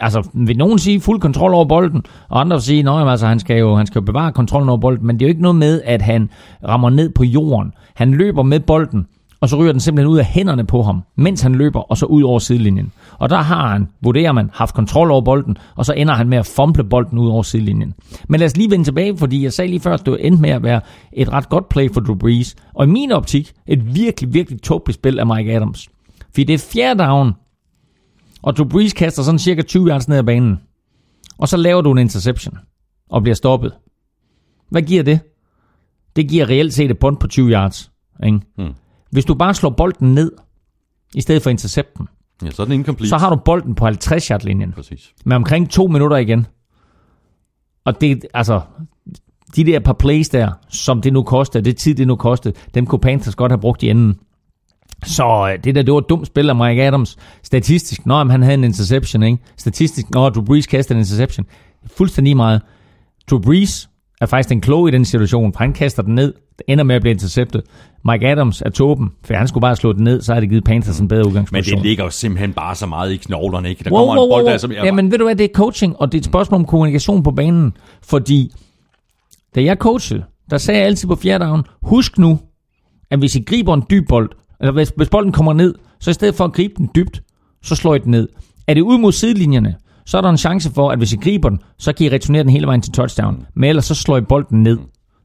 altså, 0.00 0.28
vil 0.34 0.56
nogen 0.56 0.78
sige 0.78 1.00
fuld 1.00 1.20
kontrol 1.20 1.54
over 1.54 1.64
bolden, 1.64 2.02
og 2.28 2.40
andre 2.40 2.56
vil 2.56 2.62
sige, 2.62 2.90
at 2.90 3.08
altså, 3.08 3.26
han, 3.26 3.38
skal 3.38 3.58
jo, 3.58 3.76
han 3.76 3.86
skal 3.86 4.00
jo 4.00 4.04
bevare 4.04 4.32
kontrollen 4.32 4.68
over 4.68 4.78
bolden, 4.78 5.06
men 5.06 5.18
det 5.18 5.24
er 5.24 5.28
jo 5.28 5.30
ikke 5.30 5.42
noget 5.42 5.56
med, 5.56 5.82
at 5.84 6.02
han 6.02 6.30
rammer 6.68 6.90
ned 6.90 7.10
på 7.10 7.24
jorden. 7.24 7.72
Han 7.94 8.10
løber 8.10 8.42
med 8.42 8.60
bolden, 8.60 9.06
og 9.40 9.48
så 9.48 9.56
ryger 9.56 9.72
den 9.72 9.80
simpelthen 9.80 10.12
ud 10.12 10.18
af 10.18 10.24
hænderne 10.24 10.66
på 10.66 10.82
ham, 10.82 11.02
mens 11.16 11.42
han 11.42 11.54
løber, 11.54 11.80
og 11.80 11.96
så 11.96 12.06
ud 12.06 12.22
over 12.22 12.38
sidelinjen. 12.38 12.92
Og 13.18 13.30
der 13.30 13.36
har 13.36 13.68
han, 13.68 13.88
vurderer 14.02 14.32
man, 14.32 14.50
haft 14.54 14.74
kontrol 14.74 15.10
over 15.10 15.20
bolden, 15.20 15.56
og 15.76 15.86
så 15.86 15.92
ender 15.92 16.14
han 16.14 16.28
med 16.28 16.38
at 16.38 16.46
fumble 16.46 16.84
bolden 16.84 17.18
ud 17.18 17.28
over 17.28 17.42
sidelinjen. 17.42 17.94
Men 18.28 18.40
lad 18.40 18.46
os 18.46 18.56
lige 18.56 18.70
vende 18.70 18.84
tilbage, 18.84 19.16
fordi 19.16 19.44
jeg 19.44 19.52
sagde 19.52 19.70
lige 19.70 19.80
før, 19.80 19.94
at 19.94 20.06
det 20.06 20.26
endte 20.26 20.42
med 20.42 20.50
at 20.50 20.62
være 20.62 20.80
et 21.12 21.32
ret 21.32 21.48
godt 21.48 21.68
play 21.68 21.92
for 21.92 22.00
Drew 22.00 22.16
Brees, 22.16 22.56
og 22.74 22.84
i 22.84 22.88
min 22.88 23.12
optik, 23.12 23.52
et 23.66 23.94
virkelig, 23.94 24.34
virkelig 24.34 24.62
tåbeligt 24.62 24.98
spil 24.98 25.18
af 25.18 25.26
Mike 25.26 25.52
Adams. 25.52 25.88
Fordi 26.30 26.44
det 26.44 26.54
er 26.54 26.68
fjerde 26.72 27.04
down, 27.04 27.32
og 28.46 28.56
Drew 28.56 28.68
Brees 28.68 28.92
kaster 28.92 29.22
sådan 29.22 29.38
cirka 29.38 29.62
20 29.62 29.88
yards 29.88 30.08
ned 30.08 30.18
ad 30.18 30.24
banen. 30.24 30.60
Og 31.38 31.48
så 31.48 31.56
laver 31.56 31.80
du 31.80 31.92
en 31.92 31.98
interception 31.98 32.58
og 33.10 33.22
bliver 33.22 33.34
stoppet. 33.34 33.72
Hvad 34.70 34.82
giver 34.82 35.02
det? 35.02 35.20
Det 36.16 36.28
giver 36.28 36.48
reelt 36.48 36.74
set 36.74 36.90
et 36.90 36.98
punt 36.98 37.20
på 37.20 37.26
20 37.26 37.50
yards. 37.50 37.90
Ikke? 38.26 38.40
Hmm. 38.56 38.74
Hvis 39.10 39.24
du 39.24 39.34
bare 39.34 39.54
slår 39.54 39.70
bolden 39.70 40.14
ned, 40.14 40.32
i 41.14 41.20
stedet 41.20 41.42
for 41.42 41.50
intercepten, 41.50 42.08
ja, 42.42 42.50
så, 42.50 42.62
er 42.62 42.66
den 42.66 42.74
incomplete. 42.74 43.08
så 43.08 43.16
har 43.16 43.30
du 43.30 43.36
bolden 43.36 43.74
på 43.74 43.84
50 43.84 44.26
yard 44.26 44.42
linjen 44.44 44.72
Præcis. 44.72 45.14
Med 45.24 45.36
omkring 45.36 45.70
to 45.70 45.86
minutter 45.86 46.16
igen. 46.16 46.46
Og 47.84 48.00
det, 48.00 48.24
altså, 48.34 48.60
de 49.56 49.64
der 49.64 49.80
par 49.80 49.92
plays 49.92 50.28
der, 50.28 50.52
som 50.68 51.00
det 51.00 51.12
nu 51.12 51.22
koster, 51.22 51.60
det 51.60 51.76
tid 51.76 51.94
det 51.94 52.06
nu 52.06 52.16
kostede, 52.16 52.54
dem 52.74 52.86
kunne 52.86 52.98
Panthers 52.98 53.34
godt 53.34 53.52
have 53.52 53.60
brugt 53.60 53.82
i 53.82 53.90
enden. 53.90 54.18
Så 55.04 55.50
øh, 55.52 55.64
det 55.64 55.74
der, 55.74 55.82
det 55.82 55.92
var 55.92 55.98
et 55.98 56.08
dumt 56.08 56.26
spil 56.26 56.50
af 56.50 56.56
Mike 56.56 56.82
Adams. 56.82 57.16
Statistisk, 57.42 58.06
når 58.06 58.24
han 58.24 58.42
havde 58.42 58.54
en 58.54 58.64
interception, 58.64 59.22
ikke? 59.22 59.38
Statistisk, 59.56 60.10
når 60.10 60.28
Drew 60.28 60.44
Brees 60.44 60.66
kastede 60.66 60.96
en 60.96 61.00
interception. 61.00 61.46
Fuldstændig 61.86 62.36
meget. 62.36 62.62
Drew 63.30 63.40
Brees 63.40 63.88
er 64.20 64.26
faktisk 64.26 64.48
den 64.48 64.60
kloge 64.60 64.88
i 64.88 64.92
den 64.92 65.04
situation, 65.04 65.52
for 65.52 65.58
han 65.58 65.72
kaster 65.72 66.02
den 66.02 66.14
ned, 66.14 66.34
ender 66.68 66.84
med 66.84 66.94
at 66.94 67.02
blive 67.02 67.10
interceptet. 67.10 67.62
Mike 68.04 68.28
Adams 68.28 68.62
er 68.62 68.70
toben, 68.70 69.10
for 69.24 69.34
han 69.34 69.48
skulle 69.48 69.62
bare 69.62 69.76
slå 69.76 69.92
den 69.92 70.04
ned, 70.04 70.22
så 70.22 70.32
har 70.32 70.40
det 70.40 70.48
givet 70.48 70.64
Panthers 70.64 71.00
en 71.00 71.08
bedre 71.08 71.26
udgangsposition. 71.26 71.76
Men 71.76 71.82
det 71.82 71.88
ligger 71.88 72.04
jo 72.04 72.10
simpelthen 72.10 72.52
bare 72.52 72.74
så 72.74 72.86
meget 72.86 73.12
i 73.12 73.16
knoglerne, 73.16 73.70
ikke? 73.70 73.84
Der 73.84 73.90
wow, 73.90 74.00
kommer 74.00 74.14
wow, 74.14 74.24
en 74.24 74.30
bold 74.30 74.44
wow. 74.44 74.50
der, 74.50 74.58
som... 74.58 74.72
Jeg 74.72 74.84
Ja, 74.84 74.92
men 74.92 75.10
ved 75.10 75.18
du 75.18 75.24
hvad, 75.24 75.36
det 75.36 75.44
er 75.44 75.54
coaching, 75.54 75.96
og 76.00 76.12
det 76.12 76.18
er 76.18 76.20
et 76.20 76.24
spørgsmål 76.24 76.60
om 76.60 76.66
kommunikation 76.66 77.22
på 77.22 77.30
banen. 77.30 77.72
Fordi, 78.02 78.52
da 79.54 79.62
jeg 79.62 79.76
coachede, 79.76 80.24
der 80.50 80.58
sagde 80.58 80.78
jeg 80.78 80.86
altid 80.86 81.08
på 81.08 81.16
fjerde 81.16 81.44
down, 81.44 81.64
husk 81.82 82.18
nu, 82.18 82.38
at 83.10 83.18
hvis 83.18 83.36
I 83.36 83.42
griber 83.42 83.74
en 83.74 83.82
dyb 83.90 84.08
bold, 84.08 84.30
eller 84.60 84.72
hvis, 84.72 84.92
hvis 84.96 85.08
bolden 85.08 85.32
kommer 85.32 85.52
ned, 85.52 85.74
så 86.00 86.10
i 86.10 86.14
stedet 86.14 86.34
for 86.34 86.44
at 86.44 86.52
gribe 86.52 86.74
den 86.76 86.90
dybt, 86.94 87.22
så 87.62 87.74
slår 87.74 87.94
I 87.94 87.98
den 87.98 88.10
ned. 88.10 88.28
Er 88.66 88.74
det 88.74 88.80
ud 88.80 88.98
mod 88.98 89.12
sidelinjerne, 89.12 89.74
så 90.06 90.16
er 90.18 90.20
der 90.22 90.28
en 90.30 90.36
chance 90.38 90.70
for, 90.74 90.90
at 90.90 90.98
hvis 90.98 91.12
I 91.12 91.16
griber 91.16 91.48
den, 91.48 91.58
så 91.78 91.92
kan 91.92 92.06
I 92.06 92.10
returnere 92.10 92.42
den 92.42 92.50
hele 92.50 92.66
vejen 92.66 92.80
til 92.80 92.92
touchdown. 92.92 93.46
Men 93.54 93.68
ellers 93.68 93.84
så 93.84 93.94
slår 93.94 94.16
I 94.16 94.20
bolden 94.20 94.62
ned. 94.62 94.78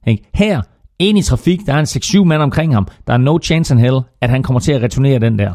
Ikke? 0.08 0.30
Her, 0.34 0.62
en 1.00 1.18
i 1.18 1.22
trafik, 1.22 1.60
der 1.66 1.74
er 1.74 1.80
en 1.80 1.86
6-7 1.86 2.24
mand 2.24 2.42
omkring 2.42 2.74
ham. 2.74 2.88
Der 3.08 3.14
er 3.14 3.18
no 3.18 3.40
chance 3.44 3.74
in 3.74 3.80
hell, 3.80 4.00
at 4.22 4.30
han 4.30 4.44
kommer 4.44 4.60
til 4.60 4.72
at 4.72 4.82
returnere 4.82 5.20
den 5.20 5.40
der. 5.40 5.54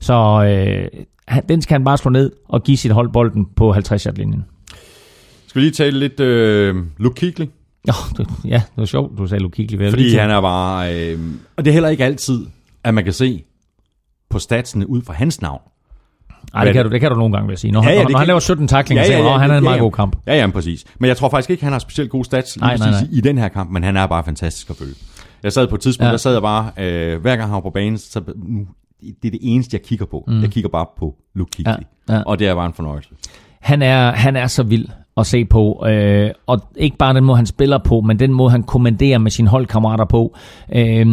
Så 0.00 0.14
øh, 0.44 0.88
han- 1.28 1.42
den 1.48 1.62
skal 1.62 1.74
han 1.74 1.84
bare 1.84 1.98
slå 1.98 2.10
ned 2.10 2.32
og 2.48 2.62
give 2.64 2.76
sit 2.76 2.90
hold 2.92 3.08
bolden 3.12 3.46
på 3.56 3.72
50 3.72 4.02
yard 4.02 4.14
linjen 4.16 4.44
Skal 5.46 5.60
vi 5.60 5.64
lige 5.64 5.72
tale 5.74 5.98
lidt 5.98 6.20
øh, 6.20 6.76
Luke 6.98 7.20
Kuechly? 7.20 7.46
Oh, 7.88 8.26
ja, 8.44 8.54
det 8.56 8.76
var 8.76 8.84
sjovt, 8.84 9.18
du 9.18 9.26
sagde 9.26 9.42
Luke 9.42 9.56
Kuechly. 9.56 9.90
Fordi 9.90 10.14
han 10.14 10.30
er 10.30 10.40
bare... 10.40 10.94
Øh, 11.12 11.18
og 11.56 11.64
det 11.64 11.70
er 11.70 11.72
heller 11.72 11.88
ikke 11.88 12.04
altid, 12.04 12.46
at 12.84 12.94
man 12.94 13.04
kan 13.04 13.12
se 13.12 13.42
på 14.30 14.38
statsene 14.38 14.88
ud 14.90 15.02
fra 15.02 15.12
hans 15.12 15.42
navn. 15.42 15.60
Ej, 16.54 16.64
det 16.64 16.72
kan, 16.74 16.84
du, 16.84 16.90
det 16.90 17.00
kan 17.00 17.10
du 17.10 17.16
nogle 17.16 17.32
gange, 17.32 17.46
vil 17.46 17.52
jeg 17.52 17.58
sige. 17.58 17.70
Når, 17.72 17.82
Ja, 17.82 17.88
ja, 17.88 17.94
ja, 17.94 17.98
ja, 18.00 18.02
når 18.04 18.10
han 18.18 18.20
kan- 18.20 18.26
laver 18.26 18.40
17 18.40 18.68
tacklinger, 18.68 19.04
ja, 19.04 19.10
ja, 19.10 19.18
ja, 19.18 19.24
så 19.24 19.30
han 19.38 19.50
er 19.50 19.54
en 19.58 19.62
ja, 19.64 19.68
meget 19.68 19.76
ja. 19.76 19.82
god 19.82 19.92
kamp. 19.92 20.16
Ja, 20.26 20.36
ja, 20.36 20.46
præcis. 20.50 20.84
Men 20.98 21.08
jeg 21.08 21.16
tror 21.16 21.28
faktisk 21.28 21.50
ikke, 21.50 21.62
han 21.64 21.72
har 21.72 21.78
specielt 21.78 22.10
gode 22.10 22.24
stats 22.24 22.56
lige 22.56 22.64
Nej, 22.66 22.76
nej, 22.76 22.90
nej. 22.90 23.00
i 23.12 23.20
den 23.20 23.38
her 23.38 23.48
kamp, 23.48 23.70
men 23.70 23.82
han 23.82 23.96
er 23.96 24.06
bare 24.06 24.24
fantastisk 24.24 24.70
at 24.70 24.76
følge. 24.76 24.94
Jeg 25.42 25.52
sad 25.52 25.66
på 25.68 25.74
et 25.74 25.80
tidspunkt, 25.80 26.04
Ja. 26.04 26.08
ja. 26.08 26.12
der 26.12 26.18
sad 26.18 26.32
jeg 26.32 26.42
bare, 26.42 26.70
øh, 26.78 27.20
hver 27.20 27.36
gang 27.36 27.48
han 27.48 27.54
var 27.54 27.60
på 27.60 27.70
banen, 27.70 27.98
så 27.98 28.20
nu, 28.36 28.66
det 29.00 29.28
er 29.28 29.30
det 29.30 29.38
eneste, 29.42 29.74
jeg 29.74 29.82
kigger 29.82 30.06
på. 30.06 30.24
Mm. 30.28 30.40
Jeg 30.40 30.50
kigger 30.50 30.68
bare 30.70 30.86
på 30.98 31.14
Luke 31.34 31.50
Kuechly. 31.56 31.82
Ja, 32.08 32.14
ja. 32.14 32.22
Og 32.22 32.38
det 32.38 32.46
er 32.48 32.54
bare 32.54 32.66
en 32.66 32.72
fornøjelse. 32.74 33.10
Han 33.60 33.82
er, 33.82 34.12
han 34.12 34.36
er 34.36 34.46
så 34.46 34.62
vild 34.62 34.86
at 35.16 35.26
se 35.26 35.44
på, 35.44 35.84
øh, 35.88 36.30
og 36.46 36.60
ikke 36.76 36.96
bare 36.96 37.14
den 37.14 37.24
måde, 37.24 37.36
han 37.36 37.46
spiller 37.46 37.78
på, 37.84 38.00
men 38.00 38.18
den 38.18 38.32
måde, 38.32 38.50
han 38.50 38.62
kommanderer 38.62 39.18
med 39.18 39.30
sine 39.30 39.48
holdkammerater 39.48 40.04
på. 40.04 40.36
Øh, 40.74 41.06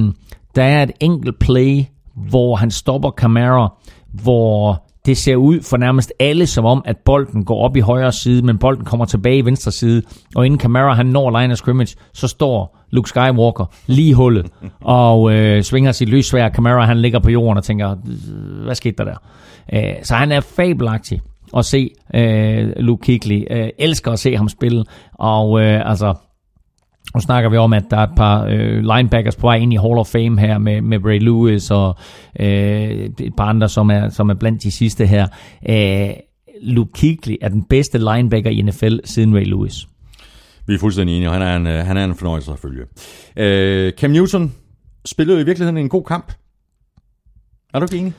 der 0.55 0.63
er 0.63 0.83
et 0.83 0.91
enkelt 0.99 1.39
play, 1.39 1.83
hvor 2.15 2.55
han 2.55 2.71
stopper 2.71 3.11
Camara, 3.11 3.73
hvor 4.11 4.83
det 5.05 5.17
ser 5.17 5.35
ud 5.35 5.61
for 5.61 5.77
nærmest 5.77 6.13
alle 6.19 6.47
som 6.47 6.65
om, 6.65 6.81
at 6.85 6.97
bolden 6.97 7.45
går 7.45 7.63
op 7.63 7.77
i 7.77 7.79
højre 7.79 8.11
side, 8.11 8.41
men 8.41 8.57
bolden 8.57 8.85
kommer 8.85 9.05
tilbage 9.05 9.37
i 9.37 9.45
venstre 9.45 9.71
side, 9.71 10.01
og 10.35 10.45
inden 10.45 10.59
Camara 10.59 10.93
han 10.93 11.05
når 11.05 11.39
line 11.39 11.53
of 11.53 11.57
scrimmage, 11.57 11.95
så 12.13 12.27
står 12.27 12.77
Luke 12.91 13.09
Skywalker 13.09 13.65
lige 13.87 14.13
hullet, 14.13 14.47
og 14.81 15.33
øh, 15.33 15.63
svinger 15.63 15.91
sit 15.91 16.09
lysvær. 16.09 16.49
Camara 16.49 16.85
han 16.85 16.97
ligger 16.97 17.19
på 17.19 17.29
jorden 17.29 17.57
og 17.57 17.63
tænker, 17.63 17.91
øh, 17.91 18.63
hvad 18.63 18.75
skete 18.75 18.95
der 18.97 19.03
der? 19.03 19.15
Øh, 19.73 19.95
så 20.03 20.15
han 20.15 20.31
er 20.31 20.39
fabelagtig 20.39 21.21
at 21.57 21.65
se 21.65 21.89
øh, 22.15 22.69
Luke 22.77 23.01
Kigley. 23.01 23.43
Øh, 23.51 23.69
elsker 23.79 24.11
at 24.11 24.19
se 24.19 24.37
ham 24.37 24.49
spille, 24.49 24.83
og 25.13 25.61
øh, 25.61 25.89
altså, 25.89 26.13
nu 27.15 27.21
snakker 27.21 27.49
vi 27.49 27.57
om, 27.57 27.73
at 27.73 27.83
der 27.91 27.97
er 27.97 28.03
et 28.03 28.15
par 28.15 28.45
øh, 28.45 28.83
linebackers 28.95 29.35
på 29.35 29.47
vej 29.47 29.55
ind 29.55 29.73
i 29.73 29.75
Hall 29.75 29.97
of 29.97 30.07
Fame 30.07 30.39
her 30.39 30.57
med, 30.57 30.81
med 30.81 31.05
Ray 31.05 31.19
Lewis 31.19 31.71
og 31.71 31.95
øh, 32.39 33.09
et 33.19 33.35
par 33.37 33.45
andre, 33.45 33.69
som 33.69 33.89
er, 33.89 34.09
som 34.09 34.29
er 34.29 34.33
blandt 34.33 34.63
de 34.63 34.71
sidste 34.71 35.05
her. 35.05 35.27
Øh, 35.69 36.09
Luke 36.61 36.91
Kuechly 36.99 37.35
er 37.41 37.49
den 37.49 37.63
bedste 37.63 37.97
linebacker 37.97 38.49
i 38.49 38.61
NFL 38.61 38.97
siden 39.03 39.35
Ray 39.35 39.45
Lewis. 39.45 39.87
Vi 40.67 40.73
er 40.73 40.79
fuldstændig 40.79 41.15
enige, 41.15 41.29
og 41.29 41.33
han 41.33 41.41
er 41.41 41.55
en, 41.55 41.67
øh, 41.67 41.85
han 41.85 41.97
er 41.97 42.03
en 42.03 42.15
fornøjelse 42.15 42.51
at 42.51 42.59
følge. 42.59 42.83
Øh, 43.37 43.91
Cam 43.91 44.11
Newton 44.11 44.53
spillede 45.05 45.41
i 45.41 45.43
virkeligheden 45.43 45.77
en 45.77 45.89
god 45.89 46.03
kamp. 46.03 46.33
Er 47.73 47.79
du 47.79 47.85
ikke 47.85 47.97
enig? 47.97 48.13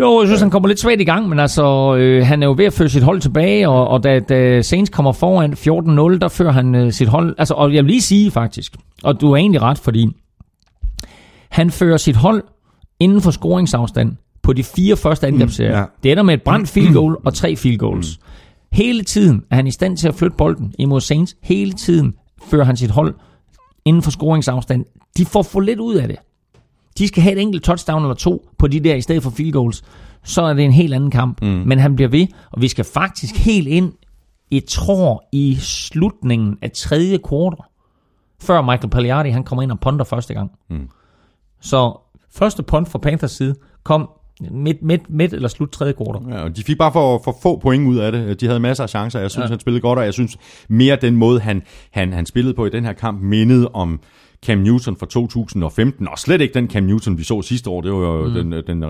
Jo, 0.00 0.20
jeg 0.20 0.28
synes, 0.28 0.40
han 0.40 0.50
kommer 0.50 0.68
lidt 0.68 0.80
svært 0.80 1.00
i 1.00 1.04
gang, 1.04 1.28
men 1.28 1.38
altså, 1.38 1.96
øh, 1.96 2.26
han 2.26 2.42
er 2.42 2.46
jo 2.46 2.54
ved 2.56 2.64
at 2.64 2.72
føre 2.72 2.88
sit 2.88 3.02
hold 3.02 3.20
tilbage, 3.20 3.68
og, 3.68 3.88
og 3.88 4.02
da, 4.02 4.20
da 4.20 4.62
Saints 4.62 4.90
kommer 4.90 5.12
foran 5.12 5.52
14-0, 5.52 6.18
der 6.18 6.28
fører 6.28 6.52
han 6.52 6.74
øh, 6.74 6.92
sit 6.92 7.08
hold... 7.08 7.34
Altså, 7.38 7.54
og 7.54 7.74
jeg 7.74 7.84
vil 7.84 7.90
lige 7.90 8.02
sige 8.02 8.30
faktisk, 8.30 8.76
og 9.02 9.20
du 9.20 9.28
har 9.28 9.36
egentlig 9.36 9.62
ret, 9.62 9.78
fordi 9.78 10.08
han 11.50 11.70
fører 11.70 11.96
sit 11.96 12.16
hold 12.16 12.42
inden 13.00 13.20
for 13.20 13.30
scoringsafstand 13.30 14.16
på 14.42 14.52
de 14.52 14.62
fire 14.62 14.96
første 14.96 15.26
angrebsserier. 15.26 15.72
Mm, 15.72 15.78
ja. 15.78 15.84
Det 16.02 16.12
ender 16.12 16.22
med 16.22 16.34
et 16.34 16.42
brændt 16.42 16.68
field 16.68 16.92
goal 16.94 17.16
og 17.24 17.34
tre 17.34 17.56
field 17.56 17.78
goals. 17.78 18.18
Hele 18.72 19.02
tiden 19.02 19.42
er 19.50 19.56
han 19.56 19.66
i 19.66 19.70
stand 19.70 19.96
til 19.96 20.08
at 20.08 20.14
flytte 20.14 20.36
bolden 20.36 20.74
imod 20.78 21.00
Saints. 21.00 21.36
Hele 21.42 21.72
tiden 21.72 22.14
fører 22.50 22.64
han 22.64 22.76
sit 22.76 22.90
hold 22.90 23.14
inden 23.84 24.02
for 24.02 24.10
scoringsafstand. 24.10 24.84
De 25.16 25.24
får 25.26 25.42
for 25.42 25.60
lidt 25.60 25.78
ud 25.78 25.94
af 25.94 26.08
det. 26.08 26.16
De 26.98 27.08
skal 27.08 27.22
have 27.22 27.36
et 27.36 27.42
enkelt 27.42 27.64
touchdown 27.64 28.02
eller 28.02 28.14
to 28.14 28.48
på 28.58 28.66
de 28.66 28.80
der 28.80 28.94
i 28.94 29.00
stedet 29.00 29.22
for 29.22 29.30
field 29.30 29.52
goals. 29.52 29.84
Så 30.24 30.42
er 30.42 30.54
det 30.54 30.64
en 30.64 30.72
helt 30.72 30.94
anden 30.94 31.10
kamp. 31.10 31.42
Mm. 31.42 31.48
Men 31.48 31.78
han 31.78 31.96
bliver 31.96 32.08
ved, 32.08 32.26
og 32.52 32.62
vi 32.62 32.68
skal 32.68 32.84
faktisk 32.84 33.36
helt 33.36 33.68
ind, 33.68 33.92
jeg 34.50 34.62
tror, 34.68 35.24
i 35.32 35.56
slutningen 35.60 36.58
af 36.62 36.70
tredje 36.70 37.18
kvartal, 37.18 37.58
før 38.42 38.62
Michael 38.62 38.90
Pagliardi 38.90 39.30
han 39.30 39.44
kommer 39.44 39.62
ind 39.62 39.72
og 39.72 39.80
punter 39.80 40.04
første 40.04 40.34
gang. 40.34 40.50
Mm. 40.70 40.88
Så 41.60 41.98
første 42.34 42.62
punt 42.62 42.88
fra 42.88 42.98
Panthers 42.98 43.32
side 43.32 43.54
kom 43.84 44.08
midt, 44.50 44.82
midt, 44.82 45.10
midt 45.10 45.32
eller 45.32 45.48
slut 45.48 45.70
tredje 45.70 45.92
kvartal. 45.92 46.32
Ja, 46.32 46.42
og 46.42 46.56
de 46.56 46.62
fik 46.62 46.78
bare 46.78 46.92
for, 46.92 47.20
for 47.24 47.36
få 47.42 47.58
point 47.58 47.88
ud 47.88 47.96
af 47.96 48.12
det. 48.12 48.40
De 48.40 48.46
havde 48.46 48.60
masser 48.60 48.84
af 48.84 48.90
chancer. 48.90 49.20
Jeg 49.20 49.30
synes, 49.30 49.44
ja. 49.44 49.48
han 49.48 49.60
spillede 49.60 49.80
godt, 49.80 49.98
og 49.98 50.04
jeg 50.04 50.12
synes 50.12 50.36
mere 50.68 50.98
den 51.00 51.16
måde, 51.16 51.40
han, 51.40 51.62
han, 51.90 52.12
han 52.12 52.26
spillede 52.26 52.54
på 52.54 52.66
i 52.66 52.70
den 52.70 52.84
her 52.84 52.92
kamp, 52.92 53.22
mindede 53.22 53.68
om 53.68 54.00
Cam 54.46 54.58
Newton 54.58 54.96
fra 54.96 55.06
2015, 55.06 56.08
og 56.08 56.18
slet 56.18 56.40
ikke 56.40 56.54
den 56.54 56.70
Cam 56.70 56.82
Newton, 56.82 57.18
vi 57.18 57.24
så 57.24 57.42
sidste 57.42 57.70
år. 57.70 57.80
Det 57.80 57.92
var 57.92 57.98
jo, 57.98 58.26
mm. 58.26 58.34
den, 58.34 58.52
den, 58.52 58.82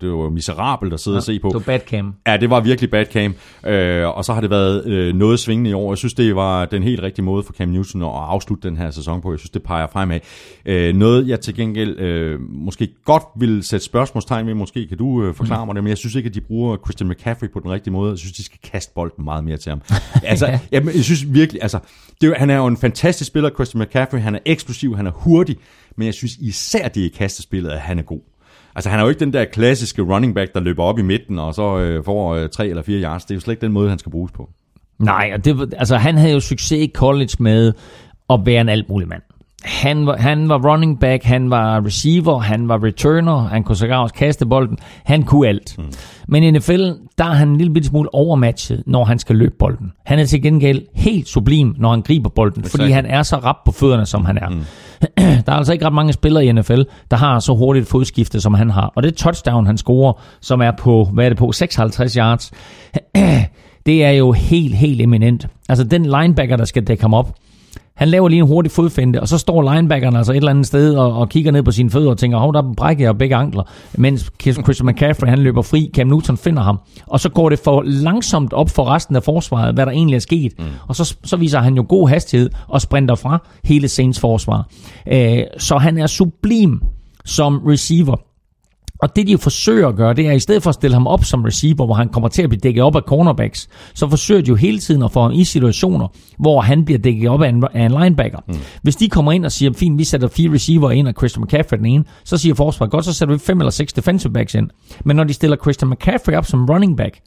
det 0.00 0.10
var 0.10 0.24
jo 0.24 0.30
miserabel 0.30 0.92
at 0.92 1.00
sidde 1.00 1.14
ja, 1.14 1.18
og 1.18 1.22
se 1.22 1.38
på. 1.38 1.48
Det 1.48 1.54
var 1.54 1.60
bad 1.60 1.80
cam. 1.80 2.14
Ja, 2.26 2.36
det 2.36 2.50
var 2.50 2.60
virkelig 2.60 2.90
bad 2.90 3.06
cam. 3.06 3.34
Øh, 3.66 4.08
og 4.08 4.24
så 4.24 4.32
har 4.32 4.40
det 4.40 4.50
været 4.50 4.86
øh, 4.86 5.14
noget 5.14 5.38
svingende 5.38 5.70
i 5.70 5.72
år. 5.72 5.92
Jeg 5.92 5.98
synes, 5.98 6.14
det 6.14 6.36
var 6.36 6.64
den 6.64 6.82
helt 6.82 7.02
rigtige 7.02 7.24
måde 7.24 7.42
for 7.42 7.52
Cam 7.52 7.68
Newton 7.68 8.02
at 8.02 8.08
afslutte 8.08 8.68
den 8.68 8.76
her 8.76 8.90
sæson 8.90 9.20
på. 9.20 9.32
Jeg 9.32 9.38
synes, 9.38 9.50
det 9.50 9.62
peger 9.62 9.86
fremad. 9.92 10.20
Øh, 10.66 10.94
noget, 10.94 11.28
jeg 11.28 11.40
til 11.40 11.54
gengæld 11.54 11.98
øh, 11.98 12.40
måske 12.40 12.88
godt 13.04 13.22
vil 13.36 13.62
sætte 13.62 13.86
spørgsmålstegn 13.86 14.46
ved, 14.46 14.54
måske 14.54 14.86
kan 14.86 14.98
du 14.98 15.24
øh, 15.24 15.34
forklare 15.34 15.64
mm. 15.64 15.68
mig 15.68 15.74
det, 15.74 15.84
men 15.84 15.88
jeg 15.88 15.98
synes 15.98 16.14
ikke, 16.14 16.28
at 16.28 16.34
de 16.34 16.40
bruger 16.40 16.76
Christian 16.76 17.10
McCaffrey 17.10 17.50
på 17.50 17.60
den 17.60 17.70
rigtige 17.70 17.92
måde. 17.92 18.10
Jeg 18.10 18.18
synes, 18.18 18.32
de 18.32 18.44
skal 18.44 18.58
kaste 18.72 18.92
bolden 18.94 19.24
meget 19.24 19.44
mere 19.44 19.56
til 19.56 19.70
ham. 19.70 19.82
altså, 20.24 20.46
ja. 20.46 20.58
jeg, 20.72 20.84
jeg 20.84 21.04
synes 21.04 21.34
virkelig, 21.34 21.62
altså, 21.62 21.78
det, 22.20 22.36
han 22.36 22.50
er 22.50 22.56
jo 22.56 22.66
en 22.66 22.76
fantastisk 22.76 23.28
spiller, 23.28 23.50
Christian 23.50 23.82
McCaffrey. 23.82 24.20
Han 24.20 24.34
er 24.34 24.38
eksplosiv, 24.44 24.89
han 24.96 25.06
er 25.06 25.10
hurtig, 25.10 25.56
men 25.96 26.06
jeg 26.06 26.14
synes 26.14 26.32
især 26.36 26.88
det 26.88 27.00
i 27.00 27.08
kastespillet, 27.08 27.70
at 27.70 27.78
han 27.80 27.98
er 27.98 28.02
god. 28.02 28.20
Altså 28.74 28.90
han 28.90 28.98
er 28.98 29.02
jo 29.02 29.08
ikke 29.08 29.20
den 29.20 29.32
der 29.32 29.44
klassiske 29.44 30.02
running 30.02 30.34
back, 30.34 30.54
der 30.54 30.60
løber 30.60 30.82
op 30.82 30.98
i 30.98 31.02
midten, 31.02 31.38
og 31.38 31.54
så 31.54 31.78
øh, 31.78 32.04
får 32.04 32.34
øh, 32.34 32.48
tre 32.48 32.68
eller 32.68 32.82
fire 32.82 33.02
yards. 33.02 33.24
Det 33.24 33.30
er 33.30 33.34
jo 33.36 33.40
slet 33.40 33.52
ikke 33.52 33.60
den 33.66 33.72
måde, 33.72 33.88
han 33.88 33.98
skal 33.98 34.12
bruges 34.12 34.32
på. 34.32 34.50
Nej, 34.98 35.30
og 35.34 35.44
det, 35.44 35.58
var- 35.58 35.68
altså, 35.76 35.96
han 35.96 36.16
havde 36.16 36.32
jo 36.32 36.40
succes 36.40 36.72
i 36.78 36.90
college 36.94 37.30
med 37.38 37.72
at 38.30 38.40
være 38.44 38.60
en 38.60 38.68
alt 38.68 38.88
mulig 38.88 39.08
mand. 39.08 39.22
Han 39.64 40.06
var, 40.06 40.16
han 40.16 40.48
var 40.48 40.70
running 40.72 41.00
back, 41.00 41.24
han 41.24 41.50
var 41.50 41.86
receiver, 41.86 42.38
han 42.38 42.68
var 42.68 42.84
returner, 42.84 43.38
han 43.38 43.64
kunne 43.64 43.76
sågar 43.76 43.98
også 43.98 44.14
kaste 44.14 44.46
bolden. 44.46 44.78
Han 45.04 45.22
kunne 45.22 45.48
alt. 45.48 45.78
Mm. 45.78 45.84
Men 46.28 46.42
i 46.42 46.50
NFL, 46.50 46.86
der 47.18 47.24
er 47.24 47.34
han 47.34 47.48
en 47.48 47.56
lille 47.56 47.84
smule 47.84 48.14
overmatchet, 48.14 48.82
når 48.86 49.04
han 49.04 49.18
skal 49.18 49.36
løbe 49.36 49.54
bolden. 49.58 49.92
Han 50.06 50.18
er 50.18 50.24
til 50.24 50.42
gengæld 50.42 50.82
helt 50.94 51.28
sublim, 51.28 51.74
når 51.78 51.90
han 51.90 52.02
griber 52.02 52.28
bolden, 52.28 52.64
fordi 52.64 52.84
Exakt. 52.84 52.94
han 52.94 53.06
er 53.06 53.22
så 53.22 53.36
rap 53.36 53.56
på 53.66 53.72
fødderne, 53.72 54.06
som 54.06 54.24
han 54.24 54.38
er. 54.38 54.48
Mm. 54.48 54.64
der 55.46 55.52
er 55.52 55.56
altså 55.56 55.72
ikke 55.72 55.86
ret 55.86 55.92
mange 55.92 56.12
spillere 56.12 56.44
i 56.46 56.52
NFL, 56.52 56.82
der 57.10 57.16
har 57.16 57.38
så 57.38 57.54
hurtigt 57.54 57.88
fodskifte, 57.88 58.40
som 58.40 58.54
han 58.54 58.70
har. 58.70 58.92
Og 58.96 59.02
det 59.02 59.14
touchdown, 59.14 59.66
han 59.66 59.76
scorer, 59.76 60.12
som 60.40 60.60
er 60.60 60.70
på, 60.78 61.08
hvad 61.12 61.24
er 61.24 61.28
det 61.28 61.38
på, 61.38 61.52
56 61.52 62.14
yards, 62.14 62.52
det 63.86 64.04
er 64.04 64.10
jo 64.10 64.32
helt, 64.32 64.74
helt 64.74 65.00
eminent. 65.00 65.46
Altså 65.68 65.84
den 65.84 66.02
linebacker, 66.06 66.56
der 66.56 66.64
skal 66.64 66.86
dække 66.86 67.02
ham 67.02 67.14
op, 67.14 67.34
han 68.00 68.08
laver 68.08 68.28
lige 68.28 68.40
en 68.40 68.46
hurtig 68.46 68.72
fodfinde, 68.72 69.20
og 69.20 69.28
så 69.28 69.38
står 69.38 69.74
linebackeren 69.74 70.16
altså 70.16 70.32
et 70.32 70.36
eller 70.36 70.50
andet 70.50 70.66
sted 70.66 70.94
og, 70.94 71.12
og 71.12 71.28
kigger 71.28 71.52
ned 71.52 71.62
på 71.62 71.70
sine 71.70 71.90
fødder 71.90 72.10
og 72.10 72.18
tænker, 72.18 72.38
hov, 72.38 72.54
der 72.54 72.62
brækker 72.76 73.04
jeg 73.04 73.18
begge 73.18 73.36
ankler. 73.36 73.62
Mens 73.94 74.30
Christian 74.42 74.86
McCaffrey, 74.86 75.28
han 75.28 75.38
løber 75.38 75.62
fri, 75.62 75.90
Cam 75.94 76.06
Newton 76.06 76.36
finder 76.36 76.62
ham. 76.62 76.80
Og 77.06 77.20
så 77.20 77.28
går 77.28 77.48
det 77.48 77.58
for 77.58 77.82
langsomt 77.82 78.52
op 78.52 78.70
for 78.70 78.84
resten 78.84 79.16
af 79.16 79.22
forsvaret, 79.22 79.74
hvad 79.74 79.86
der 79.86 79.92
egentlig 79.92 80.16
er 80.16 80.20
sket. 80.20 80.52
Mm. 80.58 80.64
Og 80.88 80.96
så, 80.96 81.16
så 81.24 81.36
viser 81.36 81.58
han 81.58 81.74
jo 81.74 81.84
god 81.88 82.08
hastighed 82.08 82.50
og 82.68 82.80
sprinter 82.80 83.14
fra 83.14 83.46
hele 83.64 83.88
Saints 83.88 84.20
forsvar. 84.20 84.68
Øh, 85.12 85.42
så 85.58 85.78
han 85.78 85.98
er 85.98 86.06
sublim 86.06 86.82
som 87.24 87.58
receiver. 87.66 88.16
Og 89.02 89.16
det 89.16 89.26
de 89.26 89.32
jo 89.32 89.38
forsøger 89.38 89.88
at 89.88 89.96
gøre, 89.96 90.14
det 90.14 90.26
er, 90.26 90.30
at 90.30 90.36
i 90.36 90.40
stedet 90.40 90.62
for 90.62 90.70
at 90.70 90.74
stille 90.74 90.94
ham 90.94 91.06
op 91.06 91.24
som 91.24 91.44
receiver, 91.44 91.86
hvor 91.86 91.94
han 91.94 92.08
kommer 92.08 92.28
til 92.28 92.42
at 92.42 92.48
blive 92.48 92.60
dækket 92.60 92.82
op 92.82 92.96
af 92.96 93.02
cornerbacks, 93.02 93.68
så 93.94 94.08
forsøger 94.08 94.42
de 94.42 94.48
jo 94.48 94.54
hele 94.54 94.78
tiden 94.78 95.02
at 95.02 95.12
få 95.12 95.22
ham 95.22 95.32
i 95.32 95.44
situationer, 95.44 96.08
hvor 96.38 96.60
han 96.60 96.84
bliver 96.84 96.98
dækket 96.98 97.30
op 97.30 97.42
af 97.42 97.48
en, 97.48 97.64
af 97.74 97.84
en 97.84 97.90
linebacker. 97.90 98.38
Mm. 98.48 98.54
Hvis 98.82 98.96
de 98.96 99.08
kommer 99.08 99.32
ind 99.32 99.44
og 99.44 99.52
siger, 99.52 99.72
fint, 99.72 99.98
vi 99.98 100.04
sætter 100.04 100.28
fire 100.28 100.52
receiver 100.52 100.90
ind, 100.90 101.08
og 101.08 101.14
Christian 101.18 101.44
McCaffrey 101.44 101.78
den 101.78 101.86
ene, 101.86 102.04
så 102.24 102.36
siger 102.36 102.54
forsvaret, 102.54 102.90
godt, 102.90 103.04
så 103.04 103.12
sætter 103.12 103.34
vi 103.34 103.38
fem 103.38 103.60
eller 103.60 103.70
seks 103.70 103.92
defensive 103.92 104.32
backs 104.32 104.54
ind. 104.54 104.70
Men 105.04 105.16
når 105.16 105.24
de 105.24 105.32
stiller 105.32 105.56
Christian 105.56 105.90
McCaffrey 105.90 106.34
op 106.34 106.46
som 106.46 106.66
running 106.66 106.96
back, 106.96 107.20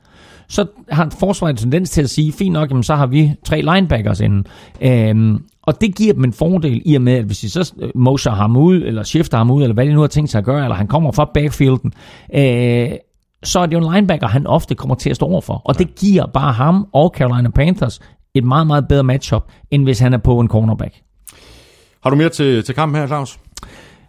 så 0.49 0.65
har 0.89 1.09
forsvaret 1.19 1.51
en 1.51 1.57
tendens 1.57 1.89
til 1.89 2.01
at 2.01 2.09
sige, 2.09 2.31
fint 2.31 2.53
nok, 2.53 2.69
jamen, 2.69 2.83
så 2.83 2.95
har 2.95 3.05
vi 3.05 3.31
tre 3.45 3.61
linebackers 3.61 4.19
inden. 4.19 4.45
Øhm, 4.81 5.43
og 5.63 5.81
det 5.81 5.95
giver 5.95 6.13
dem 6.13 6.23
en 6.23 6.33
fordel 6.33 6.81
i 6.85 6.95
og 6.95 7.01
med, 7.01 7.13
at 7.13 7.25
hvis 7.25 7.39
de 7.39 7.49
så 7.49 7.73
øh, 7.79 7.89
moser 7.95 8.31
ham 8.31 8.57
ud, 8.57 8.75
eller 8.75 9.03
shifter 9.03 9.37
ham 9.37 9.51
ud, 9.51 9.63
eller 9.63 9.73
hvad 9.73 9.85
de 9.85 9.93
nu 9.93 9.99
har 9.99 10.07
tænkt 10.07 10.31
sig 10.31 10.39
at 10.39 10.45
gøre, 10.45 10.63
eller 10.63 10.75
han 10.75 10.87
kommer 10.87 11.11
fra 11.11 11.31
backfielden, 11.33 11.93
øh, 12.33 12.89
så 13.43 13.59
er 13.59 13.65
det 13.65 13.73
jo 13.73 13.87
en 13.87 13.93
linebacker, 13.93 14.27
han 14.27 14.47
ofte 14.47 14.75
kommer 14.75 14.95
til 14.95 15.09
at 15.09 15.15
stå 15.15 15.25
overfor. 15.25 15.61
Og 15.65 15.79
det 15.79 15.95
giver 15.95 16.25
bare 16.25 16.53
ham 16.53 16.87
og 16.93 17.13
Carolina 17.17 17.49
Panthers 17.49 17.99
et 18.33 18.43
meget, 18.43 18.67
meget 18.67 18.87
bedre 18.87 19.03
matchup, 19.03 19.43
end 19.71 19.83
hvis 19.83 19.99
han 19.99 20.13
er 20.13 20.17
på 20.17 20.39
en 20.39 20.47
cornerback. 20.47 20.93
Har 22.03 22.09
du 22.09 22.15
mere 22.15 22.29
til, 22.29 22.63
til 22.63 22.75
kampen 22.75 22.99
her, 22.99 23.07
Claus? 23.07 23.39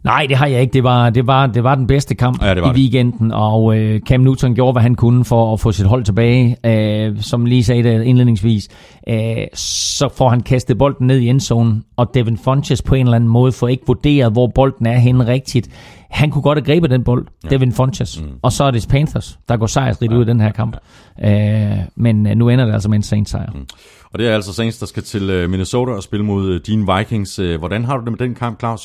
Nej, 0.04 0.26
det 0.28 0.36
har 0.36 0.46
jeg 0.46 0.60
ikke. 0.60 0.72
Det 0.72 0.84
var, 0.84 1.10
det 1.10 1.26
var, 1.26 1.46
det 1.46 1.64
var 1.64 1.74
den 1.74 1.86
bedste 1.86 2.14
kamp 2.14 2.42
Ja, 2.42 2.54
det 2.54 2.62
var 2.62 2.68
i 2.68 2.72
det. 2.72 2.78
weekenden, 2.78 3.32
og 3.32 3.78
øh, 3.78 4.00
Cam 4.00 4.20
Newton 4.20 4.54
gjorde, 4.54 4.72
hvad 4.72 4.82
han 4.82 4.94
kunne 4.94 5.24
for 5.24 5.52
at 5.52 5.60
få 5.60 5.72
sit 5.72 5.86
hold 5.86 6.04
tilbage. 6.04 6.56
Øh, 6.66 7.20
som 7.20 7.44
lige 7.46 7.64
sagde 7.64 7.82
det 7.82 8.04
indledningsvis, 8.04 8.68
øh, 9.08 9.36
så 9.54 10.08
får 10.16 10.28
han 10.28 10.40
kastet 10.40 10.78
bolden 10.78 11.06
ned 11.06 11.18
i 11.18 11.28
endzonen, 11.28 11.84
og 11.96 12.10
Devin 12.14 12.38
Funches 12.38 12.82
på 12.82 12.94
en 12.94 13.06
eller 13.06 13.16
anden 13.16 13.30
måde 13.30 13.52
får 13.52 13.68
ikke 13.68 13.82
vurderet, 13.86 14.32
hvor 14.32 14.46
bolden 14.46 14.86
er 14.86 14.98
henne 14.98 15.26
rigtigt. 15.26 15.68
Han 16.10 16.30
kunne 16.30 16.42
godt 16.42 16.58
have 16.58 16.64
grebet 16.74 16.90
den 16.90 17.04
bold, 17.04 17.26
ja. 17.44 17.48
Devin 17.48 17.72
Funches, 17.72 18.22
mm. 18.22 18.28
og 18.42 18.52
så 18.52 18.64
er 18.64 18.70
det 18.70 18.86
Panthers, 18.90 19.38
der 19.48 19.56
går 19.56 19.66
sejrsrigt 19.66 20.12
ud 20.12 20.24
i 20.24 20.28
den 20.28 20.40
her 20.40 20.50
kamp. 20.52 20.76
Øh, 21.24 21.78
men 21.96 22.26
øh, 22.26 22.34
nu 22.36 22.48
ender 22.48 22.64
det 22.64 22.72
altså 22.72 22.88
med 22.88 22.96
en 22.96 23.02
Saints 23.02 23.30
sejr. 23.30 23.50
Mm. 23.54 23.66
Og 24.14 24.20
det 24.20 24.28
er 24.28 24.34
altså 24.34 24.52
Saints, 24.52 24.78
der 24.78 24.86
skal 24.86 25.02
til 25.02 25.30
øh, 25.30 25.50
Minnesota 25.50 25.92
og 25.92 26.02
spille 26.02 26.26
mod 26.26 26.48
øh, 26.48 26.60
dine 26.66 26.96
Vikings. 26.96 27.38
Øh, 27.38 27.58
Hvordan 27.58 27.84
har 27.84 27.96
du 27.96 28.04
det 28.04 28.12
med 28.12 28.18
den 28.18 28.34
kamp, 28.34 28.60
Claus? 28.60 28.84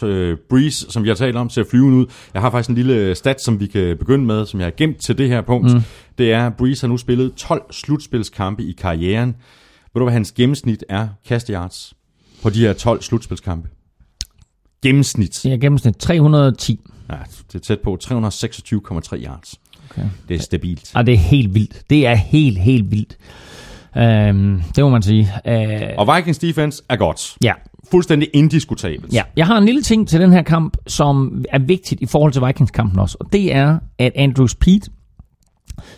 Breeze, 0.49 0.91
som 0.91 1.05
har 1.05 1.13
talt 1.13 1.35
om, 1.35 1.49
ser 1.49 1.63
flyvende 1.69 1.97
ud. 1.97 2.05
Jeg 2.33 2.41
har 2.41 2.51
faktisk 2.51 2.69
en 2.69 2.75
lille 2.75 3.15
stat, 3.15 3.41
som 3.41 3.59
vi 3.59 3.67
kan 3.67 3.97
begynde 3.97 4.25
med, 4.25 4.45
som 4.45 4.59
jeg 4.59 4.65
har 4.65 4.73
gemt 4.77 4.97
til 4.97 5.17
det 5.17 5.29
her 5.29 5.41
punkt. 5.41 5.73
Mm. 5.73 5.81
Det 6.17 6.31
er, 6.33 6.47
at 6.47 6.55
Breeze 6.55 6.81
har 6.81 6.87
nu 6.87 6.97
spillet 6.97 7.33
12 7.33 7.61
slutspilskampe 7.71 8.63
i 8.63 8.71
karrieren. 8.71 9.35
Ved 9.93 9.99
du, 9.99 10.03
hvad 10.03 10.13
hans 10.13 10.31
gennemsnit 10.31 10.83
er, 10.89 11.07
kasteyards, 11.27 11.93
på 12.43 12.49
de 12.49 12.59
her 12.59 12.73
12 12.73 13.01
slutspilskampe? 13.01 13.69
Gennemsnit. 14.83 15.39
Det 15.43 15.53
er 15.53 15.57
gennemsnit 15.57 15.95
310. 15.95 16.79
Ja, 17.09 17.15
det 17.47 17.55
er 17.55 17.59
tæt 17.59 17.79
på 17.79 17.97
326,3 18.03 18.09
yards. 19.25 19.55
Okay. 19.91 20.09
Det 20.29 20.35
er 20.35 20.41
stabilt. 20.41 20.91
Og 20.95 21.05
det 21.05 21.13
er 21.13 21.17
helt 21.17 21.53
vildt. 21.53 21.81
Det 21.89 22.07
er 22.07 22.15
helt, 22.15 22.59
helt 22.59 22.91
vildt. 22.91 23.17
Øhm, 23.99 24.61
det 24.75 24.83
må 24.83 24.89
man 24.89 25.01
sige. 25.01 25.29
Øh, 25.47 25.81
Og 25.97 26.15
Vikings 26.15 26.39
defense 26.39 26.83
er 26.89 26.95
godt. 26.95 27.35
ja. 27.43 27.53
Fuldstændig 27.91 28.29
indiskutabelt. 28.33 29.13
Ja, 29.13 29.23
jeg 29.35 29.47
har 29.47 29.57
en 29.57 29.65
lille 29.65 29.81
ting 29.81 30.07
til 30.07 30.19
den 30.21 30.31
her 30.31 30.41
kamp, 30.41 30.77
som 30.87 31.43
er 31.49 31.59
vigtigt 31.59 32.01
i 32.01 32.05
forhold 32.05 32.31
til 32.33 32.41
Vikings-kampen 32.45 32.99
også. 32.99 33.17
Og 33.19 33.33
det 33.33 33.53
er, 33.55 33.79
at 33.99 34.11
Andrew 34.15 34.47
Speed, 34.47 34.79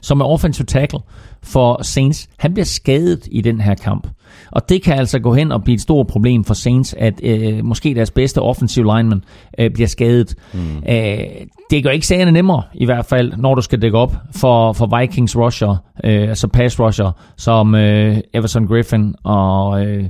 som 0.01 0.21
er 0.21 0.25
offensive 0.25 0.65
tackle 0.65 0.99
for 1.43 1.83
Saints, 1.83 2.29
han 2.37 2.53
bliver 2.53 2.65
skadet 2.65 3.27
i 3.31 3.41
den 3.41 3.61
her 3.61 3.75
kamp. 3.75 4.07
Og 4.51 4.69
det 4.69 4.83
kan 4.83 4.93
altså 4.93 5.19
gå 5.19 5.33
hen 5.33 5.51
og 5.51 5.63
blive 5.63 5.75
et 5.75 5.81
stort 5.81 6.07
problem 6.07 6.43
for 6.43 6.53
Saints, 6.53 6.95
at 6.97 7.13
øh, 7.23 7.65
måske 7.65 7.95
deres 7.95 8.11
bedste 8.11 8.41
offensive 8.41 8.85
lineman 8.85 9.23
øh, 9.57 9.71
bliver 9.71 9.87
skadet. 9.87 10.35
Mm. 10.53 10.59
Øh, 10.89 11.17
det 11.69 11.83
gør 11.83 11.89
ikke 11.89 12.07
sagerne 12.07 12.31
nemmere, 12.31 12.63
i 12.73 12.85
hvert 12.85 13.05
fald, 13.05 13.33
når 13.37 13.55
du 13.55 13.61
skal 13.61 13.81
dække 13.81 13.97
op 13.97 14.15
for, 14.31 14.73
for 14.73 14.99
Vikings 14.99 15.37
rusher, 15.37 15.75
øh, 16.03 16.29
altså 16.29 16.47
pass 16.47 16.79
rusher, 16.79 17.11
som 17.37 17.75
øh, 17.75 18.17
Everson 18.33 18.67
Griffin 18.67 19.15
og 19.23 19.85
øh, 19.85 20.03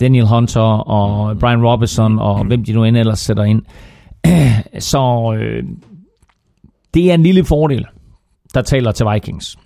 Daniel 0.00 0.26
Hunter 0.26 0.60
og 0.60 1.38
Brian 1.38 1.66
Robinson 1.66 2.18
og 2.18 2.44
hvem 2.44 2.64
de 2.64 2.72
nu 2.72 2.84
end 2.84 2.96
ellers 2.96 3.20
sætter 3.20 3.44
ind. 3.44 3.62
Så 4.78 5.34
øh, 5.38 5.64
det 6.94 7.10
er 7.10 7.14
en 7.14 7.22
lille 7.22 7.44
fordel, 7.44 7.86
der 8.54 8.62
taler 8.62 8.92
til 8.92 9.06
Vikings. 9.12 9.58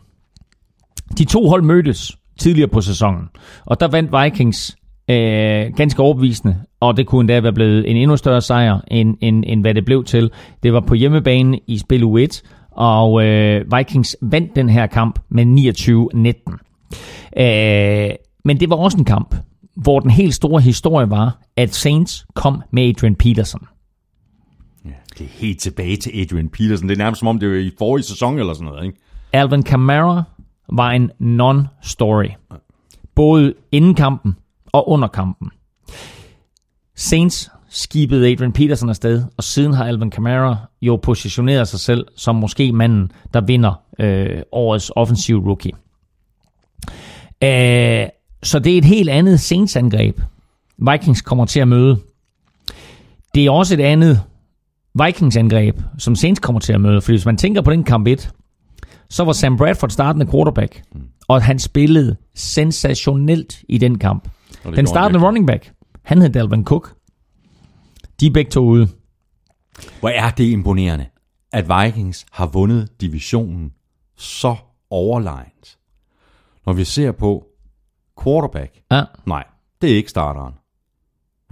De 1.19 1.25
to 1.25 1.49
hold 1.49 1.63
mødtes 1.63 2.17
tidligere 2.39 2.69
på 2.69 2.81
sæsonen, 2.81 3.29
og 3.65 3.81
der 3.81 3.89
vandt 3.89 4.13
Vikings 4.23 4.77
øh, 5.11 5.73
ganske 5.77 6.03
overbevisende, 6.03 6.57
og 6.81 6.97
det 6.97 7.07
kunne 7.07 7.21
endda 7.21 7.41
være 7.41 7.53
blevet 7.53 7.91
en 7.91 7.97
endnu 7.97 8.17
større 8.17 8.41
sejr, 8.41 8.81
end, 8.91 9.17
end, 9.21 9.45
end 9.47 9.61
hvad 9.61 9.75
det 9.75 9.85
blev 9.85 10.05
til. 10.05 10.31
Det 10.63 10.73
var 10.73 10.81
på 10.81 10.95
hjemmebane 10.95 11.59
i 11.67 11.79
spil 11.79 12.05
U1, 12.05 12.43
og 12.71 13.25
øh, 13.25 13.65
Vikings 13.77 14.17
vandt 14.23 14.57
den 14.57 14.69
her 14.69 14.87
kamp 14.87 15.19
med 15.29 15.45
29-19. 17.37 17.43
Øh, 17.43 18.11
men 18.45 18.61
det 18.61 18.71
var 18.71 18.77
også 18.77 18.99
en 18.99 19.05
kamp, 19.05 19.35
hvor 19.77 20.01
den 20.01 20.11
helt 20.11 20.35
store 20.35 20.61
historie 20.61 21.11
var, 21.11 21.41
at 21.57 21.75
Saints 21.75 22.27
kom 22.35 22.63
med 22.71 22.89
Adrian 22.89 23.15
Peterson. 23.15 23.67
Det 25.19 25.25
er 25.25 25.29
helt 25.29 25.61
tilbage 25.61 25.97
til 25.97 26.21
Adrian 26.21 26.49
Peterson. 26.49 26.89
Det 26.89 26.95
er 26.95 26.99
nærmest 26.99 27.19
som 27.19 27.29
om, 27.29 27.39
det 27.39 27.51
var 27.51 27.57
i 27.57 27.71
forrige 27.79 28.05
sæson 28.05 28.39
eller 28.39 28.55
sådan 28.55 28.69
noget, 28.69 28.87
ikke? 28.87 28.99
Alvin 29.33 29.63
Kamara 29.63 30.23
var 30.73 30.91
en 30.91 31.11
non-story. 31.21 32.35
Både 33.15 33.55
inden 33.73 33.95
kampen 33.95 34.37
og 34.73 34.89
under 34.89 35.09
kampen. 35.09 35.51
Saints 36.97 37.51
skibede 37.69 38.33
Adrian 38.33 38.53
Peterson 38.53 38.89
afsted, 38.89 39.25
og 39.37 39.45
siden 39.45 39.73
har 39.73 39.85
Alvin 39.85 40.11
Kamara 40.11 40.57
jo 40.83 40.97
positioneret 40.97 41.69
sig 41.69 41.81
selv 41.81 42.07
som 42.17 42.37
måske 42.37 42.73
manden, 42.73 43.13
der 43.35 43.41
vinder 43.41 43.83
øh, 43.99 44.43
årets 44.53 44.93
offensiv 44.97 45.39
rookie. 45.39 45.73
Øh, 47.43 48.09
så 48.43 48.59
det 48.59 48.75
er 48.75 48.79
et 48.79 48.85
helt 48.85 49.11
andet 49.11 49.41
Saints-angreb, 49.41 50.21
Vikings 50.79 51.23
kommer 51.23 51.45
til 51.45 51.61
at 51.61 51.69
møde. 51.69 51.99
Det 53.35 53.47
er 53.47 53.51
også 53.51 53.75
et 53.75 53.81
andet 53.81 54.23
Vikings-angreb, 55.07 55.81
som 55.99 56.17
Saints 56.17 56.41
kommer 56.41 56.61
til 56.61 56.73
at 56.73 56.81
møde. 56.81 57.01
Fordi 57.01 57.13
hvis 57.17 57.27
man 57.27 57.37
tænker 57.37 57.63
på 57.63 57.71
den 57.71 57.85
kamp 57.85 58.07
1, 58.07 58.31
så 59.11 59.25
var 59.25 59.33
Sam 59.33 59.57
Bradford 59.57 59.91
startende 59.91 60.27
quarterback, 60.27 60.83
og 61.29 61.43
han 61.43 61.59
spillede 61.59 62.17
sensationelt 62.35 63.63
i 63.69 63.79
den 63.79 63.99
kamp. 63.99 64.29
Den 64.77 64.87
startende 64.87 65.27
running 65.27 65.47
back, 65.47 65.73
han 66.03 66.23
hed 66.23 66.31
Dalvin 66.31 66.65
Cook. 66.65 66.95
De 68.21 68.27
er 68.27 68.31
begge 68.31 68.51
to 68.51 68.61
ude. 68.65 68.89
Hvor 70.01 70.09
er 70.09 70.31
det 70.31 70.45
imponerende, 70.45 71.07
at 71.53 71.65
Vikings 71.85 72.27
har 72.33 72.47
vundet 72.47 73.01
divisionen 73.01 73.73
så 74.17 74.57
overlegent. 74.91 75.79
Når 76.67 76.73
vi 76.73 76.85
ser 76.85 77.13
på 77.13 77.45
quarterback, 78.25 78.81
Ja. 78.93 79.03
nej, 79.27 79.45
det 79.83 79.93
er 79.93 79.97
ikke 79.97 80.11
starteren. 80.11 80.55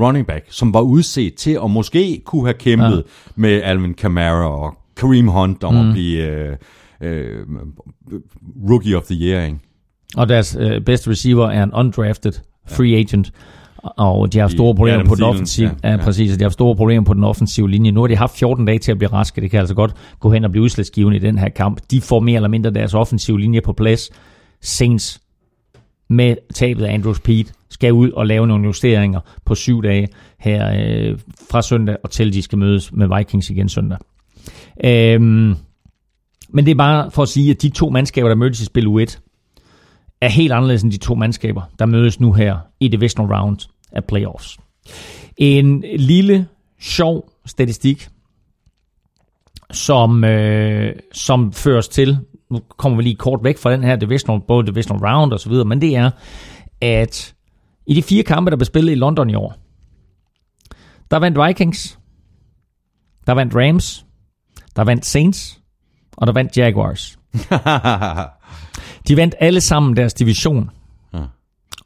Running 0.01 0.27
back, 0.27 0.47
som 0.51 0.75
var 0.75 0.81
udset 0.81 1.35
til 1.35 1.59
at 1.65 1.71
måske 1.71 2.23
kunne 2.25 2.45
have 2.45 2.55
kæmpet 2.55 2.97
ja. 2.97 3.03
med 3.37 3.63
Alvin 3.63 3.95
Kamara 3.95 4.49
og 4.49 4.75
Kareem 4.97 5.29
Hunt 5.29 5.65
om 5.65 5.75
mm. 5.75 5.89
at 5.89 5.93
blive 5.93 6.23
øh, 6.23 6.57
øh, 7.01 7.47
rookie 8.71 8.97
of 8.97 9.03
the 9.03 9.15
year, 9.15 9.45
ikke? 9.45 9.59
Og 10.17 10.29
deres 10.29 10.57
øh, 10.61 10.81
bedste 10.81 11.11
receiver 11.11 11.47
er 11.47 11.63
en 11.63 11.73
undrafted 11.73 12.33
free 12.69 12.97
agent. 12.97 13.33
Og 13.77 14.33
de 14.33 14.39
har 14.39 14.49
store 14.49 14.75
problemer 14.75 14.99
Adam 14.99 15.09
på 15.09 15.15
den 15.15 15.23
offensive. 15.23 15.71
ja, 15.85 15.91
Ja, 15.91 15.97
præcis. 15.97 16.37
De 16.37 16.45
har 16.45 16.51
store 16.51 16.77
problemer 16.77 17.05
på 17.05 17.15
den 17.15 17.25
offensive 17.25 17.71
linje. 17.71 17.91
Nu 17.91 18.01
har 18.01 18.07
de 18.07 18.17
haft 18.17 18.39
14 18.39 18.65
dage 18.65 18.79
til 18.79 18.93
at 18.93 18.99
blive 18.99 19.13
raske. 19.13 19.41
Det 19.41 19.51
kan 19.51 19.61
altså 19.61 19.75
godt 19.75 19.95
gå 20.21 20.31
hen 20.31 20.45
og 20.45 20.51
blive 20.51 20.65
udslagsgivende 20.65 21.17
i 21.17 21.21
den 21.21 21.39
her 21.39 21.49
kamp. 21.49 21.81
De 21.91 22.01
får 22.01 22.21
mere 22.21 22.37
eller 22.37 22.49
mindre 22.49 22.71
deres 22.71 22.95
offensive 22.95 23.41
linje 23.41 23.61
på 23.61 23.73
plads. 23.73 24.11
Saints 24.61 25.21
med 26.09 26.37
tabet 26.55 26.85
af 26.85 26.95
Andrews 26.95 27.21
Pete 27.21 27.53
skal 27.71 27.93
ud 27.93 28.11
og 28.11 28.27
lave 28.27 28.47
nogle 28.47 28.65
justeringer 28.65 29.21
på 29.45 29.55
syv 29.55 29.83
dage 29.83 30.09
her 30.39 30.73
øh, 30.79 31.19
fra 31.51 31.63
søndag 31.63 31.97
og 32.05 32.11
til 32.11 32.33
de 32.33 32.43
skal 32.43 32.59
mødes 32.59 32.93
med 32.93 33.17
Vikings 33.17 33.51
igen 33.51 33.69
søndag. 33.69 33.99
Øhm, 34.85 35.57
men 36.49 36.65
det 36.65 36.71
er 36.71 36.75
bare 36.75 37.11
for 37.11 37.23
at 37.23 37.29
sige, 37.29 37.51
at 37.51 37.63
de 37.63 37.69
to 37.69 37.91
mandskaber, 37.91 38.29
der 38.29 38.37
mødtes 38.37 38.61
i 38.61 38.65
spil 38.65 38.87
U1, 38.87 39.19
er 40.21 40.29
helt 40.29 40.53
anderledes 40.53 40.83
end 40.83 40.93
de 40.93 40.97
to 40.97 41.15
mandskaber, 41.15 41.63
der 41.79 41.87
mødes 41.87 42.21
nu 42.21 42.33
her 42.33 42.59
i 42.81 42.89
divisional 42.89 43.35
round 43.35 43.59
af 43.93 44.05
playoffs. 44.05 44.59
En 45.37 45.85
lille, 45.97 46.49
sjov 46.81 47.31
statistik, 47.47 48.09
som, 49.71 50.25
øh, 50.25 50.97
som 51.13 51.53
føres 51.53 51.89
til, 51.89 52.19
nu 52.51 52.61
kommer 52.77 52.97
vi 52.97 53.03
lige 53.03 53.17
kort 53.17 53.41
væk 53.43 53.59
fra 53.59 53.73
den 53.73 53.85
her 53.85 53.97
divisional, 53.97 54.41
både 54.49 54.67
divisional 54.67 55.05
round 55.07 55.33
og 55.33 55.41
så 55.41 55.49
videre, 55.49 55.65
men 55.65 55.81
det 55.81 55.97
er, 55.97 56.11
at 56.81 57.35
i 57.87 57.95
de 57.95 58.03
fire 58.03 58.23
kampe, 58.23 58.51
der 58.51 58.57
blev 58.57 58.67
spillet 58.67 58.93
i 58.93 58.95
London 58.95 59.31
i 59.31 59.35
år, 59.35 59.55
der 61.11 61.17
vandt 61.17 61.39
Vikings, 61.47 61.99
der 63.27 63.33
vandt 63.33 63.55
Rams, 63.55 64.07
der 64.77 64.83
vandt 64.83 65.07
Saints, 65.07 65.61
og 66.17 66.27
der 66.27 66.33
vandt 66.33 66.57
Jaguars. 66.57 67.19
De 69.09 69.17
vandt 69.17 69.35
alle 69.41 69.61
sammen 69.61 69.97
deres 69.97 70.15
division. 70.15 70.71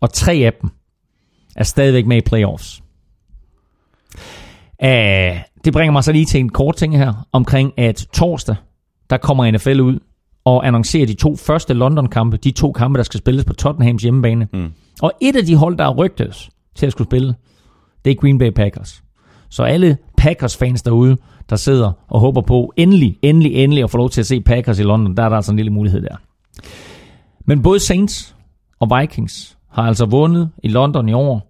Og 0.01 0.13
tre 0.13 0.33
af 0.33 0.53
dem 0.63 0.71
er 1.57 1.65
stadigvæk 1.65 2.07
med 2.07 2.17
i 2.17 2.21
playoffs. 2.21 2.83
Uh, 4.83 4.89
det 5.65 5.73
bringer 5.73 5.93
mig 5.93 6.05
så 6.05 6.13
lige 6.13 6.27
til 6.27 6.41
en 6.41 6.49
kort 6.49 6.77
ting 6.77 6.99
her, 6.99 7.27
omkring 7.33 7.79
at 7.79 8.07
torsdag, 8.15 8.57
der 9.11 9.17
kommer 9.17 9.51
NFL 9.51 9.81
ud 9.81 9.99
og 10.45 10.67
annoncerer 10.67 11.07
de 11.07 11.15
to 11.15 11.37
første 11.37 11.75
London-kampe, 11.75 12.37
de 12.37 12.51
to 12.51 12.73
kampe, 12.73 12.97
der 12.97 13.03
skal 13.03 13.19
spilles 13.19 13.45
på 13.45 13.53
Tottenhams 13.53 14.03
hjemmebane. 14.03 14.49
Mm. 14.53 14.73
Og 15.03 15.13
et 15.21 15.37
af 15.37 15.45
de 15.45 15.57
hold, 15.57 15.79
der 15.79 15.85
er 15.85 15.95
rygtes 15.95 16.51
til 16.75 16.87
at 16.87 16.93
skulle 16.93 17.09
spille, 17.09 17.35
det 18.05 18.11
er 18.11 18.15
Green 18.15 18.39
Bay 18.39 18.51
Packers. 18.51 19.03
Så 19.51 19.63
alle 19.63 19.97
Packers-fans 20.17 20.83
derude, 20.83 21.17
der 21.51 21.57
sidder 21.57 21.93
og 22.09 22.21
håber 22.21 22.41
på 22.41 22.73
endelig, 22.77 23.19
endelig, 23.23 23.55
endelig 23.55 23.85
at 23.85 23.91
få 23.91 23.97
lov 23.99 24.11
til 24.11 24.21
at 24.21 24.27
se 24.27 24.41
Packers 24.41 24.79
i 24.79 24.83
London, 24.83 25.17
der 25.17 25.23
er 25.23 25.29
der 25.29 25.37
altså 25.37 25.53
en 25.53 25.57
lille 25.57 25.73
mulighed 25.73 26.03
der. 26.03 26.17
Men 27.45 27.63
både 27.63 27.81
Saints 27.81 28.37
og 28.81 29.01
Vikings 29.01 29.59
har 29.71 29.83
altså 29.83 30.07
vundet 30.07 30.51
i 30.63 30.69
London 30.69 31.09
i 31.09 31.13
år. 31.13 31.47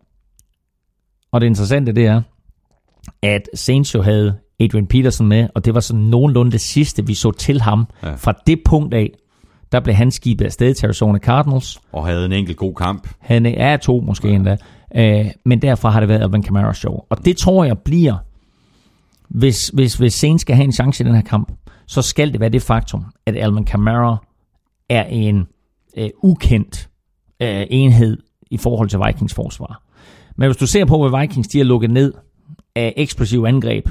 Og 1.33 1.41
det 1.41 1.47
interessante 1.47 1.93
det 1.93 2.07
er, 2.07 2.23
at 3.23 3.49
Saints 3.55 3.95
jo 3.95 4.03
havde 4.03 4.39
Adrian 4.61 4.87
Peterson 4.87 5.27
med, 5.27 5.49
og 5.55 5.65
det 5.65 5.75
var 5.75 5.81
sådan 5.81 6.03
nogenlunde 6.03 6.53
det 6.53 6.61
sidste, 6.61 7.07
vi 7.07 7.15
så 7.15 7.31
til 7.31 7.61
ham. 7.61 7.87
Ja. 8.03 8.15
Fra 8.15 8.35
det 8.47 8.61
punkt 8.65 8.95
af, 8.95 9.11
der 9.73 9.81
blev 9.81 9.95
han 9.95 10.11
skibet 10.11 10.45
afsted 10.45 10.75
til 10.75 10.87
Arizona 10.87 11.19
Cardinals. 11.19 11.81
og 11.93 12.07
havde 12.07 12.25
en 12.25 12.33
enkelt 12.33 12.57
god 12.57 12.75
kamp. 12.75 13.09
Han 13.19 13.47
er 13.47 13.77
to 13.77 14.01
måske 14.01 14.29
ja. 14.29 14.35
endda. 14.35 14.57
Øh, 14.95 15.27
men 15.45 15.63
derfra 15.63 15.91
har 15.91 16.01
det 16.01 16.09
været 16.09 16.23
Alvin 16.23 16.43
Kamara 16.43 16.75
show. 16.75 16.95
Og 17.11 17.25
det 17.25 17.37
tror 17.37 17.65
jeg 17.65 17.79
bliver, 17.79 18.17
hvis, 19.29 19.69
hvis, 19.69 19.95
hvis 19.95 20.15
Saints 20.15 20.41
skal 20.41 20.57
have 20.57 20.65
en 20.65 20.73
chance 20.73 21.05
i 21.05 21.07
den 21.07 21.15
her 21.15 21.23
kamp, 21.23 21.53
så 21.87 22.03
skal 22.03 22.33
det 22.33 22.41
være 22.41 22.49
det 22.49 22.63
faktum, 22.63 23.05
at 23.27 23.37
Alvin 23.37 23.65
Kamara 23.65 24.17
er 24.89 25.05
en 25.05 25.47
øh, 25.97 26.11
ukendt 26.23 26.89
øh, 27.43 27.67
enhed 27.71 28.17
i 28.51 28.57
forhold 28.57 28.89
til 28.89 28.99
Vikings 29.07 29.35
forsvar. 29.35 29.83
Men 30.37 30.49
hvis 30.49 30.57
du 30.57 30.67
ser 30.67 30.85
på, 30.85 31.09
hvad 31.09 31.21
Vikings 31.21 31.49
de 31.49 31.59
har 31.59 31.65
lukket 31.65 31.91
ned 31.91 32.13
af 32.77 32.95
eksplosive 32.97 33.49
angreb, 33.49 33.89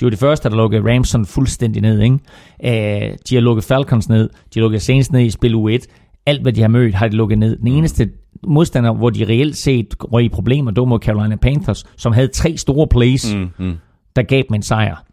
de 0.00 0.04
var 0.04 0.10
de 0.10 0.16
første, 0.16 0.48
der 0.48 0.56
lukkede 0.56 0.94
Rams 0.94 1.08
sådan 1.08 1.26
fuldstændig 1.26 1.82
ned. 1.82 2.00
Ikke? 2.00 2.18
Øh, 2.64 3.16
de 3.28 3.34
har 3.34 3.40
lukket 3.40 3.64
Falcons 3.64 4.08
ned, 4.08 4.28
de 4.28 4.60
har 4.60 4.60
lukket 4.60 4.82
Saints 4.82 5.12
ned 5.12 5.20
i 5.20 5.30
spil 5.30 5.54
U1. 5.54 5.86
Alt, 6.26 6.42
hvad 6.42 6.52
de 6.52 6.60
har 6.60 6.68
mødt, 6.68 6.94
har 6.94 7.08
de 7.08 7.16
lukket 7.16 7.38
ned. 7.38 7.56
Den 7.56 7.66
eneste 7.66 8.10
modstander, 8.46 8.92
hvor 8.92 9.10
de 9.10 9.24
reelt 9.24 9.56
set 9.56 9.94
røg 10.12 10.24
i 10.24 10.28
problemer, 10.28 10.70
det 10.70 10.80
var 10.80 10.86
mod 10.86 10.98
Carolina 10.98 11.36
Panthers, 11.36 11.84
som 11.96 12.12
havde 12.12 12.28
tre 12.28 12.56
store 12.56 12.86
plays, 12.86 13.34
mm, 13.34 13.48
mm. 13.58 13.76
der 14.16 14.22
gav 14.22 14.42
dem 14.48 14.54
en 14.54 14.62
sejr. 14.62 15.04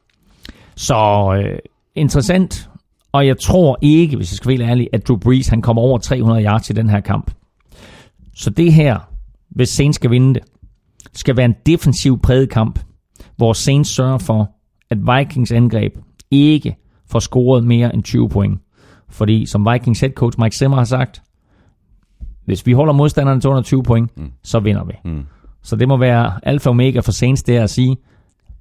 Så 0.75 0.95
øh, 1.43 1.59
interessant, 1.95 2.69
og 3.11 3.27
jeg 3.27 3.39
tror 3.39 3.77
ikke, 3.81 4.17
hvis 4.17 4.31
jeg 4.31 4.37
skal 4.37 4.59
være 4.59 4.69
ærlig, 4.69 4.89
at 4.93 5.07
Drew 5.07 5.17
Brees 5.17 5.47
han 5.47 5.61
kommer 5.61 5.81
over 5.81 5.97
300 5.97 6.43
yards 6.45 6.69
i 6.69 6.73
den 6.73 6.89
her 6.89 6.99
kamp. 6.99 7.31
Så 8.35 8.49
det 8.49 8.73
her, 8.73 8.99
hvis 9.49 9.69
Saints 9.69 9.95
skal 9.95 10.11
vinde 10.11 10.33
det, 10.33 10.43
skal 11.13 11.37
være 11.37 11.45
en 11.45 11.55
defensiv 11.65 12.21
præget 12.21 12.49
kamp, 12.49 12.79
hvor 13.37 13.53
Saints 13.53 13.89
sørger 13.89 14.17
for, 14.17 14.54
at 14.89 14.97
Vikings 14.97 15.51
angreb 15.51 15.97
ikke 16.31 16.75
får 17.09 17.19
scoret 17.19 17.63
mere 17.63 17.93
end 17.93 18.03
20 18.03 18.29
point. 18.29 18.59
Fordi 19.09 19.45
som 19.45 19.67
Vikings 19.71 19.99
head 19.99 20.11
coach 20.11 20.39
Mike 20.39 20.55
Zimmer 20.55 20.77
har 20.77 20.83
sagt, 20.83 21.21
hvis 22.45 22.65
vi 22.65 22.71
holder 22.71 22.93
modstanderne 22.93 23.41
til 23.41 23.49
under 23.49 23.61
20 23.61 23.83
point, 23.83 24.17
mm. 24.17 24.31
så 24.43 24.59
vinder 24.59 24.83
vi. 24.83 24.93
Mm. 25.05 25.25
Så 25.63 25.75
det 25.75 25.87
må 25.87 25.97
være 25.97 26.39
alfa 26.43 26.69
og 26.69 26.71
omega 26.71 26.99
for 26.99 27.11
Saints 27.11 27.43
der 27.43 27.63
at 27.63 27.69
sige, 27.69 27.97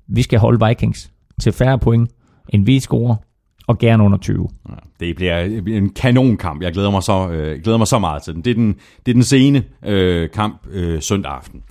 vi 0.06 0.22
skal 0.22 0.38
holde 0.38 0.66
Vikings 0.66 1.10
til 1.40 1.52
færre 1.52 1.78
point, 1.78 2.10
end 2.48 2.64
vi 2.64 2.80
scorer, 2.80 3.16
og 3.66 3.78
gerne 3.78 4.04
under 4.04 4.18
20. 4.18 4.48
Ja, 4.68 4.74
det 5.00 5.16
bliver 5.16 5.40
en 5.66 5.90
kanonkamp. 5.90 6.62
Jeg 6.62 6.72
glæder 6.72 6.90
mig 6.90 7.02
så, 7.02 7.28
øh, 7.28 7.62
glæder 7.62 7.78
mig 7.78 7.86
så 7.86 7.98
meget 7.98 8.22
til 8.22 8.34
den. 8.34 8.42
Det 8.42 8.50
er 8.50 8.54
den, 8.54 8.74
det 9.06 9.12
er 9.12 9.14
den 9.14 9.22
sene 9.22 9.64
øh, 9.84 10.30
kamp 10.30 10.66
øh, 10.70 11.02
søndag 11.02 11.32
aften. 11.32 11.62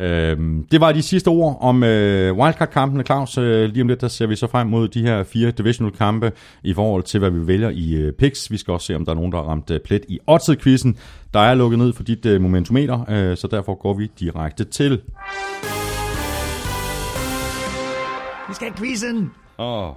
Øh, 0.00 0.38
det 0.70 0.80
var 0.80 0.92
de 0.92 1.02
sidste 1.02 1.28
ord 1.28 1.58
om 1.60 1.82
øh, 1.82 2.38
wildcard-kampene, 2.38 3.04
Claus. 3.04 3.38
Øh, 3.38 3.68
lige 3.68 3.82
om 3.82 3.88
lidt, 3.88 4.00
der 4.00 4.08
ser 4.08 4.26
vi 4.26 4.36
så 4.36 4.46
frem 4.46 4.66
mod 4.66 4.88
de 4.88 5.02
her 5.02 5.24
fire 5.24 5.50
divisional-kampe 5.50 6.32
i 6.62 6.74
forhold 6.74 7.02
til, 7.02 7.20
hvad 7.20 7.30
vi 7.30 7.46
vælger 7.46 7.70
i 7.70 7.92
øh, 7.92 8.12
picks. 8.12 8.50
Vi 8.50 8.56
skal 8.56 8.72
også 8.72 8.86
se, 8.86 8.96
om 8.96 9.04
der 9.04 9.12
er 9.12 9.16
nogen, 9.16 9.32
der 9.32 9.38
har 9.38 9.44
ramt 9.44 9.70
øh, 9.70 9.80
plet 9.80 10.02
i 10.08 10.18
oddset-quizzen. 10.26 10.96
Der 11.34 11.40
er 11.40 11.54
lukket 11.54 11.78
ned 11.78 11.92
for 11.92 12.02
dit 12.02 12.26
øh, 12.26 12.40
momentometer, 12.40 13.04
øh, 13.10 13.36
så 13.36 13.46
derfor 13.46 13.74
går 13.74 13.94
vi 13.94 14.10
direkte 14.20 14.64
til... 14.64 15.00
Vi 18.48 18.54
skal 18.54 18.68
have 18.68 18.76
quizzen! 18.78 19.30
Åh, 19.58 19.90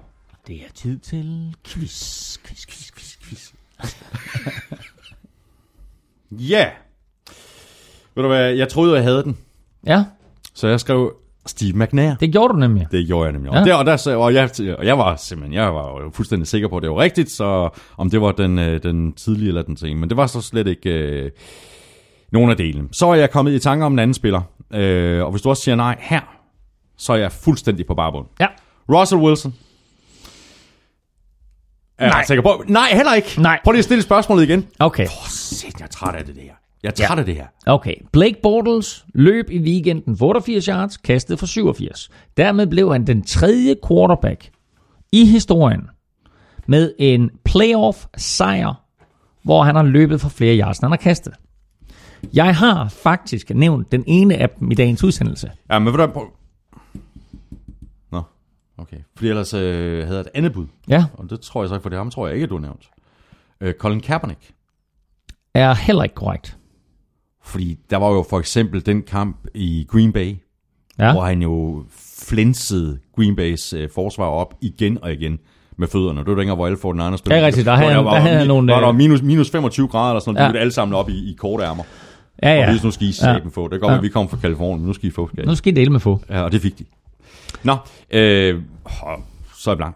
Det 0.48 0.56
er 0.56 0.72
tid 0.76 1.00
til 1.00 1.56
quiz, 1.68 2.38
quiz, 2.38 2.66
quiz, 2.66 2.92
quiz, 2.92 3.18
quiz. 3.24 3.52
Ja! 6.32 6.60
Yeah. 6.60 6.72
Ved 8.16 8.24
du 8.24 8.30
hvad, 8.30 8.52
jeg 8.52 8.70
troede, 8.70 8.96
jeg 8.96 9.04
havde 9.04 9.24
den. 9.24 9.38
Ja, 9.88 10.04
Så 10.54 10.68
jeg 10.68 10.80
skrev 10.80 11.14
Steve 11.46 11.78
McNair. 11.78 12.16
Det 12.16 12.32
gjorde 12.32 12.54
du 12.54 12.60
nemlig. 12.60 12.88
Det 12.92 13.08
gjorde 13.08 13.24
jeg 13.26 13.32
nemlig. 13.34 13.52
Ja. 13.54 13.60
Og, 13.60 13.66
der, 13.66 13.76
og, 13.76 13.86
der, 13.86 14.16
og, 14.16 14.34
jeg, 14.34 14.50
og 14.78 14.86
jeg 14.86 14.98
var 14.98 15.16
simpelthen, 15.16 15.54
jeg 15.54 15.74
var 15.76 16.02
jo 16.02 16.12
fuldstændig 16.14 16.48
sikker 16.48 16.68
på, 16.68 16.78
at 16.78 16.84
det 16.84 16.90
var 16.90 16.98
rigtigt, 16.98 17.32
så 17.32 17.70
om 17.98 18.10
det 18.10 18.22
var 18.22 18.32
den, 18.32 18.60
øh, 18.60 18.84
den 18.84 19.14
tidlige 19.14 19.48
eller 19.48 19.62
den 19.62 19.78
sene. 19.78 20.00
Men 20.00 20.10
det 20.10 20.18
var 20.18 20.28
så 20.28 20.42
slet 20.42 20.68
ikke 20.68 20.90
øh, 20.90 21.32
nogen 22.32 22.50
af 22.52 22.58
delene. 22.58 22.88
Så 22.92 23.08
er 23.08 23.16
jeg 23.16 23.32
kommet 23.32 23.54
i 23.54 23.60
tanke 23.60 23.86
om 23.86 23.94
en 23.94 24.00
anden 24.00 24.14
spiller. 24.14 24.42
Øh, 24.74 25.24
og 25.26 25.32
hvis 25.32 25.42
du 25.42 25.50
også 25.50 25.64
siger 25.64 25.76
nej 25.76 25.98
her, 26.00 26.22
så 26.98 27.14
er 27.14 27.18
jeg 27.18 27.32
fuldstændig 27.32 27.86
på 27.86 27.96
barbund. 27.96 28.26
Ja. 28.40 28.48
Russell 28.90 29.22
Wilson. 29.22 29.54
Er 31.98 32.08
Nej. 32.08 32.18
Jeg 32.18 32.26
sikker 32.28 32.42
på? 32.42 32.64
Nej, 32.68 32.90
heller 32.94 33.14
ikke. 33.14 33.42
Nej. 33.42 33.60
Prøv 33.64 33.72
lige 33.72 33.80
at 33.80 33.86
stille 33.86 34.02
spørgsmålet 34.02 34.44
igen. 34.44 34.68
Okay. 34.80 35.08
Shit, 35.30 35.80
jeg 35.80 35.86
er 35.86 35.90
træt 35.90 36.16
af 36.16 36.26
det 36.26 36.36
her. 36.36 36.54
Jeg 36.84 36.90
er 36.90 37.08
træt 37.08 37.20
af 37.20 37.26
det 37.26 37.36
her. 37.36 37.48
Okay. 37.66 37.96
Blake 38.12 38.40
Bortles 38.44 39.06
løb 39.14 39.50
i 39.50 39.60
weekenden 39.60 40.18
for 40.18 40.26
88 40.28 40.66
yards, 40.66 40.98
kastede 40.98 41.38
for 41.38 41.46
87. 41.46 42.10
Dermed 42.38 42.68
blev 42.68 42.92
han 42.92 43.08
den 43.08 43.22
tredje 43.24 43.76
quarterback 43.88 44.50
i 45.12 45.26
historien 45.26 45.90
med 46.68 46.94
en 47.00 47.32
playoff 47.46 48.06
sejr, 48.18 48.74
hvor 49.44 49.64
han 49.64 49.76
har 49.76 49.84
løbet 49.84 50.22
for 50.22 50.30
flere 50.30 50.60
yards, 50.60 50.78
end 50.78 50.86
han 50.86 50.92
har 50.92 50.98
kastet. 50.98 51.34
Jeg 52.34 52.56
har 52.56 52.90
faktisk 52.90 53.50
nævnt 53.50 53.92
den 53.92 54.04
ene 54.08 54.38
af 54.38 54.50
dem 54.50 54.72
i 54.72 54.76
dagens 54.76 55.04
udsendelse. 55.04 55.52
Ja, 55.70 55.80
men 55.80 55.94
prøv... 55.94 56.24
Nå, 58.12 58.22
okay. 58.78 58.98
Fordi 59.16 59.30
ellers 59.30 59.54
øh, 59.54 60.04
havde 60.08 60.18
jeg 60.18 60.20
et 60.20 60.28
andet 60.34 60.54
bud. 60.54 60.66
Ja, 60.88 61.06
Og 61.14 61.30
det 61.30 61.42
tror 61.42 61.64
jeg 61.64 61.70
så 61.70 61.76
ikke, 61.76 61.84
for 61.84 61.90
det 61.90 61.98
ham 61.98 62.12
tror 62.12 62.28
jeg 62.28 62.36
ikke, 62.36 62.48
du 62.48 62.56
har 62.56 62.62
nævnt. 62.62 62.90
Øh, 63.62 63.74
Colin 63.74 64.00
Kaepernick. 64.00 64.54
er 65.54 65.74
heller 65.74 66.04
ikke 66.04 66.16
korrekt. 66.16 66.58
Fordi 67.44 67.78
der 67.90 67.98
var 67.98 68.10
jo 68.12 68.26
for 68.30 68.40
eksempel 68.40 68.86
den 68.86 69.02
kamp 69.02 69.38
i 69.54 69.86
Green 69.90 70.14
Bay, 70.14 70.36
Ja, 71.00 71.06
ja. 71.06 71.12
hvor 71.12 71.22
han 71.24 71.42
jo 71.42 71.84
flinsede 72.28 73.00
Green 73.16 73.36
Bays 73.36 73.74
øh, 73.74 73.90
forsvar 73.96 74.26
op 74.26 74.54
igen 74.62 74.98
og 75.04 75.14
igen 75.14 75.40
med 75.78 75.88
fødderne. 75.88 76.20
Det 76.20 76.28
var 76.28 76.36
dengang, 76.36 76.56
hvor 76.56 76.66
alle 76.66 76.78
får 76.78 76.92
den 76.92 77.02
andre 77.02 77.18
spil. 77.18 77.34
Ja, 77.36 77.46
rigtigt. 77.46 77.66
Der 77.66 77.76
havde 77.76 77.94
han- 77.94 78.06
der 78.06 78.20
havde 78.20 78.48
nogle, 78.48 78.74
Var 78.74 78.80
der 78.80 78.90
øh, 78.90 78.96
minus, 78.96 79.22
minus 79.22 79.50
25 79.52 79.88
grader 79.88 80.10
eller 80.12 80.20
sådan 80.20 80.34
noget, 80.34 80.44
Ja. 80.44 80.48
ja. 80.50 80.54
de 80.54 80.60
alle 80.60 80.72
sammen 80.74 80.96
op 80.96 81.10
i, 81.10 81.14
i 81.32 81.36
korte 81.38 81.64
ærmer. 81.64 81.84
ja, 82.44 82.50
Ja. 82.50 82.56
ja. 82.60 82.66
Og 82.66 82.72
hvis 82.72 82.84
nu 82.84 82.92
skal 82.92 83.08
I 83.08 83.12
sæben 83.12 83.52
få. 83.52 83.64
Det 83.64 83.72
kan 83.72 83.80
godt 83.80 83.90
Ja. 83.90 83.94
være, 83.94 84.02
vi 84.02 84.10
kommer 84.10 84.30
fra 84.30 84.38
Kalifornien, 84.38 84.80
men 84.80 84.88
nu 84.88 84.94
skal 84.94 85.08
I 85.08 85.12
få 85.12 85.28
skal 85.34 85.44
I. 85.44 85.48
Nu 85.48 85.56
skal 85.56 85.74
I 85.74 85.76
dele 85.76 85.90
med 85.92 86.00
få. 86.00 86.20
Ja, 86.30 86.42
og 86.42 86.52
det 86.52 86.62
fik 86.62 86.80
de. 86.80 86.86
Nå, 87.64 87.76
øh, 88.12 88.62
så 89.58 89.70
er 89.70 89.72
jeg 89.74 89.78
blank. 89.78 89.96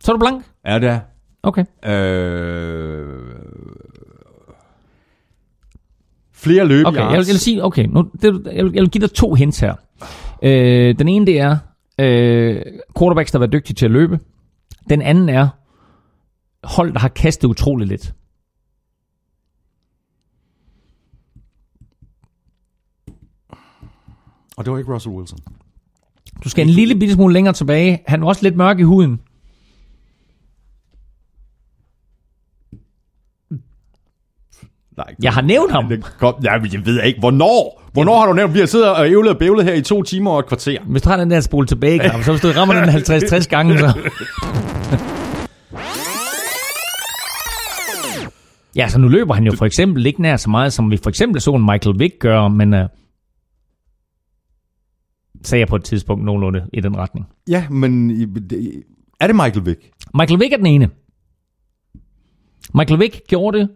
Så 0.00 0.12
er 0.12 0.16
du 0.16 0.20
blank? 0.20 0.44
Er 0.64 0.78
det 0.78 0.88
er. 0.88 1.00
Okay. 1.42 1.64
Øh, 1.84 3.06
flere 6.38 6.64
løb 6.66 6.86
Okay, 6.86 6.98
jeg 6.98 7.08
vil, 7.08 7.14
jeg 7.16 7.26
vil 7.26 7.38
sige, 7.38 7.64
okay, 7.64 7.86
nu, 7.86 8.10
det, 8.22 8.42
jeg, 8.54 8.64
vil, 8.64 8.72
jeg 8.74 8.82
vil 8.82 8.90
give 8.90 9.02
dig 9.02 9.12
to 9.12 9.34
hints 9.34 9.60
her. 9.60 9.74
Øh, 10.42 10.98
den 10.98 11.08
ene, 11.08 11.26
det 11.26 11.40
er 11.40 11.56
øh, 11.98 12.62
quarterbacks, 12.98 13.32
der 13.32 13.38
har 13.38 13.40
været 13.40 13.52
dygtige 13.52 13.74
til 13.74 13.84
at 13.84 13.90
løbe. 13.90 14.18
Den 14.90 15.02
anden 15.02 15.28
er 15.28 15.48
hold, 16.64 16.92
der 16.92 16.98
har 16.98 17.08
kastet 17.08 17.48
utroligt 17.48 17.88
lidt. 17.88 18.14
Og 24.56 24.64
det 24.64 24.72
var 24.72 24.78
ikke 24.78 24.94
Russell 24.94 25.14
Wilson. 25.14 25.38
Du 26.44 26.48
skal 26.48 26.66
en 26.66 26.70
lille 26.70 26.94
bitte 26.94 27.14
smule 27.14 27.32
længere 27.32 27.54
tilbage. 27.54 28.02
Han 28.06 28.20
var 28.20 28.26
også 28.26 28.42
lidt 28.42 28.56
mørk 28.56 28.78
i 28.78 28.82
huden. 28.82 29.20
Nej, 34.98 35.14
Jeg 35.22 35.32
har 35.32 35.42
nævnt 35.42 35.72
ham. 35.72 35.92
Kom, 36.18 36.34
ja, 36.44 36.52
jeg 36.52 36.86
ved 36.86 37.02
ikke, 37.02 37.20
hvornår? 37.20 37.82
Hvornår 37.92 38.18
har 38.18 38.26
du 38.26 38.32
nævnt? 38.32 38.54
Vi 38.54 38.58
har 38.58 38.66
siddet 38.66 38.90
og 38.90 39.08
ævlet 39.08 39.32
og 39.32 39.38
bævlet 39.38 39.64
her 39.64 39.72
i 39.74 39.82
to 39.82 40.02
timer 40.02 40.30
og 40.30 40.38
et 40.38 40.46
kvarter. 40.46 40.78
Hvis 40.86 41.02
du 41.02 41.08
har 41.08 41.16
den 41.16 41.30
der 41.30 41.40
spole 41.40 41.66
tilbage, 41.66 41.98
Kram, 41.98 42.22
så 42.22 42.30
hvis 42.30 42.40
du 42.40 42.48
rammer 42.48 42.74
den 42.74 42.88
50-60 42.88 43.48
gange, 43.54 43.78
så... 43.78 44.10
Ja, 48.76 48.88
så 48.88 48.98
nu 48.98 49.08
løber 49.08 49.34
han 49.34 49.44
jo 49.44 49.52
for 49.56 49.66
eksempel 49.66 50.06
ikke 50.06 50.22
nær 50.22 50.36
så 50.36 50.50
meget, 50.50 50.72
som 50.72 50.90
vi 50.90 50.96
for 50.96 51.08
eksempel 51.10 51.40
så 51.40 51.54
en 51.54 51.62
Michael 51.62 51.98
Vick 51.98 52.14
gøre, 52.20 52.50
men 52.50 52.74
uh, 52.74 52.80
sagde 55.44 55.60
jeg 55.60 55.68
på 55.68 55.76
et 55.76 55.84
tidspunkt 55.84 56.24
nogenlunde 56.24 56.62
i 56.72 56.80
den 56.80 56.96
retning. 56.96 57.26
Ja, 57.48 57.68
men 57.70 58.10
er 59.20 59.26
det 59.26 59.36
Michael 59.36 59.66
Vick? 59.66 59.90
Michael 60.14 60.40
Vick 60.40 60.52
er 60.52 60.56
den 60.56 60.66
ene. 60.66 60.88
Michael 62.74 63.00
Vick 63.00 63.20
gjorde 63.28 63.58
det 63.58 63.68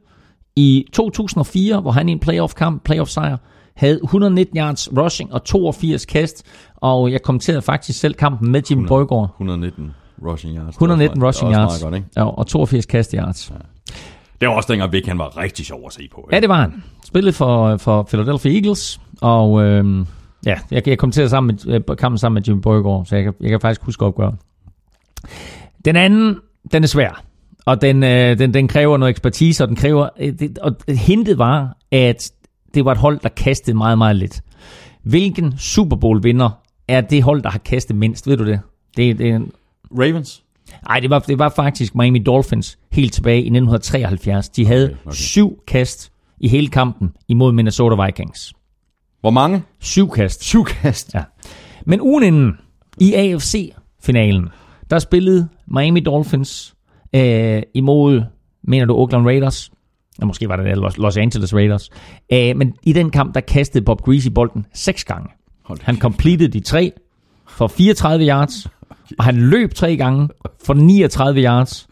i 0.56 0.84
2004, 0.92 1.80
hvor 1.80 1.90
han 1.90 2.08
i 2.08 2.12
en 2.12 2.18
playoff-kamp, 2.18 2.84
playoff-sejr, 2.84 3.36
havde 3.76 4.00
119 4.02 4.58
yards 4.58 4.88
rushing 4.96 5.32
og 5.32 5.44
82 5.44 6.04
kast, 6.06 6.46
og 6.76 7.12
jeg 7.12 7.22
kommenterede 7.22 7.62
faktisk 7.62 8.00
selv 8.00 8.14
kampen 8.14 8.52
med 8.52 8.62
Jim 8.70 8.86
Borgård. 8.86 9.28
119 9.30 9.90
rushing 10.26 10.56
yards. 10.56 10.74
119 10.74 11.16
Det 11.16 11.22
er 11.22 11.28
rushing 11.28 11.50
meget 11.50 11.70
yards 11.70 11.82
Godt, 11.82 11.94
ikke? 11.94 12.06
ja, 12.16 12.24
og 12.28 12.46
82 12.46 12.86
kast 12.86 13.12
yards. 13.12 13.52
Det 14.40 14.48
var 14.48 14.54
også 14.54 14.72
dengang 14.72 14.92
Vick, 14.92 15.06
han 15.06 15.18
var 15.18 15.36
rigtig 15.36 15.66
sjov 15.66 15.80
at 15.86 15.92
se 15.92 16.08
på. 16.14 16.28
Ja, 16.32 16.40
det 16.40 16.48
var 16.48 16.60
han. 16.60 16.82
Spillede 17.04 17.32
for, 17.32 17.76
for 17.76 18.02
Philadelphia 18.02 18.52
Eagles, 18.52 19.00
og 19.20 19.62
øhm, 19.62 20.06
ja, 20.46 20.58
jeg, 20.70 20.88
jeg 20.88 20.98
kommenterede 20.98 21.28
sammen 21.30 21.58
med, 21.66 21.74
øh, 21.90 21.96
kampen 21.96 22.18
sammen 22.18 22.34
med 22.34 22.42
Jim 22.42 22.60
Borgård, 22.60 23.06
så 23.06 23.16
jeg 23.16 23.24
kan, 23.24 23.34
jeg 23.40 23.50
kan 23.50 23.60
faktisk 23.60 23.82
huske 23.82 24.04
opgøret. 24.04 24.34
Den 25.84 25.96
anden, 25.96 26.36
den 26.72 26.82
er 26.82 26.86
svær, 26.86 27.22
og 27.66 27.82
den, 27.82 28.02
øh, 28.02 28.39
den, 28.39 28.55
den 28.55 28.68
kræver 28.68 28.97
noget 28.97 29.10
ekspertise, 29.10 29.64
og 29.64 29.68
den 29.68 29.76
kræver, 29.76 30.09
øh, 30.18 30.32
det, 30.39 30.59
og 30.59 30.76
hintet 30.89 31.39
var, 31.39 31.76
at 31.90 32.32
det 32.74 32.84
var 32.84 32.93
et 32.93 32.98
hold, 32.98 33.20
der 33.22 33.28
kastede 33.28 33.76
meget, 33.76 33.98
meget 33.98 34.16
lidt. 34.16 34.40
Hvilken 35.02 35.59
Super 35.59 35.97
Bowl 35.97 36.22
vinder 36.22 36.51
er 36.89 37.01
det 37.01 37.22
hold, 37.22 37.43
der 37.43 37.51
har 37.51 37.59
kastet 37.59 37.97
mindst? 37.97 38.26
Ved 38.28 38.36
du 38.36 38.47
det? 38.47 38.60
Det, 38.97 39.18
det 39.18 39.30
er 39.30 39.36
en, 39.36 39.52
Ravens? 39.98 40.43
Nej, 40.89 41.01
det 41.01 41.10
var, 41.10 41.18
det 41.18 41.39
var 41.39 41.48
faktisk 41.48 41.94
Miami 41.94 42.18
Dolphins 42.18 42.78
helt 42.93 43.12
tilbage 43.12 43.36
i 43.36 43.47
1973. 43.47 44.48
De 44.48 44.66
havde 44.66 44.84
okay, 44.84 44.93
Okay, 44.93 45.01
okay. 45.01 45.09
okay. 45.09 45.16
syv 45.16 45.59
kast 45.66 46.12
i 46.40 46.48
hele 46.48 46.68
kampen 46.68 47.12
imod 47.28 47.52
Minnesota 47.52 48.05
Vikings. 48.05 48.52
Hvor 49.20 49.31
mange? 49.31 49.62
Syv 49.81 50.10
kast. 50.10 50.44
Syv 50.44 50.65
kast. 50.65 51.15
Ja. 51.15 51.23
Men 51.86 52.00
ugen 52.00 52.24
inden, 52.24 52.52
i 53.00 53.15
AFC-finalen, 53.15 54.49
der 54.91 54.99
spillede 54.99 55.49
Miami 55.66 56.00
Dolphins 56.00 56.72
øh, 57.15 57.62
imod, 57.74 58.23
mener 58.62 58.86
du, 58.86 58.94
Oakland 58.94 59.26
Raiders? 59.26 59.70
Ja, 60.20 60.24
måske 60.26 60.49
var 60.49 60.57
det 60.57 60.76
Los, 60.78 60.99
Los 60.99 61.16
Angeles 61.16 61.55
Raiders. 61.55 61.91
Øh, 62.32 62.57
men 62.57 62.74
i 62.82 62.92
den 62.92 63.10
kamp, 63.10 63.34
der 63.34 63.41
kastede 63.41 63.84
Bob 63.84 64.02
Greasy 64.02 64.28
bolden 64.28 64.66
seks 64.74 65.05
gange. 65.05 65.28
Hold 65.65 65.78
Han 65.82 65.99
completed 65.99 66.49
de 66.49 66.60
tre 66.60 66.92
for 67.49 67.66
34 67.66 68.26
yards, 68.28 68.66
og 69.18 69.24
han 69.24 69.36
løb 69.36 69.74
tre 69.74 69.97
gange 69.97 70.28
for 70.66 70.74
39 70.74 71.41
yards. 71.42 71.86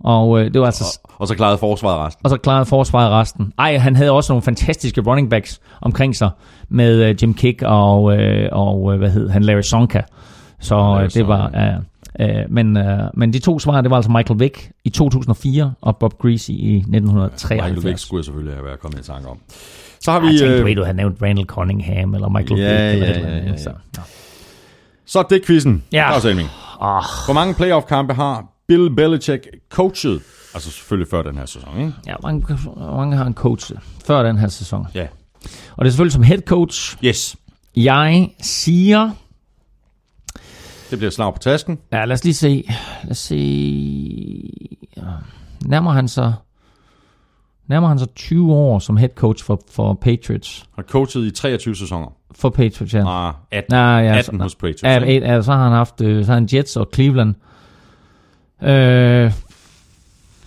Og 0.00 0.40
øh, 0.40 0.52
det 0.52 0.60
var 0.60 0.66
altså 0.66 1.00
Og 1.18 1.28
så 1.28 1.34
klarede 1.34 1.58
forsvaret 1.58 2.06
resten. 2.06 2.20
og 2.24 2.30
så 2.30 2.36
klarede 2.36 2.66
forsvaret 2.66 3.10
resten. 3.10 3.52
Ej, 3.58 3.76
han 3.76 3.96
havde 3.96 4.10
også 4.10 4.32
nogle 4.32 4.42
fantastiske 4.42 5.00
running 5.00 5.30
backs 5.30 5.60
omkring 5.82 6.16
sig 6.16 6.30
med 6.68 7.02
øh, 7.04 7.16
Jim 7.22 7.34
Kick 7.34 7.62
og, 7.62 8.16
øh, 8.16 8.48
og 8.52 8.92
øh, 8.92 8.98
hvad 8.98 9.10
hed 9.10 9.28
han, 9.28 9.42
Larry 9.42 9.60
Sonka. 9.60 10.00
Så 10.60 11.00
øh, 11.02 11.10
det 11.10 11.28
var... 11.28 11.46
Øh, 11.46 11.82
øh, 12.20 12.28
men, 12.48 12.76
øh, 12.76 12.98
men 13.14 13.32
de 13.32 13.38
to 13.38 13.58
svar, 13.58 13.80
det 13.80 13.90
var 13.90 13.96
altså 13.96 14.10
Michael 14.10 14.40
Vick 14.40 14.70
i 14.84 14.90
2004 14.90 15.72
og 15.80 15.96
Bob 15.96 16.18
Greasy 16.18 16.50
i 16.50 16.54
Michael 16.54 16.74
Vick 16.74 16.86
1973. 16.86 18.00
skulle 18.00 18.18
jeg 18.20 18.24
selvfølgelig 18.24 18.54
have 18.54 18.64
været 18.66 18.80
kommet 18.80 19.00
i 19.00 19.02
tanke 19.02 19.28
om. 19.28 19.38
Så 20.00 20.10
har 20.12 20.20
Jeg 20.20 20.32
vi... 20.32 20.38
tænkte, 20.38 20.70
Øh, 20.70 20.76
du 20.76 20.82
havde 20.84 20.96
nævnt 20.96 21.22
Randall 21.22 21.46
Cunningham 21.46 22.14
eller 22.14 22.28
Michael 22.28 22.60
Ja, 22.60 22.90
Vick. 22.90 23.02
Eller 23.02 23.06
ja, 23.06 23.14
eller 23.14 23.28
andet, 23.36 23.44
ja, 23.46 23.50
ja, 23.50 23.56
Så. 23.56 23.70
ja. 23.96 24.02
så 25.06 25.18
er 25.18 25.22
det 25.22 25.44
quizzen. 25.46 25.82
Ja. 25.92 26.08
Claus 26.10 26.24
Elming. 26.24 26.48
Oh, 26.80 27.02
Hvor 27.24 27.32
mange 27.32 27.54
playoff-kampe 27.54 28.14
har 28.14 28.44
Bill 28.68 28.94
Belichick 28.96 29.46
coachet? 29.70 30.20
Altså 30.54 30.70
selvfølgelig 30.70 31.10
før 31.10 31.22
den 31.22 31.36
her 31.38 31.46
sæson, 31.46 31.68
ikke? 31.78 31.92
ja, 32.06 32.14
mange, 32.22 32.58
mange 32.76 33.16
har 33.16 33.24
han 33.24 33.34
coachet 33.34 33.78
før 34.06 34.22
den 34.22 34.38
her 34.38 34.48
sæson? 34.48 34.86
Ja. 34.94 35.06
Og 35.76 35.84
det 35.84 35.86
er 35.86 35.90
selvfølgelig 35.90 36.12
som 36.12 36.22
head 36.22 36.38
coach. 36.46 36.96
Yes. 37.04 37.36
Jeg 37.76 38.28
siger 38.42 39.10
Det 40.90 40.98
bliver 40.98 41.10
slag 41.10 41.34
på 41.34 41.38
tasken. 41.38 41.78
Ja, 41.92 42.04
lad 42.04 42.14
os 42.14 42.24
lige 42.24 42.34
se. 42.34 42.64
Lad 43.02 43.10
os 43.10 43.18
se. 43.18 44.50
Nærmer 45.66 45.90
han 45.90 46.08
sig 46.08 46.34
nærmer 47.68 47.88
han 47.88 47.98
sig 47.98 48.08
20 48.14 48.52
år 48.52 48.78
som 48.78 48.96
head 48.96 49.10
coach 49.14 49.44
for, 49.44 49.60
for 49.70 49.94
Patriots. 49.94 50.66
Har 50.74 50.82
coachet 50.82 51.24
i 51.24 51.30
23 51.30 51.76
sæsoner. 51.76 52.12
For 52.34 52.50
Patriots, 52.50 52.94
ja. 52.94 53.28
Ah, 53.28 53.34
18, 53.50 53.72
Nej, 53.74 53.80
ja, 53.80 54.18
18 54.18 54.40
hos 54.40 54.54
Patriots. 54.54 54.82
Ja, 54.82 54.98
ikke? 55.04 55.26
ja, 55.26 55.42
så 55.42 55.52
har 55.52 55.62
han 55.62 55.72
haft 55.72 56.00
øh, 56.00 56.24
så 56.24 56.30
har 56.30 56.34
han 56.34 56.48
Jets 56.52 56.76
og 56.76 56.88
Cleveland. 56.94 57.34
Øh, 58.62 59.32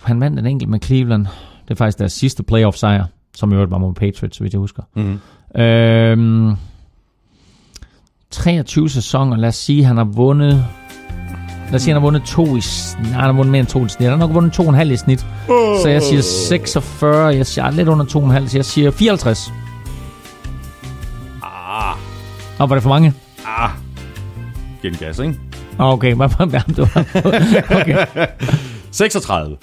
han 0.02 0.20
vandt 0.20 0.38
en 0.38 0.46
enkelt 0.46 0.70
med 0.70 0.80
Cleveland. 0.82 1.26
Det 1.64 1.70
er 1.70 1.74
faktisk 1.74 1.98
deres 1.98 2.12
sidste 2.12 2.42
playoff 2.42 2.76
sejr, 2.76 3.04
som 3.34 3.52
i 3.52 3.54
øvrigt 3.54 3.70
var 3.70 3.78
mod 3.78 3.94
Patriots, 3.94 4.38
hvis 4.38 4.52
jeg 4.52 4.58
husker. 4.58 4.82
Mhm. 4.94 5.20
Øh, 5.60 6.56
23 8.32 8.90
sæsoner, 8.90 9.36
lad 9.36 9.48
os 9.48 9.56
sige, 9.56 9.84
han 9.84 9.96
har 9.96 10.04
vundet... 10.04 10.64
Lad 11.66 11.74
os 11.74 11.82
sige, 11.82 11.94
han 11.94 12.02
har 12.02 12.06
vundet 12.06 12.22
to 12.22 12.56
i... 12.56 12.60
Nej, 13.02 13.10
han 13.12 13.20
har 13.20 13.32
vundet 13.32 13.50
mere 13.52 13.60
end 13.60 13.68
to 13.68 13.84
i 13.84 13.88
snit. 13.88 14.08
Han 14.10 14.18
har 14.18 14.26
nok 14.26 14.34
vundet 14.34 14.52
to 14.52 14.62
og 14.62 14.68
en 14.68 14.74
halv 14.74 14.90
i 14.92 14.96
snit. 14.96 15.26
Så 15.82 15.88
jeg 15.88 16.02
siger 16.02 16.22
46. 16.22 17.26
Jeg 17.36 17.46
siger 17.46 17.70
lidt 17.70 17.88
under 17.88 18.04
to 18.04 18.18
og 18.18 18.24
en 18.24 18.30
halv, 18.30 18.48
så 18.48 18.58
jeg 18.58 18.64
siger 18.64 18.90
54. 18.90 19.52
Ah. 21.42 21.96
Og 22.58 22.70
var 22.70 22.76
det 22.76 22.82
for 22.82 22.88
mange? 22.90 23.14
Giv 24.82 24.90
den 24.90 24.98
gas, 24.98 25.18
ikke? 25.18 25.38
Okay, 25.78 26.14
Okay. 27.80 28.06
36. 28.90 29.56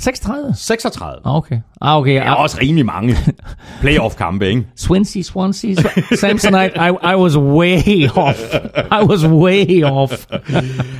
36? 0.00 0.54
36. 0.56 1.20
Ah, 1.24 1.36
Okay. 1.36 1.58
Ah, 1.80 1.98
okay. 1.98 2.14
Det 2.14 2.22
er 2.22 2.30
også 2.30 2.58
rimelig 2.60 2.86
mange 2.86 3.14
playoff-kampe, 3.82 4.48
ikke? 4.48 4.66
Swansea, 4.76 5.22
Swansea, 5.22 5.74
Samsonite. 6.20 6.72
I, 6.76 7.12
I 7.12 7.16
was 7.16 7.36
way 7.38 8.08
off. 8.16 8.38
I 8.76 9.04
was 9.04 9.26
way 9.26 9.84
off. 9.84 10.26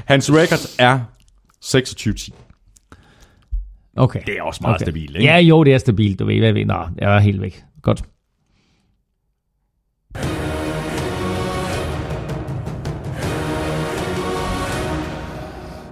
Hans 0.04 0.30
record 0.32 0.60
er 0.78 1.00
26-10. 1.64 2.30
Okay. 3.96 4.20
Det 4.26 4.38
er 4.38 4.42
også 4.42 4.58
meget 4.62 4.74
okay. 4.74 4.84
stabilt, 4.84 5.16
ikke? 5.16 5.24
Ja, 5.24 5.38
jo, 5.38 5.64
det 5.64 5.74
er 5.74 5.78
stabilt. 5.78 6.18
Du 6.18 6.24
ved, 6.24 6.36
hvad 6.38 6.46
jeg 6.48 6.54
ved. 6.54 6.64
Nå, 6.64 6.78
jeg 6.98 7.16
er 7.16 7.20
helt 7.20 7.40
væk. 7.40 7.62
Godt. 7.82 8.02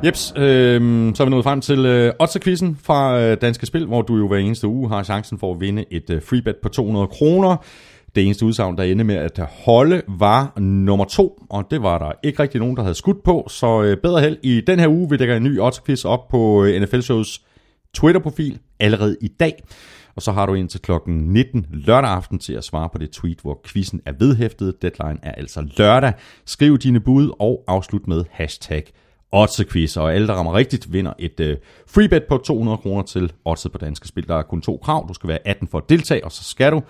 Jeps, 0.04 0.32
øh, 0.36 0.80
så 1.14 1.22
er 1.22 1.24
vi 1.24 1.30
nået 1.30 1.44
frem 1.44 1.60
til 1.60 1.86
øh, 1.86 2.12
Otterquizzen 2.20 2.78
fra 2.82 3.20
øh, 3.20 3.36
Danske 3.40 3.66
Spil, 3.66 3.86
hvor 3.86 4.02
du 4.02 4.16
jo 4.16 4.28
hver 4.28 4.36
eneste 4.36 4.66
uge 4.66 4.88
har 4.88 5.02
chancen 5.02 5.38
for 5.38 5.54
at 5.54 5.60
vinde 5.60 5.84
et 5.90 6.10
øh, 6.10 6.22
free 6.22 6.42
bet 6.42 6.56
på 6.62 6.68
200 6.68 7.06
kroner. 7.06 7.56
Det 8.14 8.24
eneste 8.24 8.46
udsagn, 8.46 8.76
der 8.76 8.82
endte 8.82 9.04
med 9.04 9.14
at 9.14 9.40
holde, 9.64 10.02
var 10.08 10.60
nummer 10.60 11.04
to, 11.04 11.42
og 11.50 11.64
det 11.70 11.82
var 11.82 11.98
der 11.98 12.12
ikke 12.22 12.42
rigtig 12.42 12.60
nogen, 12.60 12.76
der 12.76 12.82
havde 12.82 12.94
skudt 12.94 13.22
på, 13.22 13.46
så 13.50 13.82
øh, 13.82 13.96
bedre 13.96 14.20
held 14.20 14.36
i 14.42 14.60
den 14.60 14.80
her 14.80 14.88
uge. 14.88 15.10
vil 15.10 15.18
der 15.18 15.36
en 15.36 15.42
ny 15.42 15.60
Otterquiz 15.60 16.04
op 16.04 16.28
på 16.28 16.64
øh, 16.64 16.82
NFL 16.82 17.00
Shows 17.00 17.42
Twitter-profil 17.94 18.58
allerede 18.80 19.16
i 19.20 19.28
dag. 19.28 19.62
Og 20.16 20.22
så 20.22 20.32
har 20.32 20.46
du 20.46 20.54
indtil 20.54 20.80
klokken 20.80 21.14
19 21.14 21.66
lørdag 21.70 22.10
aften 22.10 22.38
til 22.38 22.52
at 22.52 22.64
svare 22.64 22.88
på 22.92 22.98
det 22.98 23.10
tweet, 23.10 23.40
hvor 23.42 23.60
quizzen 23.66 24.00
er 24.06 24.12
vedhæftet. 24.18 24.82
Deadline 24.82 25.18
er 25.22 25.32
altså 25.32 25.66
lørdag. 25.78 26.12
Skriv 26.46 26.78
dine 26.78 27.00
bud 27.00 27.30
og 27.38 27.64
afslut 27.66 28.08
med 28.08 28.24
hashtag 28.30 28.84
Otsequiz. 29.32 29.96
Og 29.96 30.14
alle, 30.14 30.28
der 30.28 30.34
rammer 30.34 30.54
rigtigt, 30.54 30.92
vinder 30.92 31.12
et 31.18 31.40
øh, 31.40 31.56
free 31.86 32.08
bet 32.08 32.24
på 32.24 32.36
200 32.36 32.78
kroner 32.78 33.02
til 33.02 33.32
Odds 33.44 33.66
på 33.72 33.78
Danske 33.78 34.08
Spil. 34.08 34.28
Der 34.28 34.36
er 34.36 34.42
kun 34.42 34.60
to 34.60 34.80
krav. 34.82 35.08
Du 35.08 35.14
skal 35.14 35.28
være 35.28 35.38
18 35.44 35.68
for 35.68 35.78
at 35.78 35.84
deltage, 35.88 36.24
og 36.24 36.32
så 36.32 36.44
skal 36.44 36.72
du 36.72 36.82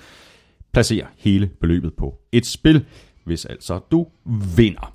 placere 0.73 1.07
hele 1.17 1.51
beløbet 1.61 1.93
på 1.99 2.15
et 2.33 2.47
spil, 2.47 2.85
hvis 3.25 3.45
altså 3.45 3.81
du 3.91 4.07
vinder. 4.57 4.93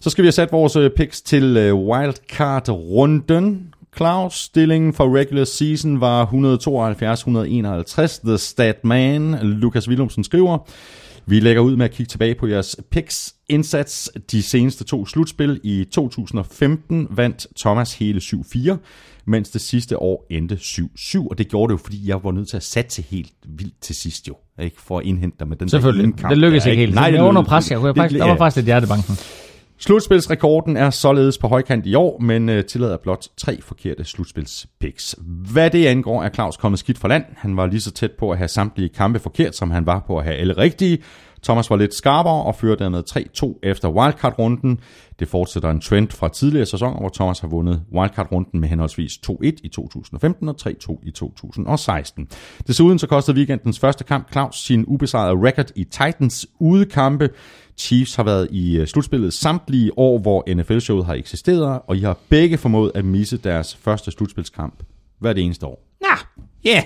Så 0.00 0.10
skal 0.10 0.22
vi 0.22 0.26
have 0.26 0.32
sat 0.32 0.52
vores 0.52 0.76
øh, 0.76 0.90
picks 0.90 1.22
til 1.22 1.56
øh, 1.56 1.74
wildcard-runden. 1.74 3.74
Claus, 3.96 4.34
stillingen 4.34 4.94
for 4.94 5.16
regular 5.16 5.44
season 5.44 6.00
var 6.00 6.26
172-151. 6.26 8.26
The 8.26 8.38
Stat 8.38 8.84
Man, 8.84 9.38
Lukas 9.42 9.88
Willumsen 9.88 10.24
skriver, 10.24 10.58
vi 11.30 11.40
lægger 11.40 11.62
ud 11.62 11.76
med 11.76 11.84
at 11.84 11.90
kigge 11.90 12.10
tilbage 12.10 12.34
på 12.34 12.46
jeres 12.46 12.76
picks 12.90 13.34
indsats. 13.48 14.10
De 14.30 14.42
seneste 14.42 14.84
to 14.84 15.06
slutspil 15.06 15.60
i 15.62 15.84
2015 15.92 17.06
vandt 17.10 17.46
Thomas 17.58 17.94
hele 17.94 18.20
7-4, 18.24 18.76
mens 19.24 19.50
det 19.50 19.60
sidste 19.60 19.98
år 19.98 20.26
endte 20.30 20.54
7-7. 20.54 21.28
Og 21.30 21.38
det 21.38 21.48
gjorde 21.48 21.70
det 21.72 21.78
jo, 21.78 21.82
fordi 21.84 22.08
jeg 22.08 22.24
var 22.24 22.30
nødt 22.30 22.48
til 22.48 22.56
at 22.56 22.62
satse 22.62 23.02
helt 23.10 23.32
vildt 23.48 23.80
til 23.80 23.94
sidst 23.94 24.28
jo. 24.28 24.36
Ikke? 24.62 24.76
For 24.80 24.98
at 24.98 25.04
indhente 25.06 25.36
dig 25.38 25.48
med 25.48 25.56
den 25.56 25.60
der 25.60 25.64
ene 25.64 25.70
Selvfølgelig. 25.70 26.14
kamp 26.16 26.30
Det 26.30 26.38
lykkedes 26.38 26.64
der, 26.64 26.70
ikke 26.70 26.80
helt. 26.80 26.94
Nej, 26.94 27.04
det 27.06 27.12
det 27.14 27.22
var 27.22 27.28
under 27.28 27.42
pres. 27.42 27.70
Jeg 27.70 27.78
ikke. 27.78 27.94
faktisk, 27.96 28.12
Det- 28.12 28.20
der 28.20 28.26
var 28.28 28.36
faktisk 28.36 28.56
lidt 28.56 28.66
hjertebanken. 28.66 29.16
Slutspilsrekorden 29.82 30.76
er 30.76 30.90
således 30.90 31.38
på 31.38 31.48
højkant 31.48 31.86
i 31.86 31.94
år, 31.94 32.18
men 32.18 32.48
øh, 32.48 32.64
tillader 32.64 32.96
blot 32.96 33.26
tre 33.36 33.60
forkerte 33.62 34.04
slutspilspicks. 34.04 35.16
Hvad 35.52 35.70
det 35.70 35.86
angår, 35.86 36.22
er 36.22 36.28
Claus 36.28 36.56
kommet 36.56 36.78
skidt 36.78 36.98
fra 36.98 37.08
land. 37.08 37.24
Han 37.36 37.56
var 37.56 37.66
lige 37.66 37.80
så 37.80 37.90
tæt 37.90 38.12
på 38.18 38.30
at 38.30 38.38
have 38.38 38.48
samtlige 38.48 38.88
kampe 38.88 39.18
forkert, 39.18 39.56
som 39.56 39.70
han 39.70 39.86
var 39.86 40.04
på 40.06 40.18
at 40.18 40.24
have 40.24 40.36
alle 40.36 40.56
rigtige. 40.56 40.98
Thomas 41.42 41.70
var 41.70 41.76
lidt 41.76 41.94
skarpere 41.94 42.42
og 42.42 42.54
fører 42.54 42.76
dermed 42.76 43.02
3-2 43.10 43.58
efter 43.62 43.88
wildcard-runden. 43.88 44.78
Det 45.18 45.28
fortsætter 45.28 45.70
en 45.70 45.80
trend 45.80 46.08
fra 46.08 46.28
tidligere 46.28 46.66
sæsoner, 46.66 46.98
hvor 46.98 47.10
Thomas 47.14 47.40
har 47.40 47.48
vundet 47.48 47.82
wildcard-runden 47.92 48.60
med 48.60 48.68
henholdsvis 48.68 49.12
2-1 49.30 49.36
i 49.64 49.68
2015 49.68 50.48
og 50.48 50.56
3-2 50.62 51.00
i 51.02 51.10
2016. 51.10 52.28
Desuden 52.66 52.98
så 52.98 53.06
kostede 53.06 53.36
weekendens 53.36 53.78
første 53.78 54.04
kamp 54.04 54.32
Claus 54.32 54.56
sin 54.56 54.84
ubesejrede 54.86 55.46
record 55.46 55.70
i 55.76 55.84
Titans 55.84 56.46
udekampe. 56.58 57.28
Chiefs 57.80 58.14
har 58.14 58.22
været 58.22 58.48
i 58.50 58.76
øh, 58.76 58.86
slutspillet 58.86 59.32
samtlige 59.32 59.98
år, 59.98 60.18
hvor 60.18 60.54
NFL-showet 60.54 61.06
har 61.06 61.14
eksisteret, 61.14 61.80
og 61.86 61.96
I 61.96 62.00
har 62.00 62.16
begge 62.28 62.58
formået 62.58 62.92
at 62.94 63.04
misse 63.04 63.36
deres 63.36 63.76
første 63.76 64.10
slutspilskamp 64.10 64.82
hver 65.18 65.32
det 65.32 65.44
eneste 65.44 65.66
år. 65.66 65.86
Ja, 66.64 66.70
yeah. 66.70 66.84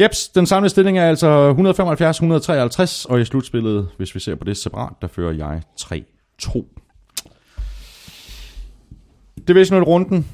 Jeps, 0.00 0.28
den 0.28 0.46
samlede 0.46 0.70
stilling 0.70 0.98
er 0.98 1.08
altså 1.08 1.52
175-153, 3.06 3.12
og 3.12 3.20
i 3.20 3.24
slutspillet, 3.24 3.88
hvis 3.96 4.14
vi 4.14 4.20
ser 4.20 4.34
på 4.34 4.44
det 4.44 4.56
separat, 4.56 4.92
der 5.02 5.08
fører 5.08 5.32
jeg 5.32 5.62
3-2. 5.80 6.64
Divisional 9.48 9.84
runden. 9.84 10.26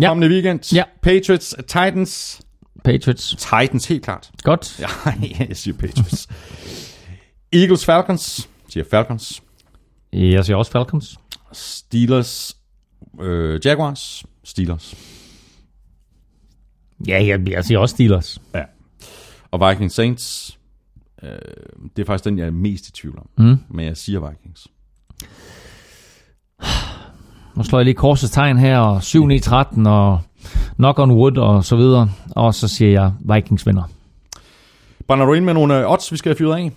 Ja. 0.00 0.08
Kommende 0.08 0.28
weekend. 0.34 0.74
Ja. 0.74 0.82
Patriots, 1.02 1.54
Titans. 1.58 2.40
Patriots. 2.84 3.36
Titans, 3.38 3.86
helt 3.86 4.04
klart. 4.04 4.30
Godt. 4.42 4.80
Ja, 4.80 5.12
jeg 5.48 5.56
siger 5.56 5.76
Patriots. 5.76 6.28
Eagles, 7.52 7.84
Falcons. 7.84 8.48
Siger 8.68 8.84
Falcons. 8.90 9.42
Jeg 10.12 10.44
siger 10.44 10.56
også 10.56 10.72
Falcons. 10.72 11.18
Steelers, 11.52 12.56
øh, 13.20 13.60
Jaguars. 13.64 14.24
Steelers. 14.44 14.94
Ja, 17.06 17.24
jeg, 17.24 17.48
jeg 17.48 17.64
siger 17.64 17.78
også 17.78 17.92
Steelers. 17.92 18.40
Ja. 18.54 18.62
Og 19.50 19.70
Vikings 19.70 19.94
Saints. 19.94 20.58
Øh, 21.22 21.30
det 21.96 22.02
er 22.02 22.06
faktisk 22.06 22.24
den, 22.24 22.38
jeg 22.38 22.46
er 22.46 22.50
mest 22.50 22.88
i 22.88 22.92
tvivl 22.92 23.18
om. 23.18 23.28
Mm. 23.38 23.56
Men 23.68 23.86
jeg 23.86 23.96
siger 23.96 24.30
Vikings. 24.30 24.68
Nu 27.56 27.62
slår 27.62 27.78
jeg 27.78 27.84
lige 27.84 27.94
korsets 27.94 28.32
tegn 28.32 28.58
her, 28.58 28.78
og 28.78 29.02
7 29.02 29.26
9 29.26 29.38
13 29.38 29.86
og 29.86 30.20
knock 30.76 30.98
on 30.98 31.10
wood 31.10 31.36
og 31.36 31.64
så 31.64 31.76
videre. 31.76 32.10
Og 32.30 32.54
så 32.54 32.68
siger 32.68 32.90
jeg 32.90 33.12
Vikings 33.34 33.66
vinder. 33.66 33.82
Brænder 35.10 35.26
du 35.26 35.32
ind 35.32 35.44
med 35.44 35.54
nogle 35.54 35.78
øh, 35.78 35.92
odds, 35.92 36.12
vi 36.12 36.16
skal 36.16 36.30
have 36.30 36.36
fyret 36.36 36.56
af? 36.56 36.70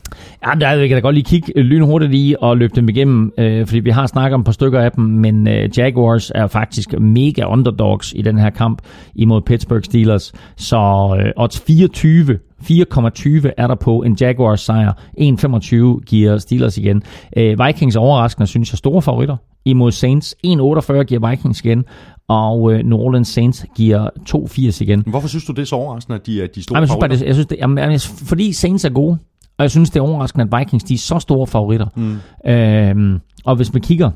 Ja, 0.45 0.52
der 0.60 0.76
kan 0.76 0.82
jeg 0.82 0.90
da 0.90 1.00
godt 1.00 1.16
lige 1.16 1.24
kigge 1.24 1.62
lynhurtigt 1.62 2.14
i 2.14 2.36
og 2.40 2.58
løbe 2.58 2.76
dem 2.76 2.90
igennem, 2.90 3.34
øh, 3.38 3.68
fordi 3.68 3.80
vi 3.80 3.90
har 3.90 4.08
snakket 4.08 4.34
om 4.34 4.42
et 4.42 4.45
par 4.45 4.52
stykker 4.52 4.80
af 4.80 4.92
dem, 4.92 5.03
men 5.03 5.48
øh, 5.48 5.78
Jaguars 5.78 6.32
er 6.36 6.48
faktisk 6.48 7.00
mega 7.00 7.45
underdogs 7.45 8.14
i 8.16 8.22
den 8.22 8.38
her 8.38 8.50
kamp 8.50 8.82
imod 9.16 9.42
Pittsburgh 9.42 9.84
Steelers. 9.84 10.34
Så 10.58 10.78
øh, 11.20 11.32
odds 11.38 11.60
24, 11.60 12.40
4,20 12.64 13.50
er 13.58 13.68
der 13.68 13.76
på 13.76 14.02
en 14.02 14.18
Jaguars 14.22 14.62
sejr. 14.62 14.94
1,25 15.20 16.06
giver 16.06 16.38
Steelers 16.38 16.78
igen. 16.78 17.03
Øh, 17.38 17.60
Vikings 17.66 17.95
overraskende, 17.95 18.48
synes 18.48 18.72
jeg, 18.72 18.78
store 18.78 19.02
favoritter 19.02 19.38
imod 19.66 19.92
Saints. 19.92 20.36
1,48 20.48 21.03
giver 21.03 21.30
Vikings 21.30 21.62
igen, 21.62 21.86
og 22.27 22.74
øh, 22.74 22.80
New 22.80 22.98
Orleans 22.98 23.27
Saints 23.27 23.66
giver 23.76 24.10
2,80 24.30 24.84
igen. 24.84 25.03
Hvorfor 25.08 25.27
synes 25.27 25.45
du, 25.45 25.52
det 25.52 25.61
er 25.61 25.66
så 25.66 25.76
overraskende, 25.76 26.16
at 26.16 26.26
de 26.26 26.42
er 26.43 26.48
de 26.48 26.64
store 26.64 26.77
Jamen, 26.77 26.82
jeg 26.82 26.90
synes 26.90 26.95
bare, 27.00 27.10
favoritter? 27.10 27.18
det, 27.18 27.27
jeg 27.27 27.35
synes, 27.35 27.48
det, 27.48 27.58
jamen, 27.60 27.77
jamen, 27.77 28.00
fordi 28.00 28.53
Saints 28.53 28.85
er 28.85 28.90
gode, 28.90 29.18
og 29.58 29.64
jeg 29.64 29.72
synes, 29.72 29.90
det 29.90 30.00
er 30.00 30.03
overraskende, 30.03 30.48
at 30.52 30.60
Vikings 30.60 30.84
de 30.84 30.93
er 30.93 30.98
så 30.98 31.19
store 31.19 31.48
favoritter. 31.48 31.88
Mm. 31.95 32.52
Øhm, 32.52 33.19
og 33.45 33.56
hvis 33.56 33.74
man 33.74 33.82
kigger 33.82 34.11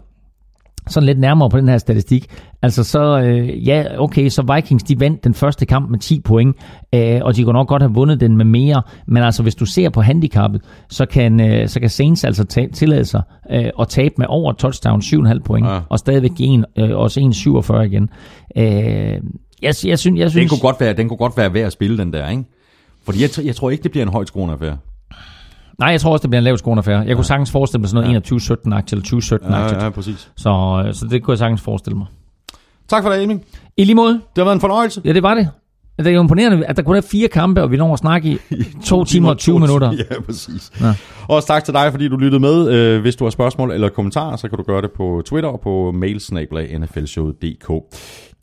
sådan 0.87 1.05
lidt 1.05 1.19
nærmere 1.19 1.49
på 1.49 1.57
den 1.57 1.67
her 1.69 1.77
statistik, 1.77 2.25
altså 2.61 2.83
så, 2.83 3.19
øh, 3.19 3.67
ja, 3.67 3.83
okay, 3.97 4.29
så 4.29 4.53
Vikings, 4.55 4.83
de 4.83 4.99
vandt 4.99 5.23
den 5.23 5.33
første 5.33 5.65
kamp 5.65 5.89
med 5.89 5.99
10 5.99 6.19
point, 6.19 6.55
øh, 6.95 7.19
og 7.23 7.35
de 7.35 7.43
kunne 7.43 7.53
nok 7.53 7.67
godt 7.67 7.81
have 7.81 7.93
vundet 7.93 8.19
den 8.19 8.37
med 8.37 8.45
mere, 8.45 8.81
men 9.07 9.23
altså 9.23 9.43
hvis 9.43 9.55
du 9.55 9.65
ser 9.65 9.89
på 9.89 10.01
handicappet, 10.01 10.61
så 10.89 11.05
kan, 11.05 11.39
øh, 11.39 11.67
så 11.67 11.79
kan 11.79 11.89
Saints 11.89 12.23
altså 12.23 12.43
ta- 12.43 12.67
tillade 12.73 13.05
sig 13.05 13.21
øh, 13.51 13.65
at 13.79 13.87
tabe 13.87 14.13
med 14.17 14.25
over 14.29 14.51
touchdown, 14.53 15.01
7,5 15.01 15.39
point, 15.45 15.67
Ja. 15.67 15.79
og 15.89 15.99
stadigvæk 15.99 16.31
give 16.35 16.49
en, 16.49 16.65
øh, 16.79 16.97
også 16.97 17.19
1,47 17.19 17.81
igen. 17.81 18.09
Øh, 18.57 18.63
jeg, 18.65 19.19
jeg, 19.61 19.73
synes, 19.75 20.19
jeg 20.19 20.31
synes, 20.31 20.33
Den 20.33 20.49
kunne, 20.49 20.59
godt 20.61 20.79
være, 20.79 20.93
den 20.93 21.07
kunne 21.09 21.17
godt 21.17 21.37
være 21.37 21.53
værd 21.53 21.65
at 21.65 21.71
spille, 21.73 21.97
den 21.97 22.13
der, 22.13 22.29
ikke? 22.29 22.43
Fordi 23.05 23.21
jeg, 23.21 23.45
jeg 23.45 23.55
tror 23.55 23.69
ikke, 23.69 23.83
det 23.83 23.91
bliver 23.91 24.05
en 24.05 24.11
højt 24.11 24.27
skruende 24.27 24.53
affære. 24.53 24.77
Nej, 25.77 25.89
jeg 25.89 26.01
tror 26.01 26.11
også, 26.11 26.21
det 26.21 26.29
bliver 26.29 26.39
en 26.39 26.43
lav 26.43 26.57
skåne 26.57 26.77
affære. 26.79 26.99
Jeg 26.99 27.15
kunne 27.15 27.25
sagtens 27.25 27.51
forestille 27.51 27.79
mig 27.81 27.89
sådan 27.89 28.09
noget 28.09 28.31
21-17-agtigt 28.31 28.91
eller 28.91 29.05
20-17-agtigt. 29.05 29.83
ja, 29.83 29.89
præcis. 29.89 30.31
Så, 30.35 30.83
øh, 30.87 30.93
så 30.93 31.07
det 31.07 31.23
kunne 31.23 31.31
jeg 31.31 31.37
sagtens 31.37 31.61
forestille 31.61 31.97
mig. 31.97 32.07
Tak 32.87 33.03
for 33.03 33.09
det, 33.09 33.23
Emil. 33.23 33.39
I 33.77 33.83
lige 33.83 33.95
måde. 33.95 34.13
Det 34.13 34.21
har 34.37 34.43
været 34.43 34.55
en 34.55 34.61
fornøjelse. 34.61 35.01
Ja, 35.05 35.13
det 35.13 35.23
var 35.23 35.33
det. 35.33 35.49
Det 35.97 36.07
er 36.07 36.11
jo 36.11 36.21
imponerende, 36.21 36.65
at 36.65 36.77
der 36.77 36.83
kun 36.83 36.95
er 36.95 37.01
fire 37.01 37.27
kampe, 37.27 37.61
og 37.63 37.71
vi 37.71 37.77
når 37.77 37.93
at 37.93 37.99
snakke 37.99 38.29
i 38.29 38.37
to 38.85 39.03
timer 39.03 39.29
og 39.29 39.37
20 39.37 39.59
minutter. 39.59 39.91
Ja, 40.11 40.21
præcis. 40.21 40.71
Ja. 40.81 40.93
Også 41.27 41.47
tak 41.47 41.63
til 41.63 41.73
dig, 41.73 41.91
fordi 41.91 42.07
du 42.07 42.17
lyttede 42.17 42.39
med. 42.39 42.69
Øh, 42.71 43.01
Hvis 43.01 43.15
du 43.15 43.23
har 43.25 43.29
spørgsmål 43.31 43.71
eller 43.71 43.89
kommentarer, 43.89 44.35
så 44.35 44.49
kan 44.49 44.57
du 44.57 44.63
gøre 44.63 44.81
det 44.81 44.91
på 44.91 45.21
Twitter 45.25 45.49
og 45.49 45.59
på 45.61 45.91
mailsnablag.nflshowet.dk. 45.95 47.71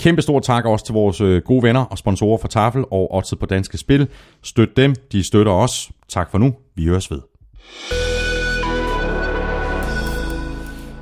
Kæmpe 0.00 0.23
stor 0.23 0.41
tak 0.41 0.65
også 0.65 0.84
til 0.84 0.92
vores 0.92 1.20
øh, 1.20 1.42
gode 1.44 1.62
venner 1.62 1.81
og 1.81 1.99
sponsorer 1.99 2.39
fra 2.39 2.49
Tafel 2.49 2.84
og 2.91 3.15
Odset 3.15 3.39
på 3.39 3.47
Danske 3.47 3.78
Spil. 3.78 4.08
Støt 4.42 4.76
dem, 4.76 4.94
de 5.12 5.23
støtter 5.23 5.52
os. 5.52 5.91
Tak 6.08 6.31
for 6.31 6.39
nu. 6.39 6.55
Vi 6.76 6.84
høres 6.86 7.10
ved. 7.10 7.20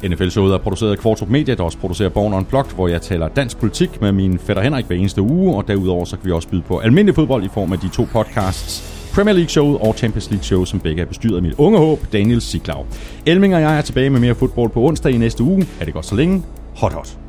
NFL-showet 0.09 0.55
er 0.55 0.59
produceret 0.59 0.91
af 0.91 0.99
Kvartrup 0.99 1.29
Media, 1.29 1.55
der 1.55 1.63
også 1.63 1.79
producerer 1.79 2.09
Born 2.09 2.35
Unplugged, 2.35 2.75
hvor 2.75 2.89
jeg 2.89 3.03
taler 3.03 3.29
dansk 3.29 3.59
politik 3.59 4.01
med 4.01 4.13
min 4.13 4.39
fætter 4.39 4.63
Henrik 4.63 4.85
hver 4.87 4.97
eneste 4.97 5.23
uge, 5.23 5.57
og 5.57 5.69
derudover 5.69 6.05
så 6.05 6.17
kan 6.17 6.27
vi 6.27 6.33
også 6.33 6.49
byde 6.49 6.63
på 6.63 6.79
almindelig 6.79 7.15
fodbold 7.15 7.45
i 7.45 7.49
form 7.55 7.73
af 7.73 7.79
de 7.79 7.89
to 7.89 8.07
podcasts 8.13 8.93
Premier 9.15 9.35
League-showet 9.35 9.79
og 9.81 9.95
Champions 9.95 10.31
League-show, 10.31 10.65
som 10.65 10.81
begge 10.81 11.03
er 11.03 11.07
bestyret 11.07 11.37
af 11.37 11.43
mit 11.43 11.55
unge 11.59 11.79
håb, 11.79 12.07
Daniel 12.13 12.41
Siglau. 12.41 12.87
Elming 13.27 13.55
og 13.55 13.61
jeg 13.61 13.79
er 13.79 13.83
tilbage 13.83 14.11
med 14.11 14.21
mere 14.21 14.35
fodbold 14.35 14.71
på 14.71 14.81
onsdag 14.81 15.13
i 15.13 15.19
næste 15.19 15.43
uge. 15.43 15.67
Er 15.81 15.85
det 15.85 15.95
godt 15.95 16.07
så 16.07 16.15
længe? 16.15 16.43
Hot 16.77 16.93
hot. 16.93 17.22